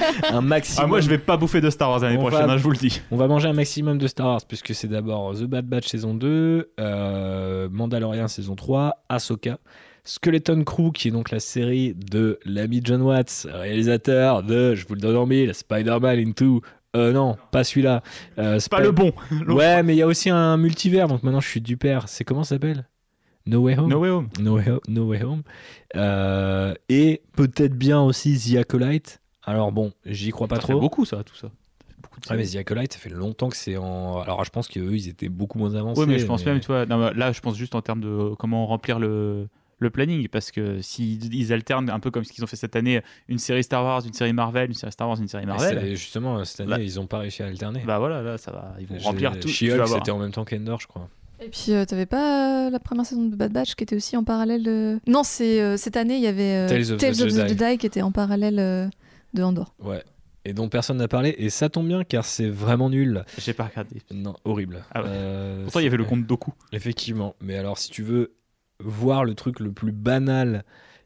un 0.33 0.41
maximum. 0.41 0.85
ah, 0.85 0.89
moi, 0.89 1.01
je 1.01 1.09
vais 1.09 1.19
pas 1.19 1.37
bouffer 1.37 1.61
de 1.61 1.70
Star 1.70 1.91
Wars 1.91 2.01
l'année 2.01 2.16
prochaine, 2.19 2.47
va- 2.47 2.53
hein, 2.55 2.57
je 2.59 2.62
vous 2.62 2.70
le 2.70 2.77
dis. 2.77 3.01
On 3.11 3.16
va 3.16 3.27
manger 3.29 3.49
un 3.49 3.53
maximum 3.53 3.99
de 3.99 4.07
Star 4.07 4.27
Wars 4.27 4.41
puisque 4.49 4.74
c'est 4.74 4.89
d'abord 4.89 5.35
The 5.35 5.45
Bad 5.45 5.66
Batch 5.66 5.87
saison 5.89 6.15
2, 6.15 6.73
euh, 6.81 7.69
Mandalorian 7.70 8.29
saison 8.29 8.55
3, 8.57 9.05
Ahsoka, 9.09 9.59
Skeleton 10.05 10.65
Crew 10.65 10.91
qui 10.93 11.09
est 11.09 11.12
donc 11.12 11.31
la 11.31 11.39
série 11.41 11.95
de 11.95 12.39
l'ami 12.45 12.81
John 12.83 13.03
Watts, 13.03 13.47
réalisateur 13.53 14.43
de, 14.43 14.74
je 14.74 14.87
vous 14.89 14.95
le 14.95 15.01
donne 15.01 15.16
en 15.16 15.27
mille, 15.27 15.55
Spider-Man 15.55 16.19
Into... 16.19 16.61
Euh, 16.95 17.11
non, 17.11 17.39
pas 17.51 17.65
celui-là. 17.65 18.03
Euh, 18.39 18.59
C'est 18.59 18.70
pas 18.70 18.81
le 18.81 18.91
bon. 18.91 19.12
Ouais, 19.49 19.83
mais 19.83 19.95
il 19.95 19.99
y 19.99 20.03
a 20.03 20.07
aussi 20.07 20.29
un 20.29 20.59
multivers, 20.59 21.09
donc 21.09 21.23
maintenant 21.23 21.41
je 21.41 21.49
suis 21.49 21.62
du 21.62 21.79
père. 21.79 22.07
C'est 22.07 22.23
comment 22.23 22.45
ça 22.45 22.57
s'appelle? 22.57 22.85
No 23.47 23.60
Way 23.60 23.78
Home 23.78 23.89
No 23.90 23.98
Way 24.01 24.10
Home. 24.10 24.28
No 24.40 24.56
Way 24.56 24.69
Home. 24.70 24.81
No 24.89 25.05
Way 25.09 25.23
Home. 25.24 25.43
Euh, 25.97 26.74
et 26.89 27.23
peut-être 27.36 27.74
bien 27.77 28.01
aussi 28.01 28.39
The 28.39 28.56
Acolyte. 28.59 29.20
Alors 29.44 29.73
bon, 29.73 29.93
j'y 30.06 30.31
crois 30.31 30.47
pas 30.48 30.56
Ça 30.56 30.62
fait 30.62 30.73
trop. 30.73 30.81
beaucoup 30.81 31.05
ça, 31.05 31.23
tout 31.24 31.35
ça. 31.35 31.48
Fait 32.24 32.35
Ouais, 32.35 32.36
mais. 32.36 32.47
The 32.47 32.56
Acolyte, 32.56 32.93
ça 32.93 32.98
fait 33.01 33.09
longtemps 33.10 33.48
que 33.48 33.56
c'est 33.56 33.77
en. 33.77 34.20
Alors, 34.20 34.44
je 34.44 34.51
pense 34.51 34.69
qu'eux, 34.69 34.93
ils 34.94 35.09
étaient 35.09 35.28
beaucoup 35.28 35.59
moins 35.59 35.74
avancés. 35.74 36.01
Ouais, 36.01 36.06
mais 36.06 36.19
je 36.19 36.27
pense 36.27 36.44
même, 36.47 36.60
tu 36.60 36.69
vois, 36.69 36.86
non, 36.86 37.10
là, 37.14 37.32
je 37.32 37.40
pense 37.40 37.56
juste 37.56 37.74
en 37.74 37.81
termes 37.82 38.01
de 38.01 38.35
comment 38.39 38.66
remplir 38.66 39.01
le, 39.01 39.48
le 39.78 39.90
planning, 39.90 40.28
parce 40.28 40.52
que 40.52 40.81
s'ils 40.82 41.35
ils 41.35 41.52
alternent 41.52 41.90
un 41.90 41.98
peu 41.98 42.12
comme 42.12 42.23
ce 42.23 42.32
qu'ils 42.32 42.44
ont 42.44 42.47
fait 42.47 42.55
cette 42.56 42.77
année, 42.77 43.01
une 43.28 43.39
série 43.39 43.64
Star 43.64 43.82
Wars, 43.82 44.02
une 44.06 44.12
série 44.12 44.32
Marvel, 44.32 44.69
une 44.69 44.74
série 44.74 44.93
Star 44.93 45.09
Wars, 45.09 45.19
une 45.19 45.27
série 45.27 45.47
Marvel, 45.47 45.97
Justement, 45.97 46.44
cette 46.44 46.60
année, 46.60 46.70
Là- 46.70 46.78
ils 46.81 47.01
ont 47.01 47.06
pas 47.06 47.19
réussi 47.19 47.43
à 47.43 47.47
alterner. 47.47 47.82
bah 47.85 47.98
voilà, 47.98 48.23
là, 48.23 48.39
ça 48.39 48.52
va, 48.52 48.74
ils 48.78 48.86
vont 48.86 48.98
remplir 48.98 49.40
tout. 49.40 49.48
She-Hulk, 49.48 49.89
c'était 49.89 50.10
en 50.12 50.19
même 50.19 50.31
temps 50.32 50.44
qu'Endor, 50.44 50.81
je 50.81 50.86
crois. 50.86 51.09
Et 51.44 51.48
puis, 51.48 51.73
euh, 51.73 51.85
t'avais 51.85 52.06
pas 52.06 52.66
euh, 52.66 52.70
la 52.70 52.78
première 52.78 53.05
saison 53.05 53.24
de 53.27 53.35
Bad 53.35 53.52
Batch 53.52 53.74
qui 53.74 53.82
était 53.85 53.97
aussi 53.97 54.16
en 54.16 54.24
parallèle 54.24 54.62
de... 54.62 55.01
Non, 55.06 55.23
c'est 55.24 55.60
euh, 55.60 55.77
cette 55.77 55.97
année, 55.97 56.16
il 56.16 56.23
y 56.23 56.27
avait 56.27 56.56
euh, 56.56 56.69
Tales 56.69 56.93
of 56.93 56.98
the 56.98 57.31
Jedi. 57.31 57.48
Jedi 57.48 57.78
qui 57.78 57.86
était 57.86 58.02
en 58.02 58.12
parallèle 58.12 58.59
euh, 58.59 58.89
de 59.35 59.43
Andorre. 59.43 59.74
Ouais. 59.81 60.02
Et 60.44 60.55
dont 60.55 60.69
personne 60.69 60.98
n'a 60.98 61.09
parlé. 61.09 61.35
Et 61.39 61.51
ça 61.51 61.69
tombe 61.69 61.86
bien, 61.89 62.05
car 62.05 62.24
c'est 62.24 62.48
vraiment 62.48 62.90
nul. 62.90 63.24
J'ai 63.39 63.52
pas 63.52 63.64
regardé. 63.64 64.02
Non, 64.12 64.35
horrible. 64.44 64.85
Ah 64.93 65.02
ouais. 65.02 65.09
Euh, 65.10 65.62
Pourtant, 65.64 65.81
il 65.81 65.85
y 65.85 65.86
avait 65.86 65.97
le 65.97 66.05
compte 66.05 66.27
Doku. 66.27 66.52
Effectivement. 66.73 67.35
Mais 67.40 67.56
alors, 67.56 67.78
si 67.78 67.90
tu 67.90 68.02
veux 68.02 68.35
voir 68.81 69.24
le 69.24 69.35
truc 69.35 69.60
le 69.60 69.70
plus 69.73 69.93
banal 69.93 70.64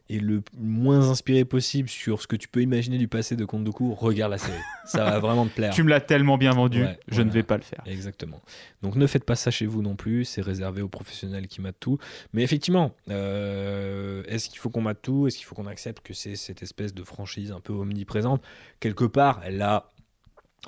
et 0.09 0.19
le 0.19 0.41
moins 0.57 1.09
inspiré 1.09 1.43
possible 1.45 1.89
sur 1.89 2.21
ce 2.21 2.27
que 2.27 2.35
tu 2.35 2.47
peux 2.47 2.61
imaginer 2.61 2.97
du 2.97 3.07
passé 3.07 3.35
de 3.35 3.45
Cour, 3.45 3.99
regarde 3.99 4.31
la 4.31 4.37
série. 4.37 4.57
ça 4.85 5.03
va 5.03 5.19
vraiment 5.19 5.45
te 5.45 5.53
plaire. 5.53 5.73
Tu 5.75 5.83
me 5.83 5.89
l'as 5.89 5.99
tellement 6.01 6.37
bien 6.37 6.51
vendu, 6.51 6.83
Ouais, 6.83 6.99
je 7.07 7.15
voilà. 7.15 7.25
ne 7.25 7.31
vais 7.31 7.43
pas 7.43 7.57
le 7.57 7.63
faire. 7.63 7.81
Exactement. 7.85 8.41
Donc 8.81 8.95
ne 8.95 9.05
faites 9.07 9.25
pas 9.25 9.35
ça 9.35 9.51
chez 9.51 9.65
vous 9.65 9.81
non 9.81 9.95
plus, 9.95 10.25
c'est 10.25 10.41
réservé 10.41 10.81
aux 10.81 10.87
professionnels 10.87 11.47
qui 11.47 11.61
matent 11.61 11.79
tout. 11.79 11.97
Mais 12.33 12.43
effectivement, 12.43 12.95
euh, 13.09 14.23
est-ce 14.27 14.49
qu'il 14.49 14.59
faut 14.59 14.69
qu'on 14.69 14.81
mate 14.81 15.01
tout? 15.01 15.27
Est-ce 15.27 15.37
qu'il 15.37 15.45
faut 15.45 15.55
qu'on 15.55 15.67
accepte 15.67 16.05
que 16.05 16.13
c'est 16.13 16.35
cette 16.35 16.63
espèce 16.63 16.93
de 16.93 17.03
franchise 17.03 17.51
un 17.51 17.59
peu 17.59 17.73
omniprésente? 17.73 18.41
Quelque 18.79 19.05
part, 19.05 19.41
elle 19.43 19.57
l'a 19.57 19.91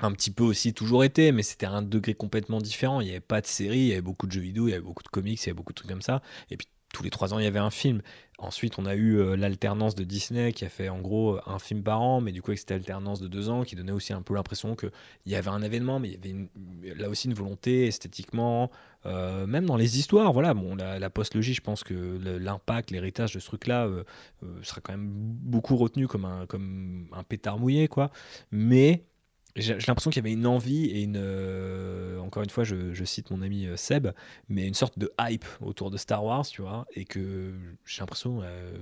un 0.02 0.12
petit 0.12 0.30
peu 0.30 0.44
aussi 0.44 0.72
toujours 0.72 1.04
été, 1.04 1.32
mais 1.32 1.42
c'était 1.42 1.66
à 1.66 1.72
un 1.72 1.82
degré 1.82 2.14
complètement 2.14 2.58
différent. 2.58 3.00
Il 3.00 3.04
n'y 3.04 3.10
avait 3.10 3.20
pas 3.20 3.40
de 3.40 3.46
série, 3.46 3.78
il 3.78 3.86
y 3.88 3.92
avait 3.92 4.00
beaucoup 4.00 4.26
de 4.26 4.32
jeux 4.32 4.40
vidéo, 4.40 4.68
il 4.68 4.70
y 4.70 4.74
avait 4.74 4.82
beaucoup 4.82 5.02
de 5.02 5.08
comics, 5.08 5.42
il 5.42 5.46
y 5.46 5.50
avait 5.50 5.56
beaucoup 5.56 5.72
de 5.72 5.76
trucs 5.76 5.90
comme 5.90 6.02
ça. 6.02 6.22
Et 6.50 6.56
puis 6.56 6.68
tous 6.92 7.02
les 7.02 7.10
trois 7.10 7.34
ans, 7.34 7.38
il 7.38 7.44
y 7.44 7.48
avait 7.48 7.58
un 7.58 7.70
film. 7.70 8.02
Ensuite, 8.38 8.78
on 8.78 8.86
a 8.86 8.94
eu 8.94 9.18
euh, 9.18 9.36
l'alternance 9.36 9.94
de 9.94 10.02
Disney 10.02 10.52
qui 10.52 10.64
a 10.64 10.70
fait 10.70 10.88
en 10.88 11.00
gros 11.00 11.38
un 11.46 11.58
film 11.58 11.82
par 11.82 12.00
an, 12.00 12.20
mais 12.20 12.32
du 12.32 12.40
coup, 12.40 12.50
avec 12.50 12.58
cette 12.58 12.70
alternance 12.70 13.20
de 13.20 13.28
deux 13.28 13.50
ans 13.50 13.64
qui 13.64 13.76
donnait 13.76 13.92
aussi 13.92 14.12
un 14.12 14.22
peu 14.22 14.34
l'impression 14.34 14.76
qu'il 14.76 14.90
y 15.26 15.34
avait 15.34 15.50
un 15.50 15.62
événement, 15.62 16.00
mais 16.00 16.08
il 16.08 16.14
y 16.14 16.90
avait 16.90 17.00
là 17.00 17.08
aussi 17.10 17.28
une 17.28 17.34
volonté 17.34 17.86
esthétiquement, 17.86 18.70
euh, 19.06 19.46
même 19.46 19.66
dans 19.66 19.76
les 19.76 19.98
histoires. 19.98 20.32
Voilà, 20.32 20.52
bon, 20.52 20.74
la, 20.74 21.10
post-logie, 21.10 21.54
je 21.54 21.62
pense 21.62 21.84
que 21.84 22.18
l'impact, 22.38 22.90
l'héritage 22.90 23.34
de 23.34 23.40
ce 23.40 23.46
truc-là 23.46 23.86
euh, 23.86 24.04
euh, 24.42 24.62
sera 24.62 24.80
quand 24.80 24.92
même 24.92 25.08
beaucoup 25.10 25.76
retenu 25.76 26.06
comme 26.06 26.24
un, 26.26 26.46
comme 26.46 27.08
un 27.12 27.22
pétard 27.22 27.58
mouillé, 27.58 27.88
quoi. 27.88 28.10
Mais 28.50 29.04
j'ai 29.56 29.74
l'impression 29.74 30.10
qu'il 30.10 30.22
y 30.22 30.26
avait 30.26 30.32
une 30.32 30.46
envie 30.46 30.86
et 30.86 31.02
une. 31.02 31.16
euh, 31.16 32.18
encore 32.20 32.42
une 32.42 32.50
fois, 32.50 32.64
je, 32.64 32.92
je 32.94 33.04
cite 33.04 33.30
mon 33.30 33.42
ami 33.42 33.66
euh, 33.66 33.76
Seb, 33.76 34.08
mais 34.48 34.66
une 34.66 34.74
sorte 34.74 34.98
de 34.98 35.12
hype 35.20 35.44
autour 35.60 35.90
de 35.90 35.96
Star 35.96 36.24
Wars, 36.24 36.46
tu 36.46 36.62
vois, 36.62 36.86
et 36.94 37.04
que 37.04 37.52
j'ai 37.84 38.00
l'impression 38.00 38.40
euh, 38.42 38.72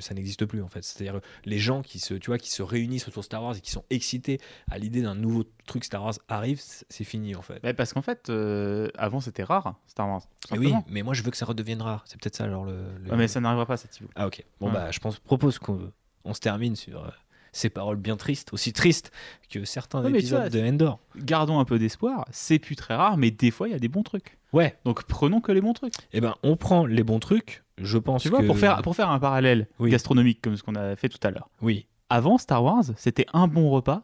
ça 0.00 0.14
n'existe 0.14 0.44
plus 0.46 0.62
en 0.62 0.68
fait. 0.68 0.82
C'est-à-dire 0.82 1.20
les 1.44 1.58
gens 1.58 1.82
qui 1.82 1.98
se, 1.98 2.14
tu 2.14 2.26
vois, 2.30 2.38
qui 2.38 2.50
se 2.50 2.62
réunissent 2.62 3.06
autour 3.08 3.20
de 3.20 3.26
Star 3.26 3.42
Wars 3.42 3.56
et 3.56 3.60
qui 3.60 3.70
sont 3.70 3.84
excités 3.90 4.40
à 4.70 4.78
l'idée 4.78 5.02
d'un 5.02 5.14
nouveau 5.14 5.44
truc 5.66 5.84
Star 5.84 6.02
Wars 6.02 6.14
arrive, 6.28 6.60
c'est 6.60 7.04
fini 7.04 7.34
en 7.36 7.42
fait. 7.42 7.60
Mais 7.62 7.74
parce 7.74 7.92
qu'en 7.92 8.02
fait, 8.02 8.28
euh, 8.30 8.88
avant 8.96 9.20
c'était 9.20 9.44
rare, 9.44 9.76
Star 9.86 10.08
Wars. 10.08 10.22
Et 10.54 10.58
oui, 10.58 10.72
mais 10.88 11.02
moi 11.02 11.14
je 11.14 11.22
veux 11.22 11.30
que 11.30 11.36
ça 11.36 11.46
redevienne 11.46 11.82
rare. 11.82 12.02
C'est 12.06 12.20
peut-être 12.20 12.36
ça 12.36 12.44
alors 12.44 12.64
le. 12.64 12.76
le- 13.04 13.10
Ouais, 13.10 13.16
mais 13.16 13.28
ça 13.28 13.40
n'arrivera 13.40 13.66
pas 13.66 13.76
cette 13.76 13.98
niveau. 14.00 14.10
Ah 14.16 14.26
ok. 14.26 14.44
Bon 14.60 14.66
Ouais. 14.68 14.72
bah 14.72 14.90
je 14.90 14.98
pense 14.98 15.18
propose 15.20 15.58
qu'on 15.58 15.92
on 16.24 16.34
se 16.34 16.40
termine 16.40 16.74
sur 16.76 17.04
ces 17.58 17.70
paroles 17.70 17.96
bien 17.96 18.16
tristes, 18.16 18.52
aussi 18.52 18.72
tristes 18.72 19.10
que 19.50 19.64
certains 19.64 20.02
Ouais, 20.04 20.10
épisodes 20.10 20.40
vois, 20.40 20.48
de 20.50 20.60
Endor. 20.66 20.98
Gardons 21.16 21.58
un 21.58 21.64
peu 21.64 21.78
d'espoir, 21.78 22.24
c'est 22.30 22.58
plus 22.58 22.76
très 22.76 22.94
rare, 22.94 23.16
mais 23.16 23.30
des 23.30 23.50
fois 23.50 23.68
il 23.68 23.72
y 23.72 23.74
a 23.74 23.78
des 23.78 23.88
bons 23.88 24.02
trucs. 24.02 24.38
Ouais. 24.52 24.76
Donc 24.84 25.04
prenons 25.04 25.40
que 25.40 25.52
les 25.52 25.60
bons 25.60 25.74
trucs. 25.74 25.94
Eh 26.12 26.20
ben 26.20 26.34
on 26.42 26.56
prend 26.56 26.86
les 26.86 27.02
bons 27.02 27.18
trucs. 27.20 27.62
Je 27.76 27.98
pense 27.98 28.22
Tu 28.22 28.28
vois, 28.28 28.40
que 28.40 28.46
pour 28.46 28.58
faire, 28.58 28.82
pour 28.82 28.96
faire 28.96 29.10
un 29.10 29.18
parallèle 29.20 29.68
Oui. 29.78 29.90
gastronomique 29.90 30.40
comme 30.42 30.56
ce 30.56 30.62
qu'on 30.62 30.74
a 30.74 30.96
fait 30.96 31.08
tout 31.08 31.18
à 31.22 31.30
l'heure. 31.30 31.48
oui 31.62 31.86
Avant 32.10 32.38
Star 32.38 32.64
Wars, 32.64 32.84
c'était 32.96 33.26
un 33.32 33.46
bon 33.46 33.68
repas 33.70 34.02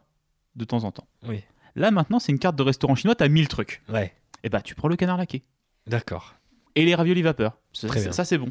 de 0.56 0.64
temps 0.64 0.84
en 0.84 0.92
temps. 0.92 1.08
oui 1.26 1.42
Là 1.76 1.90
maintenant, 1.90 2.18
c'est 2.20 2.30
une 2.30 2.38
carte 2.38 2.54
de 2.56 2.62
restaurant 2.62 2.94
chinois, 2.94 3.14
t'as 3.16 3.28
1000 3.28 3.48
trucs. 3.48 3.82
ouais 3.88 4.14
Et 4.44 4.48
bah 4.48 4.60
tu 4.60 4.74
prends 4.76 4.88
le 4.88 4.96
canard 4.96 5.16
laqué. 5.16 5.42
d'accord 5.88 6.34
Et 6.76 6.84
les 6.84 6.94
raviolis 6.94 7.22
vapeur. 7.22 7.58
Ça, 7.72 8.12
ça, 8.12 8.24
c'est 8.24 8.38
bon. 8.38 8.50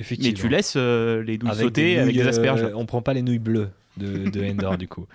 Effectivement. 0.00 0.32
Mais 0.36 0.40
tu 0.42 0.48
laisses 0.48 0.74
euh, 0.76 1.22
les 1.22 1.38
nouilles 1.38 1.50
Avec 1.50 1.62
sautées 1.64 1.94
des 1.94 1.98
avec 2.00 2.14
des 2.16 2.26
asperges. 2.26 2.62
euh, 2.62 2.72
on 2.74 2.86
prend 2.86 3.02
pas 3.02 3.14
les 3.14 3.22
nouilles 3.22 3.38
bleues 3.38 3.70
de, 3.96 4.28
de 4.30 4.50
Endor 4.50 4.76
du 4.78 4.88
coup. 4.88 5.06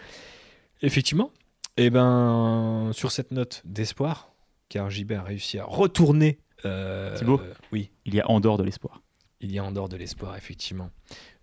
Effectivement. 0.81 1.31
Et 1.77 1.89
ben 1.89 2.91
sur 2.93 3.11
cette 3.11 3.31
note 3.31 3.61
d'espoir, 3.65 4.31
car 4.69 4.89
JB 4.89 5.11
a 5.13 5.23
réussi 5.23 5.59
à 5.59 5.65
retourner. 5.65 6.39
euh, 6.63 7.15
Thibaut 7.17 7.41
euh, 7.43 7.53
oui, 7.71 7.91
Il 8.05 8.15
y 8.15 8.21
a 8.21 8.29
en 8.29 8.39
dehors 8.39 8.57
de 8.57 8.63
l'espoir. 8.63 9.01
il 9.41 9.51
y 9.51 9.59
a 9.59 9.63
Endor 9.63 9.89
de 9.89 9.97
l'espoir 9.97 10.35
effectivement. 10.37 10.89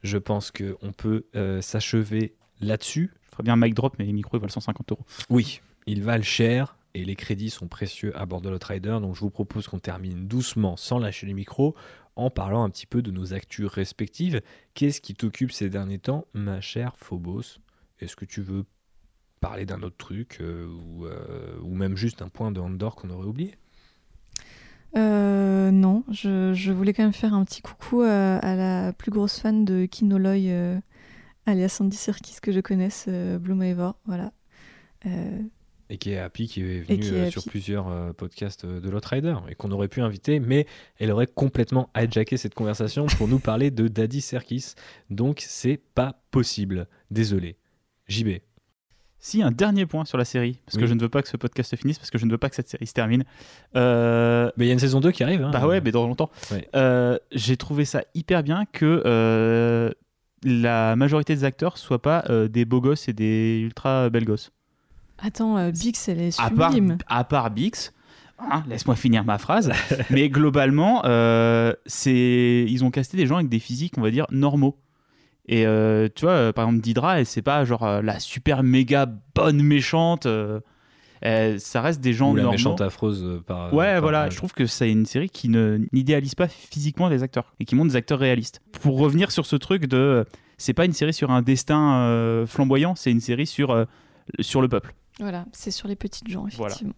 Je 0.03 0.17
pense 0.19 0.51
que 0.51 0.77
on 0.83 0.93
peut 0.93 1.27
euh, 1.37 1.61
s'achever 1.61 2.35
là-dessus. 2.61 3.11
Je 3.25 3.31
ferais 3.33 3.43
bien 3.43 3.55
un 3.55 3.57
mic 3.57 3.75
drop, 3.75 3.95
mais 3.99 4.05
les 4.07 4.13
micros 4.13 4.37
ils 4.39 4.41
valent 4.41 4.53
150 4.53 4.93
euros. 4.93 5.05
Oui, 5.31 5.61
il 5.87 6.03
valent 6.03 6.23
cher. 6.25 6.77
et 6.95 7.05
les 7.05 7.15
crédits 7.17 7.51
sont 7.51 7.69
précieux 7.69 8.13
à 8.19 8.25
bord 8.27 8.41
de 8.41 8.49
l'Outrider, 8.51 8.99
donc 9.01 9.15
je 9.15 9.21
vous 9.21 9.31
propose 9.31 9.67
qu'on 9.69 9.79
termine 9.79 10.27
doucement 10.29 10.77
sans 10.77 10.99
lâcher 10.99 11.27
les 11.27 11.35
micros 11.35 11.75
en 12.17 12.31
parlant 12.31 12.65
un 12.65 12.71
petit 12.71 12.87
peu 12.87 13.03
de 13.03 13.11
nos 13.11 13.35
actus 13.35 13.67
respectives. 13.67 14.41
Qu'est-ce 14.75 15.01
qui 15.01 15.15
t'occupe 15.15 15.53
ces 15.53 15.71
derniers 15.71 15.99
temps, 15.99 16.27
ma 16.35 16.61
chère 16.61 16.97
Phobos? 16.97 17.59
Est-ce 18.01 18.17
que 18.17 18.25
tu 18.25 18.43
veux 18.43 18.65
parler 19.41 19.67
d'un 19.67 19.83
autre 19.83 19.97
truc 19.97 20.39
euh, 20.41 20.67
ou, 20.67 21.07
euh, 21.07 21.59
ou, 21.63 21.75
même 21.75 21.97
juste 21.97 22.23
un 22.23 22.29
point 22.29 22.53
de 22.53 22.61
Andorre 22.61 22.95
qu'on 22.95 23.11
aurait 23.11 23.27
oublié? 23.27 23.57
Euh, 24.97 25.71
non, 25.71 26.05
je, 26.11 26.71
voulais 26.71 26.93
quand 26.93 27.03
même 27.03 27.13
faire 27.13 27.35
un 27.35 27.45
petit 27.45 27.63
coucou 27.63 28.03
à, 28.03 28.55
la 28.55 28.93
plus 28.93 29.11
grosse 29.11 29.39
fan 29.39 29.65
de 29.65 29.87
Kinoloy, 29.87 30.53
alias 31.47 31.69
Sandy 31.71 31.97
Serkis 31.97 32.37
que 32.43 32.53
je 32.53 32.61
connaisse, 32.61 33.09
Bloom 33.09 33.63
Ever, 33.63 33.93
voilà. 34.05 34.33
Et 35.93 35.99
qui 35.99 36.13
est 36.13 36.19
Happy, 36.19 36.49
qui 36.49 36.63
est 36.63 36.81
venue 36.81 37.31
sur 37.31 37.45
plusieurs 37.45 38.15
podcasts 38.15 38.65
de 38.65 38.89
l'Outrider 38.89 39.35
et 39.49 39.55
qu'on 39.55 39.71
aurait 39.73 39.89
pu 39.89 40.01
inviter, 40.01 40.41
mais 40.41 40.67
elle 40.99 41.11
aurait 41.11 41.27
complètement 41.27 41.91
hijacké 41.95 42.39
cette 42.39 42.55
conversation 42.55 43.07
pour 43.19 43.29
nous 43.29 43.39
parler 43.39 43.71
de 43.71 43.89
Daddy 43.89 44.23
Serkis. 44.23 44.73
Donc 45.11 45.45
c'est 45.47 45.79
pas 45.95 46.23
possible. 46.31 46.87
Désolé. 47.11 47.57
JB, 48.09 48.39
si, 49.25 49.41
un 49.41 49.53
dernier 49.53 49.87
point 49.87 50.05
sur 50.05 50.19
la 50.19 50.25
série, 50.25 50.59
parce 50.67 50.77
que 50.77 50.85
je 50.85 50.95
ne 50.95 51.01
veux 51.01 51.09
pas 51.09 51.23
que 51.23 51.29
ce 51.29 51.37
podcast 51.37 51.71
se 51.71 51.77
finisse, 51.77 51.97
parce 51.97 52.11
que 52.11 52.19
je 52.19 52.27
ne 52.27 52.33
veux 52.33 52.39
pas 52.39 52.51
que 52.51 52.57
cette 52.57 52.69
série 52.69 52.89
se 52.89 52.93
termine. 52.93 53.23
Euh, 53.77 54.51
mais 54.57 54.65
il 54.65 54.67
y 54.67 54.71
a 54.71 54.73
une 54.73 54.81
saison 54.81 54.99
2 54.99 55.13
qui 55.13 55.23
arrive. 55.23 55.45
Hein. 55.45 55.51
bah 55.53 55.65
ouais, 55.65 55.81
mais 55.81 55.93
dans 55.93 56.09
longtemps. 56.09 56.29
Euh, 56.75 57.17
j'ai 57.31 57.57
trouvé 57.57 57.85
ça 57.85 58.03
hyper 58.17 58.43
bien 58.43 58.65
que 58.65 59.01
euh, 59.07 59.93
la 60.43 60.97
majorité 60.97 61.37
des 61.37 61.45
acteurs 61.45 61.79
soient 61.79 62.03
pas 62.03 62.25
des 62.49 62.65
beaux 62.65 62.81
gosses 62.81 63.09
et 63.09 63.13
des 63.13 63.61
ultra 63.61 64.11
belles 64.11 64.25
gosses. 64.25 64.51
Attends, 65.19 65.71
Bix, 65.71 66.09
elle 66.09 66.21
est 66.21 66.31
sublime. 66.33 66.99
À 67.07 67.25
part, 67.25 67.51
Bix, 67.51 67.93
hein, 68.39 68.65
laisse-moi 68.69 68.97
finir 68.97 69.25
ma 69.25 69.39
phrase. 69.39 69.71
mais 70.11 70.29
globalement, 70.29 71.03
c'est 71.87 72.67
ils 72.69 72.85
ont 72.85 72.91
casté 72.91 73.17
des 73.17 73.27
gens 73.27 73.37
avec 73.37 73.49
des 73.49 73.61
physiques, 73.61 73.95
on 73.99 74.03
va 74.03 74.11
dire, 74.11 74.27
normaux. 74.31 74.77
Et 75.47 75.67
euh, 75.67 76.09
tu 76.15 76.25
vois, 76.25 76.35
euh, 76.35 76.53
par 76.53 76.67
exemple, 76.67 76.83
Didra, 76.83 77.21
et 77.21 77.25
c'est 77.25 77.43
pas 77.43 77.65
genre 77.65 77.83
euh, 77.85 78.03
la 78.03 78.21
super 78.21 78.63
méga 78.63 79.07
bonne 79.35 79.63
méchante. 79.63 80.27
ça 81.23 81.81
reste 81.81 82.01
des 82.01 82.13
gens 82.13 82.33
Ou 82.33 82.37
la 82.37 82.43
normaux. 82.43 82.57
méchante 82.57 82.81
affreuse 82.81 83.43
par. 83.47 83.73
Ouais, 83.75 84.01
voilà. 84.01 84.31
Je 84.31 84.37
trouve 84.37 84.53
que 84.53 84.67
c'est 84.67 84.91
une 84.91 85.07
série 85.07 85.31
qui 85.31 85.49
n'idéalise 85.49 86.35
pas 86.35 86.49
physiquement 86.49 87.09
les 87.09 87.23
acteurs 87.23 87.55
et 87.61 87.65
qui 87.65 87.75
montre 87.75 87.91
des 87.91 87.97
acteurs 87.97 88.19
réalistes. 88.19 88.61
Pour 88.81 88.99
revenir 88.99 89.31
sur 89.31 89.47
ce 89.47 89.57
truc 89.57 89.87
de. 89.87 90.25
C'est 90.59 90.75
pas 90.75 90.85
une 90.85 90.93
série 90.93 91.13
sur 91.15 91.33
un 91.33 91.43
destin 91.43 92.45
flamboyant, 92.47 92.95
c'est 92.95 93.11
une 93.11 93.21
série 93.21 93.47
sur, 93.47 93.87
sur 94.39 94.63
le 94.63 94.69
peuple. 94.69 94.95
Voilà, 95.19 95.47
c'est 95.53 95.71
sur 95.71 95.89
les 95.89 95.97
petites 95.97 96.29
gens, 96.29 96.47
effectivement. 96.47 96.95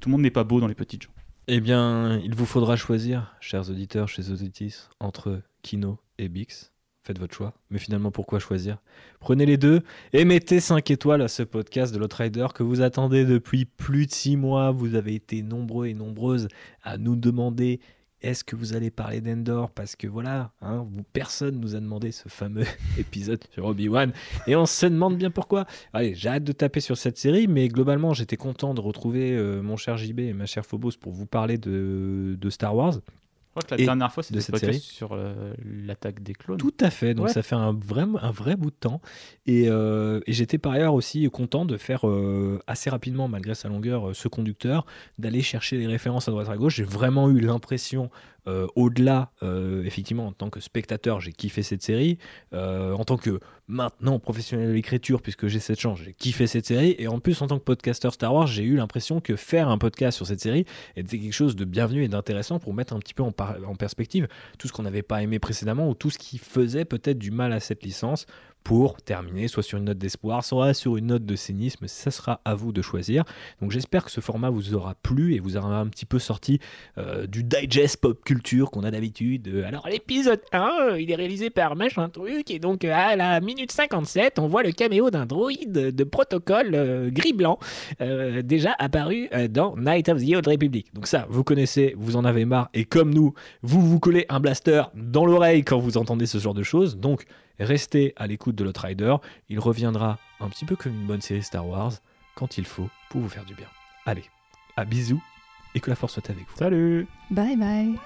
Tout 0.00 0.08
le 0.08 0.12
monde 0.12 0.22
n'est 0.22 0.30
pas 0.30 0.44
beau 0.44 0.60
dans 0.60 0.66
les 0.68 0.74
petites 0.74 1.02
gens. 1.02 1.12
Eh 1.46 1.60
bien, 1.60 2.18
il 2.18 2.34
vous 2.34 2.46
faudra 2.46 2.76
choisir, 2.76 3.34
chers 3.40 3.70
auditeurs 3.70 4.08
chez 4.08 4.30
Auditis, 4.30 4.88
entre 5.00 5.42
Kino 5.62 5.98
et 6.18 6.28
Bix 6.28 6.72
faites 7.08 7.18
votre 7.18 7.34
choix. 7.34 7.54
Mais 7.70 7.78
finalement, 7.78 8.10
pourquoi 8.10 8.38
choisir? 8.38 8.76
Prenez 9.18 9.46
les 9.46 9.56
deux 9.56 9.80
et 10.12 10.26
mettez 10.26 10.60
5 10.60 10.90
étoiles 10.90 11.22
à 11.22 11.28
ce 11.28 11.42
podcast 11.42 11.94
de 11.94 11.98
l'Outrider 11.98 12.48
que 12.54 12.62
vous 12.62 12.82
attendez 12.82 13.24
depuis 13.24 13.64
plus 13.64 14.06
de 14.06 14.12
6 14.12 14.36
mois. 14.36 14.72
Vous 14.72 14.94
avez 14.94 15.14
été 15.14 15.42
nombreux 15.42 15.86
et 15.86 15.94
nombreuses 15.94 16.48
à 16.82 16.98
nous 16.98 17.16
demander 17.16 17.80
est-ce 18.20 18.44
que 18.44 18.56
vous 18.56 18.74
allez 18.74 18.90
parler 18.90 19.20
d'Endor 19.20 19.70
Parce 19.70 19.94
que 19.96 20.06
voilà, 20.06 20.50
hein, 20.60 20.84
vous, 20.90 21.04
personne 21.12 21.60
nous 21.60 21.76
a 21.76 21.80
demandé 21.80 22.10
ce 22.10 22.28
fameux 22.28 22.64
épisode 22.98 23.42
sur 23.52 23.66
Obi-Wan 23.66 24.12
et 24.46 24.56
on 24.56 24.66
se 24.66 24.86
demande 24.86 25.16
bien 25.16 25.30
pourquoi. 25.30 25.66
Allez, 25.92 26.14
j'arrête 26.14 26.44
de 26.44 26.52
taper 26.52 26.80
sur 26.80 26.96
cette 26.96 27.18
série, 27.18 27.46
mais 27.46 27.68
globalement, 27.68 28.14
j'étais 28.14 28.36
content 28.36 28.74
de 28.74 28.80
retrouver 28.80 29.36
euh, 29.36 29.62
mon 29.62 29.76
cher 29.76 29.96
JB 29.96 30.20
et 30.20 30.32
ma 30.32 30.46
chère 30.46 30.66
Phobos 30.66 30.92
pour 31.00 31.12
vous 31.12 31.26
parler 31.26 31.58
de 31.58 32.50
Star 32.50 32.74
Wars 32.74 32.98
la 33.70 33.76
dernière 33.76 34.12
fois, 34.12 34.22
c'était 34.22 34.40
cette 34.40 34.58
série 34.58 34.80
sur 34.80 35.12
euh, 35.12 35.52
l'attaque 35.64 36.22
des 36.22 36.32
clones. 36.32 36.58
Tout 36.58 36.74
à 36.80 36.90
fait. 36.90 37.14
Donc 37.14 37.30
ça 37.30 37.42
fait 37.42 37.54
un 37.54 37.72
vrai, 37.72 38.04
un 38.20 38.30
vrai 38.30 38.56
bout 38.56 38.70
de 38.70 38.76
temps. 38.76 39.00
Et, 39.46 39.68
euh, 39.68 40.20
et 40.26 40.32
j'étais 40.32 40.58
par 40.58 40.72
ailleurs 40.72 40.94
aussi 40.94 41.28
content 41.30 41.64
de 41.64 41.76
faire 41.76 42.08
euh, 42.08 42.60
assez 42.66 42.90
rapidement, 42.90 43.28
malgré 43.28 43.54
sa 43.54 43.68
longueur, 43.68 44.14
ce 44.14 44.28
conducteur, 44.28 44.86
d'aller 45.18 45.42
chercher 45.42 45.78
les 45.78 45.86
références 45.86 46.28
à 46.28 46.30
droite 46.30 46.48
à 46.48 46.56
gauche. 46.56 46.76
J'ai 46.76 46.84
vraiment 46.84 47.30
eu 47.30 47.40
l'impression 47.40 48.10
euh, 48.48 48.66
au-delà, 48.76 49.30
euh, 49.42 49.84
effectivement, 49.84 50.26
en 50.26 50.32
tant 50.32 50.48
que 50.48 50.60
spectateur, 50.60 51.20
j'ai 51.20 51.32
kiffé 51.32 51.62
cette 51.62 51.82
série. 51.82 52.18
Euh, 52.54 52.92
en 52.92 53.04
tant 53.04 53.18
que 53.18 53.40
maintenant 53.68 54.18
professionnel 54.18 54.68
de 54.68 54.72
l'écriture, 54.72 55.22
puisque 55.22 55.46
j'ai 55.46 55.60
cette 55.60 55.78
chance, 55.78 55.98
j'ai 56.02 56.14
kiffé 56.14 56.46
cette 56.46 56.66
série. 56.66 56.96
Et 56.98 57.06
en 57.06 57.20
plus, 57.20 57.40
en 57.42 57.46
tant 57.46 57.58
que 57.58 57.64
podcasteur 57.64 58.14
Star 58.14 58.34
Wars, 58.34 58.46
j'ai 58.46 58.64
eu 58.64 58.76
l'impression 58.76 59.20
que 59.20 59.36
faire 59.36 59.68
un 59.68 59.78
podcast 59.78 60.16
sur 60.16 60.26
cette 60.26 60.40
série 60.40 60.64
était 60.96 61.18
quelque 61.18 61.32
chose 61.32 61.54
de 61.54 61.64
bienvenu 61.64 62.02
et 62.02 62.08
d'intéressant 62.08 62.58
pour 62.58 62.74
mettre 62.74 62.94
un 62.94 62.98
petit 62.98 63.14
peu 63.14 63.22
en, 63.22 63.32
en 63.66 63.74
perspective 63.74 64.26
tout 64.58 64.68
ce 64.68 64.72
qu'on 64.72 64.82
n'avait 64.82 65.02
pas 65.02 65.22
aimé 65.22 65.38
précédemment 65.38 65.88
ou 65.88 65.94
tout 65.94 66.10
ce 66.10 66.18
qui 66.18 66.38
faisait 66.38 66.84
peut-être 66.84 67.18
du 67.18 67.30
mal 67.30 67.52
à 67.52 67.60
cette 67.60 67.84
licence 67.84 68.26
pour 68.64 69.00
terminer 69.02 69.48
soit 69.48 69.62
sur 69.62 69.78
une 69.78 69.84
note 69.84 69.98
d'espoir, 69.98 70.44
soit 70.44 70.74
sur 70.74 70.96
une 70.96 71.06
note 71.06 71.24
de 71.24 71.36
cynisme. 71.36 71.86
Ça 71.86 72.10
sera 72.10 72.40
à 72.44 72.54
vous 72.54 72.72
de 72.72 72.82
choisir. 72.82 73.24
Donc 73.60 73.70
j'espère 73.70 74.04
que 74.04 74.10
ce 74.10 74.20
format 74.20 74.50
vous 74.50 74.74
aura 74.74 74.94
plu 74.94 75.34
et 75.34 75.40
vous 75.40 75.56
aura 75.56 75.78
un 75.78 75.86
petit 75.86 76.04
peu 76.04 76.18
sorti 76.18 76.60
euh, 76.98 77.26
du 77.26 77.44
digest 77.44 77.98
pop 78.00 78.22
culture 78.24 78.70
qu'on 78.70 78.84
a 78.84 78.90
d'habitude. 78.90 79.48
Euh, 79.48 79.66
alors 79.66 79.88
l'épisode 79.88 80.40
1, 80.52 80.70
euh, 80.90 81.00
il 81.00 81.10
est 81.10 81.14
réalisé 81.14 81.50
par 81.50 81.76
machin 81.76 82.08
truc 82.08 82.50
et 82.50 82.58
donc 82.58 82.84
à 82.84 83.16
la 83.16 83.40
minute 83.40 83.72
57, 83.72 84.38
on 84.38 84.48
voit 84.48 84.62
le 84.62 84.72
caméo 84.72 85.10
d'un 85.10 85.26
droïde 85.26 85.72
de 85.72 86.04
protocole 86.04 87.10
gris-blanc 87.10 87.58
déjà 88.44 88.74
apparu 88.78 89.28
dans 89.50 89.76
Night 89.76 90.08
of 90.08 90.22
the 90.22 90.34
Old 90.34 90.46
Republic. 90.46 90.92
Donc 90.94 91.06
ça, 91.06 91.26
vous 91.30 91.44
connaissez, 91.44 91.94
vous 91.96 92.16
en 92.16 92.24
avez 92.24 92.44
marre 92.44 92.68
et 92.74 92.84
comme 92.84 93.14
nous, 93.14 93.34
vous 93.62 93.80
vous 93.80 93.98
collez 93.98 94.26
un 94.28 94.40
blaster 94.40 94.82
dans 94.94 95.26
l'oreille 95.26 95.64
quand 95.64 95.78
vous 95.78 95.96
entendez 95.96 96.26
ce 96.26 96.38
genre 96.38 96.54
de 96.54 96.62
choses. 96.62 96.96
Donc 96.96 97.24
Restez 97.58 98.12
à 98.16 98.26
l'écoute 98.26 98.54
de 98.54 98.64
l'Outrider, 98.64 99.16
il 99.48 99.58
reviendra 99.58 100.18
un 100.40 100.48
petit 100.48 100.64
peu 100.64 100.76
comme 100.76 100.92
une 100.92 101.06
bonne 101.06 101.20
série 101.20 101.42
Star 101.42 101.66
Wars 101.66 101.92
quand 102.34 102.58
il 102.58 102.64
faut 102.64 102.88
pour 103.10 103.20
vous 103.20 103.28
faire 103.28 103.44
du 103.44 103.54
bien. 103.54 103.66
Allez, 104.06 104.24
à 104.76 104.84
bisous 104.84 105.22
et 105.74 105.80
que 105.80 105.90
la 105.90 105.96
force 105.96 106.14
soit 106.14 106.30
avec 106.30 106.44
vous. 106.48 106.56
Salut 106.56 107.06
Bye 107.30 107.56
bye 107.56 107.98